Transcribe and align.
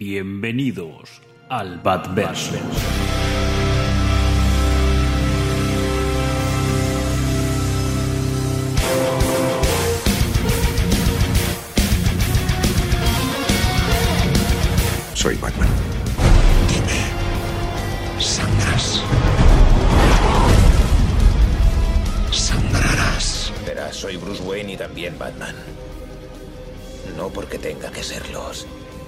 Bienvenidos 0.00 1.20
al 1.50 1.78
Batverse. 1.80 2.58
Soy 15.12 15.36
Batman. 15.36 15.68
Dime, 16.66 18.18
¿sangras? 18.18 19.02
Sangrarás. 22.32 23.52
Verás, 23.66 23.96
soy 23.96 24.16
Bruce 24.16 24.42
Wayne 24.44 24.72
y 24.72 24.76
también 24.78 25.18
Batman. 25.18 25.54
No 27.18 27.28
porque 27.28 27.58
tenga 27.58 27.90
que 27.92 28.02
serlos. 28.02 28.66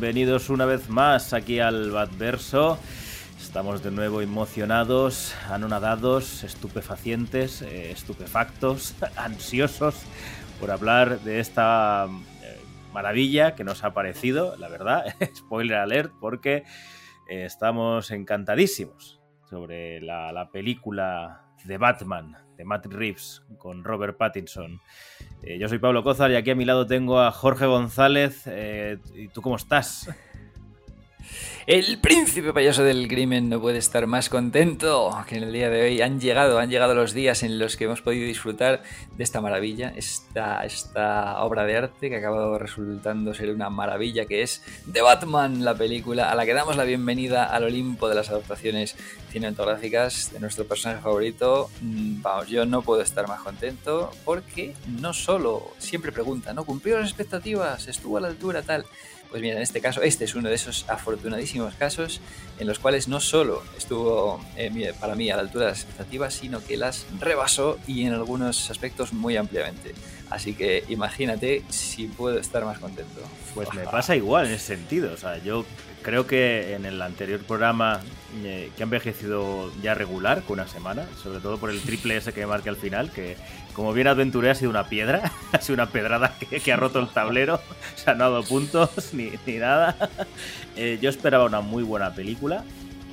Bienvenidos 0.00 0.48
una 0.48 0.64
vez 0.64 0.88
más 0.88 1.32
aquí 1.32 1.58
al 1.58 1.90
Batverso. 1.90 2.78
Estamos 3.36 3.82
de 3.82 3.90
nuevo 3.90 4.22
emocionados, 4.22 5.34
anonadados, 5.50 6.44
estupefacientes, 6.44 7.62
eh, 7.62 7.90
estupefactos, 7.90 8.94
ansiosos 9.16 10.04
por 10.60 10.70
hablar 10.70 11.18
de 11.22 11.40
esta 11.40 12.06
eh, 12.44 12.60
maravilla 12.92 13.56
que 13.56 13.64
nos 13.64 13.82
ha 13.82 13.92
parecido, 13.92 14.56
la 14.56 14.68
verdad, 14.68 15.04
spoiler 15.34 15.78
alert, 15.78 16.12
porque 16.20 16.62
eh, 17.28 17.44
estamos 17.44 18.12
encantadísimos 18.12 19.20
sobre 19.50 20.00
la, 20.00 20.30
la 20.30 20.48
película 20.52 21.42
de 21.64 21.76
Batman, 21.76 22.36
de 22.56 22.64
Matt 22.64 22.86
Reeves, 22.86 23.42
con 23.58 23.82
Robert 23.82 24.16
Pattinson. 24.16 24.80
Eh, 25.42 25.58
yo 25.58 25.68
soy 25.68 25.78
Pablo 25.78 26.02
Cozar 26.02 26.30
y 26.30 26.36
aquí 26.36 26.50
a 26.50 26.54
mi 26.54 26.64
lado 26.64 26.86
tengo 26.86 27.20
a 27.20 27.30
Jorge 27.30 27.66
González. 27.66 28.42
Eh, 28.46 28.98
¿Y 29.14 29.28
tú 29.28 29.40
cómo 29.42 29.56
estás? 29.56 30.10
El 31.68 31.98
príncipe 31.98 32.54
payaso 32.54 32.82
del 32.82 33.08
crimen 33.08 33.50
no 33.50 33.60
puede 33.60 33.76
estar 33.76 34.06
más 34.06 34.30
contento 34.30 35.10
que 35.28 35.36
en 35.36 35.42
el 35.42 35.52
día 35.52 35.68
de 35.68 35.82
hoy. 35.82 36.00
Han 36.00 36.18
llegado, 36.18 36.58
han 36.58 36.70
llegado 36.70 36.94
los 36.94 37.12
días 37.12 37.42
en 37.42 37.58
los 37.58 37.76
que 37.76 37.84
hemos 37.84 38.00
podido 38.00 38.26
disfrutar 38.26 38.82
de 39.14 39.22
esta 39.22 39.42
maravilla, 39.42 39.92
esta, 39.94 40.64
esta 40.64 41.42
obra 41.42 41.66
de 41.66 41.76
arte 41.76 42.08
que 42.08 42.16
ha 42.16 42.20
acabado 42.20 42.58
resultando 42.58 43.34
ser 43.34 43.50
una 43.50 43.68
maravilla, 43.68 44.24
que 44.24 44.40
es 44.40 44.62
The 44.90 45.02
Batman, 45.02 45.62
la 45.62 45.74
película 45.74 46.30
a 46.30 46.34
la 46.34 46.46
que 46.46 46.54
damos 46.54 46.74
la 46.74 46.84
bienvenida 46.84 47.44
al 47.44 47.64
Olimpo 47.64 48.08
de 48.08 48.14
las 48.14 48.30
adaptaciones 48.30 48.96
cinematográficas 49.30 50.32
de 50.32 50.40
nuestro 50.40 50.66
personaje 50.66 51.02
favorito. 51.02 51.68
Mm, 51.82 52.22
Vamos, 52.22 52.48
yo 52.48 52.64
no 52.64 52.80
puedo 52.80 53.02
estar 53.02 53.28
más 53.28 53.42
contento 53.42 54.10
porque 54.24 54.72
no 55.02 55.12
solo 55.12 55.72
siempre 55.76 56.12
pregunta, 56.12 56.54
¿no? 56.54 56.64
¿Cumplió 56.64 56.98
las 56.98 57.08
expectativas? 57.10 57.88
¿Estuvo 57.88 58.16
a 58.16 58.22
la 58.22 58.28
altura 58.28 58.62
tal? 58.62 58.86
Pues 59.30 59.42
mira, 59.42 59.56
en 59.56 59.62
este 59.62 59.80
caso, 59.80 60.00
este 60.02 60.24
es 60.24 60.34
uno 60.34 60.48
de 60.48 60.54
esos 60.54 60.88
afortunadísimos 60.88 61.74
casos 61.74 62.20
en 62.58 62.66
los 62.66 62.78
cuales 62.78 63.08
no 63.08 63.20
solo 63.20 63.62
estuvo 63.76 64.40
eh, 64.56 64.94
para 64.98 65.14
mí 65.14 65.30
a 65.30 65.36
la 65.36 65.42
altura 65.42 65.66
de 65.66 65.70
las 65.72 65.80
expectativas, 65.82 66.34
sino 66.34 66.64
que 66.64 66.76
las 66.76 67.06
rebasó 67.20 67.78
y 67.86 68.06
en 68.06 68.14
algunos 68.14 68.70
aspectos 68.70 69.12
muy 69.12 69.36
ampliamente. 69.36 69.94
Así 70.30 70.54
que 70.54 70.84
imagínate 70.88 71.62
si 71.68 72.06
puedo 72.06 72.38
estar 72.38 72.64
más 72.64 72.78
contento. 72.78 73.20
Pues 73.54 73.72
me 73.74 73.84
pasa 73.84 74.16
igual 74.16 74.46
en 74.46 74.52
ese 74.54 74.76
sentido. 74.76 75.12
O 75.12 75.16
sea, 75.16 75.38
yo 75.38 75.64
creo 76.02 76.26
que 76.26 76.74
en 76.74 76.84
el 76.84 77.00
anterior 77.00 77.40
programa 77.40 78.00
eh, 78.44 78.70
que 78.76 78.82
ha 78.82 78.84
envejecido 78.84 79.72
ya 79.82 79.94
regular, 79.94 80.42
con 80.42 80.60
una 80.60 80.68
semana, 80.68 81.06
sobre 81.22 81.40
todo 81.40 81.58
por 81.58 81.70
el 81.70 81.80
triple 81.80 82.16
S 82.16 82.32
que 82.32 82.46
marqué 82.46 82.68
al 82.68 82.76
final, 82.76 83.10
que 83.10 83.36
como 83.78 83.92
bien 83.92 84.08
aventuré 84.08 84.50
ha 84.50 84.56
sido 84.56 84.70
una 84.70 84.88
piedra, 84.88 85.30
ha 85.52 85.60
sido 85.60 85.74
una 85.74 85.88
pedrada 85.88 86.34
que, 86.36 86.72
ha 86.72 86.76
roto 86.76 86.98
el 86.98 87.06
tablero, 87.06 87.54
o 87.94 87.98
sea, 87.98 88.14
no 88.14 88.24
ha 88.24 88.28
dado 88.28 88.42
puntos 88.42 89.14
ni, 89.14 89.30
ni 89.46 89.58
nada. 89.58 89.94
Eh, 90.74 90.98
yo 91.00 91.08
esperaba 91.08 91.44
una 91.44 91.60
muy 91.60 91.84
buena 91.84 92.12
película, 92.12 92.64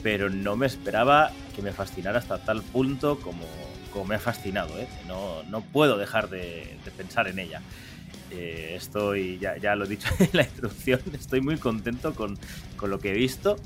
pero 0.01 0.31
no 0.31 0.55
me 0.55 0.65
esperaba 0.65 1.31
que 1.55 1.61
me 1.61 1.71
fascinara 1.71 2.17
hasta 2.17 2.39
tal 2.39 2.63
punto 2.63 3.19
como, 3.19 3.45
como 3.93 4.05
me 4.05 4.15
ha 4.15 4.19
fascinado. 4.19 4.75
¿eh? 4.79 4.87
No, 5.07 5.43
no 5.43 5.61
puedo 5.61 5.99
dejar 5.99 6.31
de, 6.31 6.79
de 6.83 6.91
pensar 6.97 7.27
en 7.27 7.37
ella. 7.37 7.61
Eh, 8.31 8.73
estoy, 8.75 9.37
ya, 9.37 9.57
ya, 9.57 9.75
lo 9.75 9.85
he 9.85 9.87
dicho 9.87 10.09
en 10.19 10.29
la 10.33 10.43
introducción, 10.45 10.99
estoy 11.13 11.41
muy 11.41 11.57
contento 11.57 12.15
con, 12.15 12.39
con, 12.75 12.89
lo 12.89 12.97
que 12.97 13.11
he 13.11 13.13
visto 13.13 13.57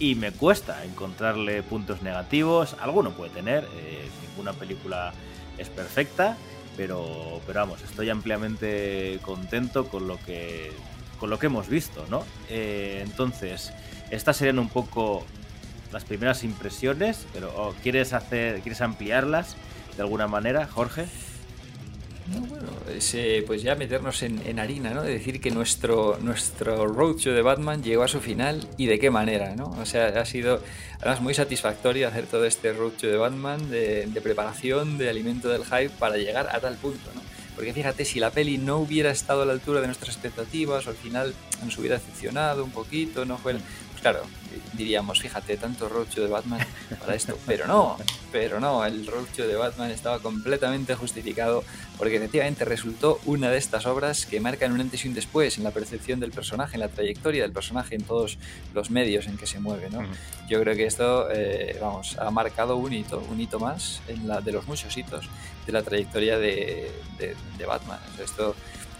y 0.00 0.16
me 0.16 0.32
cuesta 0.32 0.84
encontrarle 0.84 1.62
puntos 1.62 2.02
negativos. 2.02 2.74
Alguno 2.80 3.12
puede 3.12 3.30
tener, 3.30 3.62
eh, 3.76 4.08
ninguna 4.28 4.52
película 4.52 5.12
es 5.58 5.68
perfecta, 5.68 6.36
pero, 6.76 7.40
pero 7.46 7.60
vamos, 7.60 7.82
estoy 7.82 8.10
ampliamente 8.10 9.18
contento 9.22 9.88
con 9.88 10.06
lo 10.06 10.18
que, 10.24 10.70
con 11.18 11.30
lo 11.30 11.38
que 11.38 11.46
hemos 11.46 11.68
visto, 11.68 12.06
¿no? 12.10 12.24
Eh, 12.48 13.00
entonces, 13.04 13.72
estas 14.10 14.36
serían 14.36 14.58
un 14.58 14.68
poco 14.68 15.24
las 15.92 16.04
primeras 16.04 16.44
impresiones, 16.44 17.26
pero 17.32 17.52
oh, 17.56 17.74
¿quieres 17.82 18.12
hacer, 18.12 18.60
quieres 18.60 18.80
ampliarlas 18.80 19.56
de 19.96 20.02
alguna 20.02 20.26
manera, 20.26 20.66
Jorge? 20.66 21.06
No, 22.32 22.40
bueno, 22.46 22.68
ese, 22.94 23.44
pues 23.46 23.62
ya 23.62 23.74
meternos 23.76 24.22
en, 24.22 24.40
en, 24.46 24.58
harina, 24.58 24.90
¿no? 24.90 25.02
De 25.02 25.12
decir 25.12 25.40
que 25.40 25.50
nuestro, 25.50 26.18
nuestro 26.20 26.86
roadshow 26.86 27.32
de 27.32 27.42
Batman 27.42 27.82
llegó 27.82 28.02
a 28.02 28.08
su 28.08 28.20
final 28.20 28.66
y 28.76 28.86
de 28.86 28.98
qué 28.98 29.10
manera, 29.10 29.54
¿no? 29.54 29.66
O 29.80 29.86
sea, 29.86 30.08
ha 30.08 30.24
sido 30.24 30.60
además 31.00 31.20
muy 31.20 31.34
satisfactorio 31.34 32.08
hacer 32.08 32.26
todo 32.26 32.44
este 32.44 32.72
roadshow 32.72 33.10
de 33.10 33.16
Batman, 33.16 33.70
de, 33.70 34.06
de 34.06 34.20
preparación, 34.20 34.98
de 34.98 35.08
alimento 35.08 35.48
del 35.48 35.64
hype 35.64 35.90
para 35.90 36.16
llegar 36.16 36.48
a 36.50 36.58
tal 36.58 36.74
punto, 36.76 37.10
¿no? 37.14 37.20
Porque 37.56 37.72
fíjate, 37.72 38.04
si 38.04 38.20
la 38.20 38.30
peli 38.30 38.58
no 38.58 38.76
hubiera 38.76 39.10
estado 39.10 39.42
a 39.42 39.46
la 39.46 39.54
altura 39.54 39.80
de 39.80 39.86
nuestras 39.86 40.14
expectativas 40.14 40.86
o 40.86 40.90
al 40.90 40.96
final 40.96 41.34
nos 41.64 41.78
hubiera 41.78 41.96
decepcionado 41.96 42.62
un 42.62 42.70
poquito, 42.70 43.24
no 43.24 43.38
fue... 43.38 43.56
Claro, 44.06 44.22
diríamos, 44.74 45.20
fíjate, 45.20 45.56
tanto 45.56 45.88
roadshow 45.88 46.22
de 46.22 46.30
Batman 46.30 46.60
para 47.00 47.16
esto. 47.16 47.36
Pero 47.44 47.66
no, 47.66 47.96
pero 48.30 48.60
no, 48.60 48.84
el 48.84 49.04
roadshow 49.04 49.48
de 49.48 49.56
Batman 49.56 49.90
estaba 49.90 50.20
completamente 50.20 50.94
justificado 50.94 51.64
porque 51.98 52.14
efectivamente 52.14 52.64
resultó 52.64 53.18
una 53.24 53.50
de 53.50 53.58
estas 53.58 53.84
obras 53.84 54.24
que 54.24 54.38
marcan 54.38 54.70
un 54.70 54.80
antes 54.80 55.04
y 55.04 55.08
un 55.08 55.14
después 55.14 55.58
en 55.58 55.64
la 55.64 55.72
percepción 55.72 56.20
del 56.20 56.30
personaje, 56.30 56.76
en 56.76 56.82
la 56.82 56.88
trayectoria 56.88 57.42
del 57.42 57.50
personaje, 57.50 57.96
en 57.96 58.04
todos 58.04 58.38
los 58.74 58.92
medios 58.92 59.26
en 59.26 59.36
que 59.36 59.48
se 59.48 59.58
mueve. 59.58 59.90
¿no? 59.90 59.98
Uh 59.98 60.02
-huh. 60.02 60.48
Yo 60.48 60.60
creo 60.60 60.76
que 60.76 60.86
esto, 60.86 61.28
eh, 61.32 61.76
vamos, 61.80 62.16
ha 62.18 62.30
marcado 62.30 62.76
un 62.76 62.92
hito, 62.92 63.18
un 63.28 63.40
hito 63.40 63.58
más 63.58 64.02
en 64.06 64.28
la, 64.28 64.40
de 64.40 64.52
los 64.52 64.68
muchos 64.68 64.96
hitos 64.96 65.28
de 65.66 65.72
la 65.72 65.82
trayectoria 65.82 66.38
de, 66.38 66.92
de, 67.18 67.34
de 67.58 67.66
Batman. 67.66 67.98
Esto, 68.22 68.54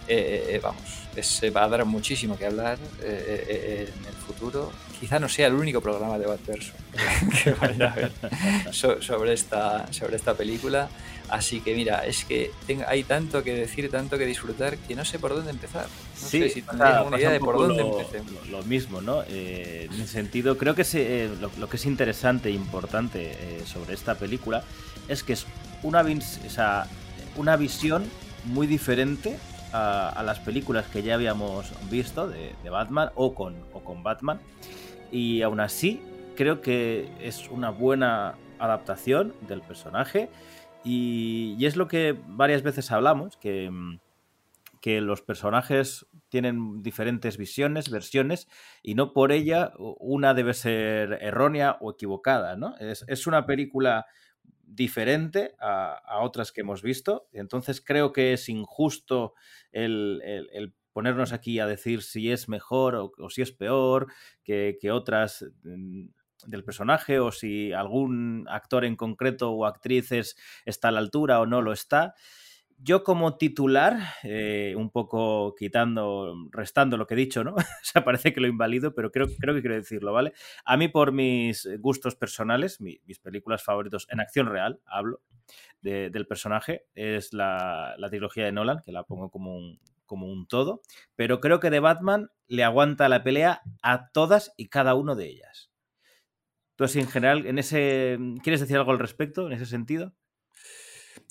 eh, 0.09 0.59
vamos, 0.61 0.83
es, 1.15 1.41
va 1.55 1.63
a 1.63 1.69
dar 1.69 1.85
muchísimo 1.85 2.37
que 2.37 2.45
hablar 2.45 2.77
eh, 3.01 3.89
en 3.97 4.05
el 4.05 4.13
futuro. 4.13 4.71
Quizá 4.99 5.19
no 5.19 5.29
sea 5.29 5.47
el 5.47 5.53
único 5.53 5.79
programa 5.79 6.17
de 6.17 6.25
Batverso 6.25 6.73
que 7.43 7.51
vaya 7.51 7.91
a 7.91 7.95
ver 7.95 8.11
so, 8.71 9.01
sobre, 9.01 9.33
esta, 9.33 9.91
sobre 9.93 10.15
esta 10.15 10.33
película. 10.33 10.89
Así 11.29 11.59
que 11.59 11.75
mira, 11.75 12.05
es 12.05 12.23
que 12.23 12.51
hay 12.87 13.03
tanto 13.03 13.43
que 13.43 13.53
decir, 13.53 13.91
tanto 13.91 14.17
que 14.17 14.25
disfrutar, 14.25 14.77
que 14.77 14.95
no 14.95 15.03
sé 15.03 15.19
por 15.19 15.35
dónde 15.35 15.51
empezar. 15.51 15.83
No 15.85 16.27
sí, 16.27 16.39
sé 16.39 16.49
si 16.49 16.61
tendrás 16.61 16.95
alguna 16.95 17.17
idea 17.17 17.31
de 17.31 17.39
por 17.39 17.57
dónde 17.57 17.83
lo, 17.83 17.99
empecemos. 17.99 18.47
Lo, 18.47 18.63
mismo, 18.63 19.01
¿no? 19.01 19.23
Eh, 19.27 19.89
en 19.91 20.01
ese 20.01 20.07
sentido, 20.07 20.57
creo 20.57 20.73
que 20.73 20.85
se, 20.85 21.25
eh, 21.25 21.29
lo, 21.41 21.51
lo, 21.57 21.69
que 21.69 21.75
es 21.75 21.85
interesante 21.85 22.47
e 22.47 22.53
importante 22.53 23.31
eh, 23.31 23.63
sobre 23.65 23.93
esta 23.93 24.15
película 24.15 24.63
es 25.09 25.23
que 25.23 25.33
es 25.33 25.45
una, 25.83 26.01
o 26.01 26.49
sea, 26.49 26.87
una 27.35 27.57
visión 27.57 28.05
muy 28.45 28.65
diferente 28.65 29.37
a, 29.73 30.09
a, 30.09 30.23
las 30.23 30.39
películas 30.39 30.85
que 30.87 31.03
ya 31.03 31.15
habíamos 31.15 31.71
visto 31.89 32.27
de, 32.27 32.53
de 32.63 32.69
Batman 32.69 33.11
o 33.15 33.35
con, 33.35 33.55
o 33.73 33.81
con 33.81 34.01
Batman. 34.01 34.39
Y 35.11 35.41
aún 35.41 35.59
así, 35.59 36.01
creo 36.35 36.61
que 36.61 37.09
es 37.21 37.49
una 37.49 37.69
buena 37.69 38.35
adaptación 38.59 39.33
del 39.47 39.61
personaje. 39.61 40.29
Y, 40.83 41.57
es 41.65 41.75
lo 41.75 41.87
que 41.87 42.17
varias 42.27 42.63
veces 42.63 42.91
hablamos, 42.91 43.37
que, 43.37 43.69
que, 44.81 45.01
los 45.01 45.21
personajes 45.21 46.05
tienen 46.29 46.81
diferentes 46.81 47.37
visiones, 47.37 47.89
versiones, 47.89 48.47
y 48.83 48.95
no 48.95 49.11
por 49.13 49.31
ella 49.31 49.73
una 49.77 50.33
debe 50.33 50.53
ser 50.53 51.19
errónea 51.21 51.77
o 51.81 51.91
equivocada, 51.91 52.55
¿no? 52.55 52.75
Es, 52.77 53.03
es 53.07 53.27
una 53.27 53.45
película 53.45 54.05
diferente 54.67 55.55
a, 55.59 56.19
otras 56.21 56.51
que 56.51 56.61
hemos 56.61 56.81
visto. 56.81 57.27
Entonces 57.31 57.81
creo 57.81 58.11
que 58.11 58.33
es 58.33 58.49
injusto 58.49 59.33
el, 59.71 60.73
ponernos 60.97 61.31
aquí 61.31 61.59
a 61.59 61.67
decir 61.67 62.01
si 62.01 62.31
es 62.31 62.49
mejor 62.49 62.95
o, 62.95 63.29
si 63.29 63.43
es 63.43 63.51
peor 63.51 64.07
que, 64.43 64.75
otras 64.91 65.45
mm, 65.63 66.07
del 66.47 66.63
personaje 66.63 67.19
o 67.19 67.31
si 67.31 67.71
algún 67.71 68.47
actor 68.49 68.83
en 68.83 68.95
concreto 68.95 69.51
o 69.51 69.67
actriz 69.67 70.11
está 70.65 70.87
a 70.87 70.91
la 70.91 70.97
altura 70.97 71.39
o 71.39 71.45
no 71.45 71.61
lo 71.61 71.71
está. 71.71 72.15
Yo 72.79 73.03
como 73.03 73.37
titular, 73.37 73.99
eh, 74.23 74.73
un 74.75 74.89
poco 74.89 75.53
quitando, 75.53 76.33
restando 76.49 76.97
lo 76.97 77.05
que 77.05 77.13
he 77.13 77.17
dicho, 77.17 77.43
¿no? 77.43 77.53
o 77.53 77.83
sea, 77.83 78.03
parece 78.03 78.33
que 78.33 78.41
lo 78.41 78.47
invalido, 78.47 78.95
pero 78.95 79.11
creo, 79.11 79.27
que 79.27 79.35
quiero 79.37 79.75
decirlo, 79.75 80.13
¿vale? 80.13 80.33
A 80.65 80.77
mí 80.77 80.87
por 80.87 81.11
mis 81.11 81.69
gustos 81.77 82.15
personales, 82.15 82.81
mis 82.81 83.19
películas 83.19 83.63
favoritos 83.63 84.07
en 84.09 84.19
acción 84.19 84.47
real, 84.47 84.79
hablo, 84.87 85.21
del 85.81 86.25
personaje, 86.25 86.87
es 86.95 87.33
la, 87.33 87.95
trilogía 88.09 88.45
de 88.45 88.51
Nolan, 88.51 88.81
que 88.83 88.91
la 88.91 89.03
pongo 89.03 89.29
como 89.29 89.55
un, 89.55 89.79
como 90.07 90.25
un 90.25 90.47
todo, 90.47 90.81
pero 91.15 91.39
creo 91.39 91.59
que 91.59 91.69
de 91.69 91.79
Batman 91.79 92.31
le 92.47 92.63
aguanta 92.63 93.09
la 93.09 93.23
pelea 93.23 93.61
a 93.83 94.09
todas 94.09 94.53
y 94.57 94.69
cada 94.69 94.95
una 94.95 95.13
de 95.13 95.27
ellas. 95.27 95.69
Entonces, 96.71 97.03
en 97.03 97.09
general, 97.09 97.45
en 97.45 97.59
ese, 97.59 98.17
¿quieres 98.43 98.61
decir 98.61 98.77
algo 98.77 98.91
al 98.91 98.99
respecto 98.99 99.45
en 99.45 99.53
ese 99.53 99.65
sentido? 99.65 100.13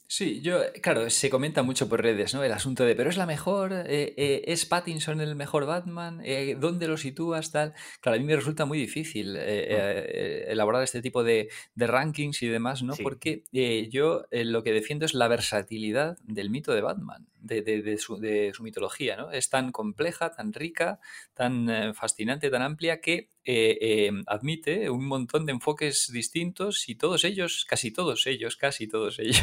Sí, 0.09 0.41
yo, 0.41 0.61
claro, 0.83 1.11
se 1.11 1.31
comenta 1.31 1.65
mucho 1.65 1.89
por 1.89 2.01
redes, 2.01 2.33
¿no? 2.33 2.45
El 2.45 2.53
asunto 2.53 2.85
de, 2.85 2.95
pero 2.95 3.11
es 3.11 3.17
la 3.17 3.27
mejor, 3.27 3.73
eh, 3.73 4.15
eh, 4.17 4.45
¿es 4.47 4.65
Pattinson 4.65 5.21
el 5.21 5.35
mejor 5.35 5.67
Batman? 5.67 6.21
Eh, 6.25 6.57
¿Dónde 6.59 6.87
lo 6.87 6.97
sitúas? 6.97 7.51
Tal. 7.51 7.75
Claro, 8.01 8.17
a 8.17 8.21
mí 8.21 8.25
me 8.25 8.37
resulta 8.37 8.67
muy 8.67 8.79
difícil 8.79 9.35
mm. 9.35 10.49
elaborar 10.49 10.85
este 10.85 11.03
tipo 11.03 11.25
de, 11.25 11.49
rankings 11.75 12.43
y 12.43 12.49
demás, 12.49 12.83
¿no? 12.85 12.95
Porque 13.03 13.43
yo 13.91 14.27
lo 14.31 14.63
que 14.63 14.73
defiendo 14.73 15.07
es 15.07 15.15
la 15.15 15.27
versatilidad 15.27 16.19
del 16.23 16.51
mito 16.51 16.73
de 16.73 16.83
Batman, 16.83 17.27
de, 17.47 17.99
su, 17.99 18.19
de 18.19 18.53
su 18.55 18.63
mitología, 18.63 19.17
¿no? 19.17 19.31
Es 19.31 19.49
tan 19.49 19.73
compleja, 19.73 20.31
tan 20.31 20.53
rica, 20.53 21.01
tan 21.35 21.95
fascinante, 21.95 22.51
tan 22.51 22.63
amplia 22.63 23.01
que 23.01 23.31
eh, 23.49 24.07
em, 24.09 24.25
admite 24.27 24.91
un 24.91 25.07
montón 25.07 25.47
de 25.47 25.53
enfoques 25.53 26.11
distintos 26.13 26.89
y 26.89 26.97
todos 26.97 27.23
ellos, 27.23 27.65
casi 27.65 27.93
todos 27.93 28.27
ellos, 28.27 28.57
casi 28.57 28.89
todos 28.89 29.19
ellos, 29.21 29.39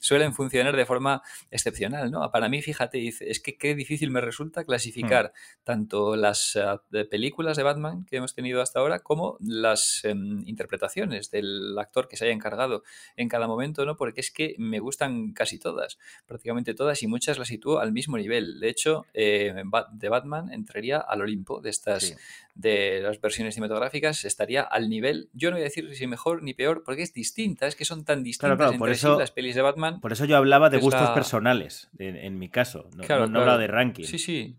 suelen 0.00 0.32
funcionar 0.32 0.74
de 0.74 0.86
forma 0.86 1.20
excepcional. 1.50 2.10
¿no? 2.10 2.30
Para 2.32 2.48
mí, 2.48 2.62
fíjate, 2.62 3.06
es 3.06 3.40
que 3.40 3.58
qué 3.58 3.74
difícil 3.74 4.10
me 4.10 4.22
resulta 4.22 4.64
clasificar 4.64 5.26
hmm. 5.26 5.64
tanto 5.64 6.16
las 6.16 6.58
películas 7.10 7.58
de 7.58 7.62
Batman 7.62 8.06
que 8.06 8.16
hemos 8.16 8.34
tenido 8.34 8.62
hasta 8.62 8.80
ahora 8.80 9.00
como 9.00 9.36
las 9.40 10.02
em, 10.04 10.42
interpretaciones 10.46 11.30
del 11.30 11.78
actor 11.78 12.08
que 12.08 12.16
se 12.16 12.24
haya 12.24 12.32
encargado 12.32 12.84
en 13.16 13.28
cada 13.28 13.46
momento, 13.46 13.84
¿no? 13.84 13.96
porque 13.96 14.20
es 14.22 14.30
que 14.30 14.54
me 14.56 14.78
gustan 14.78 15.32
casi 15.34 15.58
todas, 15.58 15.98
prácticamente 16.26 16.72
todas, 16.72 17.02
y 17.02 17.06
muchas 17.10 17.38
las 17.38 17.48
sitúo 17.48 17.80
al 17.80 17.92
mismo 17.92 18.16
nivel. 18.16 18.60
De 18.60 18.68
hecho, 18.68 19.04
eh, 19.12 19.52
de 19.92 20.08
Batman 20.08 20.52
entraría 20.52 20.98
al 20.98 21.20
Olimpo 21.20 21.60
de 21.60 21.70
estas 21.70 22.16
de 22.54 23.00
las 23.02 23.20
versiones 23.20 23.54
cinematográficas 23.54 24.24
estaría 24.24 24.62
al 24.62 24.88
nivel, 24.88 25.30
yo 25.32 25.50
no 25.50 25.56
voy 25.56 25.62
a 25.62 25.64
decir 25.64 25.94
si 25.94 26.06
mejor 26.06 26.42
ni 26.42 26.52
peor, 26.52 26.82
porque 26.84 27.02
es 27.02 27.14
distinta, 27.14 27.66
es 27.66 27.74
que 27.74 27.84
son 27.84 28.04
tan 28.04 28.22
distintas 28.22 28.72
entre 28.72 28.94
sí 28.94 29.06
las 29.06 29.30
pelis 29.30 29.54
de 29.54 29.62
Batman. 29.62 30.00
Por 30.00 30.12
eso 30.12 30.24
yo 30.24 30.36
hablaba 30.36 30.68
de 30.70 30.78
gustos 30.78 31.10
personales, 31.10 31.88
en, 31.98 32.38
mi 32.38 32.48
caso, 32.48 32.88
no, 32.96 33.04
claro, 33.04 33.26
no, 33.28 33.40
hablaba 33.40 33.58
de 33.58 33.66
ranking. 33.66 34.04
Sí, 34.04 34.18
sí. 34.18 34.56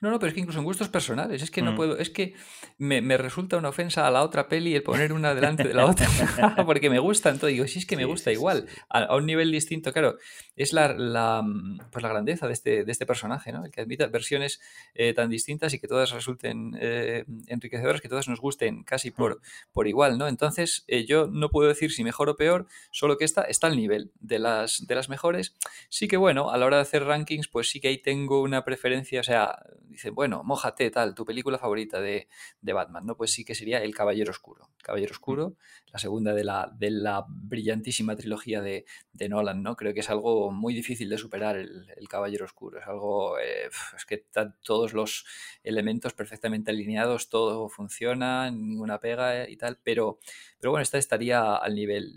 No, 0.00 0.10
no, 0.10 0.18
pero 0.18 0.28
es 0.28 0.34
que 0.34 0.40
incluso 0.40 0.58
en 0.58 0.64
gustos 0.64 0.88
personales, 0.88 1.42
es 1.42 1.50
que 1.50 1.62
no 1.62 1.72
mm. 1.72 1.76
puedo, 1.76 1.98
es 1.98 2.10
que 2.10 2.34
me, 2.78 3.00
resulta 3.16 3.56
una 3.56 3.68
ofensa 3.68 4.06
a 4.06 4.10
la 4.10 4.22
otra 4.22 4.48
peli 4.48 4.74
el 4.74 4.82
poner 4.82 5.12
una 5.12 5.34
delante 5.34 5.64
de 5.64 5.74
la 5.74 5.86
otra, 5.86 6.06
porque 6.66 6.90
me 6.90 6.98
gusta, 6.98 7.30
entonces 7.30 7.54
digo, 7.54 7.66
sí, 7.66 7.78
es 7.80 7.86
que 7.86 7.96
me 7.96 8.04
gusta 8.04 8.32
igual, 8.32 8.66
A, 8.88 9.14
un 9.16 9.26
nivel 9.26 9.50
distinto, 9.50 9.92
claro, 9.92 10.18
es 10.56 10.72
la, 10.72 10.92
la, 10.92 11.42
pues 11.90 12.02
la 12.02 12.08
grandeza 12.08 12.46
de 12.46 12.52
este, 12.52 12.84
de 12.84 12.92
este 12.92 13.06
personaje, 13.06 13.52
¿no? 13.52 13.64
El 13.64 13.70
que 13.70 13.80
admita 13.80 14.06
versiones 14.06 14.60
eh, 14.94 15.12
tan 15.12 15.30
distintas 15.30 15.74
y 15.74 15.78
que 15.78 15.88
todas 15.88 16.10
resulten 16.12 16.76
eh, 16.80 17.24
enriquecedoras, 17.46 18.00
que 18.00 18.08
todas 18.08 18.28
nos 18.28 18.40
gusten 18.40 18.82
casi 18.84 19.10
por, 19.10 19.36
mm. 19.36 19.72
por 19.72 19.88
igual, 19.88 20.18
¿no? 20.18 20.28
Entonces, 20.28 20.84
eh, 20.88 21.04
yo 21.04 21.26
no 21.26 21.50
puedo 21.50 21.68
decir 21.68 21.92
si 21.92 22.04
mejor 22.04 22.28
o 22.28 22.36
peor, 22.36 22.66
solo 22.90 23.18
que 23.18 23.24
esta 23.24 23.42
está 23.42 23.66
al 23.66 23.76
nivel 23.76 24.12
de 24.20 24.38
las, 24.38 24.86
de 24.86 24.94
las 24.94 25.08
mejores. 25.08 25.54
Sí 25.88 26.08
que, 26.08 26.16
bueno, 26.16 26.50
a 26.50 26.58
la 26.58 26.66
hora 26.66 26.76
de 26.76 26.82
hacer 26.82 27.04
rankings, 27.04 27.48
pues 27.48 27.68
sí 27.68 27.80
que 27.80 27.88
ahí 27.88 27.98
tengo 27.98 28.42
una 28.42 28.64
preferencia, 28.64 29.20
o 29.20 29.24
sea, 29.24 29.58
dice, 29.88 30.10
bueno, 30.10 30.42
mójate, 30.44 30.90
tal, 30.90 31.14
tu 31.14 31.24
película 31.24 31.58
favorita 31.58 32.00
de, 32.00 32.28
Batman, 32.60 33.06
¿no? 33.06 33.16
Pues 33.16 33.32
sí 33.32 33.44
que 33.44 33.54
sería 33.54 33.82
El 33.82 33.94
Caballero 33.94 34.30
Oscuro. 34.30 34.70
Caballero 34.82 35.12
Oscuro, 35.12 35.56
la 35.92 35.98
segunda 35.98 36.34
de 36.34 36.44
la, 36.44 36.70
de 36.76 36.90
la 36.90 37.24
brillantísima 37.28 38.16
trilogía 38.16 38.60
de, 38.60 38.84
Nolan, 39.28 39.62
¿no? 39.62 39.76
Creo 39.76 39.94
que 39.94 40.00
es 40.00 40.10
algo 40.10 40.50
muy 40.50 40.74
difícil 40.74 41.08
de 41.08 41.18
superar 41.18 41.56
el, 41.56 41.86
Caballero 42.08 42.44
Oscuro. 42.44 42.78
Es 42.78 42.86
algo, 42.86 43.38
eh, 43.38 43.68
es 43.96 44.04
que 44.04 44.16
están 44.16 44.56
todos 44.62 44.92
los 44.92 45.24
elementos 45.64 46.12
perfectamente 46.12 46.70
alineados, 46.70 47.28
todo 47.28 47.68
funciona, 47.68 48.50
ninguna 48.50 49.00
pega 49.00 49.48
y 49.48 49.56
tal, 49.56 49.78
pero, 49.82 50.18
pero 50.66 50.72
bueno, 50.72 50.82
esta 50.82 50.98
estaría 50.98 51.54
al 51.54 51.76
nivel, 51.76 52.12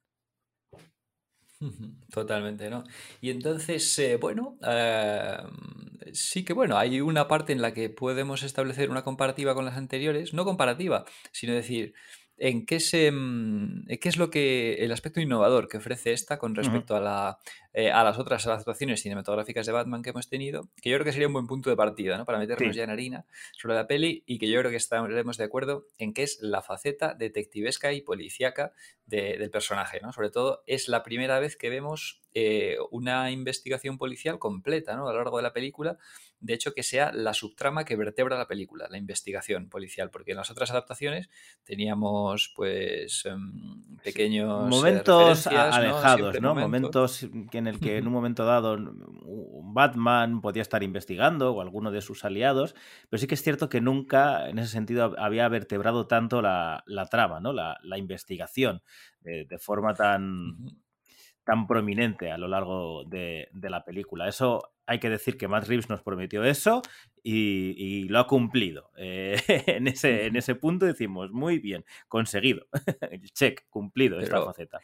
Totalmente, 2.12 2.70
¿no? 2.70 2.84
Y 3.22 3.30
entonces, 3.30 4.00
eh, 4.00 4.18
bueno, 4.18 4.58
em, 4.64 6.14
sí 6.14 6.44
que 6.44 6.54
bueno, 6.54 6.78
hay 6.78 7.02
una 7.02 7.28
parte 7.28 7.54
en 7.54 7.62
la 7.62 7.74
que 7.74 7.90
podemos 7.90 8.44
establecer 8.44 8.90
una 8.90 9.04
comparativa 9.04 9.54
con 9.54 9.66
las 9.66 9.78
anteriores, 9.78 10.34
no 10.34 10.46
comparativa, 10.46 11.06
sino 11.32 11.54
decir, 11.54 11.94
en 12.40 12.66
qué, 12.66 12.80
se, 12.80 13.12
mm, 13.12 13.86
qué 14.00 14.10
es 14.10 14.18
lo 14.18 14.30
que 14.30 14.76
el 14.80 14.92
aspecto 14.92 15.20
innovador 15.22 15.68
que 15.68 15.78
ofrece 15.78 16.14
esta 16.14 16.38
con 16.38 16.56
respecto 16.56 16.96
a, 16.96 17.00
la, 17.00 17.40
eh, 17.74 17.92
a 17.92 18.04
las 18.04 18.18
otras 18.18 18.48
adaptaciones 18.48 19.02
cinematográficas 19.02 19.66
de 19.66 19.72
Batman 19.72 20.02
que 20.02 20.10
hemos 20.10 20.28
tenido, 20.28 20.70
que 20.82 20.90
yo 20.90 20.98
creo 20.98 21.06
que 21.06 21.12
sería 21.12 21.28
un 21.28 21.34
buen 21.34 21.46
punto 21.46 21.70
de 21.70 21.76
partida 21.76 22.18
¿no? 22.18 22.26
para 22.26 22.40
meternos 22.40 22.76
ya 22.76 22.84
en 22.84 22.90
harina 22.90 23.26
sobre 23.58 23.76
la 23.76 23.86
peli 23.86 24.24
y 24.26 24.40
que 24.40 24.50
yo 24.50 24.60
creo 24.60 24.72
que 24.72 24.78
estaremos 24.78 25.38
de 25.38 25.44
acuerdo 25.44 25.86
en 26.00 26.14
que 26.14 26.24
es 26.24 26.40
la 26.42 26.64
faceta 26.64 27.14
detectivesca 27.14 27.94
y 27.94 28.02
policíaca 28.02 28.74
del 29.06 29.52
personaje. 29.52 30.00
¿no? 30.02 30.12
Sobre 30.14 30.32
todo 30.32 30.64
es 30.66 30.88
la 30.88 31.04
primera 31.04 31.40
vez 31.40 31.58
que 31.58 31.70
vemos 31.70 32.22
eh, 32.34 32.78
una 32.90 33.30
investigación 33.30 33.98
policial 33.98 34.40
completa 34.40 34.96
¿no? 34.96 35.08
a 35.08 35.12
lo 35.12 35.18
largo 35.20 35.38
de 35.38 35.44
la 35.44 35.54
película 35.54 36.00
de 36.42 36.54
hecho, 36.54 36.74
que 36.74 36.84
sea 36.84 37.12
la 37.12 37.34
subtrama 37.34 37.84
que 37.84 37.98
vertebra 37.98 38.38
la 38.38 38.48
película, 38.48 38.88
la 38.90 38.98
investigación 38.98 39.68
policial, 39.68 40.10
porque 40.10 40.32
en 40.32 40.38
las 40.38 40.50
otras 40.50 40.72
adaptaciones 40.72 41.30
teníamos, 41.66 42.54
pues, 42.56 43.26
em, 43.26 43.98
pequeños... 44.04 44.66
Eh, 44.66 44.70
Momentos 44.70 45.48
alejados, 45.48 46.40
¿no? 46.40 46.56
Momentos 46.56 47.28
en 47.60 47.68
el 47.68 47.80
que 47.80 47.98
en 47.98 48.08
un 48.08 48.14
momento 48.14 48.46
dado 48.46 48.74
un 48.76 49.74
Batman 49.74 50.42
podía 50.42 50.64
estar 50.64 50.82
investigando 50.82 51.54
o 51.54 51.62
alguno 51.62 51.92
de 51.92 52.02
sus 52.02 52.26
aliados, 52.26 52.76
pero 53.10 53.20
sí 53.20 53.28
que 53.28 53.36
es 53.36 53.44
cierto 53.44 53.70
que 53.70 53.82
nunca, 53.82 54.50
en 54.50 54.58
ese 54.58 54.70
sentido, 54.70 55.16
había 55.20 55.48
vertebrado 55.48 56.08
tanto 56.08 56.42
la, 56.42 56.84
trama, 57.12 57.40
¿no? 57.40 57.54
La, 57.54 57.98
investigación, 57.98 58.82
de, 59.22 59.60
forma 59.60 59.94
tan 59.94 60.58
tan 61.50 61.66
prominente 61.66 62.32
a 62.32 62.38
lo 62.38 62.48
largo 62.48 63.06
de, 63.06 63.50
la 63.54 63.84
película. 63.84 64.28
Eso 64.28 64.72
hay 64.86 65.00
que 65.00 65.10
decir 65.10 65.36
que 65.36 65.48
Matt 65.48 65.68
Reeves 65.68 65.90
nos 65.90 66.04
prometió 66.04 66.44
eso 66.44 66.84
y, 67.24 68.08
lo 68.08 68.20
ha 68.20 68.28
cumplido. 68.28 68.92
Eh, 68.98 69.36
en, 69.68 69.88
ese, 69.88 70.28
en 70.28 70.36
ese 70.36 70.54
punto 70.54 70.86
decimos, 70.86 71.32
muy 71.32 71.58
bien, 71.58 71.86
conseguido. 72.08 72.68
Check, 73.34 73.68
cumplido 73.70 74.20
esta 74.20 74.44
faceta. 74.44 74.80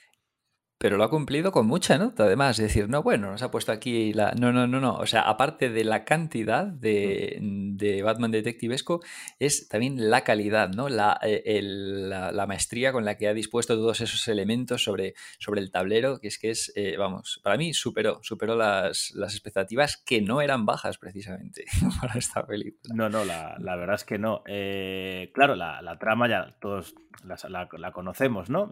Pero 0.77 0.97
lo 0.97 1.03
ha 1.05 1.09
cumplido 1.09 1.51
con 1.51 1.67
mucha 1.67 1.97
nota, 1.97 2.25
además. 2.25 2.59
Es 2.59 2.67
decir, 2.67 2.89
no, 2.89 3.01
bueno, 3.01 3.31
nos 3.31 3.41
ha 3.41 3.49
puesto 3.51 3.71
aquí 3.71 4.13
la. 4.13 4.33
No, 4.33 4.51
no, 4.51 4.67
no, 4.67 4.81
no. 4.81 4.95
O 4.95 5.05
sea, 5.05 5.21
aparte 5.21 5.69
de 5.69 5.83
la 5.85 6.03
cantidad 6.03 6.65
de, 6.65 7.37
de 7.41 8.03
Batman 8.03 8.31
Detectivesco, 8.31 9.01
es 9.39 9.69
también 9.69 10.09
la 10.09 10.21
calidad, 10.21 10.69
¿no? 10.69 10.89
La, 10.89 11.17
eh, 11.23 11.61
la, 11.61 12.45
maestría 12.45 12.91
con 12.91 13.05
la 13.05 13.17
que 13.17 13.27
ha 13.27 13.33
dispuesto 13.33 13.75
todos 13.75 14.01
esos 14.01 14.27
elementos 14.27 14.83
sobre, 14.83 15.15
sobre 15.39 15.61
el 15.61 15.71
tablero, 15.71 16.19
que 16.19 16.27
es 16.27 16.37
que 16.37 16.51
es, 16.51 16.71
eh, 16.75 16.95
vamos, 16.97 17.39
para 17.43 17.57
mí 17.57 17.73
superó, 17.73 18.19
superó 18.21 18.55
las, 18.55 19.11
las, 19.15 19.33
expectativas 19.33 19.97
que 19.97 20.21
no 20.21 20.41
eran 20.41 20.65
bajas 20.65 20.97
precisamente 20.97 21.65
para 22.01 22.19
esta 22.19 22.45
película. 22.45 22.93
No, 22.93 23.09
no, 23.09 23.25
la, 23.25 23.55
la 23.59 23.75
verdad 23.75 23.95
es 23.95 24.03
que 24.03 24.19
no. 24.19 24.43
Eh, 24.45 25.31
claro, 25.33 25.55
la, 25.55 25.81
la, 25.81 25.97
trama 25.97 26.27
ya 26.27 26.55
todos 26.59 26.93
la, 27.23 27.91
conocemos, 27.91 28.49
¿no? 28.49 28.71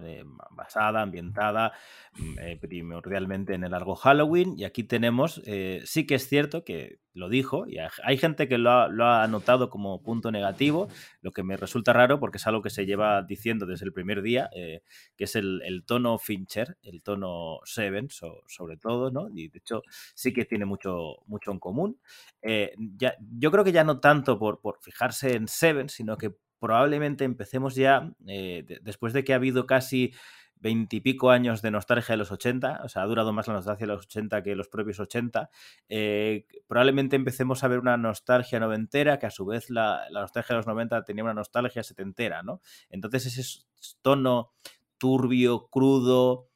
basada, 0.52 1.02
ambientada 1.02 1.74
Mm, 2.16 2.38
eh, 2.38 2.58
primordialmente 2.62 3.56
en 3.56 3.64
el 3.64 3.72
largo 3.72 3.96
Halloween. 3.96 4.54
Y 4.58 4.66
aquí 4.66 4.84
tenemos, 4.84 5.42
eh, 5.46 5.82
sí 5.86 6.06
que 6.06 6.16
es 6.16 6.28
cierto 6.28 6.64
que 6.64 7.00
lo 7.16 7.28
dijo, 7.28 7.68
y 7.68 7.78
hay 8.04 8.18
gente 8.18 8.48
que 8.48 8.58
lo 8.58 8.72
ha, 8.72 8.88
lo 8.88 9.06
ha, 9.06 9.28
notado 9.28 9.70
como 9.70 10.02
punto 10.02 10.32
negativo, 10.32 10.90
lo 11.22 11.32
que 11.32 11.44
me 11.44 11.58
resulta 11.58 11.94
raro 11.94 12.20
porque 12.20 12.38
es 12.38 12.48
algo 12.48 12.62
que 12.62 12.70
se 12.70 12.86
lleva 12.86 13.22
diciendo 13.24 13.66
desde 13.66 13.86
el 13.86 13.94
primer 13.94 14.22
día, 14.22 14.50
eh, 14.56 14.82
que 15.16 15.24
es 15.24 15.36
el, 15.36 15.84
tono 15.86 16.18
Fincher, 16.18 16.78
el 16.84 17.02
tono 17.04 17.60
Seven, 17.66 18.10
sobre 18.10 18.78
todo, 18.78 19.12
¿no? 19.12 19.30
Y 19.30 19.48
de 19.50 19.60
hecho 19.60 19.84
sí 20.16 20.34
que 20.34 20.46
tiene 20.46 20.66
mucho, 20.66 21.18
mucho 21.28 21.52
en 21.52 21.60
común. 21.60 22.00
yo 22.42 23.52
creo 23.52 23.64
que 23.64 23.72
ya 23.72 23.84
no 23.84 24.00
tanto 24.00 24.38
por 24.40 24.80
fijarse 24.82 25.36
en 25.36 25.48
Seven, 25.48 25.90
sino 25.90 26.18
que 26.18 26.34
probablemente 26.64 27.26
empecemos 27.26 27.76
ya, 27.76 28.10
de, 28.20 28.80
después 28.84 29.12
de 29.12 29.26
que 29.26 29.34
ha 29.34 29.36
habido 29.36 29.68
casi 29.68 30.14
veintipico 30.56 31.30
años 31.30 31.62
de 31.62 31.72
nostalgia 31.72 32.14
de 32.14 32.20
los 32.20 32.32
80, 32.32 32.84
o 32.86 32.88
sea, 32.88 33.02
ha 33.02 33.06
durado 33.06 33.34
más 33.34 33.50
la 33.50 33.56
nostalgia 33.56 33.86
de 33.86 33.92
los 33.92 34.06
80 34.06 34.42
que 34.44 34.56
los 34.56 34.70
propios 34.70 34.98
80, 35.02 35.50
eh, 35.90 36.46
probablemente 36.66 37.18
empecemos 37.18 37.66
a 37.66 37.68
ver 37.68 37.80
una 37.80 37.98
nostalgia 37.98 38.62
noventera, 38.62 39.20
que 39.20 39.26
a 39.26 39.30
su 39.30 39.46
vez 39.46 39.70
la, 39.70 40.08
nostalgia 40.10 40.54
de 40.54 40.60
los 40.60 40.68
90 40.68 41.04
tenía 41.04 41.26
una 41.26 41.34
nostalgia 41.34 41.84
setentera, 41.84 42.44
¿no? 42.44 42.62
Entonces 42.90 43.26
ese 43.26 43.66
tono 44.02 44.54
turbio, 44.98 45.68
crudo, 45.68 46.48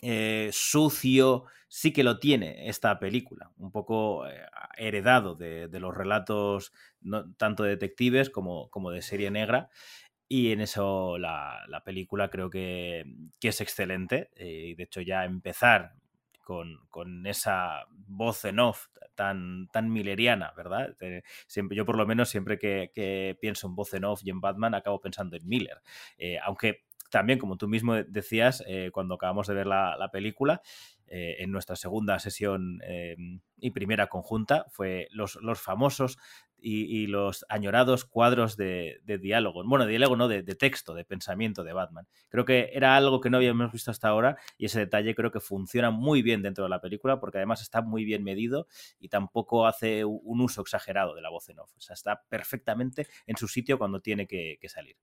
eh, 0.00 0.48
sucio, 0.50 1.44
sí 1.76 1.92
que 1.92 2.02
lo 2.02 2.18
tiene 2.18 2.70
esta 2.70 2.98
película, 2.98 3.50
un 3.58 3.70
poco 3.70 4.26
eh, 4.26 4.46
heredado 4.78 5.34
de, 5.34 5.68
los 5.78 5.94
relatos 5.94 6.72
tanto 7.36 7.64
de 7.64 7.70
detectives 7.70 8.30
como, 8.30 8.70
como 8.70 8.90
de 8.90 9.02
serie 9.02 9.30
negra. 9.30 9.68
Y 10.26 10.52
en 10.52 10.62
eso 10.62 11.18
la, 11.18 11.66
la 11.68 11.84
película 11.84 12.30
creo 12.30 12.48
que, 12.48 13.04
que 13.38 13.48
es 13.48 13.60
excelente. 13.60 14.30
Eh, 14.36 14.74
de 14.74 14.84
hecho, 14.84 15.02
ya 15.02 15.26
empezar 15.26 15.92
con, 16.42 16.78
con, 16.88 17.26
esa 17.26 17.84
voz 17.90 18.46
en 18.46 18.58
off 18.58 18.86
tan, 19.14 19.68
tan 19.68 19.92
milleriana, 19.92 20.54
¿verdad? 20.56 20.96
Siempre, 21.46 21.76
yo 21.76 21.84
por 21.84 21.98
lo 21.98 22.06
menos 22.06 22.30
siempre 22.30 22.58
que, 22.58 22.90
que, 22.94 23.36
pienso 23.38 23.66
en 23.66 23.74
voz 23.74 23.92
en 23.92 24.04
off 24.06 24.22
y 24.24 24.30
en 24.30 24.40
Batman 24.40 24.74
acabo 24.74 24.98
pensando 24.98 25.36
en 25.36 25.46
Miller. 25.46 25.82
Eh, 26.16 26.38
aunque 26.42 26.86
también, 27.10 27.38
como 27.38 27.56
tú 27.56 27.68
mismo 27.68 27.94
decías, 27.94 28.64
eh, 28.66 28.90
cuando 28.92 29.14
acabamos 29.14 29.46
de 29.46 29.54
ver 29.54 29.66
la, 29.66 29.96
la 29.98 30.10
película, 30.10 30.62
eh, 31.08 31.36
en 31.38 31.52
nuestra 31.52 31.76
segunda 31.76 32.18
sesión 32.18 32.80
eh, 32.84 33.16
y 33.58 33.70
primera 33.70 34.08
conjunta, 34.08 34.66
fue 34.70 35.08
los, 35.10 35.36
los 35.36 35.60
famosos 35.60 36.18
y, 36.58 37.06
los 37.06 37.46
añorados 37.48 38.04
cuadros 38.04 38.56
de, 38.56 39.00
de 39.04 39.18
diálogo, 39.18 39.62
bueno, 39.64 39.86
diálogo 39.86 40.16
no, 40.16 40.26
de, 40.26 40.42
texto, 40.42 40.94
de 40.94 41.04
pensamiento 41.04 41.62
de 41.62 41.72
Batman. 41.72 42.08
Creo 42.28 42.44
que 42.44 42.70
era 42.72 42.96
algo 42.96 43.20
que 43.20 43.30
no 43.30 43.36
habíamos 43.36 43.70
visto 43.70 43.90
hasta 43.90 44.08
ahora 44.08 44.36
y 44.58 44.66
ese 44.66 44.80
detalle 44.80 45.14
creo 45.14 45.30
que 45.30 45.40
funciona 45.40 45.90
muy 45.90 46.22
bien 46.22 46.42
dentro 46.42 46.64
de 46.64 46.70
la 46.70 46.80
película 46.80 47.20
porque 47.20 47.38
además 47.38 47.62
está 47.62 47.82
muy 47.82 48.04
bien 48.04 48.24
medido 48.24 48.66
y 48.98 49.08
tampoco 49.08 49.66
hace 49.66 50.04
un 50.04 50.40
uso 50.40 50.62
exagerado 50.62 51.14
de 51.14 51.22
la 51.22 51.30
voz 51.30 51.48
en 51.48 51.60
off. 51.60 51.72
O 51.76 51.80
sea, 51.80 51.94
está 51.94 52.24
perfectamente 52.28 53.06
en 53.26 53.36
su 53.36 53.46
sitio 53.48 53.78
cuando 53.78 54.00
tiene 54.00 54.26
que 54.26 54.58
salir. 54.68 54.96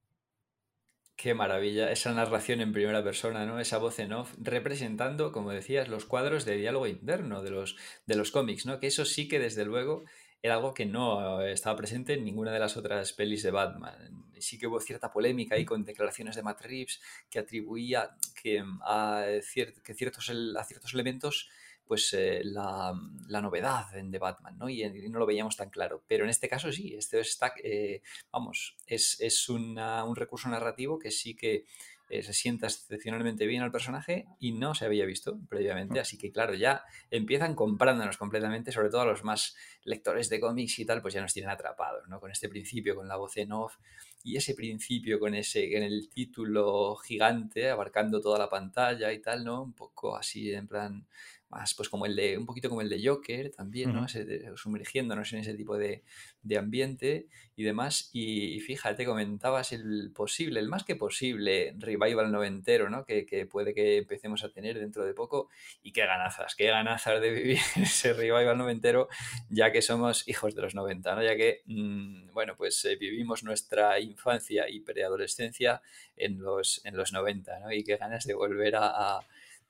Qué 1.16 1.34
maravilla, 1.34 1.92
esa 1.92 2.12
narración 2.12 2.60
en 2.60 2.74
primera 2.74 3.04
persona, 3.04 3.46
¿no? 3.46 3.60
Esa 3.60 3.78
voz 3.78 4.00
en 4.00 4.14
off, 4.14 4.34
representando, 4.40 5.32
como 5.32 5.52
decías, 5.52 5.88
los 5.88 6.06
cuadros 6.06 6.44
de 6.44 6.58
diálogo 6.58 6.88
interno 6.88 7.44
de 7.44 7.52
los, 7.52 7.78
de 8.06 8.16
los 8.16 8.32
cómics, 8.32 8.66
¿no? 8.66 8.80
Que 8.80 8.88
eso 8.88 9.06
sí 9.06 9.28
que 9.28 9.40
desde 9.40 9.64
luego 9.64 10.04
era 10.42 10.56
algo 10.56 10.74
que 10.74 10.86
no 10.86 11.42
estaba 11.42 11.78
presente 11.78 12.14
en 12.14 12.26
ninguna 12.26 12.52
de 12.52 12.60
las 12.60 12.76
otras 12.76 13.14
pelis 13.14 13.44
de 13.44 13.52
Batman. 13.52 14.26
Sí 14.40 14.58
que 14.58 14.68
hubo 14.68 14.82
cierta 14.82 15.10
polémica 15.10 15.56
ahí 15.56 15.64
con 15.64 15.86
declaraciones 15.86 16.36
de 16.36 16.44
Matt 16.44 16.62
Reeves 16.62 17.00
que 17.30 17.40
atribuía 17.40 18.18
que 18.42 18.62
a, 18.82 19.24
cier 19.42 19.74
que 19.82 19.94
ciertos, 19.94 20.30
a 20.30 20.64
ciertos 20.66 20.94
elementos 20.94 21.50
pues 21.94 22.12
eh, 22.14 22.42
la, 22.44 22.92
la, 23.28 23.40
novedad 23.40 23.96
en 23.96 24.10
The 24.10 24.18
Batman, 24.18 24.58
¿no? 24.58 24.68
Y, 24.68 24.82
y, 24.84 25.10
no 25.10 25.20
lo 25.20 25.28
veíamos 25.28 25.56
tan 25.56 25.70
claro. 25.70 26.04
Pero 26.08 26.24
en 26.24 26.32
este 26.32 26.50
caso 26.50 26.72
sí, 26.72 26.96
este 26.98 27.20
está, 27.20 27.54
eh, 27.64 28.02
vamos, 28.32 28.76
es, 28.88 29.22
es 29.22 29.48
una, 29.48 30.04
un 30.04 30.16
recurso 30.16 30.50
narrativo 30.50 30.98
que 30.98 31.12
sí 31.12 31.36
que 31.36 31.66
eh, 32.10 32.24
se 32.24 32.34
sienta 32.34 32.66
excepcionalmente 32.66 33.46
bien 33.46 33.62
al 33.62 33.72
personaje 33.72 34.26
y 34.40 34.54
no 34.54 34.74
se 34.74 34.86
había 34.86 35.06
visto 35.06 35.40
previamente. 35.48 36.00
Así 36.00 36.18
que 36.18 36.32
claro, 36.32 36.56
ya 36.56 36.84
empiezan 37.12 37.54
comprándonos 37.54 38.18
completamente, 38.18 38.72
sobre 38.72 38.90
todo 38.90 39.02
a 39.02 39.06
los 39.06 39.24
más 39.24 39.56
lectores 39.84 40.30
de 40.30 40.40
cómics 40.40 40.80
y 40.80 40.86
tal, 40.86 41.04
pues 41.04 41.14
ya 41.14 41.22
nos 41.22 41.34
tienen 41.34 41.52
atrapados, 41.52 42.08
¿no? 42.10 42.20
Con 42.20 42.32
este 42.32 42.50
principio, 42.50 42.96
con 42.96 43.08
la 43.08 43.18
voz 43.18 43.38
en 43.38 43.52
off 43.52 43.78
y 44.24 44.38
ese 44.38 44.56
principio 44.56 45.20
con 45.20 45.36
ese, 45.36 45.78
en 45.78 45.84
el 45.84 46.10
título 46.10 46.96
gigante, 46.96 47.70
abarcando 47.70 48.20
toda 48.20 48.40
la 48.40 48.50
pantalla 48.50 49.12
y 49.12 49.22
tal, 49.22 49.44
¿no? 49.44 49.62
Un 49.62 49.74
poco 49.74 50.18
así, 50.18 50.52
en 50.52 50.68
plan 50.68 51.06
más 51.54 51.74
pues 51.74 51.90
como 51.90 52.06
el 52.06 52.16
de, 52.16 52.38
un 52.38 52.46
poquito 52.46 52.70
como 52.70 52.82
el 52.82 52.90
de 52.90 53.02
Joker 53.06 53.52
también, 53.52 53.94
¿no? 53.94 54.06
Ese, 54.06 54.56
sumergiéndonos 54.56 55.32
en 55.34 55.40
ese 55.40 55.54
tipo 55.54 55.78
de, 55.78 56.04
de 56.42 56.58
ambiente 56.58 57.28
y 57.56 57.64
demás. 57.64 58.10
Y, 58.14 58.60
fíjate, 58.62 59.06
comentabas 59.06 59.72
el 59.72 60.12
posible, 60.14 60.60
el 60.60 60.68
más 60.68 60.84
que 60.84 60.96
posible 60.96 61.76
revival 61.78 62.32
noventero, 62.32 62.90
¿no? 62.90 63.06
Que, 63.06 63.26
que, 63.26 63.46
puede 63.46 63.74
que 63.74 63.98
empecemos 63.98 64.44
a 64.44 64.50
tener 64.50 64.80
dentro 64.80 65.06
de 65.06 65.14
poco. 65.14 65.50
Y 65.82 65.92
qué 65.92 66.06
ganazas, 66.06 66.56
qué 66.56 66.68
ganazas 66.68 67.22
de 67.22 67.32
vivir 67.32 67.60
ese 67.76 68.14
revival 68.14 68.58
noventero, 68.58 69.08
ya 69.50 69.72
que 69.72 69.82
somos 69.82 70.28
hijos 70.28 70.56
de 70.56 70.62
los 70.62 70.76
90, 70.76 71.16
¿no? 71.16 71.24
Ya 71.24 71.36
que, 71.36 71.62
mmm, 71.66 72.32
bueno, 72.34 72.56
pues 72.58 72.84
eh, 72.86 72.96
vivimos 72.96 73.44
nuestra 73.44 74.00
infancia 74.00 74.70
y 74.70 74.80
preadolescencia 74.80 75.82
en 76.16 76.42
los, 76.42 76.82
en 76.86 76.98
los 76.98 77.14
90, 77.14 77.60
¿no? 77.60 77.72
Y 77.72 77.84
qué 77.84 77.98
ganas 77.98 78.26
de 78.26 78.34
volver 78.34 78.76
a, 78.76 79.18
a 79.18 79.20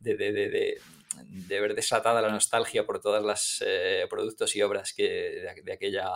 de, 0.04 0.16
de, 0.16 0.32
de, 0.32 0.78
de, 1.48 1.62
ver 1.62 1.76
desatada 1.76 2.22
la 2.22 2.30
nostalgia 2.30 2.86
por 2.86 3.00
todos 3.00 3.24
los 3.24 3.64
eh, 3.66 4.06
productos 4.10 4.56
y 4.56 4.62
obras 4.62 4.94
que, 4.94 5.54
de, 5.64 5.74
aquella 5.74 6.10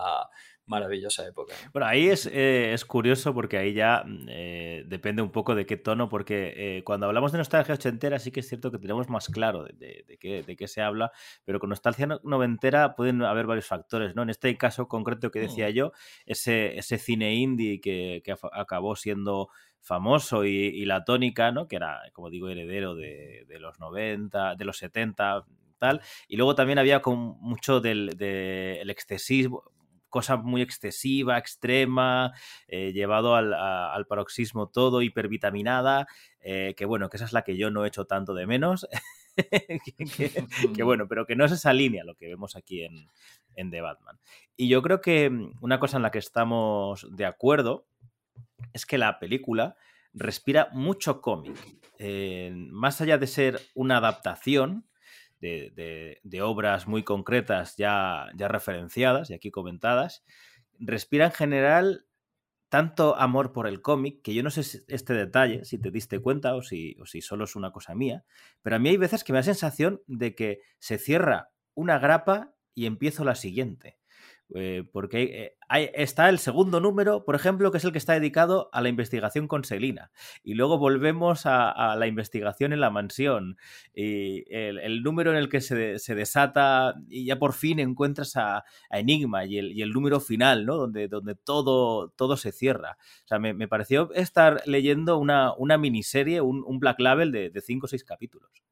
maravillosa 0.66 1.26
época. 1.26 1.54
¿no? 1.64 1.70
Bueno, 1.72 1.86
ahí 1.86 2.08
es, 2.08 2.26
eh, 2.26 2.74
es, 2.74 2.84
curioso 2.84 3.32
porque 3.32 3.56
ahí 3.56 3.72
ya 3.72 4.04
eh, 4.28 4.84
depende 4.86 5.22
un 5.22 5.32
poco 5.32 5.54
de 5.54 5.64
qué 5.64 5.78
tono, 5.78 6.10
porque 6.10 6.82
cuando 6.84 7.06
hablamos 7.06 7.32
de 7.32 7.38
nostalgia 7.38 7.74
ochentera 7.74 8.18
sí 8.18 8.30
que 8.30 8.40
es 8.40 8.48
cierto 8.48 8.70
que 8.70 8.78
tenemos 8.78 9.08
más 9.08 9.28
claro 9.28 9.64
de, 9.64 10.18
qué, 10.20 10.42
de 10.42 10.56
qué 10.56 10.68
se 10.68 10.82
habla, 10.82 11.10
pero 11.46 11.58
con 11.58 11.70
nostalgia 11.70 12.06
noventera 12.22 12.94
pueden 12.96 13.22
haber 13.22 13.46
varios 13.46 13.66
factores, 13.66 14.14
¿no? 14.14 14.22
En 14.22 14.30
este 14.30 14.54
caso 14.58 14.88
concreto 14.88 15.30
que 15.30 15.40
decía 15.40 15.70
mm. 15.70 15.72
yo, 15.72 15.92
ese, 16.26 16.76
ese 16.76 16.98
cine 16.98 17.34
indie 17.34 17.80
que, 17.80 18.20
que 18.22 18.34
acabó 18.52 18.94
siendo 18.94 19.48
famoso 19.80 20.44
y, 20.44 20.50
y, 20.50 20.84
la 20.84 21.04
tónica, 21.04 21.52
¿no? 21.52 21.68
Que 21.68 21.76
era, 21.76 22.02
como 22.12 22.30
digo, 22.30 22.48
heredero 22.48 22.94
de, 22.94 23.44
de 23.48 23.58
los 23.58 23.78
90, 23.80 24.54
de 24.56 24.64
los 24.64 24.78
70, 24.78 25.44
tal. 25.78 26.00
Y 26.28 26.36
luego 26.36 26.54
también 26.54 26.78
había 26.78 27.00
con 27.00 27.38
mucho 27.40 27.80
del, 27.80 28.10
del 28.16 28.90
excesismo, 28.90 29.64
cosa 30.08 30.36
muy 30.36 30.62
excesiva, 30.62 31.38
extrema, 31.38 32.32
eh, 32.66 32.92
llevado 32.92 33.34
al, 33.34 33.54
a, 33.54 33.92
al, 33.92 34.06
paroxismo 34.06 34.68
todo, 34.68 35.02
hipervitaminada, 35.02 36.06
eh, 36.40 36.74
que 36.76 36.84
bueno, 36.84 37.08
que 37.08 37.16
esa 37.16 37.26
es 37.26 37.32
la 37.32 37.42
que 37.42 37.56
yo 37.56 37.70
no 37.70 37.84
he 37.84 37.88
hecho 37.88 38.06
tanto 38.06 38.34
de 38.34 38.46
menos. 38.46 38.86
que, 39.36 39.80
que, 40.16 40.46
que, 40.74 40.82
bueno, 40.82 41.06
pero 41.08 41.26
que 41.26 41.36
no 41.36 41.44
es 41.44 41.52
esa 41.52 41.72
línea 41.72 42.04
lo 42.04 42.16
que 42.16 42.26
vemos 42.26 42.56
aquí 42.56 42.82
en, 42.82 43.08
en 43.54 43.70
The 43.70 43.80
Batman. 43.80 44.18
Y 44.56 44.68
yo 44.68 44.82
creo 44.82 45.00
que 45.00 45.30
mm, 45.30 45.58
una 45.60 45.78
cosa 45.78 45.96
en 45.96 46.02
la 46.02 46.10
que 46.10 46.18
estamos 46.18 47.06
de 47.10 47.26
acuerdo 47.26 47.86
es 48.72 48.86
que 48.86 48.98
la 48.98 49.18
película 49.18 49.76
respira 50.12 50.68
mucho 50.72 51.20
cómic. 51.20 51.56
Eh, 51.98 52.52
más 52.54 53.00
allá 53.00 53.18
de 53.18 53.26
ser 53.26 53.60
una 53.74 53.98
adaptación, 53.98 54.88
de, 55.40 56.40
obras 56.42 56.86
muy 56.86 57.04
concretas 57.04 57.76
ya, 57.76 58.26
ya 58.36 58.48
referenciadas 58.48 59.30
y 59.30 59.34
aquí 59.34 59.50
comentadas, 59.50 60.24
respira 60.78 61.26
en 61.26 61.32
general 61.32 62.06
tanto 62.68 63.16
amor 63.16 63.52
por 63.52 63.66
el 63.66 63.80
cómic, 63.80 64.20
que 64.22 64.34
yo 64.34 64.42
no 64.42 64.50
sé 64.50 64.82
este 64.88 65.14
detalle, 65.14 65.64
si 65.64 65.78
te 65.78 65.90
diste 65.90 66.20
cuenta 66.20 66.54
o 66.54 66.62
si, 66.62 66.96
o 67.00 67.06
si 67.06 67.22
solo 67.22 67.44
es 67.44 67.56
una 67.56 67.72
cosa 67.72 67.94
mía, 67.94 68.24
pero 68.62 68.76
a 68.76 68.78
mí 68.78 68.90
hay 68.90 68.98
veces 68.98 69.24
que 69.24 69.32
me 69.32 69.38
da 69.38 69.42
sensación 69.42 70.02
de 70.06 70.34
que 70.34 70.60
se 70.78 70.98
cierra 70.98 71.50
una 71.74 71.98
grapa 71.98 72.54
y 72.74 72.86
empiezo 72.86 73.24
la 73.24 73.34
siguiente. 73.34 73.97
Eh, 74.54 74.84
porque 74.92 75.54
eh, 75.70 75.92
está 75.94 76.28
el 76.28 76.38
segundo 76.38 76.80
número, 76.80 77.24
por 77.24 77.34
ejemplo, 77.34 77.70
que 77.70 77.78
es 77.78 77.84
el 77.84 77.92
que 77.92 77.98
está 77.98 78.14
dedicado 78.14 78.70
a 78.72 78.80
la 78.80 78.88
investigación 78.88 79.46
con 79.46 79.64
Selina. 79.64 80.10
Y 80.42 80.54
luego 80.54 80.78
volvemos 80.78 81.42
a, 81.44 81.96
la 81.96 82.06
investigación 82.06 82.72
en 82.72 82.80
la 82.80 82.90
mansión. 82.90 83.58
Y 83.94 84.44
el, 84.54 85.02
número 85.02 85.30
en 85.32 85.36
el 85.36 85.48
que 85.48 85.60
se, 85.60 86.14
desata 86.14 86.94
y 87.08 87.26
ya 87.26 87.38
por 87.38 87.52
fin 87.52 87.78
encuentras 87.78 88.36
a, 88.36 88.64
Enigma 88.90 89.44
y 89.44 89.58
el, 89.58 89.92
número 89.92 90.20
final, 90.20 90.64
¿no? 90.66 90.76
Donde, 90.76 91.08
todo, 91.44 92.10
todo 92.10 92.36
se 92.36 92.52
cierra. 92.52 92.96
O 93.24 93.28
sea, 93.28 93.38
me, 93.38 93.68
pareció 93.68 94.12
estar 94.14 94.62
leyendo 94.66 95.18
una, 95.18 95.78
miniserie, 95.78 96.40
un, 96.40 96.78
Black 96.78 97.00
Label 97.00 97.32
de, 97.32 97.50
de 97.50 97.60
cinco 97.60 97.86
o 97.86 97.88
seis 97.88 98.04
capítulos. 98.04 98.67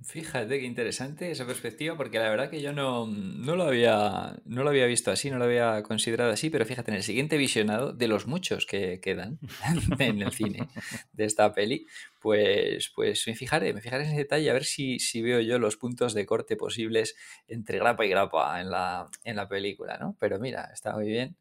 Fíjate 0.00 0.58
qué 0.58 0.64
interesante 0.64 1.30
esa 1.30 1.46
perspectiva, 1.46 1.96
porque 1.96 2.18
la 2.18 2.28
verdad 2.28 2.50
que 2.50 2.60
yo 2.60 2.72
no, 2.72 3.06
no, 3.06 3.54
lo 3.54 3.64
había, 3.64 4.34
no 4.46 4.64
lo 4.64 4.70
había 4.70 4.86
visto 4.86 5.12
así, 5.12 5.30
no 5.30 5.38
lo 5.38 5.44
había 5.44 5.82
considerado 5.84 6.32
así, 6.32 6.50
pero 6.50 6.66
fíjate, 6.66 6.90
en 6.90 6.96
el 6.96 7.02
siguiente 7.04 7.36
visionado, 7.36 7.92
de 7.92 8.08
los 8.08 8.26
muchos 8.26 8.66
que 8.66 9.00
quedan 9.00 9.38
en 10.00 10.22
el 10.22 10.32
cine 10.32 10.66
de 11.12 11.24
esta 11.24 11.52
peli, 11.54 11.86
pues, 12.20 12.90
pues 12.94 13.24
me 13.28 13.36
fijaré, 13.36 13.74
me 13.74 13.80
fijaré 13.80 14.04
en 14.04 14.10
ese 14.10 14.18
detalle 14.18 14.50
a 14.50 14.54
ver 14.54 14.64
si, 14.64 14.98
si 14.98 15.22
veo 15.22 15.40
yo 15.40 15.58
los 15.60 15.76
puntos 15.76 16.14
de 16.14 16.26
corte 16.26 16.56
posibles 16.56 17.14
entre 17.46 17.78
grapa 17.78 18.04
y 18.04 18.08
grapa 18.08 18.60
en 18.60 18.70
la, 18.70 19.08
en 19.22 19.36
la 19.36 19.46
película, 19.46 19.98
¿no? 19.98 20.16
Pero 20.18 20.40
mira, 20.40 20.70
está 20.72 20.94
muy 20.94 21.06
bien. 21.06 21.36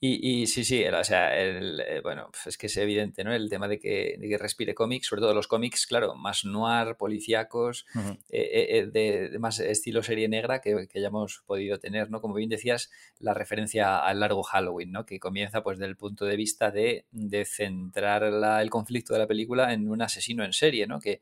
Y, 0.00 0.46
sí, 0.46 0.64
sí, 0.64 0.84
o 0.84 1.02
sea, 1.02 1.36
el, 1.36 1.80
eh, 1.80 2.00
bueno, 2.00 2.28
pues 2.30 2.46
es 2.46 2.56
que 2.56 2.68
es 2.68 2.76
evidente, 2.76 3.24
¿no? 3.24 3.34
El 3.34 3.50
tema 3.50 3.66
de 3.66 3.80
que, 3.80 4.16
respire 4.38 4.72
cómics, 4.72 5.08
sobre 5.08 5.22
todo 5.22 5.34
los 5.34 5.48
cómics, 5.48 5.88
claro, 5.88 6.14
más 6.14 6.44
noir, 6.44 6.94
policíacos, 6.94 7.84
eh, 8.30 8.68
eh, 8.68 8.86
de, 8.92 9.36
más 9.40 9.58
estilo 9.58 10.04
serie 10.04 10.28
negra 10.28 10.60
que, 10.60 10.86
que, 10.86 11.00
hayamos 11.00 11.42
podido 11.46 11.80
tener, 11.80 12.10
¿no? 12.10 12.20
Como 12.20 12.34
bien 12.34 12.48
decías, 12.48 12.92
la 13.18 13.34
referencia 13.34 13.98
al 13.98 14.20
largo 14.20 14.44
Halloween, 14.44 14.92
¿no? 14.92 15.04
Que 15.04 15.18
comienza 15.18 15.64
pues 15.64 15.80
del 15.80 15.96
punto 15.96 16.26
de 16.26 16.36
vista 16.36 16.70
de, 16.70 17.06
de 17.10 17.44
centrar 17.44 18.22
el 18.22 18.70
conflicto 18.70 19.14
de 19.14 19.18
la 19.18 19.26
película 19.26 19.72
en 19.72 19.88
un 19.88 20.00
asesino 20.00 20.44
en 20.44 20.52
serie, 20.52 20.86
¿no? 20.86 21.00
Que, 21.00 21.20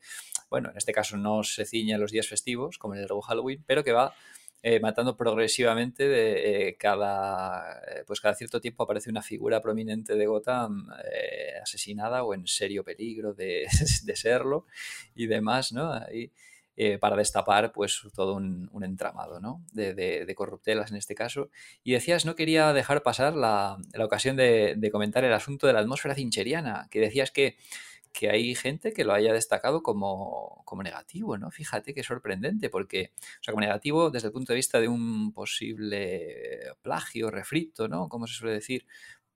bueno, 0.51 0.69
en 0.69 0.77
este 0.77 0.93
caso 0.93 1.17
no 1.17 1.41
se 1.41 1.65
ciña 1.65 1.95
a 1.95 1.99
los 1.99 2.11
días 2.11 2.27
festivos, 2.27 2.77
como 2.77 2.93
en 2.93 2.99
el 2.99 3.05
largo 3.05 3.21
Halloween, 3.21 3.63
pero 3.65 3.83
que 3.83 3.91
va 3.91 4.13
eh, 4.63 4.79
matando 4.79 5.15
progresivamente 5.15 6.07
de 6.07 6.69
eh, 6.69 6.77
cada 6.77 7.79
eh, 7.87 8.03
pues 8.07 8.19
cada 8.19 8.33
cierto 8.33 8.59
tiempo 8.59 8.83
aparece 8.83 9.11
una 9.11 9.21
figura 9.21 9.61
prominente 9.61 10.15
de 10.15 10.25
Gotham 10.25 10.87
asesinada 11.61 12.23
o 12.23 12.33
en 12.33 12.47
serio 12.47 12.83
peligro 12.83 13.33
de, 13.35 13.67
serlo 14.15 14.65
y 15.15 15.27
demás, 15.27 15.71
¿no? 15.71 15.93
Ahí, 15.93 16.31
para 16.99 17.15
destapar 17.15 17.71
pues 17.71 18.03
todo 18.13 18.35
un, 18.35 18.69
entramado 18.83 19.39
¿no? 19.39 19.63
de, 19.73 20.31
corruptelas 20.35 20.91
en 20.91 20.97
este 20.97 21.15
caso. 21.15 21.49
Y 21.83 21.93
decías, 21.93 22.23
no 22.23 22.35
quería 22.35 22.71
dejar 22.71 23.01
pasar 23.01 23.35
la, 23.35 23.77
la 23.93 24.05
ocasión 24.05 24.35
de, 24.35 24.89
comentar 24.91 25.23
el 25.23 25.33
asunto 25.33 25.65
de 25.65 25.73
la 25.73 25.79
atmósfera 25.79 26.13
cincheriana, 26.13 26.87
que 26.91 26.99
decías 26.99 27.31
que 27.31 27.57
que 28.17 28.31
hay 28.31 28.55
gente 28.55 28.93
que 28.93 29.03
lo 29.03 29.13
haya 29.13 29.31
destacado 29.31 29.83
como, 29.83 30.63
como, 30.65 30.81
negativo, 30.81 31.37
¿no? 31.37 31.51
Fíjate 31.51 31.93
qué 31.93 32.01
sorprendente, 32.01 32.67
porque, 32.67 33.11
o 33.15 33.43
sea, 33.43 33.51
como 33.51 33.61
negativo 33.61 34.09
desde 34.09 34.29
el 34.29 34.33
punto 34.33 34.53
de 34.53 34.55
vista 34.55 34.79
de 34.79 34.87
un 34.87 35.31
posible 35.33 36.73
plagio, 36.81 37.29
refrito, 37.29 37.87
¿no? 37.87 38.09
Como 38.09 38.25
se 38.25 38.33
suele 38.33 38.55
decir, 38.55 38.87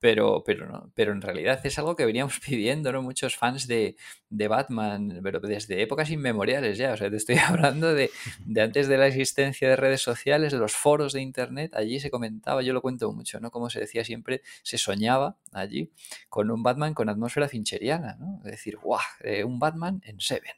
pero, 0.01 0.43
pero, 0.43 0.65
no, 0.65 0.91
pero 0.95 1.11
en 1.11 1.21
realidad 1.21 1.63
es 1.63 1.77
algo 1.77 1.95
que 1.95 2.05
veníamos 2.05 2.39
pidiendo, 2.45 2.91
¿no? 2.91 3.03
Muchos 3.03 3.37
fans 3.37 3.67
de, 3.67 3.95
de, 4.29 4.47
Batman, 4.47 5.19
pero 5.21 5.39
desde 5.39 5.81
épocas 5.81 6.09
inmemoriales 6.09 6.79
ya. 6.79 6.91
O 6.93 6.97
sea, 6.97 7.09
te 7.09 7.17
estoy 7.17 7.35
hablando 7.47 7.93
de, 7.93 8.09
de, 8.45 8.61
antes 8.61 8.87
de 8.87 8.97
la 8.97 9.07
existencia 9.07 9.69
de 9.69 9.75
redes 9.75 10.01
sociales, 10.01 10.51
de 10.51 10.57
los 10.57 10.73
foros 10.73 11.13
de 11.13 11.21
internet. 11.21 11.73
Allí 11.75 11.99
se 11.99 12.09
comentaba, 12.09 12.63
yo 12.63 12.73
lo 12.73 12.81
cuento 12.81 13.13
mucho, 13.13 13.39
¿no? 13.39 13.51
Como 13.51 13.69
se 13.69 13.79
decía 13.79 14.03
siempre, 14.03 14.41
se 14.63 14.79
soñaba 14.79 15.37
allí 15.53 15.91
con 16.29 16.49
un 16.49 16.63
Batman 16.63 16.95
con 16.95 17.07
atmósfera 17.07 17.47
fincheriana, 17.47 18.17
¿no? 18.19 18.41
Es 18.43 18.51
decir, 18.51 18.77
¡guau! 18.77 18.99
Eh, 19.21 19.43
un 19.43 19.59
Batman 19.59 20.01
en 20.03 20.19
Seven. 20.19 20.55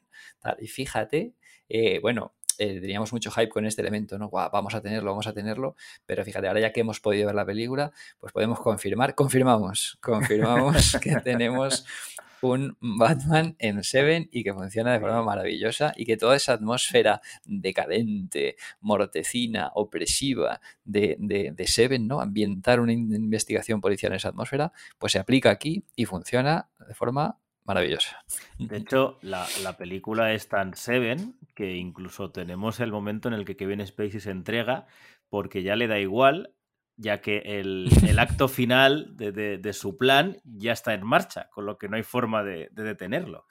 Y 0.60 0.68
fíjate, 0.68 1.34
eh, 1.68 2.00
bueno, 2.00 2.34
eh, 2.57 2.79
teníamos 2.79 3.12
mucho 3.13 3.31
hype 3.31 3.50
con 3.50 3.65
este 3.65 3.81
elemento, 3.81 4.17
¿no? 4.17 4.29
vamos 4.29 4.74
a 4.75 4.81
tenerlo, 4.81 5.12
vamos 5.12 5.27
a 5.27 5.33
tenerlo, 5.33 5.75
pero 6.05 6.24
fíjate, 6.24 6.48
ahora 6.48 6.60
ya 6.60 6.72
que 6.72 6.81
hemos 6.81 7.00
podido 7.00 7.27
ver 7.27 7.36
la 7.36 7.45
película, 7.45 7.91
pues 8.19 8.33
podemos 8.33 8.60
confirmar, 8.60 9.15
confirmamos, 9.15 9.98
confirmamos 10.01 10.98
que 11.01 11.16
tenemos 11.18 11.85
un 12.44 12.75
Batman 12.81 13.55
en 13.57 13.83
Seven 13.83 14.27
y 14.31 14.44
que 14.44 14.53
funciona 14.53 14.92
de 14.94 15.00
forma 15.00 15.24
maravillosa 15.24 15.94
y 15.96 16.05
que 16.05 16.18
toda 16.18 16.35
esa 16.35 16.53
atmósfera 16.53 17.22
decadente, 17.46 18.57
mortecina, 18.81 19.72
opresiva 19.75 20.59
de, 20.83 21.16
de, 21.20 21.68
Seven, 21.68 22.07
¿no? 22.07 22.20
Ambientar 22.20 22.81
una 22.81 22.92
investigación 22.92 23.79
policial 23.79 24.11
en 24.11 24.18
esa 24.18 24.29
atmósfera, 24.29 24.74
pues 24.98 25.13
se 25.13 25.20
aplica 25.20 25.50
aquí 25.50 25.85
y 25.96 26.05
funciona 26.05 26.70
de 26.85 26.94
forma 26.94 27.39
maravillosa. 27.66 28.24
De 28.58 28.78
hecho, 28.78 29.18
la, 29.22 29.46
película 29.78 30.34
es 30.34 30.48
tan 30.50 30.76
Seven 30.76 31.38
que 31.56 31.76
incluso 31.76 32.32
tenemos 32.32 32.80
el 32.80 32.92
momento 32.92 33.28
en 33.28 33.34
el 33.34 33.46
que 33.46 33.56
Kevin 33.56 33.86
Spacey 33.86 34.20
se 34.20 34.32
entrega 34.32 34.88
porque 35.30 35.64
ya 35.64 35.76
le 35.76 35.88
da 35.88 36.00
igual, 36.00 36.54
ya 36.96 37.22
que 37.22 37.38
el, 37.46 37.90
acto 38.20 38.48
final 38.48 39.16
de, 39.16 39.74
su 39.74 39.98
plan 39.98 40.38
ya 40.44 40.74
está 40.74 40.94
en 40.94 41.06
marcha, 41.06 41.50
con 41.52 41.66
lo 41.66 41.78
que 41.78 41.90
no 41.90 41.96
hay 41.96 42.04
forma 42.04 42.44
de, 42.44 42.70
detenerlo. 42.72 43.48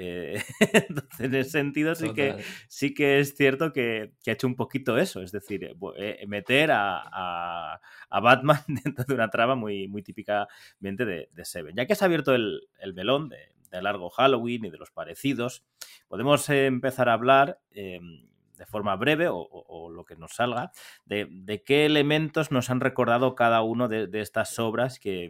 Eh, 0.00 0.40
entonces, 0.88 1.20
en 1.20 1.34
ese 1.34 1.50
sentido, 1.50 1.94
sí 1.96 2.12
que, 2.14 2.36
sí 2.68 2.94
que 2.94 3.18
es 3.18 3.34
cierto 3.34 3.72
que, 3.72 4.12
ha 4.26 4.30
hecho 4.30 4.46
un 4.46 4.54
poquito 4.54 4.96
eso, 4.96 5.22
es 5.22 5.32
decir, 5.32 5.64
eh, 5.64 5.74
eh, 5.96 6.26
meter 6.28 6.70
a, 6.72 7.80
Batman 8.08 8.60
dentro 8.68 9.04
de 9.04 9.14
una 9.14 9.28
trama 9.28 9.56
muy, 9.56 9.88
muy 9.88 10.02
típicamente 10.02 11.04
de, 11.04 11.44
Seven. 11.44 11.74
Ya 11.76 11.86
que 11.86 11.96
se 11.96 12.04
ha 12.04 12.06
abierto 12.06 12.32
el, 12.32 12.68
el 12.78 12.94
melón 12.94 13.28
de, 13.28 13.38
largo 13.82 14.08
Halloween 14.08 14.64
y 14.66 14.70
de 14.70 14.78
los 14.78 14.92
parecidos, 14.92 15.64
podemos 16.06 16.48
empezar 16.48 17.08
a 17.08 17.14
hablar 17.14 17.60
de 17.70 18.66
forma 18.66 18.96
breve 18.96 19.28
o, 19.30 19.90
lo 19.90 20.04
que 20.04 20.16
nos 20.16 20.32
salga, 20.36 20.72
de, 21.04 21.62
qué 21.66 21.84
elementos 21.84 22.50
nos 22.50 22.70
han 22.70 22.80
recordado 22.80 23.34
cada 23.34 23.60
uno 23.62 23.88
de, 23.88 24.08
estas 24.20 24.58
obras 24.58 24.98
que, 24.98 25.28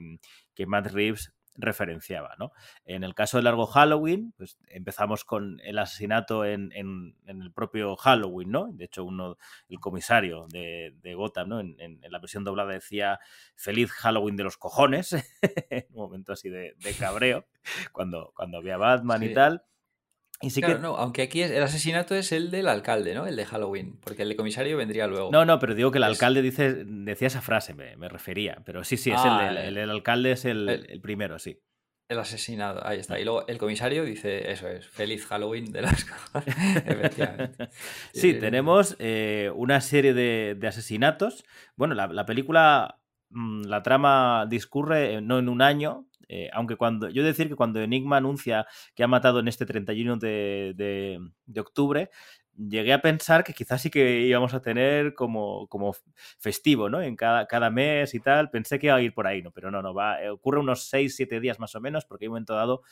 que 0.55 0.67
Matt 0.67 0.93
Reeves 0.93 1.33
referenciaba. 1.59 2.35
¿no? 2.39 2.53
En 2.85 3.05
el 3.05 3.15
caso 3.15 3.37
de 3.37 3.43
Largo 3.43 3.67
Halloween, 3.67 4.33
pues 4.37 4.59
empezamos 4.69 5.25
con 5.25 5.61
el 5.65 5.79
asesinato 5.79 6.45
en, 6.45 6.73
el 6.73 7.53
propio 7.53 7.97
Halloween, 7.97 8.51
¿no? 8.51 8.69
De 8.73 8.85
hecho, 8.85 9.05
uno, 9.05 9.37
el 9.69 9.81
comisario 9.81 10.47
de, 10.49 10.95
Gotham, 11.15 11.49
¿no? 11.49 11.61
En, 11.61 12.01
la 12.09 12.19
versión 12.19 12.45
doblada 12.45 12.73
decía 12.73 13.19
Feliz 13.57 13.91
Halloween 13.91 14.37
de 14.37 14.45
los 14.45 14.57
cojones, 14.57 15.13
un 15.91 15.97
momento 15.97 16.33
así 16.33 16.49
de, 16.49 16.75
cabreo, 16.99 17.47
cuando, 17.93 18.33
cuando 18.35 18.63
ve 18.63 18.73
a 18.73 18.79
Batman 18.79 19.23
y 19.23 19.35
tal. 19.35 19.65
Y 20.41 20.51
sí 20.51 20.61
que... 20.61 20.77
no, 20.77 20.97
aunque 20.97 21.23
aquí 21.23 21.43
el 21.43 21.63
asesinato 21.63 22.15
es 22.15 22.31
el 22.31 22.51
del 22.51 22.69
alcalde, 22.69 23.13
¿no? 23.13 23.27
El 23.27 23.35
de 23.35 23.45
Halloween, 23.45 23.99
porque 24.01 24.23
el 24.23 24.29
de 24.29 24.37
comisario 24.37 24.77
vendría 24.77 25.09
luego. 25.09 25.31
No, 25.33 25.45
no, 25.45 25.59
pero 25.59 25.75
digo 25.75 25.91
que 25.91 25.99
el 25.99 26.05
alcalde 26.05 26.43
dice, 26.43 26.85
decía 26.85 27.27
esa 27.27 27.41
frase, 27.41 27.75
me, 27.75 28.09
refería. 28.09 28.63
Pero 28.65 28.85
sí, 28.85 28.97
sí, 28.97 29.11
es 29.11 29.21
el, 29.25 29.31
ah, 29.31 29.65
el, 29.65 29.77
el, 29.77 29.91
alcalde 29.91 30.33
es 30.33 30.45
el, 30.45 31.01
primero, 31.03 31.41
sí. 31.41 31.61
El 32.09 32.21
asesinado, 32.21 32.87
ahí 32.87 33.01
está. 33.01 33.19
Y 33.19 33.25
luego 33.25 33.47
el 33.49 33.59
comisario 33.59 34.05
dice, 34.05 34.51
eso 34.51 34.69
es, 34.69 34.87
feliz 34.89 35.27
Halloween 35.27 35.73
de 35.73 35.83
las 35.83 36.07
Efectivamente. 36.87 37.69
Sí, 38.15 38.35
tenemos 38.35 38.97
eh, 39.01 39.51
una 39.55 39.81
serie 39.81 40.15
de, 40.15 40.57
asesinatos. 40.67 41.45
Bueno, 41.75 41.95
la, 41.97 42.07
la 42.07 42.27
película, 42.27 43.01
mm, 43.31 43.65
la 43.65 43.83
trama 43.83 44.47
discurre 44.49 45.21
no 45.21 45.41
en 45.41 45.49
un 45.49 45.63
año, 45.63 46.08
eh, 46.29 46.51
aunque 46.53 46.77
cuando, 46.77 47.09
yo 47.09 47.25
decir 47.25 47.49
que 47.49 47.57
cuando 47.57 47.81
Enigma 47.81 48.19
anuncia 48.19 48.67
que 48.95 49.03
ha 49.03 49.09
matado 49.09 49.41
en 49.41 49.49
este 49.49 49.65
31 49.65 50.17
de, 50.17 50.75
de, 51.47 51.61
octubre, 51.61 52.11
llegué 52.55 52.93
a 52.93 53.01
pensar 53.01 53.43
que 53.45 53.55
quizás 53.55 53.81
sí 53.81 53.91
que 53.91 54.21
íbamos 54.21 54.53
a 54.53 54.61
tener 54.61 55.15
como, 55.15 55.67
como 55.69 55.95
festivo, 56.39 56.91
¿no? 56.91 57.01
En 57.01 57.17
cada, 57.17 57.47
cada 57.47 57.71
mes 57.71 58.15
y 58.15 58.21
tal. 58.21 58.51
Pensé 58.51 58.79
que 58.79 58.89
iba 58.89 58.97
a 58.97 59.01
ir 59.01 59.15
por 59.15 59.27
ahí, 59.27 59.43
¿no? 59.43 59.53
Pero 59.53 59.71
no, 59.71 59.81
no, 59.81 59.95
va. 59.95 60.23
Eh, 60.23 60.29
ocurre 60.29 60.61
unos 60.61 60.89
6, 60.89 61.17
7 61.17 61.41
días 61.41 61.59
más 61.59 61.75
o 61.75 61.81
menos, 61.81 62.05
porque 62.05 62.27
hay 62.27 62.29
un 62.29 62.33
momento 62.33 62.55
dado 62.55 62.83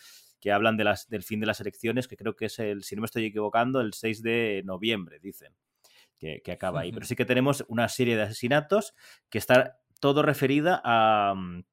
que 0.41 0.51
hablan 0.51 0.77
de 0.79 0.85
las, 0.85 1.09
del 1.09 1.23
fin 1.23 1.41
de 1.41 1.47
las 1.47 1.61
elecciones, 1.61 2.09
que 2.09 2.17
creo 2.17 2.37
que 2.37 2.47
es 2.47 2.59
el, 2.59 2.85
si 2.85 2.95
no 2.97 3.03
me 3.03 3.07
estoy 3.07 3.27
equivocando, 3.27 3.81
el 3.83 3.93
6 3.93 4.23
de 4.23 4.63
noviembre, 4.65 5.19
dicen. 5.21 5.53
Que, 6.19 6.41
que 6.41 6.53
acaba 6.53 6.81
ahí. 6.81 6.93
Pero 6.93 7.05
sí 7.05 7.15
que 7.15 7.27
tenemos 7.27 7.67
una 7.69 7.91
serie 7.91 8.17
de 8.17 8.23
asesinatos 8.23 8.95
que 9.29 9.37
está 9.37 9.81
todo 10.01 10.23
referida 10.23 10.81
a, 10.83 11.35
mm, 11.37 11.65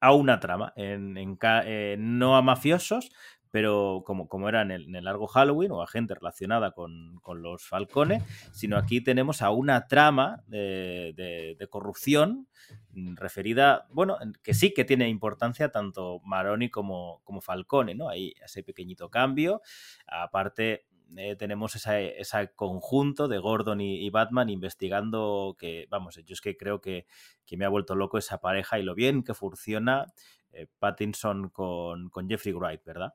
a 0.00 0.12
una 0.12 0.40
trama, 0.40 0.72
en, 0.76 1.16
eh, 1.42 1.96
no 1.98 2.36
a 2.36 2.42
mafiosos, 2.42 3.10
pero 3.50 4.02
como, 4.04 4.28
como 4.28 4.48
era 4.48 4.62
en 4.62 4.70
el, 4.70 5.04
largo 5.04 5.26
Halloween 5.26 5.72
o 5.72 5.82
a 5.82 5.86
gente 5.86 6.14
relacionada 6.14 6.72
con, 6.72 7.20
los 7.36 7.66
falcones, 7.66 8.22
sino 8.52 8.76
aquí 8.76 9.00
tenemos 9.00 9.42
a 9.42 9.50
una 9.50 9.86
trama 9.86 10.42
de, 10.46 11.56
corrupción 11.70 12.48
mm, 12.92 13.16
referida, 13.16 13.86
bueno, 13.90 14.18
que 14.42 14.54
sí 14.54 14.72
que 14.74 14.84
tiene 14.84 15.08
importancia 15.08 15.70
tanto 15.70 16.20
Maroni 16.24 16.70
como, 16.70 17.20
como 17.24 17.40
Falcone, 17.40 17.94
¿no? 17.94 18.08
Hay 18.08 18.34
ese 18.44 18.62
pequeñito 18.62 19.10
cambio, 19.10 19.62
aparte 20.06 20.86
eh, 21.16 21.36
tenemos 21.36 21.74
ese 21.74 22.50
conjunto 22.54 23.28
de 23.28 23.38
Gordon 23.38 23.80
y, 23.80 24.08
Batman 24.10 24.50
investigando 24.50 25.56
que, 25.58 25.86
vamos, 25.88 26.16
yo 26.16 26.32
es 26.32 26.40
que 26.40 26.56
creo 26.56 26.80
que, 26.80 27.06
me 27.52 27.64
ha 27.64 27.68
vuelto 27.68 27.94
loco 27.94 28.18
esa 28.18 28.40
pareja 28.40 28.78
y 28.78 28.82
lo 28.82 28.94
bien 28.94 29.22
que 29.22 29.34
funciona 29.34 30.06
eh, 30.52 30.66
Pattinson 30.78 31.48
con, 31.48 32.10
con 32.10 32.28
Jeffrey 32.28 32.52
Wright, 32.52 32.84
¿verdad? 32.84 33.14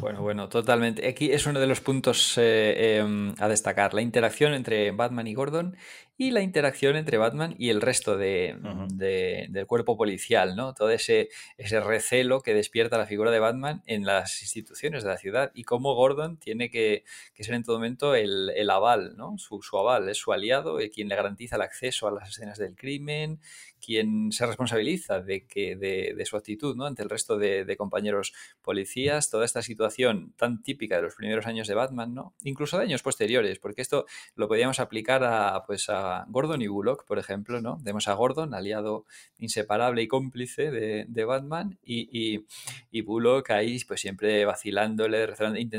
Bueno, 0.00 0.22
bueno, 0.22 0.48
totalmente. 0.48 1.06
Aquí 1.06 1.30
es 1.30 1.46
uno 1.46 1.60
de 1.60 1.66
los 1.66 1.80
puntos 1.80 2.36
eh, 2.38 2.98
em, 2.98 3.34
a 3.38 3.48
destacar, 3.48 3.94
la 3.94 4.02
interacción 4.02 4.54
entre 4.54 4.90
Batman 4.92 5.26
y 5.26 5.34
Gordon 5.34 5.76
y 6.16 6.30
la 6.30 6.42
interacción 6.42 6.96
entre 6.96 7.18
Batman 7.18 7.54
y 7.58 7.70
el 7.70 7.80
resto 7.80 8.16
de, 8.16 8.56
del 8.90 9.66
cuerpo 9.66 9.96
policial, 9.96 10.54
¿no? 10.54 10.74
Todo 10.74 10.90
ese, 10.90 11.30
ese 11.56 11.80
recelo 11.80 12.42
que 12.42 12.54
despierta 12.54 12.98
la 12.98 13.06
figura 13.06 13.30
de 13.30 13.40
Batman 13.40 13.82
en 13.86 14.04
las 14.04 14.42
instituciones 14.42 15.02
de 15.02 15.08
la 15.08 15.16
ciudad 15.16 15.50
y 15.54 15.64
cómo 15.64 15.94
Gordon 15.94 16.36
tiene 16.36 16.70
que, 16.70 17.04
ser 17.40 17.54
en 17.54 17.64
todo 17.64 17.76
momento 17.76 18.14
el, 18.14 18.50
el 18.54 18.70
aval, 18.70 19.16
¿no? 19.16 19.36
Su, 19.38 19.62
su, 19.62 19.76
aval, 19.78 20.08
es 20.08 20.18
su 20.18 20.32
aliado, 20.32 20.78
el 20.78 20.90
quien 20.90 21.08
le 21.08 21.16
garantiza 21.16 21.56
el 21.56 21.62
acceso 21.62 22.06
a 22.06 22.12
las 22.12 22.28
escenas 22.28 22.58
del 22.58 22.76
crimen, 22.76 23.40
quien 23.82 24.30
se 24.32 24.46
responsabiliza 24.46 25.20
de, 25.20 25.46
que, 25.46 25.76
de, 25.76 26.24
su 26.24 26.36
actitud 26.36 26.76
¿no? 26.76 26.86
ante 26.86 27.02
el 27.02 27.10
resto 27.10 27.36
de, 27.36 27.76
compañeros 27.76 28.32
policías, 28.62 29.28
toda 29.28 29.44
esta 29.44 29.60
situación 29.60 30.32
tan 30.36 30.62
típica 30.62 30.96
de 30.96 31.02
los 31.02 31.16
primeros 31.16 31.46
años 31.46 31.66
de 31.66 31.74
Batman, 31.74 32.14
¿no? 32.14 32.34
incluso 32.44 32.78
de 32.78 32.84
años 32.84 33.02
posteriores, 33.02 33.58
porque 33.58 33.82
esto 33.82 34.06
lo 34.36 34.46
podíamos 34.46 34.78
aplicar 34.78 35.24
a, 35.24 35.64
pues 35.66 35.88
a 35.88 36.01
Gordon 36.28 36.62
y 36.62 36.66
Bullock, 36.66 37.04
por 37.06 37.18
ejemplo, 37.18 37.60
¿no? 37.60 37.78
Vemos 37.82 38.08
a 38.08 38.14
Gordon, 38.14 38.54
aliado 38.54 39.06
inseparable 39.38 40.02
y 40.02 40.08
cómplice 40.08 40.70
de, 40.70 41.24
Batman, 41.24 41.78
y, 41.84 42.44
y, 42.90 43.00
Bullock 43.02 43.50
ahí 43.50 43.78
pues 43.86 44.00
siempre 44.00 44.44
vacilándole, 44.44 45.32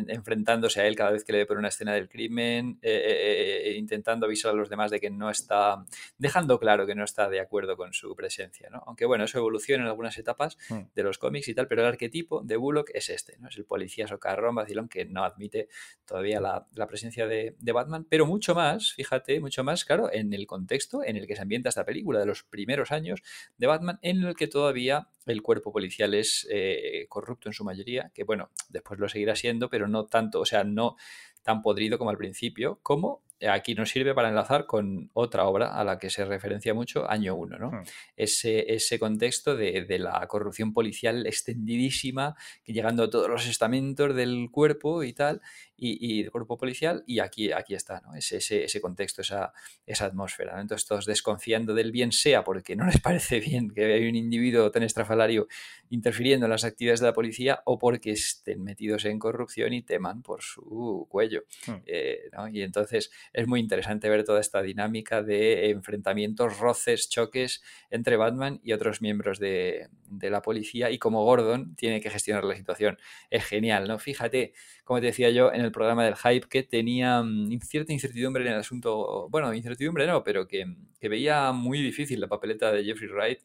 enfrentándose 0.08 0.82
a 0.82 0.88
él 0.88 0.96
cada 0.96 1.12
vez 1.12 1.24
que 1.24 1.32
le 1.32 1.40
ve 1.40 1.46
por 1.46 1.58
una 1.58 1.70
escena 1.70 1.94
del 1.94 2.10
crimen, 2.10 2.80
eh, 2.82 2.92
eh, 2.92 3.70
eh, 3.70 3.78
intentando 3.78 4.26
avisar 4.26 4.52
a 4.52 4.56
los 4.56 4.70
demás 4.70 4.92
de 4.92 5.00
que 5.00 5.10
no 5.10 5.30
está, 5.30 5.86
dejando 6.18 6.60
claro 6.60 6.86
que 6.86 6.96
no 6.96 7.04
está 7.04 7.30
de 7.30 7.40
acuerdo 7.40 7.78
con 7.78 7.94
su 7.94 8.16
presencia, 8.16 8.70
¿no? 8.70 8.84
Aunque 8.86 9.06
bueno, 9.06 9.24
eso 9.26 9.38
evoluciona 9.38 9.84
en 9.84 9.90
algunas 9.90 10.18
etapas 10.18 10.58
hmm. 10.70 10.80
de 10.94 11.04
los 11.04 11.18
cómics 11.18 11.48
y 11.48 11.54
tal, 11.54 11.68
pero 11.68 11.82
el 11.82 11.88
arquetipo 11.88 12.42
de 12.42 12.58
Bullock 12.58 12.90
es 12.94 13.10
este, 13.10 13.38
¿no? 13.40 13.50
Es 13.50 13.58
el 13.58 13.66
policía 13.66 14.08
socarrón, 14.08 14.56
vacilón, 14.56 14.90
que 14.90 15.06
no 15.06 15.24
admite 15.24 15.70
todavía 16.06 16.40
la, 16.40 16.88
presencia 16.88 17.28
de, 17.28 17.56
Batman, 17.74 18.06
pero 18.08 18.28
mucho 18.28 18.54
más, 18.54 18.94
fíjate, 18.94 19.40
mucho 19.40 19.64
más, 19.64 19.84
claro, 19.84 20.12
en 20.14 20.34
el 20.34 20.48
contexto 20.48 21.04
en 21.04 21.18
el 21.18 21.28
que 21.28 21.36
se 21.36 21.42
ambienta 21.42 21.70
esta 21.70 21.86
película, 21.86 22.20
de 22.20 22.26
los 22.26 22.44
primeros 22.44 22.92
años 22.92 23.22
de 23.58 23.68
Batman, 23.68 24.00
en 24.02 24.24
el 24.24 24.36
que 24.36 24.48
todavía 24.48 25.08
el 25.26 25.42
cuerpo 25.42 25.72
policial 25.72 26.14
es 26.14 26.48
eh, 26.52 27.06
corrupto 27.10 27.50
en 27.50 27.54
su 27.54 27.64
mayoría, 27.64 28.12
que 28.14 28.24
bueno, 28.24 28.50
después 28.70 29.00
lo 29.00 29.10
seguirá 29.10 29.36
siendo, 29.36 29.70
pero 29.70 29.88
no 29.88 30.06
tanto, 30.06 30.40
o 30.40 30.46
sea, 30.46 30.64
no 30.64 30.96
tan 31.42 31.62
podrido 31.62 31.98
como 31.98 32.10
al 32.10 32.18
principio, 32.18 32.80
como 32.82 33.24
aquí 33.50 33.76
nos 33.76 33.90
sirve 33.90 34.14
para 34.14 34.30
enlazar 34.30 34.66
con 34.66 35.10
otra 35.14 35.46
obra 35.46 35.78
a 35.78 35.84
la 35.84 35.98
que 35.98 36.10
se 36.10 36.26
referencia 36.26 36.74
mucho, 36.74 37.10
Año 37.10 37.36
1, 37.36 37.58
¿no? 37.58 37.72
Hmm. 37.72 37.84
Ese, 38.16 38.74
ese 38.74 39.00
contexto 39.00 39.56
de, 39.56 39.86
la 40.00 40.26
corrupción 40.28 40.74
policial 40.74 41.26
extendidísima, 41.28 42.36
que 42.64 42.74
llegando 42.74 43.04
a 43.04 43.10
todos 43.10 43.30
los 43.30 43.48
estamentos 43.48 44.16
del 44.16 44.50
cuerpo 44.52 45.04
y 45.04 45.14
tal, 45.14 45.42
y, 45.76 46.22
del 46.22 46.32
cuerpo 46.32 46.58
policial, 46.58 47.04
y 47.08 47.20
aquí, 47.20 47.52
aquí 47.52 47.76
está, 47.76 48.02
¿no? 48.02 48.16
Ese, 48.16 48.38
ese, 48.38 48.82
contexto, 48.82 49.22
esa, 49.22 49.54
esa 49.86 50.06
atmósfera. 50.06 50.62
Entonces, 50.62 50.88
todos 50.88 51.06
desconfiando 51.06 51.74
del 51.74 51.92
bien 51.92 52.12
sea 52.12 52.44
porque 52.44 52.76
no 52.76 52.86
les 52.86 53.00
parece 53.02 53.40
bien 53.40 53.72
que 53.72 53.94
haya 53.94 54.08
un 54.08 54.16
individuo 54.16 54.72
tan 54.72 54.84
estrafalario 54.84 55.48
interfiriendo 55.90 56.46
en 56.46 56.52
las 56.52 56.64
actividades 56.64 57.00
de 57.00 57.08
la 57.08 57.14
policía 57.14 57.62
o 57.66 57.78
porque 57.78 58.12
estén 58.12 58.64
metidos 58.64 59.06
en 59.06 59.20
corrupción 59.20 59.74
y 59.74 59.82
teman 59.82 60.22
por 60.22 60.42
su 60.42 61.08
cuello. 61.10 61.44
Hmm. 61.68 61.82
Eh, 61.86 62.30
y 62.52 62.62
entonces 62.62 63.12
es 63.34 63.48
muy 63.48 63.60
interesante 63.60 64.10
ver 64.10 64.24
toda 64.24 64.40
esta 64.40 64.62
dinámica 64.62 65.22
de 65.22 65.70
enfrentamientos, 65.70 66.60
roces, 66.60 67.10
choques 67.10 67.62
entre 67.90 68.18
Batman 68.18 68.60
y 68.64 68.74
otros 68.74 69.02
miembros 69.02 69.40
de, 69.40 69.90
de 70.10 70.30
la 70.30 70.42
policía 70.42 70.92
y 70.92 70.98
cómo 70.98 71.24
Gordon 71.24 71.76
tiene 71.76 72.02
que 72.02 72.10
gestionar 72.10 72.44
la 72.44 72.56
situación. 72.56 72.98
Es 73.30 73.46
genial, 73.46 73.88
¿no? 73.88 74.00
Fíjate, 74.00 74.54
como 74.84 75.00
te 75.00 75.08
decía 75.08 75.30
yo 75.30 75.52
en 75.52 75.63
el 75.64 75.72
programa 75.72 76.06
del 76.06 76.16
hype, 76.16 76.48
que 76.48 76.64
tenía 76.64 77.22
mm, 77.22 77.60
cierta 77.62 77.94
incertidumbre 77.94 78.46
en 78.46 78.54
el 78.54 78.60
asunto, 78.60 79.28
bueno, 79.30 79.54
incertidumbre 79.54 80.08
no, 80.08 80.24
pero 80.24 80.48
que, 80.48 80.66
que 81.00 81.10
veía 81.10 81.52
muy 81.52 81.82
difícil 81.82 82.20
la 82.20 82.28
papeleta 82.28 82.72
de 82.72 82.84
Jeffrey 82.84 83.10
Wright 83.10 83.40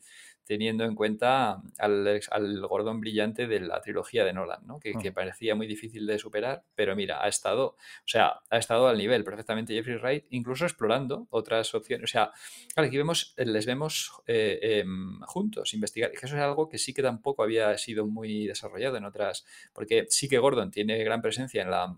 teniendo 0.48 0.84
en 0.84 0.94
cuenta 0.94 1.60
al, 1.78 2.20
al 2.30 2.66
Gordon 2.66 3.00
brillante 3.00 3.46
de 3.46 3.60
la 3.60 3.82
trilogía 3.82 4.24
de 4.24 4.32
Nolan, 4.32 4.66
¿no? 4.66 4.80
que, 4.80 4.94
que, 4.94 5.12
parecía 5.12 5.54
muy 5.54 5.66
difícil 5.66 6.06
de 6.06 6.18
superar, 6.18 6.64
pero 6.74 6.96
mira, 6.96 7.22
ha 7.22 7.28
estado, 7.28 7.66
o 7.66 7.76
sea, 8.06 8.40
ha 8.48 8.56
estado 8.56 8.88
al 8.88 8.96
nivel 8.96 9.24
perfectamente 9.24 9.74
Jeffrey 9.74 9.98
Wright, 9.98 10.24
incluso 10.30 10.64
explorando 10.64 11.28
otras 11.28 11.74
opciones. 11.74 12.04
O 12.04 12.10
sea, 12.10 12.32
aquí 12.76 12.96
vemos, 12.96 13.34
les 13.36 13.66
vemos 13.66 14.10
eh, 14.26 14.58
em, 14.62 15.20
juntos 15.26 15.74
investigar, 15.74 16.12
que 16.12 16.24
eso 16.24 16.34
es 16.34 16.42
algo 16.42 16.70
que 16.70 16.78
sí 16.78 16.94
que 16.94 17.02
tampoco 17.02 17.42
había 17.42 17.76
sido 17.76 18.06
muy 18.06 18.46
desarrollado 18.46 18.96
en 18.96 19.04
otras, 19.04 19.44
porque 19.74 20.06
sí 20.08 20.30
que 20.30 20.38
Gordon 20.38 20.70
tiene 20.70 21.04
gran 21.04 21.20
presencia 21.20 21.60
en 21.60 21.70
la 21.70 21.94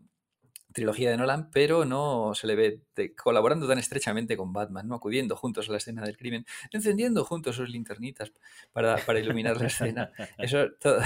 trilogía 0.72 1.10
de 1.10 1.16
Nolan, 1.16 1.50
pero 1.50 1.84
no 1.84 2.32
se 2.34 2.46
le 2.46 2.54
ve 2.54 2.82
colaborando 3.16 3.66
tan 3.66 3.78
estrechamente 3.78 4.36
con 4.36 4.52
Batman, 4.52 4.86
no 4.86 4.94
acudiendo 4.94 5.36
juntos 5.36 5.68
a 5.68 5.72
la 5.72 5.78
escena 5.78 6.02
del 6.02 6.16
crimen, 6.16 6.46
encendiendo 6.72 7.24
juntos 7.24 7.56
sus 7.56 7.68
linternitas 7.68 8.32
para, 8.72 8.98
iluminar 9.18 9.60
la 9.60 9.66
escena. 9.66 10.12
Eso, 10.38 10.68
todo, 10.80 11.00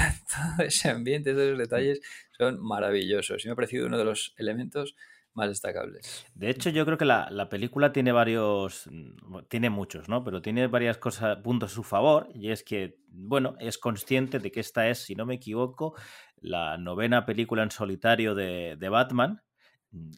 ese 0.58 0.90
ambiente, 0.90 1.32
todos 1.32 1.46
esos 1.46 1.58
detalles 1.58 2.00
son 2.36 2.62
maravillosos 2.62 3.44
y 3.44 3.48
me 3.48 3.52
ha 3.52 3.56
parecido 3.56 3.86
uno 3.86 3.98
de 3.98 4.04
los 4.04 4.34
elementos 4.36 4.94
más 5.32 5.48
destacables. 5.48 6.24
De 6.34 6.48
hecho, 6.48 6.70
yo 6.70 6.84
creo 6.84 6.96
que 6.96 7.04
la, 7.04 7.28
la, 7.30 7.48
película 7.48 7.92
tiene 7.92 8.12
varios, 8.12 8.88
tiene 9.48 9.68
muchos, 9.68 10.08
¿no? 10.08 10.22
Pero 10.22 10.40
tiene 10.40 10.68
varias 10.68 10.98
cosas, 10.98 11.38
puntos 11.38 11.72
a 11.72 11.74
su 11.74 11.82
favor, 11.82 12.28
y 12.32 12.52
es 12.52 12.62
que, 12.62 12.98
bueno, 13.08 13.56
es 13.58 13.76
consciente 13.76 14.38
de 14.38 14.52
que 14.52 14.60
esta 14.60 14.88
es, 14.88 14.98
si 14.98 15.16
no 15.16 15.26
me 15.26 15.34
equivoco, 15.34 15.96
la 16.36 16.78
novena 16.78 17.26
película 17.26 17.64
en 17.64 17.72
solitario 17.72 18.36
de, 18.36 18.76
de 18.78 18.88
Batman, 18.88 19.42
Mm, 19.42 19.43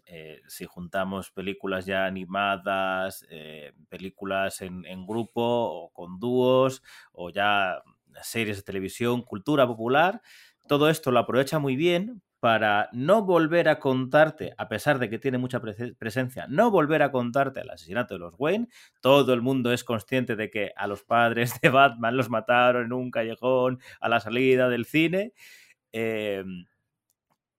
eh, 0.07 0.41
si 0.49 0.65
juntamos 0.65 1.31
películas 1.31 1.87
ya 1.87 2.07
animadas, 2.07 3.27
eh, 3.31 3.73
películas 3.89 4.63
en, 4.63 5.07
grupo 5.07 5.43
o 5.43 5.93
con 5.93 6.19
dúos 6.19 6.83
o 7.13 7.31
ya 7.31 7.83
series 8.23 8.57
de 8.57 8.63
televisión, 8.63 9.23
cultura 9.23 9.67
popular, 9.67 10.23
todo 10.67 10.89
esto 10.89 11.11
lo 11.11 11.21
aprovecha 11.21 11.59
muy 11.59 11.77
bien 11.77 12.23
para 12.41 12.89
no 12.93 13.23
volver 13.23 13.69
a 13.69 13.79
contarte, 13.79 14.53
a 14.57 14.69
pesar 14.69 14.99
de 14.99 15.09
que 15.09 15.19
tiene 15.19 15.39
mucha 15.39 15.61
presencia, 15.61 16.47
no 16.49 16.71
volver 16.71 17.03
a 17.03 17.11
contarte 17.11 17.61
el 17.61 17.71
asesinato 17.71 18.15
de 18.15 18.21
los 18.21 18.35
Wayne. 18.39 18.69
Todo 19.01 19.33
el 19.33 19.43
mundo 19.43 19.73
es 19.73 19.85
consciente 19.85 20.37
de 20.37 20.51
que 20.51 20.73
a 20.77 20.87
los 20.87 21.03
padres 21.03 21.61
de 21.61 21.71
Batman 21.71 22.17
los 22.17 22.31
mataron 22.31 22.87
en 22.87 22.93
un 22.93 23.11
callejón 23.11 23.81
a 24.01 24.09
la 24.09 24.21
salida 24.21 24.69
del 24.69 24.85
cine. 24.85 25.33
Em, 25.93 26.67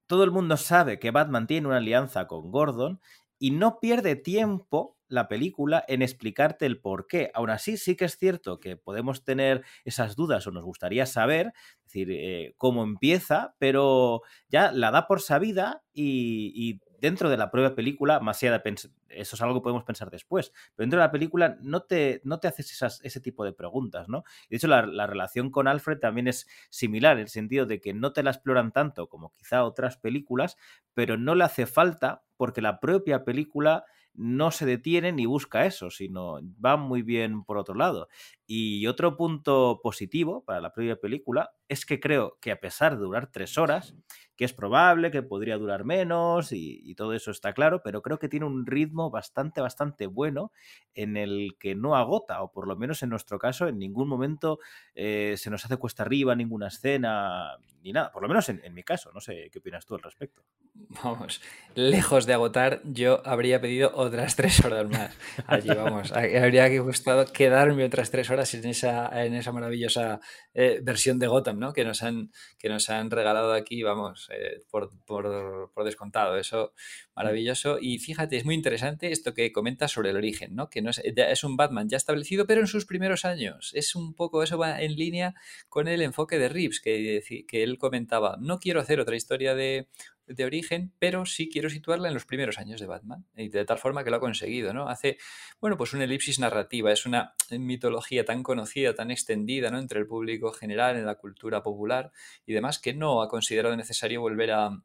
todo 0.07 0.23
el 0.23 0.31
mundo 0.31 0.57
sabe 0.57 0.99
que 0.99 1.11
Batman 1.11 1.47
tiene 1.47 1.67
una 1.67 1.77
alianza 1.77 2.27
con 2.27 2.51
Gordon 2.51 2.99
y 3.39 3.51
no 3.51 3.79
pierde 3.79 4.15
tiempo 4.15 4.97
la 5.09 5.27
película 5.29 5.83
en 5.87 6.01
explicarte 6.01 6.65
el 6.65 6.79
por 6.81 7.07
qué. 7.07 7.31
Aún 7.33 7.49
así, 7.49 7.77
sí 7.77 7.95
que 7.95 8.05
es 8.05 8.17
cierto 8.17 8.59
que 8.59 8.75
podemos 8.75 9.23
tener 9.23 9.63
esas 9.85 10.15
dudas 10.15 10.45
o 10.47 10.51
nos 10.51 10.65
gustaría 10.65 11.05
saber, 11.05 11.53
es 11.79 11.83
decir, 11.85 12.09
eh, 12.11 12.53
cómo 12.57 12.83
empieza, 12.83 13.55
pero 13.59 14.21
ya 14.49 14.71
la 14.71 14.91
da 14.91 15.07
por 15.07 15.21
sabida 15.21 15.83
y, 15.93 16.51
y 16.55 16.81
dentro 16.99 17.29
de 17.29 17.37
la 17.37 17.51
propia 17.51 17.75
película, 17.75 18.21
eso 18.31 19.35
es 19.35 19.41
algo 19.41 19.55
que 19.55 19.63
podemos 19.63 19.83
pensar 19.83 20.09
después, 20.09 20.51
pero 20.75 20.85
dentro 20.85 20.99
de 20.99 21.05
la 21.05 21.11
película 21.11 21.57
no 21.61 21.81
te, 21.81 22.21
no 22.23 22.39
te 22.39 22.47
haces 22.47 23.01
ese 23.03 23.21
tipo 23.21 23.43
de 23.45 23.53
preguntas, 23.53 24.09
¿no? 24.09 24.23
De 24.49 24.57
hecho, 24.57 24.67
la, 24.67 24.85
la, 24.85 25.07
relación 25.07 25.51
con 25.51 25.67
Alfred 25.67 25.99
también 25.99 26.27
es 26.27 26.47
similar, 26.69 27.17
en 27.17 27.23
el 27.23 27.29
sentido 27.29 27.65
de 27.65 27.79
que 27.79 27.93
no 27.93 28.13
te 28.13 28.23
la 28.23 28.31
exploran 28.31 28.71
tanto 28.71 29.07
como 29.07 29.33
quizá 29.35 29.63
otras 29.63 29.97
películas, 29.97 30.57
pero 30.93 31.17
no 31.17 31.35
le 31.35 31.43
hace 31.43 31.65
falta 31.65 32.23
porque 32.37 32.61
la 32.61 32.79
propia 32.79 33.23
película 33.23 33.85
no 34.17 34.49
se 34.49 34.65
detiene 34.65 35.11
ni 35.11 35.25
busca 35.27 35.65
eso, 35.65 35.91
sino 35.91 36.39
va 36.63 36.75
muy 36.75 37.03
bien 37.03 37.43
por 37.43 37.57
otro 37.57 37.75
lado. 37.75 38.09
Y 38.49 38.87
otro 38.87 39.17
punto 39.17 39.81
positivo 39.83 40.45
para 40.45 40.61
la 40.61 40.71
propia 40.71 40.95
película 40.95 41.51
es 41.67 41.85
que 41.85 41.99
creo 41.99 42.37
que 42.39 42.51
a 42.51 42.59
pesar 42.61 42.97
de 42.97 43.03
durar 43.03 43.29
tres 43.29 43.57
horas, 43.57 43.93
que 44.37 44.45
es 44.45 44.53
probable 44.53 45.11
que 45.11 45.21
podría 45.21 45.57
durar 45.57 45.83
menos 45.83 46.53
y, 46.53 46.95
todo 46.95 47.13
eso 47.13 47.31
está 47.31 47.53
claro, 47.53 47.81
pero 47.83 48.01
creo 48.01 48.19
que 48.19 48.29
tiene 48.29 48.45
un 48.45 48.65
ritmo 48.65 49.11
bastante, 49.11 49.61
bastante 49.61 50.07
bueno 50.07 50.51
en 50.93 51.17
el 51.17 51.57
que 51.59 51.75
no 51.75 51.95
agota, 51.95 52.41
o 52.41 52.51
por 52.51 52.67
lo 52.67 52.77
menos 52.77 53.03
en 53.03 53.09
nuestro 53.09 53.37
caso, 53.37 53.67
en 53.67 53.77
ningún 53.77 54.07
momento 54.07 54.59
eh, 54.95 55.35
se 55.37 55.49
nos 55.49 55.65
hace 55.65 55.77
cuesta 55.77 56.03
arriba 56.03 56.35
ninguna 56.35 56.67
escena 56.67 57.57
ni 57.83 57.93
nada, 57.93 58.11
por 58.11 58.21
lo 58.21 58.27
menos 58.27 58.49
en, 58.49 58.73
mi 58.73 58.83
caso, 58.83 59.11
no 59.13 59.21
sé 59.21 59.49
qué 59.51 59.59
opinas 59.59 59.85
tú 59.85 59.95
al 59.95 60.01
respecto. 60.01 60.43
Vamos, 61.03 61.41
lejos 61.75 62.25
de 62.25 62.33
agotar, 62.33 62.81
yo 62.83 63.21
habría 63.25 63.61
pedido 63.61 63.91
otras 63.95 64.35
tres 64.35 64.63
horas 64.63 64.89
más. 64.89 65.17
Allí 65.47 65.69
vamos, 65.69 66.11
habría 66.13 66.67
gustado 66.79 67.25
quedarme 67.25 67.83
otras 67.85 68.11
tres 68.11 68.29
horas 68.29 68.36
en 68.39 68.65
esa, 68.65 69.25
en 69.25 69.33
esa 69.33 69.51
maravillosa 69.51 70.19
eh, 70.53 70.79
versión 70.83 71.19
de 71.19 71.27
Gotham, 71.27 71.59
¿no? 71.59 71.73
Que 71.73 71.83
nos 71.83 72.03
han, 72.03 72.31
que 72.57 72.69
nos 72.69 72.89
han 72.89 73.11
regalado 73.11 73.53
aquí, 73.53 73.83
vamos, 73.83 74.29
eh, 74.31 74.63
por, 74.69 74.91
por, 75.05 75.71
por, 75.73 75.85
descontado. 75.85 76.37
Eso, 76.37 76.73
maravilloso. 77.15 77.77
Y 77.79 77.99
fíjate, 77.99 78.37
es 78.37 78.45
muy 78.45 78.55
interesante 78.55 79.11
esto 79.11 79.33
que 79.33 79.51
comentas 79.51 79.91
sobre 79.91 80.11
el 80.11 80.17
origen, 80.17 80.55
¿no? 80.55 80.69
Que 80.69 80.81
no 80.81 80.89
es, 80.89 81.01
es 81.03 81.43
un 81.43 81.57
Batman 81.57 81.89
ya 81.89 81.97
establecido, 81.97 82.45
pero 82.47 82.61
en 82.61 82.67
sus 82.67 82.85
primeros 82.85 83.25
años. 83.25 83.71
Es 83.73 83.95
un 83.95 84.13
poco, 84.13 84.43
eso 84.43 84.57
va 84.57 84.81
en 84.81 84.95
línea 84.95 85.33
con 85.69 85.87
el 85.87 86.01
enfoque 86.01 86.37
de 86.37 86.49
Reeves, 86.49 86.81
que, 86.81 87.23
que 87.47 87.63
él 87.63 87.77
comentaba, 87.77 88.37
no 88.39 88.59
quiero 88.59 88.79
hacer 88.79 88.99
otra 88.99 89.15
historia 89.15 89.55
de 89.55 89.87
de 90.27 90.45
origen, 90.45 90.91
pero 90.99 91.25
sí 91.25 91.49
quiero 91.49 91.69
situarla 91.69 92.07
en 92.09 92.13
los 92.13 92.25
primeros 92.25 92.57
años 92.57 92.79
de 92.79 92.87
Batman, 92.87 93.25
y 93.35 93.49
de 93.49 93.65
tal 93.65 93.77
forma 93.77 94.03
que 94.03 94.09
lo 94.09 94.17
ha 94.17 94.19
conseguido, 94.19 94.73
¿no? 94.73 94.89
Hace, 94.89 95.17
bueno, 95.59 95.77
pues 95.77 95.93
una 95.93 96.03
elipsis 96.03 96.39
narrativa, 96.39 96.91
es 96.91 97.05
una 97.05 97.33
mitología 97.51 98.25
tan 98.25 98.43
conocida, 98.43 98.93
tan 98.93 99.11
extendida, 99.11 99.71
¿no? 99.71 99.79
Entre 99.79 99.99
el 99.99 100.07
público 100.07 100.51
general, 100.51 100.97
en 100.97 101.05
la 101.05 101.15
cultura 101.15 101.63
popular 101.63 102.11
y 102.45 102.53
demás, 102.53 102.79
que 102.79 102.93
no 102.93 103.21
ha 103.21 103.29
considerado 103.29 103.75
necesario 103.75 104.21
volver 104.21 104.51
a, 104.51 104.81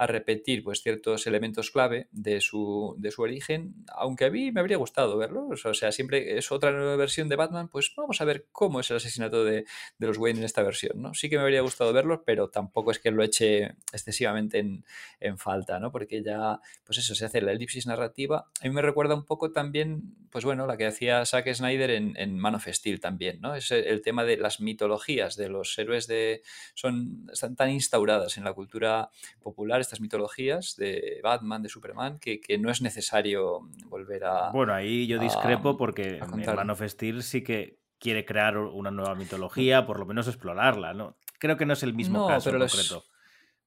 a 0.00 0.06
repetir 0.06 0.64
pues, 0.64 0.80
ciertos 0.80 1.26
elementos 1.26 1.70
clave 1.70 2.08
de 2.10 2.40
su, 2.40 2.94
de 2.96 3.10
su 3.10 3.20
origen, 3.20 3.84
aunque 3.94 4.24
a 4.24 4.30
mí 4.30 4.50
me 4.50 4.60
habría 4.60 4.78
gustado 4.78 5.18
verlos. 5.18 5.66
O 5.66 5.74
sea, 5.74 5.92
siempre 5.92 6.38
es 6.38 6.50
otra 6.50 6.70
nueva 6.70 6.96
versión 6.96 7.28
de 7.28 7.36
Batman, 7.36 7.68
pues 7.68 7.92
vamos 7.94 8.18
a 8.22 8.24
ver 8.24 8.46
cómo 8.50 8.80
es 8.80 8.90
el 8.90 8.96
asesinato 8.96 9.44
de, 9.44 9.66
de 9.98 10.06
los 10.06 10.16
Wayne 10.16 10.38
en 10.38 10.46
esta 10.46 10.62
versión. 10.62 11.02
¿no? 11.02 11.12
Sí 11.12 11.28
que 11.28 11.36
me 11.36 11.42
habría 11.42 11.60
gustado 11.60 11.92
verlos, 11.92 12.20
pero 12.24 12.48
tampoco 12.48 12.92
es 12.92 12.98
que 12.98 13.10
lo 13.10 13.22
eche 13.22 13.74
excesivamente 13.92 14.60
en, 14.60 14.86
en 15.20 15.36
falta, 15.36 15.78
¿no? 15.78 15.92
porque 15.92 16.22
ya, 16.22 16.60
pues 16.82 16.96
eso, 16.96 17.14
se 17.14 17.26
hace 17.26 17.42
la 17.42 17.52
elipsis 17.52 17.86
narrativa. 17.86 18.48
A 18.62 18.68
mí 18.68 18.70
me 18.70 18.80
recuerda 18.80 19.14
un 19.14 19.26
poco 19.26 19.52
también, 19.52 20.14
pues 20.30 20.46
bueno, 20.46 20.66
la 20.66 20.78
que 20.78 20.86
hacía 20.86 21.26
Zack 21.26 21.52
Snyder 21.52 21.90
en, 21.90 22.16
en 22.16 22.38
Man 22.38 22.54
of 22.54 22.66
Steel 22.66 23.00
también, 23.00 23.38
¿no? 23.42 23.54
Es 23.54 23.70
el 23.70 24.00
tema 24.00 24.24
de 24.24 24.38
las 24.38 24.60
mitologías 24.60 25.36
de 25.36 25.50
los 25.50 25.78
héroes 25.78 26.06
de... 26.06 26.40
son 26.72 27.28
están 27.30 27.54
tan 27.54 27.68
instauradas 27.68 28.38
en 28.38 28.44
la 28.44 28.54
cultura 28.54 29.10
popular 29.42 29.82
estas 29.90 30.00
mitologías 30.00 30.76
de 30.76 31.20
Batman, 31.22 31.62
de 31.62 31.68
Superman, 31.68 32.18
que, 32.20 32.40
que, 32.40 32.58
no 32.58 32.70
es 32.70 32.80
necesario 32.80 33.68
volver 33.86 34.24
a. 34.24 34.50
Bueno, 34.52 34.72
ahí 34.72 35.08
yo 35.08 35.18
discrepo 35.18 35.70
a, 35.70 35.76
porque 35.76 36.20
a 36.20 36.24
en 36.24 36.56
Man 36.56 36.70
of 36.70 36.82
Steel 36.82 37.24
sí 37.24 37.42
que 37.42 37.80
quiere 37.98 38.24
crear 38.24 38.56
una 38.56 38.92
nueva 38.92 39.16
mitología, 39.16 39.84
por 39.86 39.98
lo 39.98 40.06
menos 40.06 40.28
explorarla, 40.28 40.94
¿no? 40.94 41.16
Creo 41.38 41.56
que 41.56 41.66
no 41.66 41.72
es 41.72 41.82
el 41.82 41.92
mismo 41.92 42.20
no, 42.20 42.26
caso 42.28 42.50
en 42.50 42.58
concreto. 42.58 42.98
Es... 42.98 43.10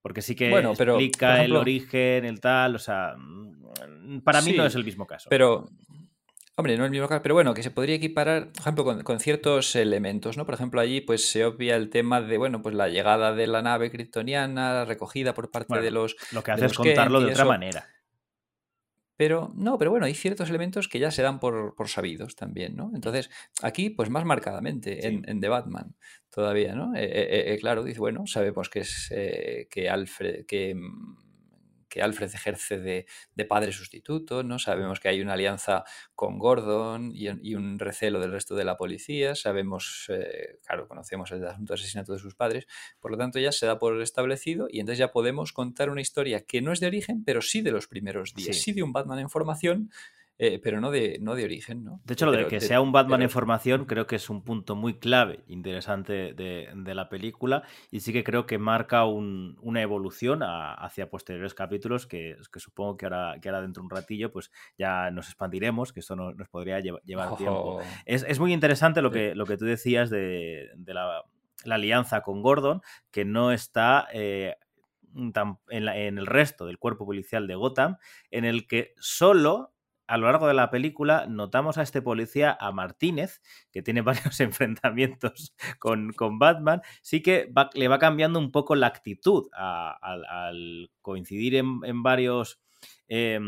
Porque 0.02 0.22
sí 0.22 0.36
que 0.36 0.50
bueno, 0.50 0.74
pero, 0.78 0.94
explica 0.94 1.36
ejemplo, 1.36 1.58
el 1.58 1.62
origen, 1.62 2.26
el 2.26 2.40
tal, 2.40 2.76
o 2.76 2.80
sea, 2.80 3.16
mm, 3.18 4.20
para 4.22 4.42
mí 4.42 4.52
sí, 4.52 4.58
no 4.58 4.66
es 4.66 4.76
el 4.76 4.86
mismo 4.86 5.06
caso. 5.06 5.30
Pero, 5.30 5.66
Hombre, 6.56 6.78
no 6.78 6.84
es 6.84 6.88
el 6.88 6.92
mismo 6.92 7.08
caso, 7.08 7.24
pero 7.24 7.34
bueno, 7.34 7.56
que 7.56 7.64
se 7.64 7.72
podría 7.72 7.96
equiparar, 7.96 8.52
por 8.52 8.62
ejemplo, 8.62 8.84
con, 8.84 9.02
con, 9.02 9.20
ciertos 9.20 9.76
elementos, 9.76 10.38
¿no? 10.38 10.46
Por 10.46 10.54
ejemplo, 10.54 10.80
allí 10.80 11.02
pues 11.02 11.28
se 11.28 11.46
obvia 11.46 11.76
el 11.76 11.90
tema 11.90 12.22
de, 12.22 12.38
bueno, 12.38 12.62
pues 12.62 12.76
la 12.76 12.90
llegada 12.90 13.34
de 13.34 13.48
la 13.48 13.64
nave 13.64 13.90
kryptoniana, 13.90 14.86
recogida 14.86 15.34
por 15.34 15.50
parte 15.50 15.70
bueno, 15.70 15.84
de 15.84 15.92
los... 15.92 16.16
Lo 16.32 16.44
que 16.44 16.52
hace 16.52 16.68
es 16.68 16.74
contarlo 16.74 17.22
de 17.22 17.32
otra 17.32 17.46
manera. 17.46 17.88
Pero 19.16 19.52
no, 19.56 19.78
pero 19.78 19.90
bueno, 19.90 20.06
hay 20.06 20.14
ciertos 20.14 20.50
elementos 20.50 20.88
que 20.88 21.00
ya 21.00 21.10
se 21.10 21.22
dan 21.22 21.40
por, 21.40 21.76
por 21.76 21.88
sabidos 21.88 22.36
también, 22.36 22.76
¿no? 22.76 22.92
Entonces, 22.94 23.30
aquí, 23.62 23.90
pues 23.90 24.10
más 24.10 24.26
marcadamente, 24.26 25.02
Sí. 25.02 25.08
en, 25.08 25.28
en 25.28 25.40
The 25.40 25.50
Batman, 25.50 25.96
todavía, 26.30 26.76
¿no? 26.76 26.96
Eh, 26.96 27.06
eh, 27.06 27.54
eh, 27.54 27.58
claro, 27.60 27.84
dice, 27.84 28.00
bueno, 28.00 28.26
sabemos 28.26 28.70
que 28.70 28.80
es 28.80 29.08
que 29.70 29.90
Alfred, 29.90 30.46
que, 30.46 30.76
mm, 30.76 31.18
que 31.94 32.02
Alfred 32.02 32.34
ejerce 32.34 32.80
de, 32.80 33.06
de, 33.36 33.46
padre 33.46 33.72
sustituto, 33.72 34.42
¿no? 34.42 34.58
Sabemos 34.58 35.00
que 35.00 35.10
hay 35.10 35.22
una 35.22 35.34
alianza 35.34 35.84
con 36.16 36.40
Gordon 36.40 37.12
y, 37.14 37.28
y 37.48 37.54
un 37.54 37.78
recelo 37.78 38.20
del 38.20 38.32
resto 38.32 38.56
de 38.56 38.64
la 38.64 38.78
policía, 38.78 39.36
sabemos, 39.36 40.08
eh, 40.10 40.58
claro, 40.66 40.88
conocemos 40.88 41.32
el 41.32 41.46
asunto 41.46 41.74
de 41.74 41.80
asesinato 41.80 42.14
de 42.14 42.18
sus 42.18 42.34
padres, 42.34 42.66
por 43.00 43.12
lo 43.12 43.18
tanto 43.18 43.38
ya 43.38 43.52
se 43.52 43.68
da 43.68 43.78
por 43.78 44.02
establecido 44.02 44.68
y 44.72 44.80
entonces 44.80 44.98
ya 44.98 45.12
podemos 45.12 45.54
contar 45.54 45.92
una 45.92 46.02
historia 46.02 46.44
que 46.44 46.64
no 46.64 46.72
es 46.72 46.80
de 46.80 46.88
origen, 46.88 47.24
pero 47.24 47.44
sí 47.44 47.62
de 47.62 47.70
los 47.70 47.88
primeros 47.88 48.34
días, 48.34 48.56
sí, 48.56 48.64
sí 48.64 48.72
de 48.72 48.82
un 48.82 48.92
Batman 48.92 49.20
en 49.20 49.30
formación, 49.30 49.92
eh, 50.40 50.60
pero 50.64 50.82
no 50.82 50.90
de, 50.90 51.20
no 51.22 51.36
de 51.36 51.46
origen, 51.46 51.84
¿no? 51.84 52.02
De 52.06 52.14
hecho, 52.14 52.26
lo 52.26 52.32
pero, 52.32 52.46
de 52.46 52.50
que 52.50 52.60
de, 52.60 52.66
sea 52.66 52.82
un 52.82 52.92
Batman 52.92 53.20
pero, 53.20 53.24
en 53.26 53.30
formación 53.30 53.86
creo 53.86 54.08
que 54.08 54.16
es 54.16 54.30
un 54.32 54.44
punto 54.44 54.76
muy 54.76 54.96
clave, 54.96 55.44
interesante 55.48 56.34
de, 56.34 56.70
de 56.76 56.96
la 56.96 57.08
película 57.08 57.64
y 57.92 58.00
sí 58.00 58.12
que 58.12 58.24
creo 58.24 58.48
que 58.48 58.58
marca 58.58 59.06
un, 59.06 59.58
una 59.62 59.82
evolución 59.82 60.42
a, 60.42 60.74
hacia 60.74 61.10
posteriores 61.10 61.54
capítulos 61.54 62.08
que, 62.08 62.36
que 62.52 62.60
supongo 62.60 62.98
que 62.98 63.06
ahora, 63.06 63.36
que 63.40 63.50
ahora 63.50 63.62
dentro 63.62 63.82
de 63.82 63.86
un 63.86 63.90
ratillo 63.92 64.32
pues 64.32 64.52
ya 64.76 65.12
nos 65.12 65.28
expandiremos, 65.28 65.94
que 65.94 66.00
esto 66.00 66.16
no, 66.16 66.34
nos 66.34 66.50
podría 66.50 66.80
llevar, 66.80 67.02
llevar 67.06 67.30
oh. 67.32 67.36
tiempo. 67.36 67.80
Es, 68.06 68.26
es, 68.28 68.40
muy 68.40 68.54
interesante 68.54 69.04
lo 69.04 69.12
que, 69.12 69.36
lo 69.36 69.46
que 69.46 69.58
tú 69.58 69.66
decías 69.66 70.10
de, 70.10 70.72
de 70.76 70.94
la, 70.96 71.24
la, 71.64 71.76
alianza 71.76 72.22
con 72.22 72.42
Gordon, 72.42 72.82
que 73.12 73.24
no 73.24 73.52
está... 73.52 74.08
Eh, 74.14 74.56
en, 75.70 75.86
la, 75.86 75.96
en, 75.96 76.18
el 76.18 76.26
resto 76.26 76.66
del 76.66 76.80
cuerpo 76.80 77.06
policial 77.06 77.46
de 77.46 77.54
Gotham, 77.54 77.98
en 78.32 78.46
el 78.46 78.66
que 78.66 78.96
solo 78.98 79.73
a 80.14 80.18
lo 80.18 80.28
largo 80.28 80.48
de 80.48 80.54
la 80.54 80.70
película 80.70 81.26
notamos 81.28 81.80
a 81.80 81.82
este 81.82 82.04
policía, 82.04 82.56
a 82.60 82.72
Martínez, 82.72 83.42
que 83.72 83.82
tiene 83.82 84.02
varios 84.04 84.40
enfrentamientos 84.42 85.56
con, 85.80 86.14
con 86.14 86.38
Batman, 86.38 86.84
sí 87.02 87.24
que 87.24 87.52
le 87.74 87.88
va 87.88 87.98
cambiando 87.98 88.38
un 88.38 88.52
poco 88.52 88.76
la 88.76 88.86
actitud 88.86 89.50
al 89.54 90.92
coincidir 91.02 91.56
en, 91.56 92.04
varios... 92.04 92.62
Eh, 93.08 93.40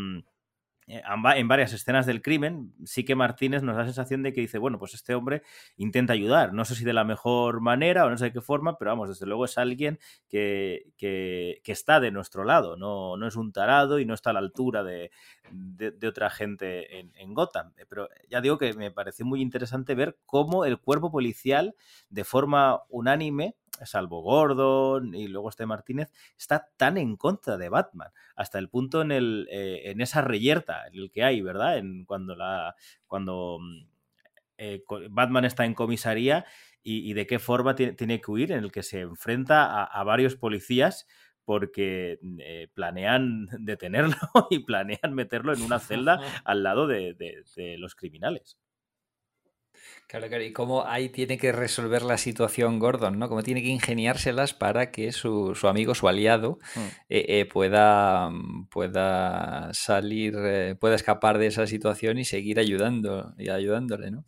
en 0.88 1.48
varias 1.48 1.74
escenas 1.74 2.06
del 2.06 2.22
crimen, 2.22 2.74
sí 2.86 3.04
que 3.04 3.16
Martínez 3.16 3.64
nos 3.64 3.76
da 3.76 3.82
la 3.82 3.88
sensación 3.88 4.22
de 4.22 4.34
que 4.34 4.42
dice, 4.42 4.60
bueno, 4.60 4.78
pues 4.78 4.94
este 4.94 5.16
hombre 5.16 5.42
intenta 5.78 6.14
ayudar, 6.14 6.54
no 6.54 6.64
sé 6.64 6.76
si 6.76 6.86
de 6.86 6.94
la 6.94 7.04
mejor 7.04 7.60
manera 7.60 8.06
o 8.06 8.10
no 8.10 8.18
sé 8.18 8.26
de 8.26 8.34
qué 8.34 8.42
forma, 8.42 8.78
pero 8.78 8.92
vamos, 8.92 9.10
desde 9.10 9.26
luego 9.26 9.46
es 9.46 9.58
alguien 9.58 10.00
que, 10.30 10.92
que, 10.98 11.60
que 11.64 11.72
está 11.72 12.00
de 12.00 12.12
nuestro 12.12 12.44
lado, 12.44 12.78
no, 12.78 13.18
no, 13.18 13.28
es 13.28 13.36
un 13.36 13.52
tarado 13.52 14.00
y 14.00 14.06
no 14.06 14.14
está 14.14 14.30
a 14.30 14.34
la 14.34 14.40
altura 14.40 14.84
de, 14.84 15.12
de, 15.52 16.08
otra 16.08 16.30
gente 16.30 17.00
en, 17.00 17.12
en, 17.16 17.34
Gotham. 17.34 17.74
Pero 17.90 18.08
ya 18.30 18.42
digo 18.42 18.60
que 18.60 18.74
me 18.74 18.92
pareció 18.92 19.26
muy 19.26 19.42
interesante 19.42 19.96
ver 19.96 20.18
cómo 20.26 20.66
el 20.66 20.80
cuerpo 20.80 21.12
policial, 21.12 21.76
de 22.10 22.24
forma 22.24 22.82
unánime, 22.90 23.56
salvo 23.84 24.22
Gordon 24.22 25.14
y 25.14 25.28
luego 25.28 25.50
este 25.50 25.66
Martínez, 25.66 26.12
está 26.38 26.70
tan 26.78 26.98
en 26.98 27.18
contra 27.18 27.58
de 27.58 27.70
Batman, 27.70 28.10
hasta 28.36 28.60
el 28.60 28.70
punto 28.70 29.02
en, 29.02 29.12
el, 29.12 29.48
eh, 29.52 29.84
en 29.86 30.02
esa 30.02 30.22
reyerta 30.22 30.88
en 30.88 30.96
el 31.00 31.12
que 31.12 31.24
hay, 31.24 31.42
¿verdad? 31.42 31.78
En 31.78 32.06
cuando 32.06 32.36
la 32.36 32.76
cuando 33.08 33.60
eh, 34.58 34.84
Batman 35.10 35.46
está 35.46 35.66
en 35.66 35.74
comisaría 35.74 36.46
y, 36.84 37.10
y, 37.10 37.14
de 37.14 37.28
qué 37.28 37.40
forma 37.40 37.76
tiene, 37.76 38.22
que 38.22 38.32
huir, 38.32 38.52
en 38.52 38.64
el 38.64 38.72
que 38.72 38.84
se 38.84 39.02
enfrenta 39.02 39.66
a, 39.66 39.84
a 39.86 40.04
varios 40.04 40.36
policías 40.36 41.08
porque 41.44 42.20
eh, 42.40 42.68
planean 42.74 43.48
detenerlo 43.60 44.18
y 44.50 44.60
planean 44.60 45.14
meterlo 45.14 45.54
en 45.54 45.62
una 45.62 45.80
celda 45.80 46.20
al 46.46 46.64
lado 46.64 46.88
de, 46.88 47.14
de, 47.14 47.44
de 47.56 47.78
los 47.78 47.96
criminales. 47.96 48.58
Claro, 50.08 50.28
claro, 50.28 50.44
y 50.44 50.54
cómo 50.54 50.86
ahí 50.86 51.10
tiene 51.10 51.38
que 51.38 51.52
resolver 51.52 52.04
la 52.04 52.18
situación 52.18 52.78
Gordon, 52.78 53.18
¿no? 53.18 53.28
Cómo 53.28 53.42
tiene 53.42 53.64
que 53.64 53.70
ingeniárselas 53.70 54.54
para 54.54 54.92
que 54.92 55.12
su, 55.12 55.56
su 55.56 55.68
amigo, 55.68 55.96
su 55.96 56.08
aliado, 56.08 56.60
mm. 56.76 56.80
eh, 57.10 57.26
eh, 57.28 57.46
pueda, 57.46 58.30
pueda 58.70 59.74
salir, 59.74 60.36
eh, 60.38 60.76
pueda 60.80 60.96
escapar 60.96 61.40
de 61.40 61.48
esa 61.48 61.66
situación 61.66 62.20
y 62.20 62.26
seguir 62.26 62.60
ayudando 62.60 63.34
y 63.38 63.50
ayudándole, 63.50 64.12
¿no? 64.12 64.26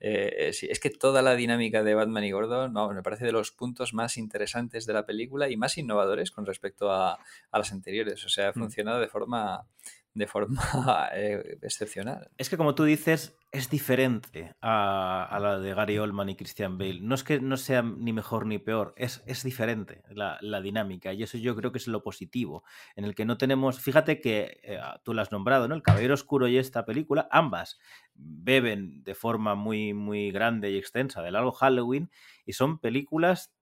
Sí, 0.00 0.66
es 0.70 0.80
que 0.80 0.88
toda 0.88 1.20
la 1.20 1.34
dinámica 1.34 1.82
de 1.82 1.94
Batman 1.94 2.24
y 2.24 2.30
Gordon 2.30 2.72
no, 2.72 2.90
me 2.90 3.02
parece 3.02 3.26
de 3.26 3.32
los 3.32 3.50
puntos 3.50 3.92
más 3.92 4.16
interesantes 4.16 4.86
de 4.86 4.94
la 4.94 5.04
película 5.04 5.50
y 5.50 5.58
más 5.58 5.76
innovadores 5.76 6.30
con 6.30 6.46
respecto 6.46 6.90
a, 6.90 7.18
a 7.50 7.58
las 7.58 7.70
anteriores. 7.70 8.24
O 8.24 8.30
sea, 8.30 8.48
ha 8.48 8.52
funcionado 8.54 8.96
mm. 8.96 9.02
de 9.02 9.08
forma 9.08 9.66
de 10.14 10.26
forma 10.26 10.62
eh, 11.14 11.58
excepcional. 11.62 12.30
Es 12.36 12.50
que 12.50 12.56
como 12.56 12.74
tú 12.74 12.84
dices, 12.84 13.36
es 13.52 13.70
diferente 13.70 14.54
a, 14.60 15.24
a, 15.24 15.40
la 15.40 15.58
de 15.58 15.74
Gary 15.74 15.98
Oldman 15.98 16.28
y 16.28 16.36
Christian 16.36 16.78
Bale. 16.78 17.00
No 17.00 17.14
es 17.14 17.24
que 17.24 17.40
no 17.40 17.56
sea 17.56 17.82
ni 17.82 18.12
mejor 18.12 18.46
ni 18.46 18.58
peor, 18.58 18.94
es, 18.96 19.22
es 19.26 19.42
diferente 19.42 20.02
la, 20.10 20.38
la, 20.40 20.60
dinámica 20.60 21.12
y 21.12 21.22
eso 21.22 21.38
yo 21.38 21.56
creo 21.56 21.72
que 21.72 21.78
es 21.78 21.88
lo 21.88 22.02
positivo, 22.02 22.64
en 22.96 23.04
el 23.04 23.14
que 23.14 23.24
no 23.24 23.38
tenemos, 23.38 23.80
fíjate 23.80 24.20
que 24.20 24.60
eh, 24.62 24.80
tú 25.04 25.14
lo 25.14 25.22
has 25.22 25.32
nombrado, 25.32 25.68
¿no? 25.68 25.74
El 25.74 25.82
Caballero 25.82 26.14
Oscuro 26.14 26.48
y 26.48 26.58
esta 26.58 26.84
película, 26.84 27.28
ambas 27.30 27.78
beben 28.14 29.02
de 29.02 29.14
forma 29.14 29.54
muy, 29.54 29.94
muy 29.94 30.30
grande 30.30 30.70
y 30.70 30.76
extensa 30.76 31.22
del 31.22 31.32
largo 31.34 31.52
Halloween 31.52 32.10
y 32.44 32.52
son 32.52 32.78
películas 32.78 33.52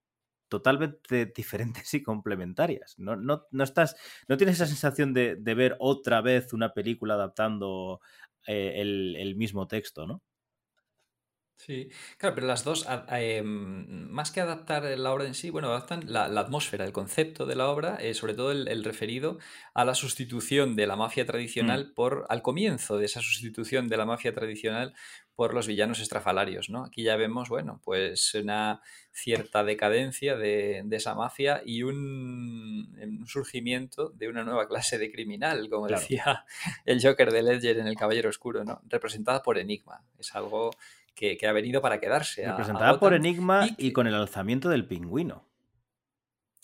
totalmente 0.49 1.27
diferentes 1.27 1.93
y 1.95 2.03
complementarias. 2.03 2.95
No, 2.99 3.17
no, 3.17 3.47
no, 3.51 3.65
estás, 3.65 3.97
no 4.29 4.37
tienes 4.37 4.57
esa 4.57 4.67
sensación 4.67 5.13
de, 5.15 5.37
de 5.37 5.55
ver 5.55 5.77
otra 5.79 6.21
vez 6.21 6.53
una 6.53 6.73
película 6.73 7.15
adaptando 7.15 8.01
eh, 8.47 8.75
el, 8.77 9.17
el, 9.17 9.37
mismo 9.37 9.67
texto, 9.69 10.07
¿no? 10.07 10.23
Sí, 11.59 11.91
claro, 12.19 12.37
pero 12.37 12.47
las 12.47 12.63
dos, 12.63 12.87
em, 13.11 14.09
más 14.11 14.31
que 14.31 14.41
adaptar 14.41 14.85
la 14.85 15.13
obra 15.13 15.27
en 15.27 15.35
sí, 15.35 15.51
bueno, 15.51 15.69
adaptan 15.69 16.05
la, 16.07 16.25
atmósfera, 16.25 16.85
el 16.85 16.93
concepto 16.93 17.47
de 17.47 17.57
la 17.57 17.69
obra, 17.69 17.99
eh, 18.01 18.15
sobre 18.15 18.35
todo 18.35 18.53
el, 18.53 18.85
referido 18.85 19.39
a 19.75 19.85
la 19.85 19.97
sustitución 19.97 20.77
de 20.77 20.87
la 20.87 20.95
mafia 20.95 21.27
tradicional 21.27 21.89
mm. 21.89 21.95
por, 21.95 22.27
al 22.29 22.43
comienzo 22.43 22.97
de 22.97 23.07
esa 23.07 23.21
sustitución 23.21 23.89
de 23.89 23.97
la 23.97 24.07
mafia 24.07 24.33
tradicional 24.33 24.95
por 25.35 25.53
los 25.53 25.67
villanos 25.67 25.99
estrafalarios, 26.01 26.71
¿no? 26.71 26.85
Aquí 26.85 27.03
ya 27.03 27.17
vemos, 27.17 27.49
bueno, 27.49 27.81
pues 27.85 28.35
una 28.35 28.81
cierta 29.13 29.65
decadencia 29.65 30.37
de, 30.37 30.85
esa 30.93 31.15
mafia 31.17 31.61
y 31.65 31.83
un, 31.83 33.25
surgimiento 33.27 34.11
de 34.11 34.29
una 34.29 34.45
nueva 34.45 34.69
clase 34.69 34.97
de 34.97 35.11
criminal, 35.11 35.69
como 35.69 35.89
decía 35.89 36.45
el 36.85 37.03
Joker 37.03 37.33
de 37.33 37.43
Ledger 37.43 37.79
en 37.79 37.89
El 37.89 37.97
Caballero 37.97 38.31
Oscuro, 38.31 38.65
¿no? 38.65 38.81
Representada 38.87 39.43
por 39.43 39.59
Enigma. 39.59 40.05
Es 40.19 40.35
algo 40.35 40.71
que, 41.19 41.47
ha 41.47 41.53
venido 41.53 41.81
para 41.83 42.01
quedarse. 42.01 42.47
Representada 42.47 42.99
por 43.01 43.13
Enigma 43.13 43.69
y, 43.77 43.93
con 43.93 44.07
el 44.07 44.15
alzamiento 44.15 44.69
del 44.69 44.87
pingüino. 44.87 45.45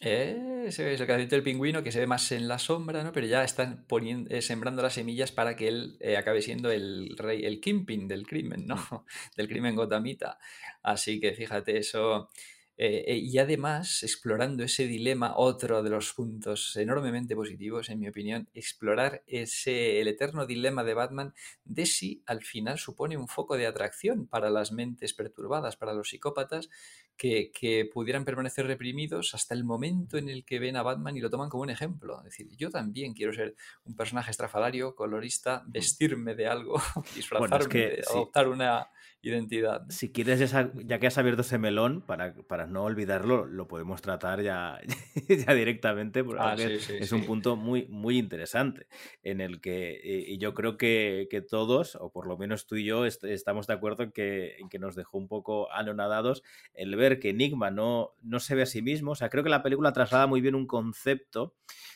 Eh, 0.00 0.64
ese 0.66 0.92
es 0.92 1.00
el 1.00 1.02
alzamiento 1.02 1.34
del 1.34 1.42
pingüino 1.42 1.82
que 1.82 1.90
se 1.90 2.00
ve 2.00 2.06
más 2.06 2.30
en 2.32 2.46
la 2.46 2.58
sombra, 2.58 3.02
¿no? 3.02 3.12
Pero 3.12 3.26
ya 3.26 3.42
están 3.42 3.84
poniendo, 3.88 4.34
eh, 4.34 4.42
sembrando 4.42 4.82
las 4.82 4.94
semillas 4.94 5.32
para 5.32 5.56
que 5.56 5.68
él 5.68 5.96
eh, 6.00 6.16
acabe 6.16 6.42
siendo 6.42 6.70
el 6.70 7.16
rey, 7.18 7.44
el 7.44 7.60
kingpin 7.60 8.06
del 8.06 8.26
crimen, 8.26 8.66
¿no? 8.66 8.76
Del 9.36 9.48
crimen 9.48 9.74
gotamita. 9.74 10.38
Así 10.82 11.20
que 11.20 11.32
fíjate, 11.32 11.78
eso 11.78 12.30
eh, 12.76 13.04
eh, 13.06 13.16
y 13.16 13.38
además, 13.38 14.02
explorando 14.02 14.64
ese 14.64 14.88
dilema, 14.88 15.36
otro 15.36 15.82
de 15.84 15.90
los 15.90 16.12
puntos 16.12 16.76
enormemente 16.76 17.36
positivos, 17.36 17.88
en 17.88 18.00
mi 18.00 18.08
opinión, 18.08 18.48
explorar 18.52 19.22
ese, 19.28 20.00
el 20.00 20.08
eterno 20.08 20.44
dilema 20.44 20.82
de 20.82 20.94
Batman 20.94 21.34
de 21.64 21.86
si 21.86 22.24
al 22.26 22.42
final 22.42 22.78
supone 22.78 23.16
un 23.16 23.28
foco 23.28 23.56
de 23.56 23.68
atracción 23.68 24.26
para 24.26 24.50
las 24.50 24.72
mentes 24.72 25.14
perturbadas, 25.14 25.76
para 25.76 25.92
los 25.92 26.08
psicópatas, 26.08 26.68
que, 27.16 27.52
que, 27.52 27.84
pudieran 27.84 28.24
permanecer 28.24 28.66
reprimidos 28.66 29.34
hasta 29.34 29.54
el 29.54 29.62
momento 29.62 30.18
en 30.18 30.28
el 30.28 30.44
que 30.44 30.58
ven 30.58 30.76
a 30.76 30.82
Batman 30.82 31.16
y 31.16 31.20
lo 31.20 31.30
toman 31.30 31.48
como 31.48 31.62
un 31.62 31.70
ejemplo. 31.70 32.18
Es 32.18 32.24
decir, 32.24 32.48
yo 32.56 32.70
también 32.70 33.14
quiero 33.14 33.32
ser 33.32 33.54
un 33.84 33.94
personaje 33.94 34.32
estrafalario, 34.32 34.96
colorista, 34.96 35.62
vestirme 35.68 36.34
de 36.34 36.48
algo, 36.48 36.74
disfrazarme, 37.14 38.00
adoptar 38.10 38.48
una 38.48 38.88
identidad. 39.30 39.86
Si 39.88 40.12
quieres, 40.12 40.50
ya, 40.50 40.98
que 40.98 41.06
has 41.06 41.18
abierto 41.18 41.42
ese 41.42 41.58
melón, 41.58 42.02
para, 42.02 42.34
para 42.34 42.66
no 42.66 42.84
olvidarlo, 42.84 43.46
lo 43.46 43.68
podemos 43.68 44.02
tratar 44.02 44.42
ya, 44.42 44.78
ya 45.28 45.54
directamente, 45.54 46.24
porque 46.24 46.42
ah, 46.42 46.56
es 46.56 47.12
un 47.12 47.24
punto 47.24 47.56
muy, 47.56 47.86
muy 47.88 48.18
interesante 48.18 48.86
en 49.22 49.40
el 49.40 49.60
que 49.60 50.00
y 50.04 50.38
yo 50.38 50.54
creo 50.54 50.76
que, 50.76 51.28
que, 51.30 51.40
todos, 51.40 51.96
o 51.96 52.10
por 52.10 52.26
lo 52.26 52.36
menos 52.36 52.66
tú 52.66 52.76
y 52.76 52.84
yo, 52.84 53.04
estamos 53.06 53.66
de 53.66 53.74
acuerdo 53.74 54.04
en 54.04 54.12
que, 54.12 54.56
en 54.58 54.68
que 54.68 54.78
nos 54.78 54.96
dejó 54.96 55.18
un 55.18 55.28
poco 55.28 55.70
anonadados 55.72 56.42
el 56.74 56.94
ver 56.96 57.20
que 57.20 57.30
Enigma 57.30 57.70
no, 57.70 58.14
no 58.22 58.40
se 58.40 58.54
ve 58.54 58.62
a 58.62 58.66
sí 58.66 58.82
mismo. 58.82 59.12
O 59.12 59.14
sea, 59.14 59.28
creo 59.28 59.44
que 59.44 59.50
la 59.50 59.62
película 59.62 59.92
traslada 59.92 60.26
muy 60.26 60.40
bien 60.40 60.54
un 60.54 60.66
concepto 60.66 61.54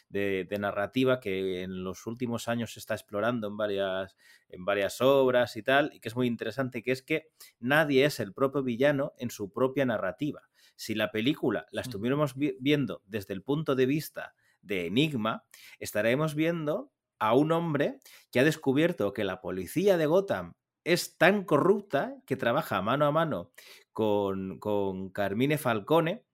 de, 0.08 0.46
narrativa 0.58 1.20
que 1.20 1.62
en 1.62 1.84
los 1.84 2.06
últimos 2.06 2.48
años 2.48 2.72
se 2.72 2.80
está 2.80 2.94
explorando 2.94 3.46
en 3.48 3.56
varias, 3.56 4.16
en 4.48 4.64
varias 4.64 5.00
obras 5.00 5.56
y 5.56 5.62
tal, 5.62 5.90
y 5.92 6.00
que 6.00 6.08
es 6.08 6.16
muy 6.16 6.26
interesante, 6.26 6.82
que 6.82 6.92
es 6.92 7.02
que 7.02 7.28
nadie 7.58 8.04
es 8.04 8.20
el 8.20 8.32
propio 8.32 8.62
villano 8.62 9.12
en 9.18 9.30
su 9.30 9.52
propia 9.52 9.84
narrativa. 9.84 10.48
Si 10.76 10.94
la 10.94 11.10
película 11.10 11.66
la 11.70 11.80
estuviéramos 11.80 12.34
viendo 12.36 13.02
desde 13.06 13.34
el 13.34 13.42
punto 13.42 13.74
de 13.74 13.86
vista 13.86 14.34
de 14.62 14.86
Enigma, 14.86 15.44
estaremos 15.78 16.34
viendo 16.34 16.92
a 17.18 17.34
un 17.34 17.52
hombre 17.52 17.98
que 18.30 18.40
ha 18.40 18.44
descubierto 18.44 19.12
que 19.12 19.24
la 19.24 19.40
policía 19.40 19.96
de 19.96 20.06
Gotham 20.06 20.54
es 20.84 21.18
tan 21.18 21.44
corrupta 21.44 22.16
que 22.26 22.36
trabaja 22.36 22.80
mano 22.80 23.06
a 23.06 23.10
mano 23.12 23.52
con, 23.92 24.58
con 24.58 25.10
Carmine 25.10 25.58
Falcone 25.58 26.27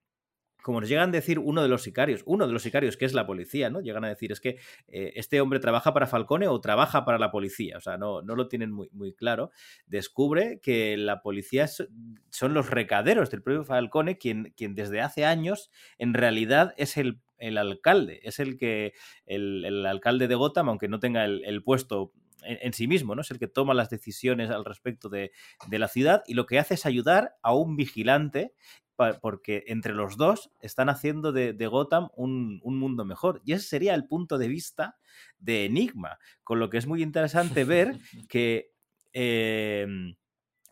como 0.65 0.81
nos 0.81 0.89
llegan 0.89 1.11
a 1.11 1.13
decir 1.13 1.39
uno 1.39 1.63
de 1.63 1.69
los 1.69 1.83
sicarios, 1.83 2.23
uno 2.25 2.47
de 2.47 2.53
los 2.55 2.63
sicarios 2.63 2.97
que 2.97 3.05
es 3.05 3.13
la 3.13 3.27
policía, 3.27 3.69
¿no? 3.69 3.83
Llegan 3.83 4.03
a 4.03 4.09
decir, 4.09 4.33
es 4.33 4.41
que 4.41 4.57
eh, 4.89 5.13
este 5.15 5.43
hombre 5.43 5.61
trabaja 5.61 5.93
para 5.93 6.07
Falcone 6.07 6.49
o 6.49 6.59
trabaja 6.59 7.05
para 7.05 7.19
la 7.19 7.31
policía, 7.31 7.77
o 7.77 7.83
sea, 7.83 7.99
no, 7.99 8.23
no 8.23 8.35
lo 8.35 8.49
tienen 8.49 8.73
muy, 8.73 8.89
muy 8.91 9.13
claro. 9.13 9.51
Descubre 9.87 10.61
que 10.63 10.97
la 10.97 11.21
policía 11.21 11.67
son 11.69 12.55
los 12.55 12.71
recaderos 12.71 13.31
del 13.31 13.43
propio 13.43 13.65
Falcone, 13.65 14.17
quien, 14.17 14.55
quien 14.57 14.75
desde 14.75 15.03
hace 15.03 15.27
años 15.27 15.71
en 15.99 16.15
realidad 16.15 16.73
es 16.79 16.97
el, 16.97 17.21
alcalde, 17.59 18.21
es 18.23 18.41
el 18.41 18.57
que, 18.57 18.95
el, 19.27 19.85
alcalde 19.85 20.29
de 20.29 20.35
Gotham, 20.35 20.71
aunque 20.71 20.89
no 20.89 20.99
tenga 20.99 21.27
el, 21.27 21.63
puesto 21.63 22.15
en, 22.43 22.73
sí 22.73 22.89
mismo, 22.89 23.15
¿no? 23.15 23.21
Es 23.21 23.31
el 23.31 23.39
que 23.39 23.49
toma 23.49 23.75
las 23.75 23.91
decisiones 23.91 24.49
al 24.49 24.65
respecto 24.65 25.11
de, 25.11 25.31
de, 25.69 25.79
la 25.79 25.89
ciudad 25.89 26.23
y 26.27 26.33
lo 26.33 26.47
que 26.47 26.59
hace 26.59 26.73
es 26.73 26.87
ayudar 26.87 27.37
a 27.43 27.55
un 27.55 27.77
vigilante 27.77 28.55
porque 29.21 29.65
entre 29.67 29.95
los 29.95 30.17
dos 30.17 30.51
están 30.61 30.89
haciendo 30.89 31.33
de, 31.33 31.67
Gotham 31.67 32.09
un, 32.17 32.61
mundo 32.65 33.05
mejor. 33.05 33.41
Y 33.45 33.53
ese 33.53 33.67
sería 33.67 33.95
el 33.95 34.07
punto 34.07 34.39
de 34.39 34.49
vista 34.49 34.97
de 35.39 35.65
Enigma, 35.65 36.19
con 36.43 36.59
lo 36.59 36.71
que 36.71 36.79
es 36.79 36.87
muy 36.87 37.03
interesante 37.03 37.65
ver 37.65 37.99
que 38.29 38.73
em, 39.13 40.15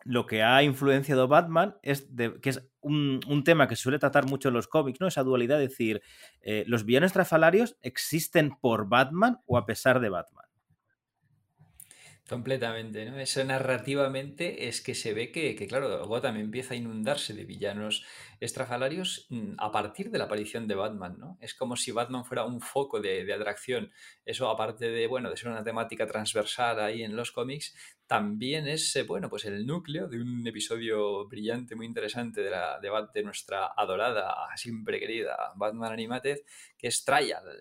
lo 0.03 0.25
que 0.25 0.43
ha 0.43 0.63
influenciado 0.63 1.27
Batman 1.27 1.75
es 1.81 2.07
que 2.41 2.49
es 2.49 2.61
un, 2.81 3.43
tema 3.45 3.67
que 3.67 3.75
suele 3.75 3.99
tratar 3.99 4.25
mucho 4.25 4.49
en 4.49 4.53
los 4.53 4.67
cómics, 4.67 4.99
¿no? 4.99 5.07
Esa 5.07 5.23
dualidad 5.23 5.57
de 5.57 5.67
decir, 5.67 6.01
eh, 6.41 6.63
¿los 6.67 6.85
villanos 6.85 7.13
trafalarios 7.13 7.77
existen 7.81 8.51
por 8.59 8.89
Batman 8.89 9.39
o 9.45 9.57
a 9.57 9.65
pesar 9.65 9.99
de 9.99 10.09
Batman? 10.09 10.42
Completamente, 12.29 13.03
¿no? 13.03 13.19
Eso 13.19 13.43
narrativamente 13.43 14.69
es 14.69 14.79
que 14.79 14.95
se 14.95 15.13
ve 15.13 15.33
que, 15.33 15.55
que, 15.55 15.67
claro, 15.67 16.07
Gotham 16.07 16.37
empieza 16.37 16.73
a 16.73 16.77
inundarse 16.77 17.33
de 17.33 17.43
villanos 17.43 18.05
estrafalarios 18.39 19.27
mm, 19.29 19.55
a 19.57 19.71
partir 19.73 20.09
de 20.09 20.19
la 20.19 20.25
aparición 20.25 20.65
de 20.65 20.75
Batman, 20.75 21.17
¿no? 21.19 21.37
Es 21.41 21.53
como 21.53 21.75
si 21.75 21.91
Batman 21.91 22.23
fuera 22.23 22.45
un 22.45 22.61
foco 22.61 23.01
de, 23.01 23.25
de 23.25 23.33
atracción. 23.33 23.91
Eso, 24.23 24.49
aparte 24.49 24.89
de, 24.89 25.05
bueno, 25.07 25.29
de 25.29 25.35
ser 25.35 25.49
una 25.49 25.65
temática 25.65 26.07
transversal 26.07 26.79
ahí 26.79 27.03
en 27.03 27.17
los 27.17 27.33
cómics, 27.33 27.75
también 28.07 28.67
es, 28.67 28.95
eh, 28.95 29.03
bueno, 29.03 29.29
pues 29.29 29.43
el 29.45 29.65
núcleo 29.65 30.07
de 30.07 30.21
un 30.21 30.47
episodio 30.47 31.27
brillante, 31.27 31.75
muy 31.75 31.85
interesante 31.85 32.41
de, 32.41 32.51
la, 32.51 32.79
de, 32.79 33.23
nuestra 33.23 33.73
adorada, 33.75 34.33
siempre 34.55 34.99
querida 34.99 35.51
Batman 35.55 35.91
Animated, 35.91 36.39
que 36.77 36.87
es 36.87 37.05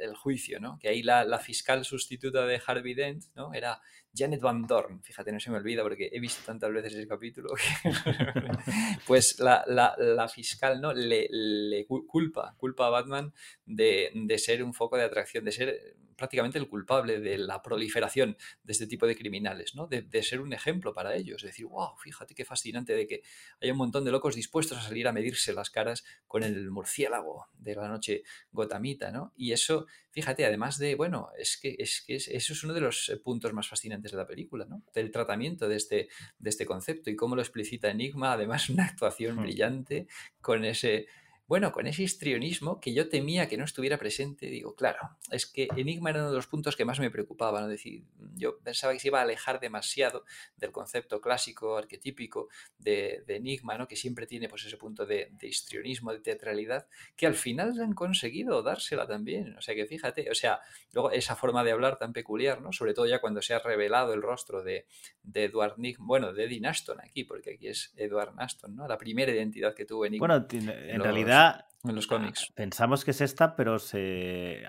el 0.01 0.14
juicio, 0.14 0.61
¿no? 0.61 0.79
Que 0.79 0.88
ahí 0.88 1.03
la, 1.03 1.25
la 1.25 1.38
fiscal 1.38 1.85
sustituta 1.85 2.46
de 2.46 2.61
Harvey 2.64 2.94
Dent, 2.94 3.25
¿no? 3.35 3.55
Era 3.55 3.81
Janet 4.14 4.40
Van 4.40 4.66
Dorn, 4.66 5.03
fíjate, 5.03 5.33
no 5.33 5.40
se 5.40 5.51
me 5.51 5.57
olvida 5.57 5.83
porque 5.83 6.11
he 6.12 6.20
visto 6.20 6.42
tantas 6.44 6.72
veces 6.72 6.94
ese 6.94 7.09
capítulo. 7.09 7.51
pues 9.07 9.38
la, 9.40 10.29
fiscal 10.33 10.81
¿no? 10.81 10.92
Le, 10.92 11.87
culpa, 11.87 12.55
culpa 12.59 12.87
a 12.87 12.90
Batman 12.90 13.33
de, 13.64 14.11
de, 14.14 14.38
ser 14.38 14.62
un 14.62 14.75
foco 14.75 14.96
de 14.96 15.05
atracción, 15.05 15.44
de 15.44 15.53
ser 15.53 15.96
prácticamente 16.16 16.59
el 16.59 16.68
culpable 16.68 17.20
de 17.20 17.38
la 17.38 17.62
proliferación 17.62 18.37
de 18.62 18.72
este 18.72 18.87
tipo 18.87 19.07
de 19.07 19.16
criminales, 19.16 19.75
¿no? 19.75 19.87
De, 19.87 20.22
ser 20.22 20.40
un 20.40 20.53
ejemplo 20.53 20.92
para 20.92 21.14
ellos, 21.16 21.42
de 21.42 21.48
decir, 21.48 21.66
wow, 21.66 21.96
fíjate 21.98 22.35
qué 22.35 22.44
fascinante 22.44 22.94
de 22.94 23.07
que 23.07 23.22
haya 23.61 23.72
un 23.72 23.79
montón 23.79 24.05
de 24.05 24.12
locos 24.12 24.35
dispuestos 24.37 24.79
a 24.79 24.83
salir 24.83 25.09
a 25.09 25.12
medirse 25.12 25.53
las 25.53 25.70
caras 25.70 26.05
con 26.27 26.42
el 26.42 26.70
murciélago 26.70 27.46
de 27.55 27.75
la 27.75 27.88
noche 27.88 28.22
gotamita, 28.53 29.11
¿no? 29.11 29.33
Y 29.37 29.53
eso, 29.53 29.87
fíjate, 30.11 30.44
además 30.44 30.79
de, 30.79 30.94
bueno, 30.94 31.31
es 31.37 31.57
que, 31.57 31.75
es 31.79 32.03
que 32.07 32.14
eso 32.14 32.53
es 32.53 32.64
uno 32.64 32.72
de 32.72 32.81
los 32.81 33.09
eh, 33.09 33.16
puntos 33.16 33.53
más 33.53 33.68
fascinantes 33.68 34.12
de 34.12 34.18
la 34.18 34.27
película, 34.27 34.64
¿no? 34.64 34.83
Del 34.94 35.11
tratamiento 35.11 35.68
de 35.68 35.77
este, 35.77 36.09
de 36.38 36.51
este 36.51 36.66
concepto 36.66 37.11
y 37.11 37.16
cómo 37.16 37.35
lo 37.35 37.42
explicita 37.42 37.90
Enigma, 37.90 38.33
además 38.33 38.68
una 38.70 38.85
actuación 38.85 39.37
hmm. 39.37 39.42
brillante 39.42 40.07
con 40.40 40.64
ese 40.64 41.07
bueno, 41.53 41.71
con 41.71 41.87
ese 41.87 42.03
histrionismo 42.03 42.81
que 42.81 42.95
yo 42.95 43.11
temía 43.11 43.47
que 43.47 43.59
no 43.59 43.67
estuviera 43.67 43.99
presente, 43.99 44.47
digo, 44.47 44.75
claro, 44.75 45.19
es 45.31 45.45
que 45.45 45.69
Enigma 45.77 46.09
era 46.09 46.21
uno 46.21 46.31
de 46.31 46.37
los 46.37 46.47
puntos 46.47 46.77
que 46.77 46.87
más 46.87 46.99
me 46.99 47.11
preocupaba, 47.11 47.61
¿no? 47.61 47.69
decir, 47.69 48.05
yo 48.37 48.59
pensaba 48.61 48.95
que 48.95 49.01
se 49.01 49.09
iba 49.09 49.19
a 49.19 49.23
alejar 49.25 49.61
demasiado 49.61 50.25
del 50.57 50.73
concepto 50.73 51.21
clásico, 51.21 51.77
arquetípico 51.77 52.49
de, 52.79 53.23
Enigma, 53.29 53.77
¿no? 53.77 53.87
Que 53.87 53.97
siempre 53.97 54.27
tiene 54.27 54.49
pues 54.49 54.65
ese 54.65 54.79
punto 54.79 55.05
de, 55.05 55.31
histrionismo, 55.43 56.15
de 56.15 56.21
teatralidad, 56.21 56.87
que 57.17 57.27
al 57.27 57.35
final 57.35 57.79
han 57.79 57.93
conseguido 57.93 58.62
dársela 58.62 59.07
también. 59.07 59.55
O 59.59 59.61
sea 59.61 59.75
que 59.75 59.85
fíjate, 59.85 60.31
o 60.31 60.35
sea, 60.35 60.59
luego 60.95 61.11
esa 61.11 61.37
forma 61.37 61.65
de 61.65 61.73
hablar 61.73 61.99
tan 61.99 62.15
peculiar, 62.15 62.62
¿no? 62.62 62.73
Sobre 62.73 62.95
todo 62.95 63.05
ya 63.05 63.21
cuando 63.21 63.43
se 63.43 63.53
ha 63.53 63.59
revelado 63.59 64.15
el 64.15 64.23
rostro 64.23 64.62
de, 64.62 64.87
de 65.23 65.45
Edward 65.45 65.75
Nick, 65.77 65.99
bueno, 65.99 66.33
de 66.33 66.49
Dean 66.49 66.65
Ashton 66.65 66.99
aquí, 67.03 67.25
porque 67.25 67.57
aquí 67.57 67.69
es 67.69 67.93
Edward 67.99 68.33
Ashton, 68.38 68.75
¿no? 68.75 68.88
La 68.88 68.97
primera 68.97 69.31
identidad 69.31 69.75
que 69.75 69.85
tuvo 69.85 70.07
Enigma. 70.07 70.27
Bueno, 70.27 70.47
en 70.51 71.03
realidad 71.03 71.41
en 71.85 71.94
los 71.94 72.07
cómics. 72.07 72.52
Pensamos 72.55 73.05
que 73.05 73.11
es 73.11 73.20
esta, 73.20 73.57
pero 73.57 73.78
se 73.78 74.62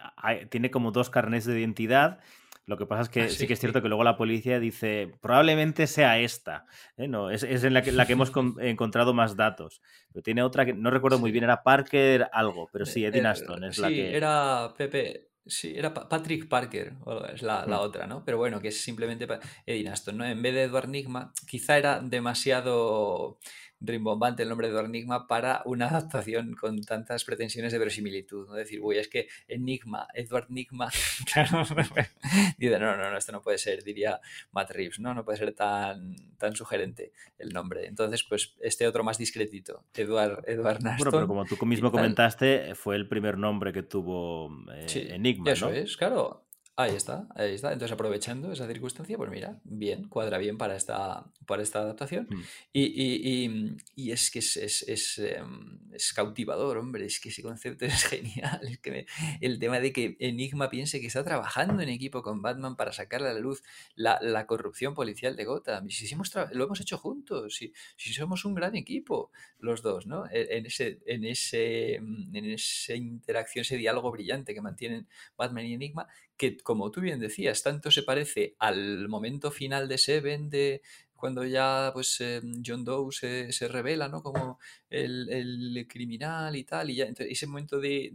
tiene 0.49 0.71
como 0.71 0.91
dos 0.91 1.09
carnes 1.09 1.45
de 1.45 1.59
identidad. 1.59 2.19
Lo 2.65 2.77
que 2.77 2.85
pasa 2.85 3.01
es 3.01 3.09
que 3.09 3.21
ah, 3.23 3.29
sí, 3.29 3.45
que 3.45 3.53
es 3.53 3.59
cierto 3.59 3.81
que 3.81 3.89
luego 3.89 4.05
la 4.05 4.15
policía 4.15 4.59
dice, 4.59 5.11
probablemente 5.21 5.85
sea 5.85 6.19
esta. 6.19 6.65
¿eh? 6.95 7.09
No, 7.09 7.29
es, 7.29 7.43
en 7.43 7.73
la 7.73 7.81
que, 7.81 7.91
la 7.91 8.05
que 8.05 8.13
hemos 8.13 8.31
encontrado 8.61 9.13
más 9.13 9.35
datos. 9.35 9.81
Pero 10.13 10.23
tiene 10.23 10.43
otra 10.43 10.65
que 10.65 10.73
no 10.73 10.89
recuerdo 10.89 11.19
muy 11.19 11.31
bien, 11.31 11.43
era 11.43 11.61
Parker 11.61 12.29
algo, 12.31 12.69
pero 12.71 12.85
sí, 12.85 13.03
Edwin 13.03 13.25
Aston 13.25 13.65
es 13.65 13.77
la 13.79 13.89
que... 13.89 14.15
era 14.15 14.73
Pepe, 14.77 15.33
Sí, 15.45 15.73
era 15.75 15.93
Patrick 15.93 16.47
Parker, 16.47 16.93
es 17.33 17.41
la, 17.41 17.65
la, 17.65 17.77
mm. 17.77 17.81
otra, 17.81 18.07
¿no? 18.07 18.23
Pero 18.23 18.37
bueno, 18.37 18.61
que 18.61 18.69
es 18.69 18.81
simplemente 18.81 19.27
Eddie 19.65 19.89
Aston, 19.89 20.17
¿no? 20.17 20.25
En 20.25 20.41
vez 20.41 20.53
de 20.53 20.63
Edward 20.63 20.87
Nigma, 20.87 21.33
quizá 21.45 21.77
era 21.77 21.99
demasiado 21.99 23.39
rimbombante 23.83 24.43
el 24.43 24.49
nombre 24.49 24.71
de 24.71 24.79
Enigma 24.79 25.27
para 25.27 25.61
una 25.65 25.89
adaptación 25.89 26.55
con 26.55 26.81
tantas 26.81 27.23
pretensiones 27.23 27.71
de 27.71 27.79
verosimilitud. 27.79 28.47
¿no? 28.47 28.53
Decir, 28.53 28.79
uy, 28.81 28.97
es 28.97 29.07
que 29.07 29.27
Enigma, 29.47 30.07
Edward 30.13 30.47
Enigma, 30.49 30.89
dice, 32.57 32.79
no, 32.79 32.97
no, 32.97 33.11
no, 33.11 33.17
esto 33.17 33.31
no 33.31 33.41
puede 33.41 33.57
ser, 33.57 33.83
diría 33.83 34.19
Matt 34.51 34.71
Reeves, 34.71 34.99
¿no? 34.99 35.13
No 35.13 35.23
puede 35.25 35.37
ser 35.37 35.53
tan, 35.53 36.15
tan 36.37 36.55
sugerente 36.55 37.11
el 37.37 37.49
nombre. 37.49 37.85
Entonces, 37.85 38.23
pues 38.23 38.55
este 38.61 38.87
otro 38.87 39.03
más 39.03 39.17
discretito, 39.17 39.83
Edward, 39.93 40.43
Edward 40.47 40.81
Naston. 40.81 40.97
Bueno, 40.97 41.11
pero 41.11 41.27
como 41.27 41.45
tú 41.45 41.65
mismo 41.65 41.91
comentaste, 41.91 42.75
fue 42.75 42.95
el 42.95 43.07
primer 43.07 43.37
nombre 43.37 43.73
que 43.73 43.83
tuvo 43.83 44.49
eh, 44.73 45.09
Enigma, 45.11 45.51
Eso 45.51 45.69
es, 45.69 45.97
claro. 45.97 46.45
Ahí 46.75 46.95
está, 46.95 47.27
ahí 47.35 47.53
está. 47.53 47.71
Entonces, 47.71 47.93
aprovechando 47.93 48.51
esa 48.51 48.65
circunstancia, 48.65 49.15
pues 49.15 49.29
mira, 49.29 49.59
bien, 49.63 50.07
cuadra 50.09 50.39
bien 50.39 50.57
para 50.57 50.75
esta, 50.75 51.23
para 51.45 51.61
esta 51.61 51.81
adaptación. 51.81 52.27
Mm. 52.27 52.41
Y, 52.73 53.77
y, 53.95 54.11
es 54.11 54.31
que 54.31 54.39
es, 54.39 54.57
es, 54.57 55.19
em, 55.19 55.77
es, 55.91 56.13
cautivador, 56.13 56.77
hombre, 56.77 57.05
es 57.05 57.19
que 57.19 57.29
ese 57.29 57.43
concepto 57.43 57.85
es 57.85 58.05
genial. 58.05 58.61
Es 58.63 58.79
que 58.79 59.05
el 59.39 59.59
tema 59.59 59.79
de 59.79 59.93
que 59.93 60.17
Enigma 60.19 60.71
piense 60.71 60.99
que 60.99 61.05
está 61.05 61.23
trabajando 61.23 61.83
en 61.83 61.89
equipo 61.89 62.23
con 62.23 62.41
Batman 62.41 62.75
para 62.75 62.91
sacarle 62.91 63.29
a 63.29 63.33
la 63.33 63.39
luz 63.39 63.61
la, 63.93 64.17
la 64.23 64.47
corrupción 64.47 64.95
policial 64.95 65.35
de 65.35 65.45
Gotham. 65.45 65.87
Y 65.87 65.91
si, 65.91 66.11
hemos 66.11 66.31
lo 66.53 66.65
hemos 66.65 66.81
hecho 66.81 66.97
juntos, 66.97 67.53
si, 67.53 67.71
si 67.97 68.13
somos 68.13 68.45
un 68.45 68.55
gran 68.55 68.75
equipo, 68.75 69.31
los 69.59 69.83
dos, 69.83 70.07
¿no? 70.07 70.25
E, 70.31 70.57
en, 70.57 70.65
ese, 70.65 70.99
en, 71.05 71.23
ese, 71.23 71.95
en 71.97 72.45
esa 72.45 72.95
interacción, 72.95 73.61
ese 73.61 73.77
diálogo 73.77 74.11
brillante 74.11 74.55
que 74.55 74.61
mantienen 74.61 75.07
Batman 75.37 75.67
y 75.67 75.73
Enigma, 75.75 76.07
que 76.37 76.57
como 76.57 76.91
tú 76.91 77.01
bien 77.01 77.19
decías, 77.19 77.63
tanto 77.63 77.91
se 77.91 78.03
parece 78.03 78.55
al 78.59 79.07
momento 79.09 79.51
final 79.51 79.87
de 79.87 79.97
Seven 79.97 80.49
de 80.49 80.81
cuando 81.23 81.45
ya 81.45 81.91
pues 81.93 82.19
eh, 82.19 82.41
John 82.65 82.83
Doe 82.83 83.09
se, 83.13 83.67
revela 83.69 84.09
¿no? 84.09 84.21
como 84.21 84.59
el, 84.89 85.87
criminal 85.89 86.53
y 86.57 86.65
tal, 86.65 86.89
y 86.89 86.95
ya 86.95 87.05
ese 87.05 87.47
momento 87.47 87.79
de, 87.79 88.11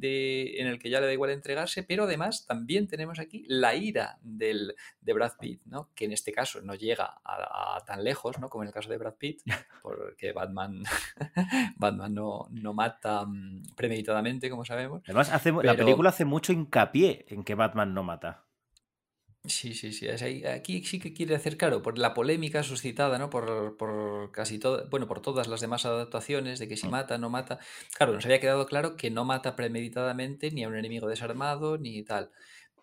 en 0.58 0.66
el 0.66 0.78
que 0.78 0.90
ya 0.90 1.00
le 1.00 1.06
da 1.06 1.14
igual 1.14 1.30
entregarse, 1.30 1.82
pero 1.82 2.04
además 2.04 2.44
también 2.44 2.86
tenemos 2.86 3.18
aquí 3.18 3.46
la 3.48 3.74
ira 3.74 4.18
del, 4.20 4.74
de 5.00 5.12
Brad 5.14 5.32
Pitt, 5.40 5.62
¿no? 5.64 5.88
que 5.94 6.04
en 6.04 6.12
este 6.12 6.32
caso 6.32 6.60
no 6.60 6.74
llega 6.74 7.18
a, 7.24 7.82
tan 7.86 8.04
lejos 8.04 8.38
¿no? 8.38 8.50
como 8.50 8.64
en 8.64 8.68
el 8.68 8.74
caso 8.74 8.90
de 8.90 8.98
Brad 8.98 9.14
Pitt, 9.14 9.40
porque 9.82 10.32
Batman, 10.32 10.82
Batman 11.78 12.12
no, 12.12 12.46
no 12.50 12.74
mata 12.74 13.24
mm, 13.24 13.74
premeditadamente, 13.74 14.50
como 14.50 14.66
sabemos. 14.66 15.00
Además, 15.06 15.32
hace, 15.32 15.50
la 15.50 15.74
película 15.74 16.10
hace 16.10 16.26
mucho 16.26 16.52
hincapié 16.52 17.24
en 17.30 17.42
que 17.42 17.54
Batman 17.54 17.94
no 17.94 18.02
mata. 18.02 18.47
Sí, 19.44 19.72
sí, 19.72 19.92
sí. 19.92 20.08
aquí 20.08 20.84
sí 20.84 20.98
que 20.98 21.14
quiere 21.14 21.34
hacer 21.34 21.56
claro, 21.56 21.80
por 21.80 21.96
la 21.96 22.12
polémica 22.12 22.62
suscitada, 22.62 23.18
¿no? 23.18 23.30
Por, 23.30 23.76
por 23.76 24.30
casi 24.32 24.58
todo, 24.58 24.88
bueno, 24.90 25.06
por 25.06 25.20
todas 25.22 25.46
las 25.46 25.60
demás 25.60 25.86
adaptaciones, 25.86 26.58
de 26.58 26.68
que 26.68 26.76
si 26.76 26.88
mm. 26.88 26.90
mata, 26.90 27.18
no 27.18 27.30
mata. 27.30 27.58
Claro, 27.96 28.12
nos 28.12 28.24
había 28.24 28.40
quedado 28.40 28.66
claro 28.66 28.96
que 28.96 29.10
no 29.10 29.24
mata 29.24 29.54
premeditadamente 29.56 30.50
ni 30.50 30.64
a 30.64 30.68
un 30.68 30.76
enemigo 30.76 31.08
desarmado, 31.08 31.78
ni 31.78 32.02
tal 32.02 32.30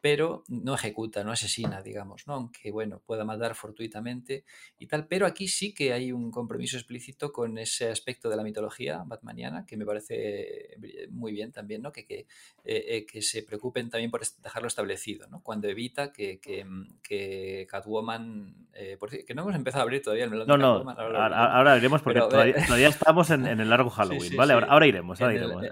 pero 0.05 0.43
no 0.49 0.75
ejecuta, 0.75 1.23
no 1.23 1.31
asesina, 1.31 1.81
digamos, 1.81 2.27
¿no? 2.27 2.35
Aunque, 2.35 2.69
bueno, 2.69 3.01
pueda 3.03 3.25
matar 3.25 3.55
fortuitamente 3.55 4.45
y 4.77 4.85
tal, 4.85 5.07
pero 5.07 5.25
aquí 5.25 5.47
sí 5.47 5.73
que 5.73 5.93
hay 5.93 6.11
un 6.11 6.29
compromiso 6.29 6.77
explícito 6.77 7.33
con 7.33 7.57
ese 7.57 7.89
aspecto 7.89 8.29
de 8.29 8.35
la 8.35 8.43
mitología 8.43 9.01
batmaniana 9.03 9.65
que 9.65 9.77
me 9.77 9.83
parece 9.83 10.77
muy 11.09 11.31
bien 11.31 11.51
también, 11.51 11.81
¿no? 11.81 11.91
Que, 11.91 12.05
que, 12.05 12.19
eh, 12.19 12.85
eh, 12.87 13.05
que 13.07 13.23
se 13.23 13.41
preocupen 13.41 13.89
también 13.89 14.11
por 14.11 14.21
dejarlo 14.43 14.67
establecido, 14.67 15.27
¿no? 15.27 15.41
Cuando 15.41 15.67
evita 15.69 16.13
que, 16.13 16.39
que, 16.39 17.65
Catwoman, 17.67 18.67
eh, 18.75 18.99
que 19.25 19.33
no 19.33 19.41
hemos 19.41 19.55
empezado 19.55 19.81
a 19.81 19.83
abrir 19.85 20.03
todavía 20.03 20.25
el 20.25 20.29
melón 20.29 20.47
no, 20.47 20.55
no, 20.55 20.91
ahora, 20.91 21.77
iremos 21.77 22.03
porque 22.03 22.19
todavía, 22.19 22.89
estamos 22.89 23.31
en, 23.31 23.47
el 23.47 23.67
largo 23.67 23.89
Halloween, 23.89 24.37
¿vale? 24.37 24.53
ahora, 24.53 24.85
iremos, 24.85 25.19
ahora 25.19 25.33
iremos. 25.33 25.63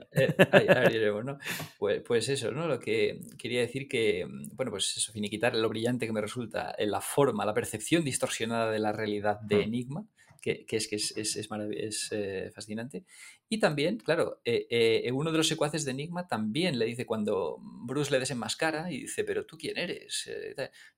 ahora 0.52 0.92
iremos, 0.92 1.24
¿no? 1.24 1.38
Pues, 1.78 2.02
pues 2.02 2.30
eso, 2.30 2.52
¿no? 2.52 2.68
Lo 2.68 2.80
que 2.80 3.20
quería 3.38 3.62
decir 3.62 3.88
que 3.88 4.23
bueno, 4.26 4.72
pues 4.72 4.98
eso, 4.98 5.12
finiquitar 5.12 5.56
lo 5.56 5.70
brillante 5.70 6.06
que 6.06 6.14
me 6.14 6.22
resulta 6.22 6.74
en 6.78 6.92
la 6.92 7.02
forma, 7.02 7.46
la 7.46 7.54
percepción 7.54 8.04
distorsionada 8.04 8.72
de 8.72 8.80
la 8.80 8.92
realidad 8.92 9.40
de 9.42 9.58
mm. 9.58 9.62
Enigma, 9.62 10.06
que, 10.44 10.66
es 10.70 10.88
que 10.90 10.98
es, 10.98 11.16
es, 11.16 11.38
es, 11.38 12.10
eh, 12.12 12.52
fascinante. 12.54 13.06
Y 13.48 13.60
también, 13.60 13.98
claro, 13.98 14.42
eh, 14.44 14.68
eh, 14.70 15.12
uno 15.14 15.32
de 15.32 15.38
los 15.38 15.48
secuaces 15.48 15.86
de 15.86 15.92
Enigma 15.92 16.28
también 16.28 16.78
le 16.78 16.86
dice 16.86 17.06
cuando 17.06 17.60
Bruce 17.62 18.12
le 18.12 18.20
desenmascara 18.20 18.92
y 18.92 19.02
dice, 19.02 19.24
pero 19.24 19.46
tú 19.46 19.58
quién 19.58 19.78
eres? 19.78 20.30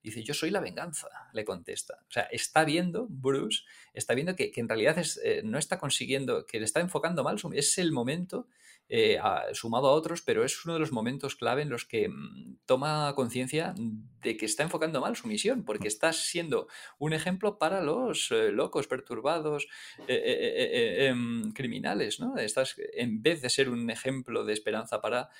dice, 0.02 0.24
yo 0.24 0.34
soy 0.34 0.50
la 0.50 0.60
venganza, 0.60 1.08
le 1.32 1.44
contesta. 1.44 1.98
O 2.08 2.10
sea, 2.10 2.24
está 2.24 2.64
viendo, 2.64 3.06
Bruce, 3.08 3.62
está 3.94 4.14
viendo 4.14 4.34
que, 4.34 4.50
que 4.50 4.60
en 4.60 4.68
realidad 4.68 4.96
no 5.44 5.58
está 5.58 5.78
consiguiendo, 5.78 6.44
que 6.44 6.58
le 6.58 6.64
está 6.64 6.80
enfocando 6.80 7.22
mal, 7.22 7.36
es 7.54 7.78
el 7.78 7.92
momento 7.92 8.48
eh, 8.88 9.18
sumado 9.52 9.88
a 9.88 9.92
otros, 9.92 10.22
pero 10.22 10.44
es 10.44 10.64
uno 10.64 10.74
de 10.74 10.80
los 10.80 10.92
momentos 10.92 11.34
clave 11.34 11.62
en 11.62 11.70
los 11.70 11.84
que 11.84 12.08
mm, 12.08 12.58
toma 12.66 13.12
conciencia 13.16 13.74
de 13.76 14.36
que 14.36 14.46
está 14.46 14.62
enfocando 14.62 15.00
mal 15.00 15.16
su 15.16 15.26
misión, 15.26 15.64
porque 15.64 15.88
está 15.88 16.12
siendo 16.12 16.68
un 16.98 17.12
ejemplo 17.12 17.58
para 17.58 17.82
los 17.82 18.30
eh, 18.30 18.52
locos, 18.52 18.86
perturbados, 18.86 19.66
eh, 20.06 21.08
em, 21.08 21.50
criminales, 21.52 22.20
¿no? 22.20 22.36
Estás, 22.36 22.76
en 22.92 23.22
vez 23.22 23.42
de 23.42 23.50
ser 23.50 23.70
un 23.70 23.90
ejemplo 23.90 24.44
de 24.44 24.52
esperanza 24.52 25.00
para, 25.00 25.30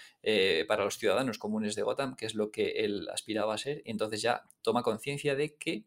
para 0.66 0.84
los 0.84 0.98
ciudadanos 0.98 1.38
comunes 1.38 1.76
de 1.76 1.82
Gotham, 1.82 2.16
que 2.16 2.26
es 2.26 2.34
lo 2.34 2.50
que 2.50 2.84
él 2.84 3.08
aspiraba 3.12 3.54
a 3.54 3.58
ser, 3.58 3.82
entonces 3.84 4.22
ya 4.22 4.42
toma 4.62 4.82
conciencia 4.82 5.36
de 5.36 5.54
que 5.54 5.84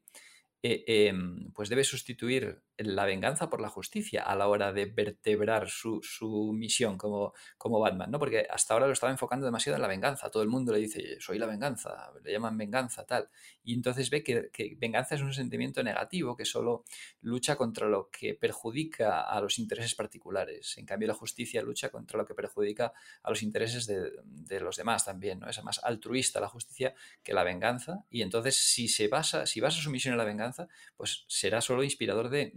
em, 0.62 1.51
pues 1.51 1.68
debe 1.68 1.84
sustituir 1.84 2.62
la 2.80 3.05
venganza 3.05 3.49
por 3.49 3.61
la 3.61 3.69
justicia 3.69 4.23
a 4.23 4.36
la 4.36 4.47
hora 4.47 4.71
de 4.71 4.86
vertebrar 4.86 5.69
su, 5.69 6.01
misión 6.53 6.97
como, 6.97 7.34
como 7.57 7.80
Batman, 7.80 8.11
¿no? 8.11 8.19
Porque 8.19 8.47
hasta 8.49 8.73
ahora 8.73 8.88
lo 8.88 8.93
estaba 8.93 9.11
enfocando 9.11 9.45
demasiado 9.45 9.75
en 9.75 9.82
la 9.82 9.88
venganza. 9.88 10.30
Todo 10.30 10.43
el 10.43 10.49
mundo 10.49 10.71
le 10.71 10.80
dice, 10.80 11.17
soy 11.19 11.38
la 11.39 11.45
venganza, 11.45 12.11
le 12.23 12.32
llaman 12.32 12.57
venganza, 12.57 13.05
tal. 13.05 13.30
Y 13.63 13.73
entonces 13.73 14.09
ve 14.09 14.23
que, 14.23 14.49
venganza 14.77 15.15
es 15.15 15.21
un 15.21 15.34
sentimiento 15.34 15.84
negativo 15.84 16.36
que 16.36 16.45
solo 16.45 16.86
lucha 17.21 17.55
contra 17.55 17.88
lo 17.88 18.09
que 18.09 18.34
perjudica 18.34 19.21
a 19.21 19.41
los 19.41 19.59
intereses 19.59 19.95
particulares. 19.95 20.77
En 20.77 20.86
cambio, 20.86 21.07
la 21.07 21.13
justicia 21.13 21.61
lucha 21.61 21.89
contra 21.89 22.17
lo 22.17 22.25
que 22.25 22.34
perjudica 22.34 22.93
a 23.21 23.30
los 23.30 23.43
intereses 23.43 23.88
de, 23.88 24.59
los 24.59 24.77
demás 24.77 25.05
también, 25.05 25.39
¿no? 25.39 25.49
Es 25.49 25.63
más 25.63 25.80
altruista 25.84 26.39
la 26.39 26.47
justicia 26.47 26.93
que 27.23 27.34
la 27.34 27.43
venganza. 27.43 28.05
Y 28.09 28.21
entonces, 28.21 28.55
si 28.55 28.88
se 28.88 29.07
basa, 29.07 29.45
si 29.45 29.59
basa 29.59 29.82
su 29.82 29.89
misión 29.91 30.13
en 30.13 30.17
la 30.17 30.23
venganza, 30.23 30.67
pues 30.95 31.25
será 31.27 31.61
solo 31.61 31.84
inspirador 31.84 32.30
de 32.30 32.51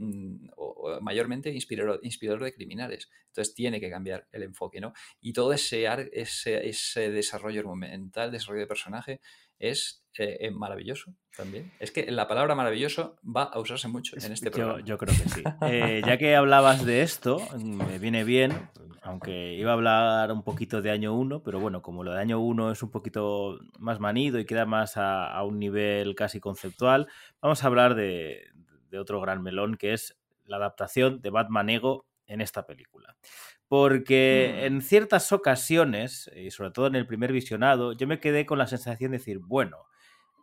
O, 0.57 1.01
mayormente 1.01 1.51
inspirador, 1.51 2.01
inspirador, 2.03 2.45
de 2.45 2.53
criminales. 2.53 3.09
Entonces 3.29 3.55
tiene 3.55 3.81
que 3.81 3.91
cambiar 3.91 4.27
el 4.33 4.43
enfoque, 4.43 4.81
¿no? 4.81 4.93
Y 5.21 5.33
todo 5.33 5.53
ese, 5.53 5.87
ese, 6.13 6.69
ese 6.69 7.11
desarrollo 7.11 7.61
argumental, 7.61 8.31
desarrollo 8.31 8.61
de 8.61 8.67
personaje, 8.67 9.21
es 9.63 10.05
eh, 10.19 10.51
maravilloso 10.51 11.15
también. 11.37 11.73
Es 11.79 11.91
que 11.91 12.11
la 12.11 12.29
palabra 12.29 12.55
maravilloso 12.55 13.17
va 13.25 13.45
a 13.45 13.59
usarse 13.61 13.89
mucho 13.89 14.17
en 14.17 14.33
este 14.33 14.51
programa. 14.51 14.85
Yo, 14.85 14.99
creo 14.99 15.15
que 15.15 15.29
sí. 15.29 15.43
Eh, 15.63 16.03
ya 16.05 16.19
que 16.19 16.37
hablabas 16.37 16.85
de 16.85 17.03
esto, 17.03 17.39
me 17.57 17.99
viene 17.99 18.25
bien, 18.25 18.53
aunque 19.03 19.55
iba 19.55 19.71
a 19.71 19.75
hablar 19.75 20.33
un 20.33 20.43
poquito 20.43 20.83
de 20.83 20.91
año 20.91 21.15
1, 21.15 21.43
pero 21.43 21.61
bueno, 21.61 21.81
como 21.81 22.05
lo 22.05 22.13
de 22.13 22.21
año 22.21 22.41
1 22.41 22.73
es 22.73 22.83
un 22.83 22.91
poquito 22.91 23.59
más 23.79 24.01
manido 24.01 24.39
y 24.39 24.45
queda 24.45 24.67
más 24.67 24.97
a, 24.97 25.33
a 25.33 25.45
un 25.45 25.59
nivel 25.59 26.15
casi 26.15 26.41
conceptual, 26.41 27.09
vamos 27.41 27.65
a 27.65 27.67
hablar 27.69 27.95
de, 27.95 28.52
de 28.93 28.99
otro 28.99 29.21
gran 29.21 29.43
melón, 29.43 29.77
que 29.77 29.95
es 29.95 30.17
la 30.45 30.59
adaptación 30.59 31.21
de 31.23 31.31
Batman 31.31 31.71
Ego 31.71 32.07
en 32.27 32.41
esta 32.41 32.67
película. 32.67 33.17
Porque 33.67 34.55
mm. 34.55 34.65
en 34.67 34.83
ciertas 34.83 35.33
ocasiones, 35.33 36.31
y 36.37 36.51
sobre 36.51 36.71
todo 36.71 36.87
en 36.87 36.95
el 36.95 37.07
primer 37.07 37.33
visionado, 37.33 37.95
yo 37.95 38.07
me 38.07 38.21
quedé 38.21 38.47
con 38.47 38.59
la 38.59 38.67
sensación 38.67 39.11
de 39.11 39.19
decir, 39.19 39.39
bueno, 39.39 39.87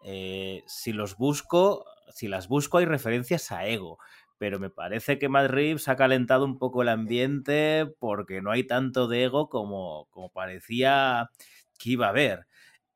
eh, 0.03 0.63
si 0.65 0.91
los 0.91 1.15
busco, 1.15 1.85
si 2.13 2.27
las 2.27 2.47
busco 2.47 2.79
hay 2.79 2.85
referencias 2.85 3.51
a 3.51 3.67
Ego, 3.67 3.99
pero 4.39 4.59
me 4.59 4.71
parece 4.71 5.19
que 5.19 5.29
Matt 5.29 5.51
Reeves 5.51 5.87
ha 5.89 5.95
calentado 5.95 6.43
un 6.43 6.57
poco 6.57 6.81
el 6.81 6.89
ambiente 6.89 7.85
porque 7.99 8.41
no 8.41 8.51
hay 8.51 8.63
tanto 8.63 9.07
de 9.07 9.25
Ego 9.25 9.47
como, 9.47 10.07
como 10.09 10.31
parecía 10.31 11.29
que 11.77 11.91
iba 11.91 12.07
a 12.07 12.09
haber. 12.09 12.47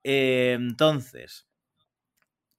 Eh, 0.04 0.54
entonces, 0.58 1.48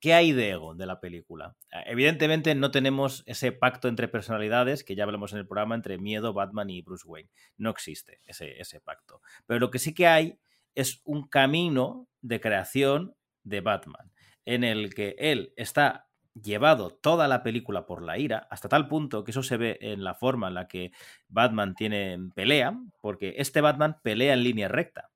¿Qué 0.04 0.12
hay 0.12 0.32
de 0.32 0.50
ego 0.50 0.74
de 0.74 0.84
la 0.84 1.00
película? 1.00 1.56
Ah, 1.72 1.82
evidentemente 1.86 2.54
no 2.54 2.70
tenemos 2.70 3.22
ese 3.24 3.52
pacto 3.52 3.88
entre 3.88 4.06
personalidades 4.06 4.84
que 4.84 4.94
ya 4.94 5.04
hablamos 5.04 5.32
en 5.32 5.38
el 5.38 5.46
programa 5.46 5.74
entre 5.74 5.96
Miedo, 5.96 6.34
Batman 6.34 6.68
y 6.68 6.82
Bruce 6.82 7.08
Wayne. 7.08 7.30
No 7.56 7.70
existe 7.70 8.20
ese, 8.26 8.60
ese 8.60 8.82
pacto. 8.82 9.22
Pero 9.46 9.60
lo 9.60 9.70
que 9.70 9.78
sí 9.78 9.94
que 9.94 10.06
hay 10.06 10.38
es 10.74 11.00
un 11.04 11.26
camino 11.26 12.06
de 12.20 12.38
creación 12.38 13.14
de 13.44 13.62
Batman 13.62 14.12
en 14.44 14.62
el 14.62 14.92
que 14.92 15.16
él 15.18 15.54
está 15.56 16.06
llevado 16.34 16.90
toda 16.90 17.26
la 17.26 17.42
película 17.42 17.86
por 17.86 18.02
la 18.02 18.18
ira, 18.18 18.46
hasta 18.50 18.68
tal 18.68 18.88
punto 18.88 19.24
que 19.24 19.30
eso 19.30 19.42
se 19.42 19.56
ve 19.56 19.78
en 19.80 20.04
la 20.04 20.14
forma 20.14 20.48
en 20.48 20.54
la 20.54 20.68
que 20.68 20.92
Batman 21.28 21.74
tiene 21.74 22.18
pelea, 22.34 22.78
porque 23.00 23.36
este 23.38 23.62
Batman 23.62 23.96
pelea 24.02 24.34
en 24.34 24.44
línea 24.44 24.68
recta. 24.68 25.08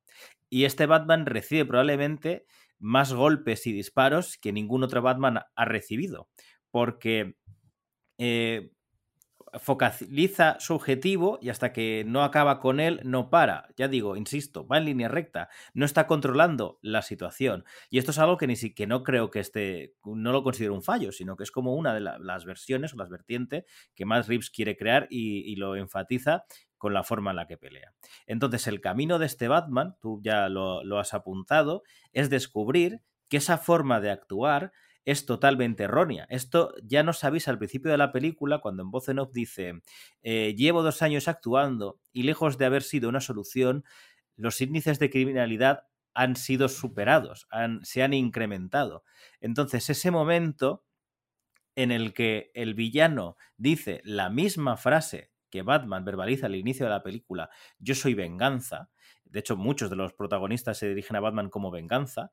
Y 0.49 0.65
este 0.65 0.87
Batman 0.87 1.27
recibe 1.27 1.65
probablemente 1.65 2.47
más 2.79 3.13
golpes 3.13 3.67
y 3.67 3.73
disparos 3.73 4.37
que 4.37 4.53
ningún 4.53 4.83
otro 4.83 5.01
Batman 5.01 5.39
ha 5.55 5.65
recibido. 5.65 6.29
Porque 6.71 7.35
eh, 8.17 8.71
focaliza 9.57 10.57
su 10.59 10.75
objetivo 10.75 11.39
y 11.41 11.49
hasta 11.49 11.73
que 11.73 12.03
no 12.05 12.23
acaba 12.23 12.59
con 12.59 12.79
él 12.79 13.01
no 13.03 13.29
para. 13.29 13.69
Ya 13.75 13.87
digo, 13.87 14.15
insisto, 14.15 14.67
va 14.67 14.77
en 14.77 14.85
línea 14.85 15.07
recta, 15.07 15.49
no 15.73 15.85
está 15.85 16.05
controlando 16.07 16.79
la 16.81 17.01
situación. 17.01 17.65
Y 17.89 17.97
esto 17.97 18.11
es 18.11 18.19
algo 18.19 18.37
que 18.37 18.47
ni 18.47 18.55
siquiera 18.55 18.89
no 18.89 19.03
creo 19.03 19.31
que 19.31 19.39
esté, 19.39 19.95
no 20.03 20.31
lo 20.31 20.43
considero 20.43 20.73
un 20.73 20.83
fallo, 20.83 21.11
sino 21.11 21.35
que 21.35 21.43
es 21.43 21.51
como 21.51 21.73
una 21.75 21.93
de 21.93 22.01
las 22.01 22.45
versiones 22.45 22.93
o 22.93 22.97
las 22.97 23.09
vertientes 23.09 23.63
que 23.95 24.05
más 24.05 24.27
Reeves 24.27 24.49
quiere 24.49 24.77
crear 24.77 25.07
y, 25.09 25.55
lo 25.59 25.75
enfatiza 25.75 26.45
con 26.79 26.93
la 26.93 27.03
forma 27.03 27.29
en 27.29 27.35
la 27.35 27.45
que 27.45 27.57
pelea. 27.57 27.93
Entonces, 28.25 28.65
el 28.65 28.81
camino 28.81 29.19
de 29.19 29.27
este 29.27 29.47
Batman, 29.47 29.95
tú 30.01 30.19
ya 30.23 30.49
lo, 30.49 30.97
has 30.97 31.13
apuntado, 31.13 31.83
es 32.11 32.31
descubrir 32.31 33.01
que 33.27 33.37
esa 33.37 33.59
forma 33.59 33.99
de 34.01 34.09
actuar 34.09 34.71
es 35.05 35.25
totalmente 35.25 35.83
errónea. 35.83 36.25
Esto 36.29 36.73
ya 36.83 37.03
nos 37.03 37.23
avisa 37.23 37.51
al 37.51 37.59
principio 37.59 37.91
de 37.91 37.97
la 37.97 38.11
película 38.11 38.59
cuando 38.59 38.81
en 38.81 38.91
voz 38.91 39.09
en 39.09 39.19
off 39.19 39.31
dice, 39.31 39.81
eh, 40.23 40.55
llevo 40.57 40.81
dos 40.81 41.01
años 41.01 41.27
actuando 41.27 41.99
y 42.11 42.23
lejos 42.23 42.57
de 42.57 42.65
haber 42.65 42.81
sido 42.81 43.09
una 43.09 43.21
solución, 43.21 43.83
los 44.35 44.59
índices 44.61 44.99
de 44.99 45.09
criminalidad 45.09 45.83
han 46.13 46.35
sido 46.35 46.69
superados, 46.69 47.47
se 47.83 48.03
han 48.03 48.13
incrementado. 48.13 49.03
Entonces, 49.41 49.89
ese 49.89 50.11
momento 50.11 50.83
en 51.75 51.91
el 51.91 52.13
que 52.13 52.51
el 52.55 52.73
villano 52.73 53.37
dice 53.57 54.01
la 54.03 54.29
misma 54.29 54.75
frase 54.75 55.31
que 55.49 55.61
Batman 55.61 56.05
verbaliza 56.05 56.47
al 56.47 56.55
inicio 56.55 56.85
de 56.85 56.91
la 56.91 57.03
película, 57.03 57.49
yo 57.79 57.95
soy 57.95 58.13
venganza, 58.13 58.89
de 59.25 59.39
hecho 59.39 59.57
muchos 59.57 59.89
de 59.89 59.95
los 59.95 60.13
protagonistas 60.13 60.77
se 60.77 60.89
dirigen 60.89 61.15
a 61.15 61.19
Batman 61.19 61.49
como 61.49 61.71
venganza, 61.71 62.31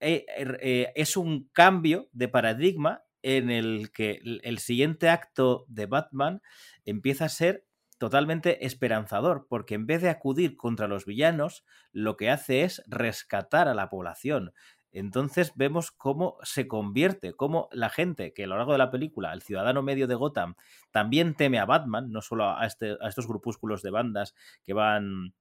eh, 0.00 0.26
er, 0.36 0.58
eh, 0.62 0.92
es 0.96 1.16
un 1.16 1.48
cambio 1.52 2.08
de 2.12 2.28
paradigma 2.28 3.02
en 3.22 3.50
el 3.50 3.90
que 3.90 4.20
el 4.42 4.58
siguiente 4.58 5.08
acto 5.08 5.64
de 5.68 5.86
Batman 5.86 6.42
empieza 6.84 7.24
a 7.24 7.30
ser 7.30 7.66
totalmente 7.98 8.66
esperanzador, 8.66 9.46
porque 9.48 9.74
en 9.74 9.86
vez 9.86 10.02
de 10.02 10.10
acudir 10.10 10.56
contra 10.56 10.88
los 10.88 11.06
villanos, 11.06 11.64
lo 11.90 12.16
que 12.18 12.30
hace 12.30 12.62
es 12.62 12.82
rescatar 12.86 13.66
a 13.66 13.74
la 13.74 13.88
población. 13.88 14.52
Entonces 14.94 15.52
vemos 15.56 15.90
cómo 15.90 16.38
se 16.44 16.68
convierte, 16.68 17.34
cómo 17.34 17.68
la 17.72 17.90
gente 17.90 18.32
que 18.32 18.44
a 18.44 18.46
lo 18.46 18.56
largo 18.56 18.72
de 18.72 18.78
la 18.78 18.92
película, 18.92 19.32
el 19.32 19.42
ciudadano 19.42 19.82
medio 19.82 20.06
de 20.06 20.14
Gotham, 20.14 20.54
también 20.92 21.34
teme 21.34 21.58
a 21.58 21.64
Batman, 21.64 22.12
no 22.12 22.22
solo 22.22 22.48
a, 22.48 22.64
este, 22.64 22.96
estos 23.02 23.26
grupúsculos 23.26 23.82
de 23.82 23.90
bandas 23.90 24.36
que 24.62 24.72
van 24.72 25.34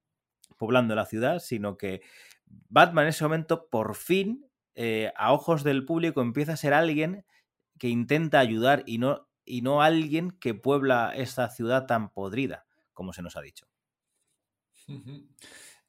poblando 0.58 0.96
la 0.96 1.06
ciudad, 1.06 1.38
sino 1.38 1.78
que 1.78 2.02
Batman 2.48 3.06
en 3.06 3.10
ese 3.10 3.24
momento 3.26 3.68
por 3.70 3.96
fin 3.96 4.50
eh, 4.74 5.14
a 5.16 5.32
ojos 5.32 5.64
del 5.64 5.86
público 5.86 6.22
empieza 6.22 6.54
a 6.54 6.58
ser 6.58 6.74
alguien 6.74 7.24
que 7.78 7.90
intenta 7.90 8.40
ayudar 8.40 8.82
y 8.88 8.98
no, 8.98 9.30
y 9.46 9.62
no 9.62 9.84
alguien 9.84 10.32
que 10.32 10.56
puebla 10.56 11.14
esta 11.16 11.48
ciudad 11.50 11.86
tan 11.86 12.10
podrida, 12.12 12.66
como 12.94 13.14
se 13.14 13.22
nos 13.22 13.38
ha 13.38 13.42
dicho. 13.42 13.68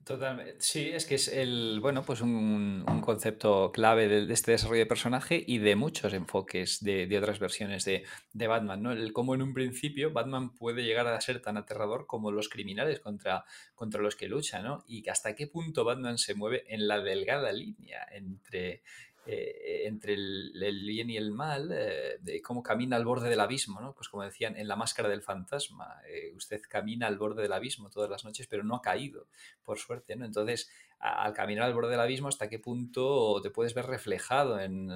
Totalmente. 0.04 0.56
Sí, 0.58 0.90
es 0.90 1.06
que 1.06 1.14
es 1.14 1.28
el, 1.28 1.78
bueno, 1.80 2.04
pues 2.04 2.20
un, 2.20 2.84
concepto 3.00 3.72
clave 3.72 4.06
de, 4.06 4.32
este 4.32 4.50
desarrollo 4.50 4.80
de 4.80 4.86
personaje 4.86 5.42
y 5.46 5.58
de 5.58 5.76
muchos 5.76 6.12
enfoques 6.12 6.84
de, 6.84 7.16
otras 7.16 7.38
versiones 7.38 7.84
de, 7.84 8.04
Batman, 8.46 8.82
¿no? 8.82 8.92
El 8.92 9.14
cómo 9.14 9.34
en 9.34 9.40
un 9.40 9.54
principio 9.54 10.12
Batman 10.12 10.54
puede 10.54 10.84
llegar 10.84 11.06
a 11.06 11.20
ser 11.22 11.40
tan 11.40 11.56
aterrador 11.56 12.06
como 12.06 12.30
los 12.30 12.50
criminales 12.50 13.00
contra, 13.00 13.44
contra 13.74 14.02
los 14.02 14.14
que 14.14 14.28
lucha, 14.28 14.62
¿no? 14.62 14.84
Y 14.86 15.08
hasta 15.08 15.34
qué 15.34 15.46
punto 15.46 15.84
Batman 15.84 16.18
se 16.18 16.34
mueve 16.34 16.64
en 16.68 16.86
la 16.86 17.00
delgada 17.00 17.50
línea 17.52 18.06
entre 18.12 18.82
eh, 19.26 19.82
entre 19.86 20.14
el, 20.14 20.84
bien 20.86 21.08
y 21.08 21.16
el 21.16 21.30
mal, 21.32 21.70
eh, 21.72 22.18
de 22.20 22.42
cómo 22.42 22.62
camina 22.62 22.96
al 22.96 23.04
borde 23.04 23.30
del 23.30 23.40
abismo, 23.40 23.80
¿no? 23.80 23.94
Pues 23.94 24.08
como 24.08 24.22
decían 24.22 24.56
en 24.56 24.68
La 24.68 24.76
Máscara 24.76 25.08
del 25.08 25.22
Fantasma, 25.22 26.02
eh, 26.06 26.32
usted 26.34 26.60
camina 26.68 27.06
al 27.06 27.16
borde 27.16 27.42
del 27.42 27.52
abismo 27.52 27.88
todas 27.88 28.10
las 28.10 28.24
noches, 28.24 28.46
pero 28.46 28.64
no 28.64 28.76
ha 28.76 28.82
caído, 28.82 29.26
por 29.64 29.78
suerte, 29.78 30.14
¿no? 30.16 30.26
Entonces, 30.26 30.70
al 30.98 31.32
caminar 31.32 31.64
al 31.64 31.74
borde 31.74 31.90
del 31.90 32.00
abismo, 32.00 32.28
¿hasta 32.28 32.48
qué 32.48 32.58
punto 32.58 33.40
te 33.42 33.50
puedes 33.50 33.74
ver 33.74 33.86
reflejado 33.86 34.60
en, 34.60 34.88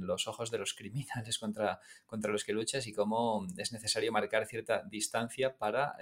los 0.00 0.26
ojos 0.26 0.50
de 0.50 0.58
los 0.58 0.74
criminales 0.74 1.38
contra, 1.40 1.80
contra 2.06 2.32
los 2.32 2.44
que 2.44 2.52
luchas 2.52 2.86
y 2.86 2.92
cómo 2.92 3.46
es 3.56 3.72
necesario 3.72 4.12
marcar 4.12 4.46
cierta 4.46 4.82
distancia 4.82 5.56
para 5.56 5.96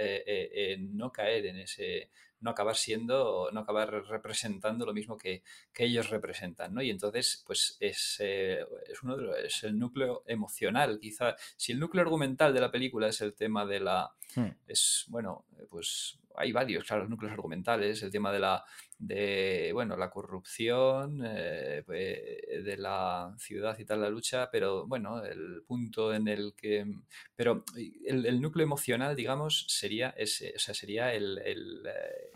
no 0.78 1.12
caer 1.12 1.46
en 1.46 1.58
ese 1.58 2.10
no 2.40 2.50
acabar 2.50 2.76
siendo, 2.76 3.50
no 3.52 3.60
acabar 3.60 3.90
representando 3.90 4.84
lo 4.84 4.92
mismo 4.92 5.16
que, 5.16 5.42
ellos 5.78 6.10
representan, 6.10 6.74
¿no? 6.74 6.82
Y 6.82 6.90
entonces, 6.90 7.42
pues 7.46 7.76
es, 7.80 8.16
eh, 8.20 8.64
es 8.88 9.02
uno 9.02 9.16
de 9.16 9.46
es 9.46 9.62
el 9.64 9.78
núcleo 9.78 10.24
emocional, 10.26 10.98
quizá. 11.00 11.36
Si 11.56 11.72
el 11.72 11.78
núcleo 11.78 12.02
argumental 12.02 12.52
de 12.54 12.60
la 12.60 12.70
película 12.70 13.08
es 13.08 13.20
el 13.20 13.34
tema 13.34 13.66
de 13.66 13.80
la, 13.80 14.10
hmm. 14.34 14.48
es, 14.66 15.04
bueno, 15.08 15.44
pues 15.68 16.18
hay 16.34 16.52
varios, 16.52 16.84
claro, 16.84 17.08
núcleos 17.08 17.32
argumentales, 17.32 18.02
el 18.02 18.10
tema 18.10 18.32
de 18.32 18.40
la, 18.40 18.64
de, 18.98 19.70
bueno, 19.74 19.96
la 19.96 20.10
corrupción, 20.10 21.22
eh, 21.24 21.82
pues, 21.84 22.64
de 22.64 22.76
la 22.78 23.34
ciudad 23.38 23.78
y 23.78 23.84
tal, 23.84 24.00
la 24.00 24.10
lucha, 24.10 24.50
pero 24.50 24.86
bueno, 24.86 25.22
el 25.24 25.62
punto 25.66 26.14
en 26.14 26.28
el 26.28 26.54
que, 26.54 26.86
pero 27.34 27.64
el, 28.06 28.40
núcleo 28.40 28.64
emocional, 28.64 29.14
digamos, 29.14 29.66
sería 29.68 30.10
ese, 30.16 30.54
o 30.56 30.58
sea, 30.58 30.74
sería 30.74 31.12
el, 31.12 31.38
eh, 31.44 32.30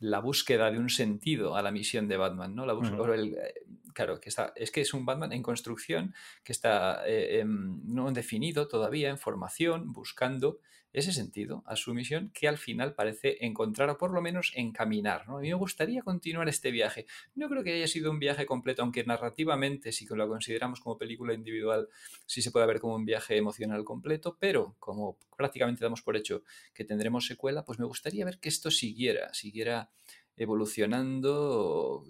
la 0.00 0.20
búsqueda 0.20 0.70
de 0.70 0.78
un 0.78 0.88
sentido 0.88 1.56
a 1.56 1.62
la 1.62 1.72
misión 1.72 2.06
de 2.06 2.16
Batman, 2.16 2.54
¿no? 2.54 2.64
La 2.64 2.74
búsqueda, 2.74 3.16
eh, 3.16 3.54
claro, 3.92 4.20
que 4.20 4.28
está, 4.28 4.52
es 4.54 4.70
que 4.70 4.82
es 4.82 4.94
un 4.94 5.04
Batman 5.04 5.32
en 5.32 5.42
construcción, 5.42 6.14
que 6.44 6.52
está 6.52 7.02
em, 7.06 7.80
no 7.84 8.12
definido 8.12 8.68
todavía, 8.68 9.10
en 9.10 9.18
formación, 9.18 9.92
buscando 9.92 10.60
ese 10.92 11.12
sentido 11.12 11.62
a 11.66 11.76
su 11.76 11.94
misión 11.94 12.30
que 12.32 12.48
al 12.48 12.58
final 12.58 12.94
parece 12.94 13.44
encontrar 13.44 13.90
o 13.90 13.98
por 13.98 14.12
lo 14.12 14.20
menos 14.20 14.52
encaminar. 14.54 15.28
¿no? 15.28 15.38
A 15.38 15.40
mí 15.40 15.48
me 15.48 15.54
gustaría 15.54 16.02
continuar 16.02 16.48
este 16.48 16.70
viaje. 16.70 17.06
No 17.34 17.48
creo 17.48 17.62
que 17.62 17.74
haya 17.74 17.86
sido 17.86 18.10
un 18.10 18.18
viaje 18.18 18.46
completo, 18.46 18.82
aunque 18.82 19.04
narrativamente, 19.04 19.92
si 19.92 20.06
lo 20.06 20.28
consideramos 20.28 20.80
como 20.80 20.98
película 20.98 21.34
individual, 21.34 21.88
sí 22.26 22.42
se 22.42 22.50
puede 22.50 22.66
ver 22.66 22.80
como 22.80 22.94
un 22.94 23.04
viaje 23.04 23.36
emocional 23.36 23.84
completo, 23.84 24.36
pero 24.40 24.76
como 24.78 25.18
prácticamente 25.36 25.84
damos 25.84 26.02
por 26.02 26.16
hecho 26.16 26.42
que 26.72 26.84
tendremos 26.84 27.26
secuela, 27.26 27.64
pues 27.64 27.78
me 27.78 27.86
gustaría 27.86 28.24
ver 28.24 28.38
que 28.38 28.48
esto 28.48 28.70
siguiera, 28.70 29.32
siguiera 29.34 29.90
evolucionando. 30.36 32.04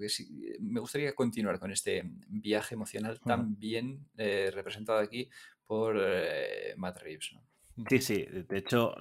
Me 0.60 0.80
gustaría 0.80 1.14
continuar 1.14 1.58
con 1.58 1.72
este 1.72 2.04
viaje 2.28 2.74
emocional 2.74 3.18
tan 3.20 3.58
bien 3.58 4.06
eh, 4.16 4.50
representado 4.52 4.98
aquí 4.98 5.28
por 5.66 5.96
eh, 6.00 6.74
Matt 6.76 6.98
Reeves. 6.98 7.34
Sí, 7.88 8.00
sí, 8.00 8.26
de 8.48 8.58
hecho, 8.58 8.94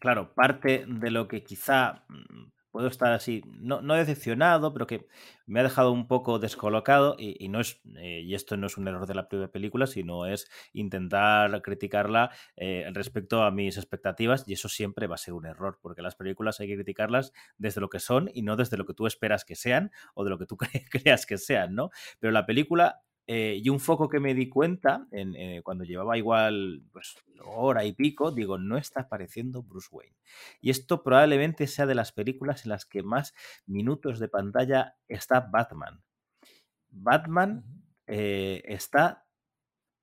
claro, 0.00 0.34
parte 0.34 0.84
de 0.88 1.10
lo 1.12 1.28
que 1.28 1.44
quizá 1.44 2.04
mm, 2.08 2.46
puedo 2.72 2.88
estar 2.88 3.12
así, 3.12 3.42
no, 3.46 3.80
no 3.80 3.94
decepcionado, 3.94 4.72
pero 4.72 4.88
que 4.88 5.06
me 5.46 5.60
ha 5.60 5.62
dejado 5.62 5.92
un 5.92 6.08
poco 6.08 6.40
descolocado 6.40 7.14
y, 7.16 7.48
no 7.48 7.60
es, 7.60 7.80
eh, 7.96 8.22
y 8.22 8.34
esto 8.34 8.56
no 8.56 8.66
es 8.66 8.76
un 8.76 8.88
error 8.88 9.06
de 9.06 9.14
la 9.14 9.28
primera 9.28 9.52
película, 9.52 9.86
sino 9.86 10.26
es 10.26 10.50
intentar 10.72 11.62
criticarla 11.62 12.32
eh, 12.56 12.90
respecto 12.92 13.44
a 13.44 13.52
mis 13.52 13.76
expectativas 13.76 14.42
y 14.48 14.54
eso 14.54 14.68
siempre 14.68 15.06
va 15.06 15.14
a 15.14 15.18
ser 15.18 15.34
un 15.34 15.46
error, 15.46 15.78
porque 15.80 16.02
las 16.02 16.16
películas 16.16 16.58
hay 16.58 16.66
que 16.66 16.74
criticarlas 16.74 17.32
desde 17.56 17.80
lo 17.80 17.88
que 17.88 18.00
son 18.00 18.28
y 18.34 18.42
no 18.42 18.56
desde 18.56 18.76
lo 18.76 18.84
que 18.84 18.94
tú 18.94 19.06
esperas 19.06 19.44
que 19.44 19.54
sean 19.54 19.92
o 20.14 20.24
de 20.24 20.30
lo 20.30 20.38
que 20.38 20.46
tú 20.46 20.56
creas 20.90 21.24
que 21.26 21.38
sean, 21.38 21.76
¿no? 21.76 21.90
Pero 22.18 22.32
la 22.32 22.46
película 22.46 23.00
eh, 23.26 23.58
y 23.62 23.70
un 23.70 23.80
foco 23.80 24.08
que 24.08 24.20
me 24.20 24.34
di 24.34 24.48
cuenta 24.48 25.06
en, 25.10 25.34
eh, 25.34 25.62
cuando 25.62 25.84
llevaba 25.84 26.18
igual 26.18 26.82
pues, 26.92 27.16
hora 27.42 27.84
y 27.84 27.92
pico, 27.92 28.30
digo, 28.30 28.58
no 28.58 28.76
está 28.76 29.02
apareciendo 29.02 29.62
Bruce 29.62 29.88
Wayne. 29.90 30.16
Y 30.60 30.70
esto 30.70 31.02
probablemente 31.02 31.66
sea 31.66 31.86
de 31.86 31.94
las 31.94 32.12
películas 32.12 32.64
en 32.64 32.70
las 32.70 32.84
que 32.84 33.02
más 33.02 33.34
minutos 33.66 34.18
de 34.18 34.28
pantalla 34.28 34.96
está 35.08 35.40
Batman. 35.40 36.02
Batman 36.90 37.64
eh, 38.06 38.62
está 38.66 39.26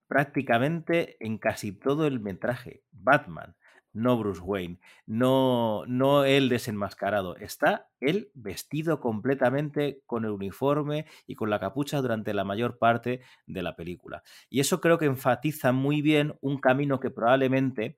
prácticamente 0.07 1.15
en 1.19 1.37
casi 1.37 1.71
todo 1.71 2.07
el 2.07 2.19
metraje. 2.19 2.83
Batman 2.91 3.55
no 3.93 4.17
Bruce 4.17 4.41
Wayne, 4.41 4.79
no, 5.05 5.83
no 5.87 6.23
él 6.23 6.49
desenmascarado, 6.49 7.35
está 7.37 7.89
él 7.99 8.31
vestido 8.33 8.99
completamente 8.99 10.01
con 10.05 10.25
el 10.25 10.31
uniforme 10.31 11.05
y 11.27 11.35
con 11.35 11.49
la 11.49 11.59
capucha 11.59 12.01
durante 12.01 12.33
la 12.33 12.43
mayor 12.43 12.77
parte 12.77 13.21
de 13.45 13.63
la 13.63 13.75
película. 13.75 14.23
Y 14.49 14.59
eso 14.59 14.81
creo 14.81 14.97
que 14.97 15.05
enfatiza 15.05 15.71
muy 15.71 16.01
bien 16.01 16.35
un 16.41 16.59
camino 16.59 16.99
que 16.99 17.11
probablemente 17.11 17.97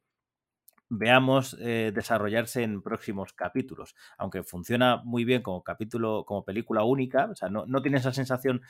veamos 0.97 1.57
eh, 1.59 1.91
desarrollarse 1.93 2.63
en 2.63 2.81
próximos 2.81 3.33
capítulos. 3.33 3.95
Aunque 4.17 4.43
funciona 4.43 5.01
muy 5.03 5.25
bien 5.25 5.41
como 5.41 5.63
capítulo, 5.63 6.23
como 6.25 6.45
película 6.45 6.83
única, 6.83 7.25
o 7.25 7.35
sea, 7.35 7.49
no, 7.49 7.65
no 7.65 7.81
tiene 7.81 7.97
esa 7.97 8.13
sensación, 8.13 8.61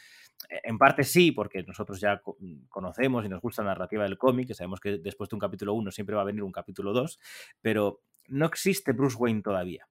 eh, 0.49 0.61
en 0.63 0.77
parte 0.77 1.03
sí, 1.03 1.31
porque 1.31 1.63
nosotros 1.63 1.99
ya 1.99 2.21
conocemos 2.69 3.25
y 3.25 3.29
nos 3.29 3.41
gusta 3.41 3.63
la 3.63 3.69
narrativa 3.69 4.03
del 4.03 4.17
cómic, 4.17 4.47
que 4.47 4.53
sabemos 4.53 4.79
que 4.79 4.97
después 4.97 5.29
de 5.29 5.35
un 5.35 5.39
capítulo 5.41 5.73
1 5.73 5.91
siempre 5.91 6.15
va 6.15 6.21
a 6.21 6.25
venir 6.25 6.43
un 6.43 6.51
capítulo 6.51 6.93
2, 6.93 7.19
pero 7.61 8.01
no 8.27 8.45
existe 8.45 8.93
Bruce 8.93 9.17
Wayne 9.17 9.41
todavía. 9.41 9.87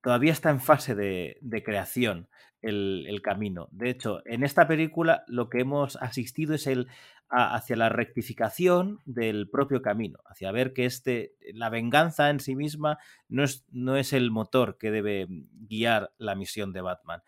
Todavía 0.00 0.32
está 0.32 0.50
en 0.50 0.60
fase 0.60 0.94
de 0.96 1.62
creación 1.64 2.28
el, 2.62 3.20
camino. 3.22 3.68
De 3.72 3.90
hecho, 3.90 4.22
en 4.24 4.44
esta 4.44 4.66
película 4.66 5.24
lo 5.26 5.48
que 5.50 5.60
hemos 5.60 5.96
asistido 5.96 6.54
es 6.54 6.66
el 6.66 6.88
hacia 7.28 7.76
la 7.76 7.88
rectificación 7.88 8.98
del 9.06 9.48
propio 9.48 9.80
camino, 9.80 10.18
hacia 10.26 10.52
ver 10.52 10.74
que 10.74 10.84
este, 10.84 11.34
la 11.54 11.70
venganza 11.70 12.28
en 12.28 12.40
sí 12.40 12.54
misma 12.54 12.98
no 13.28 13.42
es, 13.42 13.64
no 13.70 13.96
es 13.96 14.12
el 14.12 14.30
motor 14.30 14.76
que 14.76 14.90
debe 14.90 15.26
guiar 15.66 16.12
la 16.18 16.34
misión 16.34 16.74
de 16.74 16.82
Batman. 16.82 17.22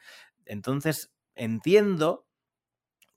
Entonces, 0.45 1.15
entiendo 1.35 2.27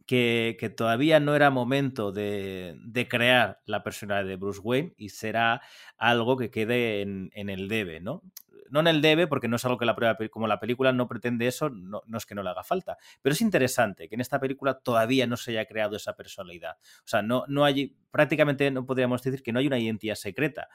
que, 0.05 0.73
todavía 0.77 1.19
no 1.19 1.35
era 1.35 1.49
momento 1.49 2.13
de, 2.13 3.07
crear 3.09 3.59
la 3.65 3.83
personalidad 3.83 4.29
de 4.29 4.37
Bruce 4.37 4.61
Wayne 4.63 4.93
y 4.97 5.09
será 5.09 5.61
algo 5.97 6.37
que 6.37 6.49
quede 6.49 7.01
en, 7.01 7.29
en 7.33 7.49
el 7.49 7.67
debe, 7.67 7.99
¿no? 7.99 8.23
No 8.69 8.79
en 8.79 8.87
el 8.87 9.01
debe, 9.01 9.27
porque 9.27 9.47
no 9.47 9.55
es 9.55 9.65
algo 9.65 9.77
que 9.77 9.85
la 9.85 9.95
prueba, 9.95 10.17
como 10.29 10.47
la 10.47 10.59
película 10.59 10.91
no 10.91 11.07
pretende 11.07 11.47
eso, 11.47 11.69
no, 11.69 12.01
es 12.15 12.25
que 12.25 12.35
no 12.35 12.43
le 12.43 12.49
haga 12.49 12.63
falta. 12.63 12.97
Pero 13.21 13.33
es 13.33 13.41
interesante 13.41 14.07
que 14.07 14.15
en 14.15 14.21
esta 14.21 14.39
película 14.39 14.79
todavía 14.79 15.27
no 15.27 15.37
se 15.37 15.51
haya 15.51 15.65
creado 15.65 15.95
esa 15.95 16.15
personalidad. 16.15 16.77
O 16.99 17.07
sea, 17.07 17.21
no, 17.21 17.45
no 17.47 17.65
hay, 17.65 17.95
prácticamente 18.11 18.69
no 18.71 18.85
podríamos 18.85 19.21
decir 19.21 19.43
que 19.43 19.51
no 19.51 19.59
hay 19.59 19.67
una 19.67 19.79
identidad 19.79 20.15
secreta. 20.15 20.69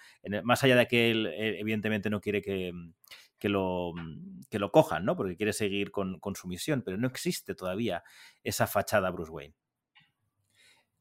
más 0.45 0.63
allá 0.65 0.77
de 0.77 0.87
que 0.87 1.11
él, 1.11 1.27
eh, 1.27 1.61
evidentemente, 1.61 2.11
no 2.11 2.21
quiere 2.21 2.43
que, 2.43 2.73
que 3.39 3.49
lo, 3.49 3.93
que 4.51 4.59
lo 4.59 4.71
cojan, 4.71 5.05
¿no? 5.05 5.17
Porque 5.17 5.37
quiere 5.37 5.53
seguir 5.53 5.91
con, 5.91 6.19
con 6.21 6.37
su 6.37 6.49
misión, 6.49 6.83
pero 6.83 6.97
no 6.97 7.09
existe 7.09 7.55
todavía 7.55 8.05
esa 8.45 8.67
fachada 8.67 9.11
Bruce 9.11 9.33
Wayne. 9.33 9.55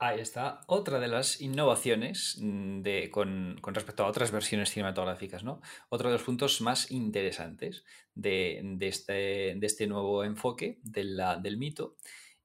Ahí 0.03 0.19
está 0.19 0.61
otra 0.65 0.99
de 0.99 1.07
las 1.07 1.41
innovaciones 1.41 2.39
mm, 2.41 2.81
de, 2.81 3.11
con, 3.11 3.57
respecto 3.61 4.03
a 4.03 4.07
otras 4.07 4.31
versiones 4.31 4.71
cinematográficas, 4.71 5.43
¿no? 5.43 5.61
Otro 5.89 6.09
de 6.09 6.13
los 6.13 6.23
puntos 6.23 6.59
más 6.59 6.89
interesantes 6.89 7.85
de, 8.15 8.77
este, 8.79 9.53
de 9.55 9.67
este, 9.67 9.85
nuevo 9.85 10.23
enfoque 10.23 10.79
del 10.81 11.57
mito 11.59 11.97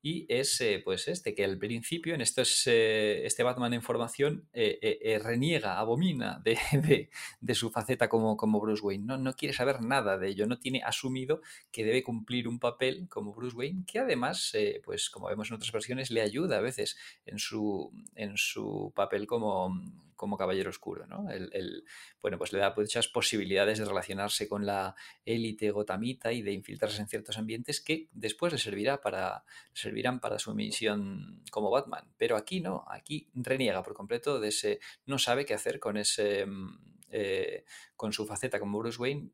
y 0.06 0.24
es 0.28 0.60
eh, 0.60 0.80
pues 0.84 1.08
este, 1.08 1.34
que 1.34 1.44
al 1.44 1.58
principio 1.58 2.14
en 2.14 2.20
eh, 2.20 3.22
este 3.24 3.42
Batman 3.42 3.74
en 3.74 3.82
formación 3.82 4.48
eh, 4.52 5.20
reniega, 5.20 5.80
abomina 5.80 6.40
de, 6.44 7.10
de, 7.40 7.54
su 7.56 7.70
faceta 7.72 8.08
como, 8.08 8.36
como 8.36 8.60
Bruce 8.60 8.84
Wayne, 8.84 9.04
¿no? 9.04 9.18
no 9.18 9.34
quiere 9.34 9.52
saber 9.52 9.82
nada 9.82 10.16
de 10.16 10.28
ello, 10.28 10.46
no 10.46 10.60
tiene 10.60 10.80
asumido 10.84 11.40
que 11.72 11.84
debe 11.84 12.04
cumplir 12.04 12.46
un 12.46 12.60
papel 12.60 13.08
como 13.08 13.34
Bruce 13.34 13.56
Wayne, 13.56 13.82
que 13.84 13.98
además, 13.98 14.52
pues 14.84 15.10
como 15.10 15.26
vemos 15.26 15.50
en 15.50 15.56
otras 15.56 15.72
versiones, 15.72 16.12
le 16.12 16.20
ayuda 16.20 16.58
a 16.58 16.60
veces 16.60 16.96
en 17.24 17.40
su, 17.40 17.90
en 18.14 18.36
su 18.36 18.92
papel 18.94 19.26
como 19.26 19.74
como 20.16 20.36
Caballero 20.36 20.70
Oscuro, 20.70 21.06
¿no? 21.06 21.30
El, 21.30 21.84
bueno, 22.20 22.38
pues 22.38 22.52
le 22.52 22.58
da 22.58 22.74
muchas 22.76 23.08
posibilidades 23.08 23.78
de 23.78 23.84
relacionarse 23.84 24.48
con 24.48 24.66
la 24.66 24.94
élite 25.24 25.70
gotamita 25.70 26.32
y 26.32 26.42
de 26.42 26.52
infiltrarse 26.52 27.00
en 27.00 27.08
ciertos 27.08 27.38
ambientes 27.38 27.80
que 27.80 28.08
después 28.12 28.52
le 28.52 28.58
servirá 28.58 29.00
para, 29.00 29.44
servirán 29.72 30.20
para 30.20 30.38
su 30.38 30.54
misión 30.54 31.42
como 31.50 31.70
Batman. 31.70 32.12
Pero 32.16 32.36
aquí 32.36 32.60
no, 32.60 32.84
aquí 32.88 33.30
reniega 33.34 33.82
por 33.82 33.94
completo 33.94 34.40
de 34.40 34.48
ese, 34.48 34.80
no 35.04 35.18
sabe 35.18 35.44
qué 35.44 35.54
hacer 35.54 35.78
con 35.78 35.96
ese, 35.96 36.46
mm, 36.46 36.78
eh, 37.10 37.64
con 37.94 38.12
su 38.12 38.26
faceta 38.26 38.58
como 38.58 38.78
Bruce 38.78 39.00
Wayne 39.00 39.30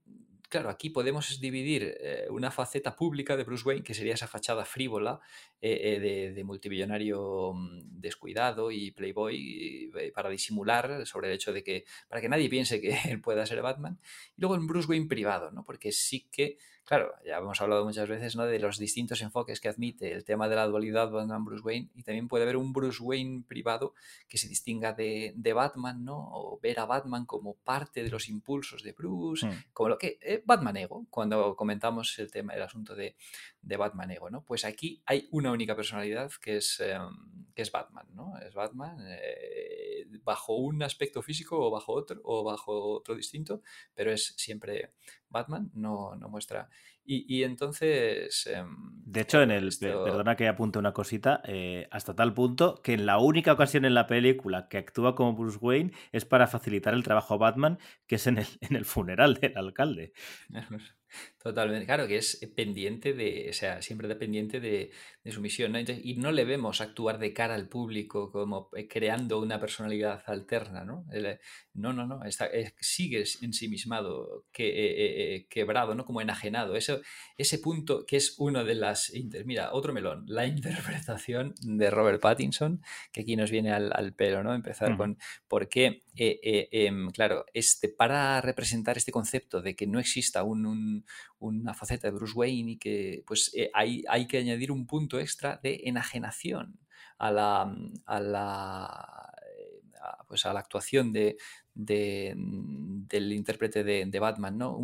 claro, 0.52 0.68
aquí 0.68 0.90
podemos 0.90 1.40
dividir 1.40 1.96
eh, 1.98 2.26
una 2.28 2.50
faceta 2.50 2.94
pública 2.94 3.38
de 3.38 3.44
Bruce 3.44 3.64
Wayne, 3.66 3.82
que 3.82 3.94
sería 3.94 4.12
esa 4.12 4.26
fachada 4.26 4.66
frívola 4.66 5.18
eh, 5.62 5.96
eh, 6.04 6.32
de, 6.34 6.44
multimillonario 6.44 7.54
mm, 7.54 8.00
descuidado 8.00 8.70
y 8.70 8.90
playboy 8.90 9.90
para 10.14 10.28
disimular 10.28 11.06
sobre 11.06 11.28
el 11.28 11.34
hecho 11.36 11.54
de 11.54 11.64
que, 11.64 11.86
para 12.06 12.20
que 12.20 12.28
nadie 12.28 12.50
piense 12.50 12.82
que 12.82 12.94
él 13.10 13.22
pueda 13.22 13.46
ser 13.46 13.62
Batman, 13.62 13.98
y 14.36 14.42
luego 14.42 14.54
en 14.54 14.66
Bruce 14.66 14.88
Wayne 14.88 15.06
privado, 15.06 15.50
¿no? 15.52 15.64
Porque 15.64 15.90
sí 15.90 16.28
que 16.30 16.58
Claro, 16.84 17.14
ya 17.24 17.38
hemos 17.38 17.60
hablado 17.60 17.84
muchas 17.84 18.08
veces 18.08 18.34
¿no? 18.34 18.44
de 18.44 18.58
los 18.58 18.76
distintos 18.76 19.22
enfoques 19.22 19.60
que 19.60 19.68
admite 19.68 20.12
el 20.12 20.24
tema 20.24 20.48
de 20.48 20.56
la 20.56 20.66
dualidad 20.66 21.10
Batman-Bruce 21.10 21.62
Wayne 21.62 21.90
y 21.94 22.02
también 22.02 22.26
puede 22.26 22.42
haber 22.42 22.56
un 22.56 22.72
Bruce 22.72 23.00
Wayne 23.00 23.44
privado 23.46 23.94
que 24.28 24.36
se 24.36 24.48
distinga 24.48 24.92
de, 24.92 25.52
Batman, 25.54 26.04
¿no? 26.04 26.30
O 26.32 26.58
ver 26.60 26.80
a 26.80 26.86
Batman 26.86 27.24
como 27.24 27.54
parte 27.54 28.02
de 28.02 28.10
los 28.10 28.28
impulsos 28.28 28.82
de 28.82 28.92
Bruce, 28.92 29.46
hmm. 29.46 29.64
como 29.72 29.90
lo 29.90 29.98
que 29.98 30.18
eh, 30.20 30.42
Batman 30.44 30.76
Ego, 30.76 31.06
cuando 31.08 31.54
comentamos 31.54 32.18
el 32.18 32.32
tema, 32.32 32.54
el 32.54 32.62
asunto 32.62 32.96
de, 32.96 33.14
Batman 33.62 34.10
Ego, 34.10 34.28
¿no? 34.28 34.42
Pues 34.42 34.64
aquí 34.64 35.02
hay 35.06 35.28
una 35.30 35.52
única 35.52 35.76
personalidad 35.76 36.32
que 36.42 36.56
es, 36.56 36.80
em, 36.80 37.44
que 37.54 37.62
es 37.62 37.70
Batman, 37.70 38.06
¿no? 38.12 38.36
Es 38.38 38.54
Batman 38.54 38.98
eh, 39.06 40.06
bajo 40.24 40.56
un 40.56 40.82
aspecto 40.82 41.22
físico 41.22 41.58
o 41.58 41.70
bajo 41.70 41.92
otro, 41.92 42.20
o 42.24 42.42
bajo 42.42 42.96
otro 42.96 43.14
distinto, 43.14 43.62
pero 43.94 44.12
es 44.12 44.34
siempre 44.36 44.92
Batman, 45.28 45.70
no, 45.74 46.14
no 46.16 46.28
muestra. 46.28 46.68
Y, 47.04 47.42
entonces. 47.42 48.46
Em, 48.46 48.76
de 49.04 49.20
hecho, 49.20 49.42
en 49.42 49.50
el. 49.50 49.70
Perdona 49.80 50.36
que 50.36 50.48
apunte 50.48 50.78
una 50.78 50.92
cosita. 50.92 51.42
Eh, 51.44 51.88
hasta 51.90 52.14
tal 52.14 52.32
punto 52.32 52.80
que 52.82 52.94
en 52.94 53.06
la 53.06 53.18
única 53.18 53.52
ocasión 53.52 53.84
en 53.84 53.94
la 53.94 54.06
película 54.06 54.68
que 54.68 54.78
actúa 54.78 55.14
como 55.14 55.34
Bruce 55.34 55.58
Wayne 55.60 55.92
es 56.12 56.24
para 56.24 56.46
facilitar 56.46 56.94
el 56.94 57.02
trabajo 57.02 57.34
a 57.34 57.38
Batman, 57.38 57.78
que 58.06 58.16
es 58.16 58.26
en 58.26 58.38
el, 58.38 58.46
en 58.60 58.76
el 58.76 58.84
funeral 58.84 59.34
del 59.34 59.56
alcalde. 59.56 60.12
Totalmente, 61.42 61.86
claro, 61.86 62.06
que 62.06 62.16
es 62.16 62.38
pendiente 62.54 63.12
de, 63.12 63.48
o 63.50 63.52
sea, 63.52 63.82
siempre 63.82 64.06
dependiente 64.06 64.60
de, 64.60 64.92
de 65.24 65.32
su 65.32 65.40
misión, 65.40 65.72
¿no? 65.72 65.80
y 65.80 66.14
no 66.16 66.30
le 66.30 66.44
vemos 66.44 66.80
actuar 66.80 67.18
de 67.18 67.32
cara 67.32 67.54
al 67.54 67.68
público 67.68 68.30
como 68.30 68.70
eh, 68.76 68.86
creando 68.86 69.40
una 69.40 69.58
personalidad 69.58 70.22
alterna, 70.26 70.84
¿no? 70.84 71.04
Eh, 71.12 71.38
no, 71.74 71.92
no, 71.92 72.06
no, 72.06 72.24
está, 72.24 72.48
sigue 72.80 73.24
ensimismado, 73.40 74.44
que, 74.52 75.36
eh, 75.36 75.46
quebrado, 75.48 75.94
¿no? 75.94 76.04
Como 76.04 76.20
enajenado. 76.20 76.76
Eso, 76.76 77.00
ese 77.36 77.58
punto 77.58 78.04
que 78.06 78.16
es 78.16 78.36
uno 78.38 78.64
de 78.64 78.74
las... 78.74 79.12
Mira, 79.44 79.72
otro 79.72 79.92
melón, 79.92 80.24
la 80.26 80.46
interpretación 80.46 81.54
de 81.60 81.90
Robert 81.90 82.20
Pattinson, 82.20 82.82
que 83.12 83.22
aquí 83.22 83.36
nos 83.36 83.50
viene 83.50 83.72
al, 83.72 83.92
al 83.94 84.14
pelo, 84.14 84.42
¿no? 84.42 84.54
Empezar 84.54 84.96
con 84.96 85.18
por 85.48 85.68
qué, 85.68 86.02
em, 86.14 87.10
claro, 87.10 87.46
este, 87.54 87.88
para 87.88 88.40
representar 88.40 88.96
este 88.96 89.12
concepto 89.12 89.62
de 89.62 89.74
que 89.74 89.86
no 89.86 89.98
exista 89.98 90.42
un 90.42 91.04
una 91.42 91.74
faceta 91.74 92.08
de 92.08 92.14
Bruce 92.14 92.34
Wayne 92.34 92.72
y 92.72 92.76
que 92.78 93.24
pues 93.26 93.50
eh, 93.54 93.70
hay, 93.74 94.04
hay, 94.08 94.26
que 94.26 94.38
añadir 94.38 94.70
un 94.70 94.86
punto 94.86 95.18
extra 95.18 95.58
de 95.62 95.80
enajenación 95.84 96.78
a 97.18 97.30
la, 97.30 97.76
a 98.06 98.20
la, 98.20 99.32
eh, 99.42 99.82
pues 100.28 100.46
a 100.46 100.52
la 100.52 100.60
actuación 100.60 101.12
de, 101.12 101.36
del 101.74 103.32
intérprete 103.32 103.84
de, 103.84 104.20
Batman, 104.20 104.58
¿no? 104.58 104.76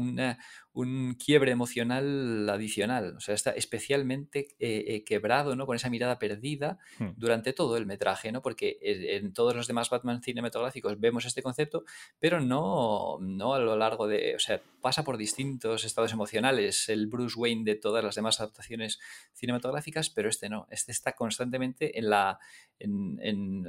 un 0.78 1.14
quiebre 1.14 1.50
emocional 1.50 2.48
adicional, 2.48 3.16
o 3.16 3.20
sea, 3.20 3.34
está 3.34 3.50
especialmente 3.50 4.48
eh, 4.60 4.84
eh, 4.86 5.04
quebrado, 5.04 5.56
¿no? 5.56 5.66
Con 5.66 5.74
esa 5.74 5.90
mirada 5.90 6.20
perdida 6.20 6.78
hmm. 7.00 7.08
durante 7.16 7.52
todo 7.52 7.76
el 7.76 7.84
metraje, 7.84 8.30
¿no? 8.30 8.42
Porque 8.42 8.78
en 8.80 9.32
todos 9.32 9.56
los 9.56 9.66
demás 9.66 9.90
Batman 9.90 10.22
cinematográficos 10.22 11.00
vemos 11.00 11.24
este 11.24 11.42
concepto, 11.42 11.84
pero 12.20 12.40
no, 12.40 13.18
no 13.20 13.54
a 13.54 13.58
lo 13.58 13.76
largo 13.76 14.06
de, 14.06 14.36
o 14.36 14.38
sea, 14.38 14.60
pasa 14.80 15.02
por 15.02 15.16
distintos 15.16 15.84
estados 15.84 16.12
emocionales, 16.12 16.88
el 16.88 17.08
Bruce 17.08 17.36
Wayne 17.36 17.64
de 17.64 17.74
todas 17.74 18.04
las 18.04 18.14
demás 18.14 18.38
adaptaciones 18.38 19.00
cinematográficas, 19.32 20.10
pero 20.10 20.28
este 20.28 20.48
no, 20.48 20.68
este 20.70 20.92
está 20.92 21.12
constantemente 21.16 21.98
en 21.98 22.08
la, 22.08 22.38
en, 22.78 23.18
en, 23.20 23.66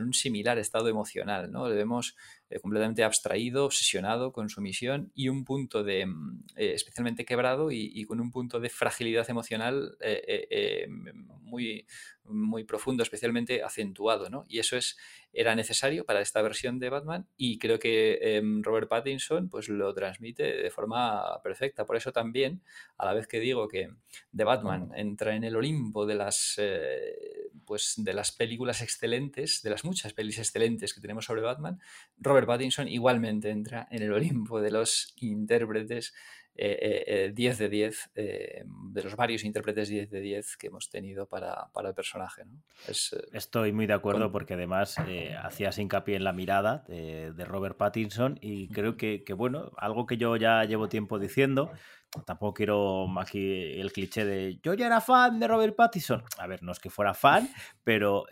un 0.00 0.14
similar 0.14 0.56
estado 0.58 0.88
emocional, 0.88 1.52
¿no? 1.52 1.68
Le 1.68 1.74
vemos 1.74 2.16
eh, 2.56 2.60
completamente 2.60 3.04
abstraído, 3.04 3.66
obsesionado 3.66 4.32
con 4.32 4.48
su 4.48 4.60
misión 4.60 5.10
y 5.14 5.28
un 5.28 5.44
punto 5.44 5.84
de 5.84 6.06
mm, 6.06 6.44
eh, 6.56 6.72
especialmente 6.74 7.24
quebrado 7.24 7.70
y, 7.70 8.04
con 8.04 8.20
un 8.20 8.30
punto 8.30 8.60
de 8.60 8.68
fragilidad 8.70 9.28
emocional 9.28 9.96
eh, 10.00 10.86
muy, 11.42 11.86
muy 12.28 12.64
profundo, 12.64 13.02
especialmente 13.02 13.62
acentuado, 13.62 14.30
¿no? 14.30 14.44
Y 14.48 14.58
eso 14.58 14.76
es, 14.76 14.96
era 15.32 15.54
necesario 15.54 16.04
para 16.04 16.20
esta 16.20 16.42
versión 16.42 16.78
de 16.78 16.90
Batman 16.90 17.26
y 17.36 17.58
creo 17.58 17.78
que 17.78 18.18
em, 18.20 18.62
Robert 18.62 18.88
Pattinson 18.88 19.48
pues 19.48 19.68
lo 19.68 19.92
transmite 19.94 20.42
de 20.42 20.70
forma 20.70 21.40
perfecta. 21.42 21.84
Por 21.84 21.96
eso 21.96 22.12
también, 22.12 22.62
a 22.98 23.06
la 23.06 23.14
vez 23.14 23.26
que 23.26 23.40
digo 23.40 23.68
que 23.68 23.90
The 24.34 24.44
Batman 24.44 24.90
entra 24.94 25.34
en 25.34 25.44
el 25.44 25.56
Olimpo 25.56 26.06
de 26.06 26.14
las, 26.14 26.60
pues 27.64 27.94
de 27.96 28.12
las 28.14 28.32
películas 28.32 28.82
excelentes, 28.82 29.62
de 29.62 29.70
las 29.70 29.84
muchas 29.84 30.12
pelis 30.12 30.38
excelentes 30.38 30.94
que 30.94 31.00
tenemos 31.00 31.24
sobre 31.24 31.42
Batman, 31.42 31.80
Robert 32.18 32.46
Pattinson 32.46 32.88
igualmente 32.88 33.50
entra 33.50 33.86
en 33.90 34.02
el 34.02 34.12
Olimpo 34.12 34.60
de 34.60 34.70
los 34.70 35.14
intérpretes 35.16 35.86
10 35.86 36.14
eh, 36.58 36.78
eh, 36.80 37.04
eh, 37.06 37.54
de 37.56 37.68
10, 37.68 38.10
de 38.14 39.02
los 39.02 39.14
varios 39.14 39.44
intérpretes 39.44 39.88
10 39.88 40.10
de 40.10 40.20
10 40.20 40.56
que 40.56 40.68
hemos 40.68 40.88
tenido 40.88 41.26
para, 41.26 41.70
el 41.84 41.94
personaje. 41.94 42.44
Estoy 43.32 43.72
muy 43.72 43.86
de 43.86 43.92
acuerdo 43.92 44.32
porque 44.32 44.54
además 44.54 44.96
hacías 45.42 45.78
hincapié 45.78 46.16
en 46.16 46.24
la 46.24 46.32
mirada 46.32 46.84
de, 46.88 47.44
Robert 47.44 47.76
Pattinson 47.76 48.38
y 48.40 48.68
creo 48.68 48.96
que, 48.96 49.22
que, 49.24 49.34
bueno, 49.34 49.70
algo 49.76 50.06
que 50.06 50.16
yo 50.16 50.36
ya 50.36 50.64
llevo 50.64 50.88
tiempo 50.88 51.18
diciendo, 51.18 51.70
tampoco 52.24 52.54
quiero 52.54 53.06
aquí 53.20 53.78
el 53.78 53.92
cliché 53.92 54.24
de 54.24 54.58
yo 54.62 54.74
ya 54.74 54.86
era 54.86 55.00
fan 55.00 55.38
de 55.38 55.48
Robert 55.48 55.76
Pattinson. 55.76 56.24
A 56.38 56.46
ver, 56.46 56.62
no 56.62 56.72
es 56.72 56.80
que 56.80 56.90
fuera 56.90 57.14
fan, 57.14 57.48
pero 57.84 58.24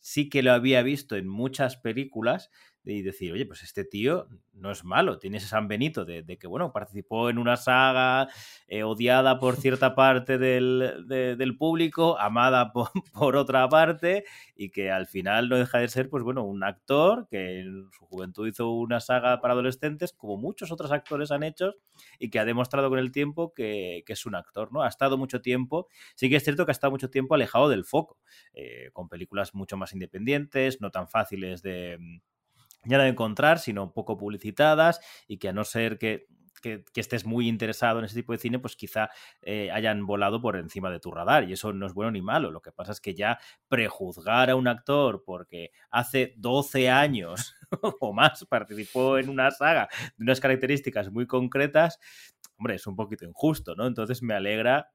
sí 0.00 0.28
que 0.30 0.42
lo 0.42 0.52
había 0.52 0.82
visto 0.82 1.16
en 1.16 1.28
muchas 1.28 1.76
películas 1.76 2.50
y 2.84 3.02
decir, 3.02 3.32
oye, 3.32 3.46
pues 3.46 3.62
este 3.62 3.84
tío 3.84 4.28
no 4.52 4.70
es 4.70 4.84
malo, 4.84 5.18
tiene 5.18 5.36
ese 5.36 5.46
San 5.46 5.68
Benito 5.68 6.04
de, 6.04 6.24
que, 6.38 6.46
bueno, 6.46 6.72
participó 6.72 7.30
en 7.30 7.38
una 7.38 7.56
saga 7.56 8.28
eh, 8.66 8.82
odiada 8.82 9.38
por 9.38 9.56
cierta 9.60 9.94
parte 9.94 10.38
del, 10.38 11.04
del 11.06 11.56
público, 11.56 12.18
amada 12.18 12.72
por, 12.72 12.90
por, 13.12 13.36
otra 13.36 13.68
parte, 13.68 14.24
y 14.56 14.70
que 14.70 14.90
al 14.90 15.06
final 15.06 15.48
no 15.48 15.56
deja 15.56 15.78
de 15.78 15.88
ser, 15.88 16.08
pues 16.08 16.24
bueno, 16.24 16.44
un 16.44 16.64
actor 16.64 17.28
que 17.30 17.60
en 17.60 17.88
su 17.92 18.06
juventud 18.06 18.48
hizo 18.48 18.70
una 18.70 19.00
saga 19.00 19.40
para 19.40 19.52
adolescentes, 19.52 20.12
como 20.12 20.36
muchos 20.36 20.72
otros 20.72 20.90
actores 20.90 21.30
han 21.30 21.42
hecho, 21.42 21.74
y 22.18 22.30
que 22.30 22.38
ha 22.38 22.44
demostrado 22.44 22.88
con 22.88 22.98
el 22.98 23.12
tiempo 23.12 23.52
que, 23.54 24.02
que 24.06 24.14
es 24.14 24.26
un 24.26 24.34
actor, 24.34 24.72
¿no? 24.72 24.82
Ha 24.82 24.88
estado 24.88 25.18
mucho 25.18 25.40
tiempo, 25.40 25.88
sí 26.14 26.28
que 26.28 26.36
es 26.36 26.44
cierto 26.44 26.64
que 26.64 26.70
ha 26.70 26.72
estado 26.72 26.90
mucho 26.90 27.10
tiempo 27.10 27.34
alejado 27.34 27.68
del 27.68 27.84
foco, 27.84 28.18
eh, 28.54 28.90
con 28.92 29.08
películas 29.08 29.54
mucho 29.54 29.76
más 29.76 29.92
independientes, 29.92 30.80
no 30.80 30.90
tan 30.90 31.08
fáciles 31.08 31.62
de 31.62 31.98
ya 32.84 32.98
de 32.98 33.08
encontrar, 33.08 33.58
sino 33.58 33.92
poco 33.92 34.16
publicitadas 34.16 35.00
y 35.26 35.38
que 35.38 35.48
a 35.48 35.52
no 35.52 35.64
ser 35.64 35.98
que, 35.98 36.26
estés 36.96 37.24
muy 37.24 37.46
interesado 37.46 38.00
en 38.00 38.04
ese 38.04 38.16
tipo 38.16 38.32
de 38.32 38.38
cine, 38.38 38.58
pues 38.58 38.74
quizá 38.74 39.10
eh, 39.42 39.70
hayan 39.70 40.04
volado 40.06 40.40
por 40.40 40.56
encima 40.56 40.90
de 40.90 40.98
tu 40.98 41.12
radar 41.12 41.48
y 41.48 41.52
eso 41.52 41.72
no 41.72 41.86
es 41.86 41.94
bueno 41.94 42.10
ni 42.10 42.20
malo. 42.20 42.50
Lo 42.50 42.60
que 42.60 42.72
pasa 42.72 42.90
es 42.90 43.00
que 43.00 43.14
ya 43.14 43.38
prejuzgar 43.68 44.50
a 44.50 44.56
un 44.56 44.66
actor 44.66 45.22
porque 45.24 45.70
hace 45.90 46.34
12 46.36 46.90
años 46.90 47.54
o 48.00 48.12
más 48.12 48.44
participó 48.46 49.18
en 49.18 49.28
una 49.28 49.52
saga 49.52 49.88
de 50.16 50.24
unas 50.24 50.40
características 50.40 51.12
muy 51.12 51.28
concretas, 51.28 52.00
hombre, 52.56 52.74
es 52.74 52.86
un 52.88 52.96
poquito 52.96 53.24
injusto, 53.24 53.76
¿no? 53.76 53.86
Entonces 53.86 54.20
me 54.22 54.34
alegra 54.34 54.90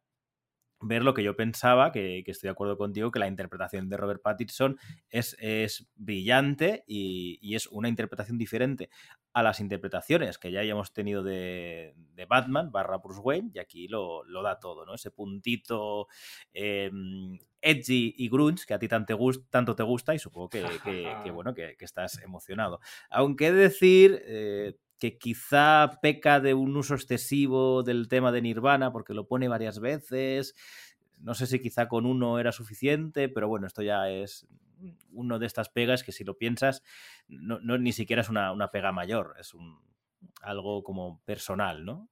ver 0.84 1.04
lo 1.04 1.14
que 1.14 1.24
yo 1.24 1.36
pensaba, 1.36 1.92
que, 1.92 2.24
estoy 2.26 2.48
de 2.48 2.52
acuerdo 2.52 2.78
contigo, 2.78 3.12
que 3.12 3.20
la 3.20 3.28
interpretación 3.28 3.90
de 3.90 3.98
Robert 3.98 4.22
Pattinson 4.22 4.78
es, 5.10 5.36
es 5.40 5.88
brillante 5.96 6.84
y, 6.88 7.56
es 7.56 7.68
una 7.68 7.90
interpretación 7.90 8.38
diferente 8.38 8.90
a 9.34 9.44
las 9.44 9.60
interpretaciones 9.60 10.38
que 10.38 10.52
ya 10.52 10.60
hayamos 10.60 10.94
tenido 10.94 11.24
de, 11.24 11.94
Batman 12.28 12.72
barra 12.72 12.98
Bruce 12.98 13.22
Wayne, 13.22 13.52
y 13.54 13.60
aquí 13.60 13.88
lo, 13.88 14.24
da 14.44 14.60
todo, 14.60 14.86
¿no? 14.86 14.96
Ese 14.96 15.12
puntito 15.12 16.08
em, 16.54 17.38
edgy 17.62 18.14
y 18.18 18.30
grunge 18.30 18.66
que 18.66 18.74
a 18.74 18.80
ti 18.80 18.88
tanto 18.88 19.76
te, 19.76 19.84
gusta 19.84 20.16
y 20.16 20.20
supongo 20.20 20.50
que, 20.50 20.64
bueno, 21.34 21.54
que, 21.54 21.76
estás 21.80 22.22
emocionado. 22.22 22.80
Aunque 23.10 23.48
he 23.48 23.54
de 23.54 23.62
decir... 23.62 24.22
Eh, 24.26 24.78
que 25.04 25.18
quizá 25.18 26.00
peca 26.02 26.40
de 26.40 26.54
un 26.54 26.78
uso 26.78 26.96
excesivo 26.96 27.84
del 27.84 28.08
tema 28.08 28.32
de 28.32 28.42
Nirvana 28.42 28.94
porque 28.94 29.14
lo 29.14 29.28
pone 29.28 29.50
varias 29.50 29.82
veces. 29.82 30.56
No 31.18 31.34
sé 31.34 31.46
si 31.46 31.60
quizá 31.60 31.90
con 31.90 32.06
uno 32.06 32.40
era 32.40 32.54
suficiente, 32.54 33.28
pero 33.28 33.50
bueno, 33.50 33.68
esto 33.68 33.82
ya 33.82 34.10
es 34.10 34.48
uno 35.12 35.40
de 35.40 35.46
estas 35.46 35.68
pegas 35.68 36.04
que 36.04 36.14
si 36.14 36.24
lo 36.24 36.38
piensas, 36.38 36.84
no, 37.28 37.60
ni 37.60 37.92
siquiera 37.92 38.22
es 38.22 38.30
una, 38.30 38.54
una, 38.54 38.72
pega 38.72 38.94
mayor, 38.94 39.36
es 39.38 39.54
un, 39.54 39.78
algo 40.42 40.86
como 40.86 41.22
personal, 41.26 41.84
¿no? 41.84 42.08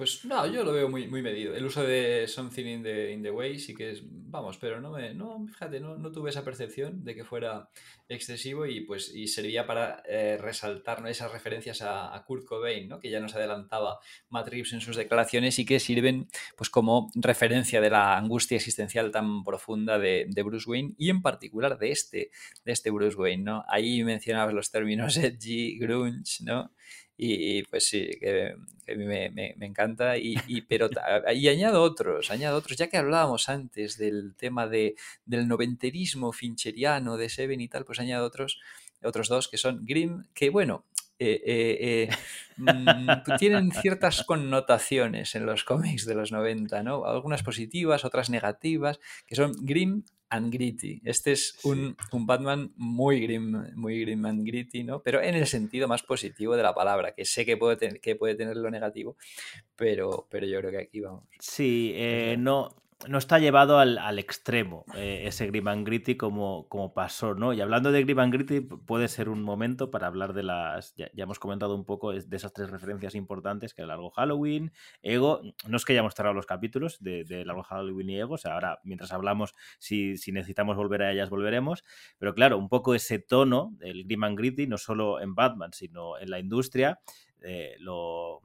Pues 0.00 0.24
no, 0.24 0.46
yo 0.46 0.64
lo 0.64 0.72
veo 0.72 0.88
muy, 0.88 1.08
muy 1.08 1.20
medido. 1.20 1.54
El 1.54 1.66
uso 1.66 1.82
de 1.82 2.26
Something 2.26 2.64
in 2.64 2.82
the, 2.82 3.12
in 3.12 3.22
the 3.22 3.30
Way 3.30 3.58
sí 3.58 3.74
que 3.74 3.90
es, 3.90 4.00
vamos, 4.02 4.56
pero 4.56 4.80
no 4.80 4.92
me, 4.92 5.12
no, 5.12 5.46
fíjate, 5.46 5.78
no, 5.78 5.98
no 5.98 6.10
tuve 6.10 6.30
esa 6.30 6.42
percepción 6.42 7.04
de 7.04 7.14
que 7.14 7.22
fuera 7.22 7.68
excesivo 8.08 8.64
y 8.64 8.80
pues 8.80 9.14
y 9.14 9.28
servía 9.28 9.66
para 9.66 10.02
eh, 10.08 10.38
resaltar 10.40 11.06
esas 11.06 11.30
referencias 11.30 11.82
a, 11.82 12.24
Kurt 12.26 12.46
Cobain, 12.46 12.88
¿no? 12.88 12.98
que 12.98 13.10
ya 13.10 13.20
nos 13.20 13.34
adelantaba 13.34 13.98
Matt 14.30 14.48
Reeves 14.48 14.72
en 14.72 14.80
sus 14.80 14.96
declaraciones 14.96 15.58
y 15.58 15.66
que 15.66 15.78
sirven 15.78 16.28
pues 16.56 16.70
como 16.70 17.10
referencia 17.14 17.82
de 17.82 17.90
la 17.90 18.16
angustia 18.16 18.56
existencial 18.56 19.10
tan 19.10 19.44
profunda 19.44 19.98
de, 19.98 20.24
de 20.28 20.42
Bruce 20.42 20.68
Wayne 20.68 20.94
y 20.96 21.10
en 21.10 21.20
particular 21.20 21.78
de 21.78 21.92
este, 21.92 22.30
de 22.64 22.72
este 22.72 22.90
Bruce 22.90 23.18
Wayne, 23.18 23.44
¿no? 23.44 23.64
Ahí 23.68 24.02
mencionabas 24.02 24.54
los 24.54 24.70
términos 24.70 25.16
edgy, 25.18 25.78
grunge, 25.78 26.42
¿no? 26.42 26.72
Y, 27.22 27.64
pues 27.64 27.86
sí, 27.86 28.08
que, 28.18 28.54
a 28.88 28.94
mí 28.94 29.04
me, 29.04 29.28
me, 29.28 29.66
encanta. 29.66 30.16
Y, 30.16 30.36
pero 30.68 30.88
y 31.34 31.48
añado 31.48 31.82
otros, 31.82 32.30
añado 32.30 32.56
otros, 32.56 32.78
ya 32.78 32.88
que 32.88 32.96
hablábamos 32.96 33.50
antes 33.50 33.98
del 33.98 34.34
tema 34.36 34.66
de, 34.66 34.94
del 35.26 35.46
noventerismo 35.46 36.32
fincheriano 36.32 37.18
de 37.18 37.28
Seven 37.28 37.60
y 37.60 37.68
tal, 37.68 37.84
pues 37.84 38.00
añado 38.00 38.26
otros, 38.26 38.58
otros 39.02 39.28
dos 39.28 39.48
que 39.48 39.58
son 39.58 39.84
Grimm, 39.84 40.24
que 40.32 40.48
bueno, 40.48 40.86
eh, 41.18 41.42
eh, 41.44 42.08
eh, 42.08 42.16
mm, 42.56 43.36
tienen 43.38 43.70
ciertas 43.70 44.24
connotaciones 44.24 45.34
en 45.34 45.44
los 45.44 45.64
cómics 45.64 46.06
de 46.06 46.14
los 46.14 46.32
90, 46.32 46.82
¿no? 46.82 47.04
Algunas 47.04 47.42
positivas, 47.42 48.06
otras 48.06 48.30
negativas, 48.30 48.98
que 49.26 49.36
son 49.36 49.52
Grimm 49.60 50.04
and 50.30 50.52
gritty. 50.52 51.00
Este 51.04 51.32
es 51.32 51.58
un, 51.64 51.96
Batman 52.12 52.72
muy 52.76 53.20
grim, 53.20 53.66
muy 53.74 54.00
grim 54.00 54.24
and 54.26 54.46
gritty, 54.46 54.84
¿no? 54.84 55.02
Pero 55.02 55.20
en 55.20 55.34
el 55.34 55.46
sentido 55.46 55.88
más 55.88 56.02
positivo 56.02 56.56
de 56.56 56.62
la 56.62 56.74
palabra, 56.74 57.12
que 57.12 57.24
sé 57.24 57.44
que 57.44 57.56
puede, 57.56 57.76
tener, 57.76 58.00
que 58.00 58.16
puede 58.16 58.34
tener 58.34 58.56
lo 58.56 58.70
negativo, 58.70 59.16
pero, 59.76 60.26
pero 60.30 60.46
yo 60.46 60.60
creo 60.60 60.70
que 60.70 60.78
aquí 60.78 61.00
vamos. 61.00 61.24
Sí, 61.38 61.92
eh, 61.94 62.36
no, 62.38 62.74
no 63.08 63.18
está 63.18 63.38
llevado 63.38 63.78
al, 63.78 64.18
extremo 64.18 64.84
eh, 64.94 65.22
ese 65.24 65.46
Grim 65.46 65.68
and 65.68 65.86
Gritty 65.86 66.16
como, 66.16 66.68
como 66.68 66.92
pasó, 66.92 67.34
¿no? 67.34 67.52
Y 67.52 67.60
hablando 67.60 67.92
de 67.92 68.02
Grim 68.04 68.18
and 68.18 68.32
Gritty, 68.32 68.60
puede 68.60 69.08
ser 69.08 69.28
un 69.28 69.42
momento 69.42 69.90
para 69.90 70.06
hablar 70.06 70.34
de 70.34 70.42
las. 70.42 70.94
Ya, 70.96 71.08
hemos 71.16 71.38
comentado 71.38 71.74
un 71.74 71.84
poco 71.84 72.12
de 72.12 72.36
esas 72.36 72.52
tres 72.52 72.70
referencias 72.70 73.14
importantes: 73.14 73.72
que 73.72 73.82
el 73.82 73.88
largo 73.88 74.10
Halloween, 74.10 74.72
Ego. 75.02 75.40
No 75.66 75.76
es 75.76 75.84
que 75.84 75.94
hayamos 75.94 76.14
cerrado 76.14 76.34
los 76.34 76.46
capítulos 76.46 77.02
de, 77.02 77.24
de 77.24 77.44
largo 77.44 77.62
Halloween 77.62 78.10
y 78.10 78.18
Ego, 78.18 78.34
o 78.34 78.38
sea, 78.38 78.54
ahora 78.54 78.80
mientras 78.84 79.12
hablamos, 79.12 79.54
si, 79.78 80.16
si, 80.16 80.32
necesitamos 80.32 80.76
volver 80.76 81.02
a 81.02 81.12
ellas, 81.12 81.30
volveremos. 81.30 81.84
Pero 82.18 82.34
claro, 82.34 82.58
un 82.58 82.68
poco 82.68 82.94
ese 82.94 83.18
tono, 83.18 83.76
el 83.80 84.04
Grim 84.04 84.24
and 84.24 84.38
Gritty, 84.38 84.66
no 84.66 84.76
solo 84.76 85.20
en 85.20 85.34
Batman, 85.34 85.72
sino 85.72 86.18
en 86.18 86.30
la 86.30 86.38
industria, 86.38 87.00
eh, 87.42 87.76
lo 87.78 88.42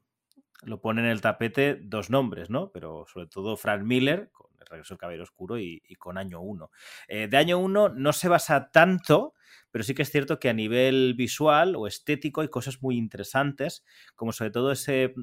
lo 0.65 0.81
pone 0.81 1.01
en 1.01 1.07
el 1.07 1.21
tapete 1.21 1.79
dos 1.81 2.09
nombres, 2.09 2.49
¿no? 2.49 2.71
Pero 2.71 3.05
sobre 3.07 3.27
todo 3.27 3.55
Frank 3.55 3.83
Miller, 3.83 4.29
con 4.31 4.47
El 4.59 4.65
regreso 4.65 4.93
del 4.93 4.99
caballero 4.99 5.23
oscuro, 5.23 5.59
y, 5.59 5.81
con 5.97 6.17
Año 6.17 6.41
1. 6.41 6.71
Eh, 7.07 7.27
de 7.27 7.37
Año 7.37 7.59
1 7.59 7.89
no 7.89 8.13
se 8.13 8.27
basa 8.27 8.71
tanto, 8.71 9.33
pero 9.71 9.83
sí 9.83 9.93
que 9.93 10.01
es 10.01 10.11
cierto 10.11 10.39
que 10.39 10.49
a 10.49 10.53
nivel 10.53 11.13
visual 11.15 11.75
o 11.75 11.87
estético 11.87 12.41
hay 12.41 12.49
cosas 12.49 12.81
muy 12.81 12.97
interesantes, 12.97 13.85
como 14.15 14.31
sobre 14.31 14.51
todo 14.51 14.71
ese 14.71 15.13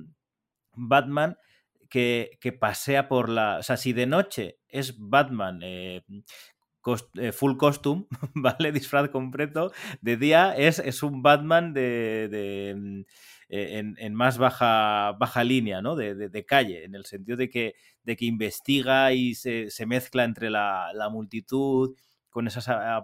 Batman 0.75 1.37
que, 1.89 2.39
pasea 2.59 3.09
por 3.09 3.29
la... 3.29 3.59
O 3.59 3.63
sea, 3.63 3.77
si 3.77 3.93
de 3.93 4.07
noche 4.07 4.59
es 4.69 4.97
Batman... 4.99 5.61
Eh, 5.63 6.03
eh, 7.15 7.31
full 7.31 7.57
costume, 7.59 8.07
¿vale? 8.35 8.73
Disfraz 8.73 9.09
completo. 9.11 9.71
De 10.01 10.17
día 10.17 10.53
es, 10.57 10.81
es 10.81 11.05
un 11.05 11.23
Batman 11.23 11.73
de 11.73 12.75
mm, 12.77 13.03
eh, 13.55 13.95
en, 13.99 14.15
más 14.15 14.39
baja, 14.39 15.13
baja 15.19 15.45
línea, 15.45 15.83
¿no? 15.83 15.95
De, 15.95 16.45
calle, 16.47 16.85
en 16.85 16.95
el 16.95 17.05
sentido 17.05 17.37
de 17.37 17.51
que, 17.51 17.75
de 18.03 18.17
que 18.17 18.25
investiga 18.25 19.13
y 19.13 19.35
se, 19.35 19.69
mezcla 19.85 20.25
entre 20.25 20.49
la, 20.49 20.91
multitud 21.13 21.95
con 22.31 22.47
esa 22.47 22.97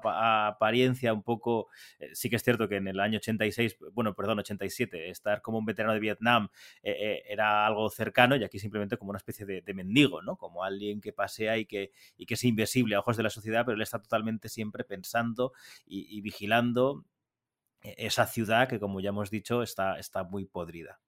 apariencia 0.46 1.12
un 1.12 1.22
poco, 1.22 1.68
eh, 1.98 2.08
sí 2.14 2.30
que 2.30 2.36
es 2.36 2.42
cierto 2.42 2.66
que 2.66 2.76
en 2.76 2.88
el 2.88 2.98
año 2.98 3.18
86, 3.18 3.76
bueno, 3.92 4.14
perdón, 4.14 4.38
87, 4.38 5.10
estar 5.10 5.42
como 5.42 5.58
un 5.58 5.66
veterano 5.66 5.92
de 5.92 6.00
Vietnam 6.00 6.48
eh, 6.82 7.24
era 7.28 7.66
algo 7.66 7.90
cercano 7.90 8.34
y 8.34 8.42
aquí 8.42 8.58
simplemente 8.58 8.96
como 8.96 9.10
una 9.10 9.18
especie 9.18 9.44
de, 9.44 9.74
mendigo, 9.74 10.22
¿no? 10.22 10.36
Como 10.36 10.64
alguien 10.64 11.02
que 11.02 11.12
pasea 11.12 11.58
y 11.58 11.66
que, 11.66 11.92
y 12.16 12.24
que 12.24 12.34
es 12.34 12.44
invisible 12.44 12.94
a 12.94 13.00
ojos 13.00 13.18
de 13.18 13.22
la 13.22 13.30
sociedad, 13.30 13.66
pero 13.66 13.76
él 13.76 13.82
está 13.82 14.00
totalmente 14.00 14.48
siempre 14.48 14.82
pensando 14.84 15.52
y 15.86 16.22
vigilando 16.22 17.04
esa 17.82 18.26
ciudad 18.26 18.68
que, 18.68 18.80
como 18.80 19.00
ya 19.00 19.10
hemos 19.10 19.30
dicho, 19.30 19.62
está, 19.62 19.98
está 19.98 20.24
muy 20.24 20.44
podrida. 20.44 21.00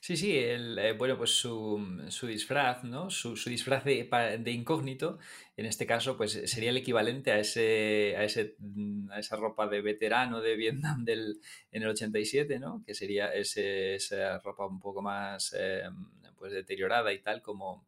Sí, 0.00 0.18
sí, 0.18 0.36
el, 0.36 0.78
eh, 0.78 0.92
bueno, 0.92 1.16
pues 1.16 1.30
su, 1.30 2.04
su, 2.08 2.26
disfraz, 2.26 2.84
¿no? 2.84 3.08
Su, 3.08 3.36
su 3.36 3.48
disfraz 3.48 3.82
de, 3.82 4.50
incógnito, 4.52 5.18
en 5.56 5.64
este 5.64 5.86
caso, 5.86 6.18
pues 6.18 6.32
sería 6.44 6.68
el 6.68 6.76
equivalente 6.76 7.32
a, 7.32 7.38
ese, 7.38 8.14
a, 8.18 8.24
ese, 8.24 8.54
mm, 8.58 9.10
a 9.10 9.18
esa 9.20 9.36
ropa 9.36 9.66
de 9.66 9.80
veterano 9.80 10.42
de 10.42 10.56
Vietnam 10.56 11.06
del, 11.06 11.40
en 11.72 11.82
el 11.84 11.88
87, 11.88 12.58
¿no? 12.58 12.82
Que 12.84 12.94
sería 12.94 13.32
ese, 13.32 13.94
esa 13.94 14.38
ropa 14.40 14.66
un 14.66 14.78
poco 14.78 15.00
más 15.00 15.54
em, 15.58 15.94
pues 16.36 16.52
deteriorada 16.52 17.10
y 17.14 17.20
tal, 17.20 17.40
como 17.40 17.86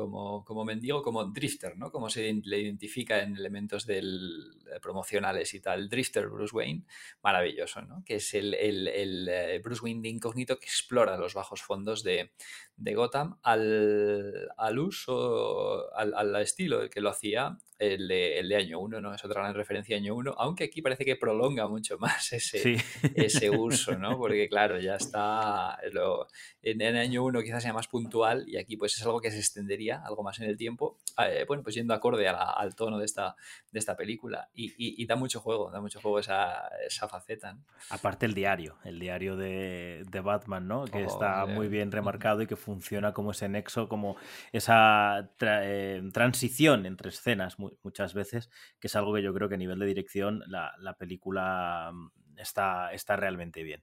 como, 0.00 0.42
como 0.46 0.64
mendigo, 0.64 1.02
como 1.02 1.26
drifter, 1.26 1.76
¿no? 1.76 1.90
Como 1.92 2.08
se 2.08 2.32
le 2.44 2.58
identifica 2.58 3.22
en 3.22 3.36
elementos 3.36 3.84
del, 3.84 4.56
eh, 4.74 4.80
promocionales 4.80 5.52
y 5.52 5.60
tal. 5.60 5.90
Drifter 5.90 6.28
Bruce 6.28 6.56
Wayne, 6.56 6.84
maravilloso, 7.22 7.82
¿no? 7.82 8.02
Que 8.02 8.14
es 8.14 8.32
el, 8.32 8.54
el, 8.54 9.28
eh, 9.28 9.60
Bruce 9.62 9.82
Wayne 9.84 10.00
de 10.00 10.08
incógnito 10.08 10.58
que 10.58 10.64
explora 10.64 11.18
los 11.18 11.34
bajos 11.34 11.60
fondos 11.60 12.02
de, 12.02 12.32
de 12.76 12.94
Gotham 12.94 13.38
al, 13.42 14.48
al 14.56 14.78
uso, 14.78 15.94
al, 15.94 16.14
al, 16.14 16.34
estilo 16.36 16.88
que 16.88 17.02
lo 17.02 17.10
hacía 17.10 17.58
el 17.80 18.08
de, 18.08 18.38
el 18.38 18.48
de 18.48 18.56
año 18.56 18.78
1, 18.78 19.00
¿no? 19.00 19.14
Es 19.14 19.24
otra 19.24 19.40
gran 19.40 19.54
referencia 19.54 19.96
a 19.96 19.98
año 19.98 20.14
1, 20.14 20.34
aunque 20.36 20.64
aquí 20.64 20.82
parece 20.82 21.04
que 21.04 21.16
prolonga 21.16 21.66
mucho 21.66 21.98
más 21.98 22.32
ese, 22.34 22.76
ese 23.14 23.50
uso, 23.50 23.96
¿no? 23.96 24.18
Porque 24.18 24.48
claro, 24.48 24.78
ya 24.78 24.96
está, 24.96 25.78
lo, 25.92 26.26
en, 26.62 26.82
el 26.82 26.98
año 26.98 27.24
1 27.24 27.40
quizás 27.42 27.62
sea 27.62 27.72
más 27.72 27.88
puntual 27.88 28.46
y 28.46 28.58
aquí 28.58 28.76
pues 28.76 28.96
es 28.96 29.02
algo 29.02 29.20
que 29.20 29.30
se 29.30 29.38
extendería 29.38 30.02
algo 30.04 30.22
más 30.22 30.38
en 30.40 30.50
el 30.50 30.58
tiempo, 30.58 30.98
eh, 31.18 31.44
bueno, 31.48 31.62
pues 31.62 31.74
yendo 31.74 31.94
acorde 31.94 32.28
al 32.28 32.74
tono 32.74 32.98
de 32.98 33.06
esta, 33.06 33.34
de 33.72 33.78
esta 33.78 33.96
película 33.96 34.50
y, 34.54 34.74
y, 34.76 35.06
da 35.06 35.16
mucho 35.16 35.40
juego, 35.40 35.70
da 35.70 35.80
mucho 35.80 36.00
juego 36.00 36.18
esa, 36.18 36.68
esa 36.86 37.08
faceta. 37.08 37.56
Aparte 37.88 38.26
el 38.26 38.34
diario, 38.34 38.76
el 38.84 39.00
diario 39.00 39.36
de, 39.36 40.04
de 40.06 40.20
Batman, 40.20 40.68
¿no? 40.68 40.84
Que 40.84 41.04
oh, 41.04 41.06
está 41.06 41.46
muy 41.46 41.68
bien 41.68 41.90
remarcado 41.90 42.42
y 42.42 42.46
que 42.46 42.56
funciona 42.56 43.14
como 43.14 43.30
ese 43.30 43.48
nexo, 43.48 43.88
como 43.88 44.16
esa 44.52 45.30
eh, 45.40 46.02
transición 46.12 46.84
entre 46.84 47.08
escenas 47.08 47.56
muchas 47.82 48.14
veces, 48.14 48.50
que 48.78 48.88
es 48.88 48.96
algo 48.96 49.14
que 49.14 49.22
yo 49.22 49.34
creo 49.34 49.48
que 49.48 49.54
a 49.56 49.58
nivel 49.58 49.78
de 49.78 49.86
dirección 49.86 50.42
la, 50.46 50.74
la 50.78 50.94
película 50.94 51.90
mm, 51.92 52.38
está, 52.38 52.92
está 52.92 53.16
realmente 53.16 53.62
bien. 53.62 53.82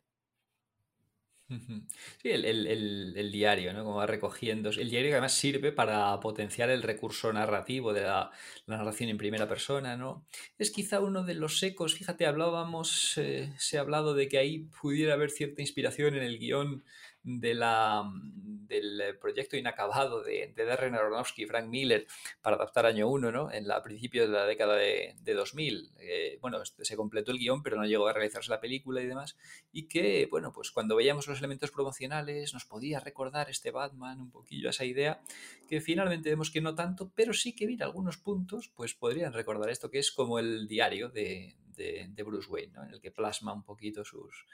Sí, 1.49 2.29
el, 2.29 3.31
diario, 3.31 3.71
¿no? 3.71 3.85
Como 3.85 3.95
va 3.97 4.05
recogiendo. 4.05 4.69
El 4.69 4.89
diario 4.89 5.09
que 5.09 5.13
además 5.13 5.33
sirve 5.33 5.71
para 5.71 6.19
potenciar 6.19 6.69
el 6.69 6.83
recurso 6.83 7.31
narrativo 7.31 7.93
de 7.93 8.01
la, 8.01 8.31
narración 8.65 9.09
en 9.09 9.17
primera 9.17 9.47
persona, 9.47 9.95
¿no? 9.95 10.25
Es 10.57 10.71
quizá 10.71 10.99
uno 10.99 11.23
de 11.23 11.35
los 11.35 11.63
ecos, 11.63 11.95
fíjate, 11.95 12.25
hablábamos, 12.25 13.17
eh, 13.17 13.53
se 13.57 13.77
ha 13.77 13.81
hablado 13.81 14.13
de 14.13 14.27
que 14.27 14.37
ahí 14.39 14.67
pudiera 14.81 15.13
haber 15.13 15.31
cierta 15.31 15.61
inspiración 15.61 16.15
en 16.15 16.23
el 16.23 16.37
guion 16.37 16.83
de 17.27 17.53
la, 17.53 18.03
mm, 18.03 18.67
del 18.67 19.17
proyecto 19.19 19.57
inacabado 19.57 20.23
de, 20.23 20.53
de 20.55 20.65
Darren 20.65 20.95
Aronofsky 20.95 21.43
y 21.43 21.45
Frank 21.45 21.67
Miller 21.67 22.07
para 22.41 22.55
adaptar 22.55 22.85
Año 22.85 23.09
1, 23.09 23.31
¿no? 23.31 23.51
En 23.51 23.67
la 23.67 23.81
principio 23.81 24.23
de 24.23 24.29
la 24.29 24.45
década 24.45 24.75
de, 24.75 25.15
de 25.21 25.33
2000. 25.33 25.91
Eh, 25.99 26.37
bueno, 26.41 26.61
este, 26.61 26.85
se 26.85 26.95
completó 26.95 27.31
el 27.31 27.39
guion, 27.39 27.63
pero 27.63 27.75
no 27.75 27.85
llegó 27.85 28.07
a 28.07 28.13
realizarse 28.13 28.49
la 28.49 28.61
película 28.61 29.01
y 29.01 29.07
demás. 29.07 29.37
Y 29.73 29.87
que, 29.87 30.27
bueno, 30.31 30.53
pues 30.53 30.71
cuando 30.71 30.95
veíamos 30.95 31.27
los 31.27 31.39
elementos 31.39 31.71
promocionales 31.71 32.53
nos 32.53 32.65
podía 32.65 32.99
recordar 33.01 33.49
este 33.49 33.71
Batman 33.71 34.21
un 34.21 34.31
poquillo 34.31 34.69
esa 34.69 34.85
idea, 34.85 35.21
que 35.67 35.81
finalmente 35.81 36.29
vemos 36.29 36.49
que 36.49 36.61
no 36.61 36.75
tanto, 36.75 37.11
pero 37.13 37.33
sí 37.33 37.53
que 37.53 37.67
mira 37.67 37.85
algunos 37.85 38.17
puntos, 38.17 38.71
pues 38.73 38.93
podrían 38.93 39.33
recordar 39.33 39.69
esto, 39.69 39.91
que 39.91 39.99
es 39.99 40.11
como 40.11 40.39
el 40.39 40.67
diario 40.67 41.09
de, 41.09 41.55
de 41.75 42.23
Bruce 42.23 42.49
Wayne, 42.49 42.73
¿no? 42.73 42.83
En 42.83 42.91
el 42.91 43.01
que 43.01 43.11
plasma 43.11 43.53
un 43.53 43.63
poquito 43.63 44.05
sus 44.05 44.45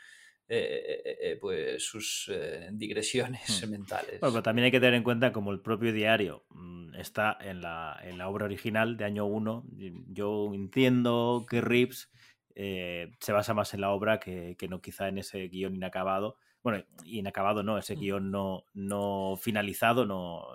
eh, 0.50 1.02
eh, 1.06 1.18
eh, 1.22 1.38
pues 1.40 1.86
sus 1.86 2.32
digresiones 2.72 3.66
hmm. 3.66 3.72
mentales. 3.72 4.20
Bueno, 4.20 4.34
pero 4.34 4.44
también 4.44 4.66
hay 4.66 4.72
que 4.72 4.80
tener 4.80 4.96
en 4.96 5.04
cuenta 5.04 5.32
como 5.32 5.52
el 5.52 5.62
propio 5.62 5.94
diario 5.94 6.46
mm, 6.50 6.96
está 6.96 7.38
en 7.40 7.62
la, 7.62 7.98
en 8.04 8.18
la 8.18 8.28
obra 8.28 8.46
original 8.46 8.98
de 8.98 9.06
año 9.06 9.26
1. 9.26 9.66
Yo 10.08 10.52
entiendo 10.54 11.46
que 11.50 11.62
Rips 11.62 12.12
se 12.56 13.32
basa 13.32 13.54
más 13.54 13.74
en 13.74 13.82
la 13.82 13.92
obra 13.92 14.20
que, 14.20 14.56
que, 14.58 14.68
no 14.68 14.82
quizá 14.82 15.08
en 15.08 15.18
ese 15.18 15.48
guion 15.48 15.76
inacabado. 15.76 16.38
Bueno, 16.62 16.84
inacabado 17.06 17.64
no, 17.64 17.78
ese 17.78 17.96
hmm. 17.96 18.00
guion 18.00 18.32
no, 18.32 18.66
no 18.74 19.38
finalizado, 19.42 20.06
no, 20.06 20.46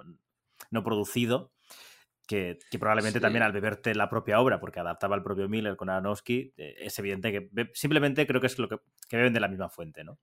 no 0.70 0.84
producido 0.84 1.50
que, 2.28 2.58
probablemente 2.78 3.20
también 3.20 3.42
al 3.42 3.52
beberte 3.52 3.94
la 3.94 4.08
propia 4.08 4.38
obra, 4.38 4.60
porque 4.60 4.78
adaptaba 4.78 5.16
al 5.16 5.22
propio 5.22 5.48
Miller 5.48 5.76
con 5.76 5.88
Aronofsky, 5.88 6.52
eh, 6.56 6.76
es 6.78 6.96
evidente 6.98 7.32
que 7.32 7.70
simplemente 7.72 8.26
creo 8.26 8.40
que 8.40 8.46
es 8.46 8.58
lo 8.58 8.68
que, 8.68 8.76
que 9.08 9.16
beben 9.16 9.32
de 9.32 9.40
la 9.40 9.48
misma 9.48 9.70
fuente, 9.70 10.04
¿no? 10.04 10.18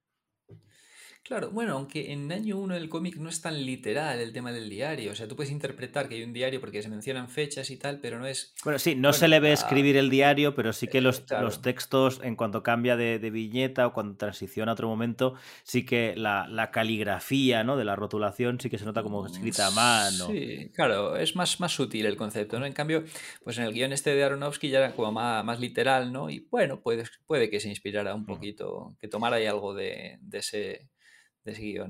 Claro, 1.26 1.50
bueno, 1.50 1.74
aunque 1.74 2.12
en 2.12 2.32
año 2.32 2.60
1 2.60 2.76
del 2.76 2.88
cómic 2.88 3.16
no 3.16 3.30
es 3.30 3.42
tan 3.42 3.66
literal 3.66 4.20
el 4.20 4.32
tema 4.32 4.52
del 4.52 4.70
diario, 4.70 5.12
o 5.12 5.16
sea, 5.16 5.28
tú 5.28 5.36
puedes 5.36 5.52
interpretar 5.52 6.08
que 6.08 6.14
hay 6.14 6.24
un 6.24 6.34
diario 6.34 6.62
porque 6.62 6.84
se 6.84 6.88
mencionan 6.88 7.30
fechas 7.30 7.72
y 7.72 7.78
tal, 7.78 8.00
pero 8.00 8.20
no 8.20 8.28
es... 8.28 8.54
Bueno, 8.64 8.78
sí, 8.78 8.94
no 8.94 9.12
se 9.12 9.28
le 9.28 9.40
ve 9.40 9.52
escribir 9.52 9.98
el 9.98 10.12
diario, 10.12 10.54
pero 10.54 10.72
sí 10.72 10.86
que 10.88 11.02
los, 11.02 11.24
los 11.32 11.64
textos, 11.64 12.22
en 12.22 12.36
cuanto 12.36 12.62
cambia 12.62 12.96
de, 12.96 13.18
viñeta 13.32 13.88
o 13.88 13.94
cuando 13.94 14.18
transiciona 14.18 14.72
a 14.72 14.74
otro 14.74 14.88
momento, 14.88 15.34
sí 15.64 15.84
que 15.84 16.14
la, 16.16 16.70
caligrafía 16.72 17.64
¿no? 17.64 17.76
de 17.76 17.86
la 17.86 17.96
rotulación 17.96 18.60
sí 18.60 18.70
que 18.70 18.78
se 18.78 18.86
nota 18.86 19.02
como 19.02 19.24
mm, 19.24 19.26
escrita 19.26 19.66
a 19.66 19.72
mano. 19.72 20.28
Sí, 20.28 20.70
claro, 20.76 21.18
es 21.18 21.36
más, 21.36 21.60
más 21.60 21.72
sutil 21.72 22.06
el 22.06 22.18
concepto, 22.18 22.60
¿no? 22.60 22.68
En 22.68 22.74
cambio, 22.74 23.04
pues 23.44 23.58
en 23.58 23.64
el 23.64 23.74
guion 23.74 23.94
este 23.94 24.14
de 24.14 24.24
Aronofsky 24.24 24.70
ya 24.70 24.78
era 24.78 24.94
como 24.94 25.12
más, 25.12 25.44
más 25.44 25.60
literal, 25.60 26.14
¿no? 26.14 26.30
Y 26.30 26.46
bueno, 26.52 26.82
puede, 26.82 27.06
puede 27.26 27.50
que 27.50 27.60
se 27.60 27.70
inspirara 27.70 28.14
un 28.14 28.28
poquito, 28.28 28.96
que 29.02 29.08
tomara 29.08 29.38
ahí 29.38 29.48
algo 29.48 29.74
de, 29.74 30.20
de 30.22 30.38
ese 30.38 30.88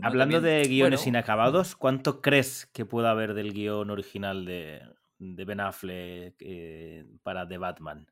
Hablando 0.02 0.42
de 0.42 0.64
guiones 0.64 1.08
inacabados, 1.08 1.76
¿cuánto 1.76 2.22
crees 2.22 2.66
que 2.74 2.86
puede 2.86 3.08
haber 3.08 3.34
del 3.34 3.54
guion 3.54 3.90
original 3.90 4.46
de, 4.46 4.82
Ben 5.18 5.62
Affleck 5.62 6.36
eh, 6.40 7.06
para 7.24 7.48
The 7.48 7.58
Batman? 7.58 8.12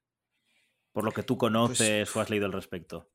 Por 0.93 1.03
lo 1.03 1.11
que 1.11 1.23
tú 1.23 1.37
conoces 1.37 2.07
pues 2.07 2.15
o 2.15 2.21
has 2.21 2.29
leído 2.29 2.45
al 2.45 2.53
respecto. 2.53 3.09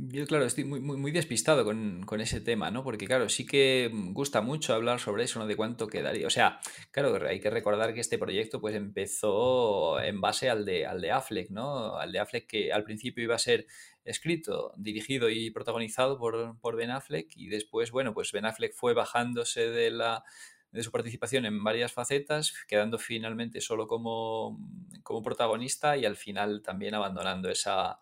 Yo, 0.00 0.26
claro, 0.26 0.44
estoy 0.44 0.62
muy, 0.62 0.78
muy, 0.80 1.10
despistado 1.10 1.64
con, 1.64 2.20
ese 2.20 2.40
tema, 2.40 2.70
¿no? 2.70 2.84
Porque, 2.84 3.06
claro, 3.06 3.28
sí 3.28 3.44
que 3.44 3.90
gusta 4.12 4.42
mucho 4.42 4.72
hablar 4.72 5.00
sobre 5.00 5.24
eso, 5.24 5.40
¿no? 5.40 5.46
De 5.48 5.56
cuánto 5.56 5.88
quedaría. 5.88 6.24
O 6.24 6.30
sea, 6.30 6.60
claro, 6.92 7.26
hay 7.26 7.40
que 7.40 7.50
recordar 7.50 7.92
que 7.92 8.00
este 8.00 8.16
proyecto, 8.16 8.60
pues, 8.60 8.76
empezó 8.76 10.00
en 10.00 10.20
base 10.20 10.50
al 10.50 10.64
de, 10.64 10.86
al 10.86 11.00
de 11.00 11.10
Affleck, 11.10 11.50
¿no? 11.50 11.96
Al 11.96 12.12
de 12.12 12.20
Affleck 12.20 12.46
que 12.46 12.72
al 12.72 12.84
principio 12.84 13.24
iba 13.24 13.34
a 13.34 13.40
ser 13.40 13.66
escrito, 14.04 14.72
dirigido 14.76 15.30
y 15.30 15.50
protagonizado 15.50 16.16
por, 16.16 16.56
por 16.60 16.76
Ben 16.76 16.90
Affleck 16.92 17.36
y 17.36 17.48
después, 17.48 17.90
bueno, 17.90 18.14
pues 18.14 18.30
Ben 18.30 18.44
Affleck 18.44 18.74
fue 18.74 18.94
bajándose 18.94 19.68
de 19.68 19.90
la 19.90 20.22
de 20.70 20.82
su 20.82 20.92
participación 20.92 21.46
en 21.46 21.64
varias 21.64 21.92
facetas, 21.92 22.54
quedando 22.68 22.98
finalmente 22.98 23.60
solo 23.60 23.88
como, 23.88 24.60
como 25.02 25.22
protagonista 25.22 25.96
y 25.96 26.04
al 26.04 26.16
final 26.16 26.62
también 26.62 26.94
abandonando 26.94 27.48
esa, 27.48 27.98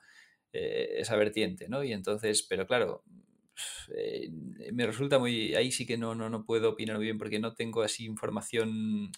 eh, 0.53 0.97
esa 0.99 1.16
vertiente, 1.16 1.68
¿no? 1.68 1.84
Y 1.84 1.92
entonces, 1.92 2.42
pero 2.42 2.66
claro, 2.66 3.05
eh, 3.94 4.30
me 4.72 4.86
resulta 4.86 5.18
muy, 5.18 5.55
ahí 5.55 5.70
sí 5.70 5.86
que 5.86 5.97
no, 5.97 6.14
no, 6.14 6.28
no 6.28 6.44
puedo 6.44 6.70
opinar 6.70 6.97
muy 6.97 7.07
bien 7.07 7.18
porque 7.18 7.38
no 7.38 7.55
tengo 7.55 7.82
así 7.82 8.05
información 8.05 9.11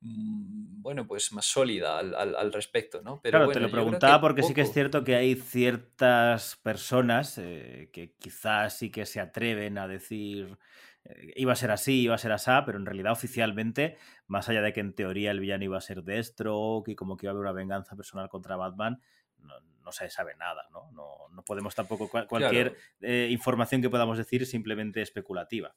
mm, 0.00 0.82
bueno, 0.82 1.06
pues 1.06 1.32
más 1.32 1.46
sólida 1.46 1.98
al, 1.98 2.52
respecto, 2.52 3.02
¿no? 3.02 3.20
Pero 3.22 3.38
claro, 3.38 3.52
te 3.52 3.60
lo 3.60 3.70
preguntaba 3.70 4.20
porque 4.20 4.42
sí 4.42 4.54
que 4.54 4.62
es 4.62 4.72
cierto 4.72 5.04
que 5.04 5.16
hay 5.16 5.34
ciertas 5.34 6.56
personas 6.56 7.38
eh, 7.38 7.90
que 7.92 8.14
quizás 8.18 8.78
sí 8.78 8.90
que 8.90 9.06
se 9.06 9.20
atreven 9.20 9.78
a 9.78 9.88
decir 9.88 10.58
iba 11.34 11.52
a 11.52 11.56
ser 11.56 11.70
así, 11.70 12.02
iba 12.02 12.14
a 12.14 12.18
ser 12.18 12.32
así, 12.32 12.50
pero 12.64 12.78
en 12.78 12.86
realidad 12.86 13.12
oficialmente, 13.12 13.96
más 14.26 14.48
allá 14.48 14.62
de 14.62 14.72
que 14.72 14.80
en 14.80 14.94
teoría 14.94 15.30
el 15.30 15.40
villano 15.40 15.64
iba 15.64 15.78
a 15.78 15.80
ser 15.80 16.02
Deathstroke 16.02 16.88
y 16.88 16.96
como 16.96 17.16
que 17.16 17.26
iba 17.26 17.30
a 17.30 17.34
haber 17.34 17.42
una 17.42 17.52
venganza 17.52 17.96
personal 17.96 18.28
contra 18.28 18.56
Batman, 18.56 19.00
no, 19.42 19.92
se 19.92 20.10
sabe 20.10 20.34
nada, 20.36 20.68
¿no? 20.72 20.90
No, 20.92 21.42
podemos 21.44 21.74
tampoco, 21.74 22.08
cualquier 22.08 22.76
eh, 23.00 23.28
información 23.30 23.80
que 23.82 23.90
podamos 23.90 24.18
decir 24.18 24.44
simplemente 24.46 25.00
especulativa. 25.00 25.74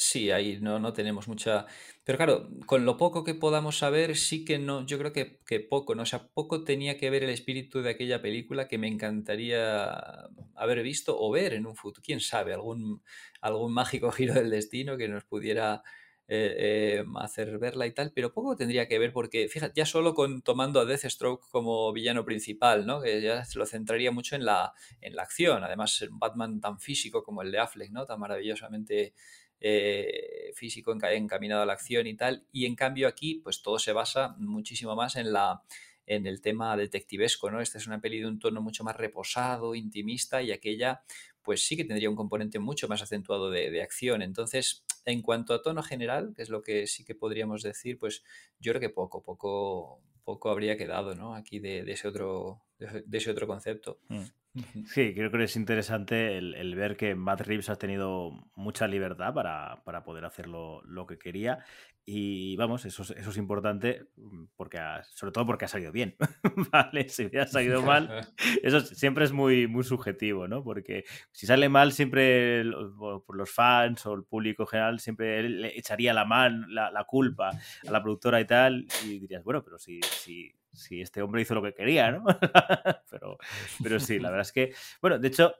Sí, 0.00 0.30
ahí 0.30 0.58
no, 0.60 0.78
no 0.78 0.92
tenemos 0.92 1.26
mucha. 1.26 1.66
Pero 2.04 2.16
claro, 2.16 2.48
con 2.66 2.84
lo 2.84 2.96
poco 2.96 3.24
que 3.24 3.34
podamos 3.34 3.78
saber, 3.78 4.16
sí 4.16 4.44
que 4.44 4.60
no, 4.60 4.86
yo 4.86 4.96
creo 4.96 5.12
que, 5.12 5.40
que, 5.44 5.58
poco, 5.58 5.96
¿no? 5.96 6.02
O 6.04 6.06
sea, 6.06 6.28
poco 6.28 6.62
tenía 6.62 6.96
que 6.96 7.10
ver 7.10 7.24
el 7.24 7.30
espíritu 7.30 7.82
de 7.82 7.90
aquella 7.90 8.22
película 8.22 8.68
que 8.68 8.78
me 8.78 8.86
encantaría 8.86 10.28
haber 10.54 10.84
visto 10.84 11.16
o 11.18 11.32
ver 11.32 11.52
en 11.52 11.66
un 11.66 11.74
futuro. 11.74 12.00
Quién 12.04 12.20
sabe, 12.20 12.54
algún, 12.54 13.02
algún 13.40 13.74
mágico 13.74 14.12
giro 14.12 14.34
del 14.34 14.50
destino 14.50 14.96
que 14.96 15.08
nos 15.08 15.24
pudiera 15.24 15.82
eh, 16.30 17.00
eh, 17.00 17.04
hacer 17.16 17.58
verla 17.58 17.86
y 17.86 17.92
tal, 17.94 18.12
pero 18.14 18.34
poco 18.34 18.54
tendría 18.54 18.86
que 18.86 18.98
ver 18.98 19.14
porque, 19.14 19.48
fíjate, 19.48 19.72
ya 19.74 19.86
solo 19.86 20.12
con 20.12 20.42
tomando 20.42 20.78
a 20.78 20.84
Deathstroke 20.84 21.48
como 21.50 21.90
villano 21.90 22.26
principal, 22.26 22.86
¿no? 22.86 23.00
Que 23.00 23.22
ya 23.22 23.46
se 23.46 23.58
lo 23.58 23.64
centraría 23.64 24.12
mucho 24.12 24.36
en 24.36 24.44
la, 24.44 24.74
en 25.00 25.16
la 25.16 25.22
acción. 25.22 25.64
Además, 25.64 26.02
un 26.02 26.18
Batman 26.18 26.60
tan 26.60 26.78
físico 26.78 27.22
como 27.22 27.40
el 27.40 27.50
de 27.50 27.60
Affleck, 27.60 27.90
¿no? 27.92 28.04
Tan 28.04 28.20
maravillosamente 28.20 29.14
eh, 29.58 30.52
físico 30.54 30.92
encaminado 30.92 31.62
a 31.62 31.66
la 31.66 31.72
acción 31.72 32.06
y 32.06 32.14
tal. 32.14 32.44
Y 32.52 32.66
en 32.66 32.76
cambio 32.76 33.08
aquí, 33.08 33.36
pues 33.36 33.62
todo 33.62 33.78
se 33.78 33.94
basa 33.94 34.34
muchísimo 34.38 34.94
más 34.94 35.16
en 35.16 35.32
la 35.32 35.62
en 36.08 36.26
el 36.26 36.40
tema 36.40 36.76
detectivesco, 36.76 37.50
¿no? 37.50 37.60
Esta 37.60 37.78
es 37.78 37.86
una 37.86 38.00
peli 38.00 38.20
de 38.20 38.26
un 38.26 38.38
tono 38.38 38.62
mucho 38.62 38.82
más 38.82 38.96
reposado, 38.96 39.74
intimista, 39.74 40.42
y 40.42 40.52
aquella, 40.52 41.02
pues 41.48 41.62
sí 41.66 41.78
que 41.78 41.84
tendría 41.86 42.10
un 42.10 42.14
componente 42.14 42.58
mucho 42.58 42.88
más 42.88 43.00
acentuado 43.00 43.48
de, 43.48 43.70
de 43.70 43.80
acción. 43.80 44.20
Entonces, 44.20 44.84
en 45.06 45.22
cuanto 45.22 45.54
a 45.54 45.62
tono 45.62 45.82
general, 45.82 46.34
que 46.36 46.42
es 46.42 46.50
lo 46.50 46.60
que 46.60 46.86
sí 46.86 47.06
que 47.06 47.14
podríamos 47.14 47.62
decir, 47.62 47.98
pues 47.98 48.22
yo 48.60 48.72
creo 48.72 48.80
que 48.82 48.90
poco, 48.90 49.22
poco, 49.22 50.02
poco 50.24 50.50
habría 50.50 50.76
quedado, 50.76 51.14
¿no? 51.14 51.34
Aquí 51.34 51.58
de, 51.58 51.90
ese 51.90 52.06
otro, 52.06 52.60
de 52.78 53.16
ese 53.16 53.30
otro 53.30 53.46
concepto. 53.46 53.98
Mm. 54.08 54.24
Sí, 54.86 55.14
creo 55.14 55.30
que 55.30 55.44
es 55.44 55.56
interesante 55.56 56.38
el, 56.38 56.74
ver 56.74 56.96
que 56.96 57.14
Matt 57.14 57.42
Reeves 57.42 57.68
ha 57.68 57.76
tenido 57.76 58.32
mucha 58.54 58.86
libertad 58.86 59.32
para, 59.34 60.02
poder 60.04 60.24
hacer 60.24 60.48
lo, 60.48 61.06
que 61.06 61.18
quería 61.18 61.64
y 62.10 62.56
vamos, 62.56 62.86
eso, 62.86 63.02
eso 63.02 63.30
es 63.30 63.36
importante 63.36 64.06
mm, 64.16 64.44
porque 64.56 64.78
sobre 65.14 65.30
todo 65.30 65.44
porque 65.44 65.66
ha 65.66 65.68
salido 65.68 65.92
bien, 65.92 66.16
¿vale? 66.72 67.06
Si 67.10 67.26
hubiera 67.26 67.46
salido 67.46 67.82
mal, 67.82 68.26
eso 68.62 68.80
siempre 68.80 69.26
es 69.26 69.32
muy, 69.32 69.66
muy 69.66 69.84
subjetivo, 69.84 70.48
¿no? 70.48 70.64
Porque 70.64 71.04
si 71.32 71.46
sale 71.46 71.68
mal, 71.68 71.92
siempre 71.92 72.64
por 72.98 73.36
los 73.36 73.50
fans 73.50 74.06
o 74.06 74.14
el 74.14 74.24
público 74.24 74.64
general 74.64 75.00
siempre 75.00 75.46
le 75.50 75.78
echaría 75.78 76.14
la 76.14 76.24
mano, 76.24 76.66
la, 76.68 77.04
culpa 77.04 77.50
a 77.50 77.90
la 77.90 78.02
productora 78.02 78.40
y 78.40 78.46
tal, 78.46 78.86
y 79.04 79.18
dirías, 79.18 79.44
bueno, 79.44 79.62
pero 79.62 79.78
si, 79.78 80.00
si, 80.00 80.50
si 80.72 81.00
este 81.00 81.22
hombre 81.22 81.42
hizo 81.42 81.54
lo 81.54 81.62
que 81.62 81.74
quería, 81.74 82.10
¿no? 82.10 82.24
pero, 83.10 83.38
pero 83.82 84.00
sí, 84.00 84.18
la 84.18 84.30
verdad 84.30 84.46
es 84.46 84.52
que, 84.52 84.74
bueno, 85.00 85.18
de 85.18 85.28
hecho, 85.28 85.54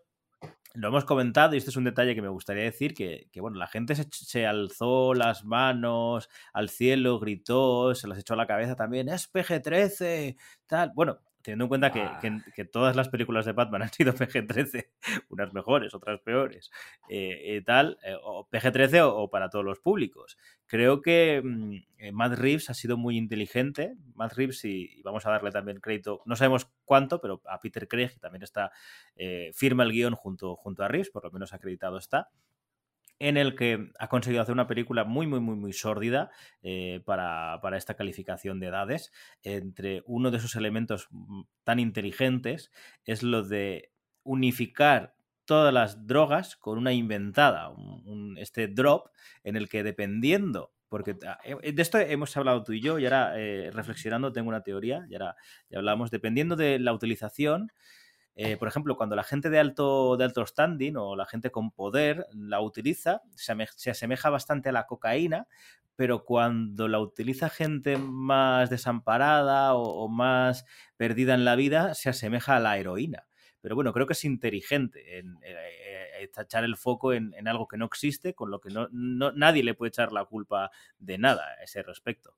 lo 0.75 0.89
hemos 0.89 1.05
comentado 1.05 1.55
y 1.55 1.59
este 1.59 1.71
es 1.71 1.77
un 1.77 1.85
detalle 1.85 2.15
que 2.15 2.23
me 2.23 2.29
gustaría 2.29 2.63
decir, 2.63 2.95
que, 2.95 3.29
bueno, 3.41 3.59
la 3.59 3.67
gente 3.67 3.95
se, 3.95 4.47
alzó 4.47 5.15
las 5.15 5.45
manos 5.45 6.29
al 6.53 6.69
cielo, 6.69 7.19
gritó, 7.19 7.95
se 7.95 8.07
las 8.07 8.19
echó 8.19 8.35
a 8.35 8.37
la 8.37 8.47
cabeza 8.47 8.77
también, 8.77 9.09
es 9.09 9.33
PG-13, 9.33 10.37
tal. 10.67 10.93
Bueno, 10.95 11.21
teniendo 11.49 11.65
en 11.65 11.69
cuenta 11.69 11.91
que, 11.91 12.65
todas 12.67 12.95
las 12.95 13.09
películas 13.09 13.47
de 13.47 13.53
Batman 13.53 13.81
han 13.85 13.91
sido 13.91 14.13
PG-13, 14.13 14.87
unas 15.31 15.55
mejores, 15.55 15.95
otras 15.95 16.21
peores, 16.21 16.71
eh, 17.09 17.57
eh, 17.57 17.63
tal, 17.65 17.99
eh, 18.05 18.17
o 18.23 18.47
PG-13 18.51 19.01
o, 19.11 19.31
para 19.31 19.49
todos 19.49 19.65
los 19.65 19.81
públicos. 19.81 20.37
Creo 20.67 21.01
que 21.01 21.41
mm, 21.43 22.13
Matt 22.13 22.39
Reeves 22.39 22.69
ha 22.69 22.75
sido 22.75 22.99
muy 22.99 23.17
inteligente. 23.17 23.95
Matt 24.15 24.35
Reeves, 24.35 24.63
y, 24.67 25.01
vamos 25.03 25.25
a 25.25 25.31
darle 25.31 25.51
también 25.51 25.81
crédito, 25.81 26.21
no 26.27 26.37
sabemos 26.37 26.71
cuánto, 26.85 27.19
pero 27.19 27.41
a 27.47 27.59
Peter 27.63 27.89
Craig 27.89 28.11
también 28.21 28.43
está, 28.43 28.71
firma 29.55 29.85
el 29.85 29.93
guion 29.93 30.15
junto, 30.17 30.55
junto 30.55 30.85
a 30.85 30.89
Reeves, 30.89 31.09
por 31.09 31.25
lo 31.25 31.31
menos 31.31 31.55
acreditado 31.55 31.97
está 31.97 32.29
en 33.19 33.37
el 33.37 33.55
que 33.55 33.91
ha 33.99 34.09
conseguido 34.09 34.43
hacer 34.43 34.53
una 34.53 34.67
película 34.67 35.05
muy, 35.05 35.27
muy, 35.27 35.41
muy, 35.41 35.57
muy 35.57 35.73
sórdida 35.73 36.31
eh, 36.63 37.01
para, 37.05 37.61
esta 37.77 37.95
calificación 37.95 38.61
de 38.61 38.67
edades. 38.69 39.13
Entre 39.43 40.03
uno 40.07 40.31
de 40.31 40.39
esos 40.39 40.55
elementos 40.57 41.09
mm, 41.11 41.43
tan 41.65 41.81
inteligentes 41.81 42.71
es 43.05 43.23
lo 43.23 43.43
de 43.43 43.93
unificar 44.23 45.15
todas 45.45 45.73
las 45.73 46.07
drogas 46.07 46.57
con 46.57 46.79
una 46.79 46.93
inventada, 46.93 47.73
este 48.37 48.69
drop 48.69 49.09
en 49.45 49.57
el 49.57 49.69
que 49.69 49.83
dependiendo 49.83 50.73
porque 50.89 51.17
ah, 51.27 51.39
eh, 51.45 51.73
de 51.73 51.83
esto 51.83 51.99
hemos 51.99 52.37
hablado 52.37 52.65
tú 52.65 52.73
y 52.73 52.81
yo, 52.81 52.99
y 52.99 53.05
ahora 53.05 53.35
eh, 53.37 53.71
reflexionando 53.73 54.33
tengo 54.33 54.49
una 54.49 54.63
teoría, 54.63 55.07
y 55.09 55.15
ahora 55.15 55.37
ya 55.69 55.79
hablamos, 55.79 56.11
dependiendo 56.11 56.57
de 56.57 56.79
la 56.79 56.93
utilización, 56.93 57.73
eh, 58.41 58.57
por 58.57 58.69
ejemplo, 58.69 58.97
cuando 58.97 59.17
la 59.17 59.25
gente 59.25 59.51
de 59.51 59.59
alto, 59.59 60.17
de 60.17 60.23
alto 60.23 60.47
standing 60.47 60.95
o 60.97 61.17
la 61.17 61.27
gente 61.27 61.51
con 61.51 61.73
poder 61.73 62.25
la 62.33 62.61
utiliza, 62.61 63.21
se, 63.35 63.91
asemeja 63.91 64.31
bastante 64.31 64.69
a 64.69 64.73
la 64.73 64.87
cocaína, 64.87 65.49
pero 65.97 66.25
cuando 66.25 66.87
la 66.87 67.01
utiliza 67.01 67.49
gente 67.49 67.97
más 67.97 68.71
desamparada 68.71 69.75
o, 69.75 70.07
más 70.07 70.67
perdida 70.97 71.35
en 71.35 71.45
la 71.45 71.57
vida, 71.57 71.95
se 71.95 72.11
asemeja 72.11 72.55
a 72.55 72.61
la 72.61 72.79
heroína. 72.79 73.27
Pero 73.61 73.75
bueno, 73.75 73.93
creo 73.93 74.07
que 74.07 74.13
es 74.13 74.25
inteligente 74.25 75.19
en, 75.19 75.35
eh, 75.43 75.57
eh, 76.21 76.31
echar 76.39 76.63
el 76.63 76.77
foco 76.77 77.13
en, 77.13 77.49
algo 77.49 77.67
que 77.67 77.77
no 77.77 77.87
existe, 77.87 78.35
con 78.35 78.53
lo 78.53 78.61
que 78.61 78.71
no, 78.71 78.89
nadie 79.33 79.65
le 79.65 79.75
puede 79.75 79.89
echar 79.89 80.13
la 80.13 80.25
culpa 80.27 80.71
de 81.01 81.19
nada 81.19 81.45
a 81.59 81.65
ese 81.65 81.83
respecto. 81.83 82.37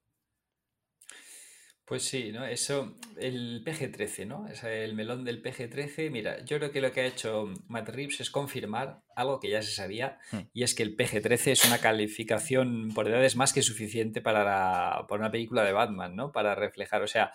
Pues 1.90 2.04
sí, 2.04 2.30
¿no? 2.30 2.44
Eso, 2.46 2.94
el 3.18 3.64
PG-13, 3.64 4.24
¿no? 4.24 4.46
Es 4.46 4.62
el 4.62 4.94
melón 4.94 5.24
del 5.24 5.42
PG-13. 5.42 6.08
Mira, 6.12 6.38
yo 6.44 6.58
creo 6.58 6.70
que 6.70 6.80
lo 6.80 6.92
que 6.92 7.00
ha 7.00 7.04
hecho 7.04 7.52
Matt 7.66 7.88
Reeves 7.88 8.20
es 8.20 8.30
confirmar 8.30 9.00
algo 9.16 9.40
que 9.40 9.50
ya 9.50 9.60
se 9.60 9.72
sabía, 9.72 10.20
hmm. 10.30 10.38
y 10.52 10.62
es 10.62 10.76
que 10.76 10.84
el 10.84 10.96
PG-13 10.96 11.50
es 11.50 11.64
una 11.64 11.78
calificación 11.78 12.92
por 12.94 13.08
edades 13.08 13.34
más 13.34 13.52
que 13.52 13.62
suficiente 13.62 14.20
para, 14.20 15.04
para 15.08 15.20
una 15.20 15.32
película 15.32 15.64
de 15.64 15.72
Batman, 15.72 16.14
¿no? 16.14 16.30
Para 16.30 16.54
reflejar, 16.54 17.02
o 17.02 17.08
sea, 17.08 17.32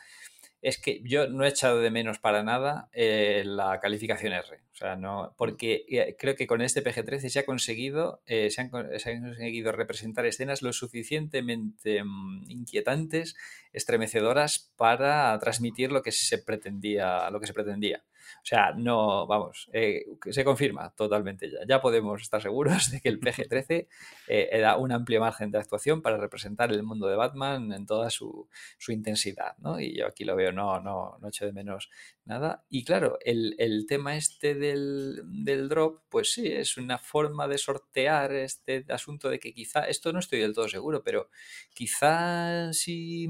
es 0.66 0.80
que 0.80 1.00
yo 1.04 1.28
no 1.28 1.46
he 1.46 1.50
echado 1.50 1.80
de 1.80 1.92
menos 1.92 2.18
para 2.18 2.42
nada 2.42 2.90
eh, 2.92 3.44
la 3.46 3.80
calificación 3.80 4.34
R. 4.34 4.62
O 4.74 4.76
sea, 4.76 4.96
no, 4.96 5.36
porque 5.38 5.86
eh, 5.88 6.16
creo 6.18 6.36
que 6.36 6.48
con 6.48 6.64
este 6.64 6.84
PG-13 6.84 7.30
se 7.30 7.38
ha 7.38 7.46
conseguido, 7.46 8.24
eh, 8.26 8.50
se, 8.50 8.62
han, 8.62 8.70
conseguido 8.72 9.72
representar 9.72 10.26
escenas 10.26 10.64
lo 10.64 10.74
suficientemente 10.74 12.04
mm, 12.04 12.50
inquietantes, 12.50 13.36
estremecedoras 13.74 14.72
para 14.76 15.38
transmitir 15.38 15.92
lo 15.92 16.02
que 16.02 16.12
se 16.12 16.40
pretendía, 16.40 17.30
lo 17.30 17.40
que 17.40 17.46
se 17.46 17.54
pretendía. 17.54 18.04
O 18.38 18.46
sea, 18.46 18.74
no, 18.76 19.28
vamos, 19.28 19.70
eh, 19.74 20.06
se 20.30 20.44
confirma 20.44 20.94
totalmente 20.96 21.50
ya. 21.50 21.60
Ya 21.68 21.82
podemos 21.82 22.22
estar 22.22 22.42
seguros 22.42 22.92
de 22.92 23.02
que 23.02 23.10
el 23.10 23.20
PG-13 23.20 23.88
eh, 24.28 24.60
da 24.60 24.78
un 24.78 24.92
amplio 24.92 25.20
margen 25.20 25.52
de 25.52 25.60
actuación 25.60 26.02
para 26.02 26.18
representar 26.18 26.72
el 26.72 26.84
mundo 26.84 27.08
de 27.08 27.16
Batman 27.16 27.74
en 27.74 27.86
toda 27.86 28.10
su, 28.10 28.48
intensidad, 28.88 29.58
¿no? 29.58 29.80
Y 29.80 29.98
yo 29.98 30.08
aquí 30.08 30.24
lo 30.24 30.36
veo, 30.36 30.52
no, 30.52 30.80
no, 30.80 31.18
no 31.20 31.28
echo 31.28 31.46
de 31.46 31.54
menos 31.54 31.90
nada. 32.26 32.66
Y 32.70 32.84
claro, 32.84 33.18
el, 33.24 33.86
tema 33.88 34.16
este 34.16 34.56
del, 34.56 35.22
drop, 35.70 36.02
pues 36.10 36.34
sí, 36.34 36.48
es 36.48 36.78
una 36.78 36.98
forma 36.98 37.48
de 37.48 37.58
sortear 37.58 38.34
este 38.34 38.86
asunto 38.90 39.30
de 39.30 39.40
que 39.40 39.54
quizá, 39.54 39.82
esto 39.88 40.12
no 40.12 40.20
estoy 40.20 40.40
del 40.40 40.54
todo 40.54 40.68
seguro, 40.68 41.04
pero 41.04 41.30
quizá 41.74 42.74
si, 42.74 43.28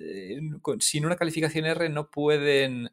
eh, 0.00 0.40
sin 0.80 1.06
una 1.06 1.16
calificación 1.16 1.66
R 1.66 1.88
no 1.88 2.10
pueden 2.10 2.90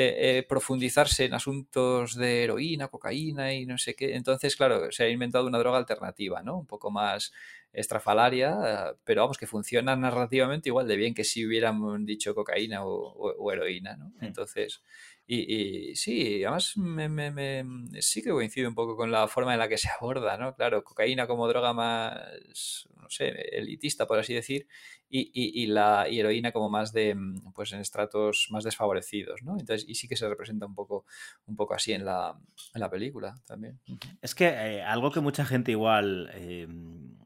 eh, 0.00 0.38
eh, 0.38 0.42
profundizarse 0.48 1.24
en 1.24 1.34
asuntos 1.34 2.14
de 2.14 2.44
heroína, 2.44 2.86
cocaína 2.86 3.52
y 3.52 3.66
no 3.66 3.78
sé 3.78 3.96
qué. 3.96 4.14
Entonces, 4.14 4.54
claro, 4.54 4.92
se 4.92 5.02
ha 5.02 5.08
inventado 5.08 5.44
una 5.48 5.58
droga 5.58 5.76
alternativa, 5.76 6.40
¿no? 6.40 6.56
Un 6.56 6.66
poco 6.66 6.92
más 6.92 7.32
estrafalaria, 7.72 8.94
pero 9.02 9.22
vamos, 9.22 9.38
que 9.38 9.48
funciona 9.48 9.96
narrativamente 9.96 10.68
igual 10.68 10.86
de 10.86 10.94
bien 10.94 11.14
que 11.14 11.24
si 11.24 11.44
hubiéramos 11.44 11.98
dicho 12.06 12.32
cocaína 12.32 12.84
o, 12.84 13.50
heroína, 13.52 13.96
¿no? 13.96 14.12
Entonces, 14.20 14.84
y, 15.30 15.94
sí, 15.94 16.42
además 16.42 16.74
me, 16.78 17.62
sí 18.00 18.22
que 18.22 18.30
coincido 18.30 18.66
un 18.66 18.74
poco 18.74 18.96
con 18.96 19.10
la 19.10 19.28
forma 19.28 19.52
en 19.52 19.58
la 19.58 19.68
que 19.68 19.76
se 19.76 19.90
aborda, 20.00 20.38
¿no? 20.38 20.54
Claro, 20.54 20.82
cocaína 20.82 21.26
como 21.26 21.46
droga 21.46 21.74
más, 21.74 22.88
no 22.96 23.10
sé, 23.10 23.28
elitista, 23.52 24.06
por 24.06 24.18
así 24.18 24.32
decir, 24.32 24.66
y, 25.10 25.66
la 25.66 26.06
heroína 26.08 26.50
como 26.50 26.70
más 26.70 26.94
de, 26.94 27.14
pues 27.54 27.72
en 27.72 27.80
estratos 27.80 28.48
más 28.50 28.64
desfavorecidos, 28.64 29.42
¿no? 29.42 29.58
Entonces, 29.58 29.86
y 29.86 29.96
sí 29.96 30.08
que 30.08 30.16
se 30.16 30.26
representa 30.26 30.64
un 30.64 30.74
poco, 30.74 31.04
un 31.44 31.56
poco 31.56 31.74
así 31.74 31.92
en 31.92 32.06
la, 32.06 32.34
en 32.74 32.80
la 32.80 32.88
película 32.88 33.34
también. 33.46 33.78
Es 34.22 34.34
que 34.34 34.46
eh, 34.46 34.82
algo 34.82 35.10
que 35.12 35.20
mucha 35.20 35.44
gente 35.44 35.72
igual... 35.72 36.30
Em, 36.32 37.18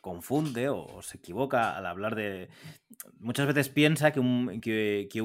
confunde 0.00 0.70
o, 0.70 1.02
se 1.02 1.18
equivoca 1.18 1.76
al 1.76 1.84
hablar 1.84 2.14
de... 2.14 2.48
Muchas 3.20 3.46
veces 3.46 3.68
piensa 3.68 4.12
que, 4.12 4.20
un, 4.20 4.60
que, 4.60 5.08
que, 5.10 5.22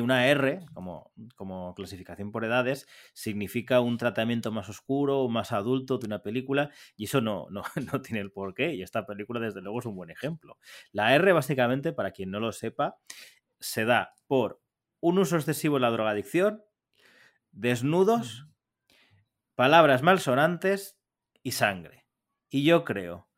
una 0.00 0.26
R, 0.26 0.60
como, 0.72 1.12
como 1.34 1.74
clasificación 1.74 2.30
por 2.30 2.44
edades, 2.44 2.86
significa 3.14 3.80
un 3.80 3.98
tratamiento 3.98 4.52
más 4.52 4.68
oscuro 4.68 5.20
o 5.20 5.28
más 5.28 5.52
adulto 5.52 5.98
de 5.98 6.06
una 6.06 6.22
película 6.22 6.70
y 6.96 7.04
eso 7.04 7.20
no, 7.20 7.48
no, 7.50 7.62
no 7.92 8.00
tiene 8.00 8.20
el 8.20 8.30
porqué 8.30 8.74
y 8.74 8.82
esta 8.82 9.06
película 9.06 9.40
desde 9.40 9.60
luego 9.60 9.80
es 9.80 9.86
un 9.86 9.96
buen 9.96 10.10
ejemplo. 10.10 10.58
La 10.92 11.14
R 11.14 11.32
básicamente, 11.32 11.92
para 11.92 12.12
quien 12.12 12.30
no 12.30 12.40
lo 12.40 12.52
sepa, 12.52 12.96
se 13.58 13.84
da 13.84 14.14
por 14.26 14.62
un 15.00 15.18
uso 15.18 15.36
excesivo 15.36 15.76
de 15.76 15.80
la 15.80 15.90
drogadicción, 15.90 16.64
desnudos, 17.50 18.46
palabras 19.54 20.02
malsonantes 20.02 20.98
y 21.42 21.52
sangre. 21.52 22.06
Y 22.50 22.64
yo 22.64 22.84
creo 22.84 23.28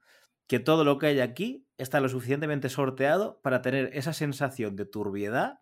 que 0.47 0.59
todo 0.59 0.84
lo 0.84 0.99
que 0.99 1.07
hay 1.07 1.20
aquí 1.20 1.67
está 1.79 2.01
lo 2.01 2.09
suficientemente 2.09 2.68
sorteado 2.68 3.41
para 3.41 3.62
tener 3.62 3.91
esa 3.95 4.12
sensación 4.12 4.76
de 4.76 4.85
turbiedad 4.85 5.61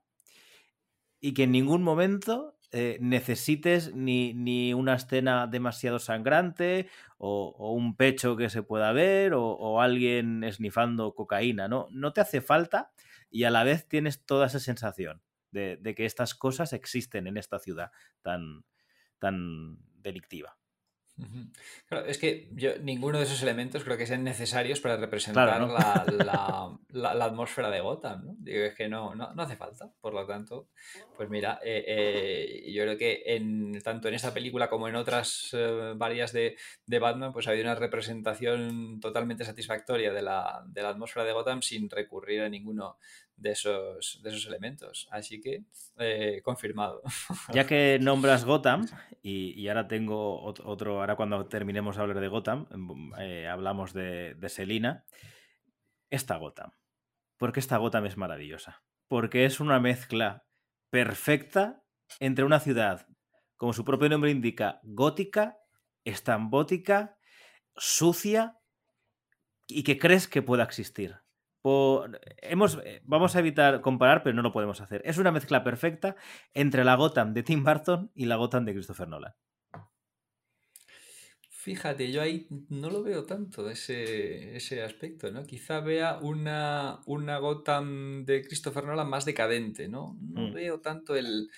y 1.20 1.34
que 1.34 1.44
en 1.44 1.52
ningún 1.52 1.82
momento 1.82 2.58
eh, 2.72 2.98
necesites 3.00 3.94
ni, 3.94 4.74
una 4.74 4.94
escena 4.94 5.46
demasiado 5.46 5.98
sangrante 5.98 6.88
o, 7.18 7.72
un 7.72 7.96
pecho 7.96 8.36
que 8.36 8.50
se 8.50 8.62
pueda 8.62 8.92
ver 8.92 9.34
o, 9.34 9.80
alguien 9.80 10.42
esnifando 10.42 11.14
cocaína, 11.14 11.68
¿no? 11.68 11.86
No 11.90 12.12
te 12.12 12.20
hace 12.20 12.40
falta 12.40 12.90
y 13.30 13.44
a 13.44 13.50
la 13.50 13.64
vez 13.64 13.86
tienes 13.86 14.24
toda 14.24 14.46
esa 14.46 14.58
sensación 14.58 15.22
de, 15.52 15.76
de 15.76 15.94
que 15.94 16.06
estas 16.06 16.34
cosas 16.34 16.72
existen 16.72 17.26
en 17.26 17.36
esta 17.36 17.58
ciudad 17.58 17.92
tan, 18.22 18.64
tan 19.18 19.78
delictiva. 20.02 20.56
Claro, 21.88 22.06
es 22.06 22.18
que 22.18 22.50
yo 22.52 22.78
ninguno 22.82 23.16
de 23.18 23.24
esos 23.24 23.42
elementos 23.42 23.84
creo 23.84 23.96
que 23.96 24.06
sean 24.06 24.22
necesarios 24.22 24.80
para 24.80 24.98
representar 24.98 25.60
la, 26.90 27.24
atmósfera 27.24 27.70
de 27.70 27.80
Gotham, 27.80 28.26
¿no? 28.26 28.36
Digo, 28.38 28.64
es 28.64 28.74
que 28.74 28.88
no, 28.88 29.14
no, 29.14 29.32
hace 29.38 29.56
falta, 29.56 29.90
por 30.00 30.12
lo 30.12 30.26
tanto, 30.26 30.68
pues 31.16 31.30
mira, 31.30 31.58
eh, 31.64 31.84
eh, 31.86 32.72
yo 32.72 32.82
creo 32.82 32.98
que 32.98 33.22
en, 33.24 33.80
tanto 33.82 34.08
en 34.08 34.14
esta 34.14 34.34
película 34.34 34.68
como 34.68 34.88
en 34.88 34.96
otras 34.96 35.50
eh, 35.54 35.94
varias 35.96 36.32
de, 36.32 36.56
de, 36.84 36.98
Batman, 36.98 37.32
pues 37.32 37.46
ha 37.46 37.52
habido 37.52 37.64
una 37.64 37.74
representación 37.76 39.00
totalmente 39.00 39.44
satisfactoria 39.44 40.12
de 40.12 40.22
la, 40.22 40.64
de 40.66 40.82
la 40.82 40.90
atmósfera 40.90 41.24
de 41.24 41.32
Gotham 41.32 41.62
sin 41.62 41.88
recurrir 41.88 42.42
a 42.42 42.48
ninguno 42.50 42.98
de 43.36 43.50
esos, 43.50 44.20
de 44.22 44.30
esos 44.30 44.46
elementos. 44.46 45.08
Así 45.10 45.40
que, 45.40 45.64
confirmado. 46.42 47.02
Ya 47.52 47.66
que 47.66 47.98
nombras 48.00 48.44
Gotham, 48.44 48.86
Y, 49.22 49.68
ahora 49.68 49.88
tengo 49.88 50.42
otro, 50.42 51.00
ahora 51.00 51.16
cuando 51.16 51.46
terminemos 51.46 51.96
de 51.96 52.02
hablar 52.02 52.20
de 52.20 52.28
Gotham, 52.28 52.66
em, 52.70 53.12
eh, 53.18 53.48
hablamos 53.48 53.92
de, 53.92 54.34
de 54.34 54.48
Selina. 54.48 55.04
Esta 56.10 56.36
Gotham. 56.36 56.70
Porque 57.36 57.60
esta 57.60 57.76
Gotham 57.76 58.06
es 58.06 58.16
maravillosa. 58.16 58.82
Porque 59.08 59.44
es 59.44 59.60
una 59.60 59.80
mezcla 59.80 60.46
perfecta 60.90 61.82
entre 62.20 62.44
una 62.44 62.60
ciudad, 62.60 63.06
como 63.56 63.72
su 63.72 63.84
propio 63.84 64.08
nombre 64.08 64.30
indica, 64.30 64.80
gótica, 64.84 65.58
estambótica, 66.04 67.18
sucia 67.76 68.58
y 69.66 69.82
que 69.82 69.98
crees 69.98 70.28
que 70.28 70.42
pueda 70.42 70.62
existir. 70.62 71.25
Hemos, 72.42 72.78
eh, 72.84 73.00
vamos 73.04 73.36
a 73.36 73.38
evitar 73.38 73.80
comparar, 73.80 74.22
pero 74.22 74.34
no 74.34 74.42
lo 74.42 74.52
podemos 74.52 74.80
hacer. 74.80 75.02
Es 75.04 75.18
una 75.18 75.32
mezcla 75.32 75.64
perfecta 75.64 76.16
entre 76.54 76.84
la 76.84 76.94
Gotham 76.94 77.34
de 77.34 77.42
Tim 77.42 77.64
Burton 77.64 78.10
y 78.14 78.26
la 78.26 78.36
Gotham 78.36 78.64
de 78.64 78.72
Christopher 78.72 79.08
Nolan. 79.08 79.34
Fíjate, 81.66 82.12
yo 82.12 82.22
ahí 82.22 82.46
no 82.68 82.90
lo 82.90 83.02
veo 83.02 83.24
tanto, 83.24 83.68
ese, 83.68 84.54
ese 84.56 84.84
aspecto, 84.84 85.32
¿no? 85.32 85.44
Quizá 85.44 85.80
vea 85.80 86.16
una, 86.22 87.00
una 87.06 87.38
Gotham 87.38 88.24
de 88.24 88.42
Christopher 88.42 88.84
Nolan 88.84 89.10
más 89.10 89.24
decadente, 89.24 89.88
¿no? 89.88 90.16
No 90.20 90.42
mm. 90.42 90.52
veo 90.52 90.78
tanto 90.78 91.16
el, 91.16 91.50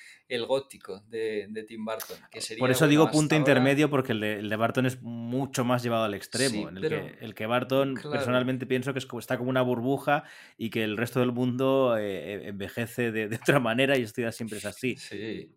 gótico 0.46 1.00
de, 1.10 1.46
Tim 1.68 1.84
Burton, 1.84 2.16
que 2.30 2.40
sería... 2.40 2.60
Por 2.60 2.70
eso 2.70 2.88
digo 2.88 3.10
punto 3.10 3.34
intermedio, 3.34 3.90
porque 3.90 4.12
el 4.12 4.20
de, 4.20 4.38
el 4.38 4.48
de, 4.48 4.56
Barton 4.56 4.86
es 4.86 5.02
mucho 5.02 5.66
más 5.66 5.82
llevado 5.82 6.04
al 6.04 6.14
extremo. 6.14 6.70
el, 6.70 6.80
que, 6.80 7.18
el 7.20 7.34
que 7.34 7.44
Barton, 7.44 7.94
personalmente 8.10 8.64
pienso 8.64 8.94
que 8.94 9.00
está 9.00 9.36
como 9.36 9.50
una 9.50 9.60
burbuja 9.60 10.24
y 10.56 10.70
que 10.70 10.84
el 10.84 10.96
resto 10.96 11.20
del 11.20 11.32
mundo 11.32 11.98
eh, 11.98 12.32
eh, 12.32 12.48
envejece 12.48 13.12
de, 13.12 13.28
de, 13.28 13.36
otra 13.36 13.60
manera 13.60 13.98
y 13.98 14.04
esto 14.04 14.32
siempre 14.32 14.56
es 14.56 14.64
así. 14.64 14.96
Sí. 14.96 15.50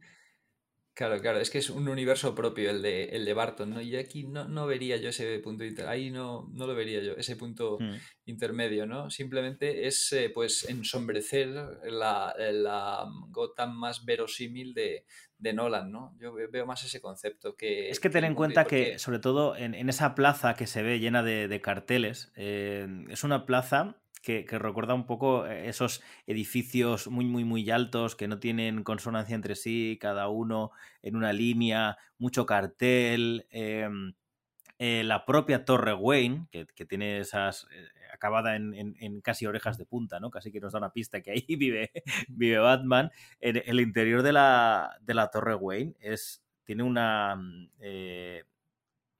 Claro, 0.93 1.21
claro, 1.21 1.39
es 1.39 1.49
que 1.49 1.59
es 1.59 1.69
un 1.69 1.87
universo 1.87 2.35
propio 2.35 2.69
el 2.69 2.81
de, 2.81 3.05
el 3.05 3.23
de 3.23 3.33
Barton, 3.33 3.69
¿no? 3.69 3.81
Y 3.81 3.95
aquí 3.95 4.27
no, 4.27 4.49
no 4.49 4.67
vería 4.67 4.97
yo 4.97 5.07
ese 5.09 5.39
punto, 5.39 5.63
inter 5.63 5.87
ahí 5.87 6.11
no, 6.11 6.49
no 6.51 6.67
lo 6.67 6.75
vería 6.75 7.01
yo, 7.01 7.13
ese 7.13 7.37
punto 7.37 7.77
hmm. 7.79 7.95
intermedio, 8.25 8.85
¿no? 8.85 9.09
Simplemente 9.09 9.87
es, 9.87 10.11
eh, 10.11 10.29
pues, 10.29 10.67
ensombrecer 10.69 11.47
la, 11.47 12.35
la, 12.37 13.05
Gotham 13.29 13.73
más 13.73 14.03
verosímil 14.03 14.73
de, 14.73 15.05
de, 15.37 15.53
Nolan, 15.53 15.93
¿no? 15.93 16.13
Yo 16.19 16.33
veo 16.33 16.65
más 16.65 16.83
ese 16.83 16.99
concepto 16.99 17.55
que... 17.55 17.89
Es 17.89 18.01
que 18.01 18.09
ten 18.09 18.25
en 18.25 18.35
cuenta 18.35 18.65
que, 18.65 18.99
sobre 18.99 19.19
todo 19.19 19.55
en, 19.55 19.75
en, 19.75 19.87
esa 19.87 20.13
plaza 20.13 20.55
que 20.55 20.67
se 20.67 20.83
ve 20.83 20.99
llena 20.99 21.23
de, 21.23 21.47
de 21.47 21.61
carteles, 21.61 22.33
eh, 22.35 23.05
es 23.09 23.23
una 23.23 23.45
plaza 23.45 24.00
que, 24.21 24.45
recuerda 24.59 24.93
un 24.93 25.05
poco 25.05 25.45
eh, 25.47 25.67
esos 25.67 26.01
edificios 26.27 27.07
muy, 27.07 27.25
muy, 27.25 27.43
muy 27.43 27.69
altos 27.71 28.15
que 28.15 28.27
no 28.27 28.39
tienen 28.39 28.83
consonancia 28.83 29.35
entre 29.35 29.55
sí, 29.55 29.97
cada 29.99 30.27
uno 30.29 30.71
en 31.01 31.15
una 31.15 31.33
línea, 31.33 31.97
mucho 32.17 32.45
cartel. 32.45 33.47
Em, 33.49 34.13
eh, 34.79 35.03
la 35.03 35.25
propia 35.25 35.65
Torre 35.65 35.93
Wayne, 35.93 36.47
que, 36.51 36.65
tiene 36.85 37.19
esas. 37.19 37.67
Eh, 37.71 37.87
acabada 38.13 38.55
en, 38.55 39.21
casi 39.21 39.47
orejas 39.47 39.77
de 39.77 39.85
punta, 39.85 40.19
¿no? 40.19 40.29
Casi 40.29 40.51
que 40.51 40.59
nos 40.59 40.73
da 40.73 40.79
una 40.79 40.93
pista 40.93 41.21
que 41.21 41.31
ahí 41.31 41.45
vive, 41.57 41.91
vive 42.27 42.57
Batman. 42.59 43.11
En 43.39 43.61
el 43.65 43.79
interior 43.79 44.21
de 44.23 44.33
la, 44.33 44.97
de 45.01 45.13
la 45.13 45.29
Torre 45.29 45.55
Wayne 45.55 45.95
es, 45.99 46.43
tiene 46.63 46.83
una 46.83 47.35
mm, 47.35 47.69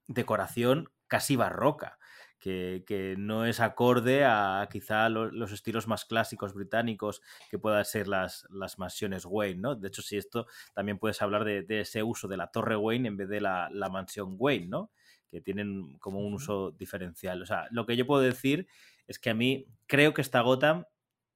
decoración 0.08 0.89
casi 1.08 1.36
barroca 1.36 1.97
que, 2.42 3.16
no 3.18 3.46
es 3.46 3.60
acorde 3.60 4.26
a 4.26 4.68
quizá 4.70 5.08
los 5.10 5.52
estilos 5.52 5.88
más 5.88 6.06
clásicos 6.06 6.54
británicos 6.54 7.22
que 7.50 7.60
puedan 7.60 7.86
ser 7.86 8.08
las, 8.08 8.46
las 8.50 8.80
mansiones 8.80 9.26
Wayne, 9.26 9.62
¿no? 9.62 9.76
De 9.76 9.88
hecho, 9.88 10.02
si 10.02 10.18
esto 10.18 10.48
también 10.74 10.98
puedes 10.98 11.22
hablar 11.22 11.46
de, 11.46 11.66
ese 11.80 12.04
uso 12.04 12.28
de 12.28 12.38
la 12.38 12.48
torre 12.48 12.76
Wayne 12.76 13.08
en 13.08 13.18
vez 13.18 13.30
de 13.30 13.39
la, 13.39 13.70
la 13.72 13.89
mansión 13.89 14.36
Wayne, 14.38 14.68
¿no? 14.68 14.92
Que 15.30 15.39
tienen 15.39 15.98
como 16.00 16.20
un 16.20 16.34
uso 16.34 16.72
diferencial. 16.72 17.42
O 17.42 17.46
sea, 17.46 17.68
lo 17.72 17.86
que 17.86 17.96
yo 17.96 18.06
puedo 18.06 18.22
decir 18.22 18.68
es 19.08 19.20
que 19.20 19.30
a 19.30 19.34
mí 19.34 19.68
creo 19.88 20.14
que 20.14 20.22
esta 20.22 20.42
Gotham 20.42 20.86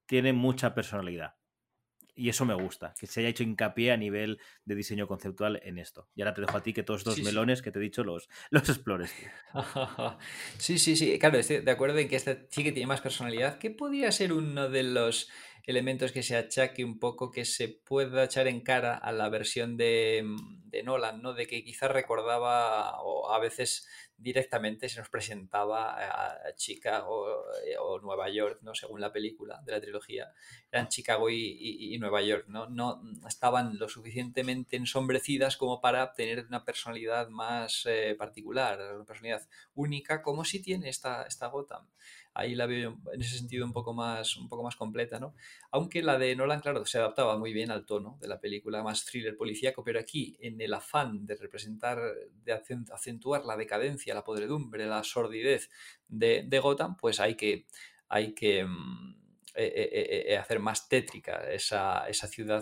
tiene 0.08 0.34
mucha 0.34 0.74
personalidad. 0.74 1.36
Y 2.16 2.30
eso 2.30 2.46
me 2.46 2.54
gusta, 2.54 2.94
que 2.98 3.08
se 3.08 3.20
haya 3.20 3.30
hecho 3.30 3.44
hincapié 3.44 3.92
a 3.92 3.98
nivel 3.98 4.40
de 4.64 4.76
diseño 4.76 5.08
conceptual 5.08 5.60
en 5.64 5.78
esto. 5.78 6.08
Y 6.16 6.22
ahora 6.22 6.34
te 6.34 6.42
dejo 6.42 6.58
a 6.58 6.64
ti 6.64 6.74
que 6.74 6.84
todos 6.84 7.02
estos 7.02 7.20
melones 7.22 7.62
que 7.62 7.72
te 7.72 7.80
he 7.80 7.82
dicho 7.82 8.04
los, 8.04 8.30
los 8.52 8.70
explores. 8.70 9.14
sí, 10.58 10.80
sí, 10.80 10.96
sí. 10.96 11.20
Claro, 11.20 11.38
estoy 11.38 11.60
de 11.60 11.72
acuerdo 11.72 11.98
en 12.00 12.08
que 12.08 12.16
esta 12.16 12.38
sí 12.50 12.64
que 12.64 12.72
tiene 12.72 12.88
más 12.88 13.02
personalidad. 13.02 13.58
¿Qué 13.58 13.70
podría 13.70 14.12
ser 14.12 14.32
uno 14.32 14.70
de 14.70 14.84
los 14.84 15.30
elementos 15.66 16.12
que 16.12 16.24
se 16.24 16.36
achaque 16.36 16.84
un 16.84 17.00
poco, 17.00 17.32
que 17.32 17.46
se 17.46 17.70
pueda 17.70 18.24
echar 18.24 18.48
en 18.48 18.62
cara 18.62 18.96
a 18.96 19.12
la 19.12 19.30
versión 19.30 19.78
de, 19.78 20.24
de 20.66 20.84
Nolan, 20.84 21.22
¿no? 21.22 21.34
De 21.34 21.48
que 21.48 21.64
quizás 21.64 21.92
recordaba 21.92 23.02
o 23.02 23.32
a 23.32 23.40
veces 23.40 23.88
directamente 24.18 24.88
se 24.88 25.00
nos 25.00 25.10
presentaba 25.10 25.96
a 26.00 26.56
Chicago 26.56 27.44
eh, 27.66 27.76
o 27.78 28.00
Nueva 28.00 28.30
York, 28.30 28.60
¿no? 28.62 28.74
según 28.74 29.02
la 29.02 29.12
película 29.12 29.62
de 29.66 29.72
la 29.74 29.82
trilogía, 29.82 30.32
eran 30.72 30.88
Chicago 30.88 31.30
y, 31.30 31.98
Nueva 32.00 32.22
York, 32.22 32.46
¿no? 32.48 32.68
no 32.68 33.02
estaban 33.28 33.78
lo 33.78 33.90
suficientemente 33.90 34.78
ensombrecidas 34.78 35.58
como 35.58 35.82
para 35.82 36.14
tener 36.14 36.46
una 36.46 36.64
personalidad 36.64 37.30
más 37.30 37.84
eh, 37.86 38.16
particular, 38.18 38.80
una 38.96 39.06
personalidad 39.06 39.48
única, 39.74 40.22
como 40.22 40.46
si 40.46 40.62
tiene 40.62 40.90
esta, 40.90 41.24
esta 41.24 41.48
Gotham 41.48 41.88
ahí 42.36 42.54
la 42.54 42.66
veo 42.66 43.00
en 43.14 43.22
ese 43.22 43.38
sentido 43.38 43.66
un 43.66 43.74
poco 43.74 43.94
más, 43.94 44.36
un 44.38 44.50
poco 44.50 44.62
más 44.62 44.76
completa, 44.76 45.20
¿no? 45.20 45.34
Aunque 45.72 46.04
la 46.04 46.18
de 46.18 46.36
Nolan, 46.36 46.60
claro, 46.60 46.86
se 46.86 47.00
adaptaba 47.00 47.38
muy 47.38 47.54
bien 47.54 47.72
al 47.72 47.86
tono 47.86 48.18
de 48.22 48.28
la 48.28 48.40
película, 48.40 48.84
más 48.84 49.06
thriller 49.06 49.36
policíaco, 49.38 49.84
pero 49.84 50.00
aquí, 50.00 50.38
en 50.42 50.60
el 50.62 50.74
afán 50.74 51.26
de 51.26 51.36
representar, 51.36 52.00
de 52.44 52.62
acentuar 52.92 53.46
la 53.46 53.56
decadencia, 53.56 54.14
la 54.14 54.24
podredumbre, 54.24 54.86
la 54.86 55.04
sordidez 55.04 55.70
de, 56.08 56.44
de 56.46 56.60
Gotham, 56.60 56.98
pues 56.98 57.20
hay 57.22 57.36
que, 57.36 57.66
hay 58.10 58.34
que 58.36 58.66
mm, 58.66 59.16
eh, 59.58 59.90
eh, 59.94 60.26
eh, 60.34 60.38
hacer 60.38 60.60
más 60.60 60.90
tétrica 60.90 61.50
esa, 61.50 62.10
esa 62.10 62.28
ciudad, 62.28 62.62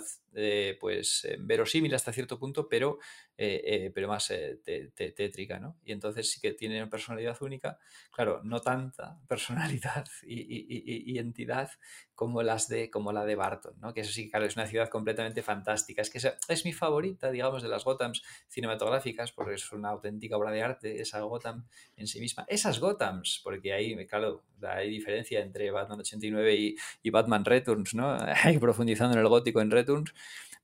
pues 0.79 1.27
verosímil 1.39 1.95
hasta 1.95 2.13
cierto 2.13 2.37
punto, 2.37 2.69
pero 2.69 2.99
eh, 3.35 3.61
eh, 3.65 3.91
pero 3.93 4.07
más 4.07 4.29
eh, 4.29 4.59
tétrica, 4.93 5.57
¿no? 5.57 5.75
Y 5.83 5.91
entonces 5.91 6.29
sí 6.29 6.39
que 6.39 6.53
tiene 6.53 6.85
personalidad 6.85 7.35
única, 7.41 7.79
claro, 8.11 8.41
no 8.43 8.61
tanta 8.61 9.17
personalidad 9.27 10.05
y, 10.21 11.17
entidad 11.17 11.71
como, 12.13 12.43
las 12.43 12.67
de, 12.67 12.91
como 12.91 13.11
la 13.11 13.25
de 13.25 13.35
Barton, 13.35 13.73
¿no? 13.79 13.91
Que 13.91 14.01
eso 14.01 14.11
sí, 14.11 14.29
claro, 14.29 14.45
es 14.45 14.55
una 14.55 14.67
ciudad 14.67 14.87
completamente 14.87 15.41
fantástica. 15.41 16.03
Es 16.03 16.11
que 16.11 16.19
es 16.47 16.65
mi 16.65 16.73
favorita, 16.73 17.31
digamos, 17.31 17.63
de 17.63 17.69
las 17.69 17.83
Gothams 17.83 18.21
cinematográficas, 18.49 19.31
porque 19.31 19.55
es 19.55 19.71
una 19.71 19.89
auténtica 19.89 20.37
obra 20.37 20.51
de 20.51 20.61
arte, 20.61 21.01
esa 21.01 21.21
Gotham 21.21 21.65
en 21.97 22.05
sí 22.05 22.19
misma. 22.19 22.45
Esas 22.47 22.79
Gothams, 22.79 23.41
porque 23.43 23.73
ahí, 23.73 24.05
claro, 24.05 24.43
hay 24.61 24.91
diferencia 24.91 25.41
entre 25.41 25.71
Batman 25.71 25.99
89 26.01 26.55
y, 26.55 26.75
y 27.01 27.09
Batman 27.09 27.45
Returns, 27.45 27.95
¿no? 27.95 28.15
Profundizando 28.59 29.17
en 29.17 29.23
el 29.23 29.27
gótico 29.27 29.59
en 29.59 29.71
Returns 29.71 30.13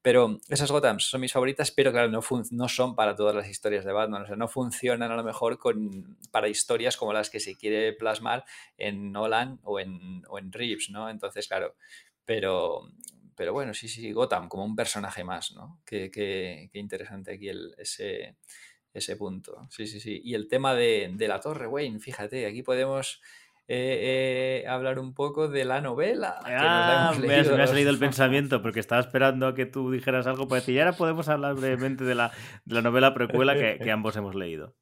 pero 0.02 0.40
esas 0.48 0.72
Gothams 0.72 1.04
son 1.10 1.22
mis 1.22 1.34
favoritas, 1.34 1.72
pero 1.72 1.92
claro, 1.92 2.10
no, 2.10 2.22
no 2.52 2.70
son 2.70 2.96
para 2.96 3.16
todas 3.16 3.36
las 3.36 3.50
historias 3.50 3.84
de 3.84 3.92
Batman. 3.92 4.24
O 4.24 4.28
sea, 4.28 4.36
no 4.36 4.48
funcionan 4.48 5.12
a 5.12 5.16
lo 5.16 5.24
mejor 5.24 5.58
con, 5.58 6.18
para 6.32 6.48
historias 6.48 6.96
como 6.96 7.14
las 7.14 7.30
que 7.30 7.40
se 7.40 7.58
quiere 7.58 7.94
plasmar 7.94 8.46
en 8.78 9.12
Nolan 9.12 9.60
o 9.64 9.80
en, 9.80 10.24
o 10.30 10.40
en 10.40 10.52
Reeves, 10.52 10.90
¿no? 10.90 11.10
Entonces, 11.10 11.48
claro, 11.48 11.76
pero, 12.26 12.90
pero 13.36 13.52
bueno, 13.54 13.74
sí, 13.74 13.88
sí, 13.90 14.12
Gotham 14.12 14.48
como 14.48 14.64
un 14.64 14.76
personaje 14.76 15.24
más, 15.24 15.52
¿no? 15.54 15.82
Qué, 15.86 16.10
qué, 16.12 16.70
qué 16.72 16.80
interesante 16.80 17.34
aquí 17.34 17.50
ese, 17.78 18.38
ese 18.94 19.16
punto. 19.18 19.68
Sí, 19.70 19.86
sí, 19.86 20.00
sí. 20.00 20.22
Y 20.24 20.34
el 20.34 20.48
tema 20.48 20.76
de, 20.76 21.12
de 21.14 21.28
la 21.28 21.40
Torre 21.40 21.68
Wayne, 21.68 22.00
fíjate, 22.00 22.46
aquí 22.46 22.64
podemos 22.64 23.22
eh, 23.72 24.64
eh, 24.64 24.68
hablar 24.68 24.98
un 24.98 25.14
poco 25.14 25.48
de 25.48 25.64
la 25.64 25.80
novela. 25.80 26.40
Ah, 26.44 27.14
me, 27.22 27.36
has, 27.36 27.52
me, 27.52 27.74
leído 27.76 27.92
el 27.92 28.00
pensamiento 28.00 28.64
porque 28.64 28.80
estaba 28.80 29.00
esperando 29.00 29.46
a 29.46 29.54
que 29.54 29.68
tú 29.68 29.92
dijeras 29.92 30.26
algo 30.26 30.48
para 30.48 30.62
decir, 30.62 30.74
y 30.74 30.80
ahora 30.80 30.94
podemos 30.94 31.30
hablar 31.30 31.54
brevemente 31.54 32.04
de 32.04 32.16
la, 32.16 32.32
de 32.66 32.74
la 32.74 32.82
novela 32.82 33.14
precuela 33.14 33.54
que, 33.54 33.78
que, 33.78 33.92
ambos 33.92 34.16
hemos 34.16 34.34
leído. 34.34 34.76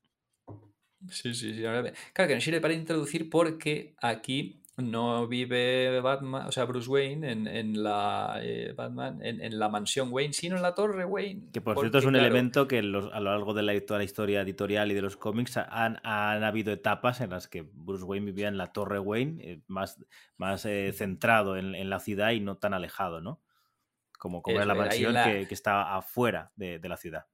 Sí, 1.09 1.33
sí, 1.35 1.53
sí. 1.53 1.61
Claro 1.61 2.27
que 2.27 2.33
nos 2.33 2.43
sirve 2.43 2.59
para 2.59 2.73
introducir 2.73 3.29
porque 3.29 3.93
aquí 4.01 4.63
no 4.77 5.27
vive 5.27 5.99
Batman, 6.01 6.47
o 6.47 6.51
sea, 6.51 6.65
Bruce 6.65 6.87
Wayne 6.87 7.31
en, 7.31 7.83
la 7.83 8.39
eh, 8.41 8.73
Batman, 8.77 9.19
en, 9.23 9.57
la 9.57 9.69
mansión 9.69 10.09
Wayne, 10.11 10.33
sino 10.33 10.55
en 10.55 10.61
la 10.61 10.75
torre 10.75 11.03
Wayne. 11.03 11.49
Que 11.51 11.61
por 11.61 11.79
cierto 11.79 11.97
es 11.97 12.05
un 12.05 12.15
elemento 12.15 12.67
que 12.67 12.79
a 12.79 12.81
lo 12.83 13.09
largo 13.19 13.55
de 13.55 13.63
la, 13.63 13.79
toda 13.85 13.97
la 13.97 14.03
historia 14.03 14.41
editorial 14.41 14.91
y 14.91 14.93
de 14.93 15.01
los 15.01 15.17
cómics 15.17 15.57
han, 15.57 15.99
han, 16.03 16.43
habido 16.43 16.71
etapas 16.71 17.21
en 17.21 17.31
las 17.31 17.47
que 17.47 17.67
Bruce 17.73 18.03
Wayne 18.03 18.27
vivía 18.27 18.47
en 18.47 18.57
la 18.57 18.71
torre 18.71 18.99
Wayne, 18.99 19.43
eh, 19.43 19.61
más, 19.67 19.97
más 20.37 20.63
eh, 20.65 20.93
centrado 20.93 21.57
en, 21.57 21.89
la 21.89 21.99
ciudad 21.99 22.31
y 22.31 22.39
no 22.39 22.57
tan 22.57 22.75
alejado, 22.75 23.19
¿no? 23.19 23.41
Como, 24.19 24.41
como 24.43 24.57
era 24.57 24.65
la 24.65 24.75
mansión 24.75 25.15
Que, 25.23 25.47
que, 25.47 25.53
está 25.53 25.95
afuera 25.95 26.51
de 26.55 26.79
la 26.87 26.97
ciudad. 26.97 27.25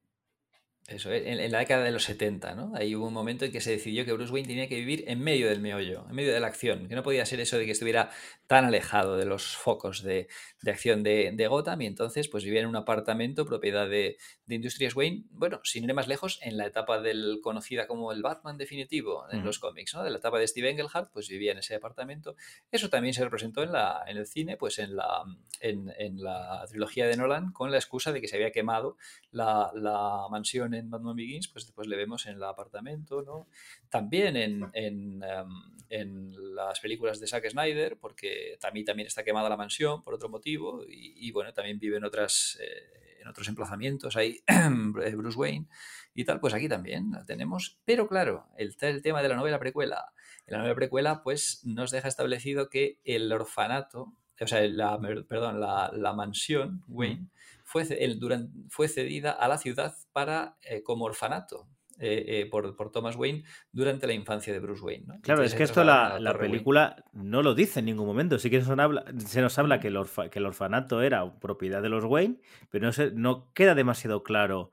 Eso, 0.94 1.12
en, 1.12 1.52
la 1.52 1.60
década 1.60 1.84
de 1.84 1.92
los 1.92 2.04
70, 2.04 2.56
¿no? 2.56 2.72
Ahí 2.76 2.96
hubo 2.96 3.08
un 3.08 3.14
momento 3.14 3.46
en 3.46 3.52
que 3.52 3.62
se 3.62 3.72
decidió 3.72 4.06
que 4.06 4.14
Bruce 4.14 4.32
Wayne 4.32 4.48
tenía 4.48 4.68
que 4.68 4.76
vivir 4.76 5.04
en 5.08 5.20
medio 5.20 5.50
del 5.50 5.60
meollo, 5.60 6.06
en 6.10 6.16
medio 6.16 6.34
de 6.34 6.40
la 6.40 6.48
acción, 6.48 6.88
que 6.88 6.96
no 6.96 7.04
podía 7.04 7.26
ser 7.26 7.40
eso 7.40 7.58
de 7.58 7.66
que 7.66 7.72
estuviera 7.72 8.10
tan 8.48 8.66
alejado 8.66 9.18
de 9.18 9.26
los 9.26 9.56
focos 9.58 10.04
de, 10.04 10.28
acción 10.72 11.04
de, 11.04 11.48
Gotham 11.48 11.82
y 11.82 11.86
entonces 11.88 12.30
pues 12.30 12.44
vivía 12.44 12.62
en 12.62 12.68
un 12.68 12.76
apartamento 12.76 13.46
propiedad 13.46 13.88
de, 13.88 14.18
de 14.46 14.56
Industrias 14.56 14.96
Wayne, 14.96 15.26
bueno, 15.32 15.60
sin 15.64 15.84
ir 15.84 15.94
más 15.94 16.08
lejos, 16.08 16.40
en 16.42 16.58
la 16.58 16.66
etapa 16.66 17.02
del 17.02 17.40
conocida 17.42 17.88
como 17.88 18.12
el 18.12 18.22
Batman 18.22 18.58
definitivo 18.58 19.26
en 19.32 19.44
los 19.44 19.60
cómics, 19.60 19.94
¿no? 19.94 20.04
De 20.04 20.10
la 20.10 20.18
etapa 20.18 20.40
de 20.40 20.48
Steve 20.48 20.70
Engelhardt, 20.70 21.12
pues 21.12 21.28
vivía 21.28 21.52
en 21.52 21.58
ese 21.58 21.76
apartamento. 21.76 22.36
Eso 22.72 22.90
también 22.90 23.14
se 23.14 23.24
representó 23.24 23.64
en, 23.64 23.72
la, 23.72 24.04
en 24.08 24.18
el 24.18 24.28
cine, 24.28 24.58
pues 24.58 24.80
en 24.80 24.96
la, 24.96 25.24
en, 25.60 25.94
en 25.98 26.22
la 26.24 26.66
trilogía 26.68 27.08
de 27.08 27.18
Nolan, 27.18 27.52
con 27.52 27.72
la 27.72 27.78
excusa 27.78 28.12
de 28.12 28.22
que 28.22 28.28
se 28.28 28.36
había 28.36 28.52
quemado 28.52 28.98
la, 29.32 29.72
la 29.74 30.28
mansión 30.30 30.74
en 30.74 30.90
Batman 30.90 31.16
Begins, 31.16 31.48
pues 31.48 31.66
después 31.66 31.88
le 31.88 31.98
vemos 31.98 32.26
en 32.26 32.36
el 32.36 32.44
apartamento, 32.44 33.22
¿no? 33.22 33.48
También 33.94 34.36
en, 34.38 34.72
en, 34.74 35.22
em, 35.22 35.50
en 35.88 36.56
las 36.56 36.80
películas 36.80 37.20
de 37.20 37.28
Zack 37.28 37.48
Snyder, 37.52 37.96
porque 38.00 38.58
también, 38.60 38.88
también 38.88 39.06
está 39.06 39.24
quemada 39.24 39.50
la 39.50 39.56
mansión 39.56 40.02
por 40.02 40.16
otro 40.16 40.30
motivo, 40.30 40.84
y, 40.88 41.32
bueno, 41.32 41.54
también 41.54 41.78
vive 41.78 41.98
en 41.98 42.04
otras... 42.04 42.58
Eh, 42.60 43.20
en 43.22 43.30
otros 43.30 43.48
emplazamientos, 43.48 44.18
hay 44.18 44.44
Bruce 45.16 45.38
Wayne 45.38 45.68
y 46.14 46.26
tal, 46.26 46.42
pues 46.42 46.54
aquí 46.56 46.68
también 46.68 47.12
la 47.12 47.24
tenemos. 47.24 47.80
Pero 47.86 48.10
claro, 48.10 48.48
el, 48.58 48.76
el, 48.82 49.02
tema 49.02 49.22
de 49.22 49.30
la 49.30 49.38
novela 49.38 49.60
precuela. 49.60 50.12
En 50.46 50.54
la 50.54 50.58
novela 50.58 50.76
precuela, 50.76 51.24
pues 51.24 51.62
nos 51.64 51.92
deja 51.92 52.10
establecido 52.10 52.68
que 52.68 53.00
el 53.06 53.32
orfanato, 53.32 54.12
o 54.42 54.48
sea, 54.48 54.68
la, 54.68 55.00
perdón, 55.30 55.62
la, 55.62 55.90
la 55.94 56.12
mansión 56.12 56.84
Wayne 56.90 57.30
fue, 57.64 57.84
el, 58.04 58.20
durante, 58.20 58.52
fue 58.70 58.90
cedida 58.90 59.32
a 59.32 59.48
la 59.48 59.58
ciudad 59.58 59.96
para, 60.12 60.58
eh, 60.64 60.84
como 60.84 61.06
orfanato. 61.06 61.68
Eh, 62.00 62.26
eh, 62.28 62.46
por, 62.50 62.76
por, 62.76 62.92
Thomas 62.92 63.16
Wayne 63.16 63.44
durante 63.72 64.08
la 64.08 64.14
infancia 64.14 64.52
de 64.52 64.60
Bruce 64.60 64.84
Wayne. 64.84 65.06
¿no? 65.06 65.14
Claro, 65.22 65.42
Entonces, 65.42 65.54
es 65.54 65.58
que 65.58 65.64
esto 65.64 65.84
la, 65.84 66.20
la 66.20 66.38
película 66.38 67.04
Wayne. 67.14 67.30
no 67.30 67.44
lo 67.44 67.54
dice 67.54 67.80
en 67.80 67.86
ningún 67.86 68.08
momento. 68.08 68.40
Sí 68.40 68.50
que 68.50 68.62
se 68.62 68.70
nos 68.70 68.80
habla, 68.80 69.06
se 69.18 69.42
nos 69.42 69.58
habla 69.60 69.80
que, 69.80 69.90
el 69.90 69.98
orfa, 69.98 70.30
que, 70.30 70.40
el 70.40 70.46
orfanato 70.48 71.04
era 71.04 71.40
propiedad 71.40 71.84
de 71.84 71.90
los 71.90 72.04
Wayne, 72.04 72.40
pero 72.70 72.88
no, 72.88 72.94
se, 72.94 73.12
no 73.12 73.52
queda 73.54 73.76
demasiado 73.76 74.24
claro 74.24 74.72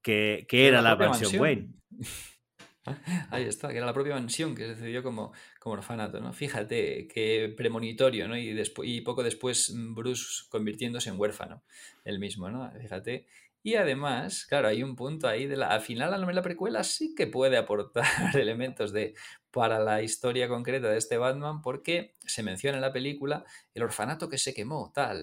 que, 0.00 0.46
que 0.48 0.68
era 0.68 0.80
la, 0.80 0.90
la 0.90 0.96
mansión, 0.96 1.22
mansión 1.22 1.42
Wayne. 1.42 1.68
Ahí 3.30 3.44
está, 3.44 3.68
que 3.68 3.76
era 3.76 3.86
la 3.86 3.92
propia 3.92 4.14
mansión 4.14 4.54
que 4.54 4.66
se 4.66 4.76
cedió 4.76 5.02
como, 5.02 5.32
como 5.58 5.74
orfanato, 5.74 6.20
¿no? 6.20 6.32
Fíjate, 6.32 7.08
qué 7.08 7.52
premonitorio, 7.56 8.28
¿no? 8.28 8.36
Y, 8.36 8.62
y 8.84 9.00
poco 9.02 9.22
después 9.22 9.74
Bruce 9.74 10.44
convirtiéndose 10.48 11.10
en 11.10 11.18
huérfano, 11.18 11.62
el 12.04 12.18
mismo, 12.18 12.48
¿no? 12.50 12.70
Fíjate. 12.80 13.26
Y 13.62 13.74
además, 13.74 14.46
claro, 14.46 14.68
hay 14.68 14.82
un 14.82 14.96
punto 14.96 15.28
ahí 15.28 15.46
de 15.46 15.56
la. 15.56 15.68
Al 15.68 15.80
final, 15.80 16.10
la 16.10 16.18
novela 16.18 16.42
precuela 16.42 16.84
sí 16.84 17.14
que 17.14 17.26
puede 17.26 17.56
aportar 17.56 18.04
elementos 18.34 18.92
de 18.92 19.14
para 19.50 19.78
la 19.78 20.02
historia 20.02 20.48
concreta 20.48 20.88
de 20.88 20.98
este 20.98 21.18
Batman, 21.18 21.62
porque 21.62 22.16
se 22.20 22.42
menciona 22.42 22.78
en 22.78 22.82
la 22.82 22.92
película 22.92 23.44
el 23.74 23.82
orfanato 23.82 24.28
que 24.28 24.38
se 24.38 24.54
quemó, 24.54 24.92
tal, 24.94 25.22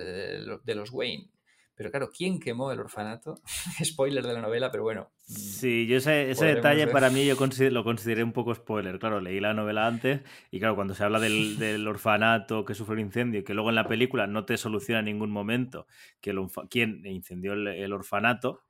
de 0.64 0.76
los 0.76 0.92
Wayne. 0.92 1.35
Pero 1.76 1.92
claro, 1.92 2.10
¿quién 2.10 2.40
quemó 2.40 2.72
el 2.72 2.80
orfanato? 2.80 3.42
spoiler 3.84 4.26
de 4.26 4.34
la 4.34 4.42
novela, 4.42 4.72
pero 4.72 4.84
bueno. 4.84 5.12
Sí, 5.28 5.88
yo 5.88 5.98
ese, 5.98 6.32
ese 6.32 6.46
detalle 6.46 6.86
ver. 6.86 6.94
para 6.94 7.10
mí 7.10 7.26
yo 7.26 7.36
consider, 7.36 7.74
lo 7.74 7.84
consideré 7.84 8.24
un 8.24 8.32
poco 8.32 8.56
spoiler. 8.56 8.98
Claro, 9.00 9.20
leí 9.20 9.40
la 9.40 9.54
novela 9.54 9.88
antes 9.88 10.22
y 10.52 10.60
claro, 10.60 10.76
cuando 10.76 10.94
se 10.94 11.04
habla 11.04 11.20
del, 11.20 11.58
del 11.60 11.88
orfanato 11.88 12.64
que 12.64 12.76
sufre 12.76 12.94
un 12.94 13.02
incendio 13.02 13.42
y 13.42 13.44
que 13.44 13.54
luego 13.54 13.70
en 13.70 13.76
la 13.76 13.88
película 13.88 14.28
no 14.28 14.46
te 14.46 14.58
soluciona 14.58 15.00
en 15.00 15.06
ningún 15.06 15.32
momento 15.32 15.88
que 16.22 16.30
el, 16.30 16.40
quién 16.70 17.06
incendió 17.06 17.54
el, 17.54 17.68
el 17.68 17.92
orfanato, 17.92 18.62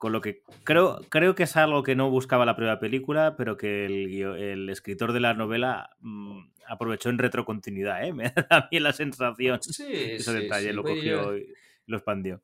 con 0.00 0.12
lo 0.12 0.22
que 0.22 0.42
creo, 0.64 0.98
creo 1.10 1.34
que 1.34 1.42
es 1.42 1.56
algo 1.58 1.82
que 1.82 1.94
no 1.94 2.08
buscaba 2.10 2.46
la 2.46 2.56
primera 2.56 2.80
película, 2.80 3.36
pero 3.36 3.58
que 3.58 3.84
el, 3.84 4.22
el 4.22 4.70
escritor 4.70 5.12
de 5.12 5.20
la 5.20 5.34
novela 5.34 5.90
mmm, 6.00 6.40
aprovechó 6.66 7.10
en 7.10 7.18
retrocontinuidad, 7.18 8.04
¿eh? 8.04 8.12
Me 8.14 8.24
da 8.30 8.46
a 8.48 8.68
mí 8.72 8.80
la 8.80 8.92
sensación. 8.92 9.62
Sí, 9.62 9.84
ese 9.92 10.22
sí, 10.22 10.32
detalle 10.32 10.68
sí, 10.68 10.72
lo 10.72 10.82
cogió 10.82 11.36
y 11.36 11.52
lo 11.86 11.98
expandió. 11.98 12.40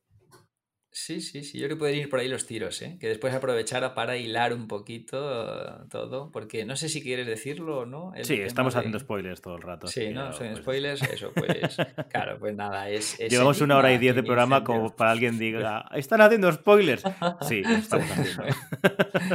Sí, 0.99 1.21
sí, 1.21 1.43
sí, 1.43 1.59
yo 1.59 1.67
creo 1.67 1.77
que 1.77 1.79
pueden 1.79 1.99
ir 1.99 2.09
por 2.09 2.19
ahí 2.19 2.27
los 2.27 2.47
tiros, 2.47 2.81
¿eh? 2.81 2.97
que 2.99 3.07
después 3.07 3.31
aprovechara 3.31 3.93
para 3.93 4.17
hilar 4.17 4.51
un 4.51 4.67
poquito 4.67 5.85
todo, 5.89 6.31
porque 6.31 6.65
no 6.65 6.75
sé 6.75 6.89
si 6.89 7.03
quieres 7.03 7.27
decirlo 7.27 7.81
o 7.81 7.85
no. 7.85 8.13
sí, 8.23 8.41
estamos 8.41 8.73
de... 8.73 8.79
haciendo 8.79 8.97
spoilers 8.97 9.39
todo 9.39 9.57
el 9.57 9.61
rato. 9.61 9.85
Sí, 9.87 10.09
¿no? 10.09 10.33
Son 10.33 10.47
pues... 10.47 10.57
spoilers, 10.57 11.03
eso, 11.03 11.31
pues 11.35 11.77
claro, 12.09 12.39
pues 12.39 12.55
nada, 12.55 12.89
es... 12.89 13.15
es 13.19 13.31
Llevamos 13.31 13.61
una 13.61 13.77
hora 13.77 13.93
y 13.93 13.99
diez 13.99 14.15
de 14.15 14.23
programa 14.23 14.63
como 14.63 14.95
para 14.95 15.11
alguien 15.11 15.37
diga, 15.37 15.87
¿están 15.95 16.19
haciendo 16.19 16.51
spoilers? 16.51 17.03
Sí, 17.47 17.61
estamos 17.69 18.09
haciendo. 18.09 18.43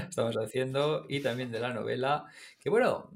estamos 0.08 0.36
haciendo, 0.36 1.06
y 1.08 1.20
también 1.20 1.52
de 1.52 1.60
la 1.60 1.72
novela, 1.72 2.24
que 2.58 2.70
bueno, 2.70 3.08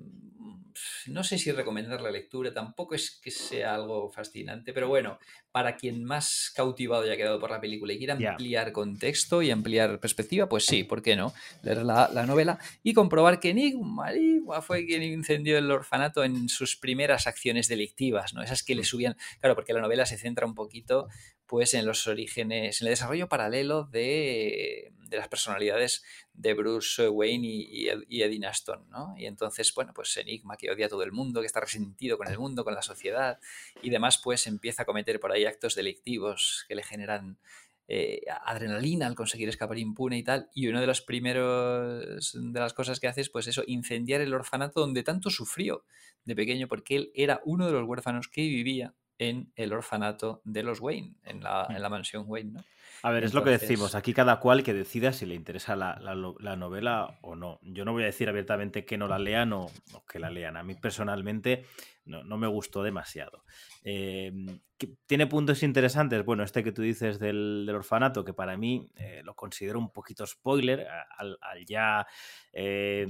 no 1.07 1.25
sé 1.25 1.39
si 1.39 1.53
recomendar 1.53 2.01
la 2.01 2.11
lectura, 2.11 2.53
tampoco 2.53 2.95
es 2.95 3.19
que 3.23 3.31
sea 3.31 3.75
algo 3.75 4.11
fascinante, 4.11 4.73
pero 4.73 4.89
bueno, 4.89 5.19
para 5.53 5.77
quien 5.77 6.05
más 6.05 6.53
cautivado 6.55 7.05
haya 7.05 7.17
quedado 7.17 7.41
por 7.41 7.51
la 7.51 7.61
película 7.61 7.93
y 7.93 7.99
quiera 7.99 8.15
ampliar 8.15 8.67
yeah. 8.67 8.73
contexto 8.73 9.43
y 9.43 9.51
ampliar 9.51 9.99
perspectiva, 10.01 10.49
pues 10.49 10.67
sí, 10.67 10.85
¿por 10.85 11.03
qué 11.03 11.17
no? 11.17 11.33
Leer 11.63 11.83
la, 11.83 12.11
la 12.13 12.27
novela 12.27 12.59
y 12.83 12.93
comprobar 12.93 13.41
que 13.41 13.51
Enigma, 13.51 14.13
Enigma 14.13 14.61
fue 14.61 14.85
quien 14.85 15.03
incendió 15.03 15.57
el 15.57 15.71
orfanato 15.71 16.25
en 16.25 16.49
sus 16.49 16.77
primeras 16.77 17.27
acciones 17.27 17.69
delictivas, 17.69 18.35
¿no? 18.35 18.43
Esas 18.43 18.63
que 18.63 18.75
le 18.75 18.85
subían, 18.85 19.17
claro, 19.41 19.55
porque 19.55 19.73
la 19.73 19.81
novela 19.81 20.05
se 20.07 20.19
centra 20.19 20.47
un 20.47 20.55
poquito 20.55 21.09
pues 21.47 21.75
en 21.75 21.87
los 21.87 22.07
orígenes, 22.07 22.81
en 22.81 22.89
el 22.89 22.93
desarrollo 22.93 23.29
paralelo 23.29 23.85
de, 23.85 24.93
de 25.09 25.17
las 25.17 25.29
personalidades 25.29 26.05
de 26.33 26.55
Bruce 26.55 27.09
Wayne 27.09 27.47
y, 27.47 27.89
y, 28.09 28.23
Eddie 28.23 28.47
Aston, 28.47 28.89
¿no? 28.91 29.15
Y 29.17 29.27
entonces, 29.27 29.73
bueno, 29.75 29.93
pues 29.95 30.17
Enigma 30.17 30.57
que 30.57 30.71
odia 30.71 30.87
a 30.87 30.89
todo 30.89 31.03
el 31.03 31.13
mundo, 31.13 31.41
que 31.41 31.47
está 31.47 31.61
resentido 31.61 32.19
con 32.19 32.29
el 32.29 32.39
mundo, 32.39 32.65
con 32.65 32.75
la 32.75 32.83
sociedad 32.83 33.39
y 33.83 33.91
demás, 33.91 34.19
pues 34.23 34.47
empieza 34.47 34.83
a 34.83 34.87
cometer 34.87 35.21
por 35.21 35.33
ahí 35.33 35.45
actos 35.45 35.75
delictivos 35.75 36.65
que 36.69 36.75
le 36.75 36.83
generan 36.83 37.39
eh, 37.89 38.23
adrenalina 38.45 39.07
al 39.07 39.15
conseguir 39.15 39.49
escapar 39.49 39.79
impune 39.79 40.19
y 40.19 40.25
tal. 40.25 40.51
Y 40.55 40.67
uno 40.67 40.81
de 40.81 40.87
los 40.89 41.03
primeros 41.03 42.33
de 42.35 42.61
las 42.61 42.75
cosas 42.75 42.99
que 42.99 43.07
hace 43.07 43.21
es, 43.21 43.31
pues 43.31 43.47
eso, 43.47 43.63
incendiar 43.67 44.21
el 44.21 44.35
orfanato 44.35 44.81
donde 44.81 45.05
tanto 45.05 45.31
sufrió 45.31 45.85
de 46.25 46.35
pequeño, 46.35 46.67
porque 46.67 46.97
él 46.97 47.13
era 47.15 47.41
uno 47.45 47.67
de 47.67 47.73
los 47.73 47.89
huérfanos 47.89 48.29
que 48.29 48.43
vivía 48.43 48.95
en 49.19 49.53
el 49.57 49.73
orfanato 49.73 50.41
de 50.45 50.63
los 50.63 50.81
Wayne, 50.81 51.15
en 51.25 51.43
la, 51.43 51.67
en 51.69 51.81
la 51.81 51.89
mansión 51.89 52.25
Wayne, 52.27 52.53
¿no? 52.53 52.65
A 53.03 53.11
ver, 53.11 53.25
Entonces... 53.25 53.31
es 53.31 53.35
lo 53.35 53.45
que 53.45 53.51
decimos. 53.51 53.95
Aquí 53.95 54.15
cada 54.15 54.41
cual 54.41 54.63
que 54.63 54.75
decida 54.75 55.13
si 55.13 55.27
le 55.27 55.35
interesa 55.35 55.77
la, 55.77 55.99
la, 56.01 56.15
la, 56.39 56.57
novela 56.57 57.19
o 57.23 57.37
no. 57.37 57.61
Yo 57.63 57.85
no 57.85 57.93
voy 57.93 58.03
a 58.03 58.07
decir 58.07 58.29
abiertamente 58.29 58.85
que 58.85 58.97
no 58.99 59.07
la 59.07 59.19
lean 59.19 59.53
o, 59.53 59.67
o 59.93 60.07
que 60.07 60.19
la 60.19 60.31
lean. 60.31 60.57
A 60.57 60.63
mí 60.63 60.75
personalmente 60.75 61.67
no, 62.07 62.25
no 62.25 62.39
me 62.39 62.47
gustó 62.47 62.83
demasiado. 62.83 63.45
Eh, 63.85 64.33
¿Tiene 65.07 65.27
puntos 65.27 65.63
interesantes? 65.63 66.25
Bueno, 66.25 66.43
este 66.43 66.63
que 66.63 66.73
tú 66.73 66.83
dices 66.83 67.19
del, 67.19 67.65
del 67.67 67.77
orfanato, 67.77 68.25
que 68.25 68.35
para 68.35 68.57
mí 68.57 68.89
eh, 68.97 69.23
lo 69.25 69.35
considero 69.35 69.79
un 69.79 69.91
poquito 69.91 70.27
spoiler, 70.27 70.87
al, 71.19 71.39
al 71.41 71.65
ya... 71.67 72.07
Eh, 72.53 73.07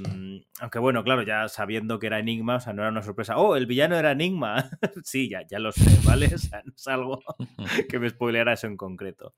aunque 0.60 0.78
bueno, 0.78 1.02
claro, 1.05 1.23
ya 1.23 1.48
sabiendo 1.48 1.98
que 1.98 2.06
era 2.06 2.18
Enigma, 2.18 2.56
o 2.56 2.60
sea, 2.60 2.73
no 2.73 2.82
era 2.82 2.90
una 2.90 3.02
sorpresa. 3.02 3.36
¡Oh, 3.36 3.56
el 3.56 3.66
villano 3.66 3.97
era 3.97 4.12
Enigma! 4.12 4.70
sí, 5.05 5.28
ya, 5.28 5.47
ya 5.47 5.59
lo 5.59 5.73
sé, 5.73 5.90
¿vale? 6.05 6.27
O 6.36 6.39
sea, 6.39 6.62
no 6.64 6.73
es 6.74 6.86
algo 6.86 7.23
que 7.89 7.98
me 7.98 8.10
spoileara 8.10 8.52
eso 8.52 8.66
en 8.66 8.77
concreto 8.77 9.35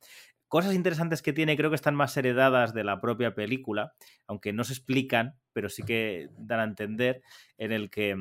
cosas 0.49 0.75
interesantes 0.75 1.23
que 1.23 1.33
tiene 1.33 1.57
creo 1.57 1.71
que 1.71 1.77
están 1.77 1.95
más 1.95 2.17
heredadas 2.17 2.75
de 2.75 2.83
la 2.83 3.01
propia 3.01 3.35
película, 3.35 3.93
aunque 4.27 4.53
no 4.53 4.65
se 4.65 4.73
explican, 4.73 5.37
pero 5.53 5.69
sí 5.69 5.83
que 5.83 6.31
dan 6.39 6.61
a 6.61 6.65
entender 6.65 7.23
en 7.59 7.73
el 7.73 7.91
que 7.91 8.17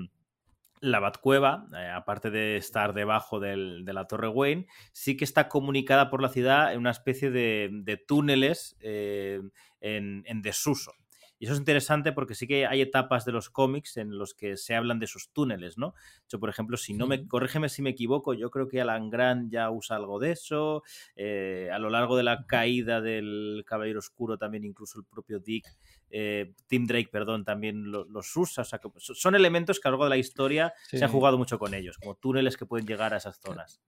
la 0.82 1.00
Batcueva, 1.00 1.68
eh, 1.76 1.90
aparte 1.90 2.30
de 2.30 2.58
estar 2.58 2.94
debajo 2.94 3.40
del, 3.40 3.86
de 3.86 3.94
la 3.94 4.06
Torre 4.06 4.28
Wayne, 4.28 4.68
sí 4.92 5.18
que 5.18 5.24
está 5.26 5.48
comunicada 5.50 6.10
por 6.10 6.22
la 6.22 6.30
ciudad 6.30 6.74
en 6.74 6.80
una 6.80 6.92
especie 6.92 7.32
de, 7.32 7.70
de 7.72 7.98
túneles 7.98 8.78
eh, 8.82 9.42
en, 9.82 10.24
en, 10.26 10.42
desuso. 10.42 10.94
Y 11.40 11.46
eso 11.46 11.54
es 11.54 11.60
interesante 11.60 12.12
porque 12.14 12.36
sí 12.36 12.48
que 12.48 12.66
hay 12.66 12.82
etapas 12.82 13.26
de 13.26 13.32
los 13.32 13.50
cómics 13.50 13.98
en 13.98 14.18
los 14.18 14.34
que 14.34 14.58
se 14.58 14.76
hablan 14.76 15.00
de 15.00 15.08
sus 15.08 15.30
túneles, 15.30 15.78
¿no? 15.78 15.94
Yo, 16.28 16.40
por 16.40 16.50
ejemplo, 16.50 16.78
si 16.78 16.94
no 16.94 17.06
me, 17.06 17.28
corrígeme 17.28 17.70
si 17.70 17.82
me 17.82 17.92
equivoco, 17.92 18.34
yo 18.34 18.50
creo 18.50 18.68
que 18.68 18.82
Alan 18.82 19.10
Grant 19.10 19.52
ya 19.52 19.70
usa 19.70 19.98
algo 19.98 20.20
de 20.20 20.32
eso. 20.32 20.84
Eh, 21.16 21.70
a 21.72 21.78
lo 21.80 21.90
largo 21.90 22.18
de 22.18 22.24
la 22.24 22.46
caída 22.48 23.02
del 23.02 23.64
Caballero 23.68 24.00
Oscuro, 24.00 24.38
también 24.38 24.66
incluso 24.66 25.00
el 25.00 25.06
propio 25.06 25.40
Dick, 25.40 25.68
eh, 26.10 26.54
Tim 26.68 26.88
Drake, 26.88 27.10
perdón, 27.12 27.46
también 27.46 27.92
lo, 27.92 28.06
los 28.06 28.36
usa. 28.36 28.64
O 28.64 28.66
sea, 28.66 28.80
que 28.80 28.90
son 28.98 29.36
elementos 29.36 29.80
que 29.80 29.88
a 29.88 29.92
lo 29.92 29.98
largo 29.98 30.06
de 30.06 30.10
la 30.10 30.18
historia 30.18 30.74
sí. 30.88 30.98
se 30.98 31.06
ha 31.06 31.10
jugado 31.10 31.38
mucho 31.38 31.60
con 31.60 31.74
ellos, 31.74 31.98
como 31.98 32.16
túneles 32.16 32.58
que 32.58 32.66
pueden 32.66 32.88
llegar 32.88 33.14
a 33.14 33.18
esas 33.18 33.40
zonas. 33.40 33.82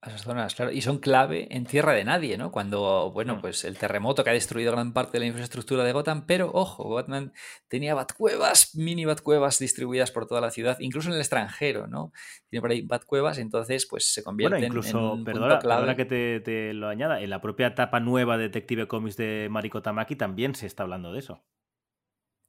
A 0.00 0.10
esas 0.10 0.22
zonas, 0.22 0.54
claro. 0.54 0.70
Y 0.70 0.80
son 0.80 0.98
clave 0.98 1.48
en 1.50 1.64
tierra 1.64 1.92
de 1.92 2.04
nadie, 2.04 2.38
¿no? 2.38 2.52
Cuando, 2.52 3.10
bueno, 3.12 3.40
pues 3.40 3.64
el 3.64 3.76
terremoto 3.76 4.22
que 4.22 4.30
ha 4.30 4.32
destruido 4.32 4.70
gran 4.70 4.92
parte 4.92 5.14
de 5.14 5.20
la 5.20 5.26
infraestructura 5.26 5.82
de 5.82 5.92
Gotham, 5.92 6.24
pero 6.24 6.52
ojo, 6.54 6.88
Batman 6.88 7.32
tenía 7.66 7.96
batcuevas, 7.96 8.76
mini 8.76 9.06
batcuevas 9.06 9.58
distribuidas 9.58 10.12
por 10.12 10.28
toda 10.28 10.40
la 10.40 10.52
ciudad, 10.52 10.76
incluso 10.78 11.08
en 11.08 11.14
el 11.14 11.20
extranjero, 11.20 11.88
¿no? 11.88 12.12
Tiene 12.48 12.60
por 12.60 12.70
ahí 12.70 12.82
batcuevas, 12.82 13.38
entonces 13.38 13.86
pues 13.90 14.12
se 14.12 14.22
convierte 14.22 14.54
bueno, 14.54 14.66
incluso, 14.68 15.14
en 15.14 15.24
clave. 15.58 15.96
Que 15.96 16.04
te, 16.04 16.40
te, 16.40 16.74
lo 16.74 16.88
añada, 16.88 17.20
en 17.20 17.30
la 17.30 17.40
propia 17.40 17.66
etapa 17.66 17.98
nueva 17.98 18.36
de 18.36 18.44
Detective 18.44 18.86
Comics 18.86 19.16
de 19.16 19.48
Mariko 19.50 19.82
Tamaki 19.82 20.14
también 20.14 20.54
se 20.54 20.66
está 20.66 20.84
hablando 20.84 21.12
de 21.12 21.18
eso. 21.18 21.42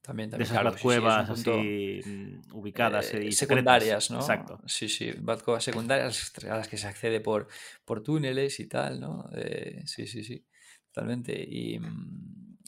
También, 0.01 0.29
de 0.29 0.31
también, 0.31 0.45
esas 0.45 0.57
claro, 0.59 0.71
batcuevas 0.71 1.27
sí, 1.27 1.43
sí, 1.43 1.49
así 1.49 2.09
mm, 2.09 2.55
ubicadas 2.55 3.13
eh, 3.13 3.25
y 3.25 3.31
secundarias, 3.33 4.05
secretas. 4.05 4.11
¿no? 4.11 4.19
Exacto. 4.19 4.61
Sí, 4.65 4.87
sí, 4.87 5.11
batcuevas 5.19 5.63
secundarias 5.63 6.31
a 6.49 6.57
las 6.57 6.67
que 6.67 6.77
se 6.77 6.87
accede 6.87 7.19
por, 7.19 7.47
por 7.83 8.01
túneles 8.01 8.59
y 8.59 8.67
tal, 8.67 8.99
¿no? 8.99 9.29
Eh, 9.35 9.81
sí, 9.85 10.07
sí, 10.07 10.23
sí. 10.23 10.45
totalmente. 10.91 11.33
Y, 11.33 11.79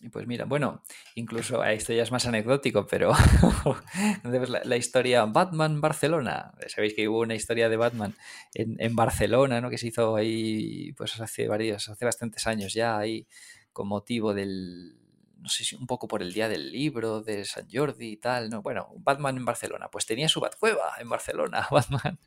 y 0.02 0.10
pues 0.10 0.28
mira, 0.28 0.46
bueno, 0.46 0.84
incluso 1.16 1.64
esto 1.64 1.94
ya 1.94 2.04
es 2.04 2.12
más 2.12 2.26
anecdótico, 2.26 2.86
pero 2.86 3.14
la, 4.24 4.62
la, 4.66 4.78
historia 4.78 5.24
Batman 5.26 5.80
Barcelona. 5.80 6.52
Sabéis 6.68 6.94
que 6.96 7.08
hubo 7.08 7.22
una 7.22 7.36
historia 7.36 7.70
de 7.70 7.78
Batman 7.78 8.14
en, 8.54 8.76
en, 8.80 8.96
Barcelona, 8.96 9.62
¿no? 9.62 9.70
Que 9.70 9.78
se 9.78 9.88
hizo 9.88 10.16
ahí, 10.18 10.92
pues 10.94 11.20
hace 11.22 11.48
varios, 11.48 11.88
hace 11.88 12.04
bastantes 12.04 12.46
años 12.46 12.74
ya, 12.74 12.98
ahí 12.98 13.26
con 13.72 13.88
motivo 13.88 14.34
del, 14.34 15.01
no 15.42 15.50
sé 15.50 15.64
si 15.64 15.76
un 15.76 15.88
poco 15.88 16.08
por 16.08 16.22
el 16.22 16.34
día 16.34 16.48
del 16.48 16.72
libro 16.72 17.22
de 17.22 17.46
San 17.46 17.68
Jordi 17.72 18.12
y 18.12 18.18
tal, 18.18 18.50
¿no? 18.50 18.62
Bueno, 18.62 18.94
Batman 18.98 19.38
en 19.38 19.46
Barcelona, 19.46 19.90
pues 19.90 20.06
tenía 20.06 20.30
su 20.30 20.40
Batcueva 20.40 20.94
en 21.00 21.10
Barcelona, 21.10 21.68
Batman, 21.72 22.20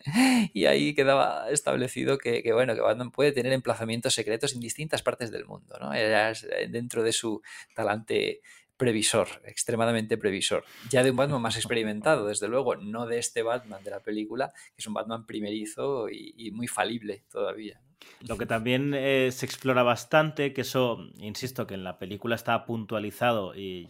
y 0.53 0.67
ahí 0.67 0.95
quedaba 0.95 1.49
establecido 1.51 2.19
que, 2.19 2.43
que, 2.43 2.53
bueno, 2.53 2.75
que 2.75 2.81
Batman 2.81 3.11
puede 3.11 3.33
tener 3.33 3.53
emplazamientos 3.53 4.15
secretos 4.15 4.55
en 4.55 4.61
distintas 4.61 5.03
partes 5.03 5.31
del 5.31 5.47
mundo, 5.47 5.77
¿no? 5.81 5.93
Era 5.93 6.33
dentro 6.69 7.03
de 7.03 7.13
su 7.13 7.41
talante 7.75 8.41
previsor, 8.77 9.29
extremadamente 9.45 10.19
previsor. 10.19 10.65
Ya 10.91 11.05
de 11.05 11.11
un 11.11 11.17
Batman 11.17 11.41
más 11.41 11.57
experimentado, 11.57 12.27
desde 12.27 12.49
luego, 12.49 12.75
no 12.77 13.07
de 13.07 13.19
este 13.19 13.43
Batman 13.43 13.85
de 13.85 13.91
la 13.91 14.01
película, 14.01 14.53
que 14.75 14.79
es 14.79 14.87
un 14.87 14.95
Batman 14.95 15.27
primerizo 15.27 16.09
y 16.09 16.51
muy 16.51 16.67
falible 16.67 17.25
todavía. 17.31 17.81
Lo 18.27 18.39
que 18.39 18.47
también 18.47 18.95
eh, 18.95 19.31
se 19.33 19.45
explora 19.45 19.83
bastante, 19.83 20.53
que 20.53 20.63
eso, 20.63 20.99
insisto, 21.19 21.67
que 21.67 21.75
en 21.75 21.85
la 21.85 21.99
película 21.99 22.35
está 22.35 22.65
puntualizado 22.65 23.55
y, 23.55 23.87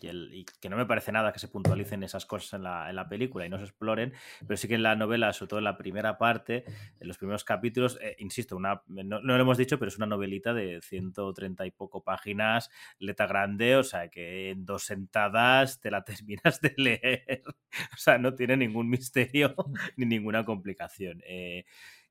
que 0.60 0.68
no 0.68 0.76
me 0.76 0.86
parece 0.86 1.12
nada 1.12 1.32
que 1.32 1.38
se 1.38 1.48
puntualicen 1.48 2.02
esas 2.02 2.26
cosas 2.26 2.54
en 2.54 2.64
la, 2.64 2.90
en 2.90 2.96
la, 2.96 3.08
película 3.08 3.46
y 3.46 3.48
no 3.48 3.58
se 3.58 3.64
exploren, 3.64 4.12
pero 4.46 4.56
sí 4.56 4.66
que 4.66 4.74
en 4.74 4.82
la 4.82 4.96
novela, 4.96 5.32
sobre 5.32 5.50
todo 5.50 5.58
en 5.58 5.64
la 5.64 5.76
primera 5.76 6.18
parte, 6.18 6.64
en 6.98 7.06
los 7.06 7.18
primeros 7.18 7.44
capítulos, 7.44 7.98
eh, 8.00 8.16
insisto, 8.18 8.56
una, 8.56 8.82
no, 8.88 9.20
no, 9.20 9.20
lo 9.20 9.40
hemos 9.40 9.58
dicho, 9.58 9.78
pero 9.78 9.88
es 9.88 9.96
una 9.96 10.06
novelita 10.06 10.52
de 10.52 10.80
130 10.82 11.66
y 11.66 11.70
poco 11.70 12.02
páginas, 12.02 12.70
letra 12.98 13.26
grande, 13.26 13.76
o 13.76 13.84
sea, 13.84 14.08
que 14.08 14.50
en 14.50 14.64
dos 14.64 14.84
sentadas 14.84 15.80
te 15.80 15.90
la 15.90 16.02
terminas 16.04 16.60
de 16.60 16.74
leer, 16.76 17.42
o 17.46 17.96
sea, 17.96 18.18
no 18.18 18.34
tiene 18.34 18.56
ningún 18.56 18.88
misterio 18.88 19.54
ni 19.96 20.06
ninguna 20.06 20.44
complicación. 20.44 21.22
Eh, 21.26 21.64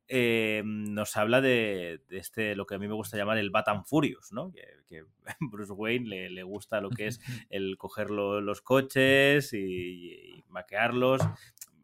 eh, 0.08 0.62
nos 0.66 1.16
habla 1.16 1.42
de, 1.42 2.02
de, 2.10 2.18
este, 2.18 2.56
lo 2.56 2.66
que 2.66 2.76
a 2.76 2.78
mí 2.78 2.88
me 2.88 2.94
gusta 2.94 3.18
llamar 3.18 3.38
el 3.38 3.52
Batam 3.52 3.86
Furious, 3.86 4.32
¿no? 4.34 4.52
Que, 4.52 4.66
que 4.88 5.06
Bruce 5.40 5.72
Wayne 5.72 6.08
le, 6.08 6.30
le, 6.30 6.44
gusta 6.44 6.82
lo 6.82 6.90
que 6.90 7.08
es 7.08 7.20
el 7.50 7.78
coger 7.78 8.10
lo, 8.10 8.42
los 8.42 8.62
coches 8.62 9.54
y, 9.54 10.38
y, 10.38 10.44
maquearlos. 10.50 11.22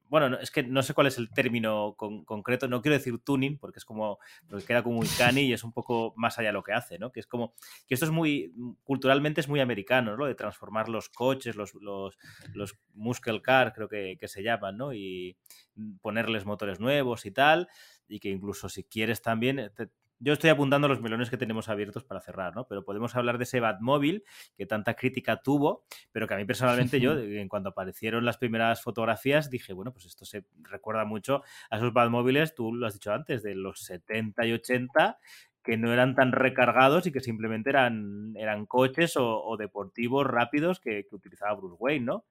Bueno, 0.10 0.40
es 0.40 0.50
que 0.50 0.64
no 0.64 0.82
sé 0.82 0.96
cuál 0.96 1.06
es 1.06 1.20
el 1.20 1.30
término 1.30 1.94
con, 1.96 2.26
concreto, 2.26 2.68
no 2.68 2.82
quiero 2.82 2.98
decir 2.98 3.20
tuning, 3.20 3.60
porque 3.60 3.78
es 3.78 3.86
como, 3.86 4.18
porque 4.50 4.66
queda 4.66 4.82
como 4.82 4.98
muy 4.98 5.08
cani 5.08 5.42
y 5.42 5.54
es 5.54 5.64
un 5.64 5.72
poco 5.72 6.14
más 6.18 6.40
allá 6.40 6.50
de 6.50 6.54
lo 6.54 6.64
que 6.64 6.74
hace, 6.74 6.98
¿no? 6.98 7.12
Que 7.12 7.20
es 7.20 7.28
como, 7.28 7.54
que 7.88 7.94
esto 7.94 8.08
es 8.08 8.12
muy, 8.12 8.52
culturalmente 8.84 9.40
es 9.40 9.48
muy 9.48 9.60
americano, 9.60 10.18
¿no? 10.18 10.26
De 10.26 10.34
transformar 10.34 10.90
los 10.90 11.10
coches, 11.10 11.56
los, 11.56 11.76
los, 11.76 12.18
los 12.54 12.76
muscle 12.96 13.42
car, 13.44 13.72
creo 13.72 13.88
que, 13.88 14.18
que 14.20 14.28
se 14.28 14.42
llaman, 14.42 14.78
¿no? 14.78 14.94
Y 14.94 15.38
ponerles 16.02 16.44
motores 16.44 16.80
nuevos 16.80 17.28
y 17.28 17.32
tal 17.32 17.70
y 18.10 18.20
que 18.20 18.30
incluso 18.30 18.68
si 18.68 18.84
quieres 18.84 19.22
también, 19.22 19.60
eh, 19.60 19.70
te, 19.70 19.90
yo 20.20 20.34
estoy 20.34 20.50
apuntando 20.50 20.90
los 20.90 21.02
melones 21.02 21.30
que 21.30 21.38
tenemos 21.38 21.70
abiertos 21.70 22.04
para 22.04 22.20
cerrar, 22.20 22.54
¿no? 22.54 22.68
Pero 22.68 22.84
podemos 22.84 23.16
hablar 23.16 23.38
de 23.38 23.46
ese 23.46 23.62
Batmóvil 23.62 24.26
que 24.58 24.66
tanta 24.66 24.96
crítica 24.96 25.42
tuvo, 25.42 25.86
pero 26.12 26.28
que 26.28 26.34
a 26.34 26.38
mí 26.38 26.44
personalmente 26.44 27.00
yo, 27.00 27.14
en 27.18 27.48
cuanto 27.48 27.70
aparecieron 27.70 28.26
las 28.26 28.38
primeras 28.38 28.82
fotografías, 28.82 29.50
dije, 29.50 29.72
bueno, 29.72 29.94
pues 29.94 30.06
esto 30.06 30.26
se 30.26 30.46
recuerda 30.62 31.06
mucho 31.06 31.44
a 31.70 31.78
esos 31.78 31.94
Batmóviles, 31.94 32.54
tú 32.54 32.74
lo 32.74 32.86
has 32.86 32.94
dicho 32.94 33.14
antes, 33.14 33.44
de 33.44 33.56
los 33.56 33.80
70 33.84 34.46
y 34.46 34.54
80, 34.54 35.20
que 35.64 35.78
no 35.78 35.94
eran 35.94 36.16
tan 36.16 36.32
recargados 36.34 37.06
y 37.08 37.12
que 37.12 37.22
simplemente 37.22 37.70
eran, 37.70 38.34
eran 38.36 38.66
coches 38.66 39.16
o, 39.16 39.42
o 39.42 39.56
deportivos 39.56 40.26
rápidos 40.28 40.80
que, 40.80 41.06
que 41.08 41.16
utilizaba 41.16 41.56
Bruce 41.56 41.78
Wayne, 41.80 42.06
¿no? 42.06 42.26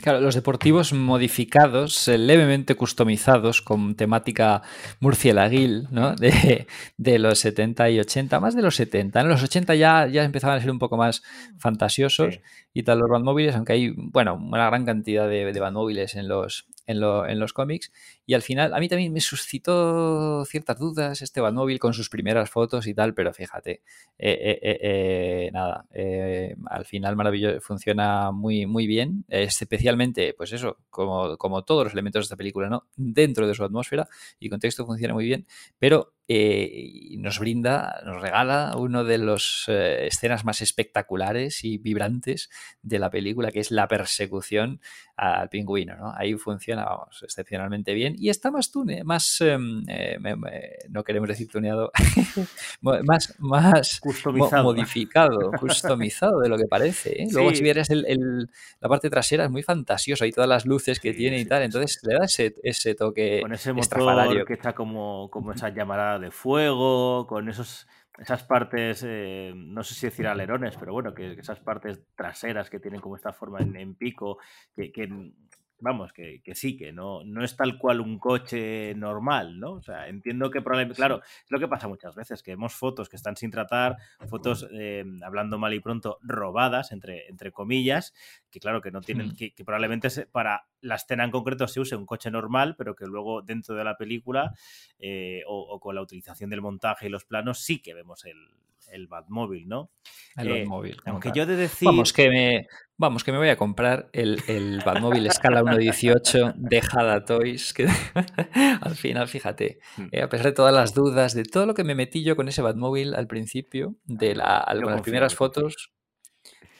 Claro, 0.00 0.20
los 0.20 0.34
deportivos 0.34 0.92
modificados, 0.92 2.08
eh, 2.08 2.18
levemente 2.18 2.76
customizados, 2.76 3.62
con 3.62 3.94
temática 3.94 4.62
murcielaguil, 5.00 5.88
¿no? 5.90 6.14
De, 6.16 6.66
de, 6.96 7.18
los 7.18 7.40
70 7.40 7.90
y 7.90 7.98
80, 8.00 8.40
más 8.40 8.54
de 8.54 8.62
los 8.62 8.76
70. 8.76 9.20
En 9.20 9.28
los 9.28 9.42
80 9.42 9.74
ya, 9.74 10.06
ya 10.06 10.24
empezaban 10.24 10.56
a 10.56 10.60
ser 10.60 10.70
un 10.70 10.78
poco 10.78 10.96
más 10.96 11.22
fantasiosos 11.58 12.34
sí. 12.34 12.40
y 12.72 12.82
tal 12.84 12.98
los 13.00 13.10
bandmóviles, 13.10 13.54
aunque 13.54 13.72
hay, 13.74 13.94
bueno, 13.96 14.36
una 14.36 14.66
gran 14.66 14.86
cantidad 14.86 15.28
de, 15.28 15.52
de 15.52 15.60
bandmóviles 15.60 16.14
en 16.14 16.28
los, 16.28 16.66
en, 16.86 17.00
lo, 17.00 17.26
en, 17.26 17.38
los 17.38 17.52
cómics. 17.52 17.92
Y 18.24 18.34
al 18.34 18.42
final, 18.42 18.74
a 18.74 18.80
mí 18.80 18.88
también 18.88 19.12
me 19.12 19.20
suscitó 19.20 20.44
ciertas 20.44 20.78
dudas 20.78 21.22
este 21.22 21.40
Batmóvil 21.40 21.78
con 21.78 21.92
sus 21.92 22.08
primeras 22.08 22.48
fotos 22.50 22.86
y 22.86 22.94
tal, 22.94 23.14
pero 23.14 23.32
fíjate, 23.34 23.82
eh, 24.18 24.58
eh, 24.62 24.78
eh, 24.82 25.50
nada, 25.52 25.84
eh, 25.92 26.56
al 26.66 26.84
final 26.84 27.16
maravilloso, 27.16 27.60
funciona 27.60 28.30
muy, 28.32 28.66
muy 28.66 28.86
bien, 28.86 29.24
especialmente, 29.46 30.34
pues 30.34 30.52
eso, 30.52 30.78
como, 30.90 31.36
como 31.36 31.64
todos 31.64 31.84
los 31.84 31.92
elementos 31.92 32.20
de 32.20 32.24
esta 32.24 32.36
película, 32.36 32.68
¿no? 32.68 32.88
Dentro 32.96 33.46
de 33.46 33.54
su 33.54 33.64
atmósfera 33.64 34.08
y 34.38 34.48
contexto 34.48 34.86
funciona 34.86 35.14
muy 35.14 35.24
bien, 35.24 35.46
pero 35.78 36.15
eh, 36.28 37.16
nos 37.18 37.38
brinda, 37.38 38.00
nos 38.04 38.20
regala 38.20 38.74
uno 38.76 39.04
de 39.04 39.18
las 39.18 39.64
eh, 39.68 40.06
escenas 40.06 40.44
más 40.44 40.60
espectaculares 40.60 41.64
y 41.64 41.78
vibrantes 41.78 42.50
de 42.82 42.98
la 42.98 43.10
película, 43.10 43.50
que 43.50 43.60
es 43.60 43.70
la 43.70 43.86
persecución 43.86 44.80
al 45.16 45.48
pingüino. 45.48 45.96
¿no? 45.96 46.12
Ahí 46.16 46.34
funciona 46.34 46.84
vamos, 46.84 47.22
excepcionalmente 47.22 47.94
bien 47.94 48.14
y 48.18 48.28
está 48.28 48.50
más 48.50 48.70
tune, 48.70 49.04
más, 49.04 49.40
em, 49.40 49.82
eh, 49.88 50.18
me, 50.20 50.36
me, 50.36 50.70
no 50.88 51.04
queremos 51.04 51.28
decir 51.28 51.48
tuneado, 51.48 51.90
más, 52.80 53.34
más 53.38 54.00
customizado. 54.00 54.64
Mo 54.64 54.72
modificado, 54.72 55.52
customizado 55.52 56.40
de 56.40 56.48
lo 56.48 56.58
que 56.58 56.66
parece. 56.66 57.22
¿eh? 57.22 57.28
Luego, 57.32 57.54
si 57.54 57.62
vieras 57.62 57.90
el, 57.90 58.04
el, 58.06 58.50
la 58.80 58.88
parte 58.88 59.08
trasera, 59.10 59.44
es 59.44 59.50
muy 59.50 59.62
fantasiosa 59.62 60.26
y 60.26 60.32
todas 60.32 60.48
las 60.48 60.66
luces 60.66 61.00
que 61.00 61.12
sí, 61.12 61.18
tiene 61.18 61.36
sí, 61.38 61.42
y 61.42 61.46
tal, 61.46 61.62
entonces 61.62 62.00
le 62.02 62.14
da 62.14 62.24
ese, 62.24 62.54
ese 62.62 62.94
toque 62.94 63.40
Con 63.42 63.52
ese 63.52 63.72
motor 63.72 64.44
que 64.44 64.54
está 64.54 64.74
como, 64.74 65.30
como 65.30 65.52
esa 65.52 65.70
de 66.18 66.30
fuego, 66.30 67.26
con 67.26 67.48
esos 67.48 67.86
esas 68.18 68.42
partes, 68.44 69.04
eh, 69.06 69.52
no 69.54 69.82
sé 69.82 69.94
si 69.94 70.06
decir 70.06 70.26
alerones, 70.26 70.76
pero 70.78 70.92
bueno, 70.92 71.14
que, 71.14 71.32
esas 71.32 71.60
partes 71.60 72.00
traseras 72.14 72.70
que 72.70 72.80
tienen 72.80 73.00
como 73.00 73.16
esta 73.16 73.32
forma 73.32 73.60
en, 73.60 73.94
pico, 73.94 74.38
que, 74.74 75.32
vamos, 75.78 76.12
que, 76.12 76.40
que, 76.42 76.54
sí, 76.54 76.76
que 76.76 76.92
no, 76.92 77.22
no 77.24 77.44
es 77.44 77.56
tal 77.56 77.78
cual 77.78 78.00
un 78.00 78.18
coche 78.18 78.94
normal, 78.94 79.60
¿no? 79.60 79.72
O 79.72 79.82
sea, 79.82 80.08
entiendo 80.08 80.50
que 80.50 80.62
probablemente, 80.62 80.96
claro, 80.96 81.22
es 81.22 81.50
lo 81.50 81.58
que 81.58 81.68
pasa 81.68 81.88
muchas 81.88 82.14
veces, 82.14 82.42
que 82.42 82.52
vemos 82.52 82.74
fotos 82.74 83.08
que 83.08 83.16
están 83.16 83.36
sin 83.36 83.50
tratar, 83.50 83.96
fotos, 84.28 84.66
eh, 84.72 85.04
hablando 85.22 85.58
mal 85.58 85.74
y 85.74 85.80
pronto, 85.80 86.18
robadas, 86.22 86.92
entre, 86.92 87.28
entre 87.28 87.52
comillas, 87.52 88.14
que 88.50 88.60
claro, 88.60 88.80
que 88.80 88.90
no 88.90 89.00
tienen, 89.00 89.34
que, 89.36 89.52
que, 89.52 89.64
probablemente 89.64 90.08
para 90.26 90.66
la 90.80 90.94
escena 90.94 91.24
en 91.24 91.30
concreto 91.30 91.68
se 91.68 91.80
use 91.80 91.96
un 91.96 92.06
coche 92.06 92.30
normal, 92.30 92.74
pero 92.76 92.94
que 92.94 93.06
luego 93.06 93.42
dentro 93.42 93.74
de 93.74 93.84
la 93.84 93.96
película 93.96 94.52
eh, 94.98 95.42
o, 95.46 95.60
o, 95.60 95.80
con 95.80 95.94
la 95.94 96.02
utilización 96.02 96.50
del 96.50 96.62
montaje 96.62 97.06
y 97.06 97.10
los 97.10 97.24
planos 97.24 97.60
sí 97.60 97.80
que 97.80 97.94
vemos 97.94 98.24
el, 98.24 98.36
el 98.92 99.06
Batmóvil, 99.06 99.68
¿no? 99.68 99.90
El 100.36 100.48
eh, 100.48 100.58
Batmóvil. 100.60 100.96
Aunque 101.06 101.32
yo 101.34 101.46
de 101.46 101.56
decir... 101.56 101.86
Vamos, 101.86 102.12
que 102.12 102.28
me, 102.28 102.66
vamos, 102.96 103.24
que 103.24 103.32
me 103.32 103.38
voy 103.38 103.48
a 103.48 103.56
comprar 103.56 104.08
el, 104.12 104.42
el 104.48 104.82
Batmóvil 104.84 105.26
escala 105.26 105.62
1.18 105.62 106.54
de 106.56 106.82
Hada 106.90 107.24
Toys, 107.24 107.72
que 107.72 107.86
al 108.80 108.94
final, 108.94 109.28
fíjate, 109.28 109.78
hmm. 109.96 110.06
eh, 110.12 110.22
a 110.22 110.28
pesar 110.28 110.46
de 110.46 110.52
todas 110.52 110.74
las 110.74 110.94
dudas, 110.94 111.34
de 111.34 111.44
todo 111.44 111.66
lo 111.66 111.74
que 111.74 111.84
me 111.84 111.94
metí 111.94 112.22
yo 112.22 112.36
con 112.36 112.48
ese 112.48 112.62
Batmóvil 112.62 113.14
al 113.14 113.26
principio, 113.26 113.96
de 114.04 114.34
la, 114.34 114.58
al, 114.58 114.82
con 114.82 114.92
las 114.92 115.02
primeras 115.02 115.34
fotos... 115.34 115.92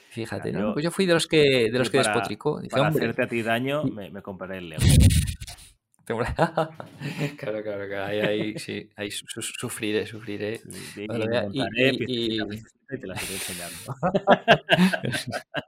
Fíjate, 0.09 0.51
¿no? 0.51 0.59
Yo, 0.59 0.73
pues 0.73 0.83
yo 0.83 0.89
fui 0.89 1.05
de 1.05 1.13
los 1.13 1.27
que, 1.27 1.69
de 1.71 1.77
los 1.77 1.91
que 1.91 1.99
para, 1.99 2.09
despotricó. 2.09 2.59
Para 2.71 2.87
hacerte 2.87 3.21
a 3.21 3.27
ti 3.27 3.43
daño, 3.43 3.83
me, 3.83 4.09
me 4.09 4.23
compraré 4.23 4.57
el 4.57 4.69
Lego. 4.69 4.81
claro, 7.37 7.63
claro, 7.63 7.87
claro. 7.87 8.05
Ahí, 8.05 8.19
ahí 8.19 8.59
sí, 8.59 8.89
ahí 8.95 9.11
su, 9.11 9.25
su, 9.27 9.41
sufriré, 9.41 10.05
sufriré. 10.07 10.59
Sí, 10.59 11.05
y, 11.05 11.59
y, 11.59 11.63
y, 12.07 12.41
y, 12.41 12.99
te 12.99 13.07
las 13.07 13.21
iré 13.23 13.33
enseñando. 13.33 13.95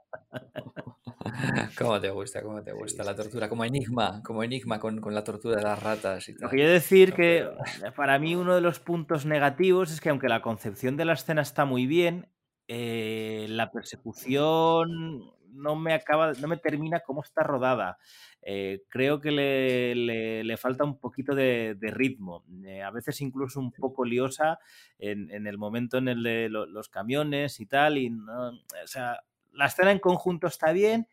¿Cómo 1.78 2.00
te 2.00 2.10
gusta? 2.10 2.42
¿Cómo 2.42 2.62
te 2.62 2.72
gusta? 2.72 3.04
La 3.04 3.14
tortura, 3.14 3.48
como 3.48 3.64
enigma, 3.64 4.22
como 4.22 4.42
enigma 4.42 4.78
con, 4.78 5.00
con 5.00 5.14
la 5.14 5.24
tortura 5.24 5.56
de 5.56 5.62
las 5.62 5.82
ratas 5.82 6.28
y 6.28 6.34
tal. 6.34 6.44
Lo 6.44 6.50
que 6.50 6.56
quiero 6.56 6.72
decir 6.72 7.12
que 7.12 7.48
para 7.96 8.18
mí 8.18 8.34
uno 8.34 8.54
de 8.54 8.60
los 8.60 8.80
puntos 8.80 9.26
negativos 9.26 9.92
es 9.92 10.00
que 10.00 10.08
aunque 10.08 10.28
la 10.28 10.42
concepción 10.42 10.96
de 10.96 11.04
la 11.04 11.12
escena 11.14 11.42
está 11.42 11.64
muy 11.64 11.86
bien, 11.86 12.28
eh, 12.68 13.46
la 13.48 13.70
persecución 13.70 15.32
no 15.52 15.76
me 15.76 15.94
acaba, 15.94 16.32
no 16.32 16.48
me 16.48 16.56
termina 16.56 17.00
cómo 17.00 17.22
está 17.22 17.42
rodada. 17.42 17.98
Eh, 18.42 18.82
creo 18.88 19.20
que 19.20 19.30
le, 19.30 19.94
le, 19.94 20.44
le, 20.44 20.56
falta 20.56 20.84
un 20.84 20.98
poquito 20.98 21.34
de, 21.34 21.74
de 21.78 21.90
ritmo, 21.90 22.44
eh, 22.64 22.82
a 22.82 22.90
veces 22.90 23.20
incluso 23.20 23.60
un 23.60 23.70
poco 23.70 24.04
liosa 24.04 24.58
en, 24.98 25.30
en 25.30 25.46
el 25.46 25.58
momento 25.58 25.98
en 25.98 26.08
el 26.08 26.22
de 26.22 26.48
lo, 26.48 26.64
los 26.64 26.88
camiones 26.88 27.60
y 27.60 27.66
tal, 27.66 27.98
y 27.98 28.08
no, 28.08 28.48
o 28.50 28.86
sea, 28.86 29.20
la 29.52 29.66
escena 29.66 29.92
en 29.92 29.98
conjunto 29.98 30.46
está 30.46 30.72
bien, 30.72 31.06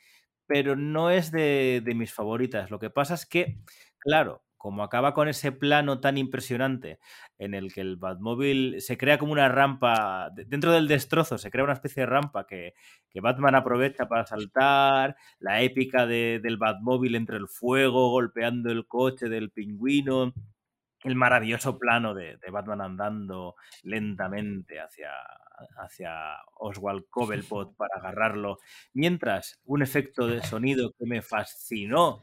pero 0.45 0.75
no 0.77 1.09
es 1.11 1.31
de, 1.31 1.81
de 1.83 1.95
mis 1.95 2.13
favoritas. 2.13 2.71
Lo 2.71 2.79
que 2.79 2.89
pasa 2.89 3.13
es 3.15 3.25
que, 3.25 3.57
claro, 3.99 4.43
como 4.57 4.83
acaba 4.83 5.13
con 5.13 5.27
ese 5.27 5.51
plano 5.51 5.99
tan 5.99 6.17
impresionante 6.17 6.99
en 7.37 7.53
el 7.53 7.73
que 7.73 7.81
el 7.81 7.95
Batmóvil 7.95 8.81
se 8.81 8.97
crea 8.97 9.17
como 9.17 9.31
una 9.31 9.49
rampa, 9.49 10.31
dentro 10.33 10.71
del 10.71 10.87
destrozo 10.87 11.37
se 11.37 11.51
crea 11.51 11.63
una 11.63 11.73
especie 11.73 12.01
de 12.01 12.07
rampa 12.07 12.45
que, 12.45 12.73
Batman 13.19 13.55
aprovecha 13.55 14.07
para 14.07 14.27
saltar, 14.27 15.15
la 15.39 15.63
épica 15.63 16.05
del 16.05 16.57
Batmóvil 16.57 17.15
entre 17.15 17.37
el 17.37 17.47
fuego, 17.47 18.11
golpeando 18.11 18.71
el 18.71 18.85
coche 18.85 19.27
del 19.27 19.49
pingüino, 19.49 20.33
el 21.03 21.15
maravilloso 21.15 21.79
plano 21.79 22.13
de, 22.13 22.37
Batman 22.51 22.81
andando 22.81 23.55
lentamente 23.81 24.79
hacia, 24.79 25.09
hacia 25.77 26.13
Oswald 26.59 27.05
Cobblepot 27.09 27.75
para 27.75 27.95
agarrarlo, 27.95 28.59
mientras 28.93 29.59
un 29.65 29.81
efecto 29.81 30.27
de 30.27 30.43
sonido 30.43 30.93
que 30.97 31.07
me 31.07 31.23
fascinó, 31.23 32.21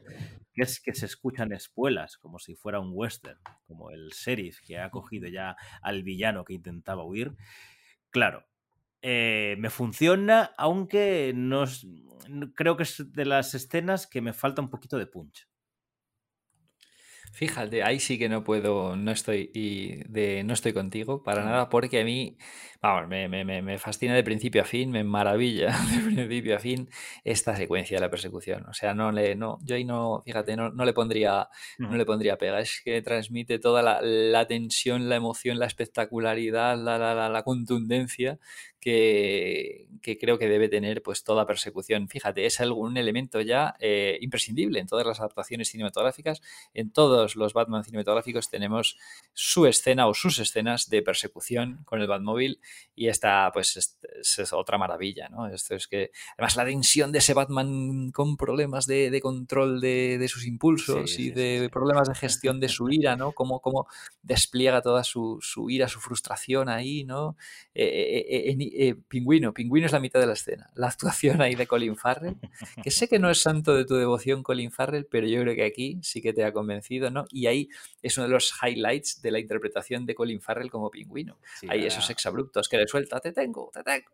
que 0.55 0.63
es 0.63 0.79
que 0.79 0.95
se 0.95 1.05
escuchan 1.05 1.51
espuelas, 1.51 2.17
como 2.17 2.39
si 2.39 2.55
fuera 2.55 2.79
un 2.79 2.91
western, 2.93 3.39
como 3.67 3.91
el 3.91 4.09
sheriff 4.09 4.61
que 4.61 4.79
ha 4.79 4.89
cogido 4.89 5.27
ya 5.27 5.57
al 5.81 6.03
villano 6.03 6.45
que 6.45 6.53
intentaba 6.53 7.03
huir. 7.03 7.35
Claro, 8.09 8.45
eh, 9.01 9.55
me 9.59 9.69
funciona, 9.69 10.51
aunque 10.57 11.33
no 11.35 11.65
creo 12.55 12.77
que 12.77 12.83
es 12.83 13.11
de 13.11 13.25
las 13.25 13.53
escenas 13.53 14.07
que 14.07 14.21
me 14.21 14.33
falta 14.33 14.61
un 14.61 14.69
poquito 14.69 14.97
de 14.97 15.05
punch. 15.05 15.47
Fíjate, 17.35 17.83
ahí 17.83 17.99
sí 17.99 18.17
que 18.17 18.29
no 18.29 18.45
puedo, 18.45 18.95
no 18.95 19.11
estoy 19.11 19.51
y 19.53 19.97
de, 20.07 20.45
no 20.45 20.53
estoy 20.53 20.71
contigo 20.71 21.21
para 21.21 21.43
nada, 21.43 21.67
porque 21.67 21.99
a 21.99 22.05
mí, 22.05 22.37
vamos, 22.81 23.09
me, 23.09 23.27
me, 23.27 23.43
me, 23.43 23.77
fascina 23.77 24.15
de 24.15 24.23
principio 24.23 24.61
a 24.61 24.63
fin, 24.63 24.89
me 24.89 25.03
maravilla 25.03 25.67
de 25.91 26.01
principio 26.01 26.55
a 26.55 26.59
fin 26.59 26.89
esta 27.25 27.53
secuencia 27.57 27.97
de 27.97 28.01
la 28.01 28.09
persecución. 28.09 28.65
O 28.69 28.73
sea, 28.73 28.93
no 28.93 29.11
le, 29.11 29.35
no, 29.35 29.59
yo 29.63 29.75
ahí 29.75 29.83
no, 29.83 30.21
fíjate, 30.23 30.55
no, 30.55 30.69
no 30.69 30.85
le 30.85 30.93
pondría, 30.93 31.49
no 31.77 31.97
le 31.97 32.05
pondría 32.05 32.37
pega. 32.37 32.61
Es 32.61 32.81
que 32.85 33.01
transmite 33.01 33.59
toda 33.59 33.83
la, 33.83 33.99
la 34.01 34.47
tensión, 34.47 35.09
la 35.09 35.17
emoción, 35.17 35.59
la 35.59 35.65
espectacularidad, 35.65 36.77
la, 36.77 36.97
la, 36.97 37.27
la 37.27 37.43
contundencia 37.43 38.39
que, 38.85 39.87
creo 40.19 40.37
que 40.37 40.47
debe 40.47 40.69
tener 40.69 41.01
pues 41.01 41.23
toda 41.23 41.47
persecución. 41.47 42.07
Fíjate, 42.07 42.45
es 42.45 42.61
algún 42.61 42.97
elemento 42.97 43.41
ya 43.41 43.75
eh, 43.79 44.19
imprescindible 44.21 44.79
en 44.79 44.85
todas 44.85 45.07
las 45.07 45.19
adaptaciones 45.19 45.69
cinematográficas. 45.69 46.43
En 46.75 46.91
todos 46.91 47.35
los 47.35 47.53
Batman 47.53 47.83
cinematográficos 47.83 48.51
tenemos 48.51 48.97
su 49.33 49.65
escena 49.65 50.07
o 50.07 50.13
sus 50.13 50.37
escenas 50.37 50.87
de 50.89 51.01
persecución 51.01 51.81
con 51.85 51.99
el 51.99 52.07
Batmóvil 52.07 52.59
y 52.95 53.07
esta 53.07 53.49
pues 53.51 53.75
es, 53.75 54.53
otra 54.53 54.77
maravilla, 54.77 55.29
¿no? 55.29 55.47
Esto 55.47 55.73
es 55.73 55.87
que 55.87 56.11
además 56.37 56.55
la 56.55 56.65
tensión 56.65 57.11
de 57.11 57.17
ese 57.17 57.33
Batman 57.33 58.11
con 58.11 58.37
problemas 58.37 58.85
de, 58.85 59.19
control 59.19 59.81
de, 59.81 60.23
sus 60.29 60.45
impulsos 60.45 61.17
y 61.17 61.31
de 61.31 61.69
problemas 61.71 62.07
de 62.07 62.13
gestión 62.13 62.59
de 62.59 62.69
su 62.69 62.91
ira, 62.91 63.15
¿no? 63.15 63.31
Cómo, 63.31 63.59
cómo 63.61 63.87
despliega 64.21 64.83
toda 64.83 65.03
su, 65.03 65.39
ira, 65.69 65.87
su 65.87 65.99
frustración 65.99 66.69
ahí, 66.69 67.03
¿no? 67.03 67.35
Eh, 67.73 68.25
eh, 68.29 68.74
eh, 68.77 68.95
Pingüino, 69.07 69.53
Pingüino 69.53 69.85
es 69.85 69.91
la 69.91 69.99
mitad 69.99 70.19
de 70.19 70.27
la 70.27 70.33
escena. 70.33 70.69
La 70.75 70.87
actuación 70.87 71.41
ahí 71.41 71.55
de 71.55 71.67
Colin 71.67 71.95
Farrell, 71.95 72.35
que 72.83 72.91
sé 72.91 73.07
que 73.07 73.19
no 73.19 73.29
es 73.29 73.41
santo 73.41 73.75
de 73.75 73.85
tu 73.85 73.95
devoción 73.95 74.43
Colin 74.43 74.71
Farrell, 74.71 75.05
pero 75.05 75.27
yo 75.27 75.41
creo 75.41 75.55
que 75.55 75.65
aquí 75.65 75.99
sí 76.01 76.21
que 76.21 76.33
te 76.33 76.43
ha 76.43 76.51
convencido, 76.51 77.09
¿no? 77.09 77.25
Y 77.31 77.47
ahí 77.47 77.69
es 78.01 78.17
uno 78.17 78.27
de 78.27 78.33
los 78.33 78.53
highlights 78.61 79.21
de 79.21 79.31
la 79.31 79.39
interpretación 79.39 80.05
de 80.05 80.15
Colin 80.15 80.41
Farrell 80.41 80.69
como 80.69 80.91
Pingüino. 80.91 81.39
hay 81.67 81.85
esos 81.85 82.09
exabruptos 82.09 82.67
que 82.67 82.77
le 82.77 82.87
suelta, 82.87 83.19
te 83.19 83.31
tengo, 83.31 83.71
te 83.73 83.83
tengo, 83.83 84.11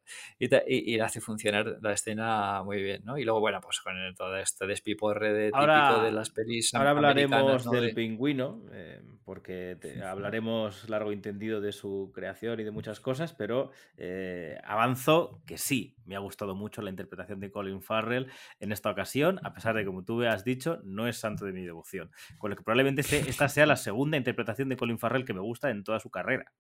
y, 0.68 1.00
hace 1.00 1.20
funcionar 1.20 1.80
la 1.82 1.94
escena 1.94 2.62
muy 2.64 2.82
bien, 2.82 3.02
¿no? 3.04 3.18
Y 3.18 3.24
luego, 3.24 3.40
bueno, 3.40 3.60
pues 3.62 3.80
con 3.80 3.94
todo 4.16 4.38
este 4.38 4.68
despiporre 4.68 5.34
de, 5.34 5.46
típico 5.52 6.04
de 6.04 6.12
las 6.12 6.30
pelis 6.30 6.74
Ahora 6.76 6.92
hablaremos 6.92 7.70
del 7.72 7.94
Pingüino, 7.94 8.62
eh, 8.72 9.02
porque 9.26 9.78
hablaremos 10.06 10.90
largo 10.90 11.12
y 11.12 11.16
entendido 11.16 11.62
de 11.62 11.72
su 11.72 12.12
creación 12.14 12.60
y 12.60 12.64
de 12.64 12.72
muchas 12.72 13.00
cosas, 13.00 13.34
pero 13.34 13.72
eh, 13.98 14.51
avanzo 14.64 15.42
que 15.46 15.58
sí, 15.58 15.96
me 16.06 16.16
ha 16.16 16.20
gustado 16.20 16.56
mucho 16.56 16.82
la 16.82 16.90
interpretación 16.90 17.40
de 17.40 17.52
Colin 17.52 17.82
Farrell 17.82 18.32
en 18.60 18.72
esta 18.72 18.90
ocasión, 18.90 19.40
a 19.44 19.54
pesar 19.54 19.76
de 19.76 19.82
que, 19.82 19.88
como 19.88 20.04
tú 20.04 20.22
has 20.24 20.44
dicho, 20.44 20.80
no 20.84 21.08
es 21.08 21.18
santo 21.18 21.46
de 21.46 21.54
mi 21.54 21.64
devoción. 21.64 22.12
Con 22.38 22.50
lo 22.50 22.56
que 22.56 22.64
probablemente 22.64 23.02
esta 23.02 23.50
sea 23.50 23.66
la 23.66 23.76
segunda 23.76 24.18
interpretación 24.18 24.70
de 24.70 24.78
Colin 24.78 25.00
Farrell 25.00 25.26
que 25.26 25.34
me 25.34 25.42
gusta 25.42 25.70
en 25.70 25.84
toda 25.84 26.00
su 26.00 26.10
carrera. 26.10 26.52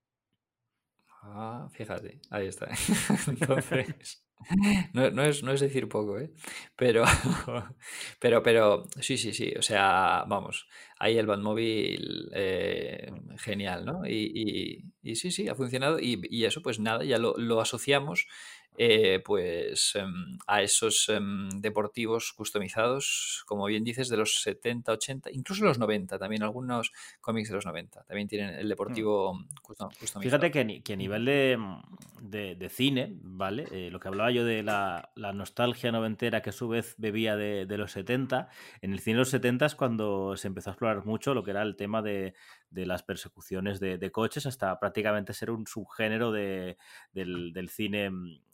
Ah, 1.23 1.69
fíjate, 1.71 2.19
ahí 2.31 2.47
está. 2.47 2.67
Entonces, 3.27 4.23
no, 4.93 5.23
es, 5.23 5.43
no 5.43 5.51
es 5.51 5.61
decir 5.61 5.87
poco, 5.87 6.19
¿eh? 6.19 6.31
Pero, 6.75 7.03
pero, 8.19 8.41
pero, 8.41 8.83
sí, 8.99 9.17
sí, 9.17 9.31
sí, 9.31 9.53
o 9.57 9.61
sea, 9.61 10.25
vamos, 10.27 10.67
ahí 10.97 11.17
el 11.17 11.27
Batmóvil 11.27 12.29
eh, 12.33 13.11
genial, 13.37 13.85
¿no? 13.85 14.07
Y, 14.07 14.91
y, 15.03 15.15
sí, 15.15 15.29
sí, 15.31 15.47
ha 15.47 15.53
funcionado 15.53 15.99
y, 15.99 16.43
eso, 16.43 16.61
pues 16.63 16.79
nada, 16.79 17.03
ya 17.03 17.19
lo, 17.19 17.37
lo 17.37 17.61
asociamos 17.61 18.27
eh, 18.77 19.21
pues 19.23 19.95
em, 19.95 20.37
a 20.47 20.61
esos 20.61 21.09
em, 21.09 21.49
deportivos 21.49 22.31
customizados, 22.31 23.43
como 23.45 23.65
bien 23.65 23.83
dices, 23.83 24.07
de 24.07 24.15
los 24.15 24.41
70, 24.41 24.93
80, 24.93 25.31
incluso 25.31 25.65
los 25.65 25.77
90, 25.77 26.17
también 26.17 26.41
algunos 26.41 26.93
cómics 27.19 27.49
de 27.49 27.55
los 27.55 27.65
90, 27.65 28.03
también 28.03 28.29
tienen 28.29 28.55
el 28.55 28.69
deportivo 28.69 29.33
mm. 29.33 29.47
customizado. 29.61 30.21
Fíjate 30.21 30.51
que, 30.51 30.93
a 30.93 30.95
nivel 30.95 31.25
de, 31.25 32.69
cine, 32.69 33.17
¿vale? 33.21 33.67
Eh, 33.71 33.89
lo 33.91 33.99
que 33.99 34.07
hablaba 34.07 34.31
yo 34.31 34.45
de 34.45 34.63
la, 34.63 35.11
nostalgia 35.15 35.91
noventera 35.91 36.41
que 36.41 36.51
a 36.51 36.53
su 36.53 36.69
vez 36.69 36.95
bebía 36.97 37.35
de, 37.35 37.77
los 37.77 37.91
70, 37.91 38.47
en 38.81 38.93
el 38.93 38.99
cine 38.99 39.15
de 39.15 39.19
los 39.19 39.29
70 39.29 39.65
es 39.65 39.75
cuando 39.75 40.37
se 40.37 40.47
empezó 40.47 40.69
a 40.69 40.73
explorar 40.73 41.05
mucho 41.05 41.33
lo 41.33 41.43
que 41.43 41.51
era 41.51 41.61
el 41.61 41.75
tema 41.75 42.01
de, 42.01 42.33
las 42.71 43.03
persecuciones 43.03 43.81
de, 43.81 44.11
coches 44.11 44.45
hasta 44.45 44.79
prácticamente 44.79 45.33
ser 45.33 45.51
un 45.51 45.67
subgénero 45.67 46.31
del, 46.31 46.77
del 47.13 47.69
cine 47.69 48.09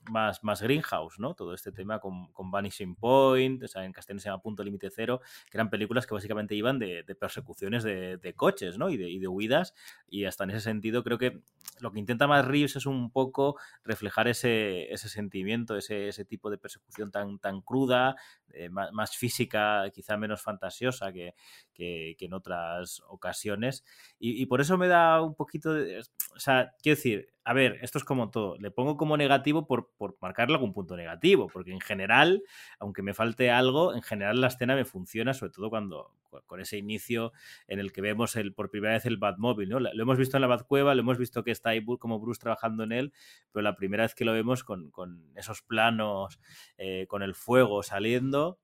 más, 0.09 0.43
más 0.43 0.61
Greenhouse, 0.61 1.19
¿no? 1.19 1.33
Todo 1.33 1.53
este 1.53 1.71
tema 1.71 1.99
con, 1.99 2.31
con 2.31 2.51
Vanishing 2.51 2.95
Point, 2.95 3.63
o 3.63 3.67
sea, 3.67 3.85
en 3.85 3.91
castellano 3.91 4.19
se 4.19 4.29
llama 4.29 4.41
Punto 4.41 4.63
Límite 4.63 4.89
Cero, 4.89 5.21
que 5.49 5.57
eran 5.57 5.69
películas 5.69 6.05
que 6.07 6.13
básicamente 6.13 6.55
iban 6.55 6.79
de, 6.79 7.03
persecuciones 7.19 7.83
de, 7.83 8.33
coches, 8.35 8.77
¿no? 8.77 8.89
Y 8.89 8.97
de, 8.97 9.09
y 9.09 9.19
de 9.19 9.27
huidas, 9.27 9.73
y 10.07 10.25
hasta 10.25 10.43
en 10.43 10.51
ese 10.51 10.61
sentido 10.61 11.03
creo 11.03 11.17
que 11.17 11.41
lo 11.79 11.91
que 11.91 11.99
intenta 11.99 12.27
más 12.27 12.45
Reeves 12.45 12.75
es 12.75 12.85
un 12.85 13.11
poco 13.11 13.57
reflejar 13.83 14.27
ese, 14.27 14.91
ese 14.91 15.09
sentimiento, 15.09 15.77
ese, 15.77 16.07
ese, 16.07 16.25
tipo 16.25 16.49
de 16.49 16.57
persecución 16.57 17.11
tan, 17.11 17.39
tan 17.39 17.61
cruda, 17.61 18.15
eh, 18.53 18.69
más, 18.69 19.15
física, 19.15 19.89
quizá 19.93 20.17
menos 20.17 20.41
fantasiosa 20.41 21.11
que, 21.11 21.35
que, 21.73 22.15
en 22.19 22.33
otras 22.33 23.01
ocasiones. 23.07 23.83
Y, 24.19 24.41
y, 24.41 24.45
por 24.45 24.61
eso 24.61 24.77
me 24.77 24.87
da 24.87 25.21
un 25.21 25.35
poquito 25.35 25.73
de... 25.73 25.99
O 26.35 26.39
sea, 26.39 26.73
quiero 26.81 26.95
decir, 26.95 27.29
a 27.47 27.53
ver, 27.53 27.79
esto 27.81 27.97
es 27.97 28.03
como 28.03 28.29
todo. 28.29 28.57
Le 28.57 28.71
pongo 28.71 28.97
como 28.97 29.15
negativo 29.15 29.65
por, 29.67 29.93
por, 29.95 30.17
marcarle 30.19 30.55
algún 30.55 30.73
punto 30.73 30.97
negativo, 30.97 31.47
porque 31.47 31.71
en 31.71 31.79
general, 31.79 32.43
aunque 32.77 33.01
me 33.01 33.13
falte 33.13 33.51
algo, 33.51 33.95
en 33.95 34.01
general 34.01 34.41
la 34.41 34.47
escena 34.47 34.75
me 34.75 34.83
funciona, 34.83 35.33
sobre 35.33 35.53
todo 35.53 35.69
cuando 35.69 36.11
con 36.45 36.59
ese 36.59 36.77
inicio 36.77 37.31
en 37.69 37.79
el 37.79 37.93
que 37.93 38.01
vemos 38.01 38.35
el, 38.35 38.53
por 38.53 38.69
primera 38.69 38.95
vez 38.95 39.05
el 39.05 39.15
Batmóvil, 39.15 39.69
¿no? 39.69 39.79
Lo 39.79 40.03
hemos 40.03 40.17
visto 40.17 40.35
en 40.35 40.41
la 40.41 40.47
Batcueva, 40.47 40.93
lo 40.93 40.99
hemos 40.99 41.17
visto 41.17 41.45
que 41.45 41.51
está 41.51 41.69
ahí 41.69 41.85
como 41.85 42.19
Bruce 42.19 42.41
trabajando 42.41 42.83
en 42.83 42.91
él, 42.91 43.13
pero 43.53 43.63
la 43.63 43.77
primera 43.77 44.03
vez 44.03 44.13
que 44.13 44.25
lo 44.25 44.33
vemos 44.33 44.65
con, 44.65 44.91
esos 45.37 45.61
planos, 45.61 46.41
eh, 46.77 47.05
con 47.07 47.23
el 47.23 47.33
fuego 47.33 47.81
saliendo, 47.81 48.59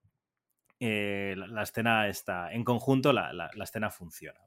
eh, 0.82 1.36
la, 1.38 1.64
escena 1.64 2.10
está, 2.10 2.52
en 2.52 2.66
conjunto 2.66 3.14
la, 3.14 3.32
la 3.32 3.64
escena 3.64 3.90
funciona. 3.90 4.42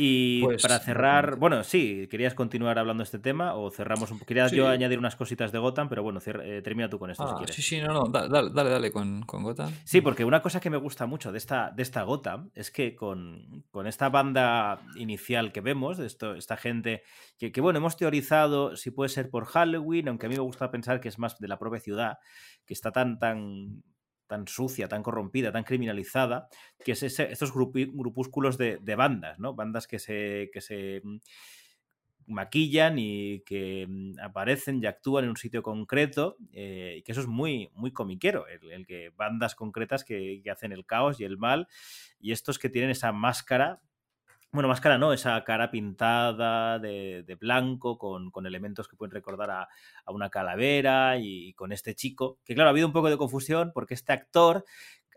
Y 0.00 0.44
pues, 0.44 0.62
para 0.62 0.78
cerrar, 0.78 1.36
bueno, 1.36 1.64
sí, 1.64 2.06
¿querías 2.08 2.32
continuar 2.32 2.78
hablando 2.78 3.00
de 3.00 3.06
este 3.06 3.18
tema 3.18 3.54
o 3.54 3.68
cerramos 3.72 4.12
un 4.12 4.18
poco? 4.18 4.28
Quería 4.28 4.46
yo 4.46 4.68
añadir 4.68 4.96
unas 4.96 5.16
cositas 5.16 5.50
de 5.50 5.58
Gotham, 5.58 5.88
pero 5.88 6.04
bueno, 6.04 6.20
eh, 6.24 6.60
termina 6.62 6.88
tú 6.88 7.00
con 7.00 7.10
esto 7.10 7.26
si 7.26 7.32
ah, 7.34 7.36
quieres. 7.36 7.56
Sí, 7.56 7.62
sí, 7.62 7.80
no, 7.80 7.92
no, 7.92 8.08
dale, 8.08 8.50
dale, 8.52 8.92
con, 8.92 9.22
con, 9.22 9.42
Gotham. 9.42 9.72
Sí, 9.82 10.00
porque 10.00 10.24
una 10.24 10.40
cosa 10.40 10.60
que 10.60 10.70
me 10.70 10.76
gusta 10.76 11.06
mucho 11.06 11.32
de 11.32 11.38
esta, 11.38 11.72
de 11.72 11.82
esta 11.82 12.04
Gotham 12.04 12.52
es 12.54 12.70
que 12.70 12.94
con, 12.94 13.64
esta 13.86 14.08
banda 14.08 14.82
inicial 14.94 15.50
que 15.50 15.62
vemos, 15.62 15.98
de 15.98 16.06
esto, 16.06 16.36
esta 16.36 16.56
gente 16.56 17.02
que, 17.36 17.50
que, 17.50 17.60
bueno, 17.60 17.80
hemos 17.80 17.96
teorizado 17.96 18.76
si 18.76 18.92
puede 18.92 19.08
ser 19.08 19.30
por 19.30 19.46
Halloween, 19.46 20.10
aunque 20.10 20.26
a 20.26 20.28
mí 20.28 20.36
me 20.36 20.42
gusta 20.42 20.70
pensar 20.70 21.00
que 21.00 21.08
es 21.08 21.18
más 21.18 21.40
de 21.40 21.48
la 21.48 21.58
propia 21.58 21.80
ciudad, 21.80 22.18
que 22.64 22.74
está 22.74 22.92
tan, 22.92 23.18
tan 23.18 23.82
tan 24.28 24.46
sucia, 24.46 24.88
tan 24.88 25.02
corrompida, 25.02 25.50
tan 25.50 25.64
criminalizada, 25.64 26.48
que 26.84 26.92
es 26.92 27.02
estos 27.02 27.52
grupúsculos 27.52 28.56
de, 28.58 28.94
bandas, 28.96 29.38
¿no? 29.40 29.54
Bandas 29.54 29.88
que 29.88 29.98
se, 29.98 31.00
mm, 31.02 31.16
maquillan 32.26 32.98
y 32.98 33.40
que 33.40 33.86
mm, 33.88 34.20
aparecen 34.20 34.82
y 34.82 34.86
actúan 34.86 35.24
en 35.24 35.30
un 35.30 35.36
sitio 35.36 35.62
concreto 35.62 36.36
eh, 36.52 36.96
y 36.98 37.02
que 37.02 37.12
eso 37.12 37.22
es 37.22 37.26
muy, 37.26 37.70
muy 37.74 37.90
comiquero, 37.90 38.46
el, 38.46 38.86
que 38.86 39.10
bandas 39.16 39.54
concretas 39.54 40.04
que, 40.04 40.42
hacen 40.52 40.72
el 40.72 40.84
caos 40.84 41.20
y 41.20 41.24
el 41.24 41.38
mal 41.38 41.66
y 42.20 42.32
estos 42.32 42.58
que 42.58 42.68
tienen 42.68 42.90
esa 42.90 43.12
máscara 43.12 43.80
bueno, 44.50 44.68
máscara 44.68 44.96
no, 44.96 45.12
esa 45.12 45.44
cara 45.44 45.70
pintada 45.70 46.78
de, 46.78 47.36
blanco 47.38 47.98
con, 47.98 48.30
elementos 48.46 48.88
que 48.88 48.96
pueden 48.96 49.12
recordar 49.12 49.50
a, 49.50 49.68
una 50.06 50.30
calavera 50.30 51.18
y, 51.18 51.52
con 51.52 51.72
este 51.72 51.94
chico, 51.94 52.38
que 52.44 52.54
claro, 52.54 52.68
ha 52.68 52.70
habido 52.70 52.86
un 52.86 52.92
poco 52.92 53.10
de 53.10 53.18
confusión 53.18 53.72
porque 53.74 53.94
este 53.94 54.12
actor 54.12 54.64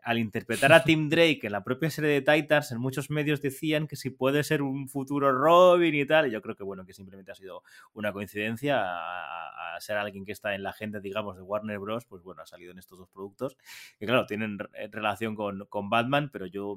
al 0.04 0.18
interpretar 0.18 0.74
a 0.74 0.84
Tim 0.84 1.10
Drake 1.10 1.42
en 1.44 1.52
la 1.52 1.64
propia 1.64 1.90
serie 1.90 2.10
de 2.10 2.22
Titans, 2.22 2.72
en 2.72 2.80
muchos 2.80 3.10
medios 3.10 3.42
decían 3.42 3.88
que 3.88 3.96
si 3.96 4.10
puede 4.10 4.44
ser 4.44 4.62
un 4.62 4.90
futuro 4.90 5.32
Robin 5.32 5.94
y 5.94 6.06
tal. 6.06 6.28
Y 6.28 6.32
yo 6.32 6.42
creo 6.42 6.56
que 6.56 6.64
bueno, 6.64 6.86
que 6.86 6.94
simplemente 6.94 7.32
ha 7.32 7.36
sido 7.36 7.64
una 7.94 8.12
coincidencia 8.12 8.82
a, 8.84 9.80
ser 9.80 9.98
alguien 9.98 10.26
que 10.26 10.32
está 10.32 10.54
en 10.54 10.64
la 10.64 10.72
agenda, 10.72 11.00
digamos, 11.00 11.38
de 11.38 11.42
Warner 11.42 11.80
Bros. 11.80 12.06
Pues 12.06 12.22
bueno, 12.22 12.42
ha 12.42 12.46
salido 12.46 12.72
en 12.72 12.80
estos 12.80 13.00
dos 13.00 13.10
productos. 13.10 13.58
Que 13.98 14.06
claro, 14.06 14.26
tienen 14.26 14.58
relación 14.92 15.36
con, 15.36 15.66
con 15.70 15.90
Batman, 15.90 16.30
pero 16.32 16.46
yo 16.46 16.76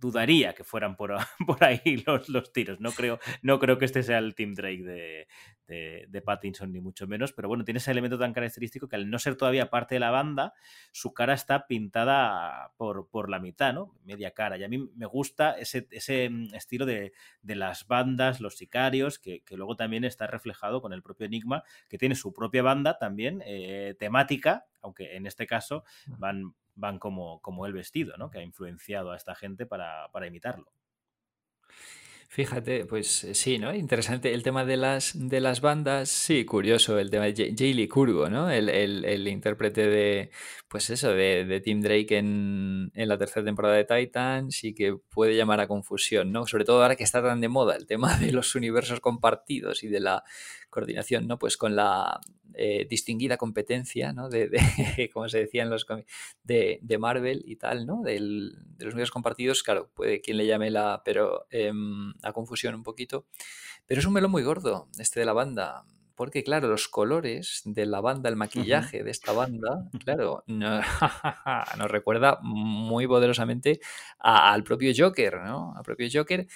dudaría 0.00 0.54
que 0.54 0.64
fueran 0.64 0.96
por, 0.96 1.14
por 1.46 1.62
ahí 1.62 2.02
los, 2.06 2.28
los, 2.28 2.52
tiros. 2.52 2.80
No 2.80 2.90
creo, 2.90 3.18
no 3.42 3.58
creo 3.58 3.78
que 3.78 3.84
este 3.84 4.02
sea 4.02 4.18
el 4.18 4.34
Team 4.34 4.54
Drake 4.54 4.82
de, 4.82 6.06
de, 6.08 6.22
Pattinson, 6.22 6.72
ni 6.72 6.80
mucho 6.80 7.06
menos. 7.06 7.32
Pero 7.32 7.48
bueno, 7.48 7.64
tiene 7.64 7.78
ese 7.78 7.90
elemento 7.90 8.18
tan 8.18 8.32
característico 8.32 8.88
que 8.88 8.96
al 8.96 9.10
no 9.10 9.18
ser 9.18 9.36
todavía 9.36 9.70
parte 9.70 9.94
de 9.96 10.00
la 10.00 10.10
banda, 10.10 10.54
su 10.92 11.12
cara 11.12 11.34
está 11.34 11.66
pintada 11.66 12.72
por, 12.76 13.08
por 13.08 13.30
la 13.30 13.38
mitad, 13.38 13.72
¿no? 13.72 13.94
Media 14.04 14.32
cara. 14.32 14.56
Y 14.56 14.64
a 14.64 14.68
mí 14.68 14.78
me 14.94 15.06
gusta 15.06 15.52
ese, 15.52 15.86
ese 15.90 16.28
mm, 16.28 16.54
estilo 16.54 16.86
de, 16.86 17.12
de, 17.42 17.54
las 17.54 17.86
bandas, 17.86 18.40
los 18.40 18.56
sicarios, 18.56 19.18
que, 19.18 19.42
que, 19.42 19.56
luego 19.56 19.76
también 19.76 20.04
está 20.04 20.26
reflejado 20.26 20.80
con 20.80 20.92
el 20.92 21.02
propio 21.02 21.26
Enigma, 21.26 21.62
que 21.88 21.98
tiene 21.98 22.14
su 22.14 22.32
propia 22.32 22.62
banda 22.62 22.98
también, 22.98 23.42
eh, 23.44 23.94
temática, 23.98 24.66
aunque 24.80 25.16
en 25.16 25.26
este 25.26 25.46
caso 25.46 25.84
van 26.18 26.54
van 26.80 26.98
como, 26.98 27.40
como 27.40 27.66
el 27.66 27.72
vestido, 27.72 28.16
¿no? 28.16 28.30
Que 28.30 28.38
ha 28.38 28.42
influenciado 28.42 29.12
a 29.12 29.16
esta 29.16 29.34
gente 29.34 29.66
para, 29.66 30.08
para 30.12 30.26
imitarlo. 30.26 30.72
Fíjate, 32.32 32.84
pues 32.84 33.24
eh, 33.24 33.34
sí, 33.34 33.58
¿no? 33.58 33.74
Interesante 33.74 34.32
el 34.32 34.44
tema 34.44 34.64
de 34.64 34.76
las, 34.76 35.14
de 35.16 35.40
las 35.40 35.60
bandas. 35.60 36.08
Sí, 36.10 36.44
curioso 36.44 36.96
el 36.96 37.10
tema 37.10 37.24
de 37.24 37.54
Jaylee 37.56 37.88
Curgo, 37.88 38.30
¿no? 38.30 38.48
El, 38.48 38.68
el, 38.68 39.04
el, 39.04 39.26
intérprete 39.26 39.88
de, 39.88 40.30
pues 40.68 40.90
eso, 40.90 41.08
de, 41.10 41.44
de 41.44 41.60
Tim 41.60 41.80
Drake 41.80 42.18
en, 42.18 42.92
en, 42.94 43.08
la 43.08 43.18
tercera 43.18 43.44
temporada 43.44 43.74
de 43.74 43.84
Titans 43.84 44.62
y 44.62 44.74
que 44.74 44.96
puede 45.08 45.34
llamar 45.34 45.58
a 45.58 45.66
confusión, 45.66 46.30
¿no? 46.30 46.46
Sobre 46.46 46.64
todo 46.64 46.80
ahora 46.80 46.94
que 46.94 47.02
está 47.02 47.20
tan 47.20 47.40
de 47.40 47.48
moda 47.48 47.74
el 47.74 47.88
tema 47.88 48.16
de 48.16 48.30
los 48.30 48.54
universos 48.54 49.00
compartidos 49.00 49.82
y 49.82 49.88
de 49.88 49.98
la 49.98 50.22
coordinación, 50.70 51.26
¿no? 51.26 51.36
Pues 51.36 51.56
con 51.56 51.74
la 51.74 52.20
eh, 52.54 52.86
distinguida 52.88 53.36
competencia, 53.36 54.12
¿no? 54.12 54.28
De, 54.28 54.50
como 55.12 55.28
se 55.28 55.38
decía 55.38 55.62
en 55.62 55.70
los 55.70 55.86
de, 56.44 56.78
de 56.82 56.98
Marvel 56.98 57.42
y 57.46 57.56
tal, 57.56 57.86
¿no? 57.86 58.02
Del, 58.02 58.58
de 58.76 58.84
los 58.84 58.94
medios 58.94 59.10
compartidos, 59.10 59.62
claro, 59.62 59.90
puede 59.94 60.20
quien 60.20 60.36
le 60.36 60.46
llame 60.46 60.70
la, 60.70 61.02
pero 61.04 61.46
em, 61.50 62.12
a 62.22 62.32
confusión 62.32 62.74
un 62.74 62.82
poquito. 62.82 63.26
Pero 63.86 64.00
es 64.00 64.06
un 64.06 64.12
melón 64.12 64.30
muy 64.30 64.42
gordo, 64.42 64.88
este 64.98 65.20
de 65.20 65.26
la 65.26 65.32
banda. 65.32 65.84
Porque, 66.14 66.44
claro, 66.44 66.68
los 66.68 66.86
colores 66.86 67.62
de 67.64 67.86
la 67.86 68.02
banda, 68.02 68.28
el 68.28 68.36
maquillaje 68.36 69.02
de 69.02 69.10
esta 69.10 69.32
banda, 69.32 69.88
claro, 70.04 70.44
nos 70.46 71.90
recuerda 71.90 72.38
muy 72.42 73.06
poderosamente 73.06 73.80
al 74.18 74.62
propio 74.62 74.92
Joker, 74.94 75.40
¿no? 75.40 75.72
Al 75.74 75.82
propio 75.82 76.08
Joker, 76.12 76.46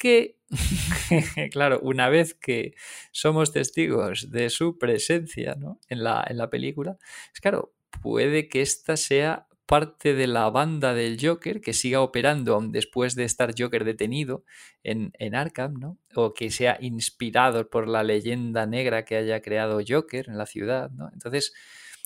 que, 0.00 0.38
claro, 1.52 1.78
una 1.82 2.08
vez 2.08 2.34
que 2.34 2.74
somos 3.12 3.52
testigos 3.52 4.30
de 4.30 4.48
su 4.48 4.78
presencia 4.78 5.56
en, 5.88 6.02
la, 6.02 6.24
en 6.26 6.38
la 6.38 6.48
película, 6.48 6.96
es 7.34 7.40
claro, 7.40 7.74
puede 8.02 8.48
que 8.48 8.62
esta 8.62 8.96
sea 8.96 9.46
parte 9.66 10.14
de 10.14 10.26
la 10.26 10.48
banda 10.48 10.94
del 10.94 11.18
Joker 11.20 11.60
que 11.60 11.74
siga 11.74 12.00
operando 12.00 12.54
aún 12.54 12.72
después 12.72 13.14
de 13.14 13.24
estar 13.24 13.54
Joker 13.56 13.84
detenido 13.84 14.42
en, 14.82 15.12
en, 15.18 15.36
Arkham, 15.36 15.74
¿no? 15.74 15.98
O 16.14 16.32
que 16.32 16.50
sea 16.50 16.78
inspirado 16.80 17.68
por 17.68 17.86
la 17.86 18.02
leyenda 18.02 18.66
negra 18.66 19.04
que 19.04 19.16
haya 19.16 19.42
creado 19.42 19.80
Joker 19.86 20.28
en 20.28 20.38
la 20.38 20.46
ciudad, 20.46 20.90
¿no? 20.90 21.10
Entonces, 21.12 21.52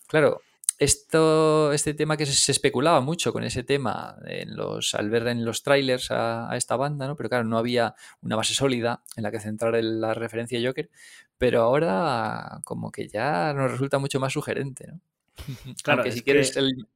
claro, 0.08 0.42
esto, 0.78 1.72
este 1.72 1.94
tema 1.94 2.16
que 2.16 2.26
se, 2.26 2.52
especulaba 2.52 3.00
mucho 3.00 3.32
con 3.32 3.44
ese 3.44 3.62
tema 3.62 4.16
en 4.26 4.56
los, 4.56 4.94
al 4.94 5.10
ver 5.10 5.26
en 5.28 5.44
los 5.44 5.62
trailers 5.62 6.10
a, 6.10 6.56
esta 6.56 6.76
banda, 6.76 7.06
¿no? 7.06 7.16
Pero 7.16 7.28
claro, 7.28 7.44
no 7.44 7.58
había 7.58 7.94
una 8.22 8.36
base 8.36 8.54
sólida 8.54 9.02
en 9.16 9.22
la 9.22 9.30
que 9.30 9.40
centrar 9.40 9.74
la 9.82 10.14
referencia 10.14 10.58
a 10.58 10.62
Joker, 10.66 10.90
pero 11.38 11.62
ahora 11.62 12.60
como 12.64 12.90
que 12.90 13.08
ya 13.08 13.52
nos 13.52 13.70
resulta 13.70 13.98
mucho 13.98 14.20
más 14.20 14.32
sugerente, 14.32 14.86
¿no? 14.88 15.00
Claro, 15.82 16.04
que 16.04 16.12
si 16.12 16.22
quieres 16.22 16.56
el... 16.56 16.86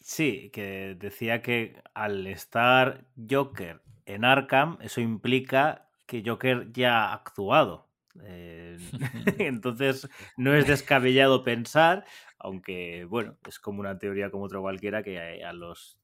Sí, 0.00 0.50
que 0.52 0.96
decía 0.98 1.42
que 1.42 1.82
al 1.92 2.26
estar 2.28 3.06
Joker 3.28 3.82
en 4.04 4.24
Arkham, 4.24 4.78
eso 4.80 5.00
implica 5.00 5.88
que 6.06 6.22
Joker 6.24 6.70
ya 6.72 7.06
ha 7.06 7.14
actuado. 7.14 7.88
Eh, 8.22 8.78
entonces, 9.38 10.08
no 10.36 10.54
es 10.54 10.66
descabellado 10.66 11.44
pensar 11.44 12.04
aunque 12.38 13.04
bueno, 13.04 13.38
es 13.46 13.58
como 13.58 13.80
una 13.80 13.98
teoría 13.98 14.30
como 14.30 14.44
otra 14.44 14.60
cualquiera 14.60 15.02
que 15.02 15.42
a, 15.44 15.52
los 15.52 15.98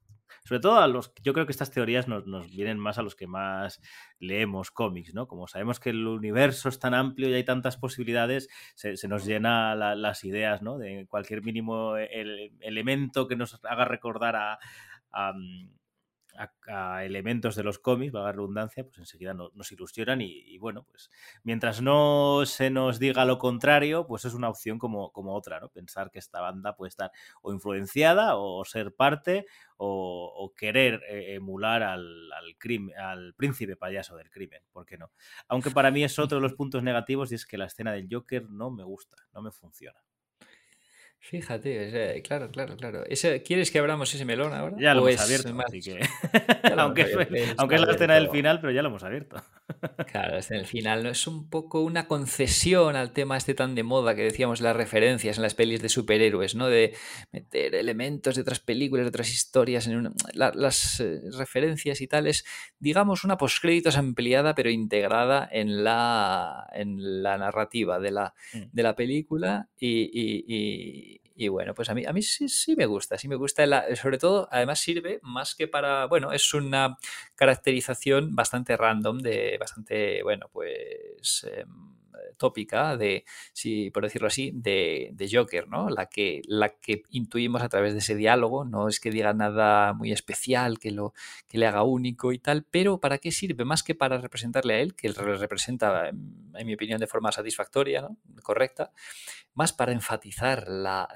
sobre 0.44 0.60
todo 0.60 0.78
a 0.78 0.88
los, 0.88 1.12
yo 1.22 1.34
creo 1.34 1.46
que 1.46 1.52
estas 1.52 1.70
teorías 1.70 2.08
nos, 2.08 2.26
nos, 2.26 2.50
vienen 2.50 2.78
más 2.78 2.98
a 2.98 3.02
los 3.02 3.14
que 3.14 3.26
más 3.26 3.80
leemos 4.18 4.70
cómics, 4.70 5.14
¿no? 5.14 5.28
Como 5.28 5.46
sabemos 5.46 5.78
que 5.78 5.90
el 5.90 6.06
universo 6.06 6.68
es 6.68 6.78
tan 6.78 6.94
amplio 6.94 7.28
y 7.28 7.34
hay 7.34 7.44
tantas 7.44 7.76
posibilidades, 7.76 8.48
se, 8.74 8.96
nos 9.08 9.24
llena 9.26 9.74
las 9.74 10.24
ideas, 10.24 10.62
¿no? 10.62 10.78
De 10.78 11.06
cualquier 11.06 11.42
mínimo 11.42 11.96
el, 11.96 12.52
elemento 12.60 13.28
que 13.28 13.36
nos 13.36 13.60
haga 13.64 13.84
recordar 13.84 14.36
a, 14.36 14.58
a 15.12 15.32
a, 16.36 17.04
elementos 17.04 17.56
de 17.56 17.62
los 17.62 17.78
cómics, 17.78 18.12
valga 18.12 18.28
la 18.28 18.32
redundancia, 18.32 18.84
pues 18.84 18.98
enseguida 18.98 19.34
nos 19.34 19.72
ilusionan 19.72 20.20
y, 20.20 20.58
bueno, 20.58 20.84
pues 20.90 21.10
mientras 21.42 21.82
no 21.82 22.42
se 22.46 22.70
nos 22.70 22.98
diga 22.98 23.24
lo 23.24 23.38
contrario, 23.38 24.06
pues 24.06 24.24
es 24.24 24.34
una 24.34 24.48
opción 24.48 24.78
como, 24.78 25.12
como 25.12 25.34
otra, 25.34 25.60
¿no? 25.60 25.68
Pensar 25.68 26.10
que 26.10 26.18
esta 26.18 26.40
banda 26.40 26.76
puede 26.76 26.90
estar 26.90 27.12
o 27.42 27.52
influenciada 27.52 28.36
o 28.36 28.64
ser 28.64 28.94
parte 28.94 29.46
o, 29.76 30.52
querer 30.56 31.02
eh, 31.08 31.34
emular 31.34 31.82
al, 31.82 32.32
al, 32.32 32.56
crimen, 32.58 32.96
al 32.96 33.34
príncipe 33.34 33.76
payaso 33.76 34.16
del 34.16 34.30
crimen, 34.30 34.62
¿por 34.72 34.86
qué 34.86 34.96
no? 34.96 35.10
Aunque 35.48 35.70
para 35.70 35.90
mí 35.90 36.04
es 36.04 36.18
otro 36.18 36.38
de 36.38 36.42
los 36.42 36.54
puntos 36.54 36.82
negativos 36.82 37.32
y 37.32 37.34
es 37.34 37.46
que 37.46 37.58
la 37.58 37.66
escena 37.66 37.92
del 37.92 38.08
Joker 38.10 38.48
no 38.48 38.70
me 38.70 38.84
gusta, 38.84 39.16
no 39.32 39.42
me 39.42 39.50
funciona. 39.50 39.98
Fíjate, 41.24 42.20
claro, 42.24 42.50
claro, 42.50 42.76
claro. 42.76 43.04
¿Quieres 43.44 43.70
que 43.70 43.78
abramos 43.78 44.12
ese 44.12 44.24
melón 44.24 44.52
ahora? 44.52 44.76
Ya 44.80 44.92
lo 44.92 45.06
hemos 45.06 45.20
abierto, 45.20 45.56
así 45.64 45.80
que... 45.80 46.00
aunque, 46.78 47.02
es 47.02 47.80
la 47.80 47.92
escena 47.92 48.14
del 48.14 48.28
final, 48.28 48.60
pero 48.60 48.72
ya 48.72 48.82
lo 48.82 48.88
hemos 48.88 49.04
abierto. 49.04 49.40
claro, 50.10 50.38
es 50.38 50.50
en 50.50 50.56
el 50.58 50.66
final, 50.66 51.04
¿no? 51.04 51.10
Es 51.10 51.28
un 51.28 51.48
poco 51.48 51.80
una 51.82 52.08
concesión 52.08 52.96
al 52.96 53.12
tema 53.12 53.36
este 53.36 53.54
tan 53.54 53.76
de 53.76 53.84
moda 53.84 54.16
que 54.16 54.22
decíamos 54.22 54.60
las 54.60 54.74
referencias 54.74 55.36
en 55.36 55.44
las 55.44 55.54
pelis 55.54 55.80
de 55.80 55.88
superhéroes, 55.88 56.56
¿no? 56.56 56.66
De 56.66 56.92
meter 57.30 57.76
elementos 57.76 58.34
de 58.34 58.42
otras 58.42 58.58
películas, 58.58 59.04
de 59.04 59.10
otras 59.10 59.30
historias 59.30 59.86
en 59.86 59.98
una... 59.98 60.12
las 60.34 60.98
eh, 60.98 61.20
referencias 61.38 62.00
y 62.00 62.08
tales, 62.08 62.44
digamos, 62.80 63.22
una 63.22 63.36
postcréditos 63.36 63.96
ampliada 63.96 64.56
pero 64.56 64.70
integrada 64.70 65.48
en 65.52 65.84
la, 65.84 66.68
en 66.72 67.22
la 67.22 67.38
narrativa 67.38 68.00
de 68.00 68.10
la, 68.10 68.34
mm. 68.52 68.62
de 68.72 68.82
la 68.82 68.96
película 68.96 69.68
y 69.78 71.11
y 71.11 71.11
bueno, 71.48 71.74
pues 71.74 71.88
a 71.90 71.94
mí, 71.94 72.04
a 72.06 72.12
mí 72.12 72.22
sí, 72.22 72.48
sí 72.48 72.76
me 72.76 72.86
gusta, 72.86 73.18
sí 73.18 73.28
me 73.28 73.36
gusta. 73.36 73.64
sobre 73.96 74.18
todo, 74.18 74.48
además 74.50 74.80
sirve 74.80 75.20
más 75.22 75.54
que 75.54 75.68
para, 75.68 76.06
bueno, 76.06 76.32
es 76.32 76.54
una 76.54 76.96
caracterización 77.34 78.34
bastante 78.34 78.76
random, 78.76 79.18
de 79.18 79.56
bastante, 79.58 80.22
bueno, 80.22 80.48
pues... 80.52 81.46
Em, 81.56 82.01
tópica 82.36 82.96
de, 82.96 83.24
si 83.52 83.90
por 83.90 84.02
decirlo 84.02 84.28
así, 84.28 84.50
de, 84.54 85.10
de, 85.12 85.28
Joker, 85.30 85.68
¿no? 85.68 85.88
La 85.90 86.06
que, 86.06 86.42
la 86.46 86.70
que 86.70 87.02
intuimos 87.10 87.62
a 87.62 87.68
través 87.68 87.92
de 87.92 88.00
ese 88.00 88.14
diálogo, 88.14 88.64
no 88.64 88.88
es 88.88 89.00
que 89.00 89.10
diga 89.10 89.32
nada 89.32 89.92
muy 89.92 90.12
especial, 90.12 90.78
que, 90.78 90.90
lo, 90.90 91.14
que 91.48 91.58
le 91.58 91.66
haga 91.66 91.82
único 91.82 92.32
y 92.32 92.38
tal, 92.38 92.64
pero 92.64 93.00
¿para 93.00 93.18
qué 93.18 93.32
sirve? 93.32 93.64
Más 93.64 93.82
que 93.82 93.94
para 93.94 94.18
representarle 94.18 94.74
a 94.74 94.80
él, 94.80 94.94
que 94.94 95.06
él 95.06 95.14
representa, 95.14 96.08
en 96.08 96.66
mi 96.66 96.74
opinión, 96.74 97.00
de 97.00 97.06
forma 97.06 97.32
satisfactoria, 97.32 98.08
correcta, 98.42 98.92
más 99.54 99.72
para 99.72 99.92
enfatizar 99.92 100.66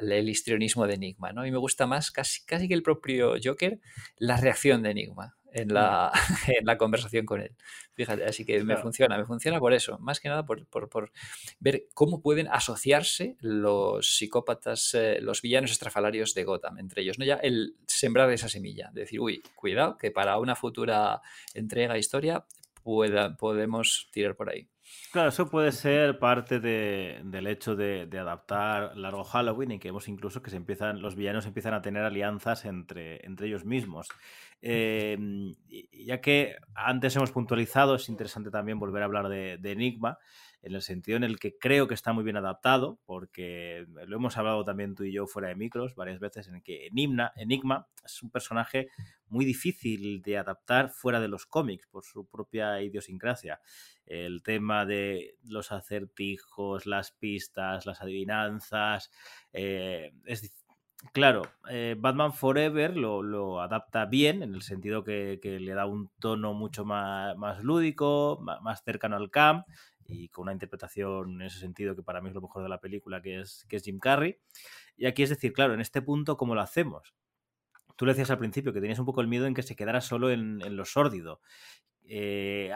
el 0.00 0.28
histrionismo 0.28 0.86
de 0.86 0.94
Enigma, 0.94 1.32
¿no? 1.32 1.46
Y 1.46 1.50
me 1.50 1.58
gusta 1.58 1.86
más, 1.86 2.10
casi, 2.10 2.44
casi 2.44 2.68
que 2.68 2.74
el 2.74 2.82
propio 2.82 3.34
Joker, 3.42 3.80
la 4.18 4.36
reacción 4.36 4.82
de 4.82 4.90
Enigma 4.90 5.35
en 5.56 5.72
la, 5.72 6.12
en 6.46 6.66
la 6.66 6.76
conversación 6.76 7.24
con 7.24 7.40
él. 7.40 7.52
Fíjate, 7.94 8.24
así 8.24 8.44
que 8.44 8.62
me 8.62 8.76
funciona, 8.76 9.16
me 9.16 9.24
funciona 9.24 9.58
por 9.58 9.72
eso, 9.72 9.98
más 9.98 10.20
que 10.20 10.28
nada 10.28 10.44
por, 10.44 10.66
por, 10.66 10.88
por 10.88 11.12
ver 11.58 11.86
cómo 11.94 12.20
pueden 12.20 12.46
asociarse 12.48 13.36
los 13.40 14.16
psicópatas, 14.16 14.94
eh, 14.94 15.18
los 15.20 15.40
villanos 15.40 15.70
estrafalarios 15.70 16.34
de 16.34 16.44
Gotham 16.44 16.78
entre 16.78 17.02
ellos, 17.02 17.18
¿no? 17.18 17.24
Ya 17.24 17.36
el 17.36 17.76
sembrar 17.86 18.30
esa 18.30 18.48
semilla, 18.48 18.90
de 18.92 19.02
decir, 19.02 19.20
uy, 19.20 19.42
cuidado, 19.54 19.96
que 19.96 20.10
para 20.10 20.38
una 20.38 20.56
futura 20.56 21.22
entrega 21.54 21.96
historia 21.96 22.44
pueda, 22.82 23.36
podemos 23.36 24.08
tirar 24.12 24.36
por 24.36 24.50
ahí. 24.50 24.68
Claro, 25.10 25.30
eso 25.30 25.48
puede 25.48 25.72
ser 25.72 26.18
parte 26.18 26.60
de, 26.60 27.20
del 27.24 27.46
hecho 27.48 27.74
de, 27.74 28.06
de, 28.06 28.18
adaptar 28.18 28.96
Largo 28.96 29.24
Halloween 29.24 29.72
y 29.72 29.78
que 29.80 29.88
vemos 29.88 30.06
incluso 30.06 30.42
que 30.42 30.50
se 30.50 30.56
empiezan, 30.56 31.02
los 31.02 31.16
villanos 31.16 31.46
empiezan 31.46 31.74
a 31.74 31.82
tener 31.82 32.04
alianzas 32.04 32.64
entre, 32.64 33.24
entre 33.26 33.48
ellos 33.48 33.64
mismos. 33.64 34.08
Eh, 34.62 35.18
ya 35.92 36.20
que 36.20 36.56
antes 36.74 37.14
hemos 37.16 37.30
puntualizado, 37.30 37.94
es 37.94 38.08
interesante 38.08 38.50
también 38.50 38.78
volver 38.78 39.02
a 39.02 39.06
hablar 39.06 39.28
de, 39.28 39.58
Enigma. 39.62 40.18
en 40.62 40.74
el 40.74 40.82
sentido 40.82 41.16
en 41.16 41.24
el 41.24 41.38
que 41.38 41.56
creo 41.58 41.86
que 41.86 41.94
está 41.94 42.12
muy 42.12 42.24
bien 42.24 42.36
adaptado, 42.36 42.98
porque 43.04 43.86
lo 44.06 44.16
hemos 44.16 44.36
hablado 44.36 44.64
también 44.64 44.94
tú 44.94 45.04
y 45.04 45.12
yo 45.12 45.26
fuera 45.26 45.48
de 45.48 45.54
micros 45.54 45.94
varias 45.94 46.18
veces, 46.18 46.48
en 46.48 46.60
que 46.62 46.86
Enigma, 46.86 47.32
Enigma 47.36 47.86
es 48.04 48.22
un 48.22 48.30
personaje 48.30 48.88
muy 49.28 49.44
difícil 49.44 50.22
de 50.22 50.38
adaptar 50.38 50.90
fuera 50.90 51.20
de 51.20 51.28
los 51.28 51.46
cómics 51.46 51.86
por 51.86 52.04
su 52.04 52.26
propia 52.26 52.80
idiosincrasia. 52.82 53.60
El 54.04 54.42
tema 54.42 54.86
de 54.86 55.36
los 55.44 55.72
acertijos, 55.72 56.86
las 56.86 57.10
pistas, 57.12 57.86
las 57.86 58.00
adivinanzas, 58.00 59.10
eh, 59.52 60.12
es 60.24 60.52
Claro, 61.12 61.42
eh, 61.68 61.94
Batman 61.98 62.32
Forever 62.32 62.96
lo, 62.96 63.60
adapta 63.60 64.06
bien, 64.06 64.42
en 64.42 64.54
el 64.54 64.62
sentido 64.62 65.04
que, 65.04 65.38
le 65.42 65.74
da 65.74 65.86
un 65.86 66.10
tono 66.18 66.54
mucho 66.54 66.84
más, 66.84 67.36
más 67.36 67.62
lúdico, 67.62 68.38
más, 68.40 68.82
cercano 68.82 69.16
al 69.16 69.30
camp, 69.30 69.66
y 70.06 70.28
con 70.28 70.44
una 70.44 70.52
interpretación 70.52 71.40
en 71.40 71.42
ese 71.42 71.58
sentido 71.58 71.94
que 71.96 72.02
para 72.02 72.20
mí 72.20 72.28
es 72.28 72.34
lo 72.34 72.40
mejor 72.40 72.62
de 72.62 72.68
la 72.68 72.80
película, 72.80 73.20
que 73.20 73.40
es, 73.40 73.66
que 73.68 73.76
es 73.76 73.82
Jim 73.82 73.98
Carrey. 73.98 74.38
Y 74.96 75.06
aquí 75.06 75.22
es 75.22 75.30
decir, 75.30 75.52
claro, 75.52 75.74
en 75.74 75.80
este 75.80 76.00
punto, 76.00 76.36
¿cómo 76.36 76.54
lo 76.54 76.62
hacemos? 76.62 77.14
Tú 77.96 78.06
le 78.06 78.12
decías 78.12 78.30
al 78.30 78.38
principio 78.38 78.72
que 78.72 78.80
tenías 78.80 78.98
un 78.98 79.06
poco 79.06 79.20
el 79.20 79.28
miedo 79.28 79.46
en 79.46 79.54
que 79.54 79.62
se 79.62 79.76
quedara 79.76 80.00
solo 80.00 80.30
en, 80.30 80.58
lo 80.76 80.84
sórdido. 80.84 81.40
Eh, 82.04 82.70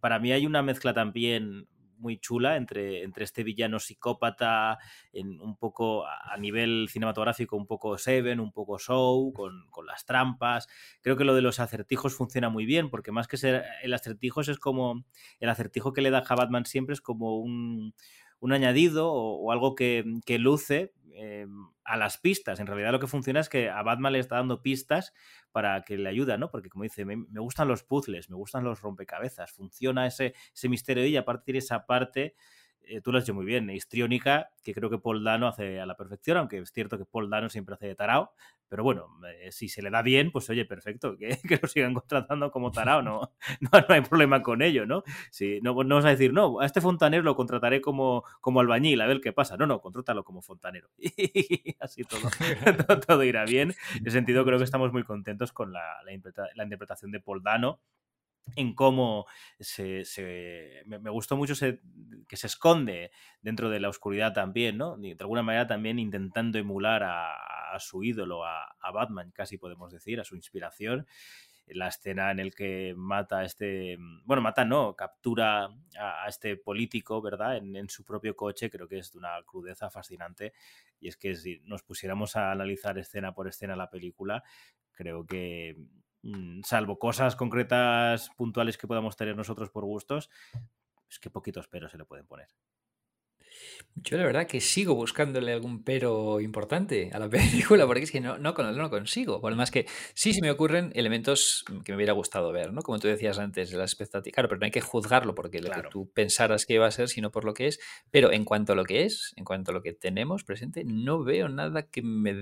para 0.00 0.18
mí 0.18 0.32
hay 0.32 0.46
una 0.46 0.62
mezcla 0.62 0.92
también 0.92 1.66
muy 1.98 2.18
chula 2.18 2.56
entre, 2.56 3.02
entre 3.02 3.24
este 3.24 3.42
villano 3.42 3.78
psicópata, 3.78 4.78
en 5.12 5.40
un 5.40 5.56
poco 5.56 6.06
a 6.06 6.36
nivel 6.38 6.88
cinematográfico, 6.90 7.56
un 7.56 7.66
poco 7.66 7.98
Seven, 7.98 8.40
un 8.40 8.52
poco 8.52 8.78
Show, 8.78 9.32
con, 9.32 9.66
con, 9.70 9.86
las 9.86 10.04
trampas. 10.04 10.68
Creo 11.00 11.16
que 11.16 11.24
lo 11.24 11.34
de 11.34 11.42
los 11.42 11.60
acertijos 11.60 12.14
funciona 12.14 12.48
muy 12.48 12.66
bien, 12.66 12.90
porque 12.90 13.12
más 13.12 13.28
que 13.28 13.36
ser 13.36 13.64
el 13.82 13.94
acertijo 13.94 14.40
es 14.40 14.58
como 14.58 15.04
el 15.40 15.48
acertijo 15.48 15.92
que 15.92 16.02
le 16.02 16.10
da 16.10 16.24
a 16.26 16.34
Batman 16.34 16.66
siempre 16.66 16.94
es 16.94 17.00
como 17.00 17.38
un, 17.38 17.94
un 18.40 18.52
añadido 18.52 19.12
o, 19.12 19.52
algo 19.52 19.74
que, 19.74 20.04
que 20.24 20.38
luce 20.38 20.92
eh, 21.16 21.46
a 21.84 21.96
las 21.96 22.18
pistas. 22.18 22.60
En 22.60 22.66
realidad 22.66 22.92
lo 22.92 23.00
que 23.00 23.06
funciona 23.06 23.40
es 23.40 23.48
que 23.48 23.70
a 23.70 23.82
Batman 23.82 24.12
le 24.12 24.18
está 24.18 24.36
dando 24.36 24.62
pistas 24.62 25.12
para 25.50 25.82
que 25.82 25.96
le 25.96 26.08
ayuda, 26.08 26.36
¿no? 26.36 26.50
Porque 26.50 26.68
como 26.68 26.84
dice, 26.84 27.04
me, 27.04 27.24
gustan 27.40 27.68
los 27.68 27.82
puzzles, 27.82 28.28
me 28.28 28.36
gustan 28.36 28.64
los 28.64 28.80
rompecabezas, 28.80 29.52
funciona 29.52 30.06
ese, 30.06 30.34
ese 30.54 30.68
misterio 30.68 31.06
y 31.06 31.16
a 31.16 31.24
partir 31.24 31.54
de 31.54 31.60
esa 31.60 31.86
parte 31.86 32.34
eh, 32.86 33.00
tú 33.00 33.12
lo 33.12 33.18
has 33.18 33.24
hecho 33.24 33.34
muy 33.34 33.44
bien, 33.44 33.68
histriónica, 33.70 34.50
que 34.62 34.72
creo 34.72 34.88
que 34.88 34.98
Paul 34.98 35.24
Dano 35.24 35.48
hace 35.48 35.80
a 35.80 35.86
la 35.86 35.96
perfección, 35.96 36.38
aunque 36.38 36.58
es 36.58 36.70
cierto 36.72 36.96
que 36.96 37.04
Paul 37.04 37.28
Dano 37.28 37.48
siempre 37.48 37.74
hace 37.74 37.86
de 37.86 37.94
tarao, 37.94 38.32
pero 38.68 38.82
bueno, 38.82 39.08
eh, 39.40 39.52
si 39.52 39.68
se 39.68 39.82
le 39.82 39.90
da 39.90 40.02
bien, 40.02 40.30
pues 40.32 40.48
oye, 40.50 40.64
perfecto, 40.64 41.16
que, 41.18 41.58
lo 41.60 41.68
sigan 41.68 41.94
contratando 41.94 42.50
como 42.50 42.70
tarao, 42.70 43.02
no, 43.02 43.32
no, 43.60 43.70
hay 43.88 44.00
problema 44.02 44.42
con 44.42 44.62
ello, 44.62 44.86
¿no? 44.86 45.02
Si, 45.30 45.60
no, 45.60 45.74
no 45.84 45.96
vas 45.96 46.04
a 46.04 46.10
decir, 46.10 46.32
no, 46.32 46.60
a 46.60 46.66
este 46.66 46.80
fontanero 46.80 47.22
lo 47.22 47.36
contrataré 47.36 47.80
como, 47.80 48.24
como 48.40 48.60
albañil, 48.60 49.00
a 49.00 49.06
ver 49.06 49.20
qué 49.20 49.32
pasa. 49.32 49.56
No, 49.56 49.66
no, 49.66 49.80
contrátalo 49.80 50.24
como 50.24 50.42
fontanero. 50.42 50.88
Y 50.98 51.76
así 51.80 52.04
todo, 52.04 52.20
todo, 53.06 53.24
irá 53.24 53.44
bien. 53.44 53.74
En 53.94 54.06
ese 54.06 54.12
sentido, 54.12 54.44
creo 54.44 54.58
que 54.58 54.64
estamos 54.64 54.92
muy 54.92 55.04
contentos 55.04 55.52
con 55.52 55.72
la, 55.72 55.82
la 56.04 56.62
interpretación 56.64 57.10
de 57.10 57.20
Paul 57.20 57.42
Dano 57.42 57.80
en 58.54 58.74
cómo 58.74 59.26
se, 59.58 60.04
me, 60.86 61.10
gustó 61.10 61.36
mucho 61.36 61.54
que 62.28 62.36
se 62.36 62.46
esconde 62.46 63.10
dentro 63.42 63.70
de 63.70 63.80
la 63.80 63.88
oscuridad 63.88 64.32
también, 64.32 64.78
¿no? 64.78 64.96
De 64.96 65.16
alguna 65.18 65.42
manera 65.42 65.66
también 65.66 65.98
intentando 65.98 66.58
emular 66.58 67.02
a, 67.02 67.78
su 67.78 68.02
ídolo, 68.02 68.44
a, 68.44 68.74
Batman, 68.92 69.32
casi 69.32 69.58
podemos 69.58 69.92
decir, 69.92 70.20
a 70.20 70.24
su 70.24 70.36
inspiración. 70.36 71.06
La 71.66 71.88
escena 71.88 72.30
en 72.30 72.38
el 72.38 72.54
que 72.54 72.94
mata 72.96 73.40
a 73.40 73.44
este, 73.44 73.98
bueno, 74.24 74.40
mata 74.40 74.64
no, 74.64 74.94
captura 74.94 75.68
a, 75.98 76.28
este 76.28 76.56
político, 76.56 77.20
¿verdad? 77.20 77.56
En, 77.56 77.88
su 77.88 78.04
propio 78.04 78.36
coche, 78.36 78.70
creo 78.70 78.86
que 78.88 78.98
es 78.98 79.12
de 79.12 79.18
una 79.18 79.42
crudeza 79.44 79.90
fascinante. 79.90 80.52
Y 81.00 81.08
es 81.08 81.16
que 81.16 81.34
si 81.34 81.60
nos 81.64 81.82
pusiéramos 81.82 82.36
a 82.36 82.52
analizar 82.52 82.96
escena 82.98 83.34
por 83.34 83.48
escena 83.48 83.74
la 83.74 83.90
película, 83.90 84.44
creo 84.92 85.26
que 85.26 85.76
Mm, 85.76 86.05
salvo 86.64 86.98
cosas 86.98 87.36
concretas, 87.36 88.30
puntuales 88.36 88.78
que 88.78 88.86
podamos 88.86 89.16
tener 89.16 89.36
nosotros 89.36 89.70
por 89.70 89.84
gustos, 89.84 90.30
es 91.08 91.18
que 91.18 91.30
poquitos 91.30 91.68
peros 91.68 91.92
se 91.92 91.98
le 91.98 92.04
pueden 92.04 92.26
poner. 92.26 92.48
Yo 93.94 94.18
la 94.18 94.24
verdad 94.24 94.46
que 94.46 94.60
sigo 94.60 94.94
buscándole 94.94 95.54
algún 95.54 95.82
pero 95.82 96.40
importante 96.40 97.10
a 97.14 97.18
la 97.18 97.30
película, 97.30 97.86
porque 97.86 98.02
es 98.02 98.10
que 98.10 98.20
no, 98.20 98.36
no, 98.36 98.52
no 98.52 98.90
consigo. 98.90 99.40
Por 99.40 99.54
más 99.54 99.70
que 99.70 99.86
sí 100.12 100.34
se 100.34 100.42
me 100.42 100.50
ocurren 100.50 100.92
elementos 100.94 101.64
que 101.82 101.92
me 101.92 101.96
hubiera 101.96 102.12
gustado 102.12 102.52
ver, 102.52 102.74
¿no? 102.74 102.82
Como 102.82 102.98
tú 102.98 103.08
decías 103.08 103.38
antes, 103.38 103.72
la 103.72 103.84
expectativa. 103.84 104.34
Claro, 104.34 104.48
pero 104.50 104.60
no 104.60 104.66
hay 104.66 104.70
que 104.70 104.82
juzgarlo 104.82 105.34
porque 105.34 105.60
lo 105.60 105.70
que 105.70 105.82
tú 105.90 106.10
pensaras 106.12 106.66
que 106.66 106.74
iba 106.74 106.86
a 106.86 106.90
ser, 106.90 107.08
sino 107.08 107.30
por 107.30 107.44
lo 107.44 107.54
que 107.54 107.68
es. 107.68 107.80
Pero 108.10 108.32
en 108.32 108.44
cuanto 108.44 108.74
a 108.74 108.76
lo 108.76 108.84
que 108.84 109.04
es, 109.04 109.32
en 109.36 109.44
cuanto 109.44 109.70
a 109.70 109.74
lo 109.74 109.82
que 109.82 109.94
tenemos 109.94 110.44
presente, 110.44 110.84
no 110.84 111.24
veo 111.24 111.48
nada 111.48 111.88
que 111.88 112.02
me 112.02 112.34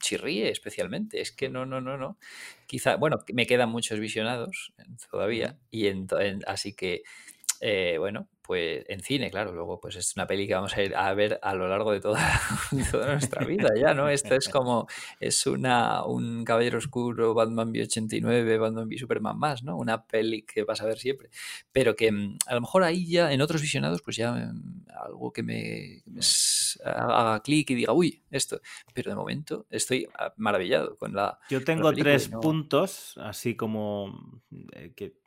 chirríe 0.00 0.50
especialmente. 0.50 1.22
Es 1.22 1.32
que 1.32 1.48
no, 1.48 1.64
no, 1.64 1.80
no, 1.80 1.96
no. 1.96 2.18
Quizá, 2.66 2.96
bueno, 2.96 3.18
me 3.32 3.46
quedan 3.46 3.70
muchos 3.70 3.98
visionados 3.98 4.74
todavía, 5.10 5.56
y 5.70 5.86
en, 5.86 6.06
así 6.46 6.74
que, 6.74 7.02
eh, 7.60 7.96
bueno, 7.98 8.28
pues 8.48 8.82
en 8.88 9.02
cine, 9.02 9.30
claro, 9.30 9.52
luego 9.52 9.78
pues 9.78 9.96
es 9.96 10.16
una 10.16 10.26
peli 10.26 10.48
que 10.48 10.54
vamos 10.54 10.74
a 10.74 10.82
ir 10.82 10.96
a 10.96 11.12
ver 11.12 11.38
a 11.42 11.54
lo 11.54 11.68
largo 11.68 11.92
de 11.92 12.00
toda, 12.00 12.18
nuestra 12.72 13.44
vida 13.44 13.68
ya, 13.78 13.92
¿no? 13.92 14.08
Esto 14.08 14.34
es 14.34 14.48
como, 14.48 14.86
es 15.20 15.46
una, 15.46 16.02
un 16.06 16.46
Caballero 16.46 16.78
Oscuro, 16.78 17.34
Batman 17.34 17.68
v 17.70 17.82
89, 17.82 18.56
Batman 18.56 18.88
v 18.88 18.96
Superman 18.96 19.38
más, 19.38 19.62
¿no? 19.62 19.76
Una 19.76 20.02
peli 20.02 20.44
que 20.44 20.64
vas 20.64 20.80
a 20.80 20.86
ver 20.86 20.96
siempre, 20.96 21.28
pero 21.72 21.94
que 21.94 22.10
mm, 22.10 22.38
a 22.46 22.54
lo 22.54 22.62
mejor 22.62 22.84
ahí 22.84 23.06
ya, 23.06 23.34
en 23.34 23.42
otros 23.42 23.60
visionados, 23.60 24.00
pues 24.00 24.16
ya 24.16 24.32
mm, 24.32 24.86
algo 25.04 25.30
que 25.30 25.42
me, 25.42 26.02
haga 26.82 27.42
clic 27.42 27.68
y 27.68 27.74
diga, 27.74 27.92
uy, 27.92 28.22
esto, 28.30 28.62
pero 28.94 29.10
de 29.10 29.16
momento 29.16 29.66
estoy 29.68 30.08
ah, 30.18 30.32
maravillado 30.38 30.96
con 30.96 31.12
la... 31.12 31.38
Yo 31.50 31.62
tengo 31.62 31.92
tres 31.92 32.28
puntos, 32.28 33.12
así 33.18 33.56
como 33.56 34.40
eh, 34.72 34.94
que 34.96 35.18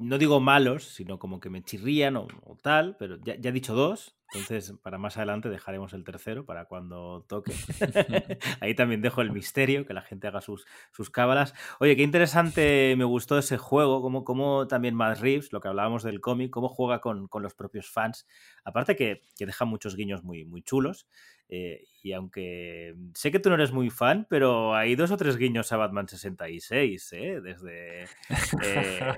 no 0.00 0.18
digo 0.18 0.40
malos, 0.40 0.84
sino 0.84 1.18
como 1.18 1.40
que 1.40 1.50
me 1.50 1.62
chirrían 1.62 2.16
o, 2.16 2.26
tal, 2.62 2.96
pero 2.98 3.18
ya, 3.22 3.34
he 3.34 3.52
dicho 3.52 3.74
dos, 3.74 4.16
entonces 4.32 4.72
para 4.82 4.96
más 4.96 5.16
adelante 5.18 5.48
dejaremos 5.48 5.92
el 5.92 6.04
tercero 6.04 6.46
para 6.46 6.64
cuando 6.64 7.24
toque. 7.28 7.52
Ahí 8.60 8.74
también 8.74 9.02
dejo 9.02 9.20
el 9.20 9.30
misterio, 9.30 9.86
que 9.86 9.92
la 9.92 10.02
gente 10.02 10.26
haga 10.26 10.40
sus, 10.40 10.66
sus 10.92 11.10
cábalas. 11.10 11.54
Oye, 11.80 11.96
qué 11.96 12.02
interesante 12.02 12.94
me 12.96 13.04
gustó 13.04 13.38
ese 13.38 13.58
juego, 13.58 14.00
como, 14.00 14.24
como 14.24 14.66
también 14.66 14.94
Matt 14.94 15.20
Reeves, 15.20 15.52
lo 15.52 15.60
que 15.60 15.68
hablábamos 15.68 16.02
del 16.02 16.20
cómic, 16.20 16.50
cómo 16.50 16.68
juega 16.68 17.00
con, 17.00 17.28
los 17.32 17.54
propios 17.54 17.90
fans. 17.90 18.26
Aparte 18.64 18.96
que, 18.96 19.22
que 19.36 19.46
deja 19.46 19.66
muchos 19.66 19.96
guiños 19.96 20.24
muy, 20.24 20.44
muy 20.46 20.62
chulos. 20.62 21.06
Eh, 21.52 21.88
y 22.02 22.12
aunque 22.12 22.94
sé 23.14 23.32
que 23.32 23.40
tú 23.40 23.48
no 23.48 23.56
eres 23.56 23.72
muy 23.72 23.90
fan, 23.90 24.26
pero 24.30 24.74
hay 24.74 24.94
dos 24.94 25.10
o 25.10 25.16
tres 25.16 25.36
guiños 25.36 25.72
a 25.72 25.76
Batman 25.76 26.08
66, 26.08 27.12
¿eh? 27.12 27.40
Desde... 27.42 28.06
Eh, 28.64 29.14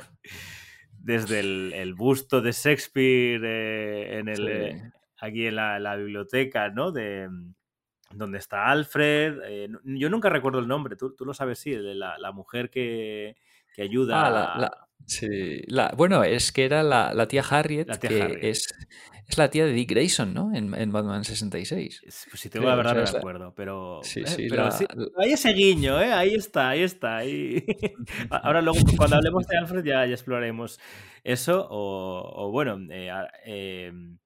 desde 1.03 1.41
el, 1.41 1.95
busto 1.95 2.41
de 2.41 2.53
Shakespeare 2.53 3.41
eh, 3.45 4.19
en 4.19 4.29
el, 4.29 4.49
eh, 4.49 4.93
aquí 5.21 5.47
en 5.47 5.57
la, 5.57 5.97
biblioteca, 5.97 6.71
¿no? 6.71 6.93
De 6.93 7.29
mm, 7.29 7.55
donde 8.15 8.39
está 8.39 8.67
Alfred. 8.67 9.41
Eh, 9.45 9.69
yo 9.85 10.09
nunca 10.11 10.29
recuerdo 10.29 10.61
el 10.61 10.69
nombre, 10.69 10.97
tú, 10.97 11.15
tú 11.15 11.25
lo 11.25 11.35
sabes, 11.35 11.59
sí, 11.59 11.73
de 11.73 11.95
la, 11.95 12.17
la 12.19 12.31
mujer 12.31 12.71
que, 12.71 13.37
que 13.75 13.83
ayuda. 13.83 14.27
Ah, 14.27 14.31
la, 14.59 14.89
sí. 15.07 15.63
bueno, 15.97 16.25
es 16.25 16.53
que 16.53 16.65
era 16.65 16.83
la, 16.83 17.27
tía 17.29 17.43
Harriet, 17.49 17.99
que 17.99 18.39
Es, 18.43 18.69
es 19.27 19.39
la 19.39 19.49
tía 19.51 19.65
de 19.65 19.73
Dick 19.73 19.91
Grayson, 19.91 20.35
¿no? 20.35 20.55
En, 20.55 20.75
en 20.75 20.93
Batman 20.93 21.25
66. 21.25 22.03
Pues 22.03 22.41
si 22.41 22.49
tengo 22.51 22.67
la 22.67 22.75
verdad 22.75 22.95
no 22.95 23.13
me 23.13 23.19
acuerdo, 23.19 23.55
pero, 23.55 24.01
sí, 24.03 24.23
sí, 24.27 24.47
pero 24.49 24.69
hay 25.19 25.33
ese 25.33 25.53
guiño, 25.53 26.01
¿eh? 26.01 26.13
Ahí 26.13 26.35
está, 26.35 26.71
ahí 26.71 26.83
está. 26.83 27.19
Ahí... 27.19 27.65
Ahora 28.31 28.61
luego, 28.61 28.79
cuando 28.97 29.17
hablemos 29.17 29.47
de 29.47 29.57
Alfred 29.57 29.85
ya, 29.85 30.07
ya 30.07 30.13
exploraremos 30.13 30.79
eso 31.25 31.67
o, 31.71 32.51
bueno, 32.51 32.79
eh, 32.91 33.11
em, 33.45 34.19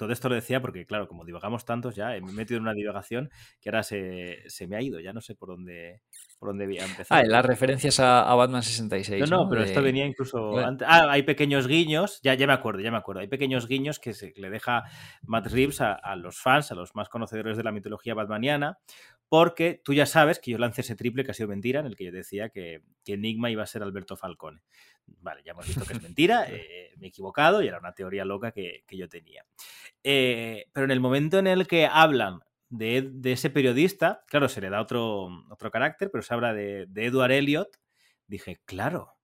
todo 0.00 0.14
esto 0.14 0.30
lo 0.30 0.34
decía 0.34 0.62
porque, 0.62 0.86
claro, 0.86 1.06
como 1.06 1.26
divagamos 1.26 1.66
tantos 1.66 1.94
ya, 1.94 2.08
me 2.08 2.16
he 2.16 2.32
metido 2.32 2.56
en 2.56 2.62
una 2.62 2.72
divagación 2.72 3.28
que 3.60 3.68
ahora 3.68 3.82
se, 3.82 4.46
me 4.66 4.76
ha 4.76 4.80
ido, 4.80 4.98
ya 4.98 5.12
no 5.12 5.20
sé 5.20 5.34
por 5.34 5.50
dónde, 5.50 6.00
por 6.38 6.48
dónde 6.48 6.64
voy 6.64 6.78
a 6.78 6.86
empezar. 6.86 7.18
Ah, 7.18 7.22
las 7.22 7.44
referencias 7.44 8.00
a, 8.00 8.34
Batman 8.34 8.62
66. 8.62 9.28
No, 9.28 9.44
no, 9.44 9.50
pero 9.50 9.62
esto 9.62 9.82
venía 9.82 10.06
incluso 10.06 10.56
antes. 10.56 10.88
Ah, 10.90 11.10
hay 11.10 11.22
pequeños 11.24 11.68
guiños, 11.68 12.18
ya, 12.22 12.32
ya 12.32 12.46
me 12.46 12.54
acuerdo, 12.54 12.80
ya 12.80 12.90
me 12.90 12.96
acuerdo. 12.96 13.20
Hay 13.20 13.28
pequeños 13.28 13.68
guiños 13.68 13.98
que 13.98 14.14
se, 14.14 14.32
le 14.36 14.48
deja 14.48 14.84
Matt 15.20 15.48
Reeves 15.48 15.82
a, 15.82 15.92
a, 15.92 16.16
los 16.16 16.40
fans, 16.40 16.72
a 16.72 16.74
los 16.74 16.94
más 16.94 17.10
conocedores 17.10 17.58
de 17.58 17.62
la 17.62 17.70
mitología 17.70 18.14
batmaniana, 18.14 18.78
porque 19.30 19.80
tú 19.84 19.94
ya 19.94 20.06
sabes 20.06 20.40
que 20.40 20.50
yo 20.50 20.58
lancé 20.58 20.80
ese 20.80 20.96
triple 20.96 21.24
que 21.24 21.30
ha 21.30 21.34
sido 21.34 21.48
mentira, 21.48 21.78
en 21.78 21.86
el 21.86 21.94
que 21.94 22.04
yo 22.04 22.10
decía 22.10 22.48
que, 22.48 22.82
que 23.04 23.12
Enigma 23.12 23.48
iba 23.48 23.62
a 23.62 23.66
ser 23.66 23.84
Alberto 23.84 24.16
Falcone. 24.16 24.60
Vale, 25.06 25.42
ya 25.44 25.52
hemos 25.52 25.68
visto 25.68 25.84
que 25.86 25.92
es 25.92 26.02
mentira, 26.02 26.46
eh, 26.50 26.90
me 26.96 27.06
he 27.06 27.10
equivocado 27.10 27.62
y 27.62 27.68
era 27.68 27.78
una 27.78 27.94
teoría 27.94 28.24
loca 28.24 28.50
que, 28.50 28.82
yo 28.90 29.08
tenía. 29.08 29.46
Eh, 30.02 30.66
pero 30.72 30.84
en 30.84 30.90
el 30.90 30.98
momento 30.98 31.38
en 31.38 31.46
el 31.46 31.68
que 31.68 31.86
hablan 31.86 32.40
de, 32.70 33.12
ese 33.22 33.50
periodista, 33.50 34.24
claro, 34.26 34.48
se 34.48 34.60
le 34.60 34.68
da 34.68 34.80
otro, 34.80 35.28
otro 35.48 35.70
carácter, 35.70 36.10
pero 36.10 36.22
se 36.22 36.34
habla 36.34 36.52
de, 36.52 36.86
de 36.88 37.06
Edward 37.06 37.30
Elliot, 37.30 37.78
dije, 38.26 38.60
claro, 38.64 39.14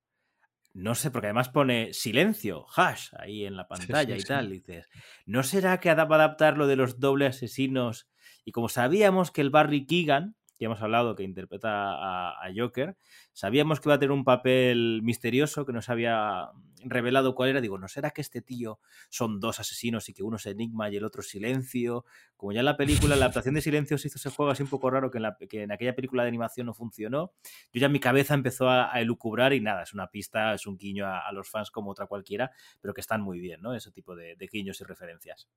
no 0.73 0.95
sé, 0.95 1.11
porque 1.11 1.27
además 1.27 1.49
pone 1.49 1.93
silencio, 1.93 2.65
hash, 2.77 3.09
ahí 3.19 3.45
en 3.45 3.57
la 3.57 3.67
pantalla 3.67 4.17
y 4.17 4.23
tal. 4.23 4.51
dices, 4.51 4.89
¿no 5.25 5.43
será 5.43 5.81
que 5.81 5.93
va 5.93 6.03
a 6.03 6.05
adaptar 6.05 6.57
lo 6.57 6.69
de 6.69 6.77
los 6.77 7.01
dobles 7.01 7.35
asesinos? 7.37 8.09
Y 8.47 8.53
como 8.53 8.69
sabíamos 8.69 9.33
que 9.33 9.41
el 9.41 9.51
Barry 9.51 9.87
Keegan, 9.87 10.37
ya 10.61 10.67
hemos 10.67 10.81
hablado 10.81 11.17
que 11.17 11.25
interpreta 11.25 11.69
a, 11.69 12.49
Joker, 12.57 12.97
sabíamos 13.33 13.81
que 13.81 13.89
iba 13.89 13.97
a 13.97 13.99
tener 13.99 14.13
un 14.13 14.23
papel 14.23 15.01
misterioso 15.03 15.67
que 15.67 15.73
no 15.73 15.83
se 15.83 15.91
había 15.91 16.51
revelado 16.85 17.35
cuál 17.35 17.51
era. 17.51 17.61
Digo, 17.61 17.77
¿no 17.77 17.89
será 17.89 18.13
que 18.13 18.21
este 18.21 18.43
tío 18.43 18.79
son 19.11 19.41
dos 19.41 19.59
asesinos 19.59 20.09
y 20.09 20.15
que 20.15 20.23
uno 20.23 20.37
es 20.37 20.47
Enigma 20.47 20.89
y 20.91 20.97
el 20.97 21.05
otro 21.05 21.23
Silencio? 21.23 22.05
Como 22.37 22.53
ya 22.53 22.61
en 22.61 22.67
la 22.67 22.77
película, 22.77 23.17
la 23.17 23.25
adaptación 23.25 23.57
de 23.57 23.63
Silencio 23.63 23.99
se 23.99 24.07
hizo 24.07 24.19
ese 24.19 24.31
juego 24.31 24.53
así 24.53 24.63
un 24.63 24.71
poco 24.71 24.91
raro 24.91 25.11
que 25.11 25.19
en, 25.19 25.25
que 25.49 25.63
en 25.65 25.73
aquella 25.73 25.97
película 25.97 26.23
de 26.23 26.29
animación 26.29 26.67
no 26.67 26.73
funcionó. 26.73 27.33
Yo 27.73 27.81
ya 27.81 27.89
mi 27.89 27.99
cabeza 27.99 28.35
empezó 28.35 28.71
a, 28.71 28.93
elucubrar 29.01 29.55
y 29.55 29.61
nada, 29.61 29.83
es 29.83 29.93
una 29.93 30.07
pista, 30.07 30.55
es 30.55 30.69
un 30.69 30.79
guiño 30.79 31.05
a, 31.05 31.33
los 31.33 31.51
fans 31.51 31.73
como 31.73 31.91
otra 31.91 32.07
cualquiera, 32.07 32.53
pero 32.81 32.95
que 32.95 33.01
están 33.01 33.23
muy 33.23 33.41
bien, 33.41 33.61
¿no? 33.61 33.75
Ese 33.75 33.91
tipo 33.91 34.15
de 34.15 34.37
guiños 34.53 34.81
y 34.81 34.85
referencias. 34.85 35.49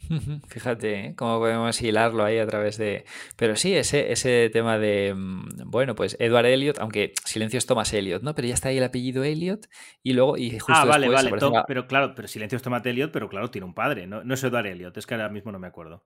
Fíjate 0.48 1.00
¿eh? 1.00 1.14
cómo 1.16 1.38
podemos 1.38 1.80
hilarlo 1.82 2.24
ahí 2.24 2.38
a 2.38 2.46
través 2.46 2.78
de. 2.78 3.04
Pero 3.36 3.56
sí, 3.56 3.74
ese, 3.74 4.12
ese 4.12 4.50
tema 4.50 4.78
de. 4.78 5.14
Mm, 5.14 5.48
bueno, 5.66 5.94
pues 5.94 6.16
Edward 6.18 6.46
Elliot, 6.46 6.78
aunque 6.78 7.12
Silencio 7.24 7.58
es 7.58 7.66
Thomas 7.66 7.92
Elliot, 7.92 8.22
¿no? 8.22 8.34
Pero 8.34 8.48
ya 8.48 8.54
está 8.54 8.70
ahí 8.70 8.78
el 8.78 8.84
apellido 8.84 9.24
Elliot 9.24 9.68
y 10.02 10.12
luego. 10.12 10.36
Y 10.36 10.58
justo 10.58 10.72
ah, 10.74 10.84
vale, 10.84 11.08
vale. 11.08 11.30
Pero 11.66 11.86
claro, 11.86 12.14
pero 12.14 12.28
Silencio 12.28 12.56
es 12.56 12.62
Thomas 12.62 12.84
Elliot, 12.84 13.12
pero 13.12 13.28
claro, 13.28 13.50
tiene 13.50 13.66
un 13.66 13.74
padre. 13.74 14.06
No, 14.06 14.24
no 14.24 14.34
es 14.34 14.42
Edward 14.42 14.66
Elliot, 14.66 14.96
es 14.96 15.06
que 15.06 15.14
ahora 15.14 15.28
mismo 15.28 15.52
no 15.52 15.58
me 15.58 15.66
acuerdo. 15.66 16.04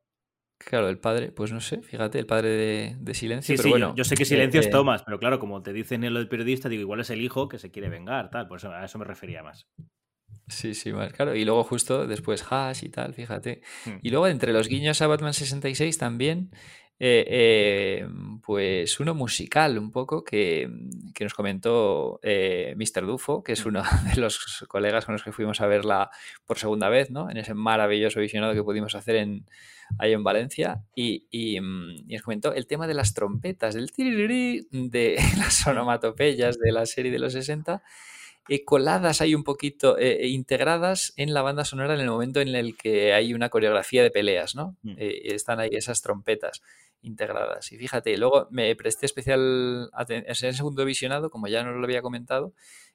Claro, 0.65 0.89
el 0.89 0.99
padre, 0.99 1.33
pues 1.33 1.53
no 1.53 1.61
sé, 1.61 1.83
fíjate, 1.83 2.19
el 2.19 2.27
padre 2.27 2.97
de, 2.99 3.15
Silencio. 3.15 3.57
Sí, 3.57 3.63
sí, 3.63 3.69
bueno, 3.69 3.95
yo, 3.97 4.05
sé 4.05 4.15
que 4.15 4.25
Silencio 4.25 4.61
es 4.61 4.67
eh, 4.69 4.71
Thomas, 4.71 5.03
pero 5.03 5.19
claro, 5.19 5.39
como 5.39 5.63
te 5.63 5.73
dicen 5.73 6.05
en 6.05 6.15
lo 6.15 6.21
del 6.21 6.29
periodista, 6.29 6.69
digo, 6.69 6.83
igual 6.83 7.01
es 7.01 7.11
el 7.11 7.21
hijo 7.21 7.49
que 7.49 7.59
se 7.59 7.71
quiere 7.71 7.89
vengar, 7.89 8.31
tal, 8.31 8.47
por 8.47 8.59
eso 8.59 8.71
a 8.71 8.85
eso 8.85 8.99
me 8.99 9.05
refería 9.05 9.43
más. 9.43 9.67
Sí, 10.49 10.75
sí, 10.75 10.93
más 10.93 11.13
claro. 11.13 11.35
Y 11.35 11.45
luego 11.45 11.65
justo 11.65 12.07
después 12.07 12.45
Hash 12.51 12.85
y 12.85 12.89
tal, 12.89 13.15
fíjate. 13.15 13.63
Hmm. 13.85 13.99
Y 14.03 14.11
luego 14.11 14.27
entre 14.27 14.53
los 14.53 14.69
guiños 14.69 15.01
a 15.03 15.07
Batman 15.07 15.35
66 15.35 15.97
también, 15.99 16.51
eh, 16.99 17.25
eh, 17.29 18.09
pues 18.45 19.01
uno 19.01 19.15
musical 19.15 19.79
un 19.79 19.91
poco 19.91 20.23
que, 20.23 20.69
nos 21.21 21.35
comentó 21.35 22.21
eh, 22.23 22.75
Mr. 22.77 23.07
Dufo, 23.07 23.43
que 23.43 23.53
es 23.53 23.65
hmm. 23.65 23.69
uno 23.69 23.83
de 24.15 24.21
los 24.21 24.65
colegas 24.69 25.05
con 25.05 25.15
los 25.15 25.23
que 25.23 25.33
fuimos 25.33 25.61
a 25.61 25.67
verla 25.67 26.11
por 26.45 26.59
segunda 26.59 26.89
vez, 26.89 27.11
¿no? 27.11 27.31
En 27.31 27.37
ese 27.37 27.55
maravilloso 27.55 28.21
visionado 28.21 28.55
que 28.55 28.63
pudimos 28.63 28.95
hacer 28.95 29.17
en, 29.17 29.47
ahí 29.99 30.13
en 30.13 30.25
Valencia. 30.25 30.83
Y, 30.95 31.27
y, 31.31 31.61
mm, 31.61 32.05
y 32.09 32.15
nos 32.15 32.23
comentó 32.23 32.53
el 32.53 32.67
tema 32.67 32.87
de 32.87 32.95
las 32.95 33.15
trompetas, 33.15 33.75
del 33.75 33.91
de 34.71 35.17
las 35.39 35.67
onomatopeyas 35.67 36.59
de 36.59 36.73
la 36.73 36.85
serie 36.87 37.13
de 37.13 37.19
los 37.19 37.33
60 37.33 37.83
eh, 38.49 38.65
coladas 38.65 39.21
ahí 39.21 39.35
un 39.35 39.45
poquito, 39.45 39.97
eh, 39.99 40.27
integradas 40.29 41.13
en 41.17 41.33
la 41.33 41.43
banda 41.43 41.65
sonora 41.65 41.95
en 41.95 42.01
el 42.01 42.11
momento 42.11 42.41
en 42.41 42.49
el 42.49 42.77
que 42.77 43.13
hay 43.13 43.35
una 43.35 43.49
coreografía 43.49 44.03
de 44.03 44.11
peleas, 44.11 44.55
¿no? 44.55 44.77
Mm. 44.83 44.95
Eh, 44.99 45.35
están 45.35 45.61
ahí 45.61 45.71
esas 45.73 46.03
trompetas 46.03 46.61
integradas. 47.03 47.71
Y 47.73 47.79
fíjate, 47.79 48.17
luego 48.17 48.49
me 48.51 48.75
presté 48.75 49.07
especial 49.07 49.91
atención, 49.93 50.27
en 50.29 50.49
el 50.49 50.55
segundo 50.57 50.85
visionado, 50.85 51.31
como 51.31 51.47
ya 51.47 51.63
no 51.63 51.73
lo 51.73 51.85
había 51.85 52.03
comentado, 52.03 52.53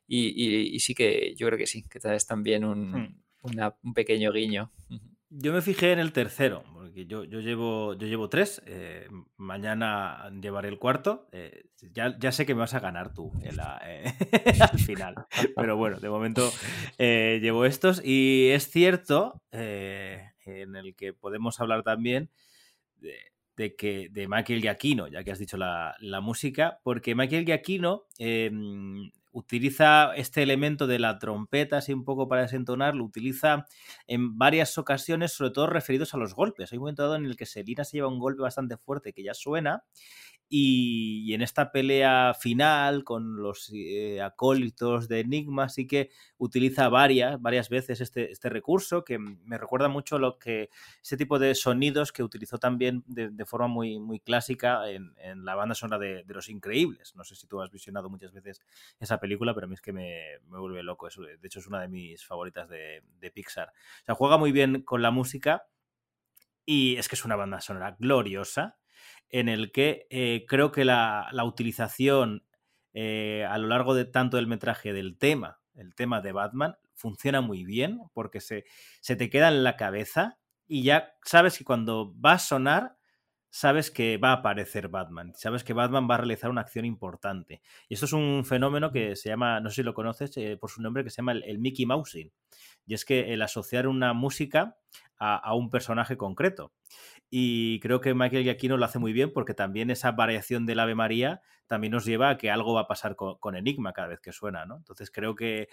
y, 0.07 0.79
sí 0.79 0.95
que 0.95 1.33
yo 1.35 1.47
creo 1.47 1.57
que 1.57 1.67
sí, 1.67 1.83
que 1.83 1.99
es 2.03 2.27
también 2.27 2.63
un, 2.63 2.91
mm. 2.91 3.15
un 3.83 3.93
pequeño 3.93 4.31
guiño. 4.31 4.71
Yo 5.29 5.51
me 5.51 5.61
fijé 5.61 5.91
en 5.91 5.99
el 5.99 6.13
tercero, 6.13 6.63
porque 6.73 7.05
yo, 7.05 7.25
yo, 7.25 7.41
llevo, 7.41 7.95
yo 7.95 8.07
llevo 8.07 8.29
tres. 8.29 8.61
Eh, 8.65 9.09
mañana 9.35 10.31
llevaré 10.41 10.69
el 10.69 10.79
cuarto. 10.79 11.27
Eh, 11.33 11.65
ya, 11.93 12.17
ya, 12.17 12.31
sé 12.31 12.45
que 12.45 12.53
me 12.53 12.61
vas 12.61 12.73
a 12.73 12.79
ganar 12.79 13.13
tú 13.13 13.33
eh, 13.43 13.51
al 14.71 14.79
final. 14.79 15.15
Pero 15.55 15.75
bueno, 15.75 15.99
de 15.99 16.09
momento 16.09 16.49
llevo 16.97 17.65
estos. 17.65 18.01
Y 18.05 18.49
es 18.51 18.69
cierto, 18.69 19.43
en 19.51 20.75
el 20.75 20.95
que 20.95 21.11
podemos 21.11 21.59
hablar 21.59 21.83
también 21.83 22.29
de, 23.57 23.75
que, 23.75 24.07
de 24.09 24.27
Michael 24.29 24.61
Giacchino, 24.61 25.07
ya 25.07 25.25
que 25.25 25.31
has 25.31 25.39
dicho 25.39 25.57
la, 25.57 25.95
la 25.99 26.21
música, 26.21 26.79
porque 26.83 27.15
Michael 27.15 27.45
Giacchino 27.45 28.05
em, 28.17 29.11
utiliza 29.31 30.13
este 30.15 30.43
elemento 30.43 30.87
de 30.87 30.99
la 30.99 31.19
trompeta 31.19 31.77
así 31.77 31.93
un 31.93 32.03
poco 32.03 32.27
para 32.27 32.43
desentonar, 32.43 32.95
lo 32.95 33.03
utiliza 33.03 33.65
en 34.07 34.37
varias 34.37 34.77
ocasiones, 34.77 35.33
sobre 35.33 35.51
todo 35.51 35.67
referidos 35.67 36.13
a 36.13 36.17
los 36.17 36.33
golpes. 36.33 36.71
Hay 36.71 36.77
un 36.77 36.83
momento 36.83 37.03
dado 37.03 37.15
en 37.15 37.25
el 37.25 37.35
que 37.35 37.45
Selina 37.45 37.83
se 37.83 37.97
lleva 37.97 38.07
un 38.07 38.19
golpe 38.19 38.41
bastante 38.41 38.77
fuerte 38.77 39.13
que 39.13 39.23
ya 39.23 39.33
suena 39.33 39.83
y, 40.49 41.33
en 41.33 41.41
esta 41.41 41.71
pelea 41.71 42.33
final 42.33 43.03
con 43.03 43.41
los 43.41 43.69
eh, 43.73 44.21
acólitos 44.21 45.07
de 45.09 45.19
Enigma 45.19 45.67
sí 45.67 45.87
que 45.87 46.09
utiliza 46.37 46.87
varias, 46.87 47.41
varias 47.41 47.69
veces 47.69 47.99
este, 47.99 48.31
este, 48.31 48.49
recurso 48.49 49.03
que 49.03 49.19
me 49.19 49.57
recuerda 49.57 49.89
mucho 49.89 50.19
lo 50.19 50.39
que 50.39 50.69
ese 51.03 51.17
tipo 51.17 51.37
de 51.37 51.53
sonidos 51.53 52.13
que 52.13 52.23
utilizó 52.23 52.59
también 52.59 53.03
de, 53.07 53.45
forma 53.45 53.67
muy, 53.67 53.99
muy 53.99 54.19
clásica 54.19 54.89
en, 54.89 55.13
la 55.43 55.55
banda 55.55 55.75
sonora 55.75 55.99
de, 55.99 56.23
Los 56.27 56.49
Increíbles. 56.49 57.15
No 57.15 57.23
sé 57.23 57.35
si 57.35 57.47
tú 57.47 57.61
has 57.61 57.71
visionado 57.71 58.09
muchas 58.09 58.31
veces 58.31 58.61
esa 58.99 59.19
película, 59.19 59.53
pero 59.53 59.65
a 59.65 59.67
mí 59.67 59.73
es 59.73 59.81
que 59.81 59.93
me, 59.93 60.39
me 60.49 60.59
vuelve 60.59 60.81
loco. 60.83 61.07
de 61.07 61.37
hecho, 61.43 61.59
es 61.59 61.67
una 61.67 61.81
de 61.81 61.87
mis 61.89 62.25
favoritas 62.25 62.69
de, 62.69 63.03
de 63.19 63.31
Pixar. 63.31 63.69
O 63.69 64.05
sea, 64.05 64.15
juega 64.15 64.37
muy 64.37 64.51
bien 64.51 64.81
con 64.83 65.01
la 65.01 65.11
música 65.11 65.67
y 66.65 66.97
es 66.97 67.07
que 67.09 67.15
es 67.15 67.25
una 67.25 67.35
banda 67.35 67.61
sonora 67.61 67.95
gloriosa 67.99 68.77
en 69.29 69.49
el 69.49 69.71
que 69.71 70.07
eh, 70.09 70.45
creo 70.47 70.71
que 70.71 70.85
la, 70.85 71.29
utilización 71.43 72.45
eh, 72.93 73.45
a 73.49 73.57
lo 73.57 73.67
largo 73.67 73.93
de 73.93 74.05
tanto 74.05 74.37
del 74.37 74.47
metraje 74.47 74.93
del 74.93 75.17
tema, 75.17 75.59
el 75.75 75.95
tema 75.95 76.21
de 76.21 76.31
Batman, 76.31 76.75
funciona 76.95 77.41
muy 77.41 77.63
bien 77.63 77.99
porque 78.13 78.41
se, 78.41 78.65
se 79.01 79.15
te 79.15 79.29
queda 79.29 79.49
en 79.49 79.63
la 79.63 79.77
cabeza 79.77 80.39
y 80.67 80.83
ya 80.83 81.13
sabes 81.23 81.57
que 81.57 81.63
cuando 81.63 82.13
va 82.19 82.33
a 82.33 82.39
sonar, 82.39 82.97
sabes 83.49 83.89
que 83.89 84.17
va 84.17 84.29
a 84.29 84.33
aparecer 84.33 84.89
Batman, 84.89 85.33
sabes 85.35 85.63
que 85.63 85.73
Batman 85.73 86.07
va 86.09 86.15
a 86.15 86.17
realizar 86.19 86.49
una 86.49 86.61
acción 86.61 86.85
importante. 86.85 87.61
Y 87.87 87.95
esto 87.95 88.05
es 88.05 88.13
un 88.13 88.45
fenómeno 88.45 88.91
que 88.91 89.15
se 89.15 89.29
llama, 89.29 89.59
no 89.59 89.69
sé 89.69 89.77
si 89.77 89.83
lo 89.83 89.93
conoces 89.93 90.35
eh, 90.37 90.57
por 90.57 90.69
su 90.69 90.81
nombre, 90.81 91.03
que 91.03 91.09
se 91.09 91.17
llama 91.17 91.31
el, 91.31 91.59
Mickey 91.59 91.85
Mousing. 91.85 92.31
Y 92.85 92.93
es 92.93 93.05
que 93.05 93.33
el 93.33 93.41
asociar 93.41 93.87
una 93.87 94.13
música 94.13 94.77
a, 95.19 95.55
un 95.55 95.69
personaje 95.71 96.15
concreto. 96.15 96.71
Y 97.29 97.79
creo 97.81 97.99
que 97.99 98.13
Michael 98.13 98.43
Giacchino 98.43 98.77
lo 98.77 98.85
hace 98.85 98.99
muy 98.99 99.11
bien 99.11 99.33
porque 99.33 99.53
también 99.53 99.89
esa 99.89 100.11
variación 100.11 100.65
del 100.65 100.79
Ave 100.79 100.95
María 100.95 101.41
también 101.67 101.91
nos 101.91 102.05
lleva 102.05 102.29
a 102.29 102.37
que 102.37 102.49
algo 102.49 102.73
va 102.73 102.81
a 102.81 102.87
pasar 102.87 103.17
con, 103.17 103.55
Enigma 103.55 103.91
cada 103.91 104.07
vez 104.07 104.21
que 104.21 104.31
suena, 104.31 104.65
¿no? 104.65 104.77
Entonces 104.77 105.11
creo 105.11 105.35
que, 105.35 105.67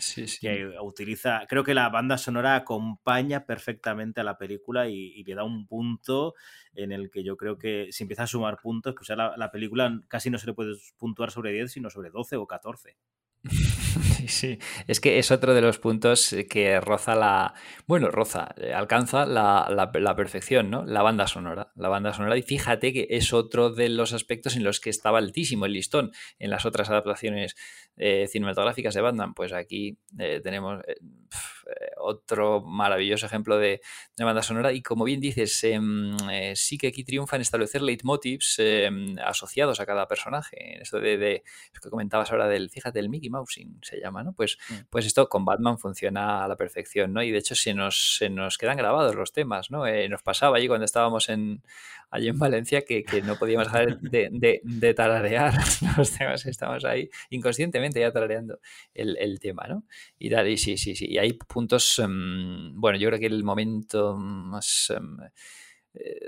utiliza, 0.83 1.45
creo 1.49 1.63
que 1.63 1.75
la 1.75 1.89
banda 1.89 2.19
sonora 2.19 2.57
acompaña 2.57 3.47
perfectamente 3.47 4.21
a 4.21 4.25
la 4.25 4.37
película 4.37 4.89
y, 4.89 5.23
le 5.23 5.35
da 5.35 5.45
un 5.45 5.67
punto 5.67 6.35
en 6.75 6.91
el 6.91 7.11
que 7.11 7.23
yo 7.23 7.37
creo 7.37 7.57
que 7.57 7.89
si 7.93 8.03
empieza 8.03 8.25
a 8.25 8.27
sumar 8.27 8.59
puntos, 8.61 8.95
pues 8.97 9.09
la, 9.11 9.37
la 9.37 9.51
película 9.53 10.01
casi 10.09 10.31
no 10.31 10.39
se 10.39 10.47
le 10.47 10.55
puede 10.55 10.75
puntuar 10.99 11.31
sobre 11.31 11.53
10, 11.53 11.71
sino 11.71 11.89
sobre 11.89 12.11
12 12.11 12.37
o 12.37 12.47
14. 12.47 12.97
Sí, 14.15 14.29
sí. 14.29 14.59
Es 14.87 15.01
que 15.01 15.19
es 15.19 15.31
otro 15.31 15.55
de 15.55 15.61
los 15.61 15.79
puntos 15.79 16.35
que 16.49 16.81
roza 16.81 17.15
la. 17.15 17.55
Bueno, 17.87 18.11
roza, 18.11 18.55
eh, 18.57 18.73
alcanza 18.73 19.27
la, 19.27 19.69
la, 19.71 20.17
perfección, 20.17 20.71
¿no? 20.71 20.85
La 20.85 21.03
banda 21.03 21.27
sonora. 21.27 21.73
La 21.77 21.89
banda 21.89 22.13
sonora. 22.13 22.37
Y 22.37 22.43
fíjate 22.43 22.93
que 22.93 23.07
es 23.11 23.33
otro 23.33 23.71
de 23.71 23.89
los 23.89 24.13
aspectos 24.13 24.57
en 24.57 24.65
los 24.65 24.81
que 24.81 24.91
estaba 24.91 25.19
altísimo 25.19 25.67
el 25.67 25.73
listón 25.73 26.13
en 26.39 26.51
las 26.51 26.65
otras 26.67 26.91
adaptaciones 26.91 27.57
eh, 27.97 28.27
cinematográficas 28.29 28.95
de 28.95 29.01
Batman. 29.01 29.35
Pues 29.35 29.53
aquí 29.53 29.99
eh, 30.19 30.41
tenemos 30.43 30.83
otro 31.99 32.61
maravilloso 32.63 33.27
ejemplo 33.27 33.59
de, 33.59 33.81
banda 34.19 34.43
sonora. 34.43 34.73
Y 34.73 34.83
como 34.83 35.05
bien 35.05 35.21
dices, 35.21 35.63
em, 35.65 36.17
sí 36.55 36.79
que 36.79 36.89
aquí 36.89 37.05
triunfa 37.05 37.37
en 37.37 37.43
establecer 37.43 37.83
leitmotivs 37.83 38.57
em, 38.59 39.17
asociados 39.25 39.81
a 39.81 39.87
cada 39.87 40.07
personaje. 40.07 40.81
Esto 40.81 41.01
de, 41.01 41.17
de, 41.17 41.43
que 41.83 41.91
comentabas 41.91 42.31
ahora 42.31 42.49
del, 42.49 42.71
fíjate, 42.71 43.01
el 43.01 43.09
Mickey 43.09 43.31
Mousing 43.31 43.81
se 43.85 44.01
llama, 44.01 44.23
¿no? 44.23 44.33
Pues, 44.33 44.59
mm. 44.69 44.75
pues 44.91 45.07
esto 45.07 45.29
con 45.29 45.45
Batman 45.45 45.79
funciona 45.79 46.45
a 46.45 46.49
la 46.49 46.57
perfección, 46.57 47.13
¿no? 47.13 47.23
Y 47.23 47.31
de 47.31 47.39
hecho 47.39 47.55
se 47.55 47.75
nos, 47.75 48.17
se 48.19 48.31
nos 48.31 48.59
quedan 48.59 48.77
grabados 48.77 49.15
los 49.15 49.33
temas, 49.33 49.71
¿no? 49.71 49.87
Eh, 49.87 50.09
nos 50.09 50.23
pasaba 50.23 50.57
allí 50.57 50.67
cuando 50.69 50.85
estábamos 50.85 51.29
en, 51.29 51.63
allí 52.11 52.29
en 52.29 52.39
Valencia 52.39 52.83
que, 52.83 53.05
no 53.25 53.37
podíamos 53.37 53.67
dejar 53.67 54.01
de, 54.01 54.61
de, 54.63 54.95
tararear 54.95 55.55
los 55.97 56.11
temas, 56.13 56.47
estamos 56.47 56.85
ahí 56.85 57.11
inconscientemente 57.31 58.01
ya 58.01 58.13
tarareando 58.13 58.61
el, 58.95 59.39
tema, 59.41 59.67
¿no? 59.69 59.85
Y, 60.19 60.31
tal, 60.31 60.49
y 60.49 60.57
sí, 60.57 60.77
sí, 60.77 60.95
sí, 60.95 61.07
y 61.09 61.19
hay 61.19 61.33
puntos, 61.33 61.99
em, 61.99 62.73
bueno, 62.81 62.99
yo 62.99 63.09
creo 63.09 63.21
que 63.21 63.27
el 63.27 63.45
momento 63.45 64.17
más... 64.17 64.93
Em, 64.97 65.19
eh, 65.97 66.19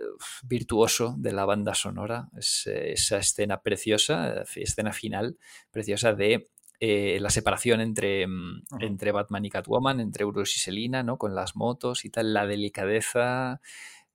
virtuoso 0.44 1.16
de 1.18 1.32
la 1.32 1.44
banda 1.44 1.74
sonora, 1.74 2.28
es 2.38 2.68
esa 2.68 3.18
escena 3.18 3.62
preciosa, 3.62 4.44
escena 4.54 4.92
final 4.92 5.38
preciosa 5.72 6.12
de 6.12 6.50
eh, 6.80 7.18
la 7.20 7.30
separación 7.30 7.80
entre, 7.80 8.26
mm, 8.26 8.64
entre 8.80 9.12
Batman 9.12 9.44
y 9.44 9.50
Catwoman, 9.50 10.00
entre 10.00 10.24
Urus 10.24 10.56
y 10.56 10.60
Selina, 10.60 11.02
¿no? 11.02 11.18
Con 11.18 11.34
las 11.34 11.56
motos 11.56 12.04
y 12.04 12.10
tal, 12.10 12.34
la 12.34 12.46
delicadeza 12.46 13.60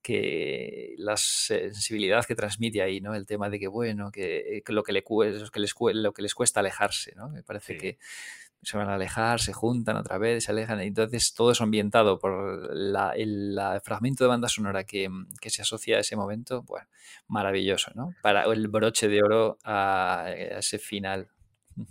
que 0.01 0.95
la 0.97 1.15
sensibilidad 1.17 2.25
que 2.25 2.35
transmite 2.35 2.81
ahí, 2.81 3.01
¿no? 3.01 3.13
El 3.13 3.25
tema 3.25 3.49
de 3.49 3.59
que, 3.59 3.67
bueno, 3.67 4.11
que, 4.11 4.63
lo, 4.67 4.83
que 4.83 4.93
le, 4.93 5.03
que 5.03 5.59
les, 5.59 5.75
lo 5.93 6.13
que 6.13 6.21
les 6.21 6.33
cuesta 6.33 6.59
alejarse, 6.59 7.13
¿no? 7.15 7.29
Me 7.29 7.43
parece 7.43 7.77
que 7.77 7.97
se 8.63 8.77
van 8.77 8.89
a 8.89 8.95
alejar, 8.95 9.39
se 9.39 9.53
juntan 9.53 9.97
otra 9.97 10.17
vez, 10.17 10.43
se 10.43 10.51
alejan. 10.51 10.79
Entonces 10.81 11.33
todo 11.33 11.51
es 11.51 11.61
ambientado 11.61 12.19
por 12.19 12.75
la, 12.75 13.11
el 13.11 13.59
fragmento 13.83 14.23
de 14.23 14.29
banda 14.29 14.49
sonora 14.49 14.83
que, 14.83 15.09
que, 15.39 15.49
se 15.49 15.63
asocia 15.63 15.97
a 15.97 16.01
ese 16.01 16.15
momento. 16.15 16.61
Bueno, 16.63 16.87
maravilloso, 17.27 17.91
¿no? 17.95 18.13
Para 18.21 18.43
el 18.43 18.67
broche 18.67 19.07
de 19.07 19.21
oro 19.23 19.57
a, 19.63 20.27
ese 20.35 20.77
final. 20.77 21.27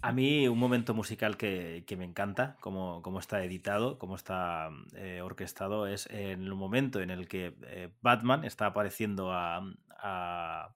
A 0.03 0.13
mí 0.13 0.47
un 0.47 0.59
momento 0.59 0.95
musical 0.95 1.37
que, 1.37 1.85
que 1.87 1.97
me 1.97 2.05
encanta, 2.05 2.57
como, 2.61 3.03
como, 3.03 3.19
está 3.19 3.43
editado, 3.45 3.99
como 3.99 4.15
está 4.15 4.71
eh, 4.95 5.21
orquestado, 5.23 5.87
es 5.87 6.07
en 6.11 6.43
el 6.43 6.55
momento 6.55 7.01
en 7.01 7.11
el 7.11 7.29
que 7.29 7.57
eh, 7.63 7.91
Batman 8.03 8.45
está 8.45 8.67
apareciendo 8.67 9.33
a, 9.33 9.63
a, 9.99 10.75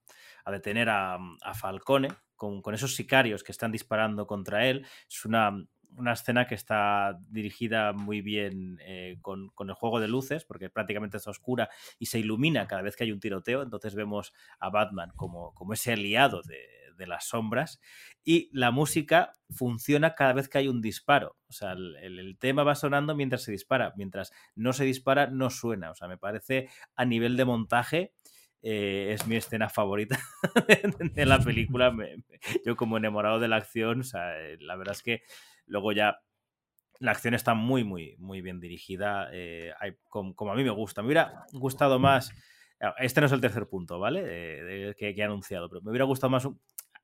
detener 0.51 0.89
a, 0.89 1.19
Falcone 1.53 2.09
con, 2.35 2.61
con, 2.61 2.73
esos 2.73 2.95
sicarios 2.95 3.43
que 3.43 3.51
están 3.51 3.71
disparando 3.71 4.25
contra 4.25 4.65
él. 4.65 4.85
Es 5.07 5.23
una, 5.25 5.55
una 5.97 6.13
escena 6.13 6.47
que 6.47 6.55
está 6.55 7.19
dirigida 7.29 7.93
muy 7.93 8.21
bien 8.21 8.79
eh, 8.81 9.17
con, 9.21 9.49
con, 9.49 9.69
el 9.69 9.75
juego 9.75 9.99
de 9.99 10.07
luces, 10.07 10.45
porque 10.45 10.69
prácticamente 10.69 11.17
está 11.17 11.31
oscura 11.31 11.69
y 11.99 12.07
se 12.07 12.19
ilumina 12.19 12.67
cada 12.67 12.81
vez 12.81 12.95
que 12.95 13.03
hay 13.03 13.11
un 13.11 13.19
tiroteo. 13.19 13.61
Entonces 13.61 13.95
vemos 13.95 14.33
a 14.59 14.69
Batman 14.69 15.11
como, 15.15 15.53
como 15.53 15.73
ese 15.73 15.93
aliado 15.93 16.41
de, 16.41 16.74
de 16.95 17.07
las 17.07 17.27
sombras. 17.27 17.79
Y 18.23 18.49
la 18.51 18.71
música 18.71 19.37
funciona 19.49 20.15
cada 20.15 20.33
vez 20.33 20.49
que 20.49 20.57
hay 20.57 20.67
un 20.67 20.81
disparo. 20.81 21.37
O 21.47 21.53
sea, 21.53 21.73
el, 21.73 22.37
tema 22.39 22.63
va 22.63 22.75
sonando 22.75 23.15
mientras 23.15 23.43
se 23.43 23.51
dispara. 23.51 23.93
Mientras 23.95 24.31
no 24.55 24.73
se 24.73 24.85
dispara, 24.85 25.27
no 25.27 25.49
suena. 25.49 25.91
O 25.91 25.95
sea, 25.95 26.07
me 26.07 26.17
parece 26.17 26.69
a 26.95 27.05
nivel 27.05 27.37
de 27.37 27.45
montaje. 27.45 28.13
Eh, 28.61 29.11
es 29.13 29.27
mi 29.27 29.35
escena 29.35 29.69
favorita 29.69 30.19
de 31.13 31.25
la 31.25 31.39
película. 31.39 31.95
Yo 32.65 32.75
como 32.75 32.97
enamorado 32.97 33.39
de 33.39 33.47
la 33.47 33.57
acción, 33.57 33.99
o 33.99 34.03
sea, 34.03 34.33
la 34.59 34.75
verdad 34.75 34.95
es 34.95 35.03
que 35.03 35.21
Luego 35.67 35.91
ya 35.91 36.19
la 36.99 37.11
acción 37.11 37.33
está 37.33 37.53
muy, 37.53 37.83
muy, 37.83 38.15
muy 38.19 38.41
bien 38.41 38.59
dirigida, 38.59 39.29
eh, 39.33 39.73
como, 40.09 40.51
a 40.51 40.55
mí 40.55 40.63
me 40.63 40.69
gusta. 40.69 41.01
Me 41.01 41.07
hubiera 41.07 41.45
gustado 41.51 41.99
más, 41.99 42.31
este 42.99 43.19
no 43.19 43.27
es 43.27 43.33
el 43.33 43.41
tercer 43.41 43.67
punto, 43.67 43.99
¿vale? 43.99 44.23
Eh, 44.25 44.95
que, 44.97 45.09
he 45.09 45.23
anunciado, 45.23 45.69
pero 45.69 45.81
me 45.81 45.89
hubiera 45.89 46.05
gustado 46.05 46.31
más 46.31 46.47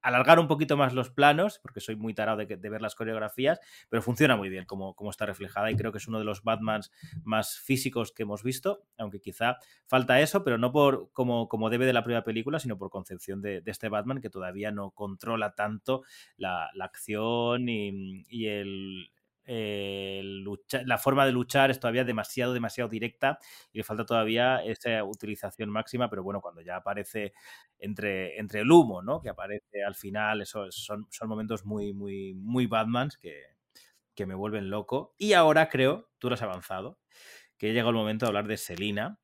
alargar 0.02 0.40
un 0.40 0.48
poquito 0.48 0.78
más 0.78 0.94
los 0.94 1.10
planos, 1.10 1.60
porque 1.60 1.80
soy 1.80 1.95
muy 1.95 2.14
tarado 2.14 2.38
de, 2.38 2.45
ver 2.45 2.82
las 2.82 2.95
coreografías, 2.95 3.60
pero 3.90 4.02
funciona 4.02 4.36
muy 4.36 4.49
bien 4.49 4.65
como, 4.65 4.95
como, 4.95 5.10
está 5.10 5.26
reflejada 5.26 5.72
y 5.72 5.76
creo 5.76 5.91
que 5.91 5.98
es 5.98 6.07
uno 6.07 6.19
de 6.19 6.26
los 6.26 6.44
Batmans 6.44 6.91
más 7.23 7.60
físicos 7.60 8.11
que 8.11 8.23
hemos 8.23 8.44
visto, 8.44 8.84
aunque 8.98 9.19
quizá 9.19 9.57
falta 9.88 10.19
eso, 10.22 10.44
pero 10.44 10.57
no 10.57 10.72
por 10.72 11.11
como, 11.11 11.48
como 11.48 11.69
debe 11.69 11.86
de 11.86 11.94
la 11.94 12.03
primera 12.03 12.23
película, 12.23 12.60
sino 12.60 12.78
por 12.78 12.90
concepción 12.90 13.41
de, 13.41 13.61
de 13.61 13.72
este 13.72 13.90
Batman 13.90 14.22
que 14.22 14.30
todavía 14.30 14.72
no 14.72 14.91
controla 14.91 15.53
tanto 15.56 16.03
la, 16.38 16.69
la 16.73 16.86
acción 16.86 17.69
y, 17.69 18.26
y 18.30 18.48
el, 18.48 19.11
eh, 19.45 20.22
lucha, 20.23 20.81
la 20.85 20.97
forma 20.97 21.26
de 21.26 21.31
luchar 21.31 21.72
es 21.72 21.80
todavía 21.80 22.03
demasiado, 22.03 22.53
demasiado 22.53 22.89
directa 22.89 23.39
y 23.72 23.80
le 23.80 23.84
falta 23.84 24.05
todavía 24.05 24.63
esa 24.63 25.03
utilización 25.03 25.69
máxima, 25.69 26.09
pero 26.09 26.23
bueno, 26.23 26.41
cuando 26.41 26.61
ya 26.61 26.77
aparece 26.77 27.34
entre, 27.80 28.38
entre 28.39 28.61
el 28.61 28.72
humo, 28.72 29.01
¿no? 29.01 29.22
Que 29.22 29.30
aparece 29.30 29.84
al 29.85 29.95
final, 29.95 30.41
eso 30.41 30.72
son, 30.72 31.07
son 31.09 31.30
momentos 31.30 31.65
muy, 31.65 31.93
muy, 31.93 32.34
muy 32.34 32.68
Batmans 32.68 33.18
que, 33.18 33.43
que 34.15 34.26
me 34.26 34.35
vuelven 34.35 34.69
loco. 34.69 35.15
Y 35.18 35.34
ahora 35.34 35.69
creo, 35.69 36.09
tú 36.19 36.30
lo 36.30 36.35
has 36.35 36.41
avanzado, 36.41 36.99
que 37.57 37.73
llega 37.73 37.89
el 37.89 37.95
momento 37.95 38.26
de 38.26 38.30
hablar 38.30 38.47
de 38.47 38.57
Selina, 38.57 39.19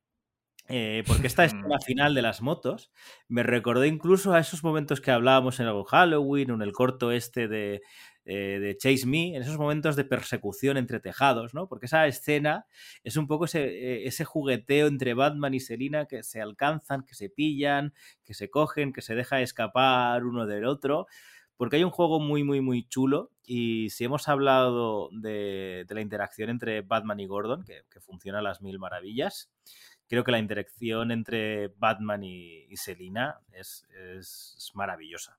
eh, 0.68 1.02
porque 1.06 1.26
esta 1.26 1.44
escena 1.46 1.78
final 1.84 2.14
de 2.14 2.22
las 2.22 2.42
motos 2.42 2.92
me 3.26 3.42
recordó 3.42 3.84
incluso 3.84 4.34
a 4.34 4.40
esos 4.40 4.62
momentos 4.62 5.00
que 5.00 5.10
hablábamos 5.10 5.60
en 5.60 5.66
el 5.66 5.84
Halloween 5.84 6.50
o 6.50 6.54
en 6.54 6.62
el 6.62 6.72
corto 6.72 7.10
este 7.10 7.48
de, 7.48 7.80
eh, 8.28 8.58
de 8.60 8.76
Chase 8.76 9.06
Me, 9.06 9.34
en 9.34 9.42
esos 9.42 9.58
momentos 9.58 9.96
de 9.96 10.04
persecución 10.04 10.76
entre 10.76 11.00
tejados, 11.00 11.54
¿no? 11.54 11.66
Porque 11.66 11.86
esa 11.86 12.06
escena 12.06 12.66
es 13.02 13.16
un 13.16 13.26
poco 13.26 13.46
ese, 13.46 13.64
eh, 13.64 14.06
ese 14.06 14.24
jugueteo 14.24 14.86
entre 14.86 15.14
Batman 15.14 15.54
y 15.54 15.60
Selina 15.60 16.06
que 16.06 16.22
se 16.22 16.40
alcanzan, 16.40 17.04
que 17.04 17.14
se 17.14 17.30
pillan, 17.30 17.94
que 18.24 18.34
se 18.34 18.50
cogen, 18.50 18.92
que 18.92 19.02
se 19.02 19.14
deja 19.14 19.40
escapar 19.40 20.24
uno 20.24 20.46
del 20.46 20.66
otro 20.66 21.06
porque 21.56 21.74
hay 21.74 21.84
un 21.84 21.90
juego 21.90 22.20
muy, 22.20 22.44
muy, 22.44 22.60
muy 22.60 22.86
chulo 22.86 23.32
y 23.44 23.90
si 23.90 24.04
hemos 24.04 24.28
hablado 24.28 25.10
de, 25.10 25.84
de 25.88 25.94
la 25.94 26.00
interacción 26.00 26.50
entre 26.50 26.82
Batman 26.82 27.18
y 27.18 27.26
Gordon, 27.26 27.64
que, 27.64 27.82
que, 27.90 28.00
funciona 28.00 28.38
a 28.38 28.42
las 28.42 28.62
mil 28.62 28.78
maravillas, 28.78 29.50
creo 30.06 30.22
que 30.22 30.30
la 30.30 30.38
interacción 30.38 31.10
entre 31.10 31.68
Batman 31.76 32.22
y, 32.22 32.64
y 32.68 32.76
Selina 32.76 33.40
es, 33.52 33.86
es, 33.90 34.54
es, 34.56 34.70
maravillosa. 34.74 35.36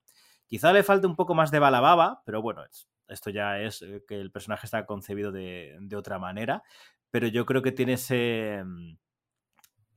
Quizá 0.50 0.74
le 0.74 0.84
falte 0.84 1.08
un 1.08 1.16
poco 1.16 1.34
más 1.34 1.52
de 1.52 1.60
balababa, 1.60 2.22
pero 2.26 2.42
bueno, 2.42 2.64
esto 3.08 3.30
ya 3.30 3.60
es 3.62 3.82
eh, 3.82 4.04
que 4.08 4.20
el 4.20 4.32
personaje 4.32 4.66
está 4.66 4.86
concebido 4.86 5.32
de, 5.32 5.78
otra 5.96 6.20
manera, 6.20 6.64
pero 7.12 7.28
yo 7.28 7.46
creo 7.46 7.62
que 7.62 7.72
tiene 7.72 7.94
ese, 7.94 8.62
mm, 8.66 8.98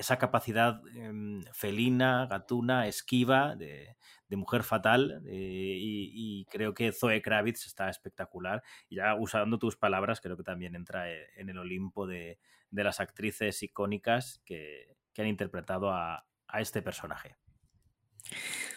esa 0.03 0.19
capacidad 0.19 0.81
eh, 0.95 1.41
felina, 1.53 2.27
gatuna, 2.27 2.87
esquiva, 2.87 3.57
de, 3.57 3.97
mujer 4.31 4.63
fatal, 4.63 5.23
eh, 5.27 5.77
y, 5.79 6.47
creo 6.47 6.73
que 6.73 6.93
Zoe 6.93 7.21
Kravitz 7.21 7.67
está 7.67 7.91
espectacular. 7.91 8.63
Y 8.89 8.97
ya 8.97 9.15
usando 9.15 9.59
tus 9.59 9.77
palabras, 9.77 10.21
creo 10.21 10.37
que 10.39 10.43
también 10.43 10.75
entra 10.75 11.11
eh, 11.11 11.27
en 11.37 11.51
el 11.51 11.59
Olimpo 11.59 12.07
de, 12.07 12.39
las 12.71 13.01
actrices 13.01 13.63
icónicas 13.63 14.43
que, 14.45 14.97
han 15.19 15.27
interpretado 15.27 15.91
a 15.93 16.25
este 16.59 16.81
personaje. 16.83 17.37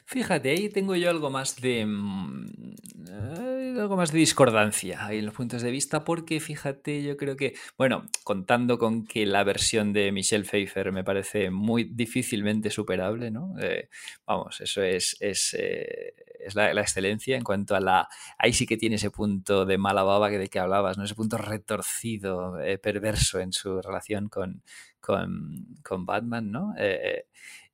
Fíjate, 0.08 0.52
ahí 0.52 0.70
tengo 0.70 0.96
yo 0.96 1.10
algo 1.10 1.32
más 1.32 1.56
de. 1.60 1.82
Eh, 1.82 3.76
algo 3.80 3.98
más 3.98 4.12
de 4.12 4.20
discordancia 4.20 5.04
ahí 5.04 5.18
en 5.18 5.26
los 5.26 5.34
puntos 5.34 5.64
de 5.64 5.72
vista, 5.72 6.04
porque 6.04 6.40
fíjate, 6.40 7.02
yo 7.02 7.18
creo 7.18 7.36
que. 7.36 7.56
Bueno, 7.76 8.06
contando 8.24 8.78
con 8.78 9.06
que 9.08 9.26
la 9.26 9.44
versión 9.44 9.94
de 9.94 10.12
Michelle 10.12 10.46
Pfeiffer 10.46 10.92
me 10.92 11.04
parece 11.04 11.50
muy 11.50 11.86
difícilmente 11.86 12.70
superable, 12.70 13.32
¿no? 13.32 13.56
Eh, 13.60 13.90
vamos, 14.28 14.62
eso 14.62 14.84
es. 14.84 15.18
es, 15.20 15.56
eh, 15.58 16.14
es 16.40 16.54
la, 16.54 16.72
la, 16.76 16.82
excelencia 16.82 17.36
en 17.36 17.44
cuanto 17.44 17.76
a 17.76 17.80
la. 17.80 18.08
Ahí 18.38 18.54
sí 18.54 18.68
que 18.68 18.78
tiene 18.78 18.98
ese 18.98 19.10
punto 19.10 19.66
de 19.66 19.80
mala 19.80 20.04
baba 20.04 20.30
que 20.30 20.38
de 20.38 20.50
que 20.50 20.60
hablabas, 20.60 21.00
¿no? 21.00 21.04
Ese 21.04 21.16
punto 21.16 21.40
retorcido, 21.40 22.60
perverso 22.84 23.40
en 23.40 23.52
su 23.52 23.82
relación 23.82 24.30
con, 24.30 24.62
con, 25.00 25.66
con 25.82 26.06
Batman, 26.06 26.52
¿no? 26.52 26.76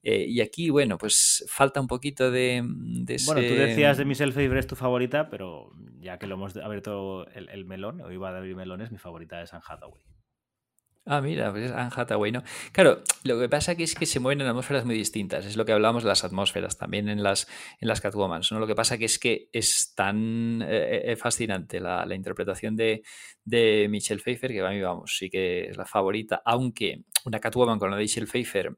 Eh, 0.03 0.25
y 0.27 0.41
aquí, 0.41 0.69
bueno, 0.69 0.97
pues 0.97 1.45
falta 1.47 1.79
un 1.79 1.87
poquito 1.87 2.31
de, 2.31 2.63
de 2.65 3.15
ese... 3.15 3.31
Bueno, 3.31 3.47
tú 3.47 3.53
decías 3.53 3.97
de 3.97 4.05
Michelle 4.05 4.31
Pfeiffer 4.31 4.57
es 4.57 4.67
tu 4.67 4.75
favorita, 4.75 5.29
pero 5.29 5.71
ya 5.99 6.17
que 6.17 6.27
lo 6.27 6.35
hemos 6.35 6.55
abierto 6.57 7.27
el, 7.29 7.49
el 7.49 7.65
melón, 7.65 8.01
o 8.01 8.11
iba 8.11 8.29
a 8.29 8.37
abrir 8.37 8.55
melones, 8.55 8.91
mi 8.91 8.97
favorita 8.97 9.41
es 9.41 9.53
Anne 9.53 9.63
Hathaway. 9.67 10.01
Ah, 11.05 11.19
mira, 11.19 11.51
pues 11.51 11.65
es 11.65 11.71
Anne 11.71 12.31
¿no? 12.31 12.43
Claro, 12.71 13.01
lo 13.23 13.39
que 13.39 13.49
pasa 13.49 13.75
que 13.75 13.83
es 13.83 13.95
que 13.95 14.05
se 14.05 14.19
mueven 14.19 14.41
en 14.41 14.47
atmósferas 14.47 14.85
muy 14.85 14.95
distintas. 14.95 15.45
Es 15.45 15.57
lo 15.57 15.65
que 15.65 15.71
hablábamos 15.71 16.03
de 16.03 16.09
las 16.09 16.23
atmósferas, 16.23 16.77
también 16.77 17.09
en 17.09 17.23
las, 17.23 17.47
en 17.79 17.87
las 17.87 18.01
Catwomans, 18.01 18.51
¿no? 18.51 18.59
Lo 18.59 18.67
que 18.67 18.75
pasa 18.75 18.99
que 18.99 19.05
es 19.05 19.17
que 19.17 19.49
es 19.51 19.95
tan 19.95 20.63
eh, 20.63 21.15
fascinante 21.17 21.79
la, 21.79 22.05
la 22.05 22.13
interpretación 22.13 22.75
de, 22.75 23.01
de, 23.43 23.87
Michelle 23.89 24.21
Pfeiffer 24.21 24.51
que 24.51 24.61
a 24.61 24.69
mí, 24.69 24.79
vamos, 24.79 25.17
sí 25.17 25.29
que 25.29 25.69
es 25.69 25.77
la 25.77 25.85
favorita, 25.85 26.43
aunque 26.45 27.01
una 27.25 27.39
Catwoman 27.39 27.79
con 27.79 27.89
la 27.89 27.97
de 27.97 28.03
Michelle 28.03 28.27
Pfeiffer 28.27 28.71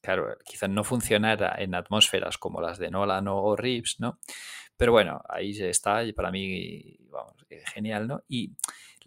claro, 0.00 0.36
quizás 0.44 0.70
no 0.70 0.84
funcionara 0.84 1.54
en 1.58 1.74
atmósferas 1.74 2.38
como 2.38 2.60
las 2.60 2.78
de 2.78 2.90
Nolan 2.90 3.28
o 3.28 3.54
Reeves, 3.56 3.96
¿no? 3.98 4.18
Pero 4.76 4.92
bueno, 4.92 5.20
ahí 5.28 5.50
está, 5.50 6.04
y 6.04 6.12
para 6.12 6.30
mí, 6.30 6.96
vamos, 7.10 7.34
eh, 7.50 7.62
genial, 7.74 8.06
¿no? 8.06 8.22
Y 8.28 8.52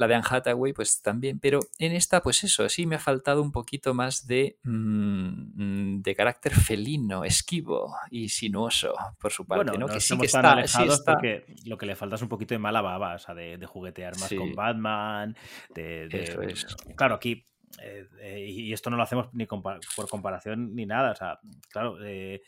la 0.02 0.07
de 0.07 0.15
Anne 0.15 0.26
Hathaway, 0.30 0.73
pues 0.73 1.02
también, 1.02 1.40
pero 1.40 1.60
en 1.78 1.94
esta, 1.94 2.22
pues 2.22 2.44
eso, 2.44 2.68
sí 2.68 2.86
me 2.86 2.95
ha 2.95 2.99
faltado 2.99 3.41
un 3.41 3.52
poquito 3.52 3.94
más 3.94 4.28
de, 4.28 4.57
mmm, 4.64 6.02
de 6.02 6.15
carácter 6.15 6.53
felino, 6.53 7.23
esquivo 7.23 7.95
y 8.10 8.30
sinuoso, 8.30 8.94
por 9.19 9.32
su 9.32 9.45
parte, 9.45 9.72
bueno, 9.72 9.88
¿no? 9.88 9.94
Que 9.94 9.99
sí 9.99 10.18
que 10.18 10.26
está, 10.26 10.68
sí 10.68 10.84
está... 10.84 11.14
Porque 11.14 11.45
lo 11.65 11.78
que 11.78 11.86
le 11.86 11.95
falta 11.95 12.15
es 12.15 12.22
un 12.22 12.30
poquito 12.30 12.53
de 12.53 12.60
mala 12.60 12.82
baba, 12.82 13.15
o 13.15 13.19
sea, 13.19 13.34
de, 13.36 13.57
de 13.57 13.65
juguetear 13.65 14.18
más 14.19 14.30
sí. 14.30 14.36
con 14.36 14.53
Batman, 14.56 15.38
de... 15.73 16.07
de... 16.07 16.23
Eso 16.23 16.41
es. 16.41 16.65
Claro, 16.95 17.15
aquí 17.15 17.45
eh, 17.80 18.07
eh, 18.19 18.45
y 18.49 18.73
esto 18.73 18.89
no 18.89 18.98
lo 18.98 19.03
hacemos 19.03 19.34
ni 19.34 19.45
compa 19.45 19.80
por 19.95 20.10
comparación 20.10 20.76
ni 20.76 20.85
nada. 20.85 21.11
O 21.11 21.15
sea, 21.15 21.39
claro, 21.69 21.98
eh, 22.03 22.41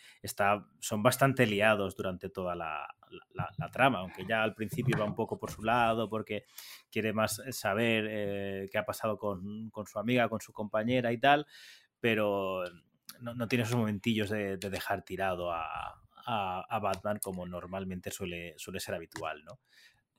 son 0.80 1.04
bastante 1.04 1.46
liados 1.46 1.96
durante 1.96 2.30
toda 2.30 2.56
la, 2.56 2.88
trama, 3.72 4.00
aunque 4.00 4.26
ya 4.26 4.44
al 4.44 4.56
principio 4.56 4.98
va 4.98 5.06
un 5.06 5.16
poco 5.16 5.38
por 5.38 5.52
su 5.52 5.64
lado 5.64 6.10
porque 6.10 6.46
quiere 6.92 7.14
más 7.14 7.42
saber 7.52 8.08
eh, 8.10 8.70
qué 8.72 8.78
ha 8.78 8.86
pasado 8.86 9.18
con, 9.18 9.72
su 9.86 10.00
amiga, 10.00 10.30
con 10.30 10.42
su 10.42 10.52
compañera 10.52 11.12
y 11.12 11.20
tal, 11.20 11.46
pero 12.00 12.64
no, 13.20 13.48
tiene 13.48 13.64
esos 13.64 13.78
momentillos 13.78 14.30
de, 14.30 14.58
de 14.58 14.70
dejar 14.70 15.04
tirado 15.04 15.52
a, 15.52 16.00
Batman 16.82 17.20
como 17.22 17.46
normalmente 17.46 18.10
suele, 18.10 18.54
suele 18.58 18.80
ser 18.80 18.96
habitual, 18.96 19.44
¿no? 19.44 19.60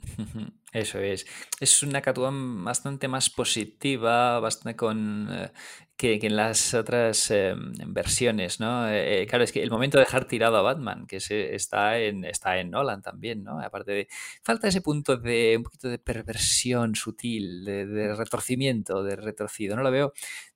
Eso 0.72 0.98
es. 0.98 1.24
Es 1.60 1.82
una 1.82 2.02
Catwoman 2.02 2.64
bastante 2.64 3.06
más 3.06 3.31
positiva, 3.31 4.40
bastante 4.40 4.76
con 4.76 5.28
eh, 5.31 5.52
que, 5.97 6.18
en 6.20 6.35
las 6.35 6.74
otras 6.74 7.31
em, 7.31 7.72
versiones, 7.86 8.59
¿no? 8.59 8.89
Eh, 8.89 9.22
eh, 9.22 9.26
claro, 9.26 9.44
es 9.44 9.52
que 9.52 9.62
el 9.62 9.70
momento 9.70 9.98
de 9.98 10.05
dejar 10.05 10.26
tirado 10.26 10.56
a 10.56 10.62
Batman, 10.62 11.06
que 11.06 11.20
se, 11.20 11.55
está, 11.55 11.98
en, 12.01 12.24
está 12.24 12.59
en 12.59 12.70
Nolan 12.70 13.02
también, 13.02 13.44
¿no? 13.44 13.60
Aparte 13.60 13.93
de. 13.93 14.09
Falta 14.43 14.66
ese 14.66 14.81
punto 14.81 15.16
de 15.16 15.55
un 15.56 15.62
poquito 15.62 15.89
de 15.89 15.98
perversión 15.98 16.97
sutil, 16.97 17.64
de, 17.64 17.86
de 17.86 18.14
retorcimiento, 18.14 19.05
de 19.05 19.16
retorcido. 19.16 19.76
No 19.76 19.82
lo 19.82 19.93
veo 19.93 20.12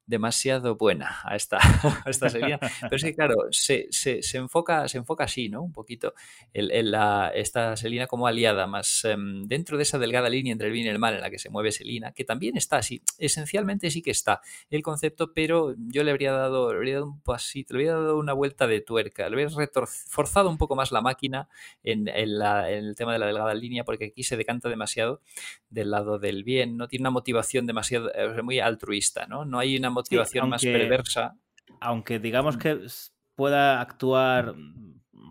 demasiado 0.08 0.74
buena 0.76 1.20
a 1.22 1.36
esta, 1.36 1.58
esta 2.06 2.30
serie. 2.30 2.58
Pero 2.80 2.96
es 2.96 3.04
que, 3.04 3.14
claro, 3.14 3.36
se, 3.50 3.86
se, 3.90 4.22
se, 4.22 4.38
enfoca, 4.38 4.88
se 4.88 4.98
enfoca 4.98 5.24
así, 5.24 5.50
¿no? 5.50 5.62
Un 5.62 5.72
poquito 5.72 6.14
en, 6.52 6.90
la, 6.90 7.30
esta 7.34 7.76
Selina 7.76 8.06
como 8.06 8.26
aliada, 8.26 8.66
más 8.66 9.04
em, 9.04 9.46
dentro 9.46 9.76
de 9.76 9.82
esa 9.82 9.98
delgada 9.98 10.30
línea 10.30 10.52
entre 10.52 10.68
el 10.68 10.72
bien 10.72 10.86
y 10.86 10.88
el 10.88 10.98
mal 10.98 11.14
en 11.14 11.20
la 11.20 11.30
que 11.30 11.38
se 11.38 11.50
mueve 11.50 11.72
Selina, 11.72 12.12
que 12.12 12.24
también 12.24 12.56
está 12.56 12.78
así. 12.78 13.02
Esencialmente 13.18 13.90
sí 13.90 14.00
que 14.00 14.10
está 14.10 14.40
el 14.70 14.82
concepto, 14.82 15.34
pero 15.34 15.74
yo 15.76 16.02
le 16.02 16.10
habría 16.10 16.32
dado, 16.32 16.72
le 16.72 16.78
habría 16.78 16.94
dado 16.94 17.06
un 17.06 17.20
pasito, 17.20 17.74
le 17.74 17.80
habría 17.80 17.92
dado 17.92 18.18
una 18.18 18.32
vuelta 18.32 18.66
de 18.66 18.80
tuerca, 18.80 19.28
le 19.28 19.42
habría 19.42 19.76
forzado 20.08 20.48
un 20.48 20.56
poco 20.56 20.74
más 20.74 20.90
la 20.90 21.02
máquina 21.02 21.48
en, 21.82 22.08
en, 22.08 22.38
la, 22.38 22.70
en 22.70 22.86
el 22.86 22.96
tema 22.96 23.12
de 23.12 23.18
la 23.18 23.26
delgada 23.26 23.52
línea, 23.52 23.84
porque 23.84 24.06
aquí 24.06 24.22
se 24.22 24.38
decanta 24.38 24.70
demasiado 24.70 25.20
del 25.68 25.90
lado 25.90 26.18
del 26.18 26.44
bien, 26.44 26.78
no 26.78 26.88
tiene 26.88 27.02
una 27.02 27.10
motivación 27.10 27.66
demasiado, 27.66 28.10
eh, 28.14 28.42
muy 28.42 28.58
altruista, 28.58 29.26
¿no? 29.26 29.44
No 29.44 29.58
hay 29.58 29.76
una 29.76 29.90
motivación 29.98 30.48
más 30.48 30.62
perversa. 30.62 31.36
Aunque 31.80 32.18
digamos 32.18 32.56
que 32.56 32.86
pueda 33.34 33.80
actuar 33.80 34.54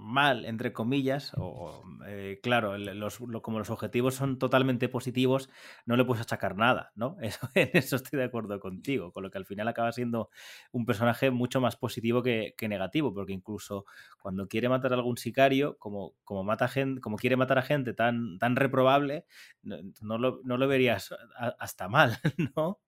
mal, 0.07 0.45
entre 0.45 0.71
comillas, 0.71 1.33
o 1.35 1.83
eh, 2.07 2.39
claro, 2.41 2.77
los, 2.77 3.19
como 3.41 3.59
los 3.59 3.69
objetivos 3.69 4.15
son 4.15 4.39
totalmente 4.39 4.87
positivos, 4.87 5.49
no 5.85 5.97
le 5.97 6.05
puedes 6.05 6.21
achacar 6.21 6.55
nada, 6.55 6.91
¿no? 6.95 7.17
Eso, 7.21 7.49
en 7.53 7.69
eso 7.73 7.97
estoy 7.97 8.17
de 8.17 8.25
acuerdo 8.25 8.59
contigo, 8.59 9.11
con 9.11 9.23
lo 9.23 9.29
que 9.29 9.37
al 9.37 9.45
final 9.45 9.67
acaba 9.67 9.91
siendo 9.91 10.29
un 10.71 10.85
personaje 10.85 11.31
mucho 11.31 11.59
más 11.59 11.75
positivo 11.75 12.23
que, 12.23 12.55
negativo, 12.61 13.13
porque 13.13 13.33
incluso 13.33 13.85
cuando 14.21 14.47
quiere 14.47 14.69
matar 14.69 14.93
a 14.93 14.95
algún 14.95 15.17
sicario, 15.17 15.77
como, 15.77 16.13
como, 16.23 16.43
mata 16.43 16.69
gente, 16.69 17.01
como 17.01 17.17
quiere 17.17 17.35
matar 17.35 17.57
a 17.57 17.63
gente 17.63 17.93
tan, 17.93 18.39
tan 18.39 18.55
reprobable, 18.55 19.25
no, 19.61 20.17
lo, 20.17 20.39
no 20.43 20.57
lo 20.57 20.67
verías 20.67 21.13
hasta 21.59 21.89
mal, 21.89 22.17
¿no? 22.55 22.79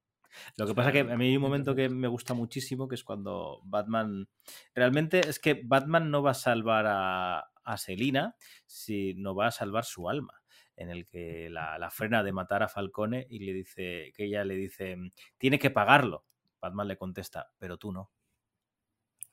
Lo 0.57 0.68
que 0.68 0.76
pasa 0.76 0.91
que 0.91 0.99
a 0.99 1.18
mí 1.18 1.27
hay 1.27 1.35
un 1.38 1.41
momento 1.41 1.76
que 1.76 1.89
me 1.89 2.07
gusta 2.07 2.34
muchísimo, 2.34 2.88
que 2.88 2.95
es 2.95 3.03
cuando 3.03 3.61
Batman... 3.64 4.27
Realmente 4.73 5.19
es 5.27 5.39
que 5.39 5.61
Batman 5.64 6.11
no 6.11 6.22
va 6.22 6.31
a 6.31 6.35
salvar 6.35 6.85
a, 6.88 7.49
a 7.64 7.77
Selina, 7.77 8.35
sino 8.65 9.35
va 9.35 9.47
a 9.47 9.51
salvar 9.51 9.85
su 9.85 10.10
alma 10.10 10.39
en 10.80 10.89
el 10.89 11.06
que 11.06 11.49
la, 11.49 11.89
frena 11.91 12.23
de 12.23 12.31
matar 12.31 12.64
a 12.64 12.69
Falcone 12.69 13.27
y 13.30 13.39
le 13.39 13.53
dice 13.53 14.14
que 14.15 14.26
ella 14.26 14.45
le 14.45 14.56
dice 14.56 14.97
tiene 15.38 15.60
que 15.60 15.69
pagarlo. 15.69 16.26
Batman 16.61 16.88
le 16.88 16.97
contesta, 16.97 17.51
pero 17.57 17.77
tú 17.77 17.91
no. 17.91 18.11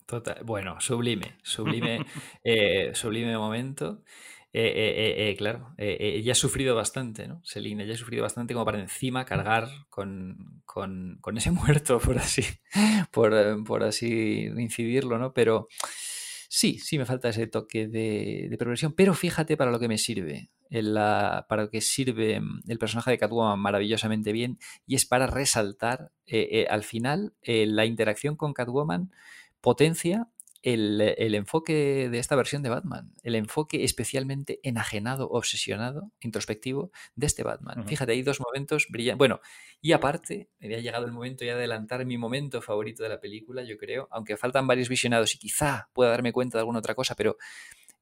Total. 0.06 0.42
Bueno, 0.44 0.80
sublime, 0.80 1.38
sublime, 1.42 2.04
eh, 2.44 2.94
sublime 2.94 3.36
momento. 3.38 4.02
Eh, 4.52 4.72
eh, 4.74 5.28
eh, 5.28 5.36
claro, 5.36 5.74
ella 5.76 6.32
ha 6.32 6.34
sufrido 6.34 6.74
bastante, 6.74 7.28
¿no? 7.28 7.42
Selina, 7.44 7.82
ella 7.82 7.92
ha 7.92 7.98
sufrido 7.98 8.22
bastante 8.22 8.54
como 8.54 8.64
para 8.64 8.80
encima 8.80 9.26
cargar 9.26 9.68
con, 9.90 10.62
con, 10.64 11.18
con 11.20 11.36
ese 11.36 11.50
muerto, 11.52 11.98
por 11.98 12.16
así, 12.16 12.42
por, 13.10 13.64
por, 13.64 13.84
así 13.84 14.46
incidirlo, 14.56 15.18
¿no? 15.18 15.34
Pero 15.34 15.68
sí, 16.48 16.78
sí 16.78 16.96
me 16.96 17.04
falta 17.04 17.28
ese 17.28 17.46
toque 17.48 17.86
de, 17.86 18.46
de 18.48 18.56
perversión, 18.56 18.94
pero 18.94 19.12
fíjate 19.12 19.58
para 19.58 19.70
lo 19.70 19.78
que 19.78 19.88
me 19.88 19.98
sirve, 19.98 20.48
la, 20.70 21.44
para 21.50 21.64
lo 21.64 21.70
que 21.70 21.82
sirve 21.82 22.40
mm, 22.40 22.62
el 22.66 22.78
personaje 22.78 23.10
de 23.10 23.18
Catwoman 23.18 23.60
maravillosamente 23.60 24.32
bien, 24.32 24.58
y 24.86 24.94
es 24.94 25.04
para 25.04 25.26
resaltar 25.26 26.12
al 26.70 26.82
final 26.82 27.34
la 27.42 27.84
interacción 27.84 28.36
con 28.36 28.54
Catwoman 28.54 29.10
potencia 29.60 30.28
el, 30.66 31.34
enfoque 31.36 32.08
de 32.10 32.18
esta 32.18 32.34
versión 32.34 32.62
de 32.64 32.70
Batman, 32.70 33.12
el 33.22 33.36
enfoque 33.36 33.84
especialmente 33.84 34.58
enajenado, 34.64 35.28
obsesionado, 35.30 36.10
introspectivo 36.20 36.90
de 37.14 37.26
este 37.26 37.44
Batman. 37.44 37.86
Fíjate, 37.86 38.12
hay 38.12 38.22
dos 38.22 38.40
momentos 38.40 38.86
brillantes. 38.90 39.18
Bueno, 39.18 39.40
y 39.80 39.92
aparte, 39.92 40.50
me 40.58 40.66
había 40.66 40.80
llegado 40.80 41.06
el 41.06 41.12
momento 41.12 41.44
ya 41.44 41.52
de 41.52 41.58
adelantar 41.58 42.04
mi 42.04 42.18
momento 42.18 42.60
favorito 42.62 43.04
de 43.04 43.10
la 43.10 43.20
película, 43.20 43.62
yo 43.62 43.76
creo, 43.76 44.08
aunque 44.10 44.36
faltan 44.36 44.66
varios 44.66 44.88
visionados 44.88 45.36
y 45.36 45.38
quizá 45.38 45.88
pueda 45.92 46.10
darme 46.10 46.32
cuenta 46.32 46.58
de 46.58 46.62
alguna 46.62 46.80
otra 46.80 46.96
cosa, 46.96 47.14
pero 47.14 47.36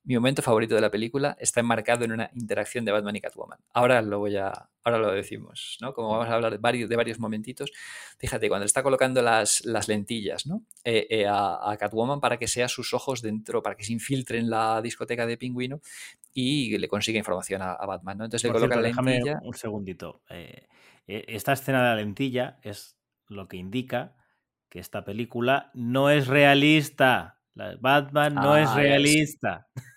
mi 0.05 0.14
momento 0.14 0.43
favorito 0.43 0.74
de 0.74 0.82
la 0.82 0.90
película 0.90 1.36
está 1.40 1.60
enmarcado 1.60 2.05
en 2.05 2.12
una 2.12 2.31
interacción 2.35 2.85
de 2.85 2.93
Batman 2.93 3.16
y 3.16 3.20
Catwoman. 3.20 3.59
Ahora 3.72 4.02
lo 4.02 4.18
voy 4.18 4.36
a, 4.36 4.68
ahora 4.82 4.98
lo 4.98 5.10
decimos, 5.12 5.78
¿no? 5.81 5.94
Como 5.94 6.10
vamos 6.10 6.28
a 6.28 6.35
hablar 6.35 6.52
de 6.52 6.59
varios, 6.59 6.90
de 6.90 6.97
varios 6.97 7.18
momentitos, 7.18 7.72
fíjate, 8.18 8.48
cuando 8.48 8.66
está 8.66 8.82
colocando 8.82 9.22
las, 9.22 9.64
las 9.64 9.89
lentillas, 9.89 10.47
¿no? 10.47 10.62
Eh, 10.85 11.06
eh, 11.09 11.26
a, 11.26 11.74
Catwoman 11.78 12.20
para 12.20 12.39
que 12.39 12.48
sea 12.48 12.68
sus 12.68 12.93
ojos 12.93 13.22
dentro, 13.22 13.62
para 13.62 13.76
que 13.76 13.85
se 13.85 13.93
infiltre 13.93 14.39
en 14.39 14.51
la 14.51 14.82
discoteca 14.82 15.26
de 15.26 15.39
Pingüino 15.39 15.81
y 16.35 16.76
le 16.76 16.89
consiga 16.89 17.18
información 17.18 17.62
a, 17.62 17.74
Batman, 17.86 18.18
¿no? 18.18 18.24
Entonces 18.24 18.48
le 18.48 18.52
coloca 18.52 18.76
la 18.76 18.82
lentilla. 18.82 19.40
un 19.43 19.55
segundito. 19.55 20.22
Eh, 20.28 20.66
esta 21.06 21.55
escena 21.55 21.78
de 21.82 21.89
la 21.89 21.97
lentilla 21.97 22.59
es 22.62 22.97
lo 23.28 23.48
que 23.48 23.56
indica 23.56 24.16
que 24.68 24.81
esta 24.81 25.05
película 25.05 25.70
no 25.72 26.10
es 26.10 26.26
realista. 26.26 27.40
Batman 27.55 28.35
no 28.35 28.56
es 28.56 28.68
ah, 28.68 28.76
realista. 28.76 29.68
Es 29.74 29.93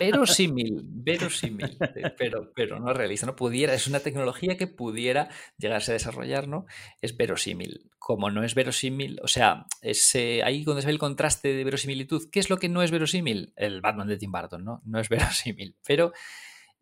verosímil, 0.00 0.82
verosímil, 0.84 1.76
pero, 2.18 2.52
pero 2.54 2.80
no 2.80 2.92
realista. 2.92 3.26
No 3.26 3.36
pudiera, 3.36 3.74
es 3.74 3.86
una 3.86 4.00
tecnología 4.00 4.56
que 4.56 4.66
pudiera 4.66 5.28
llegarse 5.58 5.92
a 5.92 5.94
desarrollar, 5.94 6.48
¿no? 6.48 6.66
Es 7.00 7.16
verosímil. 7.16 7.90
Como 7.98 8.30
no 8.30 8.44
es 8.44 8.54
verosímil, 8.54 9.18
o 9.22 9.28
sea, 9.28 9.66
es, 9.80 10.14
ahí 10.44 10.64
donde 10.64 10.82
se 10.82 10.86
ve 10.86 10.92
el 10.92 10.98
contraste 10.98 11.54
de 11.54 11.64
verosimilitud. 11.64 12.28
¿Qué 12.30 12.40
es 12.40 12.50
lo 12.50 12.58
que 12.58 12.68
no 12.68 12.82
es 12.82 12.90
verosímil? 12.90 13.52
El 13.56 13.80
Batman 13.80 14.08
de 14.08 14.18
Tim 14.18 14.32
Burton, 14.32 14.64
¿no? 14.64 14.82
No 14.84 15.00
es 15.00 15.08
verosímil. 15.08 15.76
Pero 15.86 16.12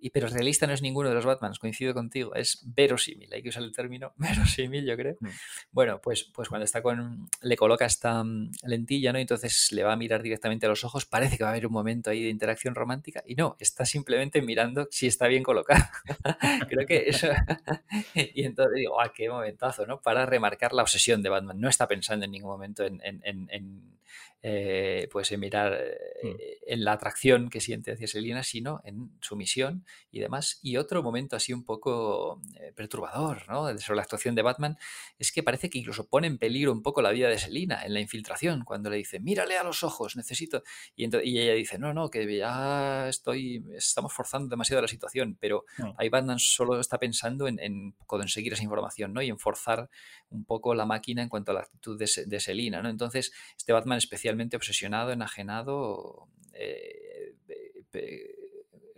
y, 0.02 0.10
pero 0.10 0.26
realista 0.26 0.66
no 0.66 0.72
es 0.72 0.82
ninguno 0.82 1.08
de 1.08 1.14
los 1.14 1.24
Batmans, 1.24 1.60
coincido 1.60 1.94
contigo, 1.94 2.34
es 2.34 2.60
verosímil, 2.64 3.32
hay 3.32 3.40
que 3.40 3.50
usar 3.50 3.62
el 3.62 3.72
término 3.72 4.12
verosímil, 4.16 4.84
yo 4.84 4.96
creo. 4.96 5.16
Mm. 5.20 5.28
Bueno, 5.70 6.00
pues, 6.02 6.24
pues 6.24 6.48
cuando 6.48 6.64
está 6.64 6.82
con, 6.82 7.28
le 7.40 7.56
coloca 7.56 7.86
esta 7.86 8.24
mm, 8.24 8.50
lentilla, 8.64 9.12
¿no? 9.12 9.20
Entonces 9.20 9.70
le 9.70 9.84
va 9.84 9.92
a 9.92 9.96
mirar 9.96 10.20
directamente 10.20 10.66
a 10.66 10.68
los 10.68 10.82
ojos, 10.82 11.06
parece 11.06 11.38
que 11.38 11.44
va 11.44 11.50
a 11.50 11.52
haber 11.52 11.68
un 11.68 11.72
momento 11.72 12.10
ahí 12.10 12.20
de 12.24 12.30
interacción 12.30 12.74
romántica 12.74 13.22
y 13.24 13.36
no, 13.36 13.56
está 13.60 13.86
simplemente 13.86 14.42
mirando 14.42 14.88
si 14.90 15.06
está 15.06 15.28
bien 15.28 15.44
colocado. 15.44 15.84
creo 16.68 16.84
que 16.84 17.04
eso... 17.06 17.28
y 18.14 18.44
entonces 18.44 18.74
digo, 18.74 19.00
¡ah, 19.00 19.12
qué 19.14 19.30
momentazo, 19.30 19.86
¿no? 19.86 20.00
Para 20.00 20.26
remarcar 20.26 20.72
la 20.72 20.82
obsesión 20.82 21.22
de 21.22 21.28
Batman, 21.28 21.60
no 21.60 21.68
está 21.68 21.86
pensando 21.86 22.24
en 22.24 22.32
ningún 22.32 22.50
momento 22.50 22.84
en, 22.84 23.00
en 23.02 24.01
eh, 24.44 25.08
pues 25.12 25.30
en 25.30 25.38
mirar 25.38 25.72
mm. 25.72 26.26
eh, 26.26 26.58
en 26.66 26.84
la 26.84 26.92
atracción 26.92 27.48
que 27.48 27.60
siente 27.60 27.92
hacia 27.92 28.08
Selina, 28.08 28.42
sino 28.42 28.80
en 28.84 29.12
su 29.20 29.36
misión 29.36 29.84
y 30.10 30.18
demás. 30.18 30.58
Y 30.62 30.78
otro 30.78 31.00
momento 31.02 31.36
así 31.36 31.52
un 31.52 31.64
poco 31.64 32.40
eh, 32.56 32.72
perturbador 32.74 33.48
¿no? 33.48 33.78
sobre 33.78 33.96
la 33.96 34.02
actuación 34.02 34.34
de 34.34 34.42
Batman 34.42 34.76
es 35.18 35.30
que 35.30 35.44
parece 35.44 35.70
que 35.70 35.78
incluso 35.78 36.08
pone 36.08 36.26
en 36.26 36.38
peligro 36.38 36.72
un 36.72 36.82
poco 36.82 37.02
la 37.02 37.12
vida 37.12 37.28
de 37.28 37.38
Selina 37.38 37.84
en 37.84 37.94
la 37.94 38.00
infiltración, 38.00 38.64
cuando 38.64 38.90
le 38.90 38.96
dice, 38.96 39.20
mírale 39.20 39.56
a 39.56 39.62
los 39.62 39.84
ojos, 39.84 40.16
necesito. 40.16 40.64
Y, 40.96 41.04
y 41.24 41.38
ella 41.38 41.54
dice, 41.54 41.78
no, 41.78 41.94
no, 41.94 42.10
que 42.10 42.36
ya 42.36 43.08
estoy, 43.08 43.64
estamos 43.76 44.12
forzando 44.12 44.48
demasiado 44.48 44.82
la 44.82 44.88
situación, 44.88 45.36
pero 45.38 45.66
mm. 45.78 45.90
ahí 45.98 46.08
Batman 46.08 46.40
solo 46.40 46.80
está 46.80 46.98
pensando 46.98 47.46
en, 47.46 47.60
en 47.60 47.94
conseguir 48.06 48.54
esa 48.54 48.64
información 48.64 49.12
¿no? 49.12 49.22
y 49.22 49.28
en 49.28 49.38
forzar 49.38 49.88
un 50.30 50.44
poco 50.44 50.74
la 50.74 50.84
máquina 50.84 51.22
en 51.22 51.28
cuanto 51.28 51.52
a 51.52 51.54
la 51.54 51.60
actitud 51.60 51.96
de, 51.96 52.10
de 52.26 52.40
Selina. 52.40 52.82
¿no? 52.82 52.88
Entonces, 52.88 53.32
este 53.56 53.72
Batman 53.72 53.98
especial 54.02 54.36
obsesionado, 54.54 55.12
enajenado, 55.12 56.28
eh, 56.54 57.34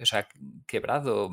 o 0.00 0.06
sea, 0.06 0.28
quebrado. 0.66 1.30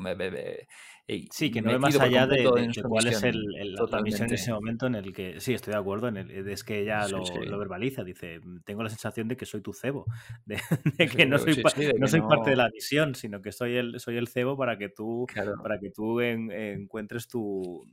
sí, 1.30 1.50
que 1.50 1.62
no 1.62 1.70
ve 1.70 1.78
más 1.78 1.98
allá 1.98 2.26
de, 2.26 2.44
cuál 2.88 3.06
es 3.06 3.22
el, 3.22 3.74
la 3.74 4.02
misión 4.02 4.28
en 4.28 4.34
ese 4.34 4.52
momento 4.52 4.86
en 4.86 4.94
el 4.94 5.12
que, 5.12 5.40
sí, 5.40 5.54
estoy 5.54 5.72
de 5.72 5.80
acuerdo, 5.80 6.08
en 6.08 6.16
el, 6.16 6.48
es 6.48 6.64
que 6.64 6.80
ella 6.80 7.06
lo, 7.08 7.58
verbaliza, 7.58 8.04
dice, 8.04 8.40
tengo 8.64 8.82
la 8.82 8.88
sensación 8.88 9.28
de 9.28 9.36
que 9.36 9.46
soy 9.46 9.62
tu 9.62 9.72
cebo, 9.72 10.06
de, 10.46 10.58
que 11.08 11.26
no 11.26 11.38
soy, 11.38 11.62
no 11.98 12.06
soy 12.06 12.20
parte 12.20 12.50
de 12.50 12.56
la 12.56 12.68
misión, 12.70 13.14
sino 13.14 13.42
que 13.42 13.52
soy 13.52 13.76
el, 13.76 14.00
soy 14.00 14.16
el 14.16 14.28
cebo 14.28 14.56
para 14.56 14.78
que 14.78 14.88
tú, 14.88 15.26
para 15.62 15.78
que 15.78 15.90
tú 15.90 16.20
encuentres 16.20 17.28
tu, 17.28 17.84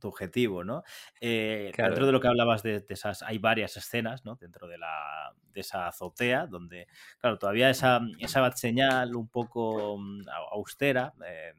tu 0.00 0.08
objetivo, 0.08 0.64
¿no? 0.64 0.82
Eh, 1.20 1.72
dentro 1.76 2.06
de 2.06 2.12
lo 2.12 2.20
que 2.20 2.28
hablabas 2.28 2.62
de, 2.62 2.84
esas, 2.88 3.22
hay 3.22 3.38
varias 3.38 3.76
escenas, 3.76 4.24
¿no? 4.24 4.36
Dentro 4.36 4.66
de, 4.66 4.78
la, 4.78 5.34
de 5.52 5.60
esa 5.60 5.88
azotea, 5.88 6.46
donde, 6.46 6.86
claro, 7.18 7.38
todavía 7.38 7.70
esa, 7.70 8.00
esa 8.18 8.50
señal 8.52 9.14
un 9.16 9.28
poco 9.28 9.98
mm, 9.98 10.22
austera, 10.52 11.14
eh, 11.26 11.52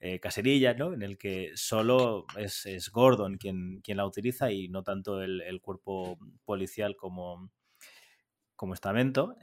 eh, 0.00 0.20
caserilla, 0.20 0.74
¿no? 0.74 0.92
En 0.92 1.02
el 1.02 1.18
que 1.18 1.52
solo 1.54 2.26
es, 2.36 2.90
Gordon 2.92 3.36
quien, 3.36 3.80
quien, 3.82 3.96
la 3.96 4.06
utiliza 4.06 4.50
y 4.50 4.68
no 4.68 4.82
tanto 4.82 5.22
el, 5.22 5.60
cuerpo 5.60 6.18
policial 6.44 6.96
como, 6.96 7.50
como 8.54 8.74
estamento 8.74 9.36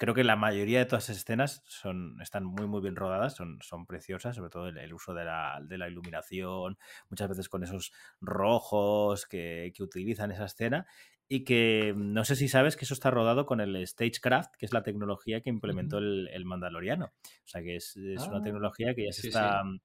creo 0.00 0.14
que 0.14 0.24
la 0.24 0.34
mayoría 0.34 0.78
de 0.78 0.86
todas 0.86 1.04
esas 1.04 1.18
escenas 1.18 1.62
son, 1.66 2.16
están 2.22 2.42
muy, 2.44 2.66
muy 2.66 2.80
bien 2.80 2.96
rodadas, 2.96 3.36
son, 3.36 3.58
son 3.60 3.84
preciosas, 3.84 4.34
sobre 4.34 4.48
todo 4.48 4.68
el, 4.68 4.94
uso 4.94 5.12
de 5.12 5.26
la, 5.26 5.60
de 5.62 5.76
la, 5.76 5.88
iluminación, 5.88 6.78
muchas 7.10 7.28
veces 7.28 7.50
con 7.50 7.62
esos 7.62 7.92
rojos 8.18 9.26
que, 9.26 9.72
que 9.76 9.82
utilizan 9.82 10.30
esa 10.30 10.46
escena 10.46 10.86
y 11.28 11.44
que 11.44 11.92
no 11.94 12.24
sé 12.24 12.34
si 12.34 12.48
sabes 12.48 12.78
que 12.78 12.86
eso 12.86 12.94
está 12.94 13.10
rodado 13.10 13.44
con 13.44 13.60
el 13.60 13.86
Stagecraft, 13.86 14.54
que 14.56 14.64
es 14.64 14.72
la 14.72 14.82
tecnología 14.82 15.42
que 15.42 15.50
implementó 15.50 15.98
el, 15.98 16.28
el, 16.32 16.46
Mandaloriano. 16.46 17.12
O 17.22 17.46
sea 17.46 17.62
que 17.62 17.76
es, 17.76 17.94
es 17.98 18.26
una 18.26 18.38
ah, 18.38 18.42
tecnología 18.42 18.94
que 18.94 19.04
ya 19.04 19.12
se 19.12 19.28
está 19.28 19.62
sí. 19.64 19.80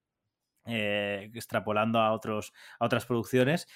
Eh, 0.67 1.29
extrapolando 1.35 1.99
a, 1.99 2.11
otros, 2.11 2.51
a 2.79 2.85
otras 2.85 3.05
producciones 3.05 3.67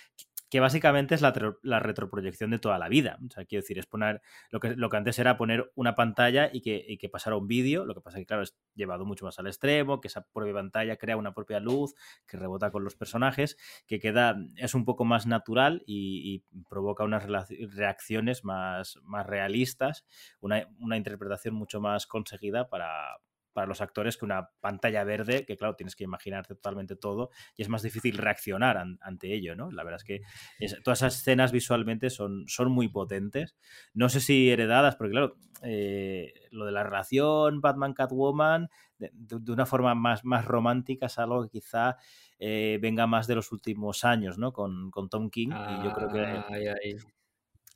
que 0.49 0.59
básicamente 0.59 1.15
es 1.15 1.21
la, 1.21 1.79
retroproyección 1.79 2.49
de 2.49 2.59
toda 2.59 2.79
la 2.79 2.89
vida. 2.89 3.19
O 3.25 3.31
sea, 3.31 3.45
quiero 3.45 3.61
decir, 3.61 3.77
es 3.77 3.85
poner 3.85 4.21
lo 4.49 4.59
que, 4.59 4.75
lo 4.75 4.89
que 4.89 4.97
antes 4.97 5.19
era 5.19 5.37
poner 5.37 5.71
una 5.75 5.95
pantalla 5.95 6.49
y 6.51 6.61
que, 6.61 6.83
y 6.87 6.97
que 6.97 7.07
pasara 7.07 7.37
un 7.37 7.47
vídeo. 7.47 7.85
Lo 7.85 7.93
que 7.93 8.01
pasa 8.01 8.17
que, 8.17 8.25
claro, 8.25 8.41
es 8.41 8.57
llevado 8.73 9.05
mucho 9.05 9.25
más 9.25 9.37
al 9.37 9.47
extremo, 9.47 10.01
que 10.01 10.07
esa 10.07 10.25
propia 10.25 10.53
pantalla 10.53 10.97
crea 10.97 11.17
una 11.17 11.33
propia 11.33 11.59
luz 11.59 11.93
que 12.27 12.37
rebota 12.37 12.71
con 12.71 12.83
los 12.83 12.95
personajes, 12.95 13.57
que 13.85 13.99
queda, 13.99 14.37
es 14.55 14.73
un 14.73 14.85
poco 14.85 15.05
más 15.05 15.27
natural 15.27 15.83
y, 15.85 16.43
y 16.51 16.63
provoca 16.69 17.03
unas 17.03 17.27
reacciones 17.75 18.43
más, 18.43 18.97
más 19.03 19.27
realistas, 19.27 20.05
una, 20.39 20.67
una 20.79 20.97
interpretación 20.97 21.53
mucho 21.53 21.79
más 21.79 22.07
conseguida 22.07 22.69
para, 22.69 23.19
para 23.53 23.67
los 23.67 23.81
actores 23.81 24.17
que 24.17 24.25
una 24.25 24.49
pantalla 24.59 25.03
verde, 25.03 25.45
que 25.45 25.57
claro, 25.57 25.75
tienes 25.75 25.95
que 25.95 26.03
imaginarte 26.03 26.55
totalmente 26.55 26.95
todo 26.95 27.29
y 27.55 27.61
es 27.61 27.69
más 27.69 27.81
difícil 27.81 28.17
reaccionar 28.17 28.77
an 28.77 28.97
ante 29.01 29.33
ello, 29.33 29.55
¿no? 29.55 29.71
La 29.71 29.83
verdad 29.83 29.99
es 30.01 30.03
que 30.03 30.21
es, 30.59 30.81
todas 30.83 30.99
esas 30.99 31.19
escenas 31.19 31.51
visualmente 31.51 32.09
son, 32.09 32.45
son 32.47 32.71
muy 32.71 32.87
potentes. 32.87 33.55
No 33.93 34.09
sé 34.09 34.19
si 34.19 34.49
heredadas, 34.49 34.95
porque 34.95 35.11
claro, 35.11 35.35
eh, 35.63 36.33
lo 36.51 36.65
de 36.65 36.71
la 36.71 36.83
relación 36.83 37.61
Batman-Catwoman, 37.61 38.69
de, 38.97 39.11
de, 39.13 39.51
una 39.51 39.65
forma 39.65 39.95
más, 39.95 40.23
más 40.25 40.45
romántica, 40.45 41.07
es 41.07 41.17
algo 41.19 41.43
que 41.43 41.49
quizá 41.49 41.97
eh, 42.37 42.79
venga 42.81 43.07
más 43.07 43.27
de 43.27 43.35
los 43.35 43.51
últimos 43.51 44.03
años, 44.03 44.37
¿no? 44.37 44.53
Con, 44.53 44.91
con 44.91 45.09
Tom 45.09 45.29
King. 45.29 45.49
Ah, 45.51 45.79
y 45.79 45.85
yo 45.85 45.93
creo 45.93 46.09
que... 46.09 46.19
Ay, 46.53 46.67
ay 46.67 46.95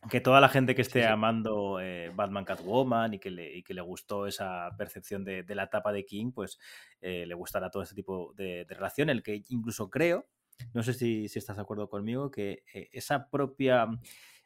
que 0.09 0.21
toda 0.21 0.41
la 0.41 0.49
gente 0.49 0.75
que 0.75 0.81
esté 0.81 1.05
amando 1.05 1.79
eh, 1.79 2.11
Batman 2.13 2.45
Catwoman 2.45 3.13
y 3.13 3.19
que, 3.19 3.31
le, 3.31 3.55
y 3.55 3.63
que 3.63 3.73
le 3.73 3.81
gustó 3.81 4.27
esa 4.27 4.69
percepción 4.77 5.23
de, 5.23 5.43
de 5.43 5.55
la 5.55 5.63
etapa 5.63 5.91
de 5.91 6.05
King, 6.05 6.31
pues 6.31 6.59
eh, 7.01 7.25
le 7.25 7.33
gustará 7.33 7.69
todo 7.69 7.83
este 7.83 7.95
tipo 7.95 8.33
de, 8.35 8.65
de, 8.65 8.75
relación, 8.75 9.09
el 9.09 9.23
que 9.23 9.43
incluso 9.49 9.89
creo, 9.89 10.27
no 10.73 10.83
sé 10.83 10.93
si, 10.93 11.27
si 11.27 11.39
estás 11.39 11.55
de 11.55 11.61
acuerdo 11.61 11.89
conmigo, 11.89 12.31
que 12.31 12.63
eh, 12.73 12.89
esa 12.91 13.29
propia 13.29 13.87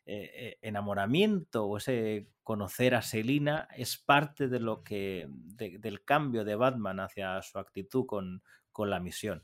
eh, 0.06 0.58
enamoramiento 0.62 1.66
o 1.66 1.78
ese 1.78 2.30
conocer 2.44 2.96
a 2.96 3.02
Selina 3.02 3.68
es 3.76 3.98
parte 3.98 4.48
de 4.48 4.60
lo 4.60 4.84
que 4.84 5.28
de, 5.30 5.78
del 5.80 6.06
cambio 6.06 6.46
de 6.46 6.56
Batman 6.56 7.00
hacia 7.00 7.42
su 7.42 7.60
actitud 7.60 8.06
con, 8.06 8.42
con 8.72 8.90
la 8.90 9.00
misión. 9.00 9.44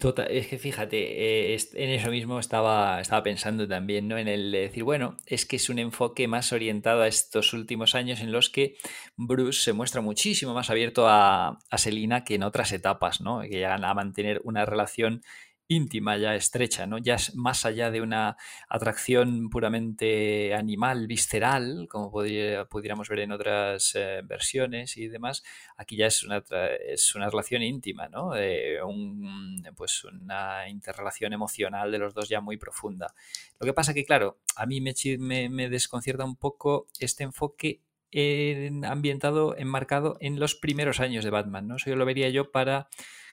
Total, 0.00 0.26
es 0.28 0.48
que 0.48 0.58
fíjate, 0.58 1.54
eh, 1.54 1.58
en 1.74 1.90
eso 1.90 2.10
mismo 2.10 2.40
estaba, 2.40 3.00
estaba 3.00 3.22
pensando 3.22 3.68
también, 3.68 4.08
¿no? 4.08 4.18
En 4.18 4.26
el 4.26 4.50
decir, 4.50 4.82
bueno, 4.82 5.16
es 5.26 5.46
que 5.46 5.56
es 5.56 5.68
un 5.68 5.78
enfoque 5.78 6.26
más 6.26 6.52
orientado 6.52 7.02
a 7.02 7.06
estos 7.06 7.52
últimos 7.52 7.94
años 7.94 8.20
en 8.20 8.32
los 8.32 8.50
que 8.50 8.76
Bruce 9.16 9.62
se 9.62 9.72
muestra 9.72 10.00
muchísimo 10.00 10.52
más 10.52 10.68
abierto 10.70 11.06
a, 11.06 11.60
a 11.70 11.78
Selina 11.78 12.24
que 12.24 12.34
en 12.34 12.42
otras 12.42 12.72
etapas, 12.72 13.20
¿no? 13.20 13.42
Que 13.42 13.50
llegan 13.50 13.84
a 13.84 13.94
mantener 13.94 14.40
una 14.42 14.64
relación 14.64 15.22
íntima, 15.68 16.16
ya 16.18 16.34
estrecha, 16.34 16.86
¿no? 16.86 16.98
Ya 16.98 17.14
es 17.14 17.34
más 17.34 17.64
allá 17.64 17.90
de 17.90 18.02
una 18.02 18.36
atracción 18.68 19.48
puramente 19.48 20.54
animal, 20.54 21.06
visceral, 21.06 21.86
como 21.88 22.10
podría, 22.10 22.66
pudiéramos 22.66 23.08
ver 23.08 23.20
en 23.20 23.32
otras 23.32 23.92
eh, 23.94 24.20
versiones 24.24 24.96
y 24.96 25.08
demás. 25.08 25.42
Aquí 25.76 25.96
ya 25.96 26.06
es 26.06 26.22
una, 26.22 26.42
es 26.86 27.14
una 27.14 27.30
relación 27.30 27.62
íntima, 27.62 28.08
¿no? 28.08 28.36
Eh, 28.36 28.82
un, 28.82 29.62
pues 29.74 30.04
una 30.04 30.68
interrelación 30.68 31.32
emocional 31.32 31.90
de 31.90 31.98
los 31.98 32.14
dos 32.14 32.28
ya 32.28 32.40
muy 32.40 32.56
profunda. 32.58 33.14
Lo 33.58 33.66
que 33.66 33.72
pasa 33.72 33.94
que, 33.94 34.04
claro, 34.04 34.38
a 34.56 34.66
mí 34.66 34.80
me, 34.80 35.68
desconcierta 35.68 36.24
un 36.24 36.36
poco 36.36 36.88
este 37.00 37.24
enfoque 37.24 37.80
en, 38.10 38.84
ambientado, 38.84 39.56
enmarcado 39.56 40.18
en 40.20 40.38
los 40.38 40.54
primeros 40.54 41.00
años 41.00 41.24
de 41.24 41.30
Batman, 41.30 41.66
¿no? 41.66 41.76
Eso 41.76 41.90
yo 41.90 41.96
lo 41.96 42.04
vería 42.04 42.28
yo 42.28 42.52
para 42.52 42.88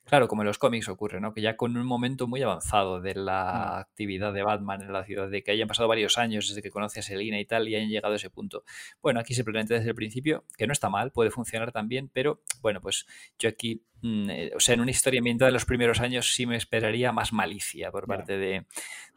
Claro, 0.05 0.27
como 0.27 0.41
en 0.41 0.47
los 0.47 0.57
cómics 0.57 0.89
ocurre, 0.89 1.21
¿no? 1.21 1.33
Que 1.33 1.41
ya 1.41 1.55
con 1.55 1.77
un 1.77 1.85
momento 1.85 2.27
muy 2.27 2.41
avanzado 2.41 2.99
de 2.99 3.15
la 3.15 3.75
mm. 3.75 3.79
actividad 3.79 4.33
de 4.33 4.43
Batman 4.43 4.81
en 4.81 4.91
la 4.91 5.05
ciudad, 5.05 5.29
de 5.29 5.43
que 5.43 5.51
hayan 5.51 5.67
pasado 5.67 5.87
varios 5.87 6.17
años 6.17 6.47
desde 6.49 6.61
que 6.61 6.71
conoce 6.71 6.99
a 6.99 7.03
Selina 7.03 7.39
y 7.39 7.45
tal, 7.45 7.67
y 7.69 7.75
hayan 7.75 7.89
llegado 7.89 8.13
a 8.13 8.17
ese 8.17 8.29
punto. 8.29 8.63
Bueno, 9.01 9.19
aquí 9.19 9.33
simplemente 9.33 9.75
desde 9.75 9.89
el 9.89 9.95
principio, 9.95 10.43
que 10.57 10.67
no 10.67 10.73
está 10.73 10.89
mal, 10.89 11.11
puede 11.11 11.29
funcionar 11.29 11.71
también, 11.71 12.09
pero 12.11 12.41
bueno, 12.61 12.81
pues 12.81 13.05
yo 13.37 13.47
aquí, 13.47 13.83
mm, 14.01 14.29
eh, 14.29 14.51
o 14.55 14.59
sea, 14.59 14.73
en 14.73 14.81
una 14.81 14.91
historia 14.91 15.19
ambientada 15.19 15.49
en 15.49 15.53
los 15.53 15.65
primeros 15.65 16.01
años 16.01 16.33
sí 16.33 16.45
me 16.45 16.57
esperaría 16.57 17.11
más 17.11 17.31
malicia 17.31 17.91
por 17.91 18.07
parte 18.07 18.37
de, 18.37 18.65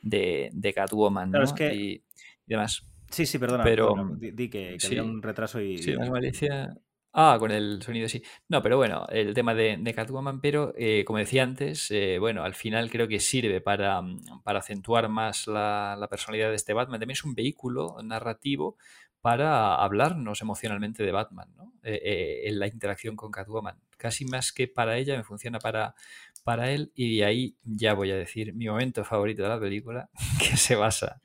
de, 0.03 0.51
de, 0.53 0.75
Catwoman, 0.75 1.31
claro, 1.31 1.45
¿no? 1.45 1.51
Es 1.51 1.55
que... 1.55 1.75
y, 1.75 1.93
y, 1.93 2.03
demás. 2.47 2.87
Sí, 3.11 3.27
sí, 3.27 3.39
perdona, 3.39 3.65
pero 3.65 3.95
di, 4.19 4.49
que, 4.49 4.73
que 4.75 4.81
sí, 4.81 4.87
había 4.89 5.05
un 5.05 5.23
retraso 5.23 5.61
y... 5.61 5.79
Sí, 5.79 5.97
más 5.97 6.11
malicia... 6.11 6.77
Ah, 7.17 7.37
con 7.39 7.53
el 7.53 7.81
sonido 7.81 8.09
sí. 8.09 8.23
No, 8.49 8.61
pero 8.61 8.77
bueno, 8.77 9.07
el 9.09 9.35
tema 9.35 9.55
de, 9.55 9.77
de 9.79 9.95
Catwoman, 9.95 10.41
pero 10.41 10.75
eh, 10.77 11.05
como 11.07 11.21
decía 11.21 11.45
antes, 11.45 11.89
eh, 11.93 12.19
bueno, 12.19 12.43
al 12.43 12.55
final 12.55 12.91
creo 12.91 13.07
que 13.07 13.21
sirve 13.21 13.61
para, 13.61 14.03
para 14.43 14.59
acentuar 14.59 15.09
más 15.09 15.47
la, 15.47 15.97
la, 15.97 16.09
personalidad 16.09 16.49
de 16.51 16.57
este 16.57 16.73
Batman. 16.73 16.99
También 16.99 17.13
es 17.17 17.23
un 17.25 17.37
vehículo 17.37 17.97
narrativo 18.03 18.79
para 19.25 19.77
hablarnos 19.77 20.43
emocionalmente 20.43 21.03
de 21.03 21.11
Batman, 21.11 21.49
¿no? 21.57 21.73
Eh, 21.83 21.99
eh, 22.05 22.41
en 22.45 22.59
la 22.59 22.67
interacción 22.67 23.17
con 23.17 23.31
Catwoman. 23.31 23.81
Casi 23.97 24.27
más 24.27 24.53
que 24.53 24.69
para 24.69 24.99
ella, 24.99 25.17
me 25.17 25.25
funciona 25.25 25.59
para, 25.59 25.95
para 26.43 26.71
él 26.71 26.93
y 26.95 27.23
ahí 27.23 27.57
ya 27.63 27.95
voy 27.95 28.11
a 28.11 28.17
decir 28.17 28.53
mi 28.53 28.67
momento 28.67 29.03
favorito 29.03 29.43
de 29.43 29.49
la 29.49 29.59
película, 29.59 30.11
que 30.39 30.59
se 30.59 30.77
basa 30.77 31.23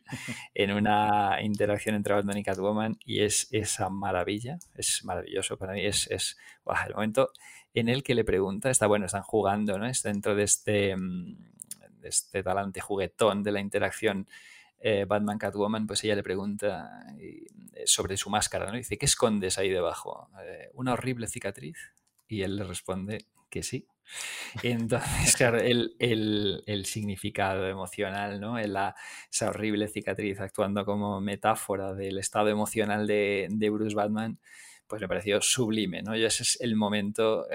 en 0.53 0.71
una 0.71 1.39
interacción 1.41 1.93
entre 1.93 2.13
Batman 2.13 2.37
y 2.37 2.43
Catwoman 2.43 2.97
y 3.03 3.19
es 3.23 3.49
esa 3.51 3.89
maravilla, 3.89 4.59
es 4.75 5.03
maravilloso 5.03 5.57
para 5.57 5.73
mí, 5.73 5.85
es, 5.85 6.07
es 6.09 6.37
el 6.87 6.93
momento 6.93 7.33
en 7.73 7.89
el 7.89 8.01
que 8.01 8.15
le 8.15 8.23
pregunta, 8.23 8.69
está 8.69 8.87
bueno, 8.87 9.07
están 9.07 9.23
jugando, 9.23 9.77
¿no? 9.77 9.85
Está 9.85 10.07
dentro 10.07 10.35
de 10.35 10.43
este, 10.43 10.95
mm, 10.95 11.35
de 11.99 12.07
este 12.07 12.43
talante 12.43 12.79
juguetón 12.79 13.43
de 13.43 13.51
la 13.51 13.59
interacción 13.59 14.25
eh, 14.81 15.05
Batman 15.05 15.37
Catwoman, 15.37 15.87
pues 15.87 16.03
ella 16.05 16.15
le 16.15 16.23
pregunta 16.23 17.05
eh, 17.19 17.47
sobre 17.85 18.15
su 18.15 18.29
máscara, 18.29 18.67
¿no? 18.67 18.77
Dice, 18.77 18.97
¿qué 18.97 19.05
escondes 19.05 19.57
ahí 19.57 19.69
debajo? 19.69 20.29
Eh, 20.45 20.69
¿Una 20.73 20.93
horrible 20.93 21.27
cicatriz? 21.27 21.77
Y 22.29 22.43
él 22.43 22.55
le 22.55 22.63
responde 22.63 23.25
que 23.49 23.61
sí. 23.61 23.87
Entonces, 24.63 25.35
claro, 25.37 25.57
el, 25.57 25.95
el, 25.99 26.85
significado 26.85 27.67
emocional, 27.67 28.39
¿no? 28.39 28.57
La, 28.57 28.95
esa 29.31 29.49
horrible 29.49 29.89
cicatriz 29.89 30.39
actuando 30.39 30.85
como 30.85 31.19
metáfora 31.19 31.93
del 31.93 32.17
estado 32.17 32.47
emocional 32.47 33.05
de, 33.05 33.69
Bruce 33.71 33.95
Batman, 33.95 34.39
pues 34.87 35.01
me 35.01 35.07
pareció 35.09 35.41
sublime, 35.41 36.01
¿no? 36.01 36.15
Y 36.15 36.23
ese 36.23 36.43
es 36.43 36.61
el 36.61 36.75
momento, 36.75 37.45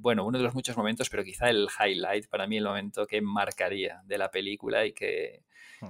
bueno, 0.00 0.24
uno 0.24 0.38
de 0.38 0.44
los 0.44 0.54
muchos 0.54 0.76
momentos, 0.76 1.10
pero 1.10 1.22
quizá 1.22 1.50
el 1.50 1.68
highlight, 1.78 2.28
para 2.28 2.46
mí 2.46 2.56
el 2.56 2.64
momento 2.64 3.06
que 3.06 3.20
marcaría 3.20 4.00
de 4.06 4.18
la 4.18 4.30
película 4.30 4.86
y 4.86 4.92
que. 4.92 5.44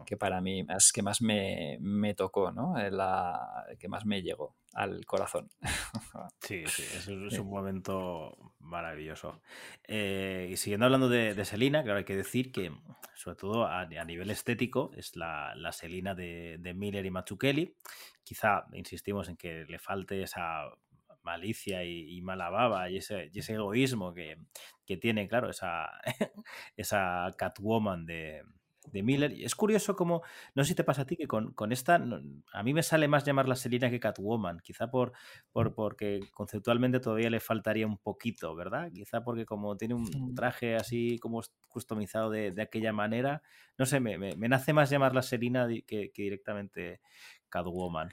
Que 0.06 0.16
para 0.16 0.40
mí 0.40 0.62
más 0.64 0.92
que 0.92 1.02
más 1.02 1.22
me, 1.22 1.78
me 1.80 2.14
tocó, 2.14 2.52
¿no? 2.52 2.78
Eh, 2.78 2.90
la, 2.90 3.66
que 3.78 3.88
más 3.88 4.04
me 4.06 4.22
llegó 4.22 4.56
al 4.72 5.04
corazón. 5.06 5.48
Sí, 6.40 6.64
sí, 6.66 6.82
es, 6.82 7.08
es 7.08 7.38
un 7.38 7.48
momento 7.48 8.54
maravilloso. 8.58 9.40
Eh, 9.86 10.48
y 10.50 10.56
siguiendo 10.56 10.86
hablando 10.86 11.08
de, 11.08 11.34
de, 11.34 11.44
Selina, 11.44 11.82
claro, 11.82 11.98
hay 11.98 12.04
que 12.04 12.16
decir 12.16 12.50
que, 12.52 12.72
sobre 13.14 13.36
todo 13.36 13.66
a, 13.66 13.82
a 13.82 14.04
nivel 14.04 14.30
estético, 14.30 14.90
es 14.96 15.14
la, 15.16 15.54
la 15.54 15.72
Selina 15.72 16.14
de, 16.14 16.56
de, 16.58 16.74
Miller 16.74 17.06
y 17.06 17.10
Mazzucchelli. 17.10 17.76
Quizá 18.24 18.64
insistimos 18.72 19.28
en 19.28 19.36
que 19.36 19.64
le 19.68 19.78
falte 19.78 20.22
esa 20.22 20.64
malicia 21.22 21.84
y, 21.84 22.16
y 22.16 22.22
mala 22.22 22.50
baba 22.50 22.90
y 22.90 22.98
ese, 22.98 23.30
y 23.32 23.38
ese 23.38 23.54
egoísmo 23.54 24.12
que, 24.12 24.38
que, 24.84 24.96
tiene, 24.96 25.28
claro, 25.28 25.50
esa, 25.50 25.90
esa 26.76 27.30
Catwoman 27.36 28.04
de, 28.04 28.42
de 28.90 29.02
Miller. 29.02 29.32
Es 29.38 29.54
curioso 29.54 29.94
como, 29.96 30.22
no 30.54 30.64
sé 30.64 30.68
si 30.68 30.74
te 30.74 30.84
pasa 30.84 31.02
a 31.02 31.06
ti, 31.06 31.16
que 31.16 31.26
con, 31.26 31.52
con 31.52 31.72
esta, 31.72 31.98
no, 31.98 32.20
a 32.52 32.62
mí 32.62 32.74
me 32.74 32.82
sale 32.82 33.08
más 33.08 33.24
llamarla 33.24 33.56
Selina 33.56 33.90
que 33.90 34.00
Catwoman, 34.00 34.60
quizá 34.60 34.90
por, 34.90 35.12
por, 35.52 35.74
porque 35.74 36.20
conceptualmente 36.32 37.00
todavía 37.00 37.30
le 37.30 37.40
faltaría 37.40 37.86
un 37.86 37.98
poquito, 37.98 38.54
¿verdad? 38.54 38.90
Quizá 38.92 39.22
porque 39.22 39.46
como 39.46 39.76
tiene 39.76 39.94
un 39.94 40.34
traje 40.34 40.76
así 40.76 41.18
como 41.18 41.40
customizado 41.68 42.30
de, 42.30 42.50
de 42.52 42.62
aquella 42.62 42.92
manera, 42.92 43.42
no 43.78 43.86
sé, 43.86 44.00
me, 44.00 44.18
me, 44.18 44.36
me, 44.36 44.48
nace 44.48 44.72
más 44.72 44.90
llamarla 44.90 45.22
Selina 45.22 45.66
que, 45.86 46.10
que 46.12 46.22
directamente 46.22 47.00
Catwoman. 47.48 48.10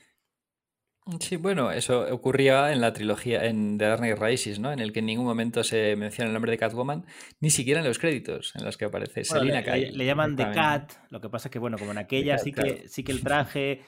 Sí, 1.19 1.37
bueno, 1.37 1.71
eso 1.71 2.05
ocurría 2.11 2.71
en 2.71 2.81
la 2.81 2.93
trilogía, 2.93 3.45
en 3.45 3.77
The 3.77 3.85
Dark 3.85 3.99
Knight 3.99 4.19
Rises, 4.19 4.59
¿no? 4.59 4.71
En 4.71 4.79
el 4.79 4.93
que 4.93 4.99
en 4.99 5.07
ningún 5.07 5.25
momento 5.25 5.63
se 5.63 5.95
menciona 5.95 6.27
el 6.27 6.33
nombre 6.33 6.51
de 6.51 6.57
Catwoman, 6.57 7.05
ni 7.39 7.49
siquiera 7.49 7.79
en 7.79 7.87
los 7.87 7.97
créditos 7.97 8.53
en 8.55 8.63
los 8.63 8.77
que 8.77 8.85
aparece 8.85 9.23
bueno, 9.27 9.45
Selina 9.45 9.75
le, 9.75 9.91
le, 9.91 10.05
llaman 10.05 10.35
The 10.35 10.51
Cat, 10.51 10.93
lo 11.09 11.19
que 11.19 11.29
pasa 11.29 11.47
es 11.47 11.51
que, 11.51 11.59
bueno, 11.59 11.77
como 11.77 11.91
en 11.91 11.97
aquella 11.97 12.35
Cat, 12.35 12.43
sí, 12.43 12.51
que, 12.51 12.87
sí 12.87 13.03
que 13.03 13.11
el 13.11 13.23
traje 13.23 13.81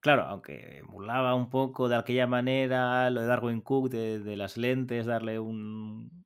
claro, 0.00 0.22
aunque 0.22 0.78
emulaba 0.78 1.34
un 1.34 1.50
poco 1.50 1.88
de 1.88 1.96
aquella 1.96 2.26
manera 2.26 3.10
lo 3.10 3.22
de 3.22 3.26
Darwin 3.26 3.60
Cook, 3.60 3.90
de, 3.90 4.20
de 4.20 4.36
las 4.36 4.56
lentes, 4.56 5.06
darle 5.06 5.38
un, 5.38 6.24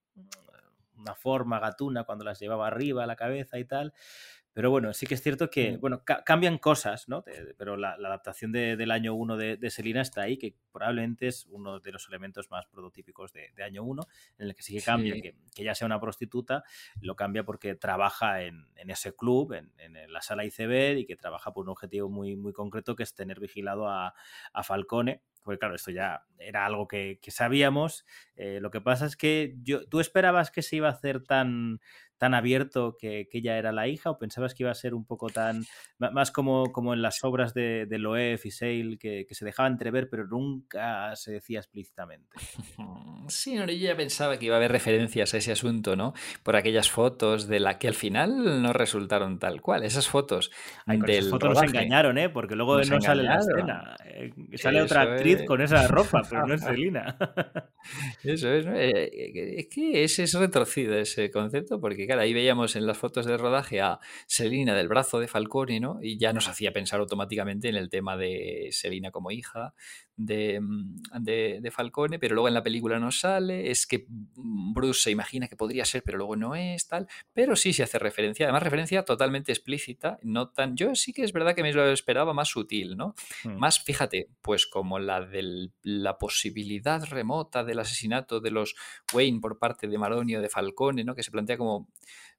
una 0.97 1.15
forma 1.15 1.61
gatuna 1.61 2.05
cuando 2.05 2.25
las 2.25 2.41
llevaba 2.41 2.67
arriba 2.67 3.05
a 3.05 3.07
la 3.07 3.17
cabeza 3.17 3.59
y 3.59 3.65
tal. 3.65 3.93
Pero 4.55 4.71
bueno, 4.71 4.93
sí 4.93 5.07
que 5.07 5.15
es 5.15 5.23
cierto 5.23 5.49
que, 5.49 5.79
bueno, 5.79 6.03
cambian 6.05 6.59
cosas, 6.59 7.09
¿no? 7.09 7.25
pero 7.57 7.77
la, 7.77 7.93
adaptación 7.93 8.53
del 8.53 8.91
año 8.91 9.15
1 9.15 9.37
de, 9.37 9.71
Selina 9.71 10.03
está 10.03 10.23
ahí, 10.23 10.37
que 10.37 10.55
probablemente 10.71 11.29
es 11.29 11.47
uno 11.47 11.81
de 11.81 11.91
los 11.91 12.07
elementos 12.09 12.51
más 12.51 12.67
prototípicos 12.67 13.33
de, 13.33 13.51
año 13.63 13.83
1, 13.83 14.03
en 14.39 14.47
el 14.49 14.55
que 14.55 14.63
sí 14.63 14.75
que 14.75 14.83
cambia, 14.83 15.15
Que, 15.15 15.37
que, 15.55 15.65
ya 15.65 15.75
sea 15.75 15.87
una 15.87 16.01
prostituta, 16.01 16.65
lo 17.01 17.17
cambia 17.17 17.45
porque 17.45 17.75
trabaja 17.75 18.43
en, 18.43 18.67
ese 18.77 19.15
club, 19.15 19.55
en, 19.55 19.73
la 20.13 20.21
sala 20.21 20.45
ICB, 20.45 20.99
y 20.99 21.07
que 21.07 21.17
trabaja 21.17 21.53
por 21.53 21.65
un 21.65 21.71
objetivo 21.71 22.11
muy, 22.11 22.37
muy 22.37 22.53
concreto, 22.53 22.95
que 22.95 23.05
es 23.05 23.15
tener 23.15 23.41
vigilado 23.41 23.89
a, 23.89 24.15
Falcone. 24.63 25.23
Porque 25.43 25.59
claro, 25.59 25.75
esto 25.75 25.91
ya 25.91 26.25
era 26.39 26.67
algo 26.67 26.87
que, 26.87 27.19
sabíamos. 27.29 28.07
Eh, 28.37 28.61
lo 28.61 28.71
que 28.71 28.81
pasa 28.81 29.07
es 29.07 29.17
que 29.17 29.57
yo, 29.63 29.89
tú 29.89 29.99
esperabas 29.99 30.53
que 30.53 30.63
se 30.63 30.77
iba 30.77 30.89
a 30.89 30.93
hacer 30.93 31.25
tan, 31.25 31.81
tan 32.23 32.35
abierto 32.35 32.97
que, 32.97 33.29
ella 33.33 33.59
era 33.59 33.73
la 33.73 33.89
hija 33.89 34.09
o 34.09 34.17
pensabas 34.17 34.55
que 34.55 34.63
iba 34.63 34.71
a 34.71 34.77
ser 34.77 34.95
un 34.95 35.05
poco 35.05 35.29
tan 35.29 35.65
más 35.99 36.31
como, 36.31 36.71
como 36.71 36.95
en 36.95 37.03
las 37.03 37.25
obras 37.25 37.53
de, 37.53 37.85
de 37.87 37.99
Loef 37.99 38.47
y 38.47 38.53
Sale 38.53 38.97
que, 38.97 39.27
se 39.29 39.45
dejaba 39.45 39.69
entrever 39.69 40.09
pero 40.09 40.29
nunca 40.29 41.17
se 41.17 41.33
decía 41.33 41.59
explícitamente? 41.59 42.29
Sí, 43.29 43.55
no, 43.55 43.67
yo 43.67 43.73
ya 43.73 43.97
pensaba 43.97 44.37
que 44.37 44.47
iba 44.47 44.57
a 44.57 44.59
haber 44.59 44.73
referencias 44.73 45.33
a 45.33 45.37
ese 45.37 45.53
asunto, 45.53 45.95
¿no? 45.95 46.13
Por 46.43 46.57
aquellas 46.57 46.91
fotos 46.91 47.47
de 47.47 47.61
la 47.61 47.79
que 47.79 47.87
al 47.87 47.95
final 47.95 48.61
no 48.61 48.73
resultaron 48.73 49.39
tal 49.39 49.61
cual. 49.61 49.85
Esas 49.85 50.09
fotos 50.09 50.51
del 50.87 51.09
esas 51.09 51.31
fotos 51.31 51.55
nos 51.55 51.63
engañaron, 51.63 52.19
¿eh? 52.19 52.29
Porque 52.29 52.57
luego 52.57 52.83
no 52.83 53.01
sale 53.01 53.23
la 53.23 53.39
escena. 53.39 53.97
Eh, 54.05 54.33
sale 54.55 54.83
otra 54.83 55.03
actriz 55.03 55.45
con 55.47 55.61
esa 55.61 55.87
ropa, 55.87 56.23
pero 56.29 56.47
no 56.47 56.55
es 56.55 56.63
Celina. 56.63 57.17
Eso 58.25 58.53
es, 58.53 58.67
eh, 58.67 59.11
eh, 59.13 59.55
es 59.59 59.69
que 59.69 60.03
ese 60.03 60.25
es 60.25 60.35
retrocido 60.35 60.97
ese 60.97 61.31
concepto 61.31 61.81
porque 61.81 62.07
ahí 62.19 62.33
veíamos 62.33 62.77
en 62.77 62.87
las 62.87 62.99
fotos 62.99 63.27
de 63.27 63.37
rodaje 63.37 63.81
a 63.81 64.01
Selina 64.27 64.75
del 64.75 64.89
brazo 64.89 65.21
de 65.21 65.29
Falcone, 65.29 65.81
¿no? 65.81 65.99
Y 66.03 66.19
ya 66.19 66.33
nos 66.33 66.49
hacía 66.49 66.73
pensar 66.73 67.01
automáticamente 67.01 67.69
en 67.69 67.77
el 67.77 67.91
tema 67.91 68.17
de 68.17 68.69
Selina 68.73 69.11
como 69.11 69.31
hija 69.31 69.75
de, 70.17 70.61
mm, 70.61 70.97
de, 71.21 71.59
de, 71.61 71.71
Falcone, 71.71 72.19
pero 72.19 72.35
luego 72.35 72.49
en 72.49 72.55
la 72.55 72.63
película 72.63 72.99
no 72.99 73.11
sale, 73.11 73.71
es 73.71 73.87
que 73.87 74.07
Bruce 74.09 75.03
se 75.03 75.11
imagina 75.11 75.49
que 75.49 75.57
podría 75.57 75.85
ser, 75.85 76.03
pero 76.03 76.19
luego 76.19 76.37
no 76.37 76.55
es, 76.55 76.87
tal, 76.89 77.09
pero 77.33 77.57
sí 77.57 77.73
se 77.73 77.83
hace 77.83 77.99
referencia, 77.99 78.47
además 78.47 78.63
referencia 78.63 79.05
totalmente 79.05 79.53
explícita, 79.53 80.19
no 80.23 80.51
tan, 80.51 80.77
yo 80.77 80.95
sí 80.95 81.13
que 81.13 81.25
es 81.25 81.33
verdad 81.33 81.55
que 81.55 81.63
me 81.63 81.73
lo 81.73 81.91
esperaba 81.91 82.35
más 82.35 82.49
sutil, 82.49 82.97
¿no? 82.97 83.15
Hmm. 83.45 83.57
Más, 83.57 83.81
fíjate, 83.81 84.29
pues 84.43 84.67
como 84.67 84.99
la 84.99 85.21
de 85.21 85.71
la 85.83 86.19
posibilidad 86.19 87.05
remota 87.05 87.65
del 87.65 87.79
asesinato 87.79 88.41
de 88.41 88.51
los 88.51 88.75
Wayne 89.13 89.41
por 89.41 89.59
parte 89.59 89.89
de 89.89 89.99
Maronio 89.99 90.41
de 90.41 90.49
Falcone, 90.49 91.05
¿no? 91.05 91.15
Que 91.15 91.23
se 91.23 91.31
plantea 91.31 91.57
como 91.57 91.89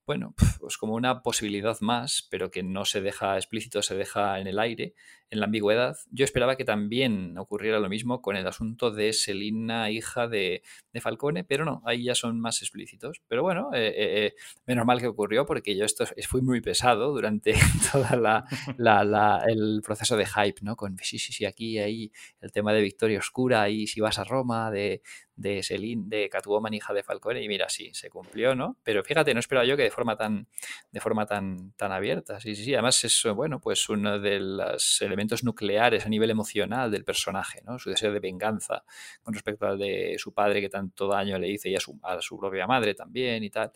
bueno, 0.06 0.36
pues 0.60 0.78
como 0.78 0.95
una 0.95 1.22
posibilidad 1.22 1.80
más, 1.82 2.28
pero 2.30 2.52
que 2.52 2.64
no 2.64 2.86
se 2.86 3.02
deja 3.02 3.38
explícito, 3.38 3.82
se 3.82 3.95
deja 3.95 4.40
en 4.40 4.48
el 4.48 4.60
aire, 4.60 4.95
en 5.34 5.39
la 5.39 5.47
ambigüedad. 5.47 5.97
Yo 6.11 6.26
esperaba 6.26 6.55
que 6.55 6.64
también 6.64 7.38
ocurriera 7.39 7.80
lo 7.80 7.89
mismo 7.89 8.22
con 8.22 8.35
el 8.35 8.45
asunto 8.45 8.91
de 8.91 9.14
Selina, 9.14 9.89
hija 9.89 10.27
de, 10.27 10.61
Falcone, 11.01 11.43
pero 11.43 11.65
no, 11.65 11.81
ahí 11.85 12.03
ya 12.03 12.14
son 12.14 12.39
más 12.39 12.61
explícitos. 12.61 13.23
Pero 13.27 13.41
bueno, 13.41 13.72
eh, 13.73 13.88
eh, 13.88 14.26
eh, 14.26 14.35
menos 14.68 14.85
mal 14.85 15.01
que 15.01 15.07
ocurrió 15.07 15.45
porque 15.45 15.76
yo 15.76 15.85
esto 15.85 16.05
fui 16.27 16.43
muy 16.43 16.61
pesado 16.61 17.11
durante 17.11 17.53
todo 17.91 18.05
la, 18.15 19.43
el 19.47 19.81
proceso 19.84 20.15
de 20.15 20.27
hype, 20.27 20.61
¿no? 20.61 20.76
Con 20.76 20.97
sí, 21.01 21.18
sí, 21.18 21.34
sí, 21.34 21.45
aquí, 21.45 21.80
ahí, 21.80 22.11
el 22.39 22.51
tema 22.51 22.72
de 22.72 22.81
Victoria 22.81 23.18
Oscura, 23.18 23.68
y 23.69 23.88
si 23.88 24.01
vas 24.01 24.19
a 24.19 24.23
Roma, 24.23 24.69
de, 24.69 25.01
de 25.35 25.64
de 26.05 26.30
Catwoman, 26.30 26.73
hija 26.73 26.93
de 26.93 27.01
Falcone, 27.01 27.41
y 27.41 27.47
mira, 27.47 27.68
sí, 27.69 27.89
se 27.93 28.10
cumplió, 28.10 28.53
¿no? 28.55 28.77
Pero 28.84 29.03
fíjate, 29.03 29.34
no 29.34 29.39
esperaba 29.39 29.65
yo 29.65 29.76
que 29.76 29.84
de 29.84 29.91
forma 29.91 30.15
tan, 30.15 30.47
de 30.91 30.99
forma 30.99 31.26
tan, 31.26 31.72
tan 31.72 31.91
abierta. 31.91 32.39
Sí, 32.39 32.55
sí, 32.55 32.64
sí. 32.64 32.73
Además 32.73 33.03
es, 33.03 33.23
bueno, 33.35 33.60
pues 33.60 33.89
uno 33.89 34.19
de 34.19 34.39
los 34.39 35.01
elementos 35.01 35.23
nucleares 35.44 36.06
a 36.06 36.10
nivel 36.10 36.30
emocional 36.30 36.91
del 36.91 37.04
personaje, 37.04 37.62
¿no? 37.66 37.80
Su 37.80 37.90
deseo 37.90 38.12
de 38.12 38.20
venganza 38.20 38.84
con 39.22 39.34
respecto 39.34 39.66
al 39.66 39.78
de 39.78 40.16
su 40.18 40.34
padre 40.34 40.62
que 40.62 40.70
tanto 40.70 41.08
daño 41.08 41.38
le 41.40 41.50
hizo 41.50 41.70
y 41.70 41.76
a 41.76 41.80
su, 41.80 42.00
a 42.04 42.22
su 42.22 42.38
propia 42.38 42.68
madre 42.68 42.94
también 42.94 43.44
y 43.44 43.50
tal. 43.50 43.72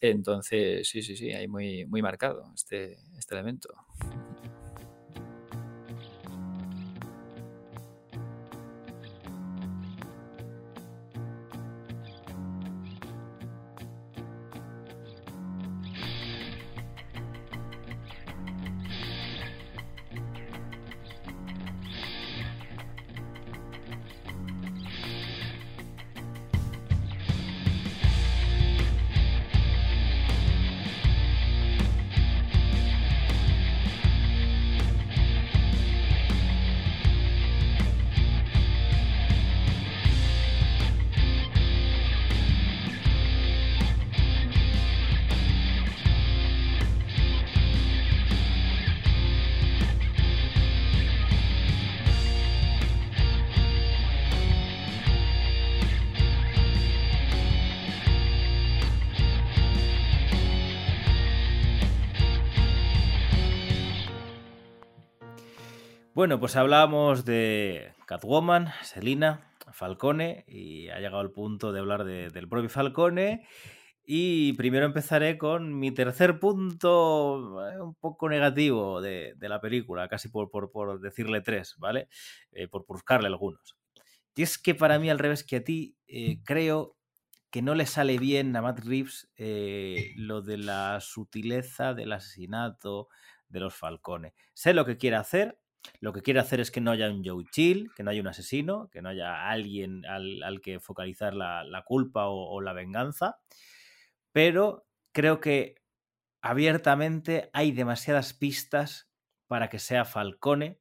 Entonces, 0.00 0.88
sí, 0.88 1.02
sí, 1.02 1.16
sí, 1.16 1.32
hay 1.32 1.46
muy, 1.46 1.86
muy 1.86 2.02
marcado 2.02 2.50
este, 2.54 2.98
este 3.16 3.34
elemento. 3.34 3.72
Bueno, 66.22 66.38
pues 66.38 66.54
hablábamos 66.54 67.24
de 67.24 67.94
Catwoman, 68.06 68.68
Selina, 68.84 69.52
Falcone 69.72 70.44
y 70.46 70.88
ha 70.90 71.00
llegado 71.00 71.20
el 71.20 71.32
punto 71.32 71.72
de 71.72 71.80
hablar 71.80 72.04
del 72.04 72.48
propio 72.48 72.70
Falcone. 72.70 73.44
Y 74.04 74.52
primero 74.52 74.86
empezaré 74.86 75.36
con 75.36 75.76
mi 75.76 75.90
tercer 75.90 76.38
punto, 76.38 77.68
eh, 77.68 77.80
un 77.80 77.96
poco 77.96 78.28
negativo 78.28 79.00
de, 79.00 79.34
la 79.40 79.60
película, 79.60 80.06
casi 80.06 80.28
por, 80.28 81.00
decirle 81.00 81.40
tres, 81.40 81.74
¿vale? 81.78 82.06
Eh, 82.52 82.68
por 82.68 82.86
buscarle 82.86 83.26
algunos. 83.26 83.76
Y 84.36 84.42
es 84.42 84.58
que 84.58 84.76
para 84.76 85.00
mí, 85.00 85.10
al 85.10 85.18
revés 85.18 85.42
que 85.42 85.56
a 85.56 85.64
ti, 85.64 85.96
eh, 86.06 86.38
creo 86.44 86.96
que 87.50 87.62
no 87.62 87.74
le 87.74 87.86
sale 87.86 88.16
bien 88.18 88.54
a 88.54 88.62
Matt 88.62 88.78
Reeves 88.78 89.28
lo 90.14 90.40
de 90.40 90.58
la 90.58 91.00
sutileza 91.00 91.94
del 91.94 92.12
asesinato 92.12 93.08
de 93.48 93.58
los 93.58 93.74
Falcone. 93.74 94.34
Sé 94.54 94.72
lo 94.72 94.86
que 94.86 94.96
quiere 94.96 95.16
hacer, 95.16 95.58
lo 96.00 96.12
que 96.12 96.22
quiere 96.22 96.40
hacer 96.40 96.60
es 96.60 96.70
que 96.70 96.80
no 96.80 96.90
haya 96.90 97.10
un 97.10 97.24
Joe 97.24 97.44
Chill, 97.50 97.90
que 97.94 98.02
no 98.02 98.10
haya 98.10 98.20
un 98.20 98.28
asesino, 98.28 98.88
que 98.90 99.02
no 99.02 99.08
haya 99.08 99.48
alguien 99.48 100.04
al, 100.06 100.60
que 100.60 100.80
focalizar 100.80 101.34
la, 101.34 101.84
culpa 101.86 102.26
o, 102.28 102.60
la 102.60 102.72
venganza. 102.72 103.38
Pero 104.32 104.86
creo 105.12 105.40
que 105.40 105.76
abiertamente 106.40 107.50
hay 107.52 107.72
demasiadas 107.72 108.32
pistas 108.32 109.10
para 109.46 109.68
que 109.68 109.78
sea 109.78 110.04
Falcone 110.04 110.80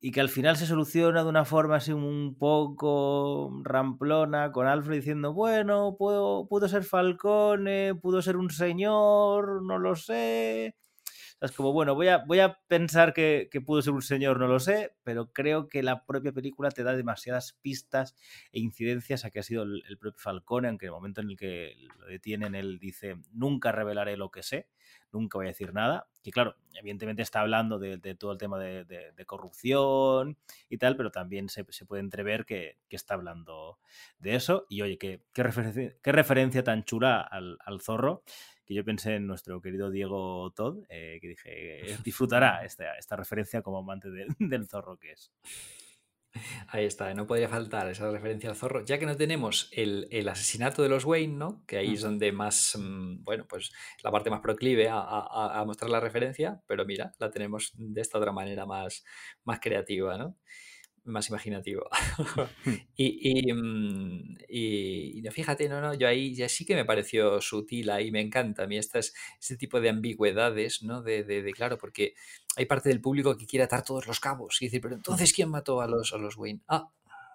y 0.00 0.12
que 0.12 0.20
al 0.20 0.30
final 0.30 0.56
se 0.56 0.66
soluciona 0.66 1.22
de 1.22 1.28
una 1.28 1.44
forma 1.44 1.76
así 1.76 1.92
un 1.92 2.36
poco 2.38 3.52
ramplona 3.62 4.50
con 4.50 4.66
Alfred 4.66 4.96
diciendo, 4.96 5.34
bueno, 5.34 5.96
puedo, 5.98 6.48
pudo 6.48 6.68
ser 6.68 6.84
Falcone, 6.84 7.94
pudo 7.94 8.22
ser 8.22 8.36
un 8.36 8.50
señor, 8.50 9.62
no 9.62 9.78
lo 9.78 9.94
sé. 9.96 10.74
Es 11.40 11.52
como, 11.52 11.72
bueno, 11.72 11.94
voy 11.94 12.08
a, 12.08 12.58
pensar 12.68 13.14
que, 13.14 13.48
pudo 13.64 13.80
ser 13.80 13.94
un 13.94 14.02
señor, 14.02 14.38
no 14.38 14.46
lo 14.46 14.60
sé, 14.60 14.94
pero 15.04 15.32
creo 15.32 15.68
que 15.68 15.82
la 15.82 16.04
propia 16.04 16.32
película 16.32 16.70
te 16.70 16.82
da 16.82 16.94
demasiadas 16.94 17.54
pistas 17.62 18.14
e 18.52 18.60
incidencias 18.60 19.24
a 19.24 19.30
que 19.30 19.38
ha 19.38 19.42
sido 19.42 19.62
el, 19.62 19.96
propio 19.98 20.20
Falcone, 20.20 20.68
aunque 20.68 20.86
en 20.86 20.90
el 20.90 20.94
momento 20.94 21.22
en 21.22 21.30
el 21.30 21.36
que 21.38 21.74
lo 21.98 22.06
detienen, 22.06 22.54
él 22.54 22.78
dice, 22.78 23.16
nunca 23.32 23.72
revelaré 23.72 24.18
lo 24.18 24.30
que 24.30 24.42
sé, 24.42 24.68
nunca 25.12 25.38
voy 25.38 25.46
a 25.46 25.48
decir 25.48 25.72
nada. 25.72 26.08
Y 26.22 26.30
claro, 26.30 26.56
evidentemente 26.74 27.22
está 27.22 27.40
hablando 27.40 27.78
de, 27.78 27.98
todo 28.16 28.32
el 28.32 28.38
tema 28.38 28.58
de, 28.58 29.24
corrupción 29.26 30.36
y 30.68 30.76
tal, 30.76 30.94
pero 30.96 31.10
también 31.10 31.48
se, 31.48 31.64
puede 31.64 32.00
entrever 32.00 32.44
que, 32.44 32.76
está 32.90 33.14
hablando 33.14 33.78
de 34.18 34.34
eso. 34.34 34.66
Y 34.68 34.82
oye, 34.82 34.98
qué, 34.98 35.22
referencia, 36.04 36.62
tan 36.62 36.84
chula 36.84 37.22
al 37.22 37.80
zorro 37.80 38.24
que 38.70 38.76
yo 38.76 38.84
pensé 38.84 39.16
en 39.16 39.26
nuestro 39.26 39.60
querido 39.60 39.90
Diego 39.90 40.52
Todd, 40.52 40.84
eh, 40.88 41.18
que 41.20 41.28
dije, 41.28 41.98
disfrutará 42.04 42.64
esta, 42.64 42.96
esta 42.96 43.16
referencia 43.16 43.62
como 43.62 43.78
amante 43.78 44.08
del 44.38 44.68
zorro 44.68 44.96
que 44.96 45.12
es. 45.12 45.32
Ahí 46.68 46.84
está, 46.84 47.12
no 47.12 47.26
podría 47.26 47.48
faltar 47.48 47.88
esa 47.88 48.08
referencia 48.08 48.48
al 48.48 48.54
zorro, 48.54 48.84
ya 48.84 49.00
que 49.00 49.06
no 49.06 49.16
tenemos 49.16 49.68
el, 49.72 50.28
asesinato 50.28 50.84
de 50.84 50.88
los 50.88 51.04
Wayne, 51.04 51.34
¿no? 51.34 51.64
Que 51.66 51.78
ahí 51.78 51.94
es 51.94 52.02
donde 52.02 52.30
más, 52.30 52.78
mm, 52.78 53.24
bueno, 53.24 53.46
pues 53.48 53.72
la 54.04 54.12
parte 54.12 54.30
más 54.30 54.40
proclive 54.40 54.88
a, 54.88 55.64
mostrar 55.66 55.90
la 55.90 55.98
referencia, 55.98 56.62
pero 56.68 56.84
mira, 56.84 57.12
la 57.18 57.30
tenemos 57.30 57.72
de 57.74 58.00
esta 58.00 58.18
otra 58.18 58.30
manera 58.30 58.64
más, 58.64 59.04
más 59.42 59.58
creativa, 59.58 60.16
¿no? 60.16 60.36
Más 61.04 61.28
imaginativo. 61.28 61.88
y, 62.96 63.52
mm, 63.52 64.36
y, 64.48 65.26
y, 65.26 65.30
fíjate, 65.30 65.68
no, 65.68 65.80
no, 65.80 65.94
yo 65.94 66.08
ahí 66.08 66.34
ya 66.34 66.48
sí 66.48 66.64
que 66.64 66.74
me 66.74 66.84
pareció 66.84 67.40
sutil, 67.40 67.90
ahí 67.90 68.10
me 68.10 68.20
encanta 68.20 68.64
a 68.64 68.66
mí 68.66 68.76
estas, 68.76 69.12
este 69.40 69.56
tipo 69.56 69.80
de 69.80 69.90
ambigüedades, 69.90 70.82
¿no? 70.82 71.02
De, 71.02 71.24
de, 71.24 71.42
de, 71.42 71.52
claro, 71.52 71.78
porque 71.78 72.14
hay 72.56 72.66
parte 72.66 72.88
del 72.88 73.00
público 73.00 73.36
que 73.36 73.46
quiere 73.46 73.64
atar 73.64 73.84
todos 73.84 74.06
los 74.06 74.20
cabos 74.20 74.60
y 74.60 74.66
decir, 74.66 74.80
pero 74.80 74.94
entonces, 74.94 75.32
¿quién 75.32 75.48
mató 75.48 75.80
a 75.80 75.86
los, 75.86 76.12
a 76.12 76.18
los 76.18 76.36
Wayne? 76.36 76.60
Ah, 76.68 76.90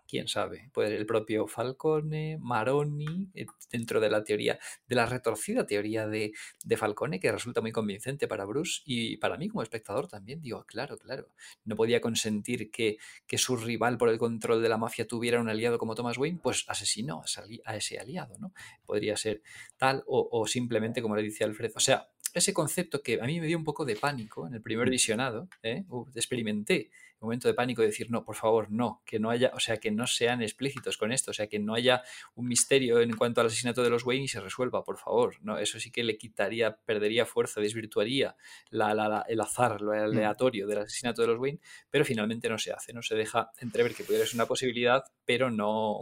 quién 0.07 0.27
sabe, 0.27 0.69
puede 0.73 0.95
el 0.95 1.05
propio 1.05 1.47
Falcone, 1.47 2.37
Maroni, 2.39 3.29
eh, 3.33 3.45
dentro 3.71 3.99
de 3.99 4.09
la 4.09 4.23
teoría, 4.23 4.59
de 4.87 4.95
la 4.95 5.05
retorcida 5.05 5.65
teoría 5.65 6.07
de, 6.07 6.33
de, 6.63 6.77
Falcone, 6.77 7.19
que 7.19 7.31
resulta 7.31 7.61
muy 7.61 7.71
convincente 7.71 8.27
para 8.27 8.45
Bruce 8.45 8.81
y 8.85 9.17
para 9.17 9.37
mí 9.37 9.47
como 9.47 9.63
espectador 9.63 10.07
también, 10.07 10.41
digo, 10.41 10.63
claro, 10.65 10.97
claro, 10.97 11.29
no 11.63 11.75
podía 11.75 12.01
consentir 12.01 12.71
que, 12.71 12.97
que 13.27 13.37
su 13.37 13.57
rival 13.57 13.97
por 13.97 14.09
el 14.09 14.17
control 14.17 14.61
de 14.61 14.69
la 14.69 14.77
mafia 14.77 15.07
tuviera 15.07 15.39
un 15.39 15.49
aliado 15.49 15.77
como 15.77 15.95
Thomas 15.95 16.17
Wayne, 16.17 16.39
pues 16.41 16.65
asesinó 16.67 17.23
a 17.65 17.75
ese 17.75 17.99
aliado, 17.99 18.37
¿no? 18.39 18.53
Podría 18.85 19.17
ser 19.17 19.41
tal 19.77 20.03
o, 20.07 20.27
o 20.31 20.47
simplemente, 20.47 21.01
como 21.01 21.15
le 21.15 21.23
dice 21.23 21.43
Alfred, 21.43 21.71
o 21.75 21.79
sea, 21.79 22.09
ese 22.35 22.53
concepto 22.53 23.01
que 23.01 23.19
a 23.21 23.25
mí 23.25 23.39
me 23.39 23.47
dio 23.47 23.57
un 23.57 23.63
poco 23.63 23.85
de 23.85 23.95
pánico 23.95 24.45
en 24.45 24.53
el 24.53 24.61
primer 24.61 24.89
visionado, 24.89 25.47
¿eh? 25.63 25.85
experimenté 26.13 26.91
un 27.21 27.27
momento 27.27 27.47
de 27.47 27.53
pánico 27.53 27.81
de 27.81 27.87
decir, 27.87 28.11
no, 28.11 28.25
por 28.25 28.35
favor, 28.35 28.69
no, 28.69 29.01
que 29.05 29.19
no 29.19 29.29
haya, 29.29 29.51
o 29.53 29.59
sea, 29.59 29.77
que 29.77 29.89
no 29.89 30.05
sean 30.05 30.41
explícitos 30.41 30.97
con 30.97 31.13
esto, 31.13 31.31
o 31.31 31.33
sea, 31.33 31.47
que 31.47 31.59
no 31.59 31.73
haya 31.73 32.03
un 32.35 32.47
misterio 32.47 32.99
en 32.99 33.15
cuanto 33.15 33.39
al 33.39 33.47
asesinato 33.47 33.81
de 33.83 33.89
los 33.89 34.05
Wayne 34.05 34.25
y 34.25 34.27
se 34.27 34.41
resuelva, 34.41 34.83
por 34.83 34.97
favor, 34.97 35.35
no, 35.41 35.57
eso 35.57 35.79
sí 35.79 35.91
que 35.91 36.03
le 36.03 36.17
quitaría, 36.17 36.75
perdería 36.75 37.25
fuerza, 37.25 37.61
desvirtuaría 37.61 38.35
la, 38.69 39.25
el 39.29 39.39
azar, 39.39 39.81
lo 39.81 39.93
mm. 39.93 40.03
aleatorio 40.03 40.67
del 40.67 40.79
asesinato 40.79 41.21
de 41.21 41.29
los 41.29 41.39
Wayne, 41.39 41.59
pero 41.89 42.03
finalmente 42.03 42.49
no 42.49 42.57
se 42.57 42.73
hace, 42.73 42.91
no 42.91 43.01
se 43.01 43.15
deja 43.15 43.49
entrever 43.59 43.95
que 43.95 44.03
pudiera 44.03 44.25
ser 44.25 44.35
una 44.35 44.45
posibilidad, 44.45 45.05
pero 45.23 45.49
no, 45.49 46.01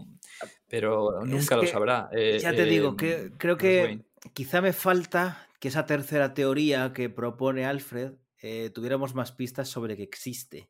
pero 0.67 1.21
nunca 1.23 1.55
lo 1.55 1.67
sabrá. 1.67 2.09
ya 2.39 2.55
te 2.55 2.65
digo, 2.65 2.97
que 2.97 3.31
creo 3.37 3.55
que 3.55 4.01
quizá 4.33 4.61
me 4.61 4.73
falta 4.73 5.47
que 5.63 5.69
esa 5.69 5.85
tercera 5.85 6.33
teoría 6.33 6.91
que 6.91 7.09
propone 7.09 7.63
Alfred 7.63 8.15
eh, 8.41 8.69
tuviéramos 8.71 9.15
más 9.15 9.31
pistas 9.31 9.69
sobre 9.69 9.95
que 9.95 10.03
existe. 10.03 10.69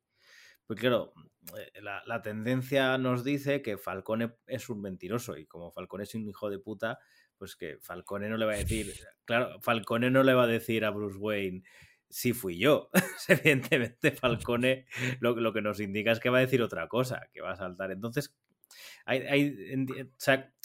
Porque 0.67 0.81
claro, 0.81 1.13
eh, 1.57 1.81
la, 1.81 2.21
tendencia 2.21 2.95
nos 2.99 3.23
dice 3.23 3.63
que 3.63 3.79
Falcone 3.79 4.35
es 4.45 4.69
un 4.69 4.81
mentiroso 4.81 5.35
y 5.35 5.47
como 5.47 5.71
Falcone 5.71 6.03
es 6.03 6.13
un 6.13 6.27
hijo 6.27 6.47
de 6.51 6.59
puta, 6.59 6.99
pues 7.39 7.55
que 7.55 7.79
Falcone 7.81 8.29
no 8.29 8.37
le 8.37 8.45
va 8.45 8.53
a 8.53 8.57
decir, 8.57 8.93
claro, 9.25 9.59
Falcone 9.61 10.11
no 10.11 10.21
le 10.21 10.35
va 10.35 10.43
a 10.43 10.47
decir 10.47 10.85
a 10.85 10.91
Bruce 10.91 11.17
Wayne, 11.17 11.63
si 12.07 12.33
fui 12.33 12.59
yo. 12.59 12.91
Evidentemente 13.29 14.11
Falcone 14.11 14.85
lo, 15.21 15.53
que 15.53 15.61
nos 15.63 15.79
indica 15.79 16.11
es 16.11 16.19
que 16.19 16.29
va 16.29 16.37
a 16.37 16.41
decir 16.41 16.61
otra 16.61 16.87
cosa, 16.87 17.29
que 17.33 17.41
va 17.41 17.53
a 17.53 17.55
saltar. 17.55 17.89
Entonces, 17.89 18.35
hay, 19.05 19.21
hay, 19.21 20.09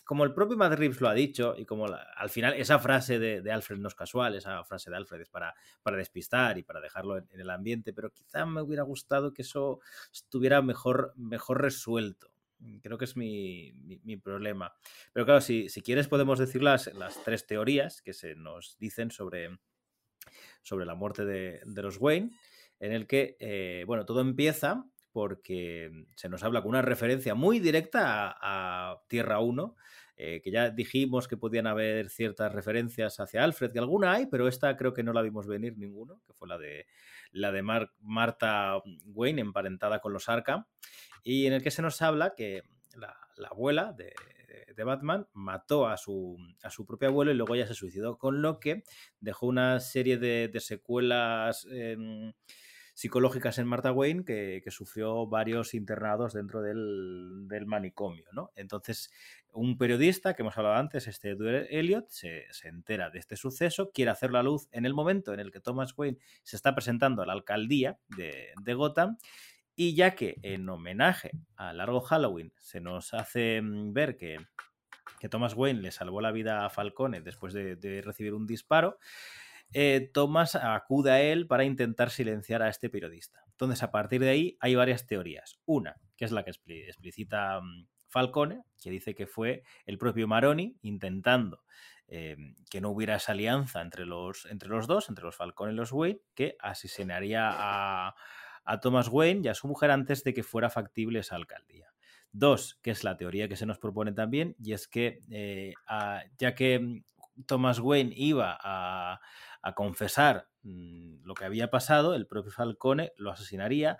como 0.09 0.24
el 0.24 0.32
propio 0.32 0.56
Matt 0.56 0.72
Reeves 0.72 1.02
lo 1.02 1.09
ha 1.10 1.12
dicho, 1.12 1.55
y 1.55 1.66
como 1.66 1.85
al 1.85 2.30
final 2.30 2.55
esa 2.55 2.78
frase 2.78 3.18
de, 3.18 3.52
Alfred 3.52 3.76
no 3.76 3.89
es 3.89 3.94
casual, 3.94 4.36
esa 4.36 4.64
frase 4.64 4.89
de 4.89 4.97
Alfred 4.97 5.20
es 5.20 5.28
para, 5.28 5.55
para 5.82 5.98
despistar 5.98 6.56
y 6.56 6.62
para 6.62 6.80
dejarlo 6.80 7.18
en, 7.18 7.28
el 7.30 7.51
ambiente, 7.51 7.93
pero 7.93 8.10
quizá 8.10 8.47
me 8.47 8.62
hubiera 8.62 8.85
gustado 8.85 9.35
que 9.35 9.43
eso 9.43 9.80
estuviera 10.10 10.62
mejor, 10.62 11.12
mejor 11.14 11.60
resuelto. 11.60 12.32
Creo 12.80 12.97
que 12.97 13.05
es 13.05 13.18
mi, 13.18 13.74
mi, 14.02 14.16
problema. 14.16 14.74
Pero 15.12 15.26
claro, 15.26 15.43
si, 15.43 15.68
si, 15.68 15.82
quieres 15.82 16.09
podemos 16.09 16.39
decir 16.39 16.62
las, 16.62 16.86
las 16.94 17.22
tres 17.22 17.47
teorías 17.47 18.01
que 18.01 18.14
se 18.14 18.35
nos 18.35 18.78
dicen 18.78 19.10
sobre, 19.10 19.59
sobre 20.62 20.86
la 20.86 20.94
muerte 20.94 21.26
de, 21.26 21.60
de 21.66 21.82
los 21.82 21.98
Wayne, 22.01 22.30
en 22.80 22.93
el 22.93 23.06
que, 23.06 23.36
eh, 23.40 23.85
bueno, 23.86 24.06
todo 24.06 24.22
empieza 24.22 24.86
porque 25.19 25.90
se 26.15 26.28
nos 26.28 26.45
habla 26.45 26.62
con 26.62 26.69
una 26.69 26.81
referencia 26.81 27.35
muy 27.35 27.59
directa 27.59 28.39
a, 28.40 29.03
Tierra 29.09 29.40
1, 29.40 29.74
eh, 30.16 30.40
que 30.45 30.53
ya 30.53 30.70
dijimos 30.70 31.27
que 31.27 31.36
podían 31.36 31.66
haber 31.66 32.09
ciertas 32.09 32.53
referencias 32.53 33.19
hacia 33.19 33.43
Alfred, 33.43 33.73
que 33.73 33.81
alguna 33.81 34.12
hay, 34.12 34.27
pero 34.27 34.47
esta 34.47 34.77
creo 34.77 34.95
que 34.95 35.03
no 35.03 35.12
la 35.12 35.23
vimos 35.23 35.49
venir 35.49 35.77
ninguno, 35.77 36.20
que 36.24 36.35
fue 36.35 36.47
la 36.47 36.57
de, 36.57 36.86
la 37.32 37.51
de 37.51 37.62
Marta 37.62 38.81
Wayne, 39.07 39.40
emparentada 39.40 39.99
con 39.99 40.12
los 40.12 40.28
Arkham, 40.28 40.66
y 41.24 41.47
en 41.47 41.53
el 41.53 41.65
que 41.65 41.73
se 41.73 41.82
nos 41.82 42.01
habla 42.01 42.36
que 42.36 42.62
la, 42.95 43.19
abuela 43.51 43.93
de, 43.93 44.15
Batman 44.85 45.27
mató 45.32 45.89
a 45.89 45.97
su, 45.97 46.39
a 46.62 46.70
su 46.70 46.86
propio 46.86 47.09
abuelo 47.09 47.32
y 47.32 47.35
luego 47.35 47.57
ya 47.57 47.66
se 47.66 47.74
suicidó, 47.74 48.19
con 48.19 48.40
lo 48.40 48.61
que 48.61 48.85
dejó 49.19 49.49
una 49.49 49.81
serie 49.81 50.16
de, 50.16 50.61
secuelas 50.61 51.66
psicológicas 52.99 53.59
en 53.59 53.69
Martha 53.69 53.93
Wayne 53.93 54.25
que, 54.25 54.61
sufrió 54.73 55.25
varios 55.29 55.73
internados 55.73 56.33
dentro 56.33 56.62
del, 56.62 57.47
manicomio. 57.65 58.25
¿no? 58.33 58.51
Entonces, 58.57 59.12
un 59.53 59.79
periodista 59.79 60.35
que 60.35 60.43
hemos 60.43 60.59
hablado 60.59 60.75
antes, 60.75 61.07
este 61.07 61.31
Edward 61.31 61.69
Elliot, 61.70 62.09
se, 62.09 62.47
entera 62.65 63.09
de 63.11 63.20
este 63.20 63.37
suceso, 63.37 63.93
quiere 63.95 64.11
hacer 64.11 64.33
la 64.33 64.43
luz 64.43 64.66
en 64.73 64.85
el 64.85 64.95
momento 64.95 65.33
en 65.33 65.39
el 65.39 65.53
que 65.53 65.61
Thomas 65.61 65.95
Wayne 65.97 66.19
se 66.43 66.57
está 66.57 66.75
presentando 66.75 67.23
a 67.23 67.27
la 67.27 67.35
alcaldía 67.35 68.01
de, 68.09 68.75
Gotham. 68.75 69.16
Y 69.77 69.95
ya 69.95 70.16
que 70.16 70.35
en 70.43 70.69
homenaje 70.69 71.31
a 71.55 71.73
Largo 71.73 72.01
Halloween 72.01 72.53
se 72.59 72.81
nos 72.81 73.15
hace 73.15 73.62
mm, 73.62 73.93
ver 73.93 74.16
que 74.16 74.41
Thomas 75.31 75.55
Wayne 75.55 75.83
le 75.83 75.93
salvó 75.93 76.20
la 76.20 76.33
vida 76.33 76.66
a 76.66 76.70
Falcone 76.70 77.20
después 77.20 77.53
de 77.53 78.03
recibir 78.05 78.35
un 78.35 78.49
disparo, 78.49 78.99
eh, 79.73 80.11
Thomas 80.12 80.55
acude 80.55 81.11
a 81.11 81.20
él 81.20 81.47
para 81.47 81.65
intentar 81.65 82.11
silenciar 82.11 82.62
a 82.62 82.69
este 82.69 82.89
periodista. 82.89 83.45
Entonces, 83.51 83.82
a 83.82 83.90
partir 83.90 84.20
de 84.20 84.31
ahí 84.31 84.57
hay 84.61 84.74
varias 84.74 85.07
teorías. 85.07 85.59
Una, 85.66 86.01
que 86.16 86.24
es 86.24 86.32
la 86.32 86.45
que 86.45 86.51
explicita 86.51 87.61
mm, 87.61 87.86
Falcone, 88.09 88.62
que 88.82 88.90
dice 88.90 89.15
que 89.15 89.27
fue 89.27 89.62
el 89.85 89.99
propio 89.99 90.27
Maroni 90.27 90.77
intentando 90.82 91.65
em, 92.07 92.55
que 92.70 92.81
no 92.81 92.90
hubiera 92.90 93.16
esa 93.16 93.32
alianza 93.32 93.82
entre 93.82 94.07
los, 94.07 94.47
entre 94.47 94.69
los 94.69 94.86
dos, 94.86 95.09
entre 95.09 95.24
los 95.24 95.36
Falcone 95.36 95.73
y 95.73 95.77
los 95.77 95.93
Wayne, 95.93 96.20
que 96.35 96.57
asesinaría 96.61 97.49
a, 97.51 98.15
Thomas 98.82 99.09
Wayne 99.09 99.40
y 99.45 99.49
a 99.49 99.55
su 99.55 99.66
mujer 99.66 99.90
antes 99.90 100.24
de 100.24 100.35
que 100.35 100.43
fuera 100.43 100.69
factible 100.69 101.20
esa 101.20 101.36
alcaldía. 101.36 101.90
Dos, 102.32 102.78
que 102.82 102.90
es 102.90 103.03
la 103.03 103.16
teoría 103.16 103.49
que 103.49 103.57
se 103.57 103.65
nos 103.65 103.78
propone 103.78 104.12
también, 104.12 104.55
y 104.62 104.74
es 104.74 104.89
que 104.89 105.20
eh, 105.31 105.73
ya 106.39 106.55
que 106.55 106.78
mm, 106.78 107.03
Thomas 107.47 107.78
Wayne 107.78 108.12
iba 108.15 108.59
a, 108.61 109.20
confesar 109.74 110.48
mm, 110.62 111.24
lo 111.24 111.35
que 111.35 111.44
había 111.44 111.70
pasado, 111.70 112.14
el 112.14 112.26
propio 112.26 112.52
Falcone 112.52 113.12
lo 113.16 113.30
asesinaría. 113.30 113.98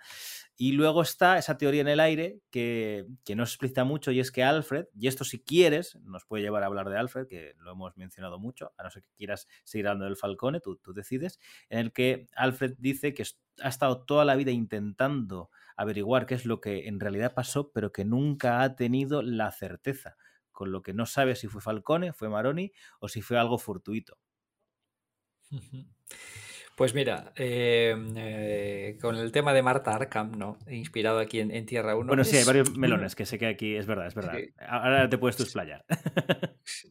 Y 0.55 0.73
luego 0.73 1.01
está 1.01 1.37
esa 1.37 1.57
teoría 1.57 1.81
en 1.81 1.87
el 1.87 1.99
aire 1.99 2.39
que, 2.51 3.05
que 3.23 3.35
no 3.35 3.45
se 3.45 3.53
explica 3.53 3.83
mucho 3.83 4.11
y 4.11 4.19
es 4.19 4.31
que 4.31 4.43
Alfred, 4.43 4.85
y 4.93 5.07
esto 5.07 5.23
si 5.23 5.43
quieres, 5.43 5.95
nos 6.03 6.25
puede 6.25 6.43
llevar 6.43 6.63
a 6.63 6.67
hablar 6.67 6.89
de 6.89 6.97
Alfred, 6.97 7.27
que 7.27 7.53
lo 7.57 7.71
hemos 7.71 7.95
mencionado 7.97 8.39
mucho, 8.39 8.73
a 8.77 8.83
no 8.83 8.89
ser 8.89 9.03
que 9.03 9.13
quieras 9.15 9.47
seguir 9.63 9.87
hablando 9.87 10.05
del 10.05 10.17
Falcone, 10.17 10.59
tú, 10.59 10.77
tú 10.77 10.93
decides, 10.93 11.39
en 11.69 11.79
el 11.79 11.93
que 11.93 12.27
Alfred 12.35 12.75
dice 12.77 13.13
que 13.13 13.23
ha 13.61 13.69
estado 13.69 14.03
toda 14.05 14.25
la 14.25 14.35
vida 14.35 14.51
intentando 14.51 15.49
averiguar 15.75 16.25
qué 16.25 16.35
es 16.35 16.45
lo 16.45 16.59
que 16.59 16.87
en 16.87 16.99
realidad 16.99 17.33
pasó, 17.33 17.71
pero 17.71 17.91
que 17.91 18.03
nunca 18.03 18.61
ha 18.61 18.75
tenido 18.75 19.21
la 19.21 19.51
certeza 19.51 20.17
con 20.59 20.73
lo 20.73 20.81
que 20.81 20.93
no 20.93 21.05
sabe 21.05 21.37
si 21.37 21.47
fue 21.47 21.61
Falcone, 21.61 22.11
fue 22.11 22.27
Maroni 22.27 22.73
o 22.99 23.07
si 23.07 23.21
fue 23.21 23.37
algo 23.37 23.57
fortuito. 23.57 24.17
Pues 26.75 26.93
mira, 26.93 27.33
eh, 27.35 27.93
eh, 28.15 28.97
con 29.01 29.17
el 29.17 29.33
tema 29.33 29.53
de 29.53 29.61
Marta 29.61 29.93
Arkham, 29.93 30.31
¿no? 30.37 30.57
Inspirado 30.69 31.19
aquí 31.19 31.41
en, 31.41 31.65
Tierra 31.65 31.97
1. 31.97 32.07
Bueno, 32.07 32.23
sí, 32.23 32.37
hay 32.37 32.45
varios 32.45 32.77
melones 32.77 33.15
que 33.15 33.25
sé 33.25 33.37
que 33.37 33.47
aquí 33.47 33.75
es 33.75 33.85
verdad, 33.85 34.07
es 34.07 34.15
verdad. 34.15 34.37
Ahora 34.65 35.09
te 35.09 35.17
puedes 35.17 35.35
tú 35.35 35.43
explayar. 35.43 35.83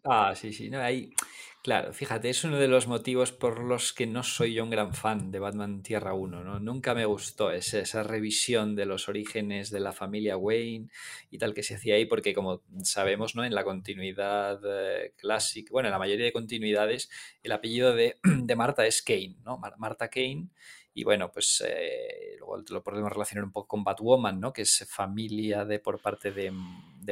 ah, 0.05 0.35
sí, 0.37 0.53
sí. 0.53 0.69
No, 0.69 0.81
hay, 0.81 1.15
Claro, 1.63 1.93
fíjate, 1.93 2.31
es 2.31 2.45
uno 2.45 2.57
de 2.57 2.69
los 2.69 2.87
motivos 2.87 3.33
por 3.33 3.59
los 3.59 3.93
que 3.93 4.07
no 4.07 4.23
soy 4.23 4.55
yo 4.55 4.63
un 4.63 4.71
gran 4.71 4.95
fan 4.95 5.33
de 5.33 5.41
Batman 5.41 5.83
Tierra 5.83 6.15
1, 6.15 6.45
¿no? 6.45 6.61
Nunca 6.61 6.95
me 6.95 7.05
gustó 7.05 7.51
esa, 7.51 8.03
revisión 8.05 8.77
de 8.77 8.87
los 8.87 9.09
orígenes 9.09 9.71
de 9.71 9.81
la 9.81 9.93
familia 9.93 10.37
Wayne 10.37 10.89
y 11.31 11.39
tal 11.39 11.55
que 11.55 11.65
se 11.65 11.75
hacía 11.75 11.97
ahí, 11.97 12.07
porque 12.07 12.33
como 12.33 12.63
sabemos, 12.85 13.35
¿no? 13.35 13.45
En 13.45 13.55
la 13.55 13.65
continuidad 13.65 14.61
eh, 14.65 15.13
clásica, 15.17 15.71
bueno, 15.73 15.89
en 15.89 15.93
la 15.93 15.99
mayoría 15.99 16.27
de 16.27 16.33
continuidades, 16.33 17.11
el 17.43 17.53
apellido 17.53 17.93
de, 17.93 18.19
de 18.23 18.57
Marta 18.57 18.87
es 18.87 19.03
Kane, 19.03 19.37
¿no? 19.45 19.61
Marta 19.79 20.09
Kane, 20.09 20.49
Y 20.95 21.05
bueno, 21.05 21.31
pues 21.31 21.63
eh, 21.67 22.37
luego 22.39 22.57
lo 22.71 22.83
podemos 22.83 23.13
relacionar 23.13 23.45
un 23.45 23.53
poco 23.53 23.69
con 23.69 23.85
Batwoman, 23.85 24.41
¿no? 24.41 24.53
Que 24.53 24.63
es 24.63 24.87
familia 24.89 25.65
de 25.65 25.79
por 25.79 26.01
parte 26.01 26.33
de, 26.33 26.53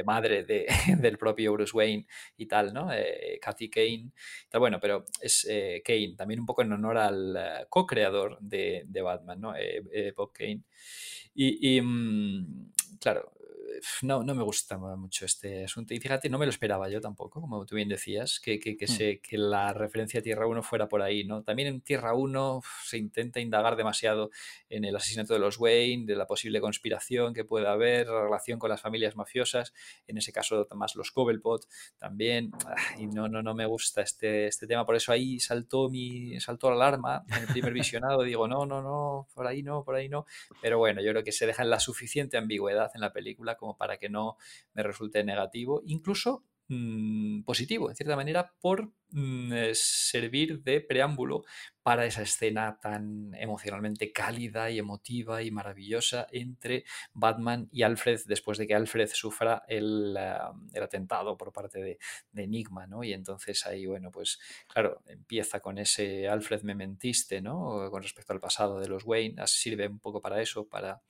madre 0.05 0.45
de, 0.45 0.67
del 1.01 1.19
propio 1.19 1.53
Bruce 1.53 1.77
Wayne 1.77 2.07
y 2.37 2.47
tal, 2.47 2.73
¿no? 2.73 2.93
Eh, 2.93 3.39
Kathy 3.41 3.71
Kane. 3.71 4.11
Bueno, 4.53 4.79
pero 4.81 5.05
es 5.21 5.47
eh, 5.49 5.83
Kane, 5.85 6.15
también 6.17 6.41
un 6.41 6.47
poco 6.47 6.63
en 6.63 6.73
honor 6.73 6.99
al 6.99 7.67
co-creador 7.69 8.39
de, 8.41 8.85
de, 8.87 9.03
Batman, 9.03 9.41
¿no? 9.41 9.55
Bob 10.17 10.33
Kane. 10.33 10.63
Y, 11.35 11.77
y 11.77 11.81
mm, 11.81 12.73
claro, 12.99 13.33
no, 14.03 14.23
no 14.23 14.35
me 14.35 14.43
gusta 14.43 14.79
mucho 14.79 15.25
este 15.25 15.65
asunto. 15.65 15.95
Y 15.95 16.01
fíjate, 16.01 16.29
no 16.29 16.39
me 16.39 16.47
lo 16.47 16.51
esperaba 16.51 16.89
yo 16.89 17.01
tampoco, 17.01 17.41
como 17.41 17.65
tú 17.67 17.77
bien 17.77 17.89
decías, 17.89 18.41
que, 18.41 18.59
que, 18.59 18.77
que, 18.77 18.87
hmm. 18.87 19.23
que 19.23 19.39
la 19.39 19.73
referencia 19.73 20.21
a 20.21 20.23
Tierra 20.23 20.47
1 20.47 20.63
fuera 20.63 20.89
por 20.89 21.03
ahí, 21.03 21.25
¿no? 21.25 21.43
También 21.43 21.69
en 21.69 21.81
Tierra 21.81 22.15
1 22.15 22.63
se 22.85 22.99
intenta 22.99 23.41
indagar 23.41 23.77
demasiado 23.77 24.31
en 24.69 24.85
el 24.85 24.97
asesinato 24.97 25.35
de 25.35 25.41
los 25.41 25.59
Wayne, 25.59 26.07
de 26.07 26.17
la 26.17 26.27
posible 26.27 26.61
conspiración 26.61 27.35
que 27.35 27.45
pueda 27.45 27.73
haber, 27.73 28.09
la 28.09 28.23
relación 28.23 28.59
con 28.59 28.71
las 28.71 28.81
familias 28.81 29.17
mafiosas, 29.17 29.73
en 30.07 30.19
ese 30.19 30.33
caso 30.33 30.67
más 30.75 30.95
los 30.95 31.11
Cobblepot 31.11 31.67
también, 31.99 32.53
y 32.99 33.07
no, 33.07 33.29
no, 33.29 33.43
no 33.43 33.55
me 33.55 33.67
gusta 33.67 34.03
este, 34.03 34.47
este 34.47 34.67
tema, 34.67 34.85
por 34.85 34.97
eso 34.97 35.13
ahí 35.13 35.41
saltó 35.41 35.89
mi, 35.89 36.39
saltó 36.41 36.71
la 36.71 36.77
alarma 36.77 37.25
en 37.29 37.43
el 37.43 37.47
primer 37.47 37.73
visionado, 37.73 38.23
digo, 38.23 38.49
no, 38.49 38.67
no, 38.67 38.83
no, 38.83 39.29
por 39.35 39.47
ahí 39.47 39.63
no, 39.63 39.85
por 39.85 39.95
ahí 39.95 40.09
no, 40.09 40.27
pero 40.61 40.79
bueno, 40.79 41.03
yo 41.03 41.11
creo 41.11 41.25
que 41.25 41.33
se 41.33 41.47
deja 41.47 41.63
en 41.63 41.71
la 41.71 41.81
suficiente 41.81 42.37
ambigüedad 42.37 42.91
en 42.95 43.01
la 43.01 43.13
película 43.13 43.57
como 43.57 43.66
para 43.75 43.97
que 43.97 44.09
no 44.09 44.37
me 44.75 44.83
resulte 44.83 45.25
negativo, 45.25 45.83
incluso 45.87 46.45
mm, 46.69 47.43
positivo, 47.43 47.91
en 47.91 47.97
cierta 47.97 48.17
manera, 48.17 48.55
por 48.61 48.93
mm, 49.11 49.53
eh, 49.53 49.71
servir 49.75 50.63
de 50.63 50.81
preámbulo 50.83 51.45
para 51.87 52.05
esa 52.05 52.23
escena 52.23 52.81
tan 52.81 53.33
emocionalmente 53.37 54.11
cálida 54.11 54.71
y 54.71 54.81
emotiva 54.81 55.41
y 55.45 55.53
maravillosa 55.53 56.27
entre 56.33 56.85
Batman 57.13 57.69
y 57.71 57.85
Alfred 57.85 58.23
después 58.27 58.59
de 58.59 58.67
que 58.67 58.75
Alfred 58.75 59.09
sufra 59.13 59.63
el, 59.69 60.17
ah, 60.17 60.53
atentado 60.83 61.37
por 61.37 61.53
parte 61.53 61.81
de, 61.81 61.99
Enigma, 62.35 62.89
¿no? 62.89 63.05
Y 63.05 63.13
entonces 63.13 63.65
ahí, 63.67 63.87
bueno, 63.87 64.11
pues 64.11 64.41
claro, 64.67 65.01
empieza 65.07 65.61
con 65.61 65.79
ese 65.79 66.29
Alfred 66.29 66.63
mementiste, 66.63 67.41
¿no? 67.41 67.89
Con 67.89 68.03
respecto 68.03 68.33
al 68.33 68.41
pasado 68.41 68.81
de 68.81 68.89
los 68.89 69.05
Wayne, 69.05 69.41
sirve 69.47 69.87
un 69.87 70.01
poco 70.01 70.21
para 70.21 70.43
eso, 70.43 70.69
para 70.69 71.01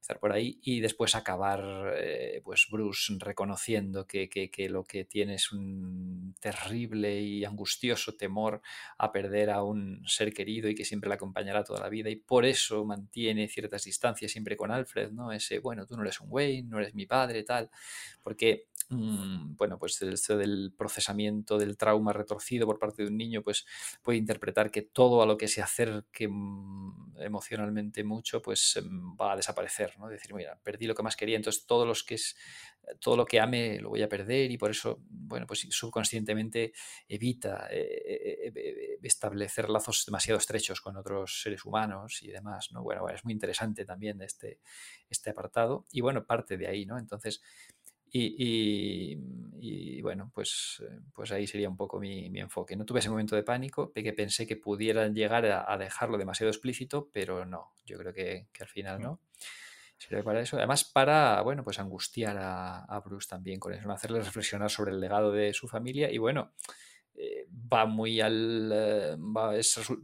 estar 0.00 0.18
por 0.18 0.32
ahí 0.32 0.58
y 0.62 0.80
después 0.80 1.14
acabar 1.14 1.94
eh, 1.96 2.40
pues 2.44 2.66
Bruce 2.70 3.14
reconociendo 3.18 4.06
que, 4.06 4.28
que, 4.28 4.68
lo 4.68 4.84
que 4.84 5.04
tiene 5.04 5.34
es 5.34 5.52
un 5.52 6.34
terrible 6.40 7.20
y 7.20 7.44
angustioso 7.44 8.14
temor 8.14 8.62
a 8.96 9.12
perder 9.12 9.50
a 9.50 9.62
un 9.62 10.02
ser 10.06 10.32
querido 10.32 10.68
y 10.68 10.74
que 10.74 10.84
siempre 10.84 11.08
le 11.08 11.14
acompañará 11.14 11.64
toda 11.64 11.80
la 11.80 11.88
vida 11.88 12.10
y 12.10 12.16
por 12.16 12.46
eso 12.46 12.84
mantiene 12.84 13.48
ciertas 13.48 13.84
distancias 13.84 14.32
siempre 14.32 14.56
con 14.56 14.70
Alfred, 14.70 15.10
¿no? 15.10 15.32
Ese, 15.32 15.58
bueno, 15.58 15.86
tú 15.86 15.96
no 15.96 16.02
eres 16.02 16.20
un 16.20 16.28
Wayne, 16.30 16.68
no 16.68 16.78
eres 16.78 16.94
mi 16.94 17.06
padre, 17.06 17.42
tal, 17.42 17.70
porque 18.22 18.68
Mm, 18.90 19.54
bueno, 19.56 19.78
pues 19.78 20.00
esto 20.00 20.38
del 20.38 20.72
procesamiento 20.76 21.58
del 21.58 21.76
trauma 21.76 22.14
retorcido 22.14 22.66
por 22.66 22.78
parte 22.78 23.02
de 23.02 23.08
un 23.10 23.18
niño, 23.18 23.42
pues 23.42 23.66
puede 24.02 24.16
interpretar 24.16 24.70
que 24.70 24.80
todo 24.80 25.20
a 25.22 25.26
lo 25.26 25.36
que 25.36 25.46
se 25.46 25.60
acerque 25.60 26.26
mm, 26.26 27.20
emocionalmente 27.20 28.02
mucho, 28.02 28.40
pues 28.40 28.76
em, 28.76 29.14
va 29.20 29.32
a 29.32 29.36
desaparecer, 29.36 29.98
¿no? 29.98 30.08
Decir, 30.08 30.32
mira, 30.32 30.58
perdí 30.62 30.86
lo 30.86 30.94
que 30.94 31.02
más 31.02 31.16
quería, 31.16 31.36
entonces 31.36 31.66
todo, 31.66 31.84
los 31.84 32.02
que 32.02 32.14
es, 32.14 32.34
todo 33.00 33.16
lo 33.18 33.26
que 33.26 33.40
ame 33.40 33.78
lo 33.80 33.90
voy 33.90 34.00
a 34.02 34.08
perder 34.08 34.50
y 34.50 34.56
por 34.56 34.70
eso, 34.70 35.02
bueno, 35.10 35.46
pues 35.46 35.66
subconscientemente 35.70 36.72
evita 37.08 37.68
eh, 37.70 38.46
eh, 38.46 38.52
eh, 38.54 38.98
establecer 39.02 39.68
lazos 39.68 40.04
demasiado 40.06 40.38
estrechos 40.38 40.80
con 40.80 40.96
otros 40.96 41.42
seres 41.42 41.62
humanos 41.66 42.22
y 42.22 42.28
demás, 42.28 42.70
¿no? 42.72 42.82
Bueno, 42.82 43.02
bueno 43.02 43.16
es 43.16 43.24
muy 43.24 43.34
interesante 43.34 43.84
también 43.84 44.22
este, 44.22 44.60
este 45.10 45.28
apartado 45.28 45.84
y 45.92 46.00
bueno, 46.00 46.24
parte 46.24 46.56
de 46.56 46.68
ahí, 46.68 46.86
¿no? 46.86 46.98
Entonces, 46.98 47.42
y, 48.10 50.00
bueno, 50.02 50.30
pues, 50.34 50.82
eh, 50.86 51.00
pues 51.14 51.32
ahí 51.32 51.46
sería 51.46 51.68
un 51.68 51.76
poco 51.76 51.98
mi, 51.98 52.26
enfoque. 52.38 52.76
No 52.76 52.84
tuve 52.84 53.00
ese 53.00 53.10
momento 53.10 53.36
de 53.36 53.42
pánico, 53.42 53.92
que 53.92 54.12
pensé 54.12 54.46
que 54.46 54.56
pudieran 54.56 55.14
llegar 55.14 55.46
a, 55.46 55.76
dejarlo 55.78 56.18
demasiado 56.18 56.50
explícito, 56.50 57.10
pero 57.12 57.44
no, 57.44 57.72
yo 57.84 57.98
creo 57.98 58.12
que, 58.12 58.48
al 58.60 58.68
final 58.68 59.00
no. 59.00 59.20
Sirve 59.96 60.22
para 60.22 60.40
eso. 60.40 60.56
Además, 60.56 60.84
para, 60.84 61.42
bueno, 61.42 61.64
pues 61.64 61.80
angustiar 61.80 62.38
a, 62.38 62.84
a 62.84 63.00
Bruce 63.00 63.28
también 63.28 63.58
con 63.58 63.72
eso, 63.72 63.90
hacerle 63.90 64.20
reflexionar 64.20 64.70
sobre 64.70 64.92
el 64.92 65.00
legado 65.00 65.32
de 65.32 65.52
su 65.52 65.66
familia 65.66 66.08
y 66.08 66.18
bueno, 66.18 66.52
eh, 67.20 67.48
va 67.50 67.84
muy 67.84 68.20
al. 68.20 68.70
Eh, 68.72 69.16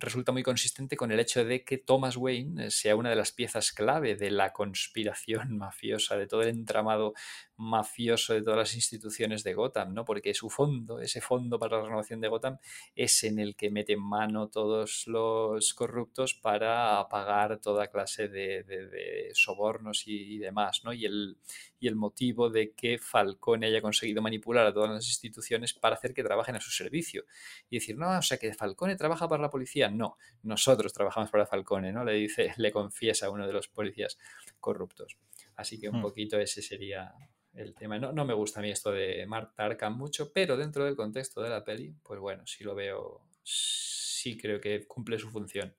resulta 0.01 0.32
muy 0.32 0.43
consistente 0.43 0.97
con 0.97 1.12
el 1.12 1.20
hecho 1.20 1.44
de 1.44 1.64
que 1.64 1.78
Thomas 1.78 2.16
Wayne 2.16 2.72
sea 2.72 2.97
una 2.97 3.10
de 3.10 3.14
las 3.14 3.31
piezas 3.31 3.72
clave 3.72 4.16
de 4.16 4.32
la 4.32 4.52
conspiración 4.52 5.56
mafiosa, 5.56 6.16
de 6.16 6.26
todo 6.26 6.43
el 6.43 6.48
entramado 6.48 7.14
mafioso 7.56 8.35
de 8.35 8.43
todas 8.43 8.59
las 8.59 8.74
instituciones 8.74 9.44
de 9.44 9.55
Gotham, 9.55 9.94
¿no? 9.94 10.05
Porque 10.05 10.35
su 10.35 10.51
fondo, 10.51 11.01
ese 11.01 11.20
fondo 11.20 11.59
para 11.59 11.78
la 11.78 11.85
renovación 11.85 12.20
de 12.20 12.28
Gotham, 12.28 12.59
es 12.94 13.22
en 13.24 13.39
el 13.39 13.55
que 13.55 13.70
meten 13.70 14.01
mano 14.01 14.48
todos 14.48 15.06
los 15.06 15.74
corruptos 15.74 16.35
para 16.35 17.06
pagar 17.09 17.60
toda 17.60 17.89
clase 17.89 18.28
de, 18.28 19.31
sobornos 19.35 20.05
y, 20.06 20.39
demás, 20.39 20.82
¿no? 20.85 20.93
Y 20.93 21.05
el, 21.05 21.39
y 21.78 21.89
el 21.89 21.97
motivo 21.97 22.51
de 22.51 22.72
que 22.72 22.98
Falcone 22.98 23.66
haya 23.66 23.81
conseguido 23.81 24.22
manipular 24.22 24.66
a 24.66 24.72
todas 24.72 24.90
las 24.90 25.06
instituciones 25.06 25.72
para 25.72 25.97
hacer 25.97 26.12
que 26.12 26.24
trabajen 26.24 26.56
a 26.56 26.60
su 26.60 26.70
servicio 26.70 27.24
y 27.70 27.76
decir, 27.76 27.97
no, 27.97 28.18
o 28.18 28.22
sea 28.22 28.39
que 28.39 28.52
Falcone 28.55 28.97
trabaja 28.97 29.28
para 29.28 29.43
la 29.43 29.51
policía. 29.51 29.90
No, 29.90 30.16
nosotros 30.43 30.93
trabajamos 30.93 31.31
para 31.31 31.47
Falcone, 31.47 31.93
¿no? 31.93 32.05
Le 32.05 32.14
dice, 32.14 32.52
le 32.56 32.72
confiesa 32.72 33.26
a 33.26 33.31
uno 33.31 33.47
de 33.47 33.52
los 33.52 33.68
policías 33.68 34.18
corruptos. 34.60 35.16
Así 35.56 35.78
que 35.78 35.89
un 35.89 35.98
hmm. 35.98 36.02
poquito 36.02 36.39
ese 36.39 36.62
sería 36.62 37.14
el 37.55 37.74
tema. 37.74 37.98
No, 37.98 38.12
no 38.12 38.24
me 38.24 38.35
gusta 38.35 38.60
a 38.60 38.62
mí 38.62 38.70
esto 38.70 38.90
de 38.90 39.26
Marta 39.26 39.64
Arkham 39.64 39.97
mucho, 39.97 40.32
pero 40.32 40.56
dentro 40.56 40.85
del 40.85 40.97
contexto 40.97 41.43
de 41.43 41.51
la 41.51 41.64
peli, 41.64 41.94
pues 42.02 42.20
bueno, 42.20 42.47
sí 42.47 42.64
lo 42.64 42.74
veo, 42.74 43.22
sí 43.43 44.36
creo 44.36 44.60
que 44.60 44.86
cumple 44.86 45.18
su 45.18 45.31
función. 45.31 45.74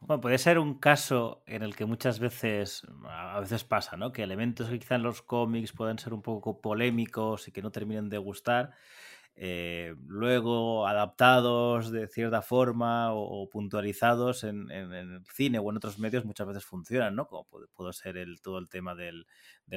Bueno, 0.00 0.20
puede 0.20 0.38
ser 0.38 0.58
un 0.58 0.78
caso 0.78 1.42
en 1.46 1.62
el 1.62 1.74
que 1.74 1.84
muchas 1.84 2.18
veces, 2.18 2.86
a 3.04 3.40
veces 3.40 3.64
pasa, 3.64 3.96
¿no? 3.96 4.12
Que 4.12 4.22
elementos 4.22 4.68
que 4.68 4.78
quizá 4.78 4.96
en 4.96 5.02
los 5.02 5.22
cómics 5.22 5.72
pueden 5.72 5.98
ser 5.98 6.12
un 6.12 6.22
poco 6.22 6.60
polémicos 6.60 7.48
y 7.48 7.52
que 7.52 7.62
no 7.62 7.70
terminen 7.70 8.08
de 8.08 8.18
gustar, 8.18 8.72
eh, 9.42 9.94
luego 10.06 10.86
adaptados 10.86 11.90
de 11.90 12.08
cierta 12.08 12.42
forma 12.42 13.14
o, 13.14 13.48
puntualizados 13.48 14.44
en, 14.44 14.70
el 14.70 15.24
cine 15.32 15.58
o 15.58 15.70
en 15.70 15.78
otros 15.78 15.98
medios 15.98 16.26
muchas 16.26 16.46
veces 16.46 16.66
funcionan, 16.66 17.16
¿no? 17.16 17.26
Como 17.26 17.46
puede, 17.74 17.94
ser 17.94 18.18
el, 18.18 18.42
todo 18.42 18.58
el 18.58 18.68
tema 18.68 18.94
del, 18.94 19.24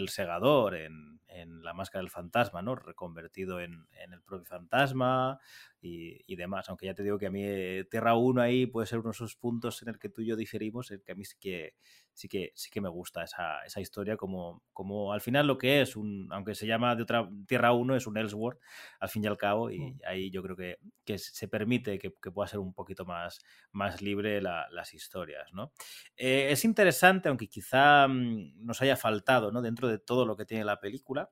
segador 0.10 0.76
en, 0.76 1.22
La 1.64 1.74
Máscara 1.74 2.02
del 2.02 2.12
Fantasma, 2.12 2.62
¿no? 2.62 2.76
Reconvertido 2.76 3.62
en, 3.62 3.88
el 3.94 4.22
propio 4.22 4.44
fantasma 4.44 5.40
y, 5.80 6.36
demás. 6.36 6.68
Aunque 6.68 6.88
ya 6.88 6.94
te 6.94 7.04
digo 7.04 7.18
que 7.18 7.28
a 7.28 7.32
mí 7.32 7.44
eh, 7.46 7.88
Tierra 7.90 8.16
1 8.18 8.42
ahí 8.42 8.66
puede 8.66 8.86
ser 8.86 9.00
uno 9.00 9.12
de 9.12 9.16
esos 9.16 9.38
puntos 9.38 9.82
en 9.82 9.88
el 9.88 9.98
que 9.98 10.10
tú 10.10 10.24
y 10.24 10.26
yo 10.26 10.36
diferimos, 10.36 10.92
el 10.92 11.02
que 11.02 11.14
a 11.14 11.16
mí 11.16 11.24
sí 11.24 11.38
que, 11.40 11.76
sí 12.14 12.28
que, 12.28 12.52
sí 12.56 12.70
que 12.70 12.82
me 12.82 12.90
gusta 12.90 13.24
esa, 13.24 13.64
esa 13.66 13.82
historia 13.82 14.18
como, 14.18 14.64
como 14.74 15.14
al 15.14 15.22
final 15.22 15.48
lo 15.48 15.58
que 15.58 15.82
es, 15.82 15.96
un, 15.96 16.28
aunque 16.32 16.56
se 16.56 16.68
llama 16.68 16.96
de 16.96 17.04
otra 17.04 17.30
Tierra 17.48 17.74
1, 17.74 17.96
es 17.96 18.08
un 18.08 18.18
Ellsworth, 18.18 18.60
al 19.00 19.10
fin 19.10 19.24
y 19.24 19.28
al 19.28 19.38
cabo, 19.38 19.70
y 19.72 19.80
mm. 19.80 20.00
ahí 20.08 20.32
yo 20.32 20.42
creo 20.44 20.56
que, 20.56 20.78
que 21.04 21.18
se 21.18 21.48
permite 21.48 22.00
que, 22.00 22.14
que, 22.22 22.32
pueda 22.32 22.48
ser 22.48 22.60
un 22.60 22.74
poquito 22.74 23.06
más, 23.06 23.40
más 23.72 24.02
libre 24.02 24.42
las 24.42 24.94
historias, 24.94 25.54
¿no? 25.54 25.74
Eh, 26.16 26.48
es 26.52 26.66
interesante, 26.66 27.30
aunque 27.30 27.48
quizá 27.48 28.08
mm, 28.08 28.66
nos 28.66 28.82
haya 28.82 28.96
faltado, 28.96 29.52
¿no? 29.52 29.62
Dentro 29.62 29.88
de 29.88 30.00
todo 30.00 30.26
lo 30.26 30.36
que 30.36 30.46
tiene 30.46 30.64
la 30.64 30.80
película, 30.80 31.30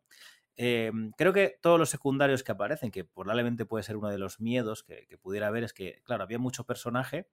Em, 0.55 1.11
creo 1.17 1.33
que 1.33 1.57
todos 1.61 1.79
los 1.79 1.89
secundarios 1.89 2.43
que 2.43 2.51
aparecen, 2.51 2.91
que 2.91 3.05
probablemente 3.05 3.65
puede 3.65 3.83
ser 3.83 3.97
uno 3.97 4.09
de 4.09 4.17
los 4.17 4.39
miedos 4.39 4.83
que, 4.83 5.07
pudiera 5.21 5.47
haber, 5.47 5.63
es 5.63 5.73
que, 5.73 6.01
claro, 6.03 6.23
había 6.23 6.39
mucho 6.39 6.65
personaje 6.65 7.27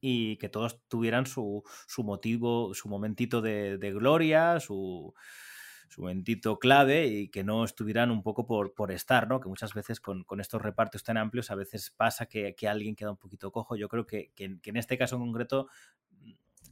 y 0.00 0.36
que 0.36 0.48
todos 0.48 0.80
tuvieran 0.88 1.26
su, 1.26 1.62
motivo, 1.98 2.74
su 2.74 2.88
momentito 2.88 3.40
de, 3.40 3.78
gloria, 3.94 4.60
su, 4.60 5.14
momentito 5.96 6.58
clave 6.58 7.06
y 7.06 7.28
que 7.28 7.44
no 7.44 7.64
estuvieran 7.64 8.10
un 8.10 8.22
poco 8.22 8.46
por, 8.46 8.74
por 8.74 8.92
estar, 8.92 9.28
¿no? 9.28 9.40
Que 9.40 9.48
muchas 9.48 9.72
veces 9.72 10.00
con, 10.00 10.24
estos 10.38 10.60
repartos 10.60 11.02
tan 11.02 11.16
amplios 11.16 11.50
a 11.50 11.54
veces 11.54 11.90
pasa 11.90 12.26
que, 12.26 12.54
alguien 12.68 12.96
queda 12.96 13.10
un 13.10 13.16
poquito 13.16 13.50
cojo. 13.50 13.76
Yo 13.76 13.88
creo 13.88 14.06
que, 14.06 14.32
que 14.34 14.58
en 14.62 14.76
este 14.76 14.98
caso 14.98 15.16
en 15.16 15.22
concreto 15.22 15.68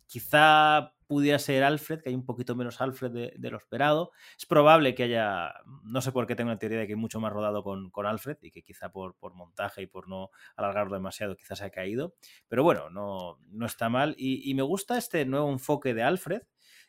Quizá 0.06 0.94
pudiera 1.06 1.38
ser 1.38 1.62
Alfred, 1.62 2.00
que 2.00 2.08
hay 2.08 2.14
un 2.14 2.24
poquito 2.24 2.54
menos 2.54 2.80
Alfred 2.80 3.32
de, 3.36 3.50
lo 3.50 3.58
esperado. 3.58 4.10
Es 4.38 4.46
probable 4.46 4.94
que 4.94 5.04
haya, 5.04 5.54
no 5.84 6.00
sé 6.00 6.12
por 6.12 6.26
qué 6.26 6.34
tengo 6.34 6.50
la 6.50 6.58
teoría 6.58 6.78
de 6.78 6.86
que 6.86 6.92
hay 6.94 6.98
mucho 6.98 7.20
más 7.20 7.32
rodado 7.32 7.62
con, 7.62 7.90
Alfred 8.06 8.38
y 8.42 8.50
que 8.50 8.62
quizá 8.62 8.90
por, 8.90 9.14
por, 9.16 9.34
montaje 9.34 9.82
y 9.82 9.86
por 9.86 10.08
no 10.08 10.30
alargarlo 10.56 10.94
demasiado 10.94 11.36
quizás 11.36 11.58
se 11.58 11.64
ha 11.64 11.70
caído. 11.70 12.14
Pero 12.48 12.62
bueno, 12.62 12.90
no, 12.90 13.38
no 13.48 13.66
está 13.66 13.88
mal. 13.88 14.14
Y, 14.18 14.52
me 14.54 14.62
gusta 14.62 14.98
este 14.98 15.24
nuevo 15.24 15.50
enfoque 15.50 15.94
de 15.94 16.02
Alfred. 16.02 16.42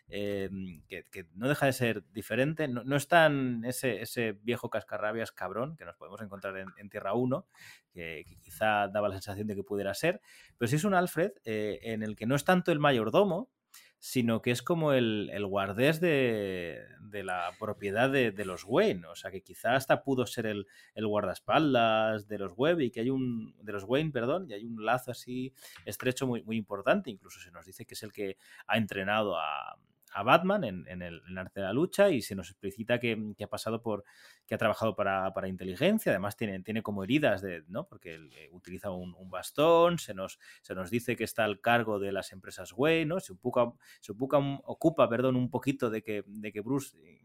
Eh, 0.07 0.49
que, 0.88 1.26
no 1.34 1.48
deja 1.48 1.65
de 1.65 1.73
ser 1.73 2.03
diferente. 2.11 2.68
No, 2.68 2.95
es 2.95 3.07
tan 3.07 3.64
ese, 3.65 4.02
ese, 4.02 4.34
viejo 4.34 4.69
cascarrabias 4.69 5.32
cabrón 5.32 5.76
que 5.77 5.86
nos 5.86 5.95
podemos 5.95 6.22
encontrar 6.22 6.57
en, 6.57 6.90
Tierra 6.90 7.14
1, 7.14 7.48
que, 7.91 8.26
quizá 8.41 8.88
daba 8.88 9.10
la 9.10 9.15
sensación 9.15 9.48
de 9.48 9.56
que 9.56 9.64
pudiera 9.64 9.94
ser, 9.94 10.22
pero 10.57 10.69
sí 10.69 10.76
es 10.76 10.84
un 10.84 10.94
Alfred 10.94 11.32
eh, 11.44 11.80
en 11.84 12.03
el 12.03 12.15
que 12.15 12.26
no 12.26 12.36
es 12.36 12.44
tanto 12.44 12.72
el 12.72 12.80
mayordomo, 12.80 13.49
sino 13.98 14.41
que 14.44 14.52
es 14.52 14.61
como 14.61 14.94
el, 14.94 15.32
guardés 15.48 15.99
de, 15.99 16.86
la 17.11 17.52
propiedad 17.60 18.10
de, 18.10 18.45
los 18.45 18.64
Wayne. 18.64 19.07
O 19.07 19.15
sea, 19.15 19.32
que 19.32 19.41
quizá 19.41 19.76
hasta 19.76 20.03
pudo 20.03 20.27
ser 20.27 20.45
el, 20.45 20.68
guardaespaldas 20.95 22.27
de 22.27 22.38
los 22.38 22.53
Webb 22.56 22.82
y 22.82 22.91
que 22.91 22.99
hay 22.99 23.10
un. 23.10 23.56
de 23.64 23.73
los 23.73 23.84
Wayne, 23.84 24.11
perdón, 24.11 24.45
y 24.48 24.53
hay 24.53 24.64
un 24.64 24.86
lazo 24.86 25.10
así 25.10 25.53
estrecho 25.86 26.27
muy, 26.27 26.44
muy 26.44 26.57
importante. 26.57 27.10
Incluso 27.10 27.40
se 27.40 27.49
nos 27.49 27.65
dice 27.65 27.86
que 27.86 27.95
es 27.95 28.03
el 28.03 28.14
que 28.14 28.38
ha 28.68 28.77
entrenado 28.77 29.40
a, 29.40 29.76
a 30.16 30.24
Batman 30.24 30.64
en, 30.64 31.02
el, 31.02 31.22
arte 31.38 31.60
de 31.60 31.66
la 31.66 31.74
lucha 31.74 32.10
y 32.10 32.22
se 32.22 32.36
nos 32.36 32.50
explicita 32.50 33.00
que, 33.00 33.36
ha 33.44 33.48
pasado 33.48 33.82
por, 33.82 34.06
que 34.48 34.56
ha 34.56 34.58
trabajado 34.58 34.96
para, 34.96 35.48
inteligencia, 35.50 36.14
además 36.14 36.38
tiene, 36.38 36.62
tiene 36.62 36.82
como 36.82 37.04
heridas, 37.04 37.42
de, 37.42 37.66
¿no? 37.68 37.86
porque 37.86 38.16
eh, 38.16 38.50
utiliza 38.54 38.92
un, 38.92 39.14
bastón, 39.30 40.00
se 40.00 40.14
nos, 40.14 40.40
se 40.62 40.74
nos 40.74 40.90
dice 40.90 41.18
que 41.18 41.26
está 41.26 41.44
al 41.44 41.60
cargo 41.60 42.00
de 42.00 42.14
las 42.14 42.32
empresas 42.32 42.72
Wayne, 42.74 43.08
¿no? 43.08 43.20
se, 43.20 43.34
ocupa, 43.34 43.74
se 44.00 44.14
ocupa, 44.14 45.10
perdón, 45.10 45.36
un 45.36 45.50
poquito 45.50 45.90
de 45.90 46.02
que, 46.02 46.24
de 46.26 46.54
que 46.54 46.62
Bruce 46.62 46.98
eh, 47.04 47.20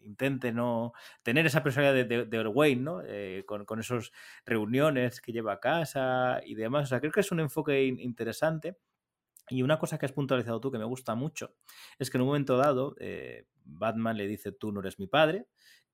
intente 0.00 0.50
no 0.50 0.94
tener 1.22 1.44
esa 1.44 1.62
personalidad 1.62 2.06
de, 2.06 2.24
de, 2.24 2.48
Wayne, 2.48 2.82
¿no? 2.82 3.02
Eh, 3.04 3.42
con, 3.46 3.66
con 3.66 3.80
esas 3.80 4.12
reuniones 4.46 5.20
que 5.20 5.32
lleva 5.32 5.54
a 5.54 5.60
casa 5.60 6.40
y 6.44 6.54
demás. 6.54 6.84
O 6.84 6.86
sea, 6.88 7.00
creo 7.00 7.12
que 7.12 7.20
es 7.20 7.32
un 7.32 7.40
enfoque 7.40 7.84
interesante 7.84 8.76
y 9.50 9.62
una 9.62 9.78
cosa 9.78 9.98
que 9.98 10.06
has 10.06 10.12
puntualizado 10.12 10.60
tú 10.60 10.70
que 10.70 10.78
me 10.78 10.84
gusta 10.84 11.14
mucho 11.14 11.54
es 11.98 12.10
que 12.10 12.16
en 12.16 12.22
un 12.22 12.28
momento 12.28 12.56
dado 12.56 12.94
eh, 12.98 13.46
Batman 13.64 14.16
le 14.16 14.26
dice 14.26 14.52
tú 14.52 14.72
no 14.72 14.80
eres 14.80 14.98
mi 14.98 15.06
padre, 15.06 15.46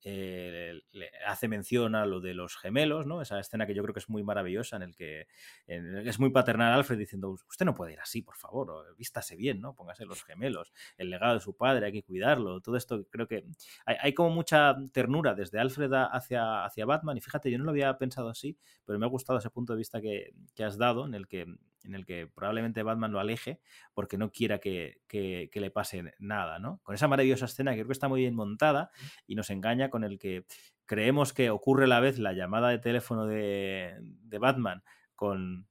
eh, 0.02 0.80
le 0.92 1.10
hace 1.26 1.48
mención 1.48 1.94
a 1.94 2.06
lo 2.06 2.20
de 2.20 2.34
los 2.34 2.56
gemelos, 2.56 3.06
¿no? 3.06 3.20
Esa 3.20 3.38
escena 3.38 3.66
que 3.66 3.74
yo 3.74 3.82
creo 3.82 3.92
que 3.92 4.00
es 4.00 4.08
muy 4.08 4.22
maravillosa 4.22 4.76
en 4.76 4.82
el 4.82 4.96
que, 4.96 5.26
es 5.66 6.18
muy 6.18 6.30
paternal 6.30 6.72
Alfred 6.72 6.98
diciendo 6.98 7.30
usted 7.30 7.66
no 7.66 7.74
puede 7.74 7.92
ir 7.92 8.00
así, 8.00 8.22
por 8.22 8.36
favor, 8.36 8.94
vístase 8.96 9.36
bien, 9.36 9.60
¿no? 9.60 9.74
Póngase 9.74 10.06
los 10.06 10.24
gemelos, 10.24 10.72
el 10.96 11.10
legado 11.10 11.34
de 11.34 11.40
su 11.40 11.56
padre, 11.56 11.86
hay 11.86 11.92
que 11.92 12.02
cuidarlo, 12.02 12.60
todo 12.60 12.76
esto 12.76 13.04
creo 13.10 13.26
que 13.26 13.44
hay, 13.84 14.14
como 14.14 14.30
mucha 14.30 14.76
ternura 14.92 15.34
desde 15.34 15.58
Alfred 15.58 15.90
hacia, 15.92 16.64
hacia 16.64 16.86
Batman 16.86 17.16
y 17.16 17.20
fíjate, 17.20 17.50
yo 17.50 17.58
no 17.58 17.64
lo 17.64 17.70
había 17.70 17.96
pensado 17.98 18.28
así, 18.28 18.56
pero 18.84 18.98
me 18.98 19.06
ha 19.06 19.08
gustado 19.08 19.38
ese 19.38 19.50
punto 19.50 19.74
de 19.74 19.78
vista 19.78 20.00
que, 20.00 20.32
que 20.54 20.64
has 20.64 20.78
dado 20.78 21.06
en 21.06 21.14
el 21.14 21.28
que 21.28 21.46
en 21.84 21.94
el 21.94 22.04
que 22.04 22.26
probablemente 22.26 22.82
Batman 22.82 23.12
lo 23.12 23.20
aleje 23.20 23.60
porque 23.94 24.18
no 24.18 24.30
quiera 24.30 24.58
que, 24.58 25.00
le 25.10 25.70
pase 25.70 26.14
nada, 26.18 26.58
¿no? 26.58 26.80
Con 26.82 26.94
esa 26.94 27.08
maravillosa 27.08 27.46
escena 27.46 27.72
que 27.72 27.78
creo 27.78 27.88
que 27.88 27.92
está 27.92 28.08
muy 28.08 28.20
bien 28.20 28.34
montada 28.34 28.90
y 29.26 29.34
nos 29.34 29.50
engaña 29.50 29.89
con 29.90 30.04
el 30.04 30.18
que 30.18 30.44
creemos 30.86 31.32
que 31.32 31.50
ocurre 31.50 31.84
a 31.84 31.88
la 31.88 32.00
vez 32.00 32.18
la 32.18 32.32
llamada 32.32 32.70
de 32.70 32.78
teléfono 32.78 33.26
de, 33.26 33.96
de 34.00 34.38
Batman 34.38 34.82
con, 35.14 35.68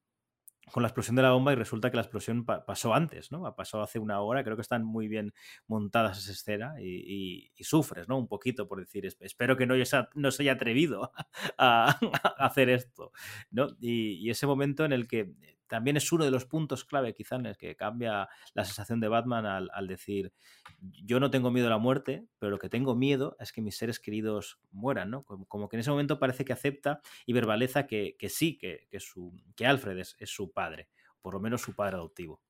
con 0.71 0.83
la 0.83 0.87
explosión 0.87 1.15
de 1.15 1.21
la 1.21 1.31
bomba 1.31 1.51
y 1.51 1.55
resulta 1.55 1.89
que 1.89 1.95
la 1.95 2.03
explosión 2.03 2.45
pasó 2.45 2.93
antes, 2.93 3.31
¿no? 3.31 3.55
Pasó 3.55 3.81
hace 3.81 3.99
una 3.99 4.21
hora, 4.21 4.43
creo 4.43 4.55
que 4.55 4.61
están 4.61 4.83
muy 4.83 5.07
bien 5.07 5.33
montadas 5.67 6.19
esa 6.19 6.31
escena 6.31 6.75
y, 6.81 7.51
sufres, 7.59 8.07
¿no? 8.07 8.17
Un 8.17 8.27
poquito 8.27 8.67
por 8.67 8.79
decir, 8.79 9.05
espero 9.05 9.57
que 9.57 9.65
no, 9.65 9.75
no 10.15 10.31
se 10.31 10.43
haya 10.43 10.53
atrevido 10.53 11.11
a, 11.57 11.99
hacer 12.37 12.69
esto, 12.69 13.11
¿no? 13.51 13.67
Y, 13.79 14.29
ese 14.29 14.45
momento 14.45 14.85
en 14.85 14.93
el 14.93 15.07
que 15.07 15.33
también 15.69 15.95
es 15.95 16.11
uno 16.11 16.25
de 16.25 16.31
los 16.31 16.45
puntos 16.45 16.83
clave 16.83 17.13
quizá 17.13 17.37
en 17.37 17.45
el 17.45 17.57
que 17.57 17.75
cambia 17.75 18.27
la 18.53 18.65
sensación 18.65 18.99
de 18.99 19.07
Batman 19.07 19.45
al, 19.45 19.87
decir, 19.87 20.33
yo 20.79 21.19
no 21.19 21.29
tengo 21.29 21.51
miedo 21.51 21.67
a 21.67 21.69
la 21.69 21.77
muerte, 21.77 22.25
pero 22.39 22.49
lo 22.49 22.59
que 22.59 22.69
tengo 22.69 22.95
miedo 22.95 23.37
es 23.39 23.53
que 23.53 23.61
mis 23.61 23.77
seres 23.77 23.99
queridos 23.99 24.59
mueran, 24.71 25.11
¿no? 25.11 25.23
Como, 25.23 25.69
que 25.69 25.77
en 25.77 25.81
ese 25.81 25.91
momento 25.91 26.19
parece 26.19 26.43
que 26.43 26.53
acepta 26.53 27.01
y 27.25 27.33
verbaleza 27.33 27.87
que, 27.87 28.17
sí, 28.29 28.57
que, 28.57 28.87
su, 28.99 29.33
que 29.55 29.65
Alfred 29.65 29.99
es 29.99 30.29
su 30.29 30.51
padre, 30.51 30.89
por 31.21 31.33
lo 31.35 31.39
menos 31.39 31.61
su 31.61 31.75
padre 31.75 31.95
adoptivo. 31.95 32.41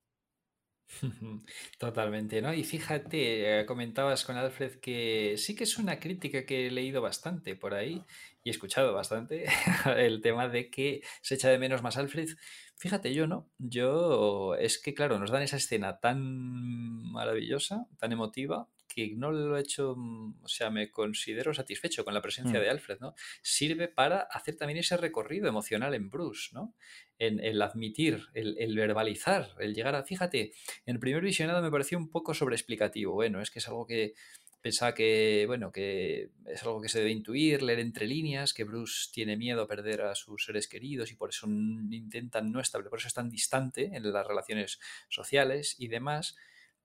Totalmente, 1.78 2.42
¿no? 2.42 2.54
Y 2.54 2.64
fíjate, 2.64 3.60
eh, 3.62 3.66
comentabas 3.66 4.26
con 4.26 4.38
Alfred 4.38 4.80
que 4.80 5.36
sí 5.38 5.56
que 5.56 5.64
es 5.64 5.78
una 5.78 6.00
crítica 6.00 6.46
que 6.46 6.68
he 6.68 6.72
leído 6.72 7.02
bastante 7.02 7.56
por 7.56 7.74
ahí 7.74 8.04
y 8.44 8.50
he 8.50 8.52
escuchado 8.52 8.94
bastante 8.94 9.46
el 9.98 10.22
tema 10.22 10.48
de 10.48 10.70
que 10.70 11.02
se 11.22 11.36
echa 11.36 11.50
de 11.50 11.60
menos 11.60 11.84
más 11.84 11.98
Alfred. 11.98 12.30
Fíjate, 12.76 13.14
yo 13.14 13.28
no. 13.28 13.50
Yo 13.60 14.56
es 14.56 14.82
que, 14.82 14.94
claro, 14.94 15.20
nos 15.20 15.32
dan 15.32 15.44
esa 15.44 15.58
escena 15.58 16.00
tan 16.00 16.22
maravillosa, 17.12 17.86
tan 18.00 18.12
emotiva, 18.12 18.68
que 18.94 19.14
no 19.16 19.32
lo 19.32 19.56
he 19.56 19.62
hecho, 19.62 19.96
mm, 19.96 20.44
o 20.44 20.48
sea, 20.48 20.70
me 20.70 20.90
considero 20.92 21.54
satisfecho 21.54 22.04
con 22.04 22.14
la 22.14 22.22
presencia 22.22 22.60
mm. 22.60 22.62
de 22.62 22.70
Alfred, 22.70 23.00
¿no? 23.00 23.14
Sirve 23.42 23.88
para 23.88 24.22
hacer 24.22 24.58
también 24.58 24.80
ese 24.80 24.98
recorrido 24.98 25.48
emocional 25.48 25.94
en 25.94 26.10
Bruce, 26.10 26.50
¿no? 26.54 26.76
En 27.18 27.40
el 27.40 27.62
admitir, 27.62 28.28
el, 28.34 28.76
verbalizar, 28.76 29.56
el 29.60 29.76
llegar 29.76 29.96
a, 29.96 30.04
fíjate, 30.04 30.54
en 30.86 30.96
el 30.96 31.00
primer 31.00 31.22
visionado 31.22 31.62
me 31.62 31.72
pareció 31.72 31.98
un 31.98 32.10
poco 32.10 32.34
sobreexplicativo, 32.34 33.14
bueno, 33.14 33.42
es 33.42 33.52
que 33.52 33.60
es 33.60 33.68
algo 33.68 33.86
que 33.86 34.14
pensaba 34.62 34.94
que, 34.94 35.46
bueno, 35.48 35.72
que 35.72 36.32
es 36.46 36.64
algo 36.64 36.82
que 36.82 36.90
se 36.90 37.00
debe 37.00 37.12
intuir, 37.12 37.62
leer 37.62 37.80
entre 37.80 38.08
líneas, 38.08 38.54
que 38.54 38.64
Bruce 38.64 39.10
tiene 39.14 39.38
miedo 39.38 39.62
a 39.62 39.68
perder 39.68 40.02
a 40.02 40.16
sus 40.16 40.46
seres 40.46 40.68
queridos 40.68 41.12
y 41.12 41.16
por 41.16 41.30
eso 41.30 41.48
intentan 41.48 42.52
no 42.52 42.60
establecer, 42.60 42.90
por 42.90 43.00
eso 43.00 43.08
es 43.08 43.14
tan 43.14 43.30
distante 43.30 43.92
en 43.94 44.12
las 44.12 44.28
relaciones 44.28 44.80
sociales 45.10 45.76
y 45.78 45.88
demás 45.88 46.36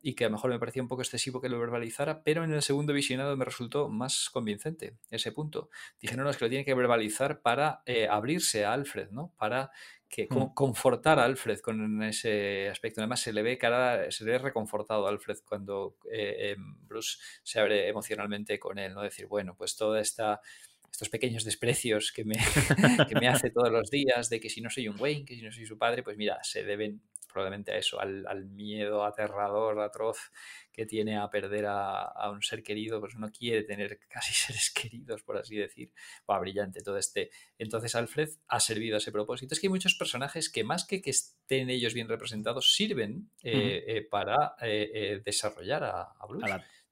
y 0.07 0.15
que 0.15 0.27
a 0.27 0.29
lo 0.29 0.33
mejor 0.33 0.51
me 0.51 0.59
parecía 0.59 0.83
un 0.83 0.89
poco 0.89 1.01
excesivo 1.01 1.41
que 1.41 1.49
lo 1.49 1.59
verbalizara, 1.59 2.23
pero 2.23 2.45
en 2.45 2.53
el 2.53 2.61
segundo 2.61 2.93
visionado 2.93 3.39
me 3.39 3.47
resultó 3.47 3.89
más 3.89 4.29
convincente 4.29 4.99
ese 5.11 5.33
punto. 5.33 5.71
Dije, 5.99 6.15
no, 6.15 6.25
no, 6.25 6.31
es 6.31 6.37
que 6.37 6.45
lo 6.45 6.51
tiene 6.51 6.67
que 6.67 6.75
verbalizar 6.75 7.41
para 7.41 7.83
eh, 7.87 8.07
abrirse 8.07 8.67
a 8.67 8.75
Alfred, 8.75 9.09
¿no? 9.13 9.33
Para 9.39 9.71
que 10.07 10.29
hmm. 10.29 10.53
confortar 10.53 11.19
a 11.19 11.25
Alfred 11.25 11.59
con 11.61 12.03
ese 12.03 12.69
aspecto. 12.69 13.01
Además, 13.01 13.21
se 13.21 13.33
le 13.33 13.43
ve 13.43 13.57
cara, 13.57 14.11
se 14.11 14.25
le 14.25 14.33
ve 14.33 14.39
reconfortado 14.39 15.07
a 15.07 15.09
Alfred 15.09 15.39
cuando 15.43 15.97
eh, 16.13 16.51
em, 16.51 16.87
Bruce 16.87 17.17
se 17.43 17.59
abre 17.59 17.89
emocionalmente 17.89 18.59
con 18.59 18.79
él, 18.79 18.93
¿no? 18.93 19.01
Decir, 19.01 19.27
bueno, 19.27 19.57
pues 19.57 19.75
toda 19.75 20.03
esta 20.03 20.43
estos 20.91 21.09
pequeños 21.09 21.43
desprecios 21.43 22.13
que 22.13 22.25
me, 22.25 22.37
que 23.09 23.19
me 23.19 23.27
hace 23.27 23.51
todos 23.51 23.73
los 23.73 23.91
días 23.91 24.31
de 24.31 24.39
que 24.39 24.49
si 24.49 24.61
no 24.61 24.71
soy 24.71 24.87
un 24.87 25.01
Wayne, 25.01 25.25
que 25.25 25.35
si 25.35 25.43
no 25.43 25.51
soy 25.51 25.67
su 25.67 25.77
padre, 25.77 26.05
pues 26.05 26.17
mira, 26.17 26.39
se 26.45 26.63
deben 26.63 27.03
probablemente 27.35 27.73
a 27.73 27.77
eso, 27.77 28.01
al, 28.01 28.47
miedo 28.47 29.05
aterrador, 29.05 29.81
atroz 29.81 30.31
que 30.73 30.87
tiene 30.87 31.19
a 31.19 31.29
perder 31.29 31.67
a, 31.69 32.31
un 32.31 32.41
ser 32.43 32.63
querido, 32.63 33.01
pues 33.01 33.15
uno 33.17 33.31
quiere 33.31 33.65
tener 33.65 33.99
casi 34.09 34.33
seres 34.33 34.71
queridos, 34.71 35.23
por 35.23 35.37
así 35.37 35.57
decir. 35.57 35.93
Va, 36.31 36.39
brillante 36.39 36.81
todo 36.81 36.97
este. 36.97 37.31
Entonces 37.59 37.95
Alfred 37.95 38.31
ha 38.49 38.61
servido 38.61 38.95
a 38.95 38.99
ese 38.99 39.13
propósito. 39.13 39.53
Es 39.53 39.61
que 39.61 39.67
hay 39.67 39.73
muchos 39.73 39.97
personajes 39.97 40.49
que 40.49 40.65
más 40.65 40.87
que 40.87 41.03
que 41.03 41.11
estén 41.11 41.69
ellos 41.69 41.93
bien 41.93 42.09
representados, 42.09 42.73
sirven 42.73 43.31
eh, 43.43 43.85
eh, 43.87 44.03
para 44.09 44.55
eh, 44.63 45.21
desarrollar 45.25 45.85
a, 45.85 46.27
Bruce. 46.27 46.47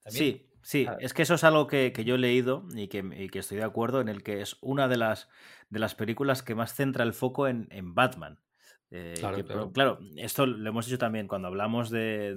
Sí, 0.08 0.48
Sí, 0.64 0.86
es 1.00 1.12
que 1.12 1.22
eso 1.22 1.34
es 1.34 1.42
algo 1.42 1.66
que, 1.66 1.92
yo 2.04 2.14
he 2.14 2.18
leído 2.18 2.64
y 2.72 2.86
que, 2.86 3.28
que, 3.32 3.40
estoy 3.40 3.58
de 3.58 3.64
acuerdo 3.64 4.00
en 4.00 4.08
el 4.08 4.22
que 4.22 4.42
es 4.42 4.58
una 4.60 4.86
de 4.86 4.96
las, 4.96 5.28
de 5.70 5.80
las 5.80 5.96
películas 5.96 6.44
que 6.44 6.54
más 6.54 6.72
centra 6.72 7.02
el 7.02 7.14
foco 7.14 7.48
en, 7.48 7.66
en 7.70 7.94
Batman. 7.94 8.38
Eh, 8.94 9.14
claro, 9.72 10.00
esto 10.16 10.44
lo 10.44 10.68
hemos 10.68 10.84
dicho 10.84 10.98
también 10.98 11.26
cuando 11.26 11.48
hablamos 11.48 11.88
de, 11.88 12.36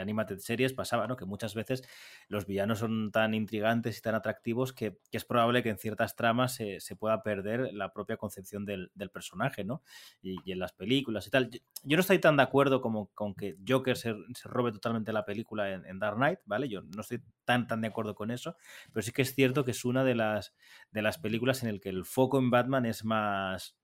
animated 0.00 0.38
series, 0.38 0.72
pasaba, 0.72 1.06
¿no? 1.06 1.16
Que 1.16 1.26
muchas 1.26 1.54
veces 1.54 1.86
los 2.28 2.46
villanos 2.46 2.78
son 2.78 3.12
tan 3.12 3.34
intrigantes 3.34 3.98
y 3.98 4.00
tan 4.00 4.14
atractivos 4.14 4.72
que, 4.72 4.96
es 5.12 5.24
probable 5.26 5.62
que 5.62 5.68
en 5.68 5.76
ciertas 5.76 6.16
tramas 6.16 6.54
se, 6.54 6.96
pueda 6.98 7.22
perder 7.22 7.74
la 7.74 7.92
propia 7.92 8.16
concepción 8.16 8.64
del, 8.64 8.90
personaje, 9.12 9.64
¿no? 9.64 9.82
Y, 10.22 10.50
en 10.50 10.60
las 10.60 10.72
películas 10.72 11.26
y 11.26 11.30
tal. 11.30 11.50
Yo, 11.82 11.96
no 11.96 12.00
estoy 12.00 12.20
tan 12.20 12.38
de 12.38 12.42
acuerdo 12.42 12.80
como 12.80 13.10
con 13.12 13.34
que 13.34 13.56
Joker 13.68 13.98
se, 13.98 14.14
robe 14.44 14.72
totalmente 14.72 15.12
la 15.12 15.26
película 15.26 15.70
en, 15.74 15.98
Dark 15.98 16.16
Knight, 16.16 16.38
¿vale? 16.46 16.70
Yo 16.70 16.80
no 16.80 17.02
estoy 17.02 17.20
tan, 17.44 17.66
tan 17.66 17.82
de 17.82 17.88
acuerdo 17.88 18.14
con 18.14 18.30
eso, 18.30 18.56
pero 18.94 19.02
sí 19.02 19.12
que 19.12 19.22
es 19.22 19.34
cierto 19.34 19.62
que 19.62 19.72
es 19.72 19.84
una 19.84 20.04
de 20.04 20.14
las, 20.14 20.54
de 20.90 21.02
las 21.02 21.18
películas 21.18 21.62
en 21.62 21.68
el 21.68 21.82
que 21.82 21.90
el 21.90 22.06
foco 22.06 22.38
en 22.38 22.48
Batman 22.48 22.86
es 22.86 23.04
más 23.04 23.76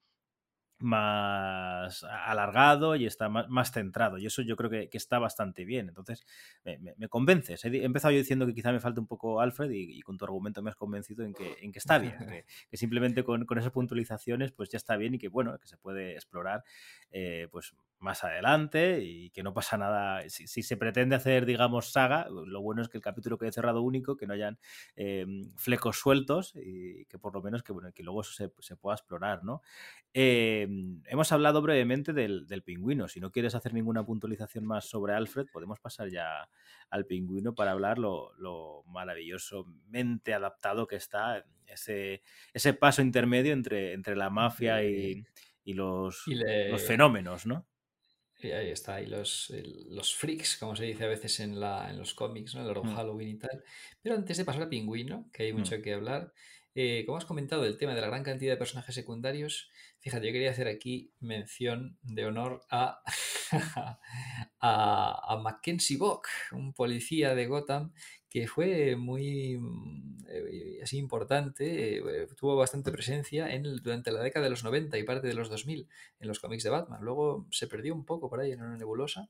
más 0.82 2.04
alargado 2.04 2.96
y 2.96 3.06
está 3.06 3.28
más, 3.28 3.72
centrado. 3.72 4.18
Y 4.18 4.26
eso 4.26 4.42
yo 4.42 4.56
creo 4.56 4.70
que, 4.70 4.88
está 4.92 5.18
bastante 5.18 5.64
bien. 5.64 5.88
Entonces, 5.88 6.26
me, 6.64 7.08
convences. 7.08 7.64
He 7.64 7.84
empezado 7.84 8.12
yo 8.12 8.18
diciendo 8.18 8.46
que 8.46 8.54
quizá 8.54 8.72
me 8.72 8.80
falta 8.80 9.00
un 9.00 9.06
poco 9.06 9.40
Alfred 9.40 9.70
y, 9.70 10.00
con 10.02 10.18
tu 10.18 10.24
argumento 10.24 10.62
me 10.62 10.70
has 10.70 10.76
convencido 10.76 11.24
en 11.24 11.34
que, 11.34 11.56
en 11.60 11.72
que 11.72 11.78
está 11.78 11.98
bien. 11.98 12.12
Que, 12.70 12.76
simplemente 12.76 13.24
con, 13.24 13.46
esas 13.58 13.72
puntualizaciones 13.72 14.52
pues 14.52 14.70
ya 14.70 14.76
está 14.76 14.96
bien 14.96 15.14
y 15.14 15.18
que 15.18 15.28
bueno, 15.28 15.58
que 15.58 15.66
se 15.66 15.76
puede 15.76 16.14
explorar 16.14 16.64
eh, 17.10 17.48
pues 17.50 17.74
más 18.02 18.24
adelante 18.24 19.00
y 19.02 19.30
que 19.30 19.42
no 19.42 19.54
pasa 19.54 19.76
nada. 19.76 20.28
Si, 20.28 20.46
se 20.46 20.76
pretende 20.76 21.16
hacer, 21.16 21.46
digamos, 21.46 21.92
saga, 21.92 22.28
lo 22.28 22.60
bueno 22.60 22.82
es 22.82 22.88
que 22.88 22.98
el 22.98 23.02
capítulo 23.02 23.38
quede 23.38 23.52
cerrado 23.52 23.82
único, 23.82 24.16
que 24.16 24.26
no 24.26 24.34
hayan 24.34 24.58
eh, 24.96 25.26
flecos 25.56 25.98
sueltos 25.98 26.54
y 26.56 27.06
que 27.06 27.18
por 27.18 27.34
lo 27.34 27.42
menos 27.42 27.62
que, 27.62 27.72
bueno, 27.72 27.92
que 27.92 28.02
luego 28.02 28.22
eso 28.22 28.32
se, 28.32 28.76
pueda 28.76 28.96
explorar, 28.96 29.44
¿no? 29.44 29.62
Eh, 30.12 30.68
hemos 31.06 31.32
hablado 31.32 31.62
brevemente 31.62 32.12
del, 32.12 32.62
pingüino. 32.64 33.08
Si 33.08 33.20
no 33.20 33.30
quieres 33.30 33.54
hacer 33.54 33.72
ninguna 33.72 34.04
puntualización 34.04 34.64
más 34.64 34.84
sobre 34.84 35.14
Alfred, 35.14 35.46
podemos 35.52 35.80
pasar 35.80 36.10
ya 36.10 36.48
al 36.90 37.06
pingüino 37.06 37.54
para 37.54 37.70
hablar 37.72 37.98
lo, 37.98 38.84
maravillosamente 38.86 40.34
adaptado 40.34 40.86
que 40.86 40.96
está 40.96 41.44
ese, 41.66 42.22
ese 42.52 42.74
paso 42.74 43.00
intermedio 43.02 43.52
entre, 43.52 43.94
entre 43.94 44.16
la 44.16 44.28
mafia 44.28 44.84
y, 44.84 45.24
los, 45.64 46.24
los 46.26 46.82
fenómenos, 46.82 47.46
¿no? 47.46 47.66
Ahí 48.44 48.70
está, 48.70 49.00
y 49.00 49.06
los, 49.06 49.52
los 49.88 50.14
freaks, 50.14 50.56
como 50.56 50.74
se 50.74 50.84
dice 50.84 51.04
a 51.04 51.08
veces 51.08 51.40
en, 51.40 51.60
la, 51.60 51.90
en 51.90 51.98
los 51.98 52.14
cómics, 52.14 52.54
¿no? 52.54 52.68
El 52.68 52.76
mm. 52.76 52.94
Halloween 52.94 53.28
y 53.28 53.38
tal. 53.38 53.62
Pero 54.02 54.16
antes 54.16 54.36
de 54.36 54.44
pasar 54.44 54.62
al 54.62 54.68
pingüino, 54.68 55.28
que 55.32 55.44
hay 55.44 55.52
mucho 55.52 55.78
mm. 55.78 55.82
que 55.82 55.94
hablar, 55.94 56.32
eh, 56.74 57.04
como 57.04 57.18
has 57.18 57.24
comentado, 57.24 57.64
el 57.64 57.76
tema 57.76 57.94
de 57.94 58.00
la 58.00 58.06
gran 58.06 58.24
cantidad 58.24 58.52
de 58.52 58.56
personajes 58.56 58.94
secundarios, 58.94 59.70
fíjate, 60.00 60.26
yo 60.26 60.32
quería 60.32 60.50
hacer 60.50 60.68
aquí 60.68 61.12
mención 61.20 61.98
de 62.02 62.24
honor 62.24 62.62
a, 62.70 63.02
a, 64.60 65.32
a 65.32 65.36
Mackenzie 65.36 65.98
Bock, 65.98 66.28
un 66.52 66.72
policía 66.72 67.34
de 67.34 67.46
Gotham 67.46 67.92
que 68.32 68.48
fue 68.48 68.96
muy 68.96 69.58
mm, 69.58 70.24
eh, 70.28 70.80
así 70.82 70.96
importante, 70.96 71.98
eh, 71.98 72.26
tuvo 72.34 72.56
bastante 72.56 72.90
presencia 72.90 73.52
en 73.52 73.62
durante 73.82 74.10
la 74.10 74.22
década 74.22 74.44
de 74.44 74.50
los 74.50 74.64
90 74.64 74.96
y 74.96 75.02
parte 75.02 75.26
de 75.26 75.34
los 75.34 75.50
2000 75.50 75.86
en 76.18 76.28
los 76.28 76.40
cómics 76.40 76.62
de 76.62 76.70
Batman. 76.70 77.02
Luego 77.02 77.46
se 77.50 77.66
perdió 77.66 77.94
un 77.94 78.06
poco 78.06 78.30
por 78.30 78.40
ahí 78.40 78.52
en 78.52 78.62
una 78.62 78.78
nebulosa, 78.78 79.28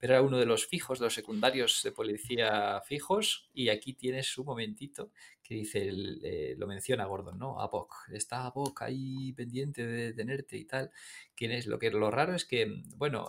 pero 0.00 0.14
era 0.14 0.22
uno 0.22 0.38
de 0.38 0.46
los 0.46 0.66
fijos, 0.66 0.98
de 0.98 1.04
los 1.04 1.14
secundarios 1.14 1.82
de 1.84 1.92
policía 1.92 2.80
fijos, 2.86 3.48
y 3.54 3.68
aquí 3.68 3.92
tienes 3.92 4.26
su 4.26 4.44
momentito 4.44 5.12
que 5.42 5.54
dice, 5.54 5.90
eh, 6.22 6.54
lo 6.56 6.66
menciona 6.66 7.04
Gordon, 7.04 7.38
¿no? 7.38 7.60
Apok, 7.60 8.08
está 8.12 8.46
Apok 8.46 8.82
ahí 8.82 9.32
pendiente 9.34 9.86
de 9.86 10.12
tenerte 10.12 10.56
y 10.56 10.64
tal. 10.64 10.90
¿Quién 11.34 11.52
es? 11.52 11.66
Lo 11.66 11.78
que 11.78 11.90
lo 11.90 12.10
raro 12.10 12.34
es 12.34 12.44
que, 12.44 12.82
bueno, 12.96 13.28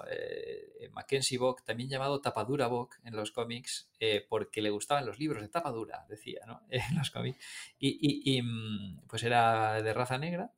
Mackenzie 0.91 1.38
Bock, 1.38 1.64
también 1.64 1.89
llamado 1.89 2.22
Tapadura 2.22 2.68
Bock 2.68 2.99
en 3.03 3.15
los 3.15 3.31
cómics, 3.31 3.89
porque 4.30 4.61
le 4.61 4.69
gustaban 4.69 5.06
los 5.06 5.19
libros 5.19 5.41
de 5.41 5.49
tapa 5.49 5.72
dura, 5.72 6.06
decía, 6.10 6.41
¿no? 6.45 6.61
En 6.69 6.95
los 6.95 7.11
cómics. 7.11 7.39
Y, 7.80 8.41
mm, 8.41 9.07
pues 9.07 9.23
era 9.23 9.81
de 9.81 9.93
raza 9.93 10.18
negra. 10.18 10.53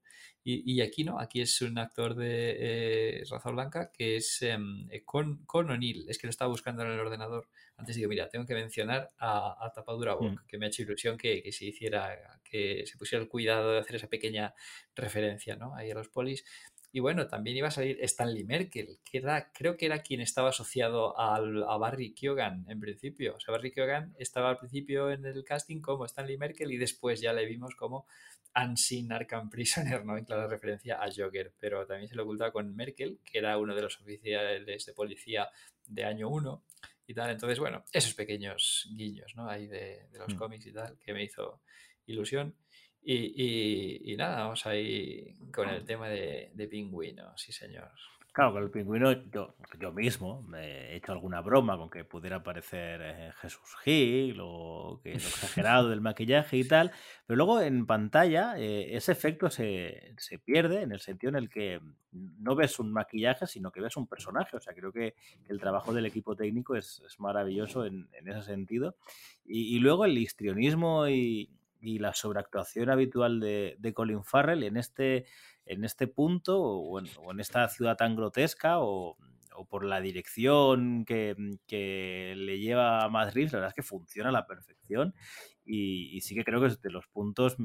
Y, 0.46 0.82
aquí 0.82 1.06
no, 1.06 1.20
aquí 1.20 1.40
es 1.40 1.62
un 1.62 1.78
actor 1.78 2.16
de 2.16 2.58
eh, 2.60 3.24
raza 3.30 3.50
blanca 3.50 3.92
que 3.94 4.18
es 4.18 4.42
em, 4.42 4.90
eh, 4.92 5.06
con, 5.06 5.46
con 5.46 5.72
O'Neill. 5.72 6.06
Es 6.10 6.18
que 6.18 6.28
lo 6.28 6.32
estaba 6.32 6.52
buscando 6.52 6.84
en 6.84 6.92
el 6.92 7.00
ordenador. 7.00 7.48
Antes 7.78 7.96
digo, 7.96 8.10
mira, 8.10 8.28
tengo 8.28 8.46
que 8.46 8.54
mencionar 8.54 9.10
a, 9.20 9.66
a 9.66 9.72
Tapadura 9.72 10.16
Book, 10.16 10.34
mm. 10.34 10.48
que 10.48 10.58
me 10.58 10.66
ha 10.66 10.68
hecho 10.68 10.82
ilusión 10.82 11.18
que, 11.18 11.42
que, 11.42 11.54
se 11.54 11.66
hiciera, 11.66 12.42
que 12.44 12.84
se 12.86 12.98
pusiera 12.98 13.24
el 13.24 13.30
cuidado 13.30 13.72
de 13.72 13.80
hacer 13.80 13.96
esa 13.96 14.08
pequeña 14.08 14.54
referencia, 14.96 15.56
¿no? 15.56 15.76
Ahí 15.76 15.92
a 15.92 15.96
los 15.96 16.10
polis. 16.10 16.44
Y 16.96 17.00
bueno, 17.00 17.26
también 17.26 17.58
iba 17.58 17.70
a 17.70 17.72
salir 17.72 17.98
Stanley 18.04 18.44
Merkel, 18.44 19.00
que 19.04 19.18
era, 19.18 19.52
creo 19.52 19.76
que 19.78 19.88
era 19.88 20.04
quien 20.04 20.22
estaba 20.22 20.50
asociado 20.50 21.18
al, 21.18 21.64
a 21.64 21.76
Barry 21.78 22.14
Keoghan 22.14 22.66
en 22.70 22.80
principio. 22.80 23.36
O 23.36 23.40
sea, 23.40 23.52
Barry 23.52 23.72
Keoghan 23.72 24.14
estaba 24.20 24.52
al 24.52 24.60
principio 24.60 25.10
en 25.10 25.26
el 25.26 25.44
casting 25.44 25.82
como 25.82 26.06
Stanley 26.06 26.38
Merkel 26.38 26.72
y 26.72 26.78
después 26.78 27.20
ya 27.20 27.34
le 27.34 27.48
vimos 27.48 27.74
como 27.76 28.06
Unseen 28.56 29.12
Arkham 29.12 29.50
Prisoner, 29.50 30.06
¿no? 30.06 30.18
En 30.18 30.26
clara 30.26 30.48
referencia 30.48 31.02
a 31.02 31.10
Joker. 31.16 31.54
Pero 31.60 31.86
también 31.86 32.10
se 32.10 32.16
lo 32.16 32.24
ocultaba 32.24 32.52
con 32.52 32.76
Merkel, 32.76 33.20
que 33.24 33.40
era 33.40 33.58
uno 33.58 33.76
de 33.76 33.82
los 33.82 34.00
oficiales 34.00 34.86
de 34.86 34.94
policía 34.94 35.50
de 35.88 36.04
año 36.06 36.30
1 36.30 36.64
y 37.08 37.14
tal. 37.14 37.32
Entonces, 37.32 37.60
bueno, 37.60 37.84
esos 37.92 38.14
pequeños 38.14 38.90
guiños, 38.96 39.36
¿no? 39.36 39.50
Ahí 39.50 39.68
de, 39.68 40.08
de 40.12 40.20
los 40.20 40.34
mm. 40.34 40.38
cómics 40.38 40.66
y 40.68 40.72
tal, 40.72 40.98
que 41.00 41.14
me 41.14 41.24
hizo 41.24 41.62
ilusión. 42.06 42.56
Y, 43.06 44.16
nada, 44.18 44.44
vamos 44.44 44.66
ahí 44.66 45.36
con 45.52 45.70
el 45.70 45.86
tema 45.86 46.08
de, 46.08 46.52
de 46.54 46.68
pingüino, 46.68 47.38
sí 47.38 47.52
señor. 47.52 47.92
Claro, 48.34 48.54
con 48.54 48.64
el 48.64 48.72
pingüino 48.72 49.12
yo, 49.32 49.54
yo 49.80 49.92
mismo 49.92 50.42
me 50.42 50.90
he 50.90 50.96
hecho 50.96 51.12
alguna 51.12 51.40
broma 51.42 51.78
con 51.78 51.88
que 51.88 52.04
pudiera 52.04 52.38
aparecer 52.38 53.00
eh, 53.04 53.32
Jesús 53.40 53.76
Gil 53.84 54.40
o 54.42 55.00
que 55.04 55.12
lo 55.12 55.18
exagerado 55.18 55.90
del 55.90 56.02
maquillaje 56.02 56.58
y 56.58 56.68
tal, 56.68 56.92
pero 57.28 57.38
luego 57.38 57.62
en 57.62 57.86
pantalla 57.86 58.56
eh, 58.58 58.96
ese 58.96 59.12
efecto 59.12 59.52
se, 59.52 60.16
se, 60.18 60.40
pierde 60.40 60.82
en 60.82 60.92
el 60.92 61.00
sentido 61.00 61.30
en 61.30 61.36
el 61.36 61.48
que 61.48 61.80
no 62.12 62.56
ves 62.56 62.80
un 62.80 62.92
maquillaje, 62.92 63.46
sino 63.46 63.72
que 63.72 63.82
ves 63.82 63.98
un 63.98 64.08
personaje. 64.08 64.58
O 64.58 64.60
sea, 64.60 64.74
creo 64.74 64.92
que, 64.92 65.14
el 65.48 65.60
trabajo 65.60 65.94
del 65.94 66.08
equipo 66.08 66.36
técnico 66.36 66.76
es, 66.76 67.04
es 67.06 67.20
maravilloso 67.20 67.86
en, 67.86 68.10
en, 68.14 68.28
ese 68.30 68.42
sentido. 68.42 68.96
Y, 69.46 69.76
y 69.76 69.80
luego 69.80 70.06
el 70.06 70.18
histrionismo 70.18 71.08
y, 71.08 71.52
y 71.84 72.00
la 72.00 72.14
sobreactuación 72.14 72.90
habitual 72.90 73.42
de, 73.42 73.92
Colin 73.94 74.24
Farrell 74.24 74.64
en 74.64 74.78
este, 74.78 75.26
en 75.66 75.84
este 75.84 76.08
punto 76.08 76.62
o 76.62 77.00
en, 77.00 77.40
esta 77.40 77.68
ciudad 77.70 77.98
tan 77.98 78.16
grotesca 78.16 78.80
o, 78.80 79.18
por 79.70 79.86
la 79.86 80.02
dirección 80.02 81.06
que, 81.06 81.36
le 82.36 82.60
lleva 82.60 83.04
a 83.04 83.10
Madrid, 83.10 83.50
la 83.52 83.60
verdad 83.60 83.70
es 83.70 83.76
que 83.76 83.84
funciona 83.84 84.30
a 84.30 84.34
la 84.34 84.48
perfección 84.48 85.14
y, 85.64 86.20
sí 86.22 86.36
que 86.36 86.44
creo 86.44 86.60
que 86.60 86.68
es 86.68 86.82
de 86.82 86.90
los 86.90 87.08
puntos 87.08 87.58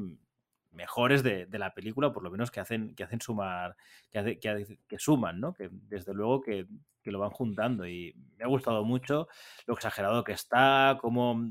mejores 0.71 1.23
de, 1.23 1.47
la 1.51 1.73
película, 1.73 2.13
por 2.13 2.23
lo 2.23 2.31
menos 2.31 2.51
que 2.51 2.59
hacen, 2.59 2.93
que 2.95 3.03
hacen 3.03 3.21
sumar, 3.21 3.75
que, 4.11 4.39
que, 4.39 4.99
suman, 4.99 5.39
¿no? 5.39 5.53
Que 5.53 5.69
desde 5.71 6.13
luego 6.13 6.41
que, 6.41 6.67
que, 7.01 7.11
lo 7.11 7.19
van 7.19 7.31
juntando. 7.31 7.87
Y 7.87 8.15
me 8.37 8.45
ha 8.45 8.47
gustado 8.47 8.85
mucho 8.85 9.27
lo 9.65 9.73
exagerado 9.73 10.23
que 10.23 10.33
está, 10.33 10.97
cómo 11.01 11.41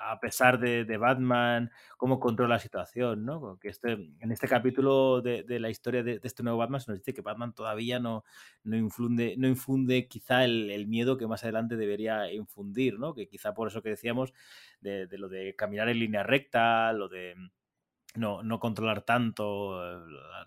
a 0.00 0.18
pesar 0.20 0.58
de, 0.58 0.96
Batman, 0.96 1.70
cómo 1.96 2.20
controla 2.20 2.56
la 2.56 2.60
situación, 2.60 3.24
¿no? 3.24 3.58
Que 3.58 3.68
este, 3.68 3.92
en 3.92 4.32
este 4.32 4.48
capítulo 4.48 5.20
de, 5.20 5.44
la 5.58 5.70
historia 5.70 6.02
de, 6.02 6.20
este 6.22 6.42
nuevo 6.42 6.58
Batman 6.58 6.80
se 6.80 6.90
nos 6.90 7.00
dice 7.00 7.14
que 7.14 7.20
Batman 7.20 7.54
todavía 7.54 7.98
no, 7.98 8.24
no, 8.62 8.76
infunde, 8.76 9.34
no 9.38 9.48
infunde 9.48 10.08
quizá 10.08 10.44
el, 10.44 10.86
miedo 10.86 11.16
que 11.16 11.26
más 11.26 11.42
adelante 11.44 11.76
debería 11.76 12.32
infundir, 12.32 12.98
¿no? 12.98 13.14
Que 13.14 13.28
quizá 13.28 13.54
por 13.54 13.68
eso 13.68 13.82
que 13.82 13.90
decíamos 13.90 14.32
de 14.80 15.08
lo 15.18 15.28
de 15.28 15.54
caminar 15.56 15.88
en 15.88 15.98
línea 15.98 16.22
recta, 16.22 16.92
lo 16.92 17.08
de 17.08 17.34
no, 18.14 18.42
no 18.42 18.60
controlar 18.60 19.02
tanto 19.02 19.82
eh, 19.84 20.00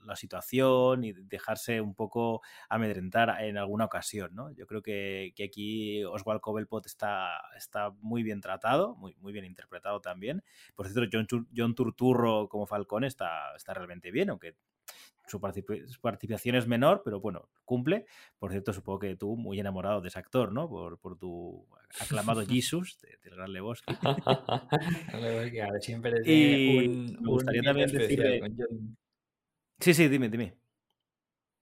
la, 0.06 0.16
situación 0.16 1.04
y 1.04 1.14
dejarse 1.14 1.82
un 1.82 1.94
poco 1.94 2.42
amedrentar 2.70 3.42
en 3.44 3.58
alguna 3.58 3.86
ocasión, 3.86 4.34
¿no? 4.34 4.52
Yo 4.52 4.66
creo 4.66 4.82
que, 4.82 5.34
que 5.36 5.44
aquí 5.44 6.04
Oswald 6.06 6.42
Cobblepot 6.42 6.86
está, 6.86 7.30
está 7.56 7.92
muy 8.02 8.24
bien 8.24 8.42
tratado, 8.42 8.96
muy, 8.96 9.16
muy 9.20 9.34
bien 9.34 9.46
interpretado 9.46 10.02
también. 10.02 10.44
Por 10.76 10.88
cierto, 10.88 11.10
John, 11.12 11.48
John 11.56 11.76
Turturro 11.76 12.48
como 12.48 12.66
Falcón 12.66 13.04
está, 13.04 13.56
está 13.56 13.74
realmente 13.74 14.12
bien, 14.12 14.30
aunque 14.30 14.56
su, 15.28 15.40
participación 16.02 16.56
es 16.56 16.68
menor, 16.68 17.02
pero 17.04 17.20
bueno, 17.20 17.50
cumple. 17.66 18.06
Por 18.40 18.52
cierto, 18.52 18.74
supongo 18.74 19.00
que 19.00 19.16
tú 19.16 19.36
muy 19.36 19.60
enamorado 19.60 20.02
de 20.02 20.08
ese 20.08 20.20
actor, 20.20 20.52
¿no? 20.52 20.70
Por, 20.70 20.98
por 21.00 21.18
tu 21.18 21.68
aclamado 22.00 22.46
Jesus 22.48 23.00
del 23.02 23.36
Gran 23.36 23.54
Lebowski. 23.54 23.94
siempre 25.82 26.22
y 26.26 26.88
me 26.88 27.30
gustaría 27.30 27.62
también 27.62 27.92
decirle... 27.92 28.42
Sí, 29.80 29.94
sí, 29.94 30.08
dime, 30.08 30.30
dime. 30.30 30.56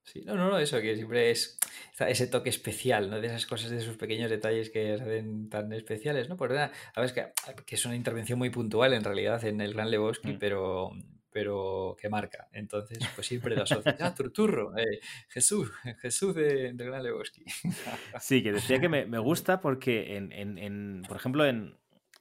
Sí, 0.03 0.21
no, 0.23 0.35
no, 0.35 0.51
no, 0.51 0.59
eso 0.59 0.79
que 0.81 0.95
siempre 0.95 1.31
es 1.31 1.57
ese 1.99 2.27
toque 2.27 2.49
especial, 2.49 3.09
¿no? 3.09 3.19
De 3.19 3.27
esas 3.27 3.47
cosas, 3.47 3.71
de 3.71 3.77
esos 3.77 3.97
pequeños 3.97 4.29
detalles 4.29 4.69
que 4.69 4.97
se 4.97 5.03
hacen 5.03 5.49
tan 5.49 5.73
especiales, 5.73 6.29
¿no? 6.29 6.37
Por 6.37 6.49
verdad, 6.49 6.71
a 6.93 7.01
ver, 7.01 7.11
que, 7.11 7.25
que 7.65 7.75
es 7.75 7.85
una 7.85 7.95
intervención 7.95 8.37
muy 8.37 8.51
puntual 8.51 8.93
en 8.93 9.03
realidad 9.03 9.43
en 9.43 9.61
el 9.61 9.73
Gran 9.73 9.89
Lebowski, 9.89 10.33
mm. 10.33 10.39
pero 10.39 10.91
pero 11.35 11.97
que 11.99 12.07
marca. 12.07 12.47
Entonces, 12.53 12.97
pues 13.13 13.27
siempre 13.27 13.57
la 13.57 13.63
asocia. 13.63 13.97
Ah, 13.99 14.15
Turturro, 14.15 14.71
eh, 14.77 15.01
Jesús, 15.27 15.69
Jesús 16.01 16.33
de, 16.33 16.71
de 16.71 16.85
Gran 16.85 17.03
Lebowski. 17.03 17.43
Sí, 18.21 18.41
que 18.41 18.53
decía 18.53 18.79
que 18.79 18.87
me, 18.87 19.05
me 19.05 19.19
gusta 19.19 19.59
porque, 19.59 20.15
en, 20.15 20.31
en, 20.31 20.57
en, 20.57 21.01
por 21.05 21.17
ejemplo, 21.17 21.45
en, 21.45 21.75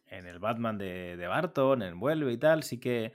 en 0.08 0.26
el 0.26 0.40
Batman 0.40 0.78
de, 0.78 1.16
de 1.16 1.26
Barton, 1.28 1.82
en 1.82 2.00
Vuelve 2.00 2.32
y 2.32 2.38
tal, 2.38 2.64
sí 2.64 2.80
que 2.80 3.12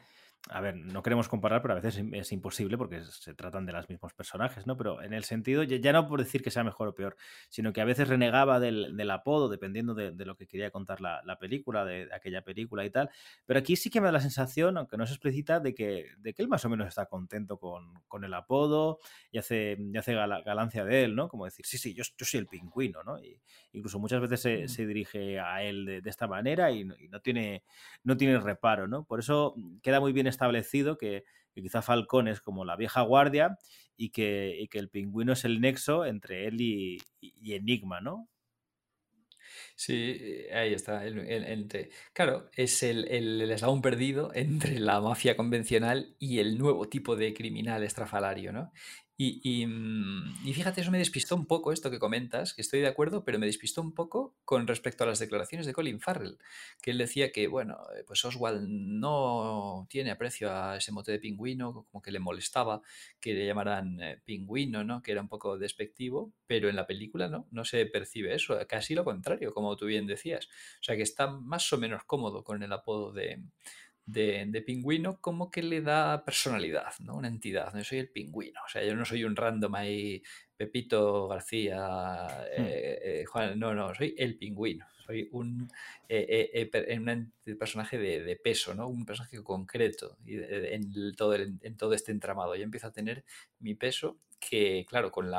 a 0.47 0.61
ver, 0.61 0.75
no 0.75 1.03
queremos 1.03 1.27
comparar, 1.27 1.61
pero 1.61 1.73
a 1.73 1.79
veces 1.79 2.03
es 2.13 2.31
imposible 2.31 2.77
porque 2.77 3.03
se 3.03 3.33
tratan 3.33 3.65
de 3.65 3.73
los 3.73 3.89
mismos 3.89 4.13
personajes, 4.13 4.65
¿no? 4.65 4.77
Pero 4.77 5.01
en 5.01 5.13
el 5.13 5.23
sentido, 5.25 5.63
ya 5.63 5.91
no 5.91 6.07
por 6.07 6.19
decir 6.19 6.41
que 6.41 6.49
sea 6.49 6.63
mejor 6.63 6.87
o 6.87 6.95
peor, 6.95 7.17
sino 7.49 7.73
que 7.73 7.81
a 7.81 7.85
veces 7.85 8.07
renegaba 8.07 8.59
del, 8.59 9.11
apodo, 9.11 9.49
dependiendo 9.49 9.93
de, 9.93 10.13
lo 10.25 10.35
que 10.37 10.47
quería 10.47 10.71
contar 10.71 11.01
la, 11.01 11.37
película, 11.39 11.83
de, 11.83 12.07
aquella 12.13 12.41
película 12.41 12.85
y 12.85 12.89
tal. 12.89 13.09
Pero 13.45 13.59
aquí 13.59 13.75
sí 13.75 13.89
que 13.89 13.99
me 13.99 14.07
da 14.07 14.13
la 14.13 14.21
sensación, 14.21 14.77
aunque 14.77 14.97
no 14.97 15.05
se 15.05 15.13
explicita, 15.13 15.59
de 15.59 15.75
que, 15.75 16.07
de 16.17 16.33
que 16.33 16.41
él 16.41 16.47
más 16.47 16.63
o 16.63 16.69
menos 16.69 16.87
está 16.87 17.05
contento 17.07 17.57
con, 17.57 18.23
el 18.23 18.33
apodo 18.33 18.99
y 19.31 19.37
hace, 19.37 19.77
hace 19.97 20.13
galancia 20.13 20.83
de 20.83 21.03
él, 21.03 21.15
¿no? 21.15 21.27
Como 21.27 21.45
decir, 21.45 21.65
sí, 21.65 21.77
sí, 21.77 21.93
yo, 21.93 22.03
yo 22.17 22.25
soy 22.25 22.39
el 22.39 22.47
pingüino, 22.47 23.03
¿no? 23.03 23.21
Y 23.21 23.39
incluso 23.73 23.99
muchas 23.99 24.21
veces 24.21 24.41
se, 24.41 24.67
se 24.67 24.85
dirige 24.85 25.39
a 25.39 25.63
él 25.63 25.85
de, 25.85 26.09
esta 26.09 26.27
manera 26.27 26.71
y, 26.71 26.85
no, 26.85 27.19
tiene, 27.21 27.63
no 28.03 28.17
tiene 28.17 28.39
reparo, 28.39 28.87
¿no? 28.87 29.03
Por 29.03 29.19
eso 29.19 29.53
queda 29.83 29.99
muy 29.99 30.11
bien 30.11 30.27
establecido 30.29 30.97
que, 30.97 31.23
quizá 31.53 31.81
Falcón 31.81 32.29
es 32.29 32.39
como 32.39 32.63
la 32.63 32.77
vieja 32.77 33.01
guardia 33.01 33.57
y 33.97 34.11
que, 34.11 34.67
el 34.71 34.89
pingüino 34.89 35.33
es 35.33 35.43
el 35.45 35.59
nexo 35.59 36.05
entre 36.05 36.47
él 36.47 36.61
y, 36.61 36.97
Enigma, 37.43 38.01
¿no? 38.01 38.29
Sí, 39.75 40.17
eh, 40.19 40.53
ahí 40.53 40.73
está. 40.73 41.05
entre, 41.05 41.89
claro, 42.13 42.49
es 42.55 42.83
el, 42.83 43.07
el, 43.09 43.49
eslabón 43.49 43.81
perdido 43.81 44.31
entre 44.35 44.79
la 44.79 45.01
mafia 45.01 45.35
convencional 45.35 46.15
y 46.19 46.39
el 46.39 46.57
nuevo 46.57 46.87
tipo 46.87 47.15
de 47.15 47.33
criminal 47.33 47.83
estrafalario, 47.83 48.51
¿no? 48.51 48.71
Y, 49.21 49.65
mm, 49.67 50.47
y, 50.47 50.53
fíjate, 50.53 50.79
eso 50.79 50.91
me 50.91 50.97
despistó 50.97 51.35
un 51.35 51.45
poco 51.45 51.73
esto 51.73 51.91
que 51.91 51.99
comentas, 51.99 52.53
que 52.53 52.61
estoy 52.61 52.79
de 52.79 52.87
acuerdo, 52.87 53.25
pero 53.25 53.37
me 53.37 53.47
despistó 53.47 53.81
un 53.81 53.93
poco 53.93 54.37
con 54.45 54.65
respecto 54.65 55.03
a 55.03 55.07
las 55.07 55.19
declaraciones 55.19 55.67
de 55.67 55.73
Colin 55.73 55.99
Farrell, 55.99 56.37
que 56.81 56.91
él 56.91 56.97
decía 56.97 57.33
que, 57.33 57.49
bueno, 57.49 57.79
eh, 57.97 58.05
pues 58.07 58.23
Oswald 58.23 58.65
no 58.69 59.87
tiene 59.89 60.11
aprecio 60.11 60.55
a 60.55 60.77
ese 60.77 60.93
mote 60.93 61.11
de 61.11 61.19
pingüino, 61.19 61.85
como 61.91 62.01
que 62.01 62.11
le 62.11 62.19
molestaba 62.19 62.81
que 63.19 63.33
le 63.33 63.45
llamaran 63.45 64.01
eh, 64.01 64.21
pingüino, 64.23 64.85
¿no? 64.85 65.01
Que 65.01 65.11
era 65.11 65.19
un 65.19 65.27
poco 65.27 65.57
despectivo, 65.57 66.31
pero 66.47 66.69
en 66.69 66.77
la 66.77 66.87
película 66.87 67.27
no, 67.27 67.45
no 67.51 67.65
se 67.65 67.85
percibe 67.87 68.33
eso, 68.33 68.57
casi 68.69 68.95
lo 68.95 69.03
contrario, 69.03 69.53
como 69.53 69.75
tú 69.75 69.85
bien 69.85 70.07
decías. 70.07 70.47
O 70.79 70.83
sea 70.83 70.95
que 70.95 71.03
está 71.03 71.27
más 71.27 71.73
o 71.73 71.77
menos 71.77 72.05
cómodo 72.05 72.45
con 72.45 72.63
el 72.63 72.71
apodo 72.71 73.11
de, 73.11 73.43
de, 74.11 74.63
pingüino 74.65 75.19
como 75.21 75.49
que 75.51 75.63
le 75.63 75.81
da 75.81 76.23
personalidad, 76.25 76.93
¿no? 76.99 77.15
Una 77.15 77.27
entidad. 77.27 77.73
Yo 77.75 77.83
soy 77.83 77.99
el 77.99 78.09
pingüino. 78.09 78.59
O 78.65 78.69
sea, 78.69 78.83
yo 78.83 78.95
no 78.95 79.05
soy 79.05 79.23
un 79.23 79.35
random 79.35 79.75
ahí, 79.75 80.21
Pepito 80.55 81.27
García, 81.27 82.27
hmm. 82.57 82.61
eh, 82.61 82.99
eh, 83.03 83.25
Juan, 83.25 83.59
no, 83.59 83.73
no, 83.73 83.93
soy 83.93 84.15
el 84.17 84.37
pingüino. 84.37 84.85
Soy 85.09 85.27
un, 85.31 85.67
eh, 86.07 86.69
un 86.93 87.57
personaje 87.57 87.97
de, 87.97 88.35
peso, 88.35 88.75
¿no? 88.75 88.87
Un 88.87 89.05
personaje 89.05 89.41
concreto 89.43 90.19
en 90.27 91.15
todo, 91.15 91.33
en 91.33 91.77
todo 91.77 91.93
este 91.95 92.11
entramado. 92.11 92.55
Yo 92.55 92.63
empiezo 92.63 92.85
a 92.85 92.91
tener 92.91 93.25
mi 93.57 93.73
peso 93.73 94.19
que, 94.39 94.85
claro, 94.87 95.11
con 95.11 95.25
el 95.27 95.33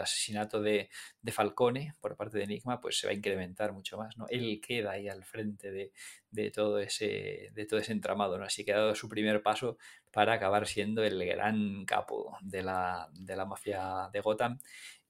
asesinato 0.00 0.60
de, 0.60 0.90
Falcone 1.32 1.94
por 2.02 2.16
parte 2.16 2.36
de 2.36 2.44
Enigma, 2.44 2.82
pues 2.82 2.98
se 2.98 3.06
va 3.06 3.12
a 3.12 3.16
incrementar 3.16 3.72
mucho 3.72 3.96
más, 3.96 4.18
¿no? 4.18 4.26
Él 4.28 4.60
queda 4.60 4.92
ahí 4.92 5.08
al 5.08 5.24
frente 5.24 5.70
de, 5.70 5.92
de 6.30 6.50
todo, 6.50 6.78
ese, 6.78 7.50
de 7.54 7.64
todo 7.64 7.80
ese 7.80 7.92
entramado, 7.92 8.36
¿no? 8.36 8.44
Así 8.44 8.62
que 8.62 8.74
ha 8.74 8.78
dado 8.78 8.94
su 8.94 9.08
primer 9.08 9.42
paso 9.42 9.78
para 10.12 10.34
acabar 10.34 10.66
siendo 10.66 11.02
el 11.02 11.24
gran 11.24 11.86
capo 11.86 12.36
de 12.42 12.62
la, 12.62 13.08
de 13.12 13.36
la 13.36 13.46
mafia 13.46 14.10
de 14.12 14.20
Gotham. 14.20 14.58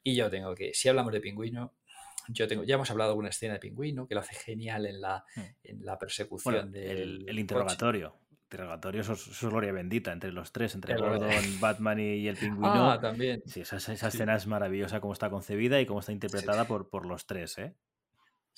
Y 0.04 0.14
yo 0.14 0.30
tengo 0.30 0.54
que, 0.54 0.72
si 0.72 0.88
hablamos 0.88 1.12
de 1.12 1.20
Pingüino, 1.20 1.74
yo 2.28 2.46
tengo, 2.46 2.64
ya 2.64 2.74
hemos 2.74 2.90
hablado 2.90 3.12
de 3.12 3.18
una 3.18 3.28
escena 3.28 3.54
de 3.54 3.60
Pingüino 3.60 4.06
que 4.06 4.14
lo 4.14 4.20
hace 4.20 4.34
genial 4.34 4.86
en 4.86 5.00
la, 5.00 5.24
hmm. 5.34 5.40
en 5.64 5.84
la 5.84 5.98
persecución 5.98 6.70
del 6.72 7.28
el 7.28 7.38
interrogatorio 7.38 8.14
interrogatorio, 8.50 9.02
eso, 9.02 9.12
es 9.12 9.40
gloria 9.42 9.72
bendita 9.72 10.10
entre 10.10 10.32
los 10.32 10.52
tres, 10.52 10.74
entre 10.74 10.96
Gordon, 10.96 11.28
Batman 11.60 12.00
y, 12.00 12.26
el 12.28 12.36
pingüino. 12.36 12.92
Ah, 12.92 12.98
también. 12.98 13.42
Sí, 13.44 13.60
esa, 13.60 13.76
esa 13.76 14.08
escena 14.08 14.34
es 14.36 14.46
maravillosa 14.46 15.00
cómo 15.00 15.12
está 15.12 15.28
concebida 15.28 15.78
y 15.82 15.86
cómo 15.86 16.00
está 16.00 16.12
interpretada 16.12 16.64
por, 16.64 16.88
por 16.88 17.04
los 17.04 17.26
tres, 17.26 17.58
¿eh? 17.58 17.74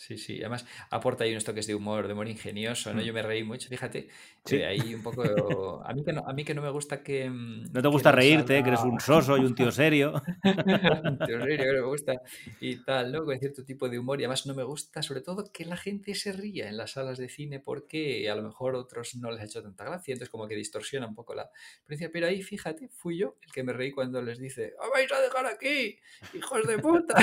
Sí, 0.00 0.16
sí, 0.16 0.38
además 0.38 0.64
aporta 0.88 1.24
ahí 1.24 1.32
unos 1.32 1.44
toques 1.44 1.66
de 1.66 1.74
humor, 1.74 2.06
de 2.06 2.14
humor 2.14 2.26
ingenioso, 2.26 2.94
¿no? 2.94 3.02
Mm. 3.02 3.04
Yo 3.04 3.12
me 3.12 3.20
reí 3.20 3.44
mucho, 3.44 3.68
fíjate, 3.68 4.08
¿Sí? 4.46 4.62
ahí 4.62 4.94
un 4.94 5.02
poco... 5.02 5.20
A 5.84 5.92
mí, 5.92 6.02
que 6.02 6.12
no, 6.14 6.22
a 6.26 6.32
mí 6.32 6.42
que 6.42 6.54
no 6.54 6.62
me 6.62 6.70
gusta 6.70 7.02
que... 7.02 7.28
Mm, 7.28 7.70
no 7.70 7.82
te 7.82 7.88
gusta 7.88 8.10
reírte, 8.10 8.62
que 8.62 8.68
eres 8.70 8.80
un 8.80 8.98
soso 9.00 9.36
y 9.36 9.40
un 9.40 9.54
tío 9.54 9.70
serio. 9.70 10.14
un 11.04 11.18
tío 11.18 11.38
serio, 11.40 11.58
que 11.58 11.66
no 11.66 11.72
me 11.72 11.80
gusta 11.82 12.14
y 12.60 12.76
tal, 12.76 13.12
¿no? 13.12 13.24
Con 13.26 13.38
cierto 13.38 13.62
tipo 13.62 13.90
de 13.90 13.98
humor 13.98 14.18
y 14.20 14.24
además 14.24 14.46
no 14.46 14.54
me 14.54 14.62
gusta 14.62 15.02
sobre 15.02 15.20
todo 15.20 15.52
que 15.52 15.66
la 15.66 15.76
gente 15.76 16.14
se 16.14 16.32
ría 16.32 16.70
en 16.70 16.78
las 16.78 16.92
salas 16.92 17.18
de 17.18 17.28
cine 17.28 17.60
porque 17.60 18.30
a 18.30 18.34
lo 18.34 18.42
mejor 18.42 18.76
otros 18.76 19.16
no 19.16 19.30
les 19.30 19.40
ha 19.40 19.44
hecho 19.44 19.62
tanta 19.62 19.84
gracia, 19.84 20.12
entonces 20.12 20.30
como 20.30 20.48
que 20.48 20.54
distorsiona 20.54 21.06
un 21.06 21.14
poco 21.14 21.34
la 21.34 21.50
experiencia, 21.76 22.08
pero 22.10 22.26
ahí 22.26 22.42
fíjate, 22.42 22.88
fui 22.88 23.18
yo 23.18 23.36
el 23.42 23.52
que 23.52 23.62
me 23.62 23.74
reí 23.74 23.90
cuando 23.90 24.22
les 24.22 24.38
dice, 24.38 24.72
¡Oh, 24.80 24.90
vais 24.94 25.12
a 25.12 25.20
dejar 25.20 25.44
aquí, 25.44 25.98
hijos 26.32 26.66
de 26.66 26.78
puta! 26.78 27.14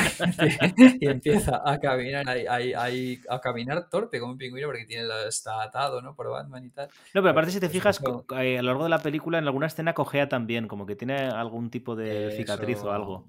y 0.99 1.07
empieza 1.07 1.61
a 1.65 1.79
caminar 1.79 2.29
ahí 2.29 2.66
hay, 2.73 3.21
a 3.29 3.39
caminar 3.39 3.89
torpe 3.89 4.19
como 4.19 4.33
un 4.33 4.37
pingüino 4.37 4.67
porque 4.67 4.85
tiene 4.85 5.07
está 5.27 5.63
atado, 5.63 6.01
¿no? 6.01 6.15
Por 6.15 6.29
Batman 6.29 6.65
y 6.65 6.69
tal. 6.69 6.87
No, 7.13 7.21
pero 7.21 7.29
aparte 7.29 7.51
si 7.51 7.59
te 7.59 7.69
fijas, 7.69 8.01
eh, 8.39 8.57
a 8.57 8.61
lo 8.61 8.67
largo 8.67 8.83
de 8.83 8.89
la 8.89 9.01
película 9.01 9.37
en 9.37 9.45
alguna 9.45 9.67
escena 9.67 9.93
cojea 9.93 10.29
también, 10.29 10.67
como 10.67 10.85
que 10.85 10.95
tiene 10.95 11.27
algún 11.27 11.69
tipo 11.69 11.95
de 11.95 12.33
cicatriz 12.37 12.79
o 12.79 12.91
algo. 12.91 13.27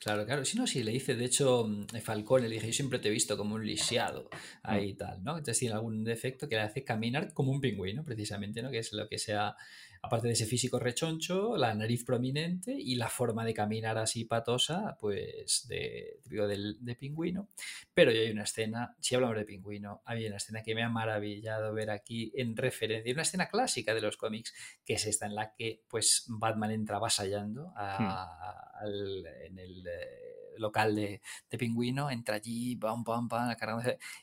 Claro, 0.00 0.24
claro. 0.24 0.46
Si 0.46 0.56
no, 0.56 0.66
si 0.66 0.82
le 0.82 0.92
dice, 0.92 1.14
de 1.14 1.26
hecho, 1.26 1.66
mm, 1.68 1.98
Falcón 2.00 2.42
le 2.42 2.48
dije, 2.48 2.68
yo 2.68 2.72
siempre 2.72 2.98
te 2.98 3.08
he 3.08 3.10
visto 3.10 3.36
como 3.36 3.56
un 3.56 3.66
lisiado, 3.66 4.30
ahí 4.62 4.90
y 4.90 4.94
tal, 4.94 5.22
¿no? 5.22 5.32
Entonces 5.32 5.58
tiene 5.58 5.74
algún 5.74 6.02
defecto 6.04 6.48
que 6.48 6.56
le 6.56 6.62
hace 6.62 6.82
caminar 6.82 7.34
como 7.34 7.52
un 7.52 7.60
pingüino, 7.60 8.02
precisamente, 8.02 8.62
¿no? 8.62 8.70
Que 8.70 8.78
es 8.78 8.94
lo 8.94 9.06
que 9.08 9.18
sea 9.18 9.54
aparte 10.02 10.28
de 10.28 10.32
ese 10.32 10.46
físico 10.46 10.78
rechoncho, 10.78 11.56
la 11.56 11.74
nariz 11.74 12.04
prominente 12.04 12.72
y 12.72 12.94
la 12.94 13.08
forma 13.08 13.44
de 13.44 13.52
caminar 13.52 13.98
así 13.98 14.24
patosa, 14.24 14.96
pues 14.98 15.66
de, 15.68 16.20
de 16.24 16.94
pingüino. 16.96 17.48
Pero 17.92 18.10
yo 18.10 18.20
hay 18.20 18.30
una 18.30 18.44
escena, 18.44 18.96
si 18.98 19.14
hablamos 19.14 19.36
de 19.36 19.44
pingüino, 19.44 20.02
hay 20.06 20.26
una 20.26 20.36
escena 20.36 20.62
que 20.62 20.74
me 20.74 20.82
ha 20.82 20.88
maravillado 20.88 21.74
ver 21.74 21.90
aquí 21.90 22.32
en 22.34 22.56
referencia, 22.56 23.12
una 23.12 23.22
escena 23.22 23.48
clásica 23.48 23.94
de 23.94 24.00
los 24.00 24.16
cómics, 24.16 24.54
que 24.84 24.94
es 24.94 25.06
esta 25.06 25.26
en 25.26 25.34
la 25.34 25.52
que 25.54 25.82
pues 25.88 26.24
Batman 26.28 26.70
entra 26.70 26.96
avasallando 26.96 27.72
hmm. 27.76 29.26
en 29.46 29.58
el... 29.58 29.88
Local 30.60 30.94
de, 30.94 31.20
Pingüino, 31.58 32.10
entra 32.10 32.36
allí, 32.36 32.76
pam, 32.76 33.02
pam, 33.02 33.28
pam, 33.28 33.54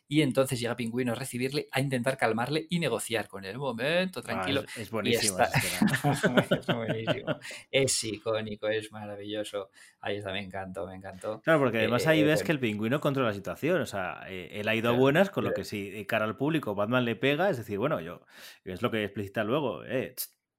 y 0.07 0.22
entonces 0.22 0.59
llega 0.59 0.75
Pingüino 0.75 1.11
a 1.11 1.16
recibirle, 1.16 1.67
a 1.72 1.82
intentar 1.82 2.17
calmarle 2.17 2.67
y 2.69 2.80
negociar 2.80 3.27
con 3.27 3.43
él. 3.45 3.57
Un 3.57 3.64
momento, 3.64 4.19
ah, 4.19 4.24
tranquilo. 4.24 4.64
es, 4.77 4.90
buenísimo. 4.90 5.38
es 5.40 6.67
buenísimo. 6.67 7.35
Es 7.72 8.03
icónico, 8.03 8.67
es 8.67 8.91
maravilloso. 8.91 9.69
Ahí 10.01 10.17
está, 10.17 10.32
me 10.32 10.41
encantó, 10.41 10.88
me 10.88 10.95
encantó. 10.95 11.41
Claro, 11.41 11.59
porque 11.59 11.80
además 11.80 12.07
ahí 12.07 12.22
eh, 12.22 12.25
ves 12.25 12.43
que 12.43 12.51
el 12.51 12.59
Pingüino 12.59 13.01
controla 13.01 13.30
la 13.30 13.35
situación. 13.35 13.82
O 13.82 13.85
sea, 13.85 14.22
eh, 14.27 14.49
él 14.53 14.67
ha 14.67 14.75
ido 14.75 14.90
a 14.90 14.93
buenas, 14.93 15.30
con 15.30 15.43
lo 15.43 15.53
que 15.53 15.64
si 15.64 16.06
cara 16.06 16.25
al 16.25 16.38
público 16.38 16.75
Batman 16.75 17.06
le 17.06 17.16
pega, 17.16 17.49
es 17.49 17.57
decir, 17.57 17.77
bueno, 17.77 17.99
yo, 17.99 18.22
es 18.64 18.82
lo 18.82 18.91
que 18.91 19.03
explicita 19.03 19.43
luego, 19.43 19.83
eh, 19.83 20.16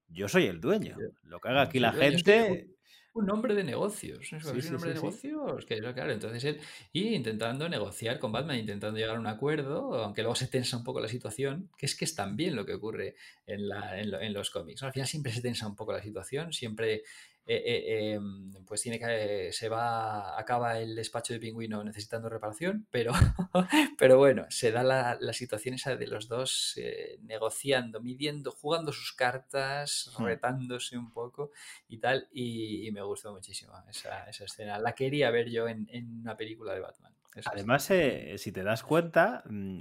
yo 0.09 0.29
soy 0.29 0.47
el 0.47 0.61
dueño. 0.61 0.97
Lo 1.23 1.41
que 1.41 1.49
haga 1.49 1.63
aquí 1.63 1.79
la 1.79 1.93
gente 1.93 2.78
un 3.15 3.31
hombre 3.31 3.55
de 3.55 3.65
negocios. 3.65 4.33
¿Es 4.33 4.45
un 4.45 4.75
hombre 4.75 4.91
de 4.91 4.95
negocios? 4.95 5.65
Que, 5.65 5.79
claro, 5.79 6.13
entonces 6.13 6.45
él. 6.45 6.61
Y 6.93 7.15
intentando 7.15 7.69
negociar 7.69 8.19
con 8.19 8.33
Batman, 8.33 8.59
intentando 8.59 8.99
llegar 8.99 9.17
a 9.17 9.21
un 9.21 9.27
acuerdo, 9.27 9.95
aunque 10.03 10.23
luego 10.23 10.35
se 10.35 10.47
tensa 10.47 10.77
un 10.77 10.85
poco 10.85 11.01
la 11.01 11.09
situación, 11.09 11.71
que 11.77 11.87
es 11.87 11.97
que 11.97 12.05
es 12.05 12.15
también 12.15 12.55
lo 12.55 12.65
que 12.65 12.75
ocurre 12.75 13.17
en, 13.47 13.69
la, 13.69 14.01
en, 14.01 14.33
los 14.33 14.51
cómics. 14.51 14.83
Al 14.83 14.93
final 14.93 15.09
siempre 15.09 15.33
se 15.33 15.41
tensa 15.41 15.67
un 15.67 15.75
poco 15.75 15.93
la 15.93 16.03
situación, 16.03 16.53
siempre 16.53 17.03
eh, 17.51 17.63
eh, 17.65 18.13
em, 18.13 18.53
pues 18.67 18.83
tiene 18.83 18.99
que 18.99 19.49
se 19.53 19.71
va 19.71 20.39
acaba 20.39 20.79
el 20.79 20.95
despacho 20.95 21.33
de 21.33 21.41
pingüino 21.41 21.83
necesitando 21.83 22.29
reparación 22.29 22.87
pero 22.91 23.13
pero 23.99 24.19
bueno 24.19 24.45
se 24.51 24.71
da 24.71 24.83
la, 24.83 25.33
situación 25.33 25.75
esa 25.75 25.97
de 25.97 26.07
los 26.09 26.29
dos 26.29 26.75
eh, 26.77 27.19
negociando 27.23 28.03
midiendo 28.03 28.53
jugando 28.53 28.93
sus 28.93 29.15
cartas 29.15 30.15
hmm. 30.19 30.25
retándose 30.25 30.99
un 30.99 31.11
poco 31.11 31.51
y 31.89 31.97
tal 31.97 32.29
y, 32.33 32.91
me 32.93 33.01
gustó 33.01 33.33
muchísimo 33.33 33.73
esa, 33.89 34.29
escena 34.29 34.79
la 34.79 34.95
quería 34.95 35.31
ver 35.31 35.49
yo 35.49 35.69
en, 35.69 35.89
una 36.21 36.37
película 36.37 36.75
de 36.75 36.81
Batman 36.81 37.15
Además, 37.45 37.85
si 37.85 38.51
te 38.51 38.65
das 38.65 38.83
cuenta, 38.83 39.45
mm, 39.49 39.81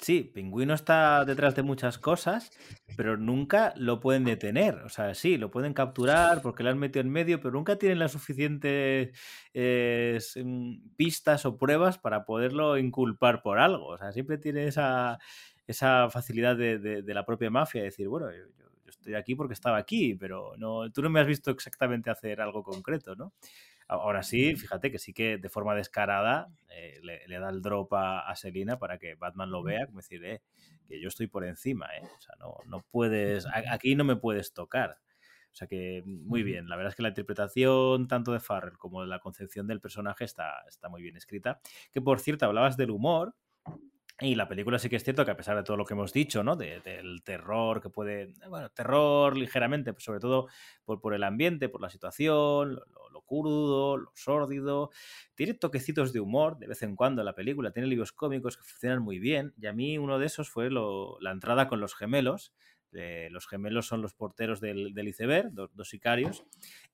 Sí, 0.00 0.22
Pingüino 0.22 0.74
está 0.74 1.24
detrás 1.24 1.56
de 1.56 1.62
muchas 1.62 1.98
cosas, 1.98 2.50
pero 2.96 3.16
nunca 3.16 3.74
lo 3.76 4.00
pueden 4.00 4.24
detener. 4.24 4.76
O 4.84 4.88
sea, 4.88 5.14
sí, 5.14 5.36
lo 5.36 5.50
pueden 5.50 5.74
capturar 5.74 6.40
porque 6.40 6.62
lo 6.62 6.70
han 6.70 6.78
metido 6.78 7.00
en 7.00 7.10
medio, 7.10 7.40
pero 7.40 7.52
nunca 7.52 7.76
tienen 7.76 7.98
las 7.98 8.12
suficientes 8.12 9.10
mm, 9.54 10.94
pistas 10.96 11.44
o 11.46 11.56
pruebas 11.58 11.98
para 11.98 12.24
poderlo 12.24 12.78
inculpar 12.78 13.42
por 13.42 13.58
algo. 13.58 13.86
O 13.86 13.98
sea, 13.98 14.12
siempre 14.12 14.38
tiene 14.38 14.68
esa, 14.68 15.18
esa 15.66 16.08
facilidad 16.10 16.56
de, 16.56 17.02
la 17.06 17.26
propia 17.26 17.50
mafia 17.50 17.80
de 17.80 17.86
decir, 17.86 18.08
bueno, 18.08 18.30
yo, 18.30 18.44
yo, 18.58 18.66
estoy 18.86 19.14
aquí 19.14 19.34
porque 19.34 19.54
estaba 19.54 19.78
aquí, 19.78 20.14
pero 20.14 20.52
no, 20.58 20.90
tú 20.92 21.02
no 21.02 21.10
me 21.10 21.20
has 21.20 21.26
visto 21.26 21.50
exactamente 21.50 22.08
hacer 22.10 22.40
algo 22.40 22.62
concreto, 22.62 23.16
¿no? 23.16 23.32
Ahora 23.88 24.22
sí, 24.22 24.54
fíjate 24.54 24.92
que 24.92 24.98
sí 24.98 25.14
que 25.14 25.38
de 25.38 25.48
forma 25.48 25.74
descarada 25.74 26.48
eh, 26.68 27.00
le, 27.02 27.38
da 27.38 27.48
el 27.48 27.62
drop 27.62 27.94
a, 27.94 28.34
Selina 28.36 28.78
para 28.78 28.98
que 28.98 29.14
Batman 29.14 29.50
lo 29.50 29.62
vea, 29.62 29.86
como 29.86 30.00
decir, 30.00 30.22
eh, 30.26 30.42
que 30.86 31.00
yo 31.00 31.08
estoy 31.08 31.26
por 31.26 31.44
encima, 31.44 31.86
¿eh? 31.96 32.02
O 32.04 32.20
sea, 32.20 32.34
no, 32.38 32.56
no 32.66 32.84
puedes, 32.90 33.46
aquí 33.70 33.96
no 33.96 34.04
me 34.04 34.16
puedes 34.16 34.52
tocar. 34.52 34.98
O 35.50 35.56
sea 35.58 35.66
que 35.66 36.02
muy 36.04 36.42
bien, 36.42 36.68
la 36.68 36.76
verdad 36.76 36.90
es 36.90 36.96
que 36.96 37.02
la 37.02 37.08
interpretación 37.08 38.06
tanto 38.08 38.32
de 38.32 38.40
Farrell 38.40 38.76
como 38.76 39.00
de 39.00 39.08
la 39.08 39.20
concepción 39.20 39.66
del 39.66 39.80
personaje 39.80 40.24
está, 40.24 40.62
está 40.68 40.90
muy 40.90 41.02
bien 41.02 41.16
escrita. 41.16 41.60
Que 41.90 42.02
por 42.02 42.20
cierto, 42.20 42.44
hablabas 42.44 42.76
del 42.76 42.90
humor, 42.90 43.34
y 44.20 44.34
la 44.34 44.48
película 44.48 44.80
sí 44.80 44.88
que 44.88 44.96
es 44.96 45.04
cierto 45.04 45.24
que 45.24 45.30
a 45.30 45.36
pesar 45.36 45.56
de 45.56 45.62
todo 45.62 45.76
lo 45.76 45.84
que 45.84 45.94
hemos 45.94 46.12
dicho, 46.12 46.42
¿no? 46.42 46.56
del 46.56 47.22
terror 47.22 47.80
que 47.80 47.88
puede, 47.88 48.34
bueno, 48.48 48.68
terror 48.70 49.36
ligeramente, 49.36 49.92
pues 49.92 50.04
sobre 50.04 50.18
todo 50.18 50.48
por, 50.84 51.00
por 51.00 51.14
el 51.14 51.22
ambiente, 51.22 51.68
por 51.68 51.80
la 51.80 51.88
situación, 51.88 52.74
lo, 52.74 52.82
crudo, 53.28 53.96
lo 53.96 54.12
sórdido, 54.16 54.90
tiene 55.36 55.54
toquecitos 55.54 56.12
de 56.12 56.20
humor 56.20 56.58
de 56.58 56.66
vez 56.66 56.82
en 56.82 56.96
cuando 56.96 57.22
la 57.22 57.36
película, 57.36 57.70
tiene 57.70 57.86
libros 57.86 58.12
cómicos 58.12 58.56
que 58.56 58.64
funcionan 58.64 59.02
muy 59.02 59.20
bien 59.20 59.54
y 59.56 59.66
a 59.68 59.72
mí 59.72 59.98
uno 59.98 60.18
de 60.18 60.26
esos 60.26 60.50
fue 60.50 60.70
la 60.70 61.30
entrada 61.30 61.68
con 61.68 61.80
los 61.80 61.94
gemelos 61.94 62.52
Eh, 62.94 63.28
los 63.30 63.46
gemelos 63.46 63.86
son 63.86 64.00
los 64.00 64.14
porteros 64.14 64.60
del, 64.60 64.94
del 64.94 65.08
iceberg, 65.08 65.52
dos, 65.52 65.70
dos 65.74 65.88
sicarios, 65.88 66.44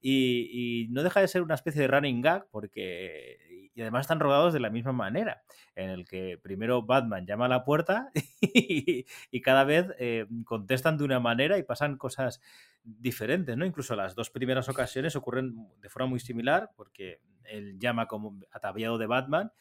y, 0.00 0.86
no 0.90 1.02
deja 1.02 1.20
de 1.20 1.28
ser 1.28 1.42
una 1.42 1.54
especie 1.54 1.82
de 1.82 1.88
running 1.88 2.20
gag 2.20 2.46
porque 2.50 3.38
y 3.74 3.82
además 3.82 4.02
están 4.02 4.20
rodados 4.20 4.52
de 4.52 4.60
la 4.60 4.70
misma 4.70 4.92
manera, 4.92 5.42
en 5.74 5.90
el 5.90 6.06
que 6.06 6.38
primero 6.40 6.82
Batman 6.82 7.26
llama 7.26 7.46
a 7.46 7.48
la 7.48 7.64
puerta 7.64 8.10
y, 8.40 9.04
cada 9.40 9.64
vez 9.64 9.88
eh, 9.98 10.26
contestan 10.44 10.96
de 10.96 11.04
una 11.04 11.18
manera 11.18 11.58
y 11.58 11.64
pasan 11.64 11.98
cosas 11.98 12.40
diferentes, 12.84 13.56
¿no? 13.56 13.66
Incluso 13.66 13.96
las 13.96 14.14
dos 14.14 14.30
primeras 14.30 14.68
ocasiones 14.68 15.16
ocurren 15.16 15.68
de 15.80 15.88
forma 15.88 16.08
muy 16.08 16.20
similar 16.20 16.70
porque 16.76 17.20
él 17.44 17.78
llama 17.78 18.06
como 18.06 18.38
ataviado 18.52 18.96
de 18.96 19.06
Batman 19.06 19.52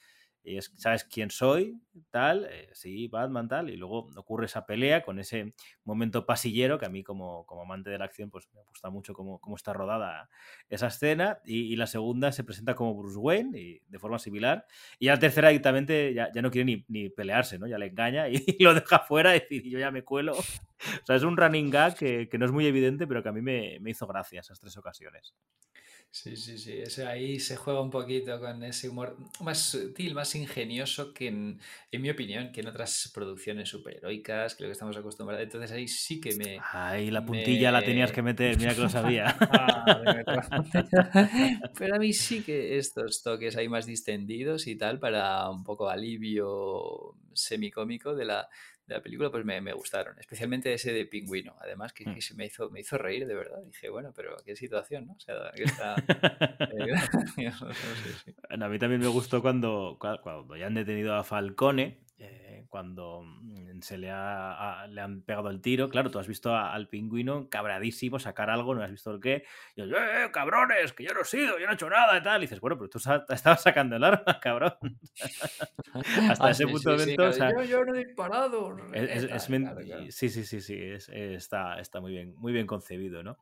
es, 0.43 0.73
¿sabes 0.75 1.05
quién 1.05 1.29
soy? 1.29 1.79
Tal, 2.11 2.47
eh, 2.51 2.69
sí, 2.73 3.07
Batman, 3.07 3.47
tal, 3.47 3.69
y 3.69 3.77
luego 3.77 4.09
ocurre 4.15 4.45
esa 4.45 4.65
pelea 4.65 5.03
con 5.03 5.19
ese 5.19 5.53
momento 5.85 6.25
pasillero 6.25 6.77
que 6.77 6.85
a 6.85 6.89
mí 6.89 7.03
como, 7.03 7.45
como 7.45 7.61
amante 7.61 7.89
de 7.89 7.97
la 7.97 8.05
acción 8.05 8.29
pues 8.29 8.49
me 8.53 8.61
gusta 8.63 8.89
mucho 8.89 9.13
cómo, 9.13 9.39
cómo 9.39 9.55
está 9.55 9.73
rodada 9.73 10.29
esa 10.69 10.87
escena 10.87 11.39
y, 11.45 11.73
y, 11.73 11.75
la 11.75 11.87
segunda 11.87 12.31
se 12.31 12.43
presenta 12.43 12.75
como 12.75 12.95
Bruce 12.95 13.17
Wayne 13.17 13.57
y 13.57 13.81
de 13.87 13.99
forma 13.99 14.19
similar 14.19 14.65
y 14.99 15.07
la 15.07 15.17
tercera 15.19 15.49
directamente 15.49 16.13
ya, 16.13 16.31
ya 16.33 16.41
no 16.41 16.51
quiere 16.51 16.65
ni, 16.65 16.85
ni, 16.87 17.09
pelearse, 17.09 17.57
¿no? 17.57 17.67
Ya 17.67 17.77
le 17.77 17.87
engaña 17.87 18.27
y, 18.29 18.33
y 18.59 18.63
lo 18.63 18.73
deja 18.73 18.99
fuera 18.99 19.35
y 19.35 19.39
decir, 19.39 19.63
yo 19.63 19.79
ya 19.79 19.91
me 19.91 20.03
cuelo. 20.03 20.33
O 20.83 21.05
sea, 21.05 21.15
es 21.15 21.23
un 21.23 21.37
running 21.37 21.69
gag 21.69 21.95
que, 21.95 22.27
que 22.27 22.37
no 22.37 22.45
es 22.45 22.51
muy 22.51 22.65
evidente 22.65 23.07
pero 23.07 23.23
que 23.23 23.29
a 23.29 23.31
mí 23.31 23.41
me, 23.41 23.77
me 23.79 23.91
hizo 23.91 24.05
gracia 24.05 24.41
esas 24.41 24.59
tres 24.59 24.75
ocasiones. 24.75 25.33
Sí, 26.13 26.35
sí, 26.35 26.59
sí. 26.59 27.01
Ahí 27.01 27.39
se 27.39 27.55
juega 27.55 27.81
un 27.81 27.89
poquito 27.89 28.39
con 28.39 28.63
ese 28.63 28.87
humor 28.87 29.17
más 29.39 29.59
sutil, 29.59 30.13
más 30.13 30.35
ingenioso 30.35 31.11
que, 31.11 31.27
en, 31.27 31.59
en 31.91 32.01
mi 32.03 32.11
opinión, 32.11 32.51
que 32.51 32.61
en 32.61 32.67
otras 32.67 33.09
producciones 33.11 33.69
superheroicas, 33.69 34.53
que 34.53 34.61
lo 34.61 34.69
que 34.69 34.73
estamos 34.73 34.95
acostumbrados. 34.95 35.43
Entonces 35.43 35.71
ahí 35.71 35.87
sí 35.87 36.21
que 36.21 36.35
me. 36.35 36.59
Ahí 36.71 37.09
la 37.09 37.25
puntilla 37.25 37.69
me... 37.69 37.79
la 37.79 37.83
tenías 37.83 38.11
que 38.11 38.21
meter, 38.21 38.55
mira 38.59 38.75
que 38.75 38.81
lo 38.81 38.89
sabía. 38.89 39.35
Pero 41.79 41.95
a 41.95 41.97
mí 41.97 42.13
sí 42.13 42.43
que 42.43 42.77
estos 42.77 43.23
toques 43.23 43.57
ahí 43.57 43.67
más 43.67 43.87
distendidos 43.87 44.67
y 44.67 44.75
tal, 44.75 44.99
para 44.99 45.49
un 45.49 45.63
poco 45.63 45.89
alivio 45.89 47.15
semicómico 47.33 48.13
de 48.13 48.25
la, 48.25 48.47
de 48.93 48.99
la 48.99 49.03
película 49.03 49.31
pues 49.31 49.43
me, 49.43 49.59
me, 49.61 49.73
gustaron, 49.73 50.17
especialmente 50.19 50.73
ese 50.73 50.93
de 50.93 51.05
pingüino, 51.05 51.55
además 51.59 51.93
que, 51.93 52.05
que, 52.05 52.21
se 52.21 52.35
me 52.35 52.45
hizo, 52.45 52.69
me 52.69 52.81
hizo 52.81 52.97
reír 52.97 53.25
de 53.25 53.33
verdad, 53.33 53.59
dije, 53.65 53.89
bueno, 53.89 54.13
pero 54.15 54.37
qué 54.45 54.55
situación, 54.55 55.07
¿no? 55.07 55.13
O 55.13 55.19
sea, 55.19 55.51
que 55.55 55.63
está... 55.63 55.95
a 58.63 58.69
mí 58.69 58.79
también 58.79 59.01
me 59.01 59.07
gustó 59.07 59.41
cuando, 59.41 59.97
cuando 59.99 60.55
ya 60.55 60.67
han 60.67 60.75
detenido 60.75 61.15
a 61.15 61.23
Falcone, 61.23 62.02
cuando 62.73 63.23
se 63.81 63.99
le, 63.99 64.09
ha, 64.09 64.81
a, 64.81 64.87
le, 64.87 64.99
han 64.99 65.21
pegado 65.21 65.51
el 65.51 65.61
tiro, 65.61 65.89
claro, 65.89 66.09
tú 66.09 66.17
has 66.17 66.27
visto 66.27 66.55
a, 66.55 66.73
al 66.73 66.87
pingüino 66.87 67.47
cabradísimo 67.47 68.17
sacar 68.17 68.49
algo, 68.49 68.73
no 68.73 68.81
has 68.81 68.89
visto 68.89 69.11
el 69.11 69.19
qué, 69.19 69.43
y 69.75 69.87
yo, 69.87 69.95
eh, 69.95 70.31
cabrones, 70.31 70.91
que 70.91 71.03
yo 71.03 71.13
no 71.13 71.21
he 71.21 71.25
sido, 71.25 71.59
yo 71.59 71.67
no 71.67 71.73
he 71.73 71.75
hecho 71.75 71.87
nada 71.87 72.17
y 72.17 72.23
tal, 72.23 72.41
y 72.41 72.45
dices, 72.45 72.59
bueno, 72.59 72.75
pero 72.75 72.89
tú 72.89 72.97
estabas 72.97 73.61
sacando 73.61 73.95
el 73.95 74.03
arma, 74.03 74.39
cabrón. 74.41 74.73
Hasta 76.31 76.47
ah, 76.47 76.49
ese 76.49 76.65
sí, 76.65 76.71
punto 76.71 76.79
sí, 76.79 77.05
de 77.05 77.17
momento, 77.17 77.31
sí, 77.31 77.37
claro. 77.37 77.59
o 77.59 77.61
sea, 77.61 77.63
yo, 77.63 77.63
yo, 77.63 77.85
no 77.85 77.93
he 77.93 78.05
disparado. 78.05 78.77
Es, 78.91 79.03
es, 79.03 79.23
es 79.25 79.45
claro, 79.45 79.75
claro. 79.85 80.05
Sí, 80.09 80.29
sí, 80.29 80.43
sí, 80.43 80.59
sí, 80.59 80.75
está, 81.13 81.79
está 81.79 82.01
muy, 82.01 82.13
bien, 82.13 82.33
muy 82.37 82.53
bien 82.53 82.65
concebido, 82.65 83.21
¿no? 83.21 83.37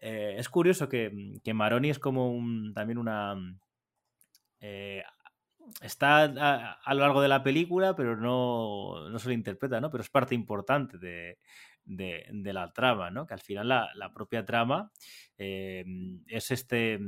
Eh, 0.00 0.34
es 0.38 0.48
curioso 0.48 0.88
que, 0.88 1.38
que, 1.44 1.54
Maroni 1.54 1.90
es 1.90 2.00
como 2.00 2.32
un, 2.32 2.74
también 2.74 2.98
una... 2.98 3.36
Eh, 4.58 5.04
está 5.80 6.22
a, 6.22 6.94
lo 6.94 7.00
largo 7.00 7.22
de 7.22 7.28
la 7.28 7.42
película, 7.42 7.94
pero 7.96 8.16
no, 8.16 9.08
no 9.08 9.18
se 9.18 9.28
lo 9.28 9.34
interpreta, 9.34 9.80
¿no? 9.80 9.90
Pero 9.90 10.02
es 10.02 10.10
parte 10.10 10.34
importante 10.34 10.98
de, 10.98 11.38
de, 11.84 12.52
la 12.52 12.72
trama, 12.72 13.10
¿no? 13.10 13.26
Que 13.26 13.34
al 13.34 13.40
final 13.40 13.68
la, 13.68 13.90
la 13.94 14.12
propia 14.12 14.44
trama 14.44 14.92
eh, 15.38 15.84
es 16.26 16.50
este. 16.50 16.98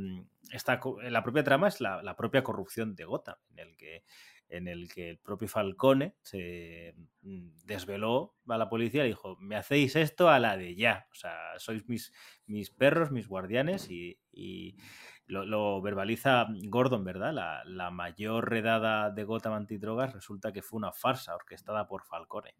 Esta, 0.50 0.80
la 1.02 1.22
propia 1.22 1.44
trama 1.44 1.68
es 1.68 1.80
la, 1.80 2.02
la, 2.02 2.16
propia 2.16 2.42
corrupción 2.42 2.94
de 2.94 3.04
Gotham, 3.04 3.36
en 3.50 3.58
el 3.58 3.76
que 3.76 4.04
en 4.50 4.68
el 4.68 4.92
que 4.92 5.08
el 5.08 5.18
propio 5.18 5.48
Falcone 5.48 6.14
se 6.22 6.94
desveló 7.22 8.36
a 8.46 8.58
la 8.58 8.68
policía 8.68 9.04
y 9.04 9.08
dijo, 9.08 9.36
me 9.40 9.56
hacéis 9.56 9.96
esto 9.96 10.28
a 10.28 10.38
la 10.38 10.56
de 10.56 10.76
ya, 10.76 11.08
o 11.10 11.14
sea, 11.14 11.34
sois 11.58 11.88
mis, 11.88 12.12
mis 12.46 12.70
perros, 12.70 13.10
mis 13.10 13.26
guardianes 13.26 13.90
y 13.90 14.76
lo, 15.26 15.44
lo, 15.44 15.80
verbaliza 15.80 16.46
Gordon, 16.68 17.04
¿verdad? 17.04 17.32
La, 17.32 17.62
la, 17.64 17.90
mayor 17.90 18.50
redada 18.50 19.10
de 19.10 19.24
Gotham 19.24 19.54
antidrogas 19.54 20.12
resulta 20.12 20.52
que 20.52 20.62
fue 20.62 20.76
una 20.78 20.92
farsa 20.92 21.34
orquestada 21.34 21.86
por 21.86 22.04
Falcone. 22.04 22.54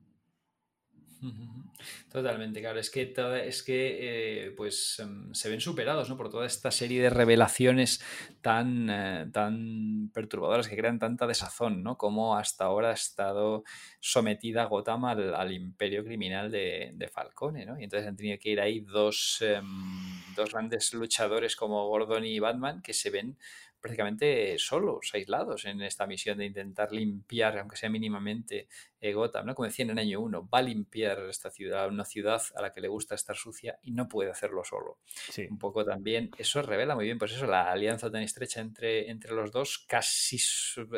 Totalmente, 2.11 2.61
claro. 2.61 2.79
Es 2.79 2.91
que, 2.91 3.13
es 3.45 3.63
que 3.63 4.47
eh, 4.47 4.51
pues 4.53 5.01
um, 5.01 5.33
se 5.35 5.49
ven 5.49 5.61
superados 5.61 6.09
¿no? 6.09 6.17
por 6.17 6.31
toda 6.31 6.47
esta 6.47 6.71
serie 6.71 7.03
de 7.03 7.11
revelaciones 7.11 8.03
tan, 8.41 8.89
eh, 8.89 9.27
tan 9.33 10.11
perturbadoras 10.15 10.69
que 10.69 10.77
crean 10.77 10.99
tanta 10.99 11.27
desazón, 11.27 11.83
¿no? 11.83 11.99
Como 11.99 12.37
hasta 12.37 12.65
ahora 12.65 12.91
ha 12.91 12.95
estado 12.95 13.65
sometida 14.01 14.65
Gotham 14.65 15.05
al, 15.07 15.53
imperio 15.53 16.05
criminal 16.05 16.51
de, 16.51 17.11
Falcone, 17.13 17.67
¿no? 17.67 17.79
Y 17.79 17.85
entonces 17.85 18.09
han 18.09 18.17
tenido 18.17 18.39
que 18.39 18.51
ir 18.51 18.61
ahí 18.61 18.81
dos, 18.81 19.43
um, 19.43 20.21
dos 20.37 20.53
grandes 20.53 20.95
luchadores 20.95 21.57
como 21.57 21.89
Gordon 21.89 22.25
y 22.25 22.39
Batman 22.39 22.83
que 22.83 22.93
se 22.93 23.11
ven 23.11 23.37
prácticamente 23.85 24.57
solos, 24.59 25.11
aislados 25.13 25.67
en 25.67 25.83
esta 25.83 26.07
misión 26.07 26.39
de 26.39 26.47
intentar 26.47 26.91
limpiar, 26.91 27.59
aunque 27.59 27.77
sea 27.77 27.91
mínimamente, 27.91 28.67
eh, 28.99 29.13
Gotham, 29.13 29.45
¿no? 29.45 29.55
Como 29.55 29.67
decían 29.67 29.91
en 29.91 29.99
año 29.99 30.23
1, 30.23 30.49
va 30.49 30.61
a 30.61 30.63
limpiar 30.63 31.19
esta 31.29 31.51
ciudad, 31.51 31.87
una 31.89 32.07
ciudad 32.07 32.41
a 32.57 32.63
la 32.63 32.73
que 32.73 32.81
le 32.81 32.89
gusta 32.89 33.15
estar 33.15 33.37
sucia 33.37 33.79
y 33.83 33.91
no 33.91 34.09
puede 34.09 34.31
hacerlo 34.31 34.65
solo. 34.65 35.01
Sí. 35.05 35.47
Un 35.51 35.59
poco 35.59 35.85
también, 35.85 36.31
eso 36.39 36.63
revela 36.63 36.95
muy 36.95 37.05
bien, 37.05 37.19
pues 37.19 37.33
eso, 37.33 37.47
la 37.47 37.71
alianza 37.71 38.11
tan 38.11 38.23
estrecha 38.23 38.63
entre, 38.63 39.11
entre 39.11 39.35
los 39.35 39.53
dos, 39.53 39.85
casi 39.87 40.39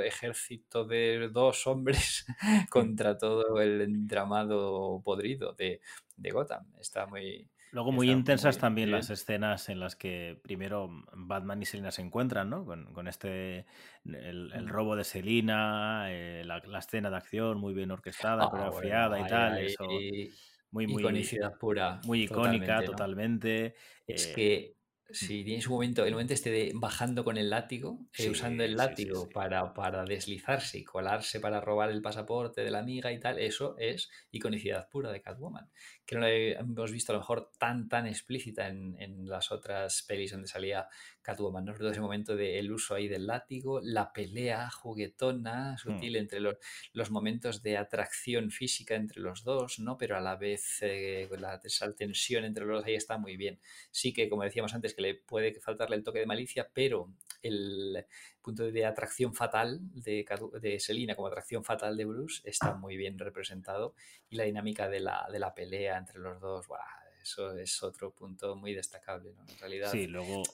ejército 0.05 0.85
de 0.85 1.29
dos 1.33 1.67
hombres 1.67 2.25
contra 2.71 3.19
todo 3.19 3.61
el 3.61 3.81
entramado 3.81 5.03
podrido 5.05 5.55
de, 5.55 5.81
de 6.17 6.31
Gotham. 6.31 6.73
Está 6.79 7.07
muy, 7.07 7.51
Luego 7.73 7.93
muy 7.93 8.11
intensas 8.11 8.57
muy, 8.57 8.61
también 8.61 8.87
bien. 8.89 8.99
las 8.99 9.11
escenas 9.11 9.69
en 9.69 9.81
las 9.81 9.97
que 9.97 10.39
primero 10.43 10.89
Batman 11.13 11.61
y 11.63 11.67
Selina 11.67 11.91
se 11.91 12.03
encuentran, 12.03 12.49
¿no? 12.49 12.65
Con, 12.65 12.93
con 12.93 13.09
este, 13.09 13.67
el, 14.05 14.53
el, 14.55 14.69
robo 14.69 14.97
de 14.97 15.05
Selina, 15.05 16.07
eh, 16.11 16.43
la, 16.45 16.61
la, 16.61 16.79
escena 16.79 17.11
de 17.11 17.17
acción 17.17 17.59
muy 17.59 17.75
bien 17.75 17.91
orquestada, 17.91 18.45
ah, 18.45 18.51
coreografiada 18.51 19.09
bueno, 19.09 19.27
y 19.27 19.29
tal, 19.29 19.53
ay, 19.55 19.67
eso. 19.67 19.87
Ay, 19.89 20.31
muy, 20.71 20.87
muy, 20.87 21.03
iconicidad 21.03 21.57
pura. 21.59 22.01
Muy 22.05 22.23
icónica, 22.23 22.83
totalmente. 22.83 22.85
¿no? 22.85 22.93
totalmente. 22.93 23.75
Es 24.07 24.27
eh, 24.27 24.33
que 24.35 24.76
Sí, 25.11 25.45
tiene 25.45 25.63
su 25.63 25.71
momento, 25.71 26.05
el 26.05 26.13
momento 26.13 26.35
este 26.35 26.51
de 26.51 26.73
bajando 26.75 27.23
con 27.23 27.37
el 27.37 27.49
látigo, 27.49 28.07
eh, 28.19 28.29
usando 28.29 28.65
el 28.65 28.77
látigo 28.77 29.21
sí, 29.21 29.27
sí, 29.27 29.33
Para, 29.33 29.73
para 29.73 30.05
deslizarse 30.05 30.79
y 30.79 30.85
colarse 30.85 31.39
para 31.39 31.61
robar 31.61 31.91
el 31.91 32.03
pasaporte 32.03 32.63
de 32.63 32.71
la 32.71 32.81
amiga 32.81 33.13
y 33.13 33.21
tal, 33.21 33.39
eso 33.39 33.77
es 33.79 34.11
iconicidad 34.33 34.89
pura 34.89 35.13
de 35.13 35.21
Catwoman. 35.21 35.71
Que 36.05 36.17
no 36.17 36.23
lo 36.23 36.27
hemos 36.29 36.91
visto 36.91 37.13
a 37.13 37.15
lo 37.15 37.21
mejor 37.21 37.53
tan, 37.59 37.89
tan 37.89 38.07
explícita 38.07 38.67
en, 38.67 38.97
en 38.99 39.29
las 39.29 39.53
otras 39.53 40.03
pelis 40.03 40.33
donde 40.33 40.49
salía 40.49 40.89
Catwoman, 41.27 41.65
¿no? 41.65 41.75
Todo 41.75 41.91
ese 41.91 42.01
momento 42.01 42.37
del 42.37 42.71
uso 42.71 42.95
ahí 42.95 43.09
del 43.09 43.27
látigo, 43.27 43.81
la 43.83 44.13
pelea 44.13 44.71
juguetona, 44.71 45.77
sutil 45.77 46.13
mm. 46.13 46.17
entre 46.17 46.39
los, 46.39 46.57
los, 46.93 47.11
momentos 47.11 47.65
de 47.65 47.77
atracción 47.77 48.53
física 48.53 48.95
entre 48.95 49.21
los 49.21 49.43
dos, 49.43 49.81
¿no? 49.81 49.99
Pero 49.99 50.17
a 50.17 50.21
la 50.21 50.37
vez 50.37 50.79
eh, 50.83 51.29
la, 51.37 51.61
esa 51.65 51.93
tensión 51.95 52.45
entre 52.45 52.65
los 52.65 52.79
dos 52.79 52.87
ahí 52.87 52.95
está 52.95 53.19
muy 53.19 53.37
bien. 53.37 53.59
Sí 53.91 54.13
que, 54.13 54.29
como 54.29 54.45
decíamos 54.45 54.73
antes, 54.73 54.95
que 54.95 55.03
le 55.03 55.15
puede 55.17 55.53
faltarle 55.59 55.97
el 55.97 56.05
toque 56.05 56.21
de 56.21 56.27
malicia, 56.27 56.71
pero 56.73 57.13
el 57.43 58.07
punto 58.41 58.71
de 58.71 58.87
atracción 58.87 59.35
fatal 59.35 59.81
de, 59.95 60.25
de 60.61 60.79
Selina 60.79 61.17
como 61.17 61.27
atracción 61.27 61.65
fatal 61.65 61.97
de 61.97 62.05
Bruce 62.05 62.41
está 62.45 62.75
muy 62.75 62.97
bien 62.97 63.19
representado 63.19 63.97
y 64.31 64.37
la 64.37 64.45
dinámica 64.45 64.89
de 64.89 65.01
la, 65.01 65.27
de 65.33 65.41
la 65.41 65.53
pelea 65.57 65.99
entre 65.99 66.21
los 66.21 66.41
dos, 66.41 66.69
¡buah! 66.69 66.79
eso 67.21 67.53
es 67.59 67.83
otro 67.83 68.13
punto 68.13 68.55
muy 68.55 68.73
destacable, 68.73 69.33
¿no? 69.33 69.43
En 69.49 69.59
realidad. 69.59 69.91
Sí, 69.91 70.07
luego. 70.07 70.45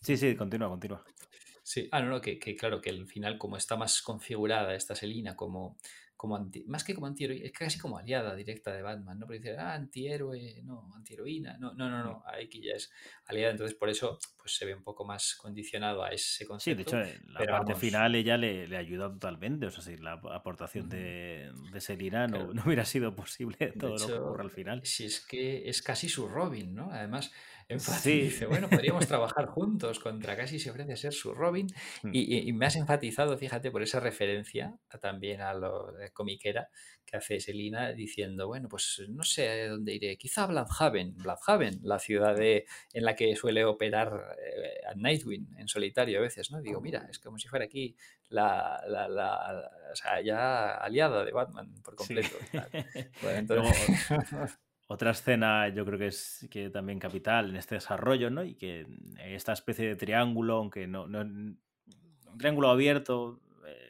Sí, 0.00 0.16
sí, 0.16 0.34
continúa, 0.34 0.68
continúa. 0.68 1.04
Sí, 1.62 1.88
ah, 1.92 2.00
no, 2.00 2.08
no, 2.08 2.20
que, 2.20 2.38
que, 2.38 2.56
claro, 2.56 2.80
que 2.80 2.90
al 2.90 3.06
final, 3.06 3.38
como 3.38 3.56
está 3.56 3.76
más 3.76 4.02
configurada 4.02 4.74
esta 4.74 4.94
Selina 4.94 5.36
como, 5.36 5.76
como 6.16 6.36
anti, 6.36 6.64
más 6.64 6.84
que 6.84 6.94
como 6.94 7.06
antihéroe, 7.06 7.46
es 7.46 7.52
casi 7.52 7.78
como 7.78 7.96
aliada 7.96 8.34
directa 8.34 8.72
de 8.72 8.82
Batman, 8.82 9.18
¿no? 9.18 9.26
Porque 9.26 9.38
dice, 9.38 9.56
ah, 9.56 9.72
antihéroe, 9.72 10.62
no, 10.64 10.90
antiheroína, 10.94 11.56
no, 11.58 11.72
no, 11.72 11.88
no, 11.88 12.02
no, 12.02 12.22
aquí 12.26 12.60
ya 12.62 12.74
es 12.74 12.90
aliada, 13.26 13.52
entonces 13.52 13.74
por 13.74 13.88
eso 13.88 14.18
pues 14.36 14.54
se 14.54 14.66
ve 14.66 14.74
un 14.74 14.82
poco 14.82 15.04
más 15.04 15.34
condicionado 15.36 16.02
a 16.02 16.10
ese 16.10 16.46
concepto. 16.46 16.90
Sí, 16.90 16.96
de 16.96 17.02
hecho, 17.02 17.20
la 17.28 17.38
pero 17.38 17.52
parte 17.52 17.72
vamos... 17.72 17.80
final 17.80 18.14
ella 18.14 18.36
le, 18.36 18.66
le, 18.66 18.76
ayuda 18.76 19.10
totalmente, 19.10 19.64
o 19.66 19.70
sea, 19.70 19.82
si 19.82 19.96
la 19.96 20.12
aportación 20.12 20.88
de, 20.88 21.52
de 21.72 21.80
Selina 21.80 22.26
no, 22.26 22.36
claro. 22.36 22.54
no, 22.54 22.62
hubiera 22.66 22.84
sido 22.84 23.14
posible 23.14 23.72
todo 23.78 23.94
hecho, 23.94 24.08
lo 24.08 24.14
que 24.14 24.20
ocurre 24.20 24.42
al 24.42 24.50
final. 24.50 24.80
Si 24.84 25.06
es 25.06 25.24
que 25.24 25.68
es 25.68 25.80
casi 25.80 26.10
su 26.10 26.28
Robin, 26.28 26.74
¿no? 26.74 26.90
Además, 26.90 27.32
Sí. 27.78 28.22
Dice, 28.22 28.46
bueno, 28.46 28.68
podríamos 28.68 29.06
trabajar 29.06 29.46
juntos 29.46 30.00
contra 30.00 30.36
casi 30.36 30.58
se 30.58 30.70
ofrece 30.70 30.96
ser 30.96 31.12
su 31.12 31.34
Robin. 31.34 31.68
Mm. 32.02 32.10
Y, 32.12 32.52
me 32.52 32.66
has 32.66 32.76
enfatizado, 32.76 33.36
fíjate, 33.38 33.70
por 33.70 33.82
esa 33.82 34.00
referencia 34.00 34.74
también 35.00 35.40
a 35.40 35.54
lo 35.54 35.92
comiquera 36.12 36.68
que 37.06 37.16
hace 37.16 37.40
Selina 37.40 37.92
diciendo, 37.92 38.46
bueno, 38.46 38.68
pues 38.68 39.02
no 39.08 39.24
sé 39.24 39.48
a 39.48 39.68
dónde 39.70 39.94
iré, 39.94 40.16
quizá 40.16 40.44
a 40.44 40.46
Bloodhaven, 40.46 41.16
Bloodhaven, 41.16 41.80
la 41.82 41.98
ciudad 41.98 42.36
de, 42.36 42.66
en 42.92 43.04
la 43.04 43.16
que 43.16 43.34
suele 43.34 43.64
operar 43.64 44.36
eh, 44.38 44.80
a 44.88 44.94
Nightwing 44.94 45.56
en 45.58 45.68
solitario 45.68 46.18
a 46.18 46.22
veces, 46.22 46.50
¿no? 46.50 46.60
Digo, 46.60 46.80
mira, 46.80 47.06
es 47.10 47.18
como 47.18 47.38
si 47.38 47.48
fuera 47.48 47.64
aquí 47.64 47.96
la, 48.28 48.80
la, 48.86 49.08
la 49.08 49.70
o 49.92 49.96
sea, 49.96 50.20
ya 50.20 50.74
aliada 50.74 51.24
de 51.24 51.32
Batman 51.32 51.74
por 51.82 51.96
completo. 51.96 52.36
Otra 54.92 55.12
escena 55.12 55.68
yo 55.68 55.84
creo 55.86 56.00
que 56.00 56.08
es 56.08 56.48
que 56.50 56.68
también 56.68 56.98
capital 56.98 57.50
en 57.50 57.56
este 57.56 57.76
desarrollo, 57.76 58.28
¿no? 58.28 58.42
Y 58.42 58.54
que 58.56 58.88
esta 59.24 59.52
especie 59.52 59.86
de 59.86 59.94
triángulo, 59.94 60.56
aunque 60.56 60.88
no, 60.88 61.06
no 61.06 61.20
un 61.20 61.58
triángulo 62.36 62.70
abierto, 62.70 63.38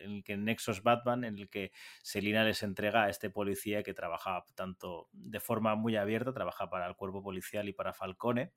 en 0.02 0.12
el 0.12 0.24
que 0.24 0.36
Nexus 0.36 0.82
Batman, 0.82 1.24
en 1.24 1.38
el 1.38 1.48
que 1.48 1.72
Selina 2.02 2.44
les 2.44 2.62
entrega 2.62 3.04
a 3.04 3.08
este 3.08 3.30
policía 3.30 3.82
que 3.82 3.94
trabaja 3.94 4.44
tanto 4.54 5.08
de 5.12 5.40
forma 5.40 5.74
muy 5.74 5.96
abierta, 5.96 6.32
trabaja 6.32 6.70
para 6.70 6.86
el 6.86 6.96
cuerpo 6.96 7.22
policial 7.22 7.68
y 7.68 7.72
para 7.72 7.92
Falcone, 7.92 8.52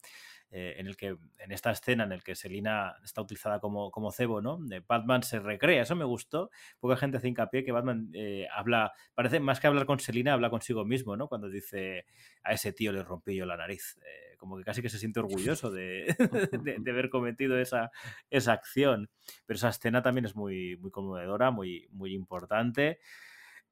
eh, 0.51 0.75
en 0.77 0.87
el 0.87 0.95
que 0.95 1.17
en 1.39 1.51
esta 1.51 1.71
escena 1.71 2.03
en 2.03 2.11
el 2.11 2.23
que 2.23 2.35
Selina 2.35 2.95
está 3.03 3.21
utilizada 3.21 3.59
como, 3.59 3.89
como 3.89 4.11
cebo, 4.11 4.41
¿no? 4.41 4.59
De 4.59 4.81
Batman 4.81 5.23
se 5.23 5.39
recrea, 5.39 5.81
eso 5.81 5.95
me 5.95 6.05
gustó. 6.05 6.51
Poca 6.79 6.95
gente 6.95 7.17
hace 7.17 7.27
hincapié 7.27 7.63
que 7.63 7.71
Batman 7.71 8.11
eh, 8.13 8.47
habla, 8.53 8.93
parece 9.15 9.39
más 9.39 9.59
que 9.59 9.67
hablar 9.67 9.85
con 9.85 9.99
Selina, 9.99 10.33
habla 10.33 10.49
consigo 10.51 10.85
mismo, 10.85 11.17
¿no? 11.17 11.27
Cuando 11.27 11.49
dice 11.49 12.05
a 12.43 12.53
ese 12.53 12.71
tío 12.71 12.91
le 12.91 13.03
rompí 13.03 13.35
yo 13.35 13.45
la 13.45 13.57
nariz. 13.57 13.97
Eh, 14.05 14.32
como 14.43 14.57
que 14.57 14.65
casi 14.65 14.81
que 14.81 14.89
se 14.89 14.99
siente 14.99 15.21
orgulloso 15.55 15.71
de, 15.71 16.13
de, 16.81 16.91
haber 16.91 17.09
cometido 17.09 17.57
esa, 17.57 17.91
esa 18.29 18.51
acción. 18.51 19.09
Pero 19.45 19.55
esa 19.55 19.69
escena 19.69 20.01
también 20.01 20.25
es 20.25 20.35
muy, 20.35 20.75
muy 20.77 20.91
conmovedora, 20.91 21.49
muy, 21.49 21.87
muy 21.91 22.13
importante. 22.13 22.99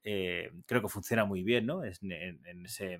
creo 0.02 0.82
que 0.82 0.88
funciona 0.88 1.26
muy 1.26 1.44
bien, 1.44 1.66
¿no? 1.66 1.84
Es 1.84 2.02
en 2.02 2.66
ese 2.66 3.00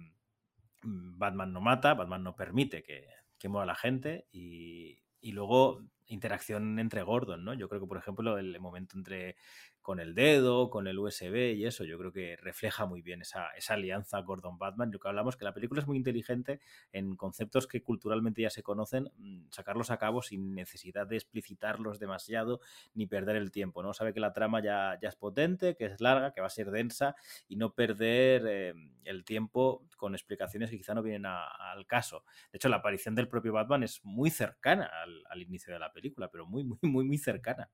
mm, 0.84 1.18
Batman 1.18 1.54
no 1.54 1.62
mata, 1.62 1.94
Batman 1.94 2.24
no 2.24 2.36
permite 2.36 2.84
que, 2.84 3.08
que 3.40 3.48
mueva 3.48 3.66
la 3.66 3.76
gente 3.76 4.28
y, 4.34 5.02
y 5.22 5.32
luego 5.32 5.82
interacción 6.08 6.78
entre 6.78 7.04
Gordon, 7.04 7.46
¿no? 7.46 7.54
Yo 7.54 7.70
creo 7.70 7.80
que, 7.80 7.88
por 7.88 7.98
ejemplo, 7.98 8.38
el 8.38 8.60
momento 8.60 8.98
entre 8.98 9.38
con 9.82 10.00
el 10.00 10.14
dedo, 10.14 10.70
con 10.70 10.88
el 10.88 11.00
USB 11.00 11.56
y 11.56 11.66
eso, 11.66 11.84
yo 11.84 11.98
creo 11.98 12.12
que 12.12 12.38
refleja 12.38 12.86
muy 12.86 13.02
bien 13.02 13.22
esa, 13.22 13.50
esa 13.58 13.74
alianza 13.74 14.20
Gordon-Batman. 14.22 14.92
Lo 14.92 15.00
que 15.00 15.08
hablamos, 15.08 15.36
que 15.38 15.46
la 15.46 15.54
película 15.54 15.82
es 15.82 15.88
muy 15.88 15.98
inteligente 15.98 16.60
en 16.92 17.16
conceptos 17.16 17.68
que 17.68 17.82
culturalmente 17.82 18.42
ya 18.42 18.50
se 18.50 18.64
conocen, 18.64 19.12
mm, 19.18 19.48
sacarlos 19.50 19.90
a 19.92 19.98
cabo 19.98 20.22
sin 20.22 20.54
necesidad 20.54 21.08
de 21.08 21.16
explicitarlos 21.18 22.00
demasiado 22.00 22.62
ni 22.94 23.08
perder 23.08 23.36
el 23.36 23.52
tiempo, 23.52 23.82
¿no? 23.84 23.94
Sabe 23.94 24.14
que 24.14 24.20
la 24.20 24.34
trama 24.34 24.62
ya, 24.62 24.94
es 25.02 25.16
potente, 25.16 25.76
que 25.76 25.86
es 25.86 26.00
larga, 26.00 26.32
que 26.34 26.42
va 26.42 26.48
a 26.48 26.50
ser 26.50 26.72
densa 26.72 27.16
y 27.48 27.56
no 27.56 27.74
perder 27.74 28.44
eh, 28.48 28.74
el 29.04 29.26
tiempo 29.26 29.88
con 29.98 30.14
explicaciones 30.14 30.70
que 30.70 30.78
quizá 30.78 30.94
no 30.94 31.02
vienen 31.04 31.26
al 31.26 31.86
caso. 31.88 32.24
De 32.52 32.58
hecho, 32.58 32.70
la 32.70 32.78
aparición 32.78 33.16
del 33.16 33.28
propio 33.28 33.54
Batman 33.54 33.84
es 33.84 34.04
muy 34.04 34.30
cercana 34.30 34.90
al, 35.04 35.24
al 35.30 35.42
inicio 35.42 35.74
de 35.74 35.80
la 35.80 35.92
película, 35.92 36.30
pero 36.30 36.46
muy, 36.46 36.64
muy, 36.64 36.78
muy, 36.84 37.04
muy 37.06 37.18
cercana. 37.18 37.70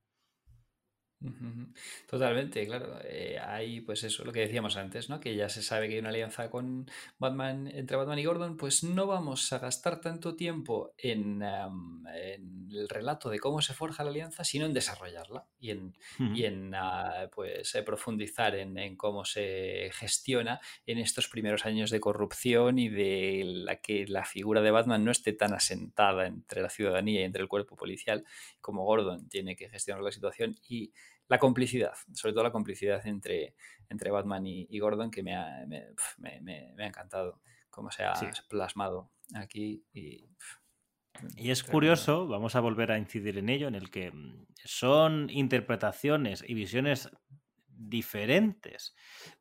Totalmente, 2.08 2.66
claro. 2.68 3.00
Eh, 3.04 3.40
hay, 3.40 3.82
pues 3.82 4.04
eso, 4.04 4.24
lo 4.24 4.32
que 4.32 4.42
decíamos 4.42 4.78
antes, 4.78 5.10
¿no? 5.10 5.20
Que 5.20 5.36
ya 5.36 5.50
se 5.50 5.64
sabe 5.64 5.88
que 5.88 5.96
hay 5.96 6.00
una 6.00 6.10
alianza 6.10 6.50
con 6.50 6.90
Batman, 7.18 7.68
entre 7.74 7.98
Batman 7.98 8.20
y 8.20 8.26
Gordon, 8.26 8.56
pues 8.56 8.84
no 8.84 9.08
vamos 9.08 9.52
a 9.52 9.58
gastar 9.58 10.00
tanto 10.00 10.36
tiempo 10.36 10.94
en, 10.98 11.42
el 11.42 12.88
relato 12.88 13.30
de 13.30 13.40
cómo 13.40 13.62
se 13.62 13.74
forja 13.74 14.04
la 14.04 14.12
alianza, 14.12 14.44
sino 14.44 14.66
en 14.66 14.74
desarrollarla 14.74 15.46
y 15.60 15.72
en, 15.72 15.96
y 16.20 16.46
en 16.46 16.74
ah, 16.76 17.30
pues, 17.34 17.74
eh, 17.74 17.82
profundizar 17.82 18.56
en, 18.56 18.78
en, 18.78 18.96
cómo 18.96 19.26
se 19.26 19.90
gestiona 19.94 20.62
en 20.86 21.00
estos 21.00 21.28
primeros 21.28 21.66
años 21.66 21.90
de 21.90 22.00
corrupción 22.00 22.78
y 22.78 22.90
de 22.90 23.42
la 23.44 23.78
que 23.78 24.06
la 24.08 24.24
figura 24.24 24.62
de 24.62 24.72
Batman 24.72 25.04
no 25.04 25.12
esté 25.12 25.34
tan 25.34 25.54
asentada 25.54 26.28
entre 26.28 26.62
la 26.62 26.70
ciudadanía 26.70 27.22
y 27.22 27.24
entre 27.24 27.42
el 27.42 27.48
cuerpo 27.48 27.76
policial 27.76 28.24
como 28.62 28.86
Gordon 28.86 29.28
tiene 29.30 29.56
que 29.56 29.70
gestionar 29.70 30.04
la 30.04 30.12
situación 30.12 30.56
y 30.68 30.92
la 31.28 31.40
complicidad, 31.40 31.94
sobre 32.14 32.34
todo 32.34 32.44
la 32.44 32.52
complicidad 32.52 33.06
entre, 33.06 33.56
entre 33.90 34.12
Batman 34.12 34.46
y, 34.46 34.80
Gordon, 34.80 35.12
que 35.12 35.24
me 35.24 35.36
ha, 35.36 35.66
me, 35.68 36.74
ha, 36.78 36.86
encantado 36.86 37.42
cómo 37.70 37.92
se 37.92 38.04
ha 38.04 38.14
plasmado 38.50 39.12
aquí. 39.36 39.86
Y, 39.94 40.30
y 41.36 41.52
es 41.52 41.64
curioso, 41.64 42.28
vamos 42.28 42.56
a 42.56 42.60
volver 42.60 42.92
a 42.92 42.98
incidir 42.98 43.38
en 43.38 43.50
ello, 43.50 43.68
en 43.68 43.76
el 43.76 43.90
que 43.90 44.12
mm, 44.12 44.46
son 44.64 45.30
interpretaciones 45.30 46.44
y 46.48 46.54
visiones 46.54 47.10
diferentes 47.68 48.96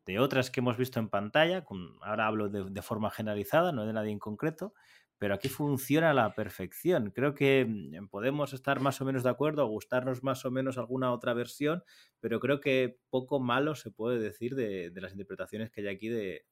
de 0.04 0.18
otras 0.18 0.50
que 0.50 0.60
hemos 0.60 0.76
visto 0.76 1.00
en 1.00 1.08
pantalla, 1.08 1.64
ahora 2.02 2.26
hablo 2.26 2.48
de, 2.48 2.64
de, 2.70 2.82
forma 2.82 3.10
generalizada, 3.10 3.72
no 3.72 3.86
de 3.86 3.92
nadie 3.92 4.12
en 4.12 4.18
concreto, 4.18 4.74
pero 5.18 5.34
aquí 5.34 5.48
funciona 5.48 6.10
a 6.10 6.14
la 6.14 6.34
perfección. 6.34 7.10
Creo 7.10 7.34
que 7.34 7.64
mm, 7.66 8.08
podemos 8.08 8.52
estar 8.52 8.80
más 8.80 9.00
o 9.00 9.04
menos 9.04 9.22
de 9.22 9.30
acuerdo, 9.30 9.66
gustarnos 9.66 10.22
más 10.22 10.44
o 10.44 10.50
menos 10.50 10.78
alguna 10.78 11.12
otra 11.12 11.34
versión, 11.34 11.82
pero 12.20 12.40
creo 12.40 12.60
que 12.60 12.98
poco 13.10 13.40
malo 13.40 13.74
se 13.74 13.90
puede 13.90 14.18
decir 14.18 14.54
de, 14.54 14.92
las 14.94 15.12
interpretaciones 15.12 15.70
que 15.70 15.82
hay 15.82 15.88
aquí 15.88 16.08
de, 16.08 16.44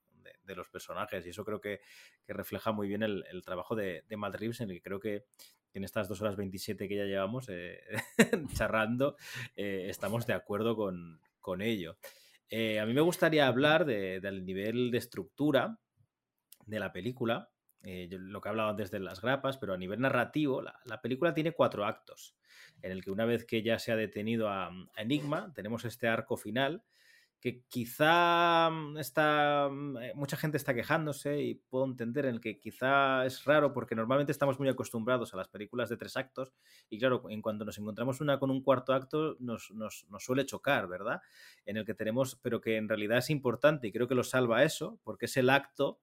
los 0.46 0.68
personajes. 0.68 1.26
Y 1.26 1.30
eso 1.30 1.44
creo 1.44 1.60
que, 1.60 1.80
refleja 2.26 2.72
muy 2.72 2.88
bien 2.88 3.02
el, 3.02 3.42
trabajo 3.44 3.74
de, 3.74 4.04
de 4.08 4.16
Matt 4.16 4.36
Reeves, 4.36 4.60
en 4.60 4.70
el 4.70 4.76
que 4.76 4.82
creo 4.82 5.00
que 5.00 5.24
en 5.74 5.84
estas 5.84 6.08
dos 6.08 6.22
horas 6.22 6.36
27 6.36 6.88
que 6.88 6.96
ya 6.96 7.04
llevamos 7.04 7.48
eh, 7.48 7.80
charrando, 8.54 9.16
eh, 9.56 9.86
estamos 9.90 10.26
de 10.26 10.32
acuerdo 10.32 10.76
con, 10.76 11.20
ello. 11.60 11.98
Eh, 12.48 12.78
a 12.78 12.86
mí 12.86 12.94
me 12.94 13.00
gustaría 13.00 13.46
hablar 13.46 13.84
del 13.84 14.46
nivel 14.46 14.90
de 14.90 14.98
estructura 14.98 15.78
de 16.64 16.80
la 16.80 16.92
película 16.92 17.50
eh, 17.84 18.08
lo 18.10 18.40
que 18.40 18.48
he 18.48 18.50
hablado 18.50 18.70
antes 18.70 18.90
de 18.90 18.98
las 18.98 19.20
grapas, 19.20 19.58
pero 19.58 19.74
a 19.74 19.76
nivel 19.76 20.00
narrativo, 20.00 20.62
la, 20.62 21.02
película 21.02 21.34
tiene 21.34 21.52
cuatro 21.52 21.84
actos, 21.84 22.34
en 22.80 22.92
el 22.92 23.04
que 23.04 23.10
una 23.10 23.26
vez 23.26 23.44
que 23.44 23.62
ya 23.62 23.78
se 23.78 23.92
ha 23.92 23.96
detenido 23.96 24.48
a, 24.48 24.70
Enigma, 24.96 25.52
tenemos 25.54 25.84
este 25.84 26.08
arco 26.08 26.38
final 26.38 26.82
que 27.40 27.62
quizá 27.68 28.70
mm, 28.70 28.96
está 28.96 29.68
mm, 29.70 29.98
eh, 29.98 30.12
mucha 30.14 30.38
gente 30.38 30.56
está 30.56 30.72
quejándose 30.72 31.42
y 31.42 31.56
puedo 31.56 31.84
entender 31.84 32.24
en 32.24 32.36
el 32.36 32.40
que 32.40 32.58
quizá 32.58 33.26
es 33.26 33.44
raro 33.44 33.74
porque 33.74 33.94
normalmente 33.94 34.32
estamos 34.32 34.58
muy 34.58 34.70
acostumbrados 34.70 35.34
a 35.34 35.36
las 35.36 35.48
películas 35.48 35.90
de 35.90 35.98
tres 35.98 36.16
actos 36.16 36.54
y 36.88 36.98
claro, 36.98 37.24
en 37.28 37.42
cuanto 37.42 37.66
nos 37.66 37.76
encontramos 37.76 38.22
una 38.22 38.38
con 38.38 38.50
un 38.50 38.62
cuarto 38.62 38.94
acto 38.94 39.36
nos, 39.40 39.70
nos, 39.72 40.06
nos, 40.08 40.24
suele 40.24 40.46
chocar, 40.46 40.88
¿verdad? 40.88 41.20
En 41.66 41.76
el 41.76 41.84
que 41.84 41.92
tenemos, 41.92 42.36
pero 42.40 42.62
que 42.62 42.78
en 42.78 42.88
realidad 42.88 43.18
es 43.18 43.28
importante 43.28 43.88
y 43.88 43.92
creo 43.92 44.08
que 44.08 44.14
lo 44.14 44.24
salva 44.24 44.64
eso 44.64 44.98
porque 45.04 45.26
es 45.26 45.36
el 45.36 45.50
acto 45.50 46.00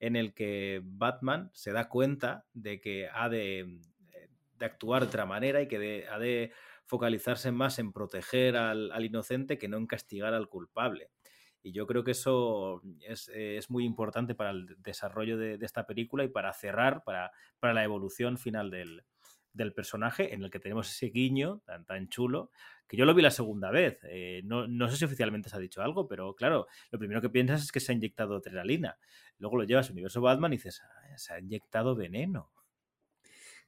en 0.00 0.16
el 0.16 0.34
que 0.34 0.80
Batman 0.84 1.50
se 1.54 1.72
da 1.72 1.88
cuenta 1.88 2.46
de 2.52 2.80
que 2.80 3.08
ha 3.12 3.28
de, 3.28 3.60
eh, 3.60 4.28
actuar 4.60 5.02
de 5.02 5.08
otra 5.08 5.26
manera 5.26 5.60
y 5.62 5.68
que 5.68 6.06
ha 6.10 6.18
de 6.18 6.52
focalizarse 6.86 7.52
más 7.52 7.78
en 7.78 7.92
proteger 7.92 8.56
al, 8.56 9.04
inocente 9.04 9.58
que 9.58 9.68
no 9.68 9.76
en 9.76 9.86
castigar 9.86 10.34
al 10.34 10.48
culpable. 10.48 11.10
Y 11.62 11.72
yo 11.72 11.86
creo 11.86 12.04
que 12.04 12.12
eso 12.12 12.82
es, 13.00 13.68
muy 13.68 13.84
importante 13.84 14.34
para 14.34 14.50
el 14.50 14.76
desarrollo 14.78 15.36
de, 15.36 15.58
esta 15.60 15.86
película 15.86 16.24
y 16.24 16.28
para 16.28 16.52
cerrar, 16.54 17.02
para, 17.04 17.32
para 17.60 17.74
la 17.74 17.84
evolución 17.84 18.38
final 18.38 18.70
del, 18.70 19.04
del 19.52 19.74
personaje 19.74 20.32
en 20.32 20.42
el 20.42 20.50
que 20.50 20.60
tenemos 20.60 20.90
ese 20.90 21.06
guiño 21.10 21.60
tan, 21.66 21.84
tan 21.84 22.08
chulo, 22.08 22.50
que 22.86 22.96
yo 22.96 23.04
lo 23.04 23.14
vi 23.14 23.22
la 23.22 23.30
segunda 23.30 23.70
vez. 23.70 23.98
Eh, 24.04 24.40
no, 24.44 24.66
no, 24.66 24.88
sé 24.88 24.96
si 24.96 25.04
oficialmente 25.04 25.50
se 25.50 25.56
ha 25.56 25.60
dicho 25.60 25.82
algo, 25.82 26.08
pero 26.08 26.34
claro, 26.34 26.66
lo 26.90 26.98
primero 26.98 27.20
que 27.20 27.28
piensas 27.28 27.62
es 27.62 27.72
que 27.72 27.80
se 27.80 27.92
ha 27.92 27.94
inyectado 27.94 28.36
adrenalina. 28.36 28.96
Luego 29.38 29.56
lo 29.56 29.64
llevas 29.64 29.86
al 29.86 29.92
universo 29.92 30.20
Batman 30.20 30.52
y 30.52 30.56
dices, 30.56 30.82
ah, 30.84 31.16
se 31.16 31.32
ha 31.32 31.40
inyectado 31.40 31.94
veneno. 31.94 32.50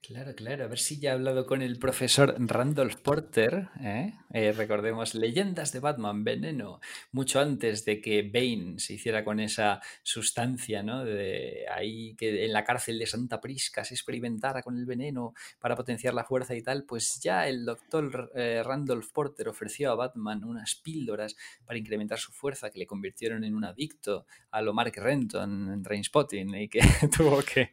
Claro, 0.02 0.34
claro. 0.34 0.64
A 0.64 0.68
ver 0.68 0.78
si 0.78 0.98
ya 0.98 1.10
he 1.10 1.12
hablado 1.12 1.44
con 1.44 1.60
el 1.60 1.78
profesor 1.78 2.34
Randolph 2.38 2.96
Porter. 2.96 3.68
¿eh? 3.80 4.14
Eh, 4.32 4.52
recordemos, 4.52 5.14
Leyendas 5.14 5.72
de 5.72 5.80
Batman, 5.80 6.24
Veneno, 6.24 6.80
mucho 7.12 7.38
antes 7.38 7.84
de 7.84 8.00
que 8.00 8.22
Bane 8.22 8.78
se 8.78 8.94
hiciera 8.94 9.22
con 9.24 9.40
esa 9.40 9.80
sustancia, 10.02 10.82
¿no? 10.82 11.04
De 11.04 11.66
ahí 11.70 12.14
que 12.16 12.46
en 12.46 12.52
la 12.52 12.64
cárcel 12.64 12.98
de 12.98 13.06
Santa 13.06 13.42
Prisca 13.42 13.84
se 13.84 13.94
experimentara 13.94 14.62
con 14.62 14.78
el 14.78 14.86
veneno 14.86 15.34
para 15.60 15.76
potenciar 15.76 16.14
la 16.14 16.24
fuerza 16.24 16.54
y 16.54 16.62
tal, 16.62 16.84
pues 16.84 17.20
ya 17.22 17.46
el 17.46 17.66
doctor 17.66 18.32
eh, 18.34 18.62
Randolph 18.64 19.12
Porter 19.12 19.48
ofreció 19.48 19.92
a 19.92 19.96
Batman 19.96 20.44
unas 20.44 20.76
píldoras 20.76 21.36
para 21.66 21.78
incrementar 21.78 22.18
su 22.18 22.32
fuerza 22.32 22.70
que 22.70 22.78
le 22.78 22.86
convirtieron 22.86 23.44
en 23.44 23.54
un 23.54 23.64
adicto 23.64 24.24
a 24.50 24.62
lo 24.62 24.72
Mark 24.72 24.94
Renton 24.96 25.72
en 25.72 25.82
Trainspotting 25.82 26.54
y 26.54 26.68
que 26.68 26.80
tuvo 27.16 27.42
que, 27.42 27.72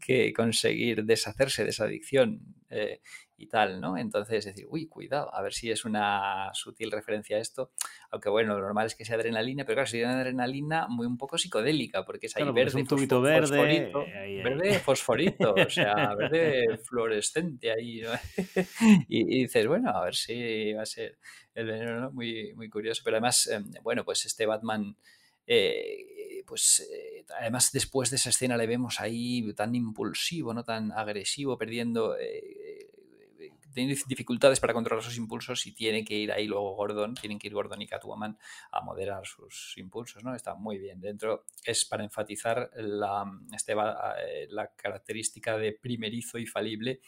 que 0.00 0.32
conseguir 0.32 1.04
deshacerse 1.04 1.63
de 1.64 1.70
esa 1.70 1.84
adicción 1.84 2.40
eh, 2.70 3.00
y 3.36 3.48
tal, 3.48 3.80
¿no? 3.80 3.98
Entonces, 3.98 4.44
decir, 4.44 4.66
uy, 4.68 4.86
cuidado, 4.86 5.34
a 5.34 5.42
ver 5.42 5.52
si 5.52 5.70
es 5.70 5.84
una 5.84 6.50
sutil 6.54 6.90
referencia 6.90 7.36
a 7.36 7.40
esto, 7.40 7.72
aunque 8.10 8.28
bueno, 8.28 8.54
lo 8.54 8.60
normal 8.60 8.86
es 8.86 8.94
que 8.94 9.04
sea 9.04 9.16
adrenalina, 9.16 9.64
pero 9.64 9.76
claro, 9.76 9.86
sería 9.88 10.06
una 10.06 10.20
adrenalina 10.20 10.86
muy 10.88 11.06
un 11.06 11.18
poco 11.18 11.36
psicodélica, 11.36 12.04
porque 12.04 12.26
es 12.26 12.36
ahí 12.36 12.44
verde, 12.44 12.62
es 12.62 12.74
un 12.74 12.86
tubito 12.86 13.20
verde, 13.20 13.48
fosforito, 13.48 14.00
ahí, 14.00 14.12
ahí. 14.12 14.42
verde 14.42 14.78
fosforito, 14.78 15.54
o 15.54 15.70
sea, 15.70 16.14
verde 16.18 16.78
fluorescente 16.78 17.72
ahí, 17.72 18.02
¿no? 18.02 18.10
y, 19.08 19.38
y, 19.38 19.42
dices, 19.42 19.66
bueno, 19.66 19.90
a 19.90 20.04
ver 20.04 20.14
si 20.14 20.72
va 20.72 20.82
a 20.82 20.86
ser 20.86 21.18
el 21.54 21.66
veneno, 21.66 22.00
¿no? 22.00 22.10
Muy, 22.12 22.54
muy 22.54 22.68
curioso, 22.68 23.02
pero 23.04 23.16
además, 23.16 23.48
eh, 23.48 23.60
bueno, 23.82 24.04
pues 24.04 24.24
este 24.26 24.46
Batman... 24.46 24.96
Eh, 25.46 26.42
pues 26.46 26.88
eh, 26.90 27.24
además 27.38 27.70
después 27.72 28.10
de 28.10 28.16
esa 28.16 28.30
escena 28.30 28.56
le 28.56 28.66
vemos 28.66 29.00
ahí 29.00 29.52
tan 29.54 29.74
impulsivo, 29.74 30.54
no 30.54 30.64
tan 30.64 30.92
agresivo, 30.92 31.58
perdiendo, 31.58 32.16
eh, 32.18 32.90
tiene 33.72 33.96
dificultades 34.06 34.60
para 34.60 34.72
controlar 34.72 35.02
sus 35.04 35.16
impulsos 35.16 35.66
y 35.66 35.72
tiene 35.72 36.04
que 36.04 36.14
ir 36.14 36.30
ahí 36.30 36.46
luego 36.46 36.76
Gordon, 36.76 37.14
tienen 37.14 37.38
que 37.38 37.48
ir 37.48 37.54
Gordon 37.54 37.82
y 37.82 37.88
Catwoman 37.88 38.38
a 38.70 38.80
moderar 38.82 39.26
sus 39.26 39.74
impulsos, 39.76 40.22
¿no? 40.22 40.34
Está 40.34 40.54
muy 40.54 40.78
bien. 40.78 41.00
Dentro 41.00 41.44
es 41.64 41.84
para 41.84 42.04
enfatizar 42.04 42.70
la, 42.76 43.24
este, 43.52 43.74
la 43.74 44.72
característica 44.76 45.58
de 45.58 45.72
primerizo 45.72 46.38
y 46.38 46.46
falible 46.46 47.00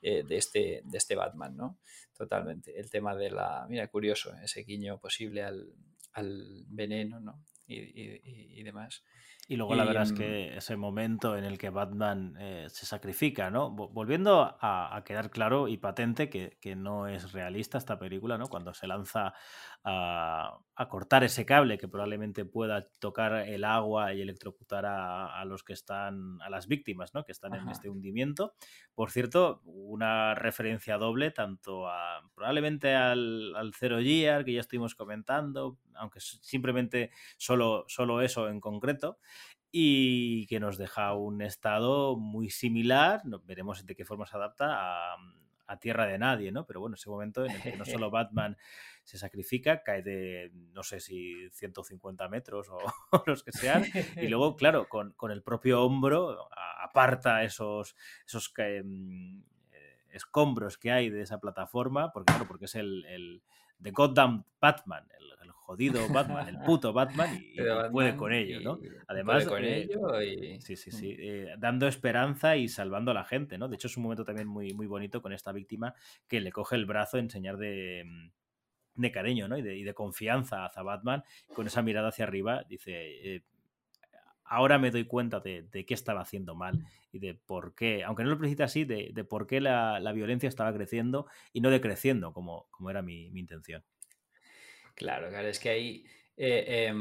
de, 0.00 0.24
este, 0.30 0.82
de 0.84 0.98
este 0.98 1.14
Batman, 1.14 1.56
¿no? 1.56 1.78
Totalmente. 2.16 2.78
El 2.78 2.90
tema 2.90 3.14
de 3.14 3.30
la. 3.30 3.66
Mira, 3.68 3.86
curioso, 3.86 4.34
ese 4.42 4.64
guiño 4.64 4.98
posible 4.98 5.44
al, 5.44 5.72
al 6.12 6.64
veneno, 6.66 7.20
¿no? 7.20 7.44
Y, 7.70 8.62
demás. 8.62 9.02
Y 9.50 9.56
luego 9.56 9.74
la 9.74 9.84
verdad 9.84 10.04
es 10.04 10.12
que 10.12 10.56
ese 10.56 10.76
momento 10.76 11.36
en 11.36 11.42
el 11.42 11.58
que 11.58 11.70
Batman 11.70 12.36
eh, 12.38 12.66
se 12.68 12.86
sacrifica, 12.86 13.50
¿no? 13.50 13.72
Volviendo 13.72 14.56
a, 14.60 15.02
quedar 15.04 15.28
claro 15.28 15.66
y 15.66 15.76
patente 15.76 16.30
que, 16.30 16.56
que, 16.60 16.76
no 16.76 17.08
es 17.08 17.32
realista 17.32 17.76
esta 17.76 17.98
película, 17.98 18.38
¿no? 18.38 18.46
Cuando 18.46 18.72
se 18.74 18.86
lanza 18.86 19.34
a, 19.82 20.56
a, 20.76 20.88
cortar 20.88 21.24
ese 21.24 21.44
cable 21.44 21.78
que 21.78 21.88
probablemente 21.88 22.44
pueda 22.44 22.88
tocar 23.00 23.48
el 23.48 23.64
agua 23.64 24.14
y 24.14 24.20
electrocutar 24.20 24.86
a, 24.86 25.40
a 25.40 25.44
los 25.44 25.64
que 25.64 25.72
están, 25.72 26.40
a 26.42 26.48
las 26.48 26.68
víctimas, 26.68 27.12
¿no? 27.12 27.24
Que 27.24 27.32
están 27.32 27.52
Ajá. 27.54 27.64
en 27.64 27.70
este 27.70 27.90
hundimiento. 27.90 28.54
Por 28.94 29.10
cierto, 29.10 29.62
una 29.64 30.36
referencia 30.36 30.96
doble 30.96 31.32
tanto 31.32 31.88
a 31.88 32.22
probablemente 32.36 32.94
al, 32.94 33.56
al 33.56 33.74
Zero 33.74 33.98
Gear 33.98 34.44
que 34.44 34.52
ya 34.52 34.60
estuvimos 34.60 34.94
comentando, 34.94 35.76
aunque 35.94 36.20
simplemente 36.20 37.10
solo, 37.36 37.84
solo 37.88 38.20
eso 38.20 38.48
en 38.48 38.60
concreto 38.60 39.18
y 39.72 40.46
que 40.46 40.60
nos 40.60 40.78
deja 40.78 41.14
un 41.14 41.42
estado 41.42 42.16
muy 42.16 42.50
similar, 42.50 43.22
veremos 43.44 43.84
de 43.86 43.94
qué 43.94 44.04
forma 44.04 44.26
se 44.26 44.36
adapta 44.36 44.66
a, 44.70 45.16
a, 45.66 45.78
Tierra 45.78 46.06
de 46.06 46.18
Nadie, 46.18 46.50
¿no? 46.50 46.66
Pero 46.66 46.80
bueno, 46.80 46.96
ese 46.96 47.08
momento 47.08 47.44
en 47.44 47.52
el 47.52 47.62
que 47.62 47.76
no 47.76 47.84
solo 47.84 48.10
Batman 48.10 48.56
se 49.04 49.18
sacrifica, 49.18 49.82
cae 49.82 50.02
de, 50.02 50.50
no 50.72 50.82
sé 50.82 51.00
si 51.00 51.48
150 51.50 52.28
metros 52.28 52.68
o, 52.68 52.78
o 53.10 53.22
los 53.26 53.44
que 53.44 53.52
sean, 53.52 53.84
y 54.16 54.28
luego, 54.28 54.56
claro, 54.56 54.88
con, 54.88 55.12
con 55.12 55.30
el 55.30 55.42
propio 55.42 55.82
hombro 55.84 56.48
aparta 56.82 57.44
esos, 57.44 57.94
esos 58.26 58.52
eh, 58.58 58.82
escombros 60.12 60.78
que 60.78 60.90
hay 60.90 61.10
de 61.10 61.22
esa 61.22 61.38
plataforma, 61.38 62.12
porque 62.12 62.32
claro, 62.32 62.48
porque 62.48 62.64
es 62.64 62.74
el, 62.74 63.04
el 63.06 63.42
The 63.80 63.90
Goddamn 63.92 64.44
Batman, 64.60 65.06
el, 65.18 65.32
el, 65.39 65.39
jodido 65.70 66.08
Batman, 66.08 66.48
el 66.48 66.58
puto 66.58 66.92
Batman, 66.92 67.30
y, 67.32 67.60
Batman 67.62 67.92
puede 67.92 68.16
con 68.16 68.32
ello, 68.32 68.60
¿no? 68.60 68.80
Además, 69.06 69.46
con 69.46 69.64
eh, 69.64 69.82
ello 69.82 70.20
y... 70.20 70.60
sí, 70.60 70.74
sí, 70.74 70.90
sí, 70.90 71.14
eh, 71.16 71.54
dando 71.58 71.86
esperanza 71.86 72.56
y 72.56 72.68
salvando 72.68 73.12
a 73.12 73.14
la 73.14 73.24
gente, 73.24 73.56
¿no? 73.56 73.68
De 73.68 73.76
hecho, 73.76 73.86
es 73.86 73.96
un 73.96 74.02
momento 74.02 74.24
también 74.24 74.48
muy, 74.48 74.74
muy 74.74 74.88
bonito 74.88 75.22
con 75.22 75.32
esta 75.32 75.52
víctima 75.52 75.94
que 76.26 76.40
le 76.40 76.50
coge 76.50 76.74
el 76.74 76.86
brazo 76.86 77.18
en 77.18 77.30
señal 77.30 77.56
de, 77.56 78.04
de 78.96 79.12
cariño, 79.12 79.46
¿no? 79.46 79.58
Y 79.58 79.62
de, 79.62 79.76
y 79.76 79.84
de 79.84 79.94
confianza 79.94 80.64
hacia 80.64 80.82
Batman, 80.82 81.22
con 81.54 81.68
esa 81.68 81.82
mirada 81.82 82.08
hacia 82.08 82.24
arriba, 82.24 82.64
dice... 82.68 83.36
Eh, 83.36 83.42
ahora 84.42 84.80
me 84.80 84.90
doy 84.90 85.04
cuenta 85.04 85.38
de, 85.38 85.62
de, 85.70 85.86
qué 85.86 85.94
estaba 85.94 86.22
haciendo 86.22 86.56
mal 86.56 86.84
y 87.12 87.20
de 87.20 87.34
por 87.34 87.76
qué, 87.76 88.02
aunque 88.02 88.24
no 88.24 88.30
lo 88.30 88.38
precisa 88.38 88.64
así, 88.64 88.84
de, 88.84 89.12
de 89.14 89.22
por 89.22 89.46
qué 89.46 89.60
la, 89.60 90.00
la, 90.00 90.10
violencia 90.10 90.48
estaba 90.48 90.74
creciendo 90.74 91.26
y 91.52 91.60
no 91.60 91.70
decreciendo, 91.70 92.32
como, 92.32 92.66
como 92.72 92.90
era 92.90 93.00
mi, 93.00 93.30
mi 93.30 93.38
intención. 93.38 93.84
Claro, 95.00 95.30
claro, 95.30 95.48
es 95.48 95.58
que 95.58 95.70
ahí, 95.70 96.04
eh, 96.36 96.64
eh, 96.68 96.92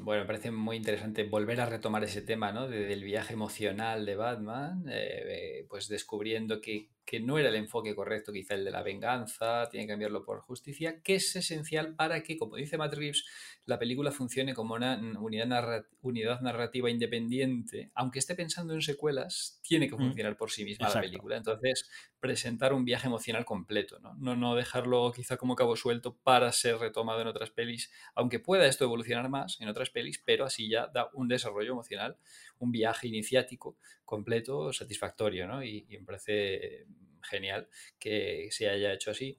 bueno, 0.00 0.22
me 0.22 0.26
parece 0.26 0.50
muy 0.50 0.76
interesante 0.78 1.24
volver 1.24 1.60
a 1.60 1.66
retomar 1.66 2.02
ese 2.02 2.22
tema, 2.22 2.50
¿no? 2.50 2.66
De, 2.66 2.86
del 2.86 3.04
viaje 3.04 3.34
emocional 3.34 4.06
de 4.06 4.16
Batman, 4.16 4.84
eh, 4.88 5.66
pues 5.68 5.88
descubriendo 5.88 6.62
que 6.62 6.88
que 7.10 7.18
no 7.18 7.40
era 7.40 7.48
el 7.48 7.56
enfoque 7.56 7.92
correcto, 7.92 8.32
quizá 8.32 8.54
el 8.54 8.64
de 8.64 8.70
la 8.70 8.84
venganza, 8.84 9.68
tiene 9.68 9.84
que 9.84 9.94
cambiarlo 9.94 10.24
por 10.24 10.42
justicia, 10.42 11.02
que 11.02 11.16
es 11.16 11.34
esencial 11.34 11.96
para 11.96 12.22
que, 12.22 12.38
como 12.38 12.54
dice 12.54 12.78
Matt 12.78 12.94
Reeves, 12.94 13.24
la 13.66 13.80
película 13.80 14.12
funcione 14.12 14.54
como 14.54 14.74
una 14.74 14.96
unidad, 15.18 15.46
narra 15.46 15.86
unidad 16.02 16.40
narrativa 16.40 16.88
independiente, 16.88 17.90
aunque 17.96 18.20
esté 18.20 18.36
pensando 18.36 18.74
en 18.74 18.80
secuelas, 18.80 19.58
tiene 19.60 19.88
que 19.88 19.96
funcionar 19.96 20.36
por 20.36 20.52
sí 20.52 20.64
misma 20.64 20.86
Exacto. 20.86 21.04
la 21.04 21.10
película. 21.10 21.36
Entonces, 21.36 21.90
presentar 22.20 22.72
un 22.72 22.84
viaje 22.84 23.08
emocional 23.08 23.44
completo, 23.44 23.98
¿no? 23.98 24.14
¿no? 24.14 24.36
No 24.36 24.54
dejarlo 24.54 25.10
quizá 25.10 25.36
como 25.36 25.56
cabo 25.56 25.74
suelto 25.74 26.16
para 26.16 26.52
ser 26.52 26.78
retomado 26.78 27.22
en 27.22 27.26
otras 27.26 27.50
pelis, 27.50 27.90
aunque 28.14 28.38
pueda 28.38 28.66
esto 28.66 28.84
evolucionar 28.84 29.28
más 29.28 29.60
en 29.60 29.68
otras 29.68 29.90
pelis, 29.90 30.22
pero 30.24 30.44
así 30.44 30.68
ya 30.68 30.86
da 30.86 31.10
un 31.14 31.26
desarrollo 31.26 31.72
emocional, 31.72 32.16
un 32.60 32.70
viaje 32.70 33.08
iniciático 33.08 33.78
completo, 34.04 34.72
satisfactorio, 34.72 35.48
¿no? 35.48 35.64
Y, 35.64 35.86
y 35.88 35.98
me 35.98 36.04
parece 36.04 36.86
genial 37.22 37.68
que 37.98 38.48
se 38.50 38.68
haya 38.68 38.92
hecho 38.92 39.10
así. 39.10 39.38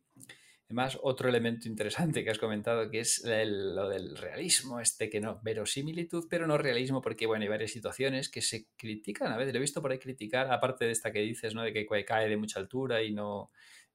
Además, 0.66 0.98
otro 1.04 1.28
elemento 1.28 1.68
interesante 1.68 2.24
que 2.24 2.30
has 2.30 2.40
comentado, 2.40 2.90
que 2.90 3.02
es 3.02 3.26
el, 3.26 3.76
lo 3.76 3.90
del 3.90 4.16
realismo, 4.16 4.80
este 4.80 5.10
que 5.10 5.20
no, 5.20 5.42
verosimilitud, 5.44 6.28
pero 6.30 6.48
no 6.48 6.58
realismo, 6.58 7.02
porque 7.02 7.26
bueno, 7.26 7.44
hay 7.44 7.50
varias 7.50 7.72
situaciones 7.72 8.30
que 8.30 8.42
se 8.42 8.68
critican, 8.78 9.34
a 9.34 9.38
veces 9.38 9.54
lo 9.54 9.58
he 9.58 9.62
visto 9.62 9.82
por 9.82 9.92
ahí 9.92 10.00
criticar, 10.00 10.50
aparte 10.50 10.86
de 10.86 10.92
esta 10.92 11.12
que 11.12 11.20
dices, 11.20 11.54
¿no? 11.54 11.64
De 11.64 11.74
que 11.74 11.86
cae 12.06 12.30
de 12.30 12.38
mucha 12.38 12.62
altura 12.62 13.04
y 13.04 13.12
no 13.12 13.52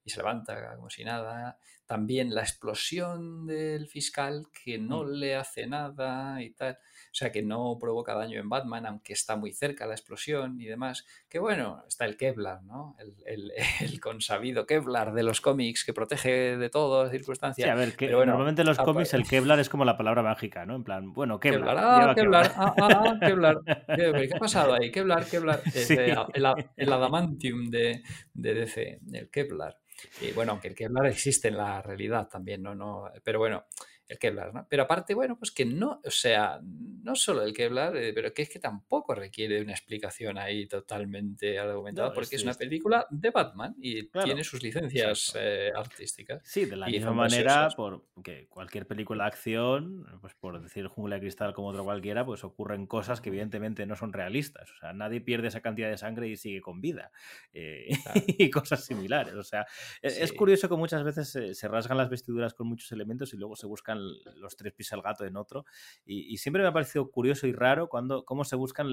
y 0.07 0.09
se 0.09 0.17
levanta 0.19 0.75
como 0.75 0.89
si 0.89 1.03
nada. 1.03 1.59
También 1.85 2.33
la 2.33 2.41
explosión 2.41 3.45
del 3.45 3.87
fiscal 3.87 4.47
que 4.51 4.77
no 4.77 5.03
mm. 5.03 5.11
le 5.11 5.35
hace 5.35 5.67
nada 5.67 6.41
y 6.41 6.51
tal. 6.51 6.79
O 7.17 7.19
sea, 7.19 7.31
que 7.31 7.41
no 7.41 7.79
provoca 7.81 8.13
daño 8.13 8.39
en 8.39 8.47
Batman, 8.47 8.85
aunque 8.85 9.13
está 9.13 9.35
muy 9.35 9.51
cerca 9.51 9.87
la 9.87 9.95
explosión 9.95 10.61
y 10.61 10.65
demás. 10.65 11.03
Que 11.27 11.39
bueno, 11.39 11.83
está 11.87 12.05
el 12.05 12.15
Kevlar, 12.15 12.61
¿no? 12.61 12.95
El, 12.99 13.15
el, 13.25 13.51
el 13.81 13.99
consabido 13.99 14.67
Kevlar 14.67 15.15
de 15.15 15.23
los 15.23 15.41
cómics 15.41 15.83
que 15.83 15.93
protege 15.93 16.57
de 16.57 16.69
todo, 16.69 17.09
circunstancias. 17.09 17.65
Sí, 17.65 17.71
a 17.71 17.73
ver, 17.73 17.95
que 17.95 18.13
bueno, 18.13 18.33
normalmente 18.33 18.61
en 18.61 18.67
los 18.67 18.77
cómics 18.77 19.15
el 19.15 19.23
Kevlar 19.27 19.59
es 19.59 19.67
como 19.67 19.83
la 19.83 19.97
palabra 19.97 20.21
mágica, 20.21 20.67
¿no? 20.67 20.75
En 20.75 20.83
plan, 20.83 21.11
bueno, 21.11 21.39
Kevlar. 21.39 21.75
Kevlar, 21.75 22.05
ah, 22.05 22.13
Kevlar, 22.15 22.51
ah, 22.55 22.75
ah, 22.79 23.17
Kevlar. 23.25 23.57
¿Qué 23.95 24.29
ha 24.35 24.37
pasado 24.37 24.75
ahí? 24.75 24.91
Kevlar, 24.91 25.25
Kevlar. 25.25 25.63
Sí. 25.71 25.95
El, 25.95 26.45
el, 26.75 26.93
adamantium 26.93 27.71
de, 27.71 28.03
de 28.35 28.53
DC, 28.53 28.99
el 29.11 29.31
Kevlar. 29.31 29.75
Y 30.21 30.33
bueno, 30.33 30.51
aunque 30.51 30.67
el 30.67 30.75
Kevlar 30.75 31.07
existe 31.07 31.47
en 31.47 31.57
la 31.57 31.81
realidad 31.81 32.27
también, 32.27 32.61
¿no? 32.61 32.75
no 32.75 33.09
pero 33.23 33.39
bueno, 33.39 33.65
el 34.07 34.17
Kevlar, 34.17 34.53
¿no? 34.53 34.65
Pero 34.69 34.83
aparte, 34.83 35.13
bueno, 35.13 35.37
pues 35.37 35.51
que 35.51 35.65
no, 35.65 36.01
o 36.03 36.11
sea, 36.11 36.59
no 36.61 37.15
solo 37.15 37.43
el 37.43 37.53
Kevlar, 37.53 37.95
eh, 37.97 38.13
pero 38.13 38.33
que 38.33 38.43
es 38.43 38.49
que 38.49 38.59
tampoco 38.59 39.13
requiere 39.13 39.61
una 39.61 39.73
explicación 39.73 40.37
ahí 40.37 40.65
totalmente 40.67 41.59
argumentada, 41.59 42.09
no, 42.09 42.13
porque 42.13 42.35
es, 42.35 42.41
es, 42.41 42.43
una 42.43 42.53
película 42.53 43.05
de 43.09 43.31
Batman 43.31 43.75
y 43.81 44.07
claro, 44.07 44.25
tiene 44.25 44.43
sus 44.43 44.63
licencias 44.63 45.33
eh, 45.37 45.71
artísticas. 45.75 46.41
Sí, 46.45 46.65
de 46.65 46.77
la 46.77 46.87
misma 46.87 47.11
manera, 47.11 47.69
porque 47.75 48.47
cualquier 48.47 48.87
película 48.87 49.25
de 49.25 49.27
acción, 49.27 50.05
pues 50.21 50.33
por 50.35 50.61
decir 50.61 50.87
Jungla 50.87 51.15
de 51.15 51.21
Cristal 51.21 51.53
como 51.53 51.67
otra 51.67 51.83
cualquiera, 51.83 52.25
pues 52.25 52.43
ocurren 52.43 52.87
cosas 52.87 53.19
que 53.19 53.29
evidentemente 53.29 53.85
no 53.85 53.95
son 53.95 54.13
realistas. 54.13 54.71
O 54.71 54.77
sea, 54.77 54.93
nadie 54.93 55.19
pierde 55.19 55.49
esa 55.49 55.61
cantidad 55.61 55.89
de 55.89 55.97
sangre 55.97 56.29
y 56.29 56.37
sigue 56.37 56.61
con 56.61 56.79
vida. 56.79 57.11
Eh, 57.51 57.89
claro. 58.03 58.21
y 58.27 58.49
cosas 58.49 58.85
similares. 58.85 59.33
O 59.33 59.43
sea, 59.43 59.65
sí. 60.01 60.09
es 60.21 60.31
curioso 60.31 60.69
que 60.69 60.75
muchas 60.75 61.03
veces 61.03 61.29
se, 61.29 61.53
se 61.53 61.67
rasgan 61.67 61.97
las 61.97 62.09
vestiduras 62.09 62.53
con 62.53 62.67
muchos 62.67 62.91
elementos 62.93 63.33
y 63.33 63.37
luego 63.37 63.55
se 63.55 63.67
buscan 63.67 63.96
los 63.97 64.55
tres 64.55 64.73
pies 64.73 64.93
al 64.93 65.01
gato 65.01 65.25
en 65.25 65.37
otro. 65.37 65.65
Y, 66.05 66.37
siempre 66.37 66.61
me 66.61 66.69
ha 66.69 66.73
parecido 66.73 67.09
curioso 67.11 67.47
y 67.47 67.53
raro 67.53 67.89
cuando 67.89 68.25
cómo 68.25 68.43
se 68.43 68.55
buscan. 68.55 68.87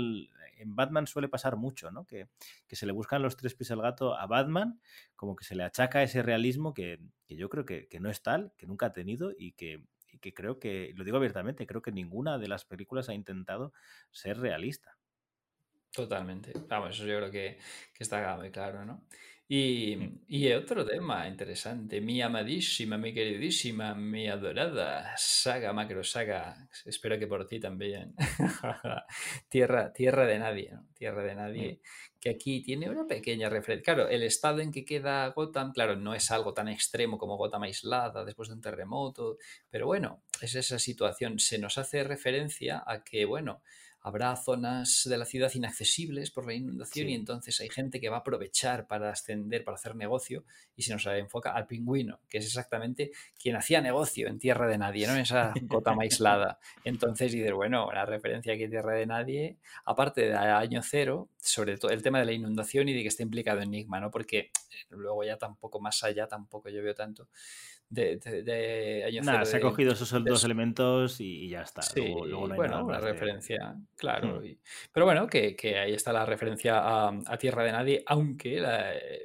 En 0.56 0.76
Batman 0.76 1.06
suele 1.06 1.28
pasar 1.28 1.56
mucho, 1.56 1.90
¿no? 1.90 2.04
Que, 2.06 2.28
que 2.66 2.76
se 2.76 2.86
le 2.86 2.92
buscan 2.92 3.22
los 3.22 3.36
tres 3.36 3.54
pies 3.54 3.70
al 3.70 3.82
gato 3.82 4.14
a 4.14 4.26
Batman, 4.26 4.80
como 5.16 5.36
que 5.36 5.44
se 5.44 5.54
le 5.54 5.64
achaca 5.64 6.02
ese 6.02 6.22
realismo 6.22 6.74
que, 6.74 7.00
yo 7.28 7.48
creo 7.48 7.64
que, 7.64 7.88
no 8.00 8.10
es 8.10 8.22
tal, 8.22 8.52
que 8.56 8.66
nunca 8.66 8.86
ha 8.86 8.92
tenido 8.92 9.32
y 9.36 9.52
que, 9.52 9.84
creo 10.34 10.58
que, 10.58 10.92
lo 10.96 11.04
digo 11.04 11.16
abiertamente, 11.16 11.66
creo 11.66 11.82
que 11.82 11.92
ninguna 11.92 12.38
de 12.38 12.48
las 12.48 12.64
películas 12.64 13.08
ha 13.08 13.14
intentado 13.14 13.72
ser 14.10 14.38
realista. 14.38 14.96
Totalmente. 15.90 16.52
Vamos, 16.68 16.96
eso 16.96 17.06
yo 17.06 17.16
creo 17.18 17.30
que, 17.30 17.58
que 17.92 18.02
está 18.02 18.36
muy 18.36 18.50
claro, 18.50 18.84
¿no? 18.84 19.06
Y, 19.46 19.98
y, 20.26 20.50
otro 20.52 20.86
tema 20.86 21.28
interesante, 21.28 22.00
mi 22.00 22.22
amadísima, 22.22 22.96
mi 22.96 23.12
queridísima, 23.12 23.94
mi 23.94 24.26
adorada 24.26 25.14
saga, 25.18 25.70
macro 25.74 26.02
saga, 26.02 26.66
espero 26.86 27.18
que 27.18 27.26
por 27.26 27.46
ti 27.46 27.60
también. 27.60 28.14
tierra, 29.50 29.92
tierra 29.92 30.24
de 30.24 30.38
nadie, 30.38 30.70
¿no? 30.72 30.86
Tierra 30.94 31.22
de 31.22 31.34
nadie, 31.34 31.80
que 32.18 32.30
aquí 32.30 32.62
tiene 32.62 32.88
una 32.88 33.06
pequeña 33.06 33.50
referencia. 33.50 33.94
Claro, 33.94 34.08
el 34.08 34.22
estado 34.22 34.60
en 34.60 34.72
que 34.72 34.86
queda 34.86 35.28
Gotham, 35.28 35.72
claro, 35.72 35.94
no 35.96 36.14
es 36.14 36.30
algo 36.30 36.54
tan 36.54 36.68
extremo 36.68 37.18
como 37.18 37.36
Gotham 37.36 37.64
aislada 37.64 38.24
después 38.24 38.48
de 38.48 38.54
un 38.54 38.62
terremoto, 38.62 39.36
pero 39.68 39.86
bueno, 39.86 40.22
es 40.40 40.54
esa 40.54 40.78
situación. 40.78 41.38
Se 41.38 41.58
nos 41.58 41.76
hace 41.76 42.02
referencia 42.02 42.82
a 42.86 43.04
que, 43.04 43.26
bueno, 43.26 43.62
habrá 44.04 44.36
zonas 44.36 45.02
de 45.06 45.16
la 45.16 45.24
ciudad 45.24 45.50
inaccesibles 45.54 46.30
por 46.30 46.46
la 46.46 46.52
inundación 46.52 47.08
y 47.08 47.14
entonces 47.14 47.58
hay 47.60 47.70
gente 47.70 48.00
que 48.00 48.10
va 48.10 48.18
a 48.18 48.20
aprovechar 48.20 48.86
para 48.86 49.08
ascender, 49.08 49.64
para 49.64 49.76
hacer 49.76 49.96
negocio 49.96 50.44
y 50.76 50.82
se 50.82 50.92
nos 50.92 51.06
enfoca 51.06 51.52
al 51.52 51.66
pingüino, 51.66 52.20
que 52.28 52.36
es 52.36 52.44
exactamente 52.44 53.12
quien 53.40 53.56
hacía 53.56 53.80
negocio 53.80 54.28
en 54.28 54.38
tierra 54.38 54.68
de 54.68 54.76
nadie, 54.76 55.06
¿no? 55.06 55.14
En 55.14 55.20
esa 55.20 55.54
gota 55.62 55.94
aislada. 55.98 56.58
Entonces 56.84 57.32
dices, 57.32 57.54
bueno, 57.54 57.90
la 57.92 58.04
referencia 58.04 58.52
aquí 58.52 58.64
a 58.64 58.70
tierra 58.70 58.92
de 58.92 59.06
nadie, 59.06 59.56
aparte 59.86 60.28
de 60.28 60.34
año 60.34 60.82
cero, 60.82 61.30
sobre 61.38 61.78
todo 61.78 61.90
el 61.90 62.02
tema 62.02 62.18
de 62.18 62.26
la 62.26 62.32
inundación 62.32 62.90
y 62.90 62.92
de 62.92 63.00
que 63.00 63.08
esté 63.08 63.22
implicado 63.22 63.62
Enigma, 63.62 64.00
¿no? 64.00 64.10
Porque 64.10 64.50
luego 64.90 65.24
ya 65.24 65.38
tampoco 65.38 65.80
más 65.80 66.04
allá 66.04 66.26
tampoco 66.26 66.68
yo 66.68 66.82
veo 66.82 66.94
tanto 66.94 67.28
de, 67.94 68.16
de, 68.16 69.20
Nada, 69.22 69.44
se 69.44 69.56
ha 69.56 69.60
cogido 69.60 69.92
esos 69.92 70.10
dos 70.24 70.44
elementos 70.44 71.20
y, 71.20 71.48
ya 71.48 71.62
está. 71.62 71.82
Sí, 71.82 72.14
bueno, 72.56 72.84
una 72.84 72.98
referencia, 72.98 73.76
claro. 73.96 74.40
Hmm. 74.40 74.56
pero 74.92 75.06
bueno, 75.06 75.26
que, 75.26 75.54
que, 75.56 75.78
ahí 75.78 75.94
está 75.94 76.12
la 76.12 76.26
referencia 76.26 76.80
a, 76.82 77.38
Tierra 77.38 77.64
de 77.64 77.72
Nadie, 77.72 78.02
aunque 78.06 78.62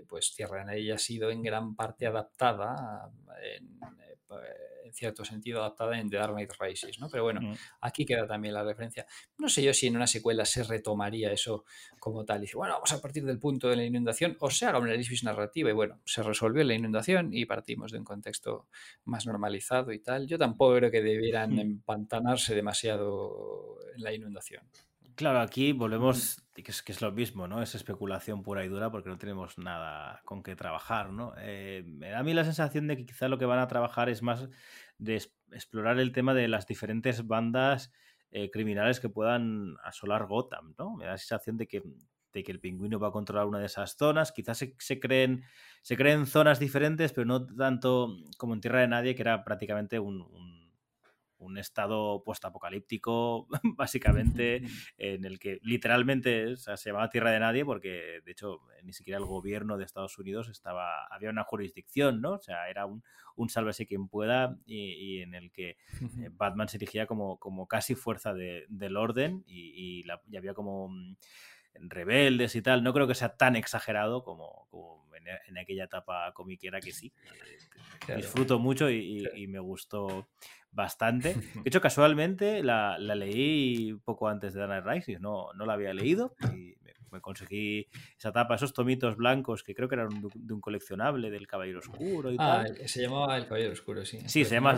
pues 0.07 0.33
Tierra 0.35 0.59
de 0.59 0.65
Nadie 0.65 0.93
ha 0.93 0.97
sido 0.97 1.29
en 1.29 1.41
gran 1.41 1.75
parte 1.75 2.05
adaptada 2.05 3.09
en, 3.41 3.79
en 4.89 4.93
cierto 4.93 5.23
sentido 5.23 5.59
adaptada 5.59 5.99
en 5.99 6.09
The 6.09 6.17
Dark 6.17 6.33
Knight 6.33 6.51
Rises, 6.59 6.99
¿no? 6.99 7.09
Pero 7.09 7.23
bueno, 7.23 7.41
mm. 7.41 7.53
aquí 7.81 8.05
queda 8.05 8.27
también 8.27 8.53
la 8.53 8.63
referencia. 8.63 9.05
No 9.37 9.47
sé 9.47 9.63
yo 9.63 9.73
si 9.73 9.87
en 9.87 9.95
una 9.95 10.07
secuela 10.07 10.45
se 10.45 10.63
retomaría 10.63 11.31
eso 11.31 11.65
como 11.99 12.25
tal. 12.25 12.39
Y 12.39 12.41
dice, 12.41 12.57
bueno, 12.57 12.73
vamos 12.73 12.91
a 12.91 13.01
partir 13.01 13.23
del 13.23 13.39
punto 13.39 13.69
de 13.69 13.75
la 13.75 13.83
inundación 13.83 14.35
o 14.39 14.49
se 14.49 14.65
haga 14.65 14.79
una 14.79 14.89
análisis 14.89 15.23
narrativa 15.23 15.69
y 15.69 15.73
bueno, 15.73 16.01
se 16.05 16.23
resolvió 16.23 16.63
la 16.63 16.73
inundación 16.73 17.33
y 17.33 17.45
partimos 17.45 17.91
de 17.91 17.99
un 17.99 18.03
contexto 18.03 18.67
más 19.05 19.25
normalizado 19.25 19.91
y 19.91 19.99
tal. 19.99 20.27
Yo 20.27 20.37
tampoco 20.37 20.75
creo 20.75 20.91
que 20.91 21.01
debieran 21.01 21.55
mm. 21.55 21.59
empantanarse 21.59 22.55
demasiado 22.55 23.77
en 23.95 24.03
la 24.03 24.13
inundación. 24.13 24.63
Claro, 25.15 25.41
aquí 25.41 25.73
volvemos, 25.73 26.41
que 26.63 26.71
es, 26.71 26.81
que 26.81 26.91
es, 26.91 27.01
lo 27.01 27.11
mismo, 27.11 27.47
¿no? 27.47 27.61
Es 27.61 27.75
especulación 27.75 28.43
pura 28.43 28.63
y 28.65 28.67
dura 28.67 28.91
porque 28.91 29.09
no 29.09 29.17
tenemos 29.17 29.57
nada 29.57 30.21
con 30.25 30.43
qué 30.43 30.55
trabajar, 30.55 31.11
¿no? 31.11 31.33
Eh, 31.37 31.83
me 31.85 32.09
da 32.09 32.19
a 32.19 32.23
mí 32.23 32.33
la 32.33 32.43
sensación 32.43 32.87
de 32.87 32.97
que 32.97 33.05
quizá 33.05 33.27
lo 33.27 33.37
que 33.37 33.45
van 33.45 33.59
a 33.59 33.67
trabajar 33.67 34.09
es 34.09 34.21
más 34.21 34.47
de 34.97 35.21
explorar 35.51 35.99
el 35.99 36.11
tema 36.11 36.33
de 36.33 36.47
las 36.47 36.67
diferentes 36.67 37.27
bandas 37.27 37.91
eh, 38.31 38.51
criminales 38.51 38.99
que 38.99 39.09
puedan 39.09 39.75
asolar 39.83 40.27
Gotham, 40.27 40.75
¿no? 40.77 40.95
Me 40.95 41.05
da 41.05 41.11
la 41.11 41.17
sensación 41.17 41.57
de 41.57 41.67
que, 41.67 41.83
de 42.33 42.43
que 42.43 42.51
el 42.51 42.59
pingüino 42.59 42.99
va 42.99 43.09
a 43.09 43.11
controlar 43.11 43.47
una 43.47 43.59
de 43.59 43.65
esas 43.65 43.95
zonas, 43.97 44.31
quizás 44.31 44.57
se, 44.77 44.99
creen, 44.99 45.43
se 45.81 45.97
creen 45.97 46.25
zonas 46.25 46.59
diferentes, 46.59 47.13
pero 47.13 47.25
no 47.25 47.45
tanto 47.45 48.15
como 48.37 48.53
en 48.53 48.61
Tierra 48.61 48.81
de 48.81 48.87
Nadie, 48.87 49.15
que 49.15 49.21
era 49.21 49.43
prácticamente 49.43 49.99
un 49.99 50.21
un 50.21 50.58
estado 51.57 52.23
postapocalíptico, 52.23 53.47
básicamente, 53.75 54.61
en 54.97 55.25
el 55.25 55.39
que 55.39 55.59
literalmente 55.63 56.57
se 56.57 56.75
llamaba 56.89 57.09
Tierra 57.09 57.31
de 57.31 57.39
Nadie, 57.39 57.65
porque 57.65 58.21
de 58.23 58.31
hecho 58.31 58.61
ni 58.83 58.93
siquiera 58.93 59.19
el 59.19 59.25
gobierno 59.25 59.77
de 59.77 59.85
Estados 59.85 60.17
Unidos 60.17 60.49
estaba, 60.49 61.05
había 61.07 61.29
una 61.29 61.43
jurisdicción, 61.43 62.21
¿no? 62.21 62.33
O 62.33 62.39
sea, 62.39 62.69
era 62.69 62.85
un, 62.85 63.03
un 63.35 63.49
sálvese 63.49 63.87
quien 63.87 64.07
pueda 64.07 64.57
y, 64.65 65.21
en 65.21 65.33
el 65.33 65.51
que 65.51 65.69
eh, 65.69 65.77
Batman 66.31 66.67
se 66.67 66.77
erigía 66.77 67.07
como, 67.07 67.37
como 67.37 67.67
casi 67.67 67.95
fuerza 67.95 68.33
del 68.33 68.97
orden 68.97 69.43
y, 69.47 70.03
y 70.05 70.37
había 70.37 70.53
como 70.53 70.89
mm, 70.89 71.15
rebeldes 71.81 72.55
y 72.55 72.61
tal. 72.61 72.83
No 72.83 72.93
creo 72.93 73.07
que 73.07 73.15
sea 73.15 73.35
tan 73.35 73.55
exagerado 73.55 74.23
como, 74.23 74.67
en, 75.47 75.57
aquella 75.57 75.85
etapa 75.85 76.31
comiquera 76.33 76.79
que 76.79 76.91
sí. 76.91 77.11
Eh, 78.07 78.15
disfruto 78.15 78.59
mucho 78.59 78.89
y, 78.89 79.47
me 79.47 79.59
gustó 79.59 80.27
bastante. 80.71 81.33
De 81.63 81.69
hecho, 81.69 81.81
casualmente 81.81 82.63
la, 82.63 82.97
leí 82.97 83.93
poco 84.05 84.27
antes 84.27 84.53
de 84.53 84.61
Dana 84.61 84.81
Rice, 84.81 85.19
no, 85.19 85.53
no 85.53 85.65
la 85.65 85.73
había 85.73 85.93
leído 85.93 86.35
y 86.53 86.75
me, 87.11 87.21
conseguí 87.21 87.87
esa 88.17 88.31
tapa, 88.31 88.55
esos 88.55 88.73
tomitos 88.73 89.15
blancos 89.17 89.63
que 89.63 89.73
creo 89.73 89.89
que 89.89 89.95
eran 89.95 90.09
de 90.33 90.53
un 90.53 90.61
coleccionable 90.61 91.31
del 91.31 91.47
Caballero 91.47 91.79
Oscuro 91.79 92.31
y 92.31 92.37
ah, 92.39 92.65
se 92.85 93.01
llamaba 93.01 93.35
El 93.37 93.45
Caballero 93.45 93.73
Oscuro, 93.73 94.05
sí. 94.05 94.19
Sí, 94.27 94.45
se 94.45 94.55
llama... 94.55 94.77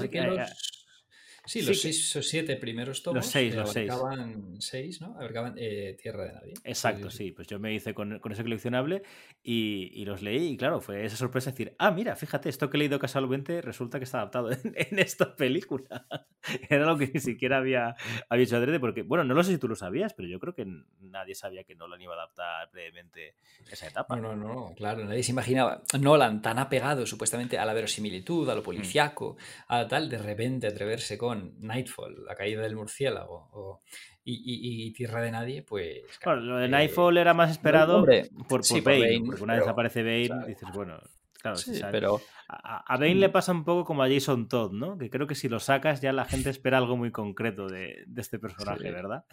Sí, 1.45 1.63
los 1.63 1.81
seis 1.81 2.15
o 2.15 2.21
siete 2.21 2.55
primeros 2.55 3.01
tomos. 3.01 3.15
Los 3.15 3.25
seis, 3.25 3.55
los 3.55 3.75
abarcaban 3.75 4.61
seis. 4.61 5.01
¿no? 5.01 5.15
Abarcaban 5.15 5.55
eh, 5.57 5.97
Tierra 5.99 6.25
de 6.25 6.33
Nadie. 6.33 6.53
Exacto, 6.63 7.09
sí, 7.09 7.31
Pues 7.31 7.47
yo 7.47 7.59
me 7.59 7.73
hice 7.73 7.93
con, 7.93 8.19
con 8.19 8.31
ese 8.31 8.43
coleccionable 8.43 9.01
y, 9.43 10.05
los 10.05 10.21
leí 10.21 10.49
y 10.49 10.57
claro, 10.57 10.81
fue 10.81 11.05
esa 11.05 11.15
sorpresa 11.15 11.51
decir, 11.51 11.75
ah, 11.79 11.91
mira, 11.91 12.15
fíjate, 12.15 12.49
esto 12.49 12.69
que 12.69 12.77
he 12.77 12.79
leído 12.79 12.99
casualmente 12.99 13.61
resulta 13.61 13.97
que 13.97 14.03
está 14.03 14.19
adaptado 14.19 14.51
en, 14.75 14.99
esta 14.99 15.35
película. 15.35 16.05
Era 16.69 16.85
algo 16.85 16.97
que 16.97 17.11
ni 17.13 17.19
siquiera 17.19 17.57
había, 17.57 17.95
había 18.29 18.43
hecho 18.43 18.57
adrede 18.57 18.79
porque, 18.79 19.01
bueno, 19.01 19.23
no 19.23 19.33
lo 19.33 19.43
sé 19.43 19.53
si 19.53 19.57
tú 19.57 19.67
lo 19.67 19.75
sabías, 19.75 20.13
pero 20.13 20.27
yo 20.27 20.39
creo 20.39 20.53
que 20.53 20.67
nadie 20.99 21.33
sabía 21.33 21.63
que 21.63 21.75
Nolan 21.75 22.01
iba 22.01 22.13
a 22.13 22.17
adaptar 22.17 22.69
brevemente 22.71 23.35
esa 23.69 23.87
etapa. 23.87 24.15
No, 24.15 24.35
no, 24.35 24.53
no, 24.53 24.75
claro, 24.75 25.05
nadie 25.05 25.23
se 25.23 25.31
imaginaba. 25.31 25.81
Nolan 25.99 26.41
tan 26.41 26.59
apegado 26.59 27.05
supuestamente 27.05 27.57
a 27.57 27.65
la 27.65 27.73
verosimilitud, 27.73 28.47
a 28.49 28.55
lo 28.55 28.61
mm. 28.61 28.65
policiaco, 28.65 29.37
a 29.67 29.87
tal, 29.87 30.09
de 30.09 30.17
repente 30.17 30.67
atreverse 30.67 31.17
con 31.17 31.30
Nightfall, 31.35 32.25
la 32.25 32.35
caída 32.35 32.61
del 32.61 32.75
murciélago, 32.75 33.81
y, 34.23 34.91
Tierra 34.93 35.21
de 35.21 35.31
Nadie, 35.31 35.63
pues... 35.63 36.03
Claro, 36.19 36.41
lo 36.41 36.57
de 36.57 36.67
Nightfall 36.67 37.17
era 37.17 37.33
más 37.33 37.51
esperado 37.51 38.05
por, 38.47 38.61
por, 38.61 38.83
Bane, 38.83 39.21
porque 39.25 39.43
una 39.43 39.55
vez 39.55 39.67
aparece 39.67 40.03
Bane, 40.03 40.47
dices, 40.47 40.69
bueno... 40.73 40.99
Claro, 41.41 41.57
pero 41.91 42.21
a, 42.47 42.97
Bane 42.97 43.15
le 43.15 43.29
pasa 43.29 43.51
un 43.51 43.63
poco 43.63 43.83
como 43.83 44.03
a 44.03 44.07
Jason 44.07 44.47
Todd, 44.47 44.73
¿no? 44.73 44.99
Que 44.99 45.09
creo 45.09 45.25
que 45.25 45.33
si 45.33 45.49
lo 45.49 45.59
sacas 45.59 45.99
ya 45.99 46.13
la 46.13 46.25
gente 46.25 46.51
espera 46.51 46.77
algo 46.77 46.97
muy 46.97 47.11
concreto 47.11 47.67
de, 47.67 48.05
este 48.15 48.37
personaje, 48.37 48.91
¿verdad? 48.91 49.25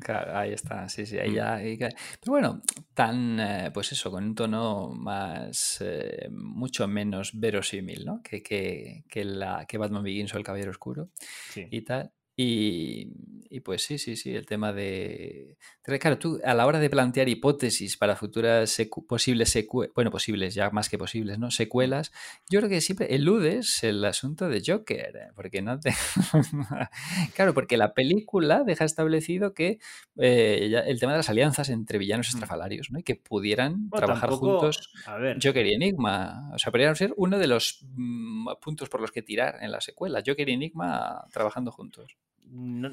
Claro, 0.00 0.36
ahí 0.36 0.52
está, 0.52 0.88
sí, 0.88 1.06
sí, 1.06 1.18
ahí 1.18 1.30
mm. 1.30 1.34
ya. 1.78 1.88
pero 2.20 2.32
bueno, 2.32 2.62
tan, 2.94 3.38
eh, 3.38 3.70
pues 3.72 3.92
eso, 3.92 4.10
con 4.10 4.24
un 4.24 4.34
tono 4.34 4.90
más, 4.90 5.78
eh, 5.80 6.28
mucho 6.30 6.88
menos 6.88 7.38
verosímil, 7.38 8.04
¿no? 8.04 8.20
Que, 8.22 8.42
que, 8.42 9.04
que, 9.08 9.24
la, 9.24 9.66
que 9.66 9.78
Batman 9.78 10.02
Begins 10.02 10.34
o 10.34 10.38
El 10.38 10.44
Caballero 10.44 10.72
Oscuro 10.72 11.10
y 11.54 11.82
tal. 11.82 12.12
Y, 12.36 13.60
pues 13.60 13.84
sí, 13.84 13.98
sí, 13.98 14.16
sí, 14.16 14.34
el 14.34 14.46
tema 14.46 14.72
de... 14.72 15.56
Claro, 15.82 16.18
tú 16.18 16.40
a 16.44 16.54
la 16.54 16.66
hora 16.66 16.80
de 16.80 16.90
plantear 16.90 17.28
hipótesis 17.28 17.96
para 17.96 18.16
futuras 18.16 18.76
posibles 19.06 19.50
secuelas, 19.50 19.94
bueno, 19.94 20.10
posibles, 20.10 20.54
ya 20.54 20.70
más 20.70 20.88
que 20.88 20.98
posibles, 20.98 21.38
¿no? 21.38 21.52
Secuelas, 21.52 22.10
yo 22.50 22.58
creo 22.58 22.68
que 22.68 22.80
siempre 22.80 23.14
eludes 23.14 23.84
el 23.84 24.04
asunto 24.04 24.48
de 24.48 24.62
Joker, 24.66 25.16
¿eh? 25.16 25.28
porque 25.36 25.62
no 25.62 25.78
te... 25.78 25.94
claro, 27.36 27.54
porque 27.54 27.76
la 27.76 27.94
película 27.94 28.64
deja 28.64 28.84
establecido 28.84 29.54
que 29.54 29.78
eh, 30.16 30.82
el 30.86 30.98
tema 30.98 31.12
de 31.12 31.18
las 31.18 31.30
alianzas 31.30 31.68
entre 31.68 31.98
villanos 31.98 32.30
estrafalarios, 32.30 32.90
¿no? 32.90 32.98
Y 32.98 33.04
que 33.04 33.14
pudieran 33.14 33.88
trabajar 33.90 34.30
juntos 34.30 34.92
Joker 35.40 35.64
y 35.64 35.74
Enigma. 35.74 36.50
O 36.52 36.58
sea, 36.58 36.72
podrían 36.72 36.96
ser 36.96 37.14
uno 37.16 37.38
de 37.38 37.46
los 37.46 37.86
mm, 37.94 38.48
puntos 38.60 38.88
por 38.88 39.00
los 39.00 39.12
que 39.12 39.22
tirar 39.22 39.58
en 39.62 39.70
la 39.70 39.80
secuela, 39.80 40.22
Joker 40.26 40.48
y 40.48 40.54
Enigma 40.54 41.24
trabajando 41.32 41.70
juntos 41.70 42.16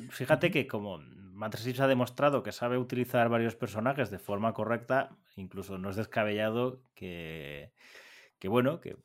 fíjate 0.10 0.52
que 0.52 0.68
como 0.68 1.00
Matt 1.42 1.56
ha 1.80 1.88
demostrado 1.88 2.44
que 2.44 2.52
sabe 2.52 2.78
utilizar 2.78 3.30
varios 3.30 3.56
personajes 3.56 4.12
de 4.12 4.20
forma 4.20 4.54
correcta, 4.54 5.18
incluso 5.36 5.78
no 5.78 5.90
es 5.90 5.96
descabellado 5.96 6.82
que, 6.94 7.72
que 8.38 8.48
bueno, 8.48 8.80
que 8.80 8.98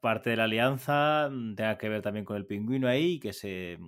parte 0.00 0.30
de 0.30 0.36
la 0.36 0.44
alianza 0.44 1.30
tenga 1.56 1.78
que 1.78 1.88
ver 1.88 2.02
también 2.02 2.24
con 2.24 2.36
el 2.36 2.46
pingüino 2.46 2.88
ahí, 2.88 3.18
que 3.18 3.32
se, 3.32 3.78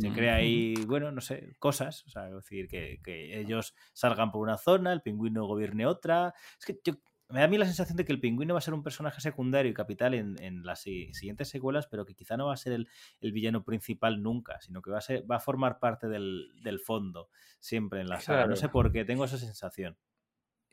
se 0.00 0.12
crea 0.12 0.36
ahí, 0.36 0.74
mm. 0.78 0.86
bueno, 0.88 1.12
no 1.12 1.20
sé, 1.20 1.54
cosas, 1.58 2.04
o 2.06 2.10
sea, 2.10 2.28
es 2.28 2.34
decir, 2.34 2.68
que, 2.68 2.98
que, 3.04 3.38
ellos 3.38 3.74
salgan 3.92 4.32
por 4.32 4.40
una 4.40 4.56
zona, 4.56 4.92
el 4.92 5.02
pingüino 5.02 5.46
gobierne 5.46 5.86
otra. 5.86 6.32
Es 6.58 6.64
que 6.64 6.80
yo 6.82 6.94
me 7.32 7.40
da 7.40 7.46
a 7.46 7.48
mí 7.48 7.56
la 7.58 7.64
sensación 7.64 7.96
de 7.96 8.04
que 8.04 8.12
el 8.12 8.20
pingüino 8.20 8.54
va 8.54 8.58
a 8.58 8.62
ser 8.62 8.74
un 8.74 8.82
personaje 8.82 9.20
secundario 9.20 9.70
y 9.70 9.74
capital 9.74 10.14
en, 10.14 10.62
las 10.64 10.80
siguientes 10.80 11.48
secuelas, 11.48 11.86
pero 11.86 12.04
que 12.04 12.14
quizá 12.14 12.36
no 12.36 12.46
va 12.46 12.54
a 12.54 12.58
ser 12.58 12.72
el, 12.72 13.32
villano 13.32 13.64
principal 13.64 14.22
nunca, 14.22 14.60
sino 14.60 14.82
que 14.82 14.90
va 14.90 14.98
a, 14.98 15.00
ser, 15.00 15.28
va 15.28 15.36
a 15.36 15.40
formar 15.40 15.78
parte 15.78 16.08
del, 16.08 16.80
fondo 16.84 17.28
siempre 17.58 18.00
en 18.00 18.08
la 18.08 18.20
saga. 18.20 18.46
No 18.46 18.56
sé 18.56 18.68
por 18.68 18.92
qué, 18.92 19.04
tengo 19.04 19.24
esa 19.24 19.38
sensación. 19.38 19.96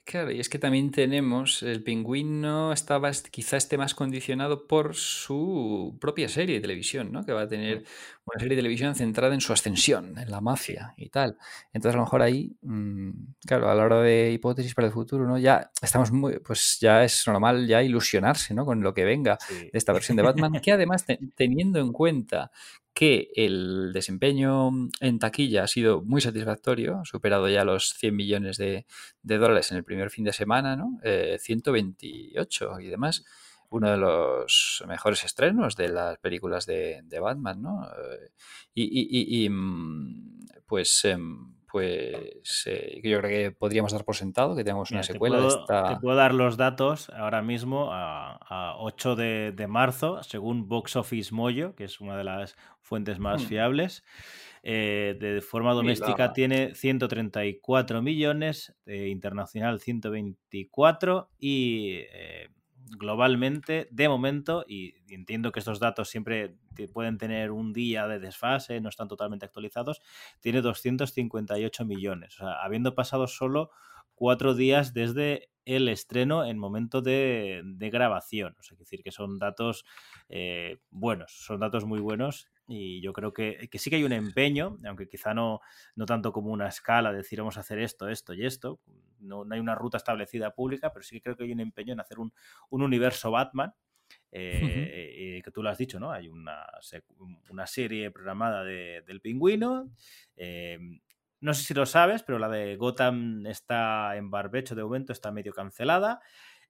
Claro, 0.10 0.32
y 0.32 0.40
es 0.40 0.50
que 0.50 0.58
también 0.58 0.90
tenemos, 0.90 1.62
el 1.62 1.84
pingüino 1.84 2.74
estaba, 2.74 3.12
quizá 3.30 3.58
esté 3.58 3.78
más 3.78 3.94
condicionado 3.94 4.66
por 4.66 4.96
su 4.96 6.00
propia 6.02 6.28
serie 6.28 6.56
de 6.56 6.62
televisión, 6.62 7.12
¿no? 7.12 7.24
Que 7.24 7.32
va 7.32 7.44
a 7.44 7.48
tener 7.48 7.84
una 8.26 8.40
serie 8.40 8.56
de 8.56 8.64
televisión 8.64 8.96
centrada 8.96 9.36
en 9.36 9.40
su 9.40 9.54
ascensión, 9.54 10.18
en 10.18 10.32
la 10.32 10.42
mafia 10.42 10.96
y 10.98 11.10
tal. 11.10 11.38
Entonces, 11.74 11.94
a 11.94 11.98
lo 12.00 12.06
mejor 12.06 12.24
ahí, 12.24 12.58
mm, 12.64 13.12
claro, 13.46 13.70
a 13.70 13.76
la 13.76 13.84
hora 13.84 14.02
de 14.02 14.32
hipótesis 14.32 14.74
para 14.74 14.88
el 14.88 14.94
futuro, 14.94 15.28
¿no? 15.28 15.38
Ya 15.38 15.70
estamos 15.80 16.12
muy, 16.12 16.40
pues 16.40 16.80
ya 16.82 17.04
es 17.04 17.28
normal 17.28 17.68
ya 17.68 17.84
ilusionarse, 17.84 18.56
¿no? 18.56 18.66
Con 18.66 18.82
lo 18.82 18.96
que 18.96 19.06
venga 19.06 19.38
de 19.48 19.70
esta 19.74 19.94
versión 19.94 20.18
de 20.18 20.24
Batman, 20.24 20.54
que 20.60 20.72
además, 20.72 21.06
teniendo 21.36 21.80
en 21.80 21.94
cuenta 21.94 22.50
que 23.00 23.32
el 23.34 23.94
desempeño 23.94 24.72
en 25.00 25.20
taquilla 25.20 25.64
ha 25.64 25.68
sido 25.68 26.02
muy 26.02 26.20
satisfactorio, 26.20 27.00
superado 27.06 27.48
ya 27.48 27.64
los 27.64 27.94
100 27.94 28.14
millones 28.14 28.58
de, 28.58 28.86
dólares 29.24 29.72
en 29.72 29.78
el 29.78 29.86
primer 29.86 30.10
fin 30.10 30.26
de 30.26 30.34
semana, 30.34 30.76
¿no? 30.76 31.00
128 31.02 32.80
eh, 32.80 32.84
y 32.84 32.88
demás. 32.88 33.24
Uno 33.70 33.90
de 33.92 33.96
los 33.96 34.84
mejores 34.86 35.24
estrenos 35.24 35.78
de 35.78 35.88
las 35.88 36.18
películas 36.18 36.66
de, 36.66 37.02
Batman, 37.22 37.62
¿no? 37.62 37.88
Eh, 37.88 38.32
y, 38.74 39.48
mm, 39.50 40.48
pues 40.66 41.06
em, 41.06 41.54
pues 41.72 42.64
eh, 42.66 43.00
yo 43.04 43.20
creo 43.20 43.30
que 43.30 43.52
podríamos 43.52 43.92
dar 43.92 44.04
por 44.04 44.16
sentado 44.16 44.56
que 44.56 44.64
tenemos 44.64 44.92
una 44.92 45.04
secuela. 45.04 45.38
Te 45.38 45.44
puedo, 45.44 45.56
de 45.56 45.62
esta... 45.62 45.94
te 45.94 46.00
puedo 46.00 46.16
dar 46.16 46.34
los 46.34 46.58
datos 46.58 47.10
ahora 47.12 47.42
mismo 47.42 47.90
a, 47.92 48.76
8 48.80 49.16
de, 49.16 49.66
marzo, 49.68 50.24
según 50.24 50.68
Box 50.68 50.96
Office 50.96 51.34
Moyo, 51.34 51.76
que 51.76 51.84
es 51.84 52.02
una 52.02 52.18
de 52.18 52.24
las 52.24 52.56
fuentes 52.82 53.20
más 53.20 53.46
fiables. 53.46 54.04
Eh, 54.64 55.16
de 55.20 55.42
forma 55.42 55.74
doméstica 55.74 56.34
tiene 56.34 56.76
134 56.76 58.02
millones, 58.02 58.76
internacional 58.86 59.80
124 59.80 61.30
y 61.38 62.00
eh, 62.12 62.50
globalmente, 62.98 63.88
de 63.92 64.10
momento, 64.10 64.66
y 64.68 64.96
entiendo 65.14 65.52
que 65.52 65.60
estos 65.60 65.80
datos 65.80 66.10
siempre 66.10 66.56
pueden 66.94 67.18
tener 67.18 67.52
un 67.52 67.74
día 67.74 68.08
de 68.08 68.20
desfase, 68.20 68.82
no 68.82 68.90
están 68.90 69.08
totalmente 69.08 69.46
actualizados, 69.46 70.02
tiene 70.40 70.62
258 70.62 71.86
millones, 71.86 72.36
o 72.36 72.46
sea, 72.46 72.64
habiendo 72.64 72.96
pasado 72.96 73.28
solo 73.28 73.72
cuatro 74.16 74.54
días 74.54 74.94
desde 74.94 75.50
el 75.66 75.88
estreno 75.88 76.46
en 76.46 76.58
momento 76.58 77.02
de, 77.02 77.62
grabación. 77.92 78.56
O 78.60 78.64
sea, 78.64 78.78
decir 78.78 79.02
que 79.04 79.12
son 79.12 79.40
datos 79.40 79.86
eh, 80.28 80.80
buenos, 80.90 81.32
son 81.32 81.60
datos 81.60 81.86
muy 81.86 82.00
buenos 82.00 82.48
y 82.72 83.02
yo 83.02 83.14
creo 83.14 83.34
que, 83.34 83.68
sí 83.74 83.90
que 83.90 83.96
hay 83.96 84.04
un 84.04 84.14
empeño, 84.14 84.78
aunque 84.86 85.08
quizá 85.08 85.34
no, 85.34 85.60
no 85.96 86.06
tanto 86.06 86.32
como 86.32 86.52
una 86.52 86.68
escala, 86.68 87.10
de 87.12 87.18
decir 87.18 87.40
vamos 87.40 87.58
a 87.58 87.62
hacer 87.62 87.80
esto, 87.80 88.08
esto 88.08 88.36
y 88.36 88.46
esto. 88.46 88.80
No, 89.20 89.44
hay 89.50 89.60
una 89.60 89.74
ruta 89.74 89.98
establecida 89.98 90.54
pública, 90.54 90.94
pero 90.94 91.02
sí 91.02 91.16
que 91.16 91.22
creo 91.24 91.36
que 91.36 91.46
hay 91.46 91.52
un 91.52 91.62
empeño 91.62 91.94
en 91.94 92.00
hacer 92.00 92.20
un, 92.20 92.32
universo 92.70 93.32
Batman. 93.32 93.74
Eh, 94.32 95.42
que 95.44 95.50
tú 95.50 95.64
lo 95.64 95.70
has 95.70 95.80
dicho, 95.80 96.00
¿no? 96.00 96.12
Hay 96.12 96.28
una, 96.28 96.64
una 97.50 97.66
serie 97.66 98.12
programada 98.12 98.64
del 98.64 99.20
pingüino. 99.20 99.90
Eh, 100.38 100.78
no 101.42 101.56
sé 101.56 101.64
si 101.64 101.74
lo 101.74 101.88
sabes, 101.88 102.22
pero 102.22 102.38
la 102.38 102.50
de 102.50 102.76
Gotham 102.76 103.48
está 103.48 104.16
en 104.16 104.30
barbecho 104.30 104.76
de 104.76 104.84
momento, 104.84 105.12
está 105.12 105.32
medio 105.32 105.54
cancelada. 105.54 106.22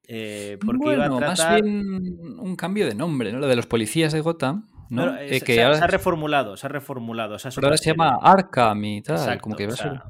Eh, 0.07 0.57
porque 0.65 0.93
iba 0.93 1.07
a 1.07 1.17
tratar... 1.17 1.61
más 1.61 1.61
bien 1.61 2.39
un 2.39 2.55
cambio 2.55 2.87
de 2.87 2.95
nombre, 2.95 3.33
¿no? 3.33 3.39
La 3.39 3.47
de 3.47 3.57
los 3.57 3.67
policías 3.67 4.13
de 4.13 4.21
Gotham 4.21 4.78
eh, 4.91 5.39
se, 5.39 5.61
ha 5.63 5.87
reformulado, 5.87 6.57
se 6.57 6.65
ha 6.65 6.69
reformulado. 6.69 7.37
pero 7.55 7.67
ahora 7.67 7.77
se 7.77 7.91
llama 7.91 8.17
Arkham 8.21 8.83
y 8.85 9.01
tal. 9.01 9.39
como 9.39 9.55
que 9.55 9.67
va 9.67 9.73
a 9.73 9.77
ser... 9.77 10.01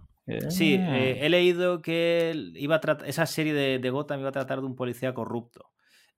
Sí, 0.49 0.75
eh, 0.75 1.25
he 1.25 1.29
leído 1.29 1.81
que 1.81 2.33
iba 2.55 2.75
a 2.75 2.97
esa 3.05 3.25
serie 3.25 3.53
de, 3.53 3.89
Gotham 3.89 4.19
iba 4.19 4.29
a 4.29 4.33
tratar 4.33 4.59
de 4.59 4.67
un 4.67 4.75
policía 4.75 5.13
corrupto. 5.13 5.71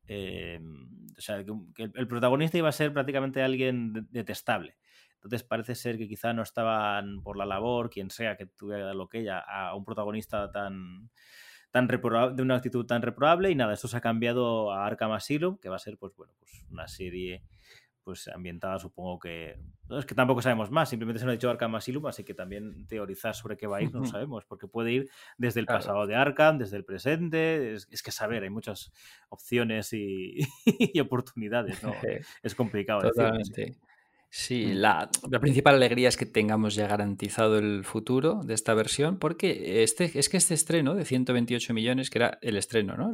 Em, 0.05 0.87
o 1.17 1.21
sea, 1.21 1.43
que, 1.45 1.83
el, 1.93 2.07
protagonista 2.07 2.57
iba 2.57 2.67
a 2.67 2.73
ser 2.73 2.91
prácticamente 2.91 3.41
alguien 3.41 4.07
detestable. 4.11 4.77
Entonces 5.15 5.43
parece 5.43 5.75
ser 5.75 5.97
que 5.97 6.07
quizá 6.07 6.33
no 6.33 6.41
estaban 6.41 7.21
por 7.21 7.37
la 7.37 7.45
labor, 7.45 7.89
quien 7.89 8.09
sea 8.09 8.35
que 8.35 8.47
tuviera 8.47 8.93
lo 8.93 9.07
que 9.07 9.19
ella, 9.19 9.39
a 9.39 9.75
un 9.75 9.85
protagonista 9.85 10.51
tan, 10.51 11.09
tan 11.69 11.87
de 11.87 12.41
una 12.41 12.55
actitud 12.55 12.85
tan 12.85 13.01
reprobable 13.01 13.49
y 13.49 13.55
nada, 13.55 13.73
esto 13.73 13.87
se 13.87 13.97
ha 13.97 14.01
cambiado 14.01 14.71
a 14.71 14.85
Arkham 14.85 15.11
Asylum, 15.11 15.57
que 15.57 15.69
va 15.69 15.75
a 15.75 15.79
ser 15.79 15.97
pues 15.97 16.13
bueno, 16.15 16.33
pues 16.39 16.65
una 16.69 16.87
serie 16.87 17.43
pues 18.03 18.27
ambientada 18.27 18.79
supongo 18.79 19.19
que... 19.19 19.59
es 19.89 20.05
que 20.05 20.15
tampoco 20.15 20.41
sabemos 20.41 20.71
más, 20.71 20.89
simplemente 20.89 21.19
se 21.19 21.25
nos 21.25 21.33
ha 21.33 21.35
dicho 21.35 21.49
Arkham 21.49 21.75
Asylum, 21.75 22.07
así 22.07 22.23
que 22.23 22.33
también 22.33 22.87
teorizar 22.87 23.35
sobre 23.35 23.57
qué 23.57 23.67
va 23.67 23.77
a 23.77 23.81
ir 23.81 23.93
no 23.93 24.03
sabemos, 24.05 24.45
porque 24.45 24.67
puede 24.67 24.91
ir 24.91 25.09
desde 25.37 25.59
el 25.59 25.65
pasado 25.65 26.07
de 26.07 26.15
Arkham, 26.15 26.57
desde 26.57 26.77
el 26.77 26.85
presente, 26.85 27.73
es, 27.73 28.03
que 28.03 28.11
saber, 28.11 28.43
hay 28.43 28.49
muchas 28.49 28.91
opciones 29.29 29.93
y, 29.93 30.39
oportunidades, 31.01 31.83
¿no? 31.83 31.93
es 32.43 32.55
complicado. 32.55 33.01
Totalmente. 33.01 33.77
Sí, 34.33 34.67
mm. 34.67 34.75
la, 34.75 35.09
principal 35.41 35.75
alegría 35.75 36.07
es 36.07 36.15
que 36.15 36.25
tengamos 36.25 36.73
ya 36.73 36.87
garantizado 36.87 37.57
el 37.57 37.83
futuro 37.83 38.39
de 38.45 38.53
esta 38.53 38.73
versión, 38.73 39.19
porque 39.19 39.83
este, 39.83 40.09
es 40.17 40.29
que 40.29 40.37
este 40.37 40.53
estreno 40.53 40.95
de 40.95 41.03
128 41.03 41.73
millones, 41.73 42.09
que 42.09 42.19
era 42.19 42.39
el 42.41 42.55
estreno, 42.55 42.95
¿no? 42.95 43.13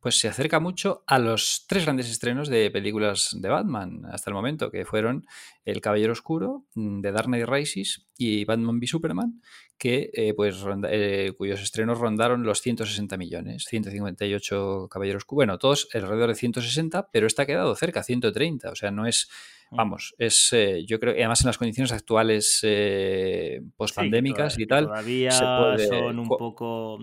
pues 0.00 0.18
se 0.18 0.26
acerca 0.26 0.58
mucho 0.58 1.04
a 1.06 1.20
los 1.20 1.66
tres 1.68 1.84
grandes 1.84 2.10
estrenos 2.10 2.48
de 2.48 2.68
películas 2.72 3.36
de 3.40 3.48
Batman 3.48 4.02
hasta 4.10 4.28
el 4.30 4.34
momento, 4.34 4.72
que 4.72 4.84
fueron 4.84 5.24
El 5.64 5.80
Caballero 5.80 6.14
Oscuro, 6.14 6.64
mm, 6.74 7.00
The 7.00 7.12
Dark 7.12 7.26
Knight 7.26 7.46
Rises 7.46 8.08
y 8.18 8.44
Batman 8.44 8.76
v 8.78 8.86
Superman, 8.88 9.40
que 9.78 10.10
eh, 10.12 10.34
pues 10.34 10.56
eh, 10.90 11.32
cuyos 11.38 11.62
estrenos 11.62 11.98
rondaron 11.98 12.42
los 12.42 12.60
160 12.60 13.16
millones, 13.16 13.66
158 13.68 14.88
Caballeros 14.90 15.20
Oscuro, 15.20 15.36
bueno, 15.36 15.58
todos 15.58 15.88
alrededor 15.94 16.30
de 16.30 16.34
160, 16.34 17.08
pero 17.12 17.28
está 17.28 17.46
quedado 17.46 17.74
cerca, 17.76 18.02
130, 18.02 18.72
o 18.72 18.74
sea, 18.74 18.90
no 18.90 19.06
es. 19.06 19.28
Vamos, 19.70 20.14
es 20.18 20.52
eh, 20.52 20.84
yo 20.84 20.98
creo 20.98 21.14
que 21.14 21.20
además 21.20 21.42
en 21.42 21.46
las 21.46 21.58
condiciones 21.58 21.92
actuales 21.92 22.60
eh, 22.62 23.62
post-pandémicas 23.76 24.58
y 24.58 24.66
tal. 24.66 24.86
Todavía 24.86 25.30
son 25.30 26.18
un 26.18 26.28
poco. 26.28 26.94
O 26.94 27.00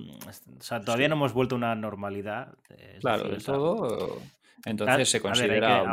sea, 0.60 0.82
todavía 0.82 1.08
no 1.08 1.16
hemos 1.16 1.34
vuelto 1.34 1.56
a 1.56 1.58
una 1.58 1.76
normalidad. 1.76 2.56
Claro, 3.00 3.30
de 3.30 3.38
todo. 3.38 4.20
Entonces 4.66 5.10
se 5.10 5.22
considera 5.22 5.86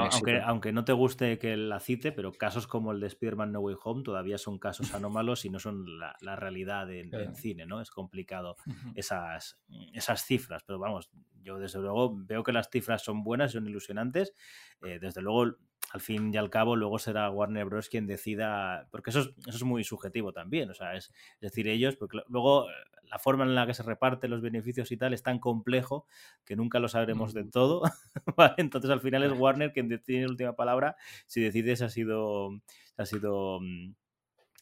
aunque, 0.46 0.72
no 0.72 0.84
te 0.84 0.92
guste 0.92 1.38
que 1.38 1.56
la 1.56 1.80
cite, 1.80 2.12
pero 2.12 2.32
casos 2.32 2.66
como 2.66 2.92
el 2.92 3.00
de 3.00 3.06
Spider-Man 3.06 3.52
No 3.52 3.60
Way 3.60 3.76
Home 3.84 4.02
todavía 4.02 4.38
son 4.38 4.58
casos 4.58 4.94
anómalos 4.94 5.44
y 5.44 5.50
no 5.50 5.58
son 5.58 5.84
la, 5.98 6.36
realidad 6.36 6.90
en, 6.90 7.34
cine, 7.34 7.66
¿no? 7.66 7.80
Es 7.80 7.90
complicado 7.90 8.56
esas, 8.94 9.60
esas 9.92 10.24
cifras, 10.24 10.62
pero 10.66 10.78
vamos, 10.78 11.10
yo 11.42 11.58
desde 11.58 11.78
luego 11.78 12.14
veo 12.16 12.42
que 12.42 12.52
las 12.52 12.68
cifras 12.70 13.02
son 13.02 13.22
buenas, 13.22 13.52
son 13.52 13.66
ilusionantes. 13.66 14.34
Eh, 14.82 14.98
desde 15.00 15.22
luego 15.22 15.56
al 15.92 16.00
fin 16.00 16.32
y 16.32 16.36
al 16.36 16.50
cabo 16.50 16.76
luego 16.76 16.98
será 16.98 17.30
Warner 17.30 17.66
Bros. 17.66 17.88
quien 17.88 18.06
decida, 18.06 18.88
porque 18.90 19.10
eso 19.10 19.20
es, 19.20 19.28
eso 19.46 19.56
es 19.56 19.62
muy 19.62 19.84
subjetivo 19.84 20.32
también, 20.32 20.70
o 20.70 20.74
sea, 20.74 20.94
es, 20.94 21.12
decir, 21.40 21.68
ellos, 21.68 21.96
porque 21.96 22.18
luego 22.28 22.66
la 23.04 23.18
forma 23.18 23.44
en 23.44 23.54
la 23.54 23.66
que 23.66 23.74
se 23.74 23.82
reparten 23.82 24.30
los 24.30 24.40
beneficios 24.40 24.90
y 24.90 24.96
tal 24.96 25.14
es 25.14 25.22
tan 25.22 25.38
complejo 25.38 26.06
que 26.44 26.56
nunca 26.56 26.80
lo 26.80 26.88
sabremos 26.88 27.32
de 27.34 27.44
todo, 27.44 27.82
Entonces 28.56 28.90
al 28.90 29.00
final 29.00 29.22
es 29.22 29.32
Warner 29.32 29.72
quien 29.72 29.88
tiene 30.02 30.24
la 30.24 30.30
última 30.30 30.56
palabra 30.56 30.96
si 31.26 31.40
decide 31.40 31.76
si 31.76 31.84
ha 31.84 31.88
sido, 31.88 32.50
ha 32.96 33.06
sido 33.06 33.60
mm, 33.60 33.94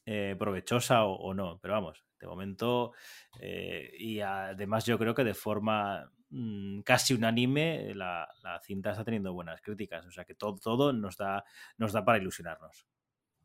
eh, 0.07 0.37
provechosa 0.39 1.05
o, 1.05 1.33
no, 1.33 1.59
pero 1.63 1.75
vamos, 1.75 2.05
de 2.21 2.27
momento, 2.27 2.93
eh, 3.41 3.91
y 3.99 4.21
además 4.21 4.85
yo 4.85 4.99
creo 4.99 5.15
que 5.15 5.25
de 5.25 5.35
forma 5.35 6.11
Mm, 6.33 6.81
casi 6.81 7.13
unánime, 7.13 7.95
la, 7.95 8.27
la, 8.43 8.59
cinta 8.61 8.91
está 8.93 9.05
teniendo 9.05 9.35
buenas 9.35 9.61
críticas. 9.61 10.07
O 10.07 10.11
sea 10.11 10.25
que 10.25 10.35
todo, 10.35 10.57
todo 10.59 10.93
nos, 10.93 11.17
da, 11.19 11.45
nos 11.77 11.93
da 11.93 12.05
para 12.05 12.19
ilusionarnos. 12.19 12.87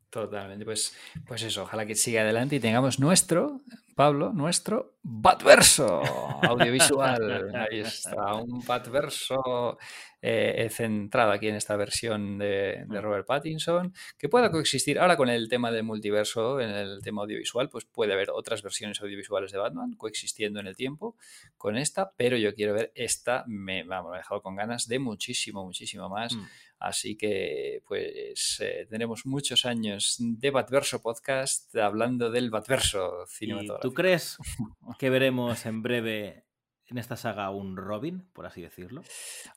Totalmente, 0.09 0.63
pues, 0.63 0.95
pues 1.25 1.43
eso, 1.43 1.63
ojalá 1.63 1.85
que 1.85 1.93
siga 1.93 2.21
adelante 2.21 2.55
y 2.55 2.59
tengamos 2.61 2.97
nuestro, 2.97 3.61
Pablo, 3.93 4.31
nuestro 4.31 4.97
Batverso 5.03 6.01
audiovisual. 6.43 7.51
Ahí 7.69 7.79
está, 7.79 8.35
un 8.35 8.63
Batverso 8.65 9.77
eh, 10.21 10.69
centrado 10.71 11.31
aquí 11.31 11.49
en 11.49 11.55
esta 11.55 11.75
versión 11.75 12.37
de, 12.37 12.85
de. 12.87 13.01
Robert 13.01 13.27
Pattinson, 13.27 13.93
que 14.17 14.29
pueda 14.29 14.49
coexistir 14.49 14.97
ahora 14.97 15.17
con 15.17 15.27
el 15.27 15.49
tema 15.49 15.71
del 15.71 15.83
multiverso, 15.83 16.61
en 16.61 16.69
el 16.69 17.01
tema 17.03 17.23
audiovisual, 17.23 17.69
pues 17.69 17.83
puede 17.83 18.13
haber 18.13 18.29
otras 18.31 18.61
versiones 18.61 19.01
audiovisuales 19.01 19.51
de 19.51 19.57
Batman 19.57 19.93
coexistiendo 19.93 20.61
en 20.61 20.67
el 20.67 20.75
tiempo 20.77 21.17
con 21.57 21.77
esta, 21.77 22.11
pero 22.15 22.37
yo 22.37 22.55
quiero 22.55 22.73
ver 22.73 22.93
esta, 22.95 23.43
me, 23.47 23.83
vamos, 23.83 24.11
me 24.11 24.17
ha 24.17 24.19
dejado 24.19 24.41
con 24.41 24.55
ganas 24.55 24.87
de 24.87 24.99
muchísimo, 24.99 25.65
muchísimo 25.65 26.07
más. 26.07 26.33
Mm. 26.33 26.45
Así 26.79 27.17
que, 27.17 27.81
pues, 27.87 28.59
eh, 28.61 28.85
tenemos 28.89 29.25
muchos 29.25 29.65
años 29.65 30.15
de 30.19 30.51
Batverso 30.51 31.01
Podcast 31.01 31.75
hablando 31.75 32.29
del 32.29 32.51
Batverso 32.51 33.25
cinematográfico. 33.27 33.89
¿Tú 33.89 33.93
crees 33.93 34.37
que 34.99 35.09
veremos 35.09 35.65
en 35.65 35.81
breve 35.81 36.45
en 36.89 36.97
esta 36.97 37.17
saga 37.17 37.49
un 37.49 37.75
Robin, 37.75 38.29
por 38.31 38.45
así 38.45 38.61
decirlo? 38.61 39.01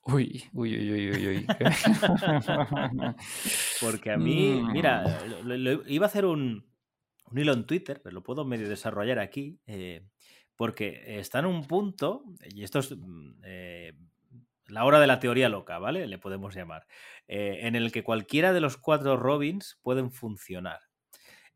Uy, 0.05 0.44
uy, 0.52 0.76
uy, 0.76 1.10
uy, 1.10 1.28
uy. 1.28 1.47
Porque 3.81 4.10
a 4.10 4.16
mí, 4.16 4.60
mira, 4.73 5.05
mm. 5.44 5.82
iba 5.86 6.07
a 6.07 6.08
hacer 6.08 6.24
un, 6.24 6.66
hilo 7.32 7.52
en 7.52 7.66
Twitter, 7.66 8.00
pero 8.02 8.15
lo 8.15 8.23
puedo 8.23 8.44
medio 8.44 8.68
desarrollar 8.68 9.18
aquí. 9.18 9.60
Eh, 9.66 10.07
porque 10.57 11.18
está 11.18 11.39
en 11.39 11.47
un 11.47 11.65
punto, 11.65 12.23
y 12.55 12.65
esto 12.65 12.81
es 12.81 12.94
mm, 12.94 13.40
eh, 13.44 13.94
la 14.70 14.84
hora 14.84 15.00
de 15.00 15.07
la 15.07 15.20
teoría 15.20 15.49
loca, 15.49 15.78
¿vale? 15.78 16.07
Le 16.07 16.18
podemos 16.18 16.55
llamar, 16.55 16.86
eh, 17.28 17.60
en 17.62 17.76
el 17.76 17.92
que 17.92 18.05
cualquiera 18.05 18.52
de 18.52 18.60
los 18.60 18.76
cuatro 18.76 19.16
Robins 19.16 19.78
pueden 19.82 20.10
funcionar. 20.10 20.81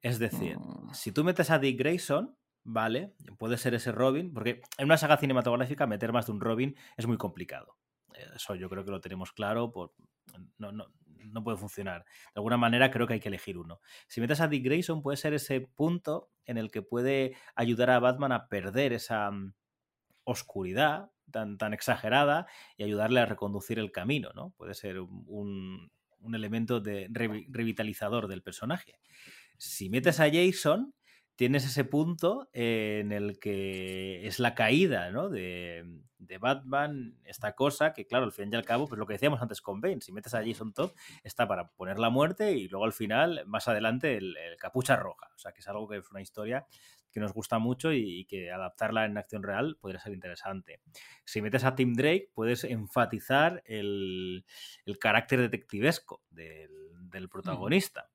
Es 0.03 0.19
decir, 0.19 0.59
Mm. 0.59 0.93
si 0.93 1.13
tú 1.13 1.25
metes 1.25 1.51
a 1.51 1.59
Dick 1.59 1.79
Grayson, 1.79 2.37
¿vale? 2.63 3.15
Puede 3.39 3.57
ser 3.59 3.75
ese 3.75 3.93
Robin, 3.93 4.33
porque 4.33 4.61
en 4.79 4.85
una 4.87 4.97
saga 4.99 5.17
cinematográfica 5.17 5.87
meter 5.87 6.13
más 6.13 6.27
de 6.27 6.33
un 6.33 6.41
Robin 6.41 6.77
es 6.97 7.07
muy 7.07 7.17
complicado. 7.17 7.77
Eso 8.35 8.55
yo 8.55 8.69
creo 8.69 8.85
que 8.85 8.91
lo 8.91 9.01
tenemos 9.01 9.33
claro. 9.33 9.73
Por, 9.73 9.93
no, 10.59 10.73
no, 10.73 10.87
no 11.33 11.43
puede 11.43 11.57
funcionar. 11.59 12.05
De 12.05 12.11
alguna 12.37 12.57
manera 12.57 12.91
creo 12.91 13.07
que 13.07 13.15
hay 13.15 13.21
que 13.21 13.29
elegir 13.29 13.59
uno. 13.59 13.81
Si 14.09 14.21
metes 14.21 14.41
a 14.41 14.49
Dick 14.49 14.65
Grayson, 14.65 15.03
puede 15.03 15.17
ser 15.17 15.35
ese 15.35 15.61
punto 15.63 16.31
en 16.45 16.59
el 16.59 16.71
que 16.71 16.83
puede 16.83 17.37
ayudar 17.57 17.91
a 17.91 17.99
Batman 17.99 18.33
a 18.33 18.49
perder 18.49 18.93
esa 18.93 19.31
mm, 19.31 19.55
oscuridad 20.25 21.11
tan, 21.31 21.59
tan 21.59 21.73
exagerada 21.75 22.47
y 22.77 22.85
ayudarle 22.85 23.21
a 23.21 23.27
reconducir 23.27 23.79
el 23.79 23.93
camino, 23.93 24.31
¿no? 24.35 24.51
Puede 24.57 24.75
ser 24.75 25.01
un, 25.01 25.91
un 26.19 26.35
elemento 26.35 26.81
de 26.81 27.09
revi- 27.11 27.47
revitalizador 27.49 28.29
del 28.29 28.43
personaje. 28.43 29.01
Si 29.57 29.89
metes 29.89 30.21
a 30.21 30.31
Jason, 30.31 30.95
tienes 31.37 31.65
ese 31.65 31.85
punto 31.85 32.49
en 32.53 33.13
el 33.13 33.39
que 33.39 34.27
es 34.27 34.39
la 34.39 34.55
caída 34.55 35.11
¿no? 35.11 35.29
de, 35.29 36.01
de 36.19 36.39
Batman, 36.39 37.19
esta 37.25 37.55
cosa 37.55 37.93
que, 37.93 38.07
claro, 38.07 38.25
al 38.25 38.33
fin 38.33 38.51
y 38.53 38.57
al 38.57 38.65
cabo, 38.65 38.87
pues 38.87 38.99
lo 38.99 39.07
que 39.07 39.15
decíamos 39.15 39.43
antes 39.43 39.61
con 39.61 39.81
Bane, 39.81 40.01
si 40.01 40.13
metes 40.13 40.35
a 40.35 40.45
Jason 40.45 40.73
Todd, 40.73 40.93
está 41.25 41.49
para 41.49 41.71
poner 41.73 41.99
la 41.99 42.11
muerte 42.11 42.53
y 42.53 42.69
luego 42.69 42.85
al 42.85 42.93
final, 42.93 43.43
más 43.47 43.67
adelante, 43.67 44.17
el, 44.17 44.37
el 44.37 44.57
capucha 44.57 44.97
roja. 44.97 45.29
O 45.35 45.39
sea, 45.39 45.53
que 45.53 45.61
es 45.61 45.69
algo 45.69 45.89
que 45.89 45.97
es 45.97 46.11
una 46.11 46.21
historia 46.23 46.67
que 47.15 47.21
nos 47.21 47.33
gusta 47.33 47.59
mucho 47.59 47.93
y, 47.93 48.21
y 48.21 48.25
que 48.27 48.51
adaptarla 48.51 49.07
en 49.07 49.17
acción 49.17 49.43
real 49.43 49.79
podría 49.81 50.01
ser 50.01 50.13
interesante. 50.13 50.81
Si 51.25 51.41
metes 51.41 51.65
a 51.65 51.77
Tim 51.77 51.95
Drake, 51.95 52.31
puedes 52.35 52.65
enfatizar 52.65 53.63
el, 53.65 54.45
el 54.85 54.99
carácter 54.99 55.41
detectivesco 55.41 56.23
del, 56.29 56.71
del 57.11 57.29
protagonista. 57.29 58.11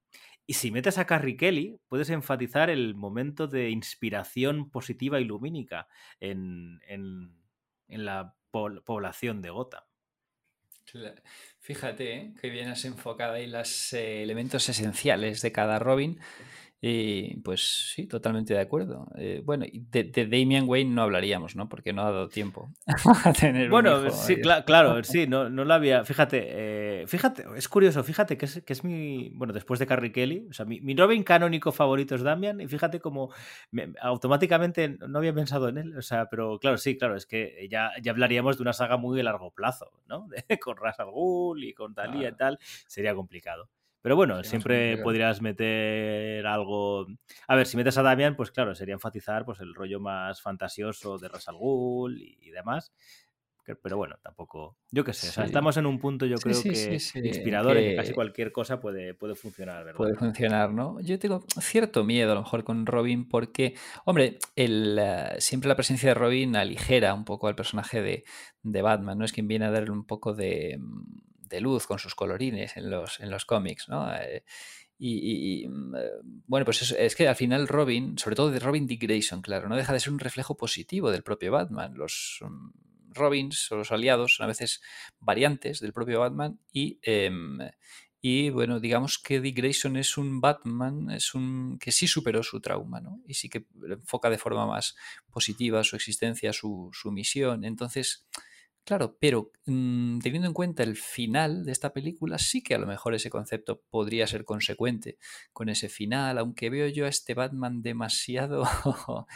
Y 0.46 0.56
si 0.56 0.72
metes 0.72 0.98
a 0.98 1.06
Carrie 1.06 1.38
Kelly, 1.38 1.80
puedes 1.88 2.10
enfatizar 2.10 2.70
el 2.70 2.96
momento 2.96 3.48
de 3.48 3.70
inspiración 3.70 4.70
positiva 4.70 5.20
y 5.20 5.26
lumínica 5.26 5.88
en, 6.20 6.82
en, 6.88 7.36
en 7.88 8.06
la 8.06 8.36
po 8.52 8.70
población 8.84 9.42
de 9.42 9.52
Gotham. 9.52 9.84
Fíjate 11.60 12.16
¿eh? 12.16 12.34
que 12.42 12.50
bien 12.50 12.70
has 12.70 12.84
enfocado 12.86 13.34
ahí 13.34 13.46
los 13.46 13.94
eh, 13.94 14.24
elementos 14.24 14.68
esenciales 14.70 15.44
de 15.44 15.52
cada 15.52 15.78
Robin. 15.78 16.20
Y 16.82 17.36
pues 17.42 17.92
sí, 17.94 18.08
totalmente 18.08 18.54
de 18.54 18.62
acuerdo. 18.62 19.08
Eh, 19.18 19.42
bueno, 19.44 19.66
de, 19.72 20.04
de 20.06 20.26
Damian 20.28 20.64
Wayne 20.66 20.92
no 20.96 21.02
hablaríamos, 21.02 21.56
¿no? 21.58 21.68
Porque 21.68 21.92
no 21.92 22.04
ha 22.04 22.06
dado 22.12 22.30
tiempo 22.30 22.70
a 23.26 23.34
tener 23.34 23.66
un 23.66 23.72
Bueno, 23.72 24.00
hijo. 24.00 24.12
sí, 24.12 24.34
ahí. 24.36 24.42
cla- 24.42 24.64
claro, 24.64 25.04
sí, 25.04 25.28
no, 25.28 25.50
no 25.50 25.66
la 25.66 25.76
había. 25.76 26.06
Fíjate, 26.06 26.46
eh, 27.02 27.08
fíjate, 27.08 27.46
es 27.58 27.68
curioso, 27.68 28.02
fíjate 28.06 28.38
que 28.38 28.46
es, 28.46 28.62
que 28.64 28.72
es 28.72 28.84
mi. 28.86 29.30
Bueno, 29.36 29.52
después 29.52 29.78
de 29.82 29.88
Carrie 29.88 30.14
Kelly, 30.14 30.48
o 30.50 30.54
sea, 30.54 30.66
mi, 30.66 30.80
mi 30.80 30.96
Robin 30.96 31.24
canónico 31.24 31.74
favorito 31.74 32.16
es 32.16 32.22
Damian, 32.22 32.62
y 32.62 32.68
fíjate 32.68 33.02
como 33.02 33.30
me- 33.72 33.92
automáticamente 34.02 34.98
no 35.06 35.18
había 35.20 35.34
pensado 35.34 35.68
en 35.68 35.80
él, 35.80 35.98
o 35.98 36.02
sea, 36.02 36.28
pero 36.30 36.60
claro, 36.60 36.78
sí, 36.78 36.98
claro, 36.98 37.16
es 37.18 37.26
que 37.26 37.68
ya, 37.70 37.92
ya 38.02 38.12
hablaríamos 38.14 38.56
de 38.58 38.62
una 38.64 38.72
saga 38.74 38.96
muy 38.96 39.18
de 39.18 39.24
largo 39.24 39.52
plazo, 39.52 39.92
¿no? 40.08 40.28
De- 40.48 40.60
con 40.60 40.78
Ras 40.78 40.98
al 41.02 41.12
Ghul 41.12 41.62
y 41.64 41.74
con 41.74 41.94
Talia 41.94 42.30
y 42.30 42.36
tal, 42.38 42.58
sería 42.88 43.14
complicado. 43.16 43.68
Pero 44.02 44.16
bueno, 44.16 44.44
Sí, 44.44 44.50
siempre 44.52 44.98
podrías 45.04 45.42
meter 45.42 46.46
algo. 46.48 47.06
A 47.48 47.56
ver, 47.56 47.68
si 47.68 47.78
metes 47.78 47.98
a 47.98 48.04
Damian, 48.04 48.36
pues 48.36 48.52
claro, 48.52 48.74
sería 48.76 48.94
enfatizar 48.94 49.46
pues, 49.46 49.60
el 49.60 49.74
rollo 49.76 50.00
más 50.00 50.42
fantasioso 50.42 51.18
de 51.18 51.28
Ras 51.28 51.48
al 51.50 51.56
Ghul 51.58 52.22
y, 52.22 52.38
y 52.42 52.50
demás. 52.52 52.94
Pero 53.84 53.98
bueno, 53.98 54.16
tampoco. 54.24 54.78
Yo 54.90 55.04
qué 55.04 55.14
sé, 55.14 55.30
o 55.30 55.32
sea, 55.32 55.44
Sí. 55.44 55.50
estamos 55.50 55.78
en 55.78 55.86
un 55.86 56.00
punto, 56.00 56.26
yo 56.26 56.38
Sí, 56.38 56.44
creo 56.44 56.64
que 56.64 56.96
inspirador 57.28 57.78
en 57.78 57.84
que 57.84 57.90
que- 57.92 57.96
casi 57.98 58.14
cualquier 58.16 58.52
cosa 58.52 58.80
puede, 58.80 59.14
puede 59.14 59.36
funcionar, 59.36 59.86
¿verdad? 59.86 59.98
Puede 59.98 60.16
funcionar, 60.16 60.72
¿no? 60.74 61.00
Yo 61.02 61.20
tengo 61.20 61.44
cierto 61.60 62.04
miedo 62.04 62.32
a 62.32 62.36
lo 62.36 62.42
mejor 62.42 62.64
con 62.64 62.88
Robin 62.88 63.30
porque, 63.30 63.76
hombre, 64.06 64.40
el, 64.56 64.98
eh, 65.00 65.36
siempre 65.38 65.68
la 65.68 65.76
presencia 65.76 66.10
de 66.10 66.16
Robin 66.16 66.56
aligera 66.56 67.14
un 67.14 67.26
poco 67.26 67.48
al 67.48 67.54
personaje 67.56 68.02
de, 68.02 68.24
de 68.64 68.82
Batman, 68.82 69.20
¿no? 69.20 69.26
Es 69.26 69.34
quien 69.34 69.48
viene 69.48 69.66
a 69.66 69.72
darle 69.72 69.92
un 69.92 70.06
poco 70.06 70.34
de, 70.34 70.78
mm, 70.80 71.20
de 71.50 71.62
luz 71.62 71.88
con 71.88 72.00
sus 72.00 72.16
colorines 72.16 72.78
en 72.78 72.90
los, 72.90 73.20
en 73.20 73.30
los 73.30 73.46
cómics, 73.46 73.90
¿no? 73.90 74.14
Eh, 74.16 74.44
y, 75.02 75.66
mm, 75.68 75.96
eh, 75.96 76.12
bueno, 76.48 76.66
pues 76.66 76.82
es, 76.82 76.92
es 76.92 77.16
que 77.16 77.28
al 77.28 77.36
final 77.36 77.68
Robin, 77.68 78.18
sobre 78.18 78.36
todo 78.36 78.52
de 78.52 78.60
Robin 78.60 78.86
Dick 78.86 79.02
Grayson, 79.02 79.42
claro, 79.42 79.70
no 79.70 79.78
deja 79.78 79.94
de 79.94 80.00
ser 80.00 80.12
un 80.12 80.20
reflejo 80.20 80.58
positivo 80.58 81.12
del 81.12 81.24
propio 81.24 81.52
Batman. 81.52 81.94
Los 81.96 82.40
mm, 82.42 82.70
Robins 83.14 83.72
o 83.72 83.78
los 83.78 83.92
aliados 83.92 84.36
son 84.36 84.46
a 84.46 84.48
veces 84.48 84.82
variantes 85.20 85.80
del 85.80 85.94
propio 85.94 86.20
Batman 86.20 86.60
y... 86.72 87.00
em, 87.02 87.60
y 88.22 88.50
bueno, 88.50 88.82
digamos 88.82 89.18
que 89.18 89.40
Dick 89.40 89.56
Grayson 89.56 89.96
es 89.96 90.18
un 90.18 90.42
Batman, 90.42 91.10
es 91.10 91.34
un 91.34 91.80
que 91.80 91.94
sí 91.94 92.06
superó 92.06 92.44
su 92.44 92.60
trauma, 92.60 93.00
¿no? 93.00 93.22
Y 93.26 93.36
sí 93.36 93.48
que 93.48 93.66
enfoca 93.90 94.30
de 94.30 94.38
forma 94.38 94.68
más 94.68 94.98
positiva 95.32 95.86
su 95.86 95.96
existencia, 95.96 96.52
su, 96.52 96.90
su 96.92 97.14
misión. 97.14 97.64
Entonces, 97.64 98.28
claro, 98.90 99.18
pero 99.20 99.52
mm, 99.68 100.20
teniendo 100.20 100.48
en 100.48 100.54
cuenta 100.54 100.84
el 100.84 100.96
final 100.98 101.64
de 101.66 101.72
esta 101.72 101.94
película, 101.94 102.38
sí 102.40 102.62
que 102.62 102.76
a 102.76 102.80
lo 102.80 102.88
mejor 102.88 103.14
ese 103.14 103.30
concepto 103.30 103.82
podría 103.90 104.28
ser 104.28 104.44
consecuente 104.46 105.18
con 105.54 105.70
ese 105.70 105.90
final, 105.90 106.38
aunque 106.40 106.70
veo 106.70 106.88
yo 106.88 107.06
a 107.06 107.10
este 107.10 107.34
Batman 107.36 107.82
demasiado 107.82 108.64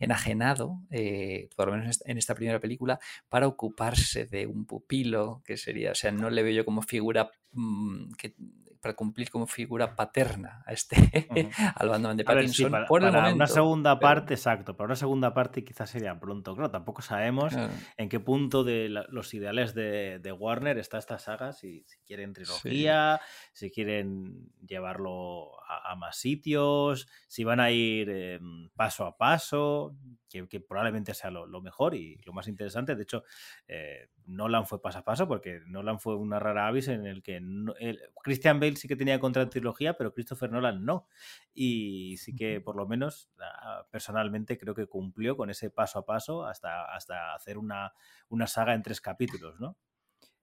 enajenado, 0.00 0.80
eh, 0.90 1.48
por 1.56 1.68
lo 1.68 1.76
menos 1.76 2.00
en 2.06 2.18
esta- 2.18 2.34
primera 2.34 2.60
película, 2.60 2.98
para 3.28 3.46
ocuparse 3.46 4.24
de 4.26 4.46
un 4.46 4.64
pupilo, 4.66 5.42
que 5.44 5.56
sería, 5.58 5.92
o 5.92 5.94
sea, 5.94 6.10
no 6.12 6.30
le 6.30 6.42
veo 6.42 6.52
yo 6.54 6.64
como 6.64 6.80
figura 6.82 7.30
mm, 7.52 8.12
que, 8.16 8.34
para 8.82 8.94
cumplir 8.94 9.30
como 9.30 9.46
figura 9.46 9.94
paterna 9.94 10.62
a 10.66 10.72
este, 10.72 10.96
Ujú. 11.30 11.48
al 11.76 11.88
Batman 11.88 12.16
de 12.16 12.24
A 12.26 12.34
ver, 12.34 12.48
sí, 12.48 12.64
Pattinson 12.64 12.70
para, 12.72 12.86
por 12.86 13.02
el 13.02 13.08
para 13.10 13.20
momento. 13.20 13.36
una 13.36 13.46
segunda 13.46 13.98
pero- 13.98 14.08
parte, 14.08 14.34
exacto, 14.34 14.76
para 14.76 14.86
una 14.86 14.96
segunda 14.96 15.32
parte 15.32 15.64
quizás 15.64 15.88
sería 15.88 16.18
pronto. 16.18 16.54
Claro, 16.54 16.70
tampoco 16.70 17.00
sabemos 17.00 17.54
claro, 17.54 17.72
en 17.96 18.08
qué 18.08 18.18
punto 18.20 18.64
de 18.64 18.88
la- 18.88 19.06
los 19.08 19.32
ideales 19.34 19.72
de, 19.74 20.18
de 20.18 20.32
Warner 20.32 20.78
está 20.78 20.98
esta 20.98 21.18
saga, 21.18 21.52
si, 21.52 21.84
si 21.86 21.98
quieren 22.00 22.32
trilogía, 22.32 23.20
si 23.52 23.70
quieren 23.70 24.50
llevarlo 24.66 25.52
a, 25.78 25.92
a 25.92 25.96
más 25.96 26.16
sitios, 26.16 27.08
si 27.28 27.44
van 27.44 27.60
a 27.60 27.70
ir 27.70 28.08
eh, 28.10 28.40
paso 28.74 29.04
a 29.06 29.16
paso, 29.16 29.96
que, 30.28 30.48
que 30.48 30.60
probablemente 30.60 31.14
sea 31.14 31.30
lo, 31.30 31.46
lo 31.46 31.60
mejor 31.60 31.94
y 31.94 32.16
lo 32.24 32.32
más 32.32 32.48
interesante. 32.48 32.94
De 32.96 33.02
hecho, 33.02 33.24
eh, 33.68 34.08
Nolan 34.26 34.66
fue 34.66 34.80
paso 34.80 34.98
a 34.98 35.04
paso 35.04 35.28
porque 35.28 35.60
Nolan 35.66 35.98
fue 36.00 36.16
una 36.16 36.38
rara 36.38 36.66
avis 36.68 36.88
en 36.88 37.06
el 37.06 37.22
que 37.22 37.40
no- 37.40 37.74
el- 37.78 38.00
Christian 38.22 38.60
Bale 38.60 38.76
sí 38.76 38.88
que 38.88 38.96
tenía 38.96 39.20
contra 39.20 39.48
trilogía, 39.48 39.94
pero 39.96 40.12
Christopher 40.14 40.50
Nolan 40.50 40.84
no. 40.84 41.06
Y 41.54 42.16
sí 42.18 42.34
que 42.34 42.60
por 42.60 42.76
lo 42.76 42.86
menos 42.86 43.30
ah, 43.40 43.86
personalmente 43.90 44.58
creo 44.58 44.74
que 44.74 44.86
cumplió 44.86 45.36
con 45.36 45.50
ese 45.50 45.70
paso 45.70 45.98
a 45.98 46.06
paso 46.06 46.44
hasta, 46.46 46.84
hasta 46.94 47.34
hacer 47.34 47.58
una, 47.58 47.92
una 48.28 48.46
saga 48.46 48.74
en 48.74 48.82
tres 48.82 49.00
capítulos, 49.00 49.60
¿no? 49.60 49.76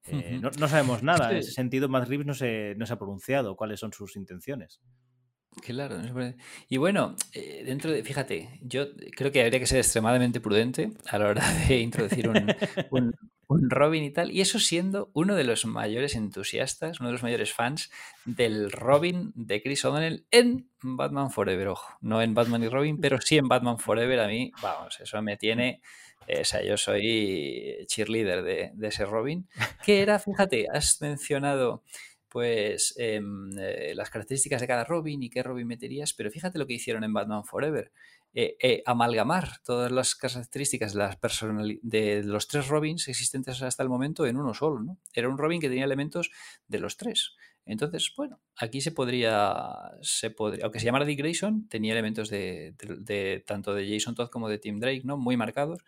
Eh, 0.03 0.37
no, 0.41 0.49
no 0.51 0.67
sabemos 0.67 1.03
nada. 1.03 1.31
En 1.31 1.37
ese 1.37 1.51
sentido, 1.51 1.89
Matt 1.89 2.07
Reeves 2.07 2.25
no 2.27 2.33
se, 2.33 2.75
no 2.77 2.85
se 2.85 2.93
ha 2.93 2.97
pronunciado 2.99 3.55
cuáles 3.55 3.79
son 3.79 3.93
sus 3.93 4.15
intenciones. 4.15 4.81
Claro, 5.63 5.97
y 6.69 6.77
bueno, 6.77 7.15
eh, 7.33 7.63
dentro 7.65 7.91
de, 7.91 8.03
fíjate, 8.03 8.49
yo 8.61 8.87
creo 9.15 9.31
que 9.31 9.41
habría 9.43 9.59
que 9.59 9.65
ser 9.67 9.79
extremadamente 9.79 10.39
prudente 10.39 10.91
a 11.07 11.17
la 11.17 11.27
hora 11.27 11.43
de 11.67 11.79
introducir 11.79 12.29
un, 12.29 12.35
un- 12.91 13.13
un 13.47 13.69
Robin 13.69 14.03
y 14.03 14.11
tal, 14.11 14.31
y 14.31 14.41
eso 14.41 14.59
siendo 14.59 15.09
uno 15.13 15.35
de 15.35 15.43
los 15.43 15.65
mayores 15.65 16.15
entusiastas, 16.15 16.99
uno 16.99 17.09
de 17.09 17.13
los 17.13 17.23
mayores 17.23 17.51
fans 17.51 17.89
del 18.25 18.71
Robin 18.71 19.31
de 19.35 19.61
Chris 19.63 19.83
O'Donnell 19.85 20.23
en 20.31 20.69
Batman 20.83 21.31
Forever, 21.31 21.69
ojo, 21.69 21.97
no 22.01 22.21
en 22.21 22.35
Batman 22.35 22.63
y 22.63 22.69
Robin, 22.69 22.99
pero 23.01 23.19
sí 23.19 23.37
en 23.37 23.47
Batman 23.47 23.79
Forever, 23.79 24.19
a 24.19 24.27
mí, 24.27 24.51
vamos, 24.61 24.99
eso 24.99 25.19
me 25.23 25.35
tiene, 25.35 25.81
eh, 26.27 26.41
o 26.41 26.45
sea, 26.45 26.63
yo 26.63 26.77
soy 26.77 27.85
cheerleader 27.87 28.43
de, 28.43 28.71
de 28.75 28.87
ese 28.87 29.03
Robin, 29.05 29.47
que 29.83 30.03
era, 30.03 30.19
fíjate, 30.19 30.67
has 30.71 31.01
mencionado 31.01 31.83
pues 32.29 32.93
em, 32.97 33.49
eh, 33.57 33.93
las 33.95 34.09
características 34.09 34.61
de 34.61 34.67
cada 34.67 34.83
Robin 34.83 35.21
y 35.23 35.29
qué 35.29 35.43
Robin 35.43 35.67
meterías, 35.67 36.13
pero 36.13 36.31
fíjate 36.31 36.59
lo 36.59 36.67
que 36.67 36.73
hicieron 36.73 37.03
en 37.03 37.13
Batman 37.13 37.43
Forever. 37.43 37.91
Eh, 38.31 38.57
eh, 38.61 38.83
amalgamar 38.85 39.57
todas 39.65 39.91
las 39.91 40.13
características 40.13 40.93
de, 40.93 41.79
de 41.81 42.23
los 42.23 42.47
tres 42.47 42.67
Robins 42.67 43.07
existentes 43.07 43.59
hasta 43.63 43.81
el 43.81 43.89
momento 43.89 44.27
en 44.27 44.37
uno 44.37 44.53
solo. 44.53 44.81
¿no? 44.81 44.99
Era 45.13 45.29
un 45.29 45.37
Robin 45.37 45.59
que 45.59 45.69
tenía 45.69 45.85
elementos 45.85 46.29
de 46.67 46.79
los 46.79 46.95
tres. 46.95 47.35
Entonces, 47.65 48.11
bueno, 48.15 48.39
aquí 48.55 48.81
se 48.81 48.91
podría, 48.91 49.63
se 50.01 50.31
podría, 50.31 50.63
aunque 50.65 50.79
se 50.79 50.85
llamara 50.85 51.05
Dick 51.05 51.19
Grayson, 51.19 51.67
tenía 51.67 51.93
elementos 51.93 52.29
de, 52.29 53.43
tanto 53.45 53.73
de 53.73 53.87
Jason 53.87 54.15
Todd 54.15 54.29
como 54.29 54.49
de 54.49 54.57
Tim 54.57 54.79
Drake, 54.79 55.01
¿no? 55.03 55.17
Muy 55.17 55.37
marcados. 55.37 55.79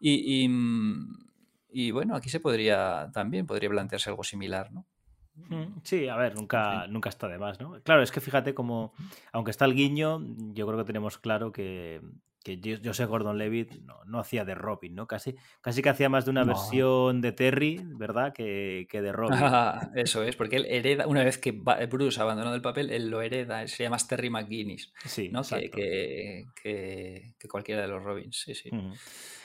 Y, 0.00 0.42
y, 0.42 0.48
mm, 0.48 1.30
y, 1.70 1.90
bueno, 1.92 2.16
aquí 2.16 2.30
se 2.30 2.40
podría 2.40 3.10
también, 3.12 3.46
podría 3.46 3.70
plantearse 3.70 4.10
algo 4.10 4.24
similar, 4.24 4.72
¿no? 4.72 4.86
Mm, 5.48 5.80
Sí, 5.82 6.08
a 6.08 6.16
ver, 6.16 6.34
nunca, 6.34 6.86
nunca 6.88 7.08
está 7.08 7.28
de 7.28 7.38
más, 7.38 7.60
¿no? 7.60 7.80
Claro, 7.82 8.02
es 8.02 8.10
que 8.12 8.20
fíjate 8.20 8.54
como, 8.54 8.92
aunque 9.32 9.50
está 9.50 9.64
el 9.64 9.74
guiño, 9.74 10.20
yo 10.52 10.66
creo 10.66 10.78
que 10.78 10.84
tenemos 10.84 11.18
claro 11.18 11.52
que, 11.52 12.00
que 12.44 12.80
José 12.84 13.04
Gordon 13.04 13.36
Levitt 13.38 13.82
no, 13.82 14.02
no, 14.06 14.18
hacía 14.18 14.44
de 14.44 14.54
Robin, 14.54 14.94
¿no? 14.94 15.06
Casi, 15.06 15.34
casi 15.60 15.82
que 15.82 15.88
hacía 15.90 16.08
más 16.08 16.24
de 16.24 16.30
una 16.30 16.40
No. 16.42 16.48
versión 16.48 17.20
de 17.20 17.32
Terry, 17.32 17.80
¿verdad? 17.84 18.32
Que, 18.32 18.86
que 18.90 19.02
de 19.02 19.12
Robin. 19.12 19.38
Ah, 19.42 19.90
eso 19.94 20.22
es, 20.22 20.36
porque 20.36 20.56
él 20.56 20.66
hereda, 20.68 21.06
una 21.06 21.22
vez 21.22 21.36
que 21.38 21.52
Bruce 21.52 22.18
ha 22.18 22.22
abandonado 22.22 22.54
el 22.56 22.62
papel, 22.62 22.90
él 22.90 23.10
lo 23.10 23.20
hereda, 23.20 23.60
él 23.62 23.68
se 23.68 23.82
llama 23.82 23.98
Terry 23.98 24.30
McGuinness, 24.30 24.92
Sí, 25.04 25.28
¿no? 25.30 25.42
Que, 25.42 25.70
que, 25.70 26.44
que- 27.38 27.48
cualquiera 27.48 27.82
de 27.82 27.88
los 27.88 28.02
Robins, 28.02 28.36
sí, 28.36 28.54
sí. 28.54 28.70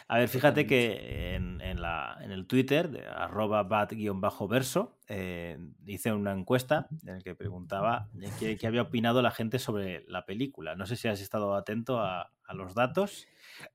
A 0.07 0.19
ver, 0.19 0.29
fíjate 0.29 0.67
que 0.67 1.33
en, 1.33 1.61
en 1.61 1.81
la, 1.81 2.19
en 2.21 2.31
el 2.31 2.45
Twitter, 2.45 2.91
de 2.91 3.07
arroba 3.07 3.63
bat-verso, 3.63 4.99
eh, 5.07 5.57
hice 5.87 6.13
una 6.13 6.31
encuesta 6.31 6.87
en 7.07 7.15
la 7.17 7.21
que 7.21 7.33
preguntaba 7.33 8.09
qué, 8.39 8.55
qué 8.55 8.67
había 8.67 8.83
opinado 8.83 9.23
la 9.23 9.31
gente 9.31 9.57
sobre 9.57 10.05
la 10.07 10.25
película. 10.27 10.75
No 10.75 10.85
sé 10.85 10.95
si 10.95 11.07
has 11.07 11.21
estado 11.21 11.55
atento 11.55 11.99
a, 12.01 12.31
a 12.45 12.53
los 12.53 12.75
datos. 12.75 13.25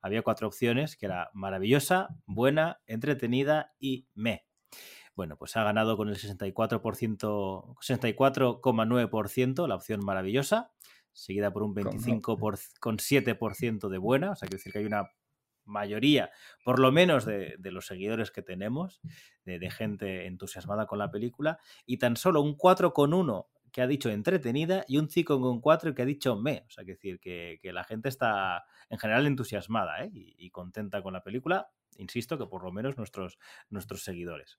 Había 0.02 0.22
cuatro 0.22 0.46
opciones, 0.46 0.96
que 0.96 1.06
era 1.06 1.30
maravillosa, 1.34 2.10
buena, 2.26 2.80
entretenida 2.86 3.74
y 3.80 4.06
me. 4.14 4.46
Bueno, 5.16 5.36
pues 5.36 5.56
ha 5.56 5.64
ganado 5.64 5.96
con 5.96 6.08
el 6.08 6.16
64%, 6.16 7.74
64,9% 7.80 9.66
la 9.66 9.74
opción 9.74 10.04
maravillosa, 10.04 10.70
seguida 11.12 11.52
por 11.52 11.64
un 11.64 11.74
Con- 11.74 11.98
25,7% 11.98 13.88
de 13.88 13.98
buena, 13.98 14.30
o 14.30 14.36
sea, 14.36 14.46
quiere 14.48 14.58
decir 14.58 14.72
que 14.72 14.78
hay 14.78 14.84
una 14.86 15.10
mayoría, 15.70 16.30
por 16.64 16.78
lo 16.78 16.92
menos 16.92 17.24
de, 17.24 17.56
los 17.62 17.86
seguidores 17.86 18.30
que 18.30 18.42
tenemos, 18.42 19.00
de, 19.44 19.70
gente 19.70 20.26
entusiasmada 20.26 20.86
con 20.86 20.98
la 20.98 21.10
película, 21.10 21.58
y 21.86 21.98
tan 21.98 22.16
solo 22.16 22.42
un 22.42 22.56
4,1 22.56 23.46
que 23.72 23.82
ha 23.82 23.86
dicho 23.86 24.10
entretenida 24.10 24.84
y 24.88 24.98
un 24.98 25.08
5,4 25.08 25.94
que 25.94 26.02
ha 26.02 26.06
dicho 26.06 26.36
me. 26.36 26.64
O 26.66 26.70
sea, 26.70 26.84
que 26.84 26.92
decir 26.92 27.20
que, 27.20 27.58
que 27.62 27.72
la 27.72 27.84
gente 27.84 28.08
está 28.08 28.64
en 28.88 28.98
general 28.98 29.26
entusiasmada 29.26 30.04
¿eh? 30.04 30.10
y, 30.12 30.34
y 30.38 30.50
contenta 30.50 31.02
con 31.02 31.12
la 31.12 31.22
película. 31.22 31.70
Insisto 31.96 32.36
que 32.36 32.46
por 32.46 32.64
lo 32.64 32.72
menos 32.72 32.96
nuestros, 32.96 33.38
nuestros 33.68 34.02
seguidores. 34.02 34.58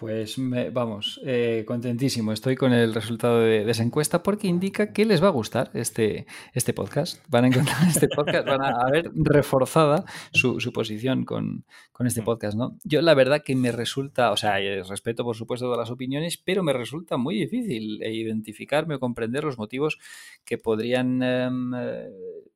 Pues 0.00 0.38
me- 0.38 0.70
vamos, 0.70 1.20
eh, 1.26 1.62
contentísimo. 1.66 2.32
Estoy 2.32 2.56
con 2.56 2.72
el 2.72 2.94
resultado 2.94 3.40
de, 3.40 3.70
esa 3.70 3.82
encuesta 3.82 4.22
porque 4.22 4.48
indica 4.48 4.94
que 4.94 5.04
les 5.04 5.22
va 5.22 5.26
a 5.26 5.30
gustar 5.30 5.70
este, 5.74 6.26
este 6.54 6.72
podcast. 6.72 7.22
Van 7.28 7.44
a 7.44 7.48
encontrar 7.48 7.76
este 7.86 8.08
podcast, 8.08 8.46
van 8.46 8.62
a, 8.62 8.90
ver 8.90 9.10
reforzada 9.14 10.06
su, 10.32 10.58
su 10.58 10.72
posición 10.72 11.26
con, 11.26 11.66
con 11.92 12.06
este 12.06 12.22
podcast, 12.22 12.56
¿no? 12.56 12.78
Yo 12.82 13.02
la 13.02 13.12
verdad 13.12 13.42
que 13.44 13.54
me 13.54 13.72
resulta, 13.72 14.32
o 14.32 14.38
sea, 14.38 14.56
respeto 14.88 15.22
por 15.22 15.36
supuesto 15.36 15.66
todas 15.66 15.80
las 15.80 15.90
opiniones, 15.90 16.38
pero 16.38 16.62
me 16.62 16.72
resulta 16.72 17.18
muy 17.18 17.34
difícil 17.34 18.02
identificarme 18.02 18.94
o 18.94 19.00
comprender 19.00 19.44
los 19.44 19.58
motivos 19.58 19.98
que 20.46 20.56
podrían 20.56 21.22
em, 21.22 21.72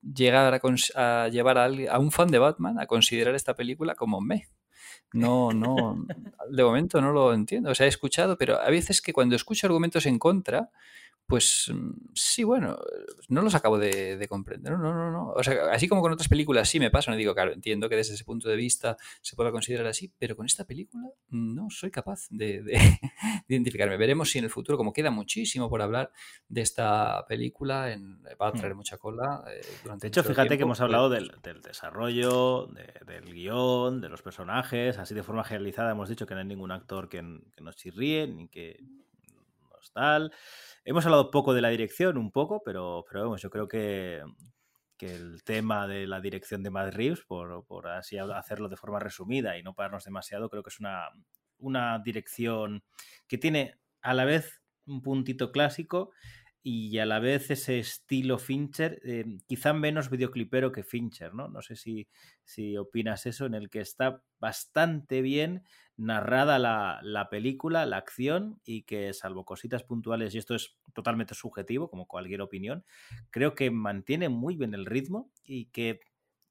llegar 0.00 0.54
a, 0.54 0.60
a 1.24 1.28
llevar 1.28 1.58
a, 1.58 1.66
a 1.90 1.98
un 1.98 2.10
fan 2.10 2.30
de 2.30 2.38
Batman 2.38 2.80
a 2.80 2.86
considerar 2.86 3.34
esta 3.34 3.54
película 3.54 3.94
como 3.94 4.22
me. 4.22 4.48
No, 5.14 5.52
no, 5.52 6.04
de 6.50 6.64
momento 6.64 7.00
no 7.00 7.12
lo 7.12 7.32
entiendo. 7.32 7.70
O 7.70 7.74
sea, 7.76 7.86
he 7.86 7.88
escuchado, 7.88 8.36
pero 8.36 8.60
a 8.60 8.68
veces 8.68 9.00
que 9.00 9.12
cuando 9.12 9.36
escucho 9.36 9.68
argumentos 9.68 10.06
en 10.06 10.18
contra, 10.18 10.70
pues 11.26 11.70
mm, 11.72 11.90
sí, 12.14 12.44
bueno, 12.44 12.76
no 13.28 13.42
los 13.42 13.54
acabo 13.54 13.78
de, 13.78 14.16
de 14.16 14.28
comprender. 14.28 14.72
No, 14.72 14.78
no, 14.78 14.92
no, 14.94 15.10
no. 15.10 15.30
O 15.30 15.42
sea, 15.42 15.70
así 15.72 15.88
como 15.88 16.02
con 16.02 16.12
otras 16.12 16.28
películas 16.28 16.68
sí 16.68 16.78
me 16.78 16.90
pasa, 16.90 17.10
no 17.10 17.16
digo, 17.16 17.34
claro, 17.34 17.52
entiendo 17.52 17.88
que 17.88 17.96
desde 17.96 18.14
ese 18.14 18.24
punto 18.24 18.48
de 18.48 18.56
vista 18.56 18.96
se 19.22 19.34
pueda 19.34 19.50
considerar 19.50 19.86
así, 19.86 20.12
pero 20.18 20.36
con 20.36 20.46
esta 20.46 20.64
película 20.64 21.08
no 21.30 21.70
soy 21.70 21.90
capaz 21.90 22.26
de, 22.30 22.62
de- 22.62 22.72
de 23.48 23.54
identificarme. 23.54 23.96
Veremos 23.96 24.30
si 24.30 24.38
en 24.38 24.44
el 24.44 24.50
futuro, 24.50 24.76
como 24.76 24.92
queda 24.92 25.10
muchísimo 25.10 25.70
por 25.70 25.80
hablar 25.82 26.12
de 26.48 26.60
esta 26.60 27.24
película, 27.26 27.92
en, 27.92 28.22
va 28.40 28.48
a 28.48 28.52
traer 28.52 28.74
mucha 28.74 28.98
cola. 28.98 29.44
eh, 29.48 29.62
durante 29.82 30.06
De 30.06 30.08
hecho, 30.08 30.22
fíjate 30.24 30.56
que 30.58 30.62
hemos 30.64 30.80
hablado 30.80 31.08
pues, 31.08 31.20
del, 31.22 31.40
del 31.42 31.62
desarrollo, 31.62 32.66
de- 32.66 32.92
del 33.06 33.32
guion, 33.32 34.00
de 34.00 34.08
los 34.08 34.22
personajes, 34.22 34.98
así 34.98 35.14
de 35.14 35.22
forma 35.22 35.44
generalizada 35.44 35.92
hemos 35.92 36.08
dicho 36.08 36.26
que 36.26 36.34
no 36.34 36.40
hay 36.40 36.46
ningún 36.46 36.70
actor 36.70 37.08
que, 37.08 37.18
que 37.56 37.64
nos 37.64 37.76
chirríe, 37.76 38.26
ni 38.26 38.48
que 38.48 38.78
nos 39.84 39.92
tal. 39.92 40.32
Hemos 40.84 41.04
hablado 41.04 41.30
poco 41.30 41.54
de 41.54 41.60
la 41.60 41.68
dirección, 41.68 42.16
un 42.16 42.30
poco, 42.30 42.62
pero, 42.64 43.04
pero 43.08 43.24
vamos, 43.24 43.42
yo 43.42 43.50
creo 43.50 43.68
que, 43.68 44.22
que 44.96 45.14
el 45.14 45.42
tema 45.44 45.86
de 45.86 46.06
la 46.06 46.20
dirección 46.20 46.62
de 46.62 46.70
Matt 46.70 46.94
Reeves, 46.94 47.24
por, 47.26 47.64
por 47.66 47.88
así 47.88 48.18
hacerlo 48.18 48.68
de 48.68 48.76
forma 48.76 48.98
resumida 48.98 49.58
y 49.58 49.62
no 49.62 49.74
pararnos 49.74 50.04
demasiado, 50.04 50.48
creo 50.48 50.62
que 50.62 50.70
es 50.70 50.80
una, 50.80 51.08
una 51.58 51.98
dirección 51.98 52.82
que 53.26 53.38
tiene 53.38 53.74
a 54.02 54.14
la 54.14 54.24
vez 54.24 54.60
un 54.86 55.02
puntito 55.02 55.50
clásico 55.50 56.10
y 56.62 56.98
a 56.98 57.04
la 57.04 57.18
vez 57.18 57.50
ese 57.50 57.78
estilo 57.78 58.38
Fincher, 58.38 58.98
eh, 59.04 59.24
quizá 59.46 59.74
menos 59.74 60.08
videoclipero 60.08 60.72
que 60.72 60.82
Fincher, 60.82 61.34
¿no? 61.34 61.48
No 61.48 61.60
sé 61.60 61.76
si, 61.76 62.08
si 62.42 62.78
opinas 62.78 63.26
eso, 63.26 63.44
en 63.44 63.54
el 63.54 63.68
que 63.68 63.80
está 63.80 64.22
bastante 64.38 65.20
bien 65.20 65.62
narrada 65.96 66.58
la, 66.58 67.00
la 67.02 67.28
película, 67.30 67.86
la 67.86 67.98
acción, 67.98 68.60
y 68.64 68.82
que 68.82 69.12
salvo 69.12 69.44
cositas 69.44 69.82
puntuales, 69.82 70.34
y 70.34 70.38
esto 70.38 70.54
es 70.54 70.76
totalmente 70.92 71.34
subjetivo, 71.34 71.88
como 71.90 72.06
cualquier 72.06 72.42
opinión, 72.42 72.84
creo 73.30 73.54
que 73.54 73.70
mantiene 73.70 74.28
muy 74.28 74.56
bien 74.56 74.74
el 74.74 74.86
ritmo 74.86 75.30
y 75.44 75.66
que 75.66 76.00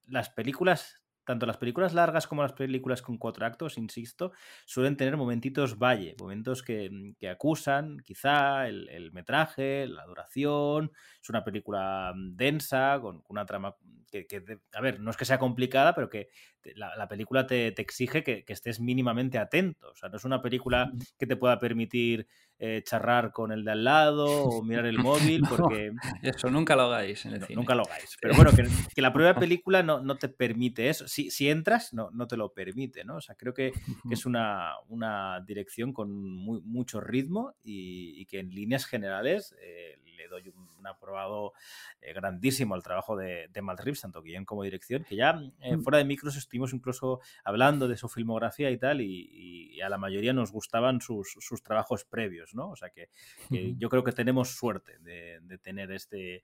las 0.07 0.29
películas 0.29 1.03
tanto 1.25 1.45
las 1.45 1.57
películas 1.57 1.93
largas 1.93 2.27
como 2.27 2.41
las 2.41 2.53
películas 2.53 3.01
con 3.01 3.17
cuatro 3.17 3.45
actos, 3.45 3.77
insisto, 3.77 4.33
suelen 4.65 4.97
tener 4.97 5.17
momentitos 5.17 5.77
valle, 5.77 6.15
momentos 6.19 6.63
que, 6.63 7.13
que 7.17 7.29
acusan 7.29 7.99
quizá 7.99 8.67
el, 8.67 8.89
el, 8.89 9.11
metraje, 9.11 9.87
la 9.87 10.05
duración. 10.05 10.91
Es 11.21 11.29
una 11.29 11.43
película 11.43 12.13
densa, 12.15 12.99
con 13.01 13.23
una 13.29 13.45
trama 13.45 13.75
que, 14.11 14.27
que 14.27 14.43
a 14.73 14.81
ver, 14.81 14.99
no 14.99 15.11
es 15.11 15.17
que 15.17 15.25
sea 15.25 15.39
complicada, 15.39 15.95
pero 15.95 16.09
que 16.09 16.29
la, 16.75 16.95
la 16.95 17.07
película 17.07 17.45
te, 17.45 17.71
te 17.71 17.81
exige 17.81 18.23
que, 18.23 18.43
que, 18.43 18.53
estés 18.53 18.79
mínimamente 18.79 19.37
atento. 19.37 19.91
O 19.91 19.95
sea, 19.95 20.09
no 20.09 20.17
es 20.17 20.25
una 20.25 20.41
película 20.41 20.91
que 21.17 21.27
te 21.27 21.35
pueda 21.35 21.59
permitir 21.59 22.27
eh, 22.59 22.81
charrar 22.85 23.31
con 23.31 23.51
el 23.51 23.65
de 23.65 23.71
al 23.71 23.83
lado 23.83 24.25
o 24.25 24.63
mirar 24.63 24.85
el 24.85 24.99
móvil, 24.99 25.41
porque... 25.49 25.91
No, 25.91 25.99
eso 26.21 26.49
nunca 26.49 26.75
lo 26.75 26.83
hagáis 26.83 27.25
en 27.25 27.33
el 27.33 27.39
no, 27.41 27.47
cine. 27.47 27.57
Nunca 27.57 27.75
lo 27.75 27.83
hagáis. 27.83 28.15
Pero 28.21 28.35
bueno, 28.35 28.51
que, 28.55 28.63
que 28.95 29.01
la 29.01 29.11
propia 29.11 29.35
película 29.35 29.83
no, 29.83 30.01
no, 30.01 30.15
te 30.15 30.29
permite 30.29 30.89
eso. 30.89 31.07
Si, 31.07 31.29
si 31.29 31.49
entras, 31.49 31.93
no, 31.93 32.09
no, 32.11 32.27
te 32.27 32.37
lo 32.37 32.53
permite, 32.53 33.03
¿no? 33.03 33.17
O 33.17 33.21
sea, 33.21 33.35
creo 33.35 33.53
que, 33.53 33.73
que 34.07 34.13
es 34.13 34.25
una, 34.25 34.73
una, 34.87 35.41
dirección 35.45 35.93
con 35.93 36.11
muy, 36.13 36.61
mucho 36.61 37.01
ritmo 37.01 37.55
y, 37.63 38.21
y, 38.21 38.25
que 38.25 38.39
en 38.39 38.49
líneas 38.49 38.85
generales 38.85 39.55
eh, 39.61 39.99
le 40.23 40.29
doy 40.29 40.49
un, 40.49 40.87
aprobado 40.87 41.53
eh, 42.01 42.13
grandísimo 42.13 42.75
al 42.75 42.83
trabajo 42.83 43.15
de, 43.15 43.47
de 43.51 43.61
Matt 43.61 43.79
Reeves, 43.79 44.01
tanto 44.01 44.21
guion 44.21 44.45
como 44.45 44.63
dirección, 44.63 45.03
que 45.03 45.15
ya 45.15 45.41
eh, 45.61 45.77
fuera 45.77 45.97
de 45.97 46.05
micros 46.05 46.35
estuvimos 46.35 46.73
incluso 46.73 47.21
hablando 47.43 47.87
de 47.87 47.95
su 47.95 48.09
filmografía 48.09 48.69
y 48.69 48.77
tal, 48.77 49.01
y, 49.01 49.73
y 49.73 49.81
a 49.81 49.89
la 49.89 49.97
mayoría 49.97 50.33
nos 50.33 50.51
gustaban 50.51 51.01
sus, 51.01 51.35
sus 51.39 51.63
trabajos 51.63 52.05
previos, 52.05 52.53
¿no? 52.53 52.69
O 52.69 52.75
sea 52.75 52.89
que, 52.89 53.09
que, 53.49 53.75
yo 53.77 53.89
creo 53.89 54.03
que 54.03 54.11
tenemos 54.11 54.55
suerte 54.55 54.97
de, 54.99 55.39
de 55.41 55.57
tener 55.57 55.91
este, 55.91 56.43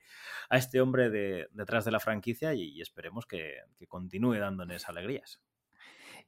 a 0.50 0.58
este 0.58 0.82
hombre 0.82 1.10
de, 1.10 1.48
detrás 1.52 1.86
de 1.86 1.92
la 1.92 2.00
franquicia 2.00 2.54
y, 2.54 2.70
y 2.70 2.82
esperemos 2.82 3.26
que, 3.26 3.58
que, 3.78 3.88
continúe 3.88 4.36
dándonos 4.36 4.88
alegrías. 4.88 5.42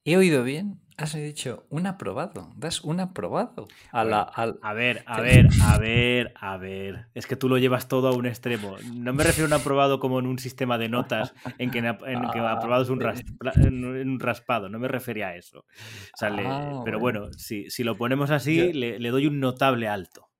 He 0.03 0.17
oído 0.17 0.43
bien, 0.43 0.79
has 0.97 1.13
dicho 1.13 1.67
un 1.69 1.85
aprobado, 1.85 2.49
das 2.55 2.81
un 2.81 2.99
aprobado 2.99 3.67
a 3.91 4.03
la... 4.03 4.21
Al... 4.21 4.57
A 4.63 4.73
ver, 4.73 5.03
a 5.05 5.21
ver, 5.21 5.47
a 5.61 5.77
ver, 5.77 6.33
a 6.35 6.57
ver. 6.57 7.07
Es 7.13 7.27
que 7.27 7.35
tú 7.35 7.47
lo 7.47 7.59
llevas 7.59 7.87
todo 7.87 8.07
a 8.07 8.15
un 8.15 8.25
extremo. 8.25 8.77
No 8.95 9.13
me 9.13 9.23
refiero 9.23 9.45
a 9.45 9.55
un 9.55 9.61
aprobado 9.61 9.99
como 9.99 10.17
en 10.17 10.25
un 10.25 10.39
sistema 10.39 10.79
de 10.79 10.89
notas 10.89 11.35
en 11.59 11.69
que, 11.69 11.79
en 11.79 11.95
que 12.31 12.39
aprobado 12.39 12.81
es 12.81 12.89
un, 12.89 14.19
raspado, 14.19 14.69
no 14.69 14.79
me 14.79 14.87
refería 14.87 15.27
a 15.27 15.35
eso. 15.35 15.59
O 15.59 16.17
sea, 16.17 16.31
le, 16.31 16.47
ah, 16.47 16.81
pero 16.83 16.99
bueno, 16.99 17.21
bueno 17.21 17.33
si, 17.37 17.69
si, 17.69 17.83
lo 17.83 17.95
ponemos 17.95 18.31
así, 18.31 18.57
Yo... 18.57 18.73
le, 18.73 18.97
le 18.97 19.09
doy 19.09 19.27
un 19.27 19.39
notable 19.39 19.87
alto. 19.87 20.30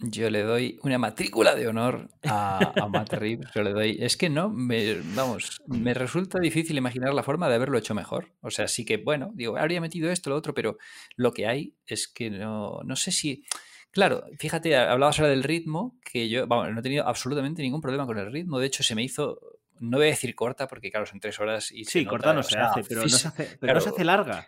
Yo 0.00 0.30
le 0.30 0.42
doy 0.42 0.78
una 0.82 0.96
matrícula 0.96 1.56
de 1.56 1.66
honor 1.66 2.08
a, 2.22 2.72
a 2.80 2.88
Matt 2.88 3.12
Reeves. 3.14 3.50
Yo 3.52 3.62
le 3.62 3.72
doy. 3.72 3.96
Es 4.00 4.16
que 4.16 4.30
no, 4.30 4.48
me, 4.48 5.00
vamos, 5.16 5.60
me 5.66 5.92
resulta 5.92 6.38
difícil 6.38 6.78
imaginar 6.78 7.12
la 7.14 7.24
forma 7.24 7.48
de 7.48 7.56
haberlo 7.56 7.78
hecho 7.78 7.94
mejor. 7.94 8.32
O 8.40 8.50
sea, 8.50 8.68
sí 8.68 8.84
que, 8.84 8.98
bueno, 8.98 9.32
digo, 9.34 9.56
habría 9.56 9.80
metido 9.80 10.10
esto, 10.10 10.30
lo 10.30 10.36
otro, 10.36 10.54
pero 10.54 10.78
lo 11.16 11.32
que 11.32 11.48
hay 11.48 11.74
es 11.84 12.06
que 12.06 12.30
no, 12.30 12.80
no 12.84 12.94
sé 12.94 13.10
si. 13.10 13.44
Claro, 13.90 14.24
fíjate, 14.38 14.76
hablabas 14.76 15.18
ahora 15.18 15.30
del 15.30 15.42
ritmo, 15.42 15.98
que 16.04 16.28
yo, 16.28 16.46
vamos, 16.46 16.70
no 16.72 16.78
he 16.78 16.82
tenido 16.82 17.08
absolutamente 17.08 17.62
ningún 17.62 17.80
problema 17.80 18.06
con 18.06 18.18
el 18.18 18.30
ritmo. 18.30 18.60
De 18.60 18.66
hecho, 18.66 18.84
se 18.84 18.94
me 18.94 19.02
hizo. 19.02 19.40
No 19.80 19.96
voy 19.96 20.06
a 20.06 20.10
decir 20.10 20.34
corta, 20.36 20.68
porque 20.68 20.90
claro, 20.92 21.06
son 21.06 21.18
tres 21.18 21.40
horas 21.40 21.72
y. 21.72 21.84
Sí, 21.84 22.04
nota, 22.04 22.10
corta 22.10 22.34
no 22.34 22.42
se 22.44 22.50
sea, 22.52 22.66
hace, 22.66 22.84
pero, 22.84 23.02
no 23.02 23.08
se 23.08 23.28
hace, 23.28 23.44
pero 23.44 23.58
claro, 23.58 23.74
no 23.74 23.80
se 23.80 23.88
hace 23.88 24.04
larga. 24.04 24.46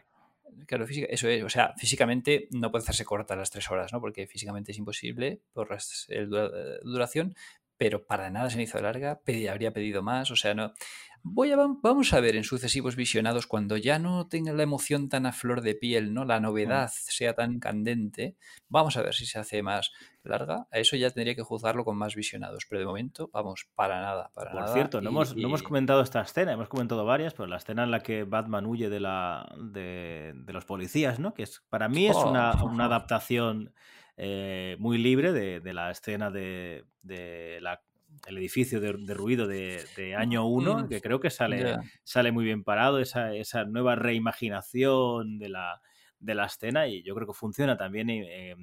Claro, 0.66 0.86
física, 0.86 1.06
eso 1.10 1.28
es. 1.28 1.42
O 1.42 1.48
sea, 1.48 1.74
físicamente 1.76 2.48
no 2.50 2.70
puede 2.70 2.82
hacerse 2.82 3.04
corta 3.04 3.36
las 3.36 3.50
tres 3.50 3.70
horas, 3.70 3.92
¿no? 3.92 4.00
Porque 4.00 4.26
físicamente 4.26 4.72
es 4.72 4.78
imposible 4.78 5.40
por 5.52 5.68
el 6.08 6.28
dura, 6.28 6.50
duración. 6.82 7.34
Pero 7.80 8.04
para 8.04 8.28
nada 8.28 8.50
se 8.50 8.58
me 8.58 8.64
hizo 8.64 8.78
larga, 8.78 9.22
habría 9.50 9.72
pedido 9.72 10.02
más, 10.02 10.30
o 10.30 10.36
sea, 10.36 10.52
no... 10.52 10.74
Voy 11.22 11.50
a, 11.52 11.56
vamos 11.56 12.14
a 12.14 12.20
ver 12.20 12.34
en 12.36 12.44
sucesivos 12.44 12.96
visionados 12.96 13.46
cuando 13.46 13.76
ya 13.76 13.98
no 13.98 14.26
tenga 14.26 14.54
la 14.54 14.62
emoción 14.62 15.10
tan 15.10 15.26
a 15.26 15.32
flor 15.32 15.60
de 15.60 15.74
piel, 15.74 16.14
¿no? 16.14 16.24
La 16.24 16.40
novedad 16.40 16.90
sea 16.92 17.34
tan 17.34 17.58
candente, 17.58 18.36
vamos 18.68 18.96
a 18.96 19.02
ver 19.02 19.14
si 19.14 19.26
se 19.26 19.38
hace 19.38 19.62
más 19.62 19.92
larga. 20.22 20.66
A 20.70 20.78
eso 20.78 20.96
ya 20.96 21.10
tendría 21.10 21.34
que 21.34 21.42
juzgarlo 21.42 21.84
con 21.84 21.96
más 21.98 22.14
visionados, 22.14 22.64
pero 22.68 22.80
de 22.80 22.86
momento, 22.86 23.28
vamos, 23.34 23.66
para 23.74 24.00
nada, 24.00 24.30
para 24.34 24.50
Por 24.52 24.60
nada. 24.62 24.72
cierto, 24.72 25.00
no, 25.02 25.10
hemos, 25.10 25.36
no 25.36 25.46
hemos 25.48 25.62
comentado 25.62 26.00
esta 26.00 26.22
escena, 26.22 26.52
hemos 26.52 26.68
comentado 26.68 27.04
varias, 27.04 27.34
pero 27.34 27.46
la 27.48 27.56
escena 27.58 27.84
en 27.84 27.90
la 27.90 28.00
que 28.00 28.24
Batman 28.24 28.64
huye 28.64 28.88
de, 28.88 29.00
la, 29.00 29.54
de, 29.58 30.32
de 30.34 30.52
los 30.54 30.64
policías, 30.64 31.18
¿no? 31.18 31.34
Que 31.34 31.42
es, 31.42 31.62
para 31.68 31.88
mí 31.90 32.06
es 32.06 32.16
una, 32.16 32.52
Oh. 32.62 32.66
una 32.66 32.86
adaptación 32.86 33.74
eh, 34.22 34.76
muy 34.78 34.98
libre 34.98 35.32
de, 35.32 35.60
de 35.60 35.72
la 35.74 35.90
escena 35.90 36.30
de, 36.30 36.84
de 37.02 37.58
la 37.62 37.82
el 38.26 38.38
edificio 38.38 38.80
de, 38.80 38.92
de 38.98 39.14
ruido 39.14 39.46
de, 39.46 40.14
año 40.16 40.44
1, 40.46 40.82
Mm, 40.82 40.88
que 40.88 41.00
creo 41.00 41.20
que 41.20 41.30
sale, 41.30 41.64
ya. 41.64 41.82
sale 42.04 42.32
muy 42.32 42.44
bien 42.44 42.64
parado, 42.64 42.98
esa, 42.98 43.34
esa 43.34 43.64
nueva 43.64 43.94
reimaginación 43.96 45.38
de 45.38 45.48
la, 45.48 45.80
de 46.18 46.34
la 46.34 46.46
escena 46.46 46.88
y 46.88 47.02
yo 47.04 47.14
creo 47.14 47.26
que 47.28 47.34
funciona 47.34 47.76
también. 47.76 48.10
eh, 48.10 48.56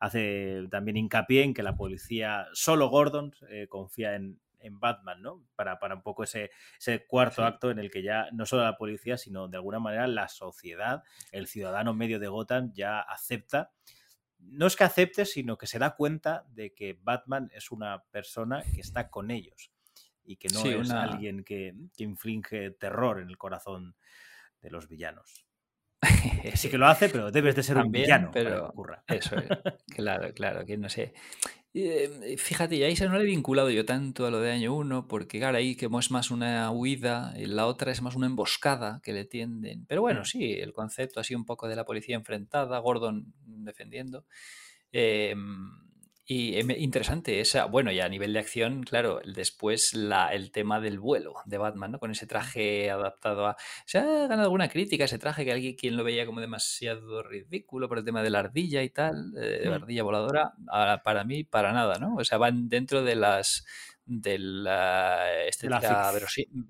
hace 0.00 0.66
también 0.70 0.96
hincapié 0.96 1.42
en 1.42 1.54
que 1.54 1.62
la 1.62 1.76
policía, 1.76 2.46
solo 2.52 2.88
Gordon, 2.88 3.32
eh, 3.50 3.66
confía 3.68 4.14
en, 4.14 4.40
en 4.60 4.78
Batman, 4.80 5.22
¿no? 5.22 5.44
Para, 5.56 5.78
para 5.78 5.94
un 5.96 6.02
poco 6.02 6.24
ese, 6.24 6.50
ese 6.78 7.06
cuarto 7.06 7.44
Sí. 7.44 7.44
acto 7.44 7.70
en 7.70 7.78
el 7.78 7.90
que 7.90 8.02
ya 8.02 8.28
no 8.32 8.46
solo 8.46 8.64
la 8.64 8.76
policía, 8.76 9.16
sino 9.18 9.48
de 9.48 9.56
alguna 9.56 9.80
manera 9.80 10.06
la 10.06 10.28
sociedad, 10.28 11.02
el 11.32 11.46
ciudadano 11.46 11.94
medio 11.94 12.18
de 12.18 12.28
Gotham 12.28 12.72
ya 12.74 13.00
acepta 13.00 13.72
no 14.38 14.66
es 14.66 14.76
que 14.76 14.84
acepte, 14.84 15.24
sino 15.24 15.56
que 15.58 15.66
se 15.66 15.78
da 15.78 15.94
cuenta 15.96 16.44
de 16.50 16.72
que 16.74 16.98
Batman 17.02 17.50
es 17.54 17.70
una 17.70 18.02
persona 18.10 18.62
que 18.74 18.80
está 18.80 19.10
con 19.10 19.30
ellos 19.30 19.72
y 20.24 20.36
que 20.36 20.48
no 20.48 20.60
Sí, 20.60 20.68
es 20.70 20.88
una- 20.90 21.02
alguien 21.02 21.44
que, 21.44 21.74
que 21.96 22.04
inflige 22.04 22.70
terror 22.72 23.20
en 23.20 23.28
el 23.28 23.38
corazón 23.38 23.96
de 24.60 24.70
los 24.70 24.88
villanos. 24.88 25.46
Sí 26.54 26.68
que 26.70 26.78
lo 26.78 26.86
hace, 26.86 27.08
pero 27.08 27.30
debes 27.30 27.56
de 27.56 27.62
ser 27.62 27.76
un 27.78 27.90
villano 27.90 28.30
para 28.30 28.44
que 28.44 28.50
pero 28.50 28.68
ocurra. 28.68 29.04
Eso 29.08 29.36
es. 29.36 29.48
Claro, 29.96 30.32
claro, 30.32 30.64
que 30.64 30.76
no 30.76 30.88
sé. 30.88 31.12
Eh, 31.74 32.36
fíjate, 32.38 32.76
y 32.76 32.96
se 32.96 33.08
no 33.08 33.16
le 33.18 33.24
he 33.24 33.26
vinculado 33.26 33.70
yo 33.70 33.84
tanto 33.84 34.26
a 34.26 34.30
lo 34.30 34.40
de 34.40 34.50
año 34.50 34.74
1, 34.74 35.06
porque 35.06 35.38
claro, 35.38 35.58
ahí 35.58 35.76
como 35.76 36.00
es 36.00 36.10
más 36.10 36.30
una 36.30 36.70
huida, 36.70 37.34
y 37.36 37.46
la 37.46 37.66
otra 37.66 37.92
es 37.92 38.02
más 38.02 38.16
una 38.16 38.26
emboscada 38.26 39.00
que 39.02 39.12
le 39.12 39.24
tienden. 39.24 39.84
Pero 39.86 40.00
bueno, 40.00 40.24
sí, 40.24 40.52
el 40.54 40.72
concepto 40.72 41.20
así 41.20 41.34
un 41.34 41.44
poco 41.44 41.68
de 41.68 41.76
la 41.76 41.84
policía 41.84 42.16
enfrentada, 42.16 42.78
Gordon 42.78 43.32
defendiendo. 43.44 44.24
Eh, 44.92 45.34
y 46.30 46.56
eh, 46.58 46.76
interesante 46.78 47.40
esa, 47.40 47.64
bueno, 47.64 47.90
y 47.90 48.00
a 48.00 48.08
nivel 48.10 48.34
de 48.34 48.38
acción, 48.40 48.82
claro, 48.82 49.20
después 49.24 49.94
la, 49.94 50.28
el 50.34 50.50
tema 50.52 50.78
del 50.78 51.00
vuelo 51.00 51.36
de 51.46 51.56
Batman, 51.56 51.92
¿no? 51.92 51.98
Con 51.98 52.10
ese 52.10 52.26
traje 52.26 52.90
adaptado 52.90 53.46
a... 53.46 53.56
Se 53.86 53.96
ha 53.96 54.02
ganado 54.04 54.42
alguna 54.42 54.68
crítica 54.68 55.04
ese 55.06 55.18
traje 55.18 55.46
que 55.46 55.52
alguien 55.52 55.74
quien 55.74 55.96
lo 55.96 56.04
veía 56.04 56.26
como 56.26 56.42
demasiado 56.42 57.22
ridículo 57.22 57.88
por 57.88 57.96
el 57.96 58.04
tema 58.04 58.22
de 58.22 58.28
la 58.28 58.40
ardilla 58.40 58.82
y 58.82 58.90
tal, 58.90 59.32
eh, 59.38 59.60
de 59.62 59.70
la 59.70 59.78
Mm. 59.78 59.82
ardilla 59.82 60.02
voladora, 60.02 60.52
para 61.02 61.24
mí, 61.24 61.44
para 61.44 61.72
nada, 61.72 61.98
¿no? 61.98 62.16
O 62.16 62.24
sea, 62.24 62.36
van 62.36 62.68
dentro 62.68 63.02
de 63.02 63.14
las 63.16 63.64
de 64.08 64.38
la 64.38 65.44
estética 65.44 66.10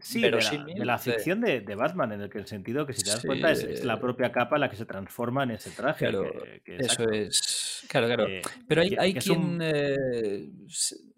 Sí, 0.01 0.21
de 0.21 0.31
la, 0.33 0.39
de 0.75 0.85
la 0.85 0.99
ficción 0.99 1.41
de, 1.41 1.61
de 1.61 1.75
Batman, 1.77 2.13
en 2.13 2.23
el 2.23 2.29
que 2.31 2.39
el 2.39 2.47
sentido 2.47 2.85
que 2.85 2.93
si 2.93 3.03
te 3.05 3.11
das 3.11 3.21
Sí, 3.21 3.27
cuenta 3.29 3.53
es, 3.53 3.63
es 3.63 3.85
la 3.85 4.01
propia 4.01 4.33
capa 4.33 4.59
la 4.59 4.69
que 4.69 4.77
se 4.77 4.85
transforma 4.87 5.45
en 5.45 5.53
ese 5.53 5.71
traje. 5.71 6.09
Claro, 6.09 6.33
que- 6.33 6.61
que 6.65 6.77
eso 6.77 7.09
es. 7.11 7.85
Claro, 7.89 8.09
claro. 8.09 8.27
Eh, 8.27 8.43
Pero 8.67 8.83
hay, 8.83 8.97
hay 8.99 9.15
que 9.15 9.21
quien. 9.21 9.39
un- 9.39 9.61
eh, 9.63 10.51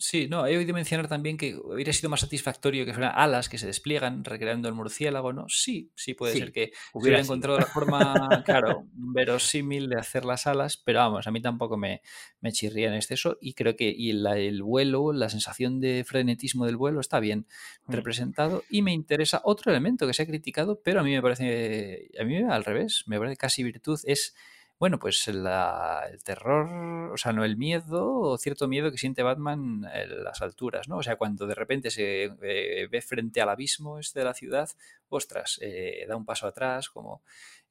sí, 0.01 0.27
no, 0.29 0.47
he 0.47 0.57
oído 0.57 0.75
mencionar 0.75 1.07
también 1.09 1.37
que 1.37 1.55
hubiera 1.57 1.93
sido 1.93 2.11
más 2.11 2.20
satisfactorio 2.20 2.85
que 2.87 2.93
fueran 2.95 3.12
alas 3.15 3.49
que 3.49 3.59
se 3.59 3.67
despliegan 3.67 4.25
recreando 4.25 4.69
el 4.69 4.75
murciélago, 4.75 5.33
¿no? 5.33 5.47
Sí, 5.49 5.93
sí 5.95 6.15
puede 6.15 6.35
Sí, 6.35 6.39
ser 6.39 6.53
que 6.53 6.73
hubiera 6.93 7.20
encontrado 7.20 7.59
la 7.59 7.67
forma, 7.67 8.43
claro, 8.45 8.89
verosímil 8.93 9.89
de 9.89 9.99
hacer 9.99 10.25
las 10.25 10.47
alas, 10.47 10.77
pero 10.79 11.01
vamos, 11.01 11.27
a 11.27 11.31
mí 11.31 11.41
tampoco 11.43 11.77
me, 11.77 12.01
me 12.41 12.51
chirría 12.53 12.89
en 12.89 12.95
exceso 12.95 13.37
y 13.41 13.55
creo 13.55 13.77
que 13.77 13.95
y 13.97 14.12
la- 14.12 14.39
el 14.39 14.62
vuelo, 14.62 15.12
la 15.12 15.29
sensación 15.29 15.81
de 15.81 16.05
frenetismo 16.05 16.67
del 16.67 16.77
vuelo 16.77 17.01
está 17.01 17.20
bien 17.20 17.47
Mm. 17.89 17.95
representado 17.95 18.65
y 18.69 18.83
me 18.83 18.93
interesa 18.93 19.41
otro 19.45 19.70
elemento 19.70 20.07
que 20.07 20.15
se 20.15 20.23
ha 20.23 20.27
criticado, 20.27 20.81
pero 20.83 21.01
a 21.01 21.03
mí 21.03 21.12
me 21.12 21.23
parece, 21.23 22.09
a 22.19 22.25
mí 22.25 22.37
al 22.39 22.65
revés, 22.65 23.05
me 23.07 23.19
parece 23.19 23.37
casi 23.37 23.62
virtud, 23.62 23.99
es, 24.05 24.35
bueno, 24.81 24.99
pues 24.99 25.28
la- 25.28 26.09
el 26.10 26.25
terror, 26.25 27.12
o 27.12 27.17
sea, 27.18 27.33
no 27.33 27.44
el 27.44 27.57
miedo, 27.59 28.10
o 28.20 28.39
cierto 28.39 28.67
miedo 28.68 28.91
que 28.91 28.99
siente 28.99 29.23
Batman 29.23 29.84
en 29.94 30.25
las 30.25 30.42
alturas, 30.42 30.89
¿no? 30.89 30.97
O 30.99 31.02
sea, 31.05 31.17
cuando 31.17 31.47
de 31.47 31.55
repente 31.55 31.91
se 31.91 32.25
eh, 32.42 32.89
ve 32.91 33.02
frente 33.02 33.41
al 33.42 33.50
abismo 33.50 33.99
este 34.00 34.20
de 34.20 34.25
la 34.25 34.34
ciudad, 34.34 34.70
ostras, 35.10 35.59
eh, 35.62 36.05
da 36.09 36.17
un 36.17 36.25
paso 36.26 36.47
atrás, 36.49 36.89
como... 36.91 37.23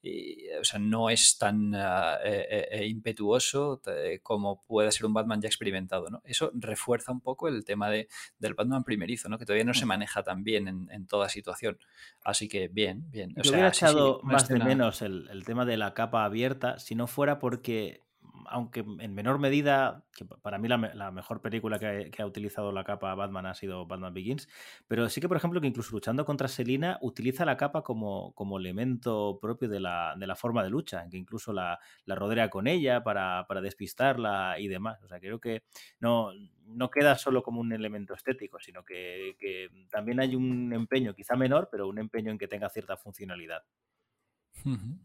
y, 0.02 0.48
o 0.58 0.64
sea, 0.64 0.78
no 0.78 1.10
es 1.10 1.36
tan 1.36 1.74
ah, 1.74 2.18
eh, 2.24 2.46
eh, 2.50 2.68
eh, 2.70 2.86
impetuoso 2.86 3.82
eh, 3.86 4.20
como 4.22 4.62
puede 4.64 4.92
ser 4.92 5.06
un 5.06 5.12
Batman 5.12 5.40
ya 5.40 5.48
experimentado, 5.48 6.08
¿no? 6.08 6.22
Eso 6.24 6.50
refuerza 6.54 7.12
un 7.12 7.20
poco 7.20 7.48
el 7.48 7.64
tema 7.64 7.90
de, 7.90 8.08
del 8.38 8.54
Batman 8.54 8.82
primerizo, 8.82 9.28
¿no? 9.28 9.38
Que 9.38 9.44
todavía 9.44 9.64
no 9.64 9.74
se 9.74 9.86
maneja 9.86 10.22
tan 10.22 10.42
bien 10.42 10.68
en, 10.68 10.88
en 10.90 11.06
toda 11.06 11.28
situación. 11.28 11.78
Así 12.24 12.48
que 12.48 12.68
bien, 12.68 13.10
bien. 13.10 13.32
O 13.32 13.42
Yo 13.42 13.50
sea, 13.50 13.52
hubiera 13.52 13.72
sí, 13.72 13.80
sí, 13.80 13.84
echado 13.84 14.20
más 14.22 14.48
de 14.48 14.58
menos 14.58 15.02
el, 15.02 15.28
el 15.30 15.44
tema 15.44 15.64
de 15.64 15.76
la 15.76 15.92
capa 15.92 16.24
abierta 16.24 16.78
si 16.78 16.94
no 16.94 17.06
fuera 17.06 17.38
porque, 17.38 18.02
aunque 18.48 18.80
en 18.80 19.14
menor 19.14 19.38
medida, 19.38 20.04
para 20.42 20.58
mí 20.58 20.68
la, 20.68 20.78
me- 20.78 20.94
la 20.94 21.10
mejor 21.10 21.40
película 21.40 21.78
que, 21.78 22.10
ha 22.22 22.26
utilizado 22.26 22.72
la 22.72 22.84
capa 22.84 23.14
Batman 23.14 23.46
ha 23.46 23.54
sido 23.54 23.86
Batman 23.86 24.14
Begins, 24.14 24.48
pero 24.88 25.08
sí 25.08 25.20
que, 25.20 25.28
por 25.28 25.36
ejemplo, 25.36 25.60
que 25.60 25.66
incluso 25.66 25.92
luchando 25.94 26.24
contra 26.24 26.48
Selina 26.48 26.98
utiliza 27.02 27.44
la 27.44 27.56
capa 27.56 27.82
como, 27.82 28.32
como 28.34 28.58
elemento 28.58 29.38
propio 29.40 29.68
de 29.68 29.80
la, 29.80 30.14
de 30.18 30.26
la 30.26 30.36
forma 30.36 30.62
de 30.62 30.70
lucha, 30.70 31.06
que 31.10 31.16
incluso 31.16 31.52
la, 31.52 31.78
la 32.04 32.14
rodea 32.14 32.50
con 32.50 32.66
ella 32.66 33.02
para, 33.02 33.46
para 33.48 33.60
despistarla 33.60 34.56
y 34.58 34.68
demás. 34.68 35.02
O 35.02 35.08
sea, 35.08 35.20
creo 35.20 35.40
que 35.40 35.62
no, 36.00 36.30
no 36.66 36.90
queda 36.90 37.16
solo 37.16 37.42
como 37.42 37.60
un 37.60 37.72
elemento 37.72 38.14
estético, 38.14 38.58
sino 38.60 38.84
que 38.84 39.68
también 39.90 40.20
hay 40.20 40.36
un 40.36 40.72
empeño, 40.72 41.14
quizá 41.14 41.36
menor, 41.36 41.68
pero 41.70 41.88
un 41.88 41.98
empeño 41.98 42.30
en 42.30 42.38
que 42.38 42.48
tenga 42.48 42.68
cierta 42.70 42.96
funcionalidad. 42.96 43.62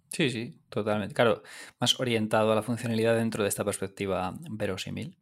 Sí, 0.09 0.29
sí, 0.29 0.59
totalmente. 0.69 1.13
Claro, 1.13 1.43
más 1.79 1.99
orientado 1.99 2.51
a 2.51 2.55
la 2.55 2.61
funcionalidad 2.63 3.15
dentro 3.15 3.43
de 3.43 3.49
esta 3.49 3.63
perspectiva 3.65 4.33
verosímil 4.49 5.17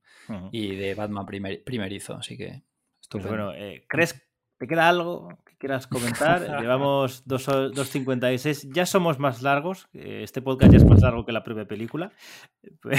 y 0.52 0.76
de 0.76 0.96
Batman 0.96 1.26
primer- 1.26 1.64
primerizo, 1.64 2.16
así 2.16 2.38
que 2.38 2.64
Pues 3.10 3.26
bueno, 3.26 3.54
eh, 3.54 3.86
¿crees 3.88 4.22
¿Te 4.58 4.68
queda 4.68 4.88
algo 4.88 5.28
quieras 5.64 5.88
comentar? 5.88 6.42
Llevamos 6.62 7.26
2.56. 7.26 8.70
Ya 8.74 8.86
somos 8.86 9.18
más 9.18 9.42
largos. 9.42 9.88
eh, 9.94 10.20
Este 10.24 10.42
podcast 10.42 10.72
ya 10.74 10.78
es 10.78 10.86
más 10.86 11.02
largo 11.02 11.26
que 11.26 11.32
la 11.32 11.44
propia 11.44 11.66
película. 11.66 12.12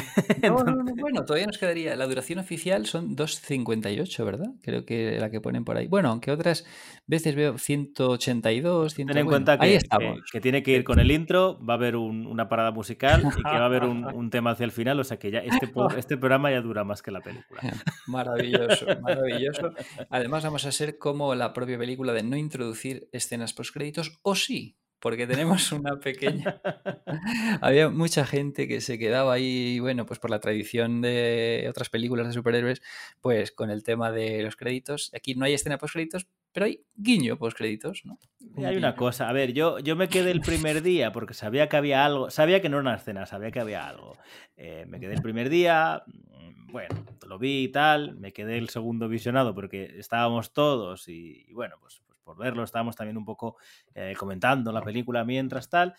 No, 0.42 0.62
no, 0.62 0.82
no, 0.82 0.94
bueno, 0.96 1.24
todavía 1.24 1.46
nos 1.46 1.56
quedaría. 1.58 1.96
La 1.96 2.06
duración 2.06 2.38
oficial 2.38 2.84
son 2.86 3.16
2.58, 3.16 4.24
¿verdad? 4.24 4.46
Creo 4.62 4.84
que 4.84 5.18
la 5.18 5.30
que 5.30 5.40
ponen 5.40 5.64
por 5.64 5.76
ahí. 5.76 5.86
Bueno, 5.86 6.10
aunque 6.10 6.30
otras 6.30 6.66
veces 7.06 7.34
veo 7.34 7.56
182, 7.56 8.92
100. 8.94 9.08
Ten 9.08 9.16
en 9.16 9.24
bueno, 9.24 9.30
cuenta 9.44 9.56
ahí 9.64 9.70
que, 9.70 9.76
estamos. 9.76 10.16
que- 10.16 10.22
que 10.32 10.40
tiene 10.40 10.62
que 10.62 10.72
ir 10.72 10.84
con 10.84 10.98
el 11.00 11.10
intro, 11.10 11.58
va 11.64 11.74
a 11.74 11.76
haber 11.76 11.96
un- 11.96 12.26
una 12.26 12.48
parada 12.48 12.70
musical 12.72 13.22
y 13.38 13.42
que 13.42 13.42
va 13.50 13.58
a 13.62 13.64
haber 13.66 13.84
un, 13.84 14.04
un 14.04 14.30
tema 14.30 14.50
hacia 14.50 14.64
el 14.64 14.72
final. 14.72 15.00
O 15.00 15.04
sea 15.04 15.18
que 15.18 15.30
ya 15.30 15.38
este, 15.40 15.70
este 15.98 16.16
programa 16.18 16.50
ya 16.50 16.60
dura 16.60 16.84
más 16.84 17.00
que 17.02 17.10
la 17.10 17.20
película. 17.20 17.60
Maravilloso, 18.06 18.86
maravilloso. 19.00 19.72
Además, 20.10 20.44
vamos 20.44 20.64
a 20.66 20.72
ser 20.72 20.98
como 20.98 21.34
la 21.34 21.52
propia 21.52 21.78
película 21.78 22.12
de 22.12 22.22
no 22.22 22.36
introducir 22.54 23.08
escenas 23.12 23.52
postcréditos, 23.52 24.18
o 24.22 24.34
sí, 24.36 24.76
porque 25.04 25.26
tenemos 25.26 25.70
una 25.72 25.98
pequeña. 26.00 26.62
Había 27.60 27.90
mucha 27.90 28.24
gente 28.24 28.66
que 28.66 28.80
se 28.80 28.98
quedaba 28.98 29.34
ahí, 29.34 29.78
bueno, 29.78 30.06
pues 30.06 30.18
por 30.18 30.30
la 30.30 30.40
tradición 30.40 31.02
de 31.02 31.66
otras 31.68 31.90
películas 31.90 32.26
de 32.26 32.32
superhéroes, 32.32 32.80
pues 33.20 33.52
con 33.52 33.70
el 33.70 33.82
tema 33.82 34.12
de 34.12 34.42
los 34.42 34.56
créditos. 34.56 35.12
Aquí 35.14 35.34
no 35.34 35.44
hay 35.44 35.52
escena 35.52 35.76
postcréditos, 35.76 36.26
pero 36.52 36.66
hay 36.66 36.84
guiño 36.94 37.36
postcréditos, 37.36 38.06
¿no? 38.06 38.18
Y 38.56 38.64
hay 38.64 38.76
una 38.76 38.94
cosa, 38.94 39.28
a 39.28 39.32
ver, 39.32 39.52
yo, 39.52 39.78
yo 39.80 39.96
me 39.96 40.08
quedé 40.08 40.30
el 40.30 40.40
primer 40.40 40.80
día 40.80 41.12
porque 41.12 41.34
sabía 41.34 41.68
que 41.68 41.76
había 41.76 42.04
algo, 42.04 42.30
sabía 42.30 42.62
que 42.62 42.68
no 42.68 42.76
era 42.76 42.82
una 42.88 42.96
escena, 42.96 43.26
sabía 43.26 43.50
que 43.50 43.60
había 43.60 43.86
algo. 43.86 44.16
Eh, 44.56 44.86
me 44.88 45.00
quedé 45.00 45.14
el 45.14 45.22
primer 45.22 45.50
día, 45.50 46.02
mm, 46.06 46.72
bueno, 46.72 47.04
lo 47.26 47.38
vi 47.38 47.64
y 47.64 47.68
tal, 47.68 48.16
me 48.16 48.32
quedé 48.32 48.56
el 48.56 48.68
segundo 48.68 49.08
visionado 49.08 49.54
porque 49.54 49.96
estábamos 49.98 50.52
todos 50.52 51.08
y, 51.08 51.44
y 51.48 51.52
bueno, 51.52 51.76
pues 51.80 52.03
por 52.24 52.36
verlo 52.38 52.64
estábamos 52.64 52.96
también 52.96 53.16
un 53.16 53.24
poco 53.24 53.56
eh, 53.94 54.14
comentando 54.18 54.72
la 54.72 54.82
película 54.82 55.24
mientras 55.24 55.68
tal. 55.68 55.94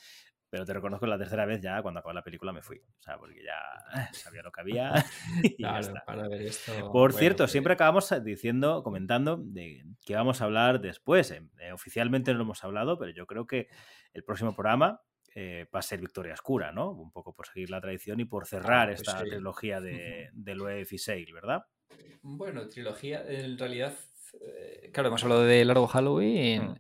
Pero 0.50 0.66
te 0.66 0.74
reconozco 0.74 1.06
la 1.08 1.18
tercera 1.18 1.46
vez 1.46 1.62
ya, 1.62 1.82
cuando 1.82 2.00
acabó 2.00 2.14
la 2.14 2.24
película, 2.24 2.54
me 2.54 2.62
fui. 2.62 2.78
O 2.78 3.02
sea, 3.02 3.18
porque 3.18 3.44
ya 3.44 4.02
eh, 4.02 4.08
sabía 4.14 4.42
lo 4.44 4.52
que 4.52 4.62
había 4.62 4.94
y 5.58 5.68
ya 5.70 5.80
Claro, 5.80 5.80
está. 5.80 6.06
para 6.06 6.28
ver 6.28 6.44
esto. 6.44 6.74
Por 6.92 7.12
bueno, 7.12 7.20
cierto, 7.20 7.44
pues, 7.44 7.52
siempre 7.52 7.74
acabamos 7.74 8.14
diciendo, 8.24 8.84
comentando 8.84 9.38
de 9.38 9.84
que 10.06 10.16
vamos 10.16 10.42
a 10.42 10.46
hablar 10.46 10.82
después. 10.82 11.32
Eh, 11.32 11.42
eh, 11.60 11.72
oficialmente 11.74 12.32
no 12.32 12.38
lo 12.40 12.44
hemos 12.46 12.64
hablado, 12.64 12.98
pero 12.98 13.12
yo 13.12 13.26
creo 13.28 13.48
que 13.48 13.68
el 14.14 14.24
próximo 14.24 14.54
programa 14.56 15.02
eh, 15.34 15.68
va 15.74 15.80
a 15.80 15.84
ser 15.84 16.00
Victoria 16.00 16.34
Oscura, 16.34 16.72
¿no? 16.72 16.92
Un 16.92 17.12
poco 17.12 17.34
por 17.34 17.48
seguir 17.48 17.70
la 17.70 17.82
tradición 17.82 18.20
y 18.22 18.26
por 18.26 18.46
cerrar 18.48 18.90
Ah, 18.90 18.94
pues 18.96 19.02
esta 19.02 19.20
sí. 19.20 19.30
trilogía 19.30 19.82
de, 19.82 20.30
de 20.34 20.88
y 20.90 20.98
Sale, 20.98 21.34
¿verdad? 21.34 21.66
Bueno, 22.22 22.68
trilogía, 22.68 23.24
en 23.28 23.58
realidad 23.58 23.94
eh, 23.94 23.98
claro, 24.96 25.10
hemos 25.10 25.24
hablado 25.24 25.44
de 25.44 25.66
Largo 25.66 25.88
Halloween 25.88 26.64
mm. 26.64 26.76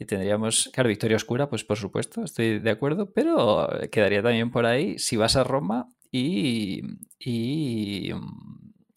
y 0.00 0.04
tendríamos, 0.04 0.70
claro, 0.74 0.88
Victoria 0.88 1.16
Oscura, 1.16 1.48
pues 1.48 1.62
por 1.62 1.78
supuesto, 1.78 2.24
estoy 2.24 2.58
de 2.58 2.70
acuerdo, 2.70 3.12
pero 3.12 3.68
quedaría 3.92 4.22
también 4.22 4.50
por 4.50 4.66
ahí 4.66 4.98
si 4.98 5.16
vas 5.16 5.36
a 5.36 5.44
Roma 5.44 5.86
y, 6.10 6.82
y 7.20 8.10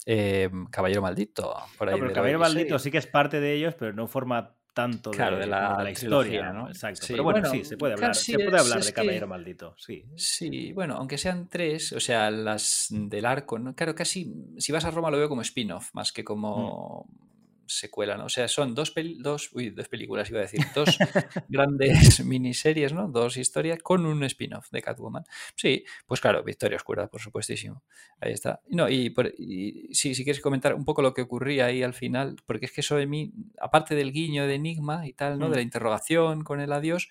eh, 0.07 0.49
Caballero 0.71 1.03
Maldito. 1.03 1.55
Por 1.77 1.89
ahí 1.89 1.99
Caballero 2.13 2.39
Maldito 2.39 2.79
sí 2.79 2.89
que 2.89 2.97
es 2.97 3.05
parte 3.05 3.39
de 3.39 3.53
ellos, 3.53 3.75
pero 3.75 3.93
no 3.93 4.07
forma 4.07 4.55
tanto 4.73 5.11
de, 5.11 5.45
la, 5.45 5.87
historia, 5.91 6.51
¿no? 6.51 6.67
Exacto. 6.67 7.05
Pero 7.07 7.23
bueno, 7.23 7.47
sí, 7.47 7.63
se 7.63 7.77
puede 7.77 7.93
hablar, 7.93 8.15
se 8.15 8.33
puede 8.39 8.57
hablar 8.57 8.83
de 8.83 8.91
Caballero 8.91 9.27
Maldito, 9.27 9.75
sí. 9.77 10.03
Sí, 10.15 10.73
bueno, 10.73 10.95
aunque 10.95 11.19
sean 11.19 11.47
tres, 11.47 11.93
o 11.93 11.99
sea, 11.99 12.31
las 12.31 12.87
del 12.89 13.27
arco, 13.27 13.59
¿no? 13.59 13.75
Claro, 13.75 13.93
casi, 13.93 14.33
si 14.57 14.71
vas 14.71 14.83
a 14.83 14.89
Roma 14.89 15.11
lo 15.11 15.19
veo 15.19 15.29
como 15.29 15.43
spin-off, 15.43 15.91
más 15.93 16.11
que 16.11 16.23
como... 16.23 17.05
Mm 17.07 17.32
secuela, 17.67 18.17
¿no? 18.17 18.25
O 18.25 18.29
sea, 18.29 18.47
son 18.47 18.75
dos, 18.75 18.93
dos, 19.19 19.49
uy, 19.53 19.69
dos 19.69 19.87
películas, 19.87 20.29
iba 20.29 20.39
a 20.39 20.43
decir, 20.43 20.61
dos 20.73 20.97
grandes 21.49 22.19
miniseries, 22.25 22.93
¿no? 22.93 23.07
Dos 23.07 23.37
historias 23.37 23.79
con 23.81 24.05
un 24.05 24.23
spin-off 24.23 24.69
de 24.71 24.81
Catwoman. 24.81 25.23
Sí, 25.55 25.83
pues 26.05 26.21
claro, 26.21 26.43
Victoria 26.43 26.77
Oscura, 26.77 27.07
por 27.07 27.21
supuestísimo. 27.21 27.83
Ahí 28.19 28.33
está. 28.33 28.61
No, 28.67 28.89
y, 28.89 29.09
por, 29.09 29.33
si 29.35 30.15
quieres 30.23 30.41
comentar 30.41 30.75
un 30.75 30.85
poco 30.85 31.01
lo 31.01 31.13
que 31.13 31.21
ocurría 31.21 31.65
ahí 31.67 31.83
al 31.83 31.93
final, 31.93 32.35
porque 32.45 32.65
es 32.65 32.71
que 32.71 32.81
eso 32.81 32.95
de 32.95 33.07
mí, 33.07 33.33
aparte 33.59 33.95
del 33.95 34.11
guiño 34.11 34.47
de 34.47 34.55
Enigma 34.55 35.07
y 35.07 35.13
tal, 35.13 35.39
¿no? 35.39 35.49
De 35.49 35.55
la 35.55 35.61
mm. 35.61 35.65
interrogación 35.65 36.43
con 36.43 36.59
el 36.59 36.71
adiós, 36.71 37.09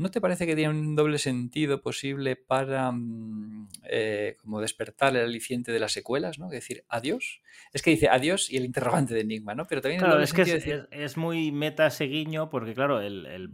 ¿No 0.00 0.10
te 0.10 0.22
parece 0.22 0.46
que 0.46 0.56
tiene 0.56 0.70
un 0.70 0.96
doble 0.96 1.18
sentido 1.18 1.82
posible 1.82 2.34
para 2.34 2.90
mm, 2.90 3.68
eh, 3.84 4.34
como 4.40 4.62
despertar 4.62 5.14
el 5.14 5.24
aliciente 5.24 5.72
de 5.72 5.78
las 5.78 5.92
secuelas, 5.92 6.38
¿no? 6.38 6.46
Es 6.46 6.52
decir, 6.52 6.84
adiós. 6.88 7.42
Es 7.74 7.82
que 7.82 7.90
dice 7.90 8.08
adiós 8.08 8.50
y 8.50 8.56
el 8.56 8.64
interrogante 8.64 9.12
de 9.12 9.20
Enigma, 9.20 9.54
¿no? 9.54 9.66
Pero 9.66 9.82
también 9.82 10.02
es 10.22 10.32
que 10.32 10.86
es, 10.90 11.16
muy 11.18 11.52
meta 11.52 11.86
ese 11.86 12.04
guiño 12.04 12.48
porque, 12.48 12.72
claro, 12.72 13.02
el, 13.02 13.50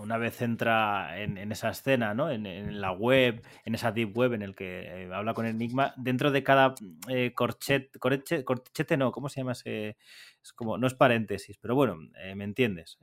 una 0.00 0.18
vez 0.18 0.40
entra 0.40 1.20
en, 1.20 1.50
esa 1.50 1.70
escena, 1.70 2.14
¿no? 2.14 2.30
En, 2.30 2.80
la 2.80 2.92
web, 2.92 3.42
en 3.64 3.74
esa 3.74 3.90
deep 3.90 4.16
web 4.16 4.34
en 4.34 4.42
el 4.42 4.54
que 4.54 4.82
eh, 4.82 5.10
habla 5.12 5.34
con 5.34 5.46
Enigma, 5.46 5.94
dentro 5.96 6.30
de 6.30 6.44
cada 6.44 6.76
eh, 7.08 7.32
corchete, 7.34 7.98
corchete, 7.98 8.96
no, 8.96 9.10
¿cómo 9.10 9.28
se 9.28 9.40
llama 9.40 9.52
ese? 9.52 9.96
Es 10.42 10.52
como, 10.52 10.76
no 10.76 10.88
es 10.88 10.94
paréntesis, 10.94 11.56
pero 11.58 11.76
bueno, 11.76 11.96
me 12.34 12.44
entiendes. 12.44 12.98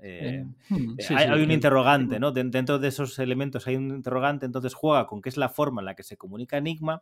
Hmm, 0.69 0.95
hay, 1.16 1.42
un 1.42 1.51
interrogante, 1.51 2.19
¿no? 2.19 2.32
Dentro 2.32 2.80
de 2.80 2.88
esos 2.90 3.18
elementos 3.18 3.66
hay 3.68 3.77
un 3.77 3.90
interrogante, 3.95 4.45
entonces 4.45 4.74
juega 4.74 5.08
con 5.08 5.22
qué 5.22 5.30
es 5.30 5.38
la 5.38 5.48
forma 5.48 5.82
en 5.82 5.85
la 5.85 5.95
que 5.95 6.03
se 6.03 6.18
comunica 6.18 6.58
Enigma, 6.58 7.01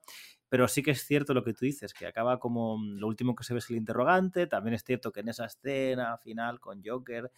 pero 0.49 0.67
sí 0.67 0.83
que 0.83 0.91
es 0.91 1.05
cierto 1.05 1.33
lo 1.33 1.43
que 1.43 1.53
tú 1.53 1.65
dices, 1.65 1.93
que 1.93 2.05
acaba 2.05 2.39
como 2.39 2.77
mm, 2.77 2.97
lo 2.99 3.07
último 3.07 3.35
que 3.35 3.43
se 3.43 3.53
ve 3.53 3.59
es 3.59 3.69
el 3.69 3.77
interrogante, 3.77 4.47
también 4.47 4.73
es 4.75 4.83
cierto 4.83 5.11
que 5.11 5.21
en 5.21 5.29
esa 5.29 5.45
escena 5.45 6.17
final 6.17 6.59
con 6.59 6.81
Joker, 6.83 7.31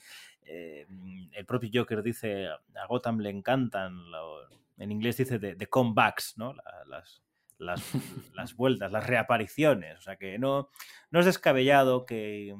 eh, 0.44 0.86
el 1.32 1.45
propio 1.45 1.69
Joker 1.74 2.03
dice, 2.03 2.48
a 2.48 2.86
Gotham 2.88 3.19
le 3.19 3.30
encantan, 3.30 3.98
en 4.78 4.92
inglés 4.92 5.18
dice 5.18 5.40
de, 5.40 5.68
comebacks, 5.68 6.38
¿no? 6.38 6.53
Las, 6.88 7.22
las, 7.58 7.92
las, 8.36 8.56
vueltas, 8.56 8.92
las 8.92 9.06
reapariciones. 9.06 9.98
O 9.98 10.02
sea 10.02 10.16
que 10.16 10.38
no, 10.40 10.69
no 11.11 11.19
es 11.19 11.26
descabellado 11.26 12.06
que, 12.06 12.56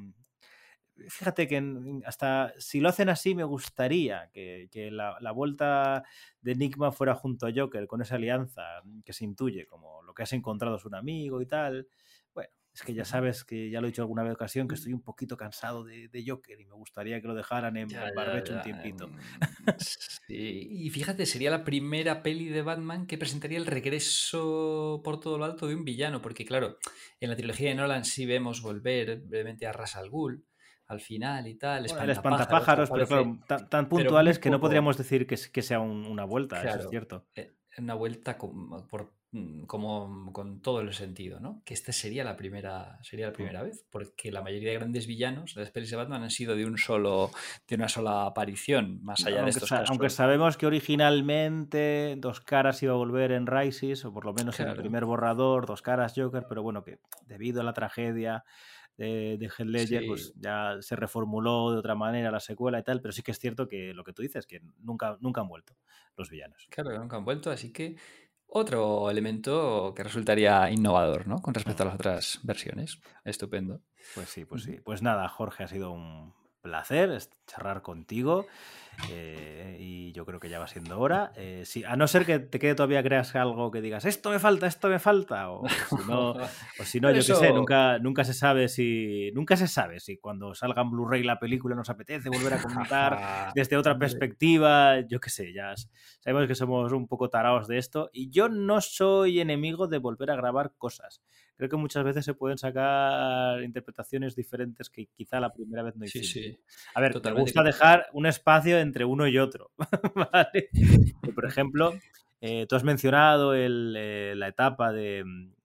fíjate 1.08 1.48
que 1.48 2.02
hasta 2.06 2.54
si 2.58 2.80
lo 2.80 2.90
hacen 2.90 3.10
así, 3.10 3.36
me 3.36 3.44
gustaría 3.44 4.30
que, 4.32 4.90
la, 4.92 5.32
vuelta 5.32 6.04
de 6.42 6.54
Enigma 6.54 6.92
fuera 6.92 7.16
junto 7.16 7.48
a 7.48 7.52
Joker, 7.56 7.88
con 7.88 8.02
esa 8.02 8.16
alianza 8.16 8.64
que 9.06 9.14
se 9.14 9.26
intuye, 9.26 9.66
como 9.66 10.02
lo 10.04 10.14
que 10.14 10.24
has 10.24 10.34
encontrado 10.34 10.76
es 10.78 10.86
un 10.86 10.96
amigo 10.96 11.42
y 11.42 11.46
tal. 11.46 11.88
Bueno, 12.34 12.50
es 12.74 12.84
que 12.84 12.94
ya 12.94 13.06
sabes 13.06 13.44
que 13.44 13.70
ya 13.70 13.82
lo 13.82 13.88
he 13.88 13.92
dicho 13.92 14.02
alguna 14.02 14.24
vez 14.24 14.34
ocasión, 14.34 14.68
que 14.68 14.76
estoy 14.76 14.94
un 14.94 15.02
poquito 15.02 15.38
cansado 15.38 15.84
de, 15.84 16.24
Joker 16.26 16.60
y 16.60 16.66
me 16.66 16.74
gustaría 16.74 17.22
que 17.22 17.28
lo 17.28 17.36
dejaran 17.36 17.78
en 17.78 17.90
barbecho 18.16 18.54
un 18.54 18.62
tiempito. 18.62 19.08
Mm, 19.08 20.32
y 20.32 20.90
fíjate, 20.92 21.26
sería 21.26 21.50
la 21.50 21.64
primera 21.64 22.22
peli 22.22 22.50
de 22.50 22.62
Batman 22.62 23.08
que 23.08 23.18
presentaría 23.18 23.58
el 23.58 23.66
regreso 23.66 25.02
por 25.04 25.20
todo 25.20 25.38
lo 25.38 25.46
alto 25.46 25.68
de 25.68 25.76
un 25.76 25.84
villano, 25.84 26.22
porque 26.22 26.46
claro, 26.46 26.78
en 27.20 27.30
la 27.30 27.36
trilogía 27.36 27.70
de 27.70 27.76
Nolan 27.76 28.06
sí 28.06 28.26
vemos 28.26 28.62
volver 28.62 29.22
brevemente 29.22 29.66
a 29.66 29.72
Ras 29.72 29.96
al 29.96 30.10
Ghul 30.10 30.46
al 30.90 31.00
final 31.00 31.48
y 31.48 31.54
tal. 31.54 31.86
el 31.86 32.10
espantapájaros, 32.10 32.90
pero 32.90 33.08
claro, 33.08 33.40
tan, 33.70 33.88
puntuales 33.88 34.40
que 34.40 34.50
no 34.50 34.60
podríamos 34.60 34.98
decir 34.98 35.28
que, 35.28 35.38
que 35.52 35.62
sea 35.62 35.80
una 35.80 36.26
vuelta, 36.26 36.62
eso 36.62 36.80
es 36.80 36.90
cierto. 36.90 37.26
Eh, 37.36 37.52
una 37.78 37.94
vuelta 37.94 38.40
por, 38.40 39.14
mm, 39.32 39.66
como 39.66 40.34
con 40.34 40.62
todo 40.62 40.82
el 40.82 40.92
sentido, 40.94 41.40
¿no? 41.40 41.62
Que 41.64 41.76
esta 41.76 41.92
sería 41.92 42.24
la 42.24 42.36
primera, 42.36 42.98
sería 43.04 43.28
la 43.28 43.34
primera 43.34 43.62
vez, 43.62 43.86
porque 43.92 44.32
la 44.32 44.42
mayoría 44.42 44.72
de 44.72 44.80
grandes 44.80 45.06
villanos 45.06 45.54
de 45.54 45.62
las 45.62 45.70
pelis 45.70 45.92
de 45.92 45.98
Batman 45.98 46.24
han 46.24 46.32
sido 46.32 46.56
de 46.56 46.66
un 46.66 46.80
solo, 46.80 47.30
de 47.68 47.76
una 47.76 47.88
sola 47.88 48.26
aparición, 48.26 49.00
más 49.04 49.24
allá 49.28 49.44
de 49.44 49.52
estos 49.52 49.70
casos. 49.70 49.92
Aunque 49.92 50.10
sabemos 50.10 50.58
que 50.58 50.66
originalmente 50.66 52.16
Dos 52.18 52.42
Caras 52.42 52.82
iba 52.82 52.94
a 52.94 52.98
volver 52.98 53.32
en 53.32 53.46
Rises, 53.46 54.04
o 54.06 54.12
por 54.12 54.26
lo 54.26 54.34
menos 54.34 54.60
en 54.60 54.70
el 54.70 54.76
primer 54.76 55.06
borrador, 55.06 55.68
Dos 55.68 55.84
Caras 55.84 56.14
Joker, 56.16 56.48
pero 56.50 56.64
bueno, 56.64 56.84
que 56.84 56.98
debido 57.28 57.62
a 57.62 57.64
la 57.64 57.74
tragedia 57.74 58.44
de, 59.00 59.38
de 59.38 59.46
Heath 59.46 59.68
Ledger, 59.68 60.06
pues 60.06 60.34
ya 60.36 60.76
se 60.82 60.98
reformuló 60.98 61.72
de 61.72 61.78
otra 61.78 61.96
manera 61.96 62.32
la 62.32 62.42
secuela 62.42 62.80
y 62.80 62.84
tal, 62.84 63.00
pero 63.00 63.14
sí 63.14 63.24
que 63.24 63.32
es 63.32 63.40
cierto 63.40 63.66
que 63.66 63.94
lo 63.94 64.04
que 64.04 64.12
tú 64.12 64.22
dices, 64.22 64.46
que 64.46 64.62
nunca, 64.80 65.18
nunca 65.22 65.40
han 65.40 65.48
vuelto 65.48 65.78
los 66.18 66.30
villanos. 66.30 66.68
Claro, 66.70 67.00
nunca 67.00 67.16
han 67.16 67.24
vuelto, 67.24 67.50
así 67.50 67.72
que 67.72 67.96
otro 68.46 69.10
elemento 69.10 69.94
que 69.96 70.04
resultaría 70.04 70.70
innovador, 70.70 71.28
¿no? 71.28 71.42
Con 71.42 71.54
respecto 71.54 71.84
a 71.84 71.86
las 71.86 71.96
otras 71.96 72.40
versiones. 72.44 73.00
Estupendo. 73.24 73.82
Pues 74.16 74.28
sí, 74.28 74.44
pues 74.44 74.64
sí. 74.64 74.82
Pues 74.84 75.02
nada, 75.02 75.30
Jorge, 75.30 75.64
ha 75.64 75.68
sido 75.70 75.92
un 75.92 76.34
placer 76.62 77.18
charlar 77.48 77.82
contigo. 77.82 78.48
Eh, 79.12 79.78
y 79.80 80.12
yo 80.12 80.26
creo 80.26 80.40
que 80.40 80.50
ya 80.50 80.60
va 80.60 80.68
siendo 80.68 81.00
hora. 81.00 81.32
Eh, 81.36 81.64
a 81.88 81.96
no 81.96 82.08
ser 82.08 82.26
que 82.26 82.40
te 82.40 82.60
quede 82.60 82.76
todavía 82.76 83.04
creas 83.04 83.36
algo 83.36 83.72
que 83.72 83.82
digas, 83.82 84.06
esto 84.06 84.30
me 84.30 84.40
falta, 84.40 84.68
esto 84.68 84.90
me 84.90 85.00
falta. 85.00 85.52
O, 85.52 85.64
si 86.84 87.00
no, 87.00 87.12
yo 87.12 87.16
qué 87.26 87.36
sé, 87.36 87.54
nunca, 87.54 88.00
nunca 88.00 88.24
se 88.24 88.34
sabe 88.34 88.68
si. 88.68 89.32
Nunca 89.34 89.56
se 89.58 89.68
sabe 89.68 90.00
si 90.00 90.18
cuando 90.18 90.54
salga 90.54 90.82
en 90.82 90.92
Blu-ray 90.92 91.24
la 91.24 91.40
película 91.40 91.76
nos 91.76 91.90
apetece 91.90 92.30
volver 92.30 92.54
a 92.54 92.62
comentar 92.62 93.52
desde 93.56 93.78
otra 93.78 93.98
perspectiva. 93.98 95.00
Yo 95.02 95.20
qué 95.20 95.30
sé, 95.30 95.54
ya 95.54 95.74
sabemos 96.20 96.48
que 96.48 96.56
somos 96.56 96.92
un 96.92 97.08
poco 97.08 97.30
tarados 97.30 97.68
de 97.68 97.78
esto. 97.78 98.10
Y 98.14 98.30
yo 98.30 98.50
no 98.50 98.82
soy 98.82 99.40
enemigo 99.40 99.88
de 99.88 99.98
volver 99.98 100.32
a 100.32 100.36
grabar 100.36 100.74
cosas. 100.78 101.22
Creo 101.60 101.70
que 101.70 101.76
muchas 101.76 102.06
veces 102.06 102.24
se 102.24 102.34
pueden 102.34 102.58
sacar 102.58 103.62
interpretaciones 103.62 104.34
diferentes 104.34 104.90
que 104.90 105.08
quizá 105.08 105.42
la 105.42 105.52
primera 105.52 105.84
vez 105.84 105.94
no 105.98 106.06
hiciste. 106.06 106.62
A 106.96 107.02
ver, 107.02 107.20
te 107.20 107.32
gusta 107.34 107.64
dejar 107.64 108.08
un 108.14 108.26
espacio 108.26 108.80
en 108.80 108.89
entre 108.90 109.06
uno 109.06 109.28
y 109.28 109.38
otro. 109.38 109.72
Por 111.36 111.46
ejemplo, 111.46 111.94
eh, 112.42 112.66
tú 112.68 112.76
has 112.76 112.84
mencionado 112.84 113.54
eh, 113.56 114.34
la 114.36 114.48
etapa 114.48 114.92
de, 114.92 115.24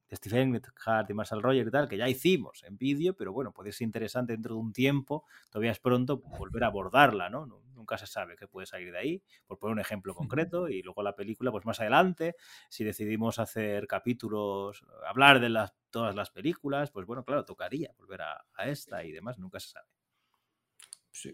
de 0.09 0.15
Stephen 0.15 0.61
Hart 0.85 1.09
y 1.09 1.13
Marshall 1.13 1.41
Roger 1.41 1.67
y 1.67 1.71
tal, 1.71 1.89
que 1.89 1.97
ya 1.97 2.07
hicimos 2.07 2.63
en 2.63 2.77
vídeo, 2.77 3.15
pero 3.15 3.33
bueno, 3.33 3.51
puede 3.51 3.71
ser 3.71 3.85
interesante 3.85 4.33
dentro 4.33 4.55
de 4.55 4.61
un 4.61 4.73
tiempo, 4.73 5.25
todavía 5.49 5.71
es 5.71 5.79
pronto 5.79 6.17
volver 6.17 6.63
a 6.63 6.67
abordarla, 6.67 7.29
¿no? 7.29 7.47
Nunca 7.73 7.97
se 7.97 8.07
sabe 8.07 8.35
qué 8.35 8.47
puede 8.47 8.67
salir 8.67 8.91
de 8.91 8.97
ahí, 8.97 9.23
por 9.47 9.57
poner 9.59 9.73
un 9.73 9.79
ejemplo 9.79 10.13
concreto, 10.13 10.69
y 10.69 10.81
luego 10.81 11.03
la 11.03 11.15
película, 11.15 11.51
pues 11.51 11.65
más 11.65 11.79
adelante, 11.79 12.35
si 12.69 12.83
decidimos 12.83 13.39
hacer 13.39 13.87
capítulos, 13.87 14.85
hablar 15.07 15.39
de 15.39 15.49
las, 15.49 15.73
todas 15.89 16.15
las 16.15 16.29
películas, 16.29 16.91
pues 16.91 17.05
bueno, 17.05 17.23
claro, 17.23 17.43
tocaría 17.45 17.91
volver 17.97 18.21
a 18.21 18.45
esta 18.65 19.03
y 19.03 19.11
demás, 19.11 19.39
nunca 19.39 19.59
se 19.59 19.69
sabe 19.69 19.94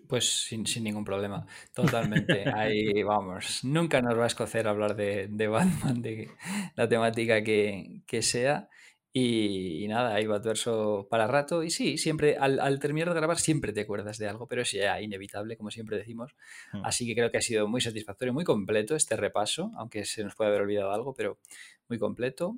pues 0.07 0.43
sin, 0.43 0.63
ningún 0.83 1.03
problema, 1.03 1.45
totalmente. 1.73 2.45
Ahí 2.53 3.03
vamos. 3.03 3.63
Nunca 3.63 4.01
nos 4.01 4.17
va 4.17 4.25
a 4.25 4.27
escocer 4.27 4.67
hablar 4.67 4.95
de, 4.95 5.47
Batman, 5.47 6.01
de 6.01 6.29
la 6.75 6.87
temática 6.87 7.43
que, 7.43 8.21
sea. 8.21 8.69
Y, 9.13 9.85
nada, 9.89 10.15
ahí 10.15 10.25
va 10.25 10.37
adverso 10.37 11.07
para 11.09 11.27
rato. 11.27 11.63
Y 11.63 11.69
sí, 11.69 11.97
siempre, 11.97 12.37
al, 12.37 12.79
terminar 12.79 13.09
de 13.09 13.15
grabar, 13.15 13.39
siempre 13.39 13.73
te 13.73 13.81
acuerdas 13.81 14.17
de 14.17 14.27
algo, 14.27 14.47
pero 14.47 14.61
es 14.61 14.71
ya 14.71 15.01
inevitable, 15.01 15.57
como 15.57 15.71
siempre 15.71 15.97
decimos. 15.97 16.35
Hmm. 16.71 16.85
Así 16.85 17.05
que 17.05 17.15
creo 17.15 17.31
que 17.31 17.37
ha 17.37 17.41
sido 17.41 17.67
muy 17.67 17.81
satisfactorio, 17.81 18.33
muy 18.33 18.45
completo 18.45 18.95
este 18.95 19.15
repaso, 19.15 19.71
aunque 19.75 20.05
se 20.05 20.23
nos 20.23 20.35
puede 20.35 20.49
haber 20.49 20.61
olvidado 20.61 20.91
algo, 20.91 21.13
pero 21.13 21.39
muy 21.89 21.97
completo. 21.97 22.57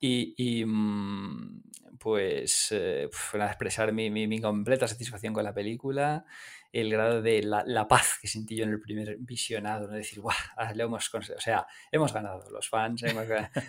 Y, 0.00 0.64
mm, 0.64 1.62
pues, 1.98 2.68
eh, 2.70 3.08
para 3.32 3.48
expresar 3.48 3.92
mi, 3.92 4.10
mi 4.10 4.40
completa 4.40 4.86
satisfacción 4.86 5.34
con 5.34 5.42
la 5.42 5.52
película 5.52 6.24
el 6.72 6.90
grado 6.90 7.22
de 7.22 7.42
la, 7.42 7.88
paz 7.88 8.18
que 8.20 8.28
sentí 8.28 8.56
yo 8.56 8.64
en 8.64 8.70
el 8.70 8.80
primer 8.80 9.16
visionado, 9.18 9.86
¿no? 9.86 9.94
Decir, 9.94 10.20
¡guau! 10.20 10.36
Ah, 10.56 10.72
hemos 10.76 11.14
o 11.14 11.22
sea, 11.22 11.66
hemos 11.90 12.12
ganado 12.12 12.50
los 12.50 12.68
fans, 12.68 13.02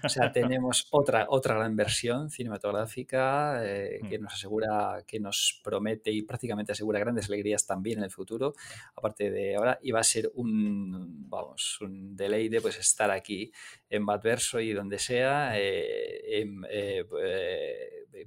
o 0.03 0.09
sea, 0.09 0.31
tenemos 0.33 0.87
otra, 0.91 1.27
otra 1.29 1.55
gran 1.55 1.75
versión 1.75 2.29
cinematográfica 2.29 3.61
eh, 3.63 3.99
que 4.09 4.19
mm. 4.19 4.21
nos 4.21 4.33
asegura, 4.33 5.03
que 5.07 5.19
nos 5.19 5.61
promete 5.63 6.11
y 6.11 6.23
prácticamente 6.23 6.73
asegura 6.73 6.99
grandes 6.99 7.27
alegrías 7.27 7.65
también 7.65 7.99
en 7.99 8.05
el 8.05 8.11
futuro, 8.11 8.53
aparte 8.95 9.31
de 9.31 9.55
ahora, 9.55 9.79
y 9.81 9.91
va 9.91 10.01
a 10.01 10.03
ser 10.03 10.31
un, 10.35 11.29
vamos, 11.29 11.79
un 11.81 12.15
deleite 12.15 12.59
pues 12.61 12.77
estar 12.77 13.11
aquí 13.11 13.51
en 13.89 14.05
Badverso 14.05 14.59
y 14.59 14.73
donde 14.73 14.99
sea, 14.99 15.57
eh, 15.57 16.45
eh, 16.69 17.05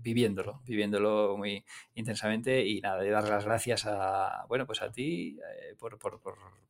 viviéndolo, 0.01 0.63
viviéndolo 0.65 1.37
muy 1.37 1.65
intensamente 1.95 2.65
y 2.65 2.81
nada, 2.81 3.03
de 3.03 3.11
dar 3.11 3.29
las 3.29 3.45
gracias 3.45 3.87
a, 3.87 4.45
bueno, 4.49 4.62
pues 4.67 4.83
a 4.83 4.91
ti 4.91 5.39
eh, 5.39 5.75
por, 5.79 5.99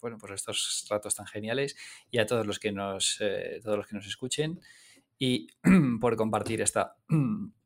bueno, 0.00 0.18
por 0.18 0.32
estos 0.32 0.86
ratos 0.88 1.14
tan 1.14 1.26
geniales 1.26 1.76
y 2.10 2.18
a 2.18 2.26
todos 2.26 2.46
los 2.46 2.58
que 2.58 2.72
nos, 2.72 3.20
todos 3.62 3.76
los 3.76 3.86
que 3.86 3.96
nos 3.96 4.06
escuchen 4.06 4.60
y 5.18 5.48
por 6.00 6.16
compartir 6.16 6.60
esta 6.60 6.96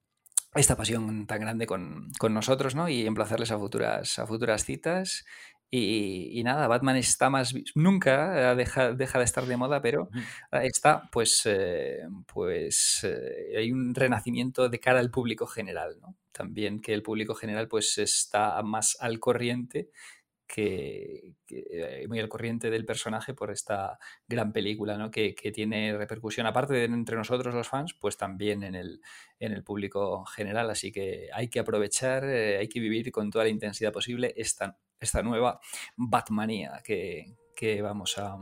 esta 0.56 0.76
pasión 0.76 1.26
tan 1.26 1.40
grande 1.40 1.66
con, 1.66 2.10
nosotros, 2.30 2.74
¿no? 2.74 2.88
Y 2.88 3.06
emplazarles 3.06 3.50
a 3.50 3.58
futuras, 3.58 4.18
a 4.18 4.26
futuras 4.26 4.64
citas. 4.64 5.24
Y, 5.68 6.42
nada, 6.44 6.68
Batman 6.68 6.96
está 6.96 7.28
más. 7.28 7.55
Nunca 7.74 8.55
deja, 8.55 8.92
deja 8.92 9.18
de 9.18 9.24
estar 9.24 9.44
de 9.44 9.56
moda, 9.56 9.82
pero 9.82 10.08
está, 10.52 11.08
pues. 11.12 11.42
Eh, 11.44 12.02
pues 12.32 13.00
eh, 13.05 13.58
hay 13.58 13.72
un 13.72 13.94
renacimiento 13.94 14.68
de 14.68 14.80
cara 14.80 15.00
al 15.00 15.10
público 15.10 15.46
general, 15.46 15.98
¿no? 16.00 16.16
También 16.32 16.80
que 16.80 16.94
el 16.94 17.02
público 17.02 17.34
general, 17.34 17.68
pues, 17.68 17.98
está 17.98 18.62
más 18.62 18.96
al 19.00 19.18
corriente 19.18 19.90
que, 20.47 21.34
eh, 21.50 22.07
muy 22.08 22.20
al 22.20 22.28
corriente 22.28 22.70
del 22.70 22.84
personaje 22.84 23.34
por 23.34 23.50
esta 23.50 23.99
gran 24.28 24.52
película, 24.52 24.97
¿no? 24.97 25.10
Que, 25.10 25.34
tiene 25.55 25.97
repercusión, 25.97 26.47
aparte 26.47 26.75
de 26.75 26.84
entre 26.84 27.16
nosotros 27.16 27.55
los 27.55 27.68
fans, 27.68 27.94
pues 27.94 28.16
también 28.16 28.62
en 28.62 28.75
el, 28.75 29.00
en 29.39 29.52
el 29.52 29.62
público 29.62 30.25
general. 30.26 30.70
Así 30.70 30.92
que 30.92 31.28
hay 31.33 31.49
que 31.49 31.60
aprovechar, 31.60 32.25
eh, 32.25 32.58
hay 32.58 32.68
que 32.68 32.81
vivir 32.81 33.10
con 33.10 33.31
toda 33.31 33.44
la 33.44 33.50
intensidad 33.50 33.92
posible 33.92 34.34
esta, 34.36 34.78
esta 35.00 35.23
nueva 35.23 35.60
Batmanía 35.97 36.83
que, 36.84 37.34
vamos 37.83 38.18
a, 38.18 38.36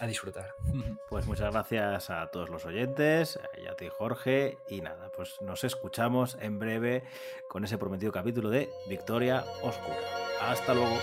a 0.00 0.06
disfrutar. 0.06 0.54
Pues 1.08 1.26
muchas 1.26 1.52
gracias 1.52 2.08
a 2.10 2.30
todos 2.30 2.50
los 2.50 2.64
oyentes, 2.64 3.40
y 3.60 3.66
a 3.66 3.74
ti 3.74 3.88
Jorge, 3.98 4.58
y 4.68 4.80
nada, 4.80 5.10
pues 5.16 5.34
nos 5.40 5.64
escuchamos 5.64 6.38
en 6.40 6.60
breve 6.60 7.02
con 7.48 7.64
ese 7.64 7.78
prometido 7.78 8.12
capítulo 8.12 8.48
de 8.48 8.70
Victoria 8.88 9.44
Oscura. 9.62 9.98
Hasta 10.40 10.72
luego. 10.72 10.96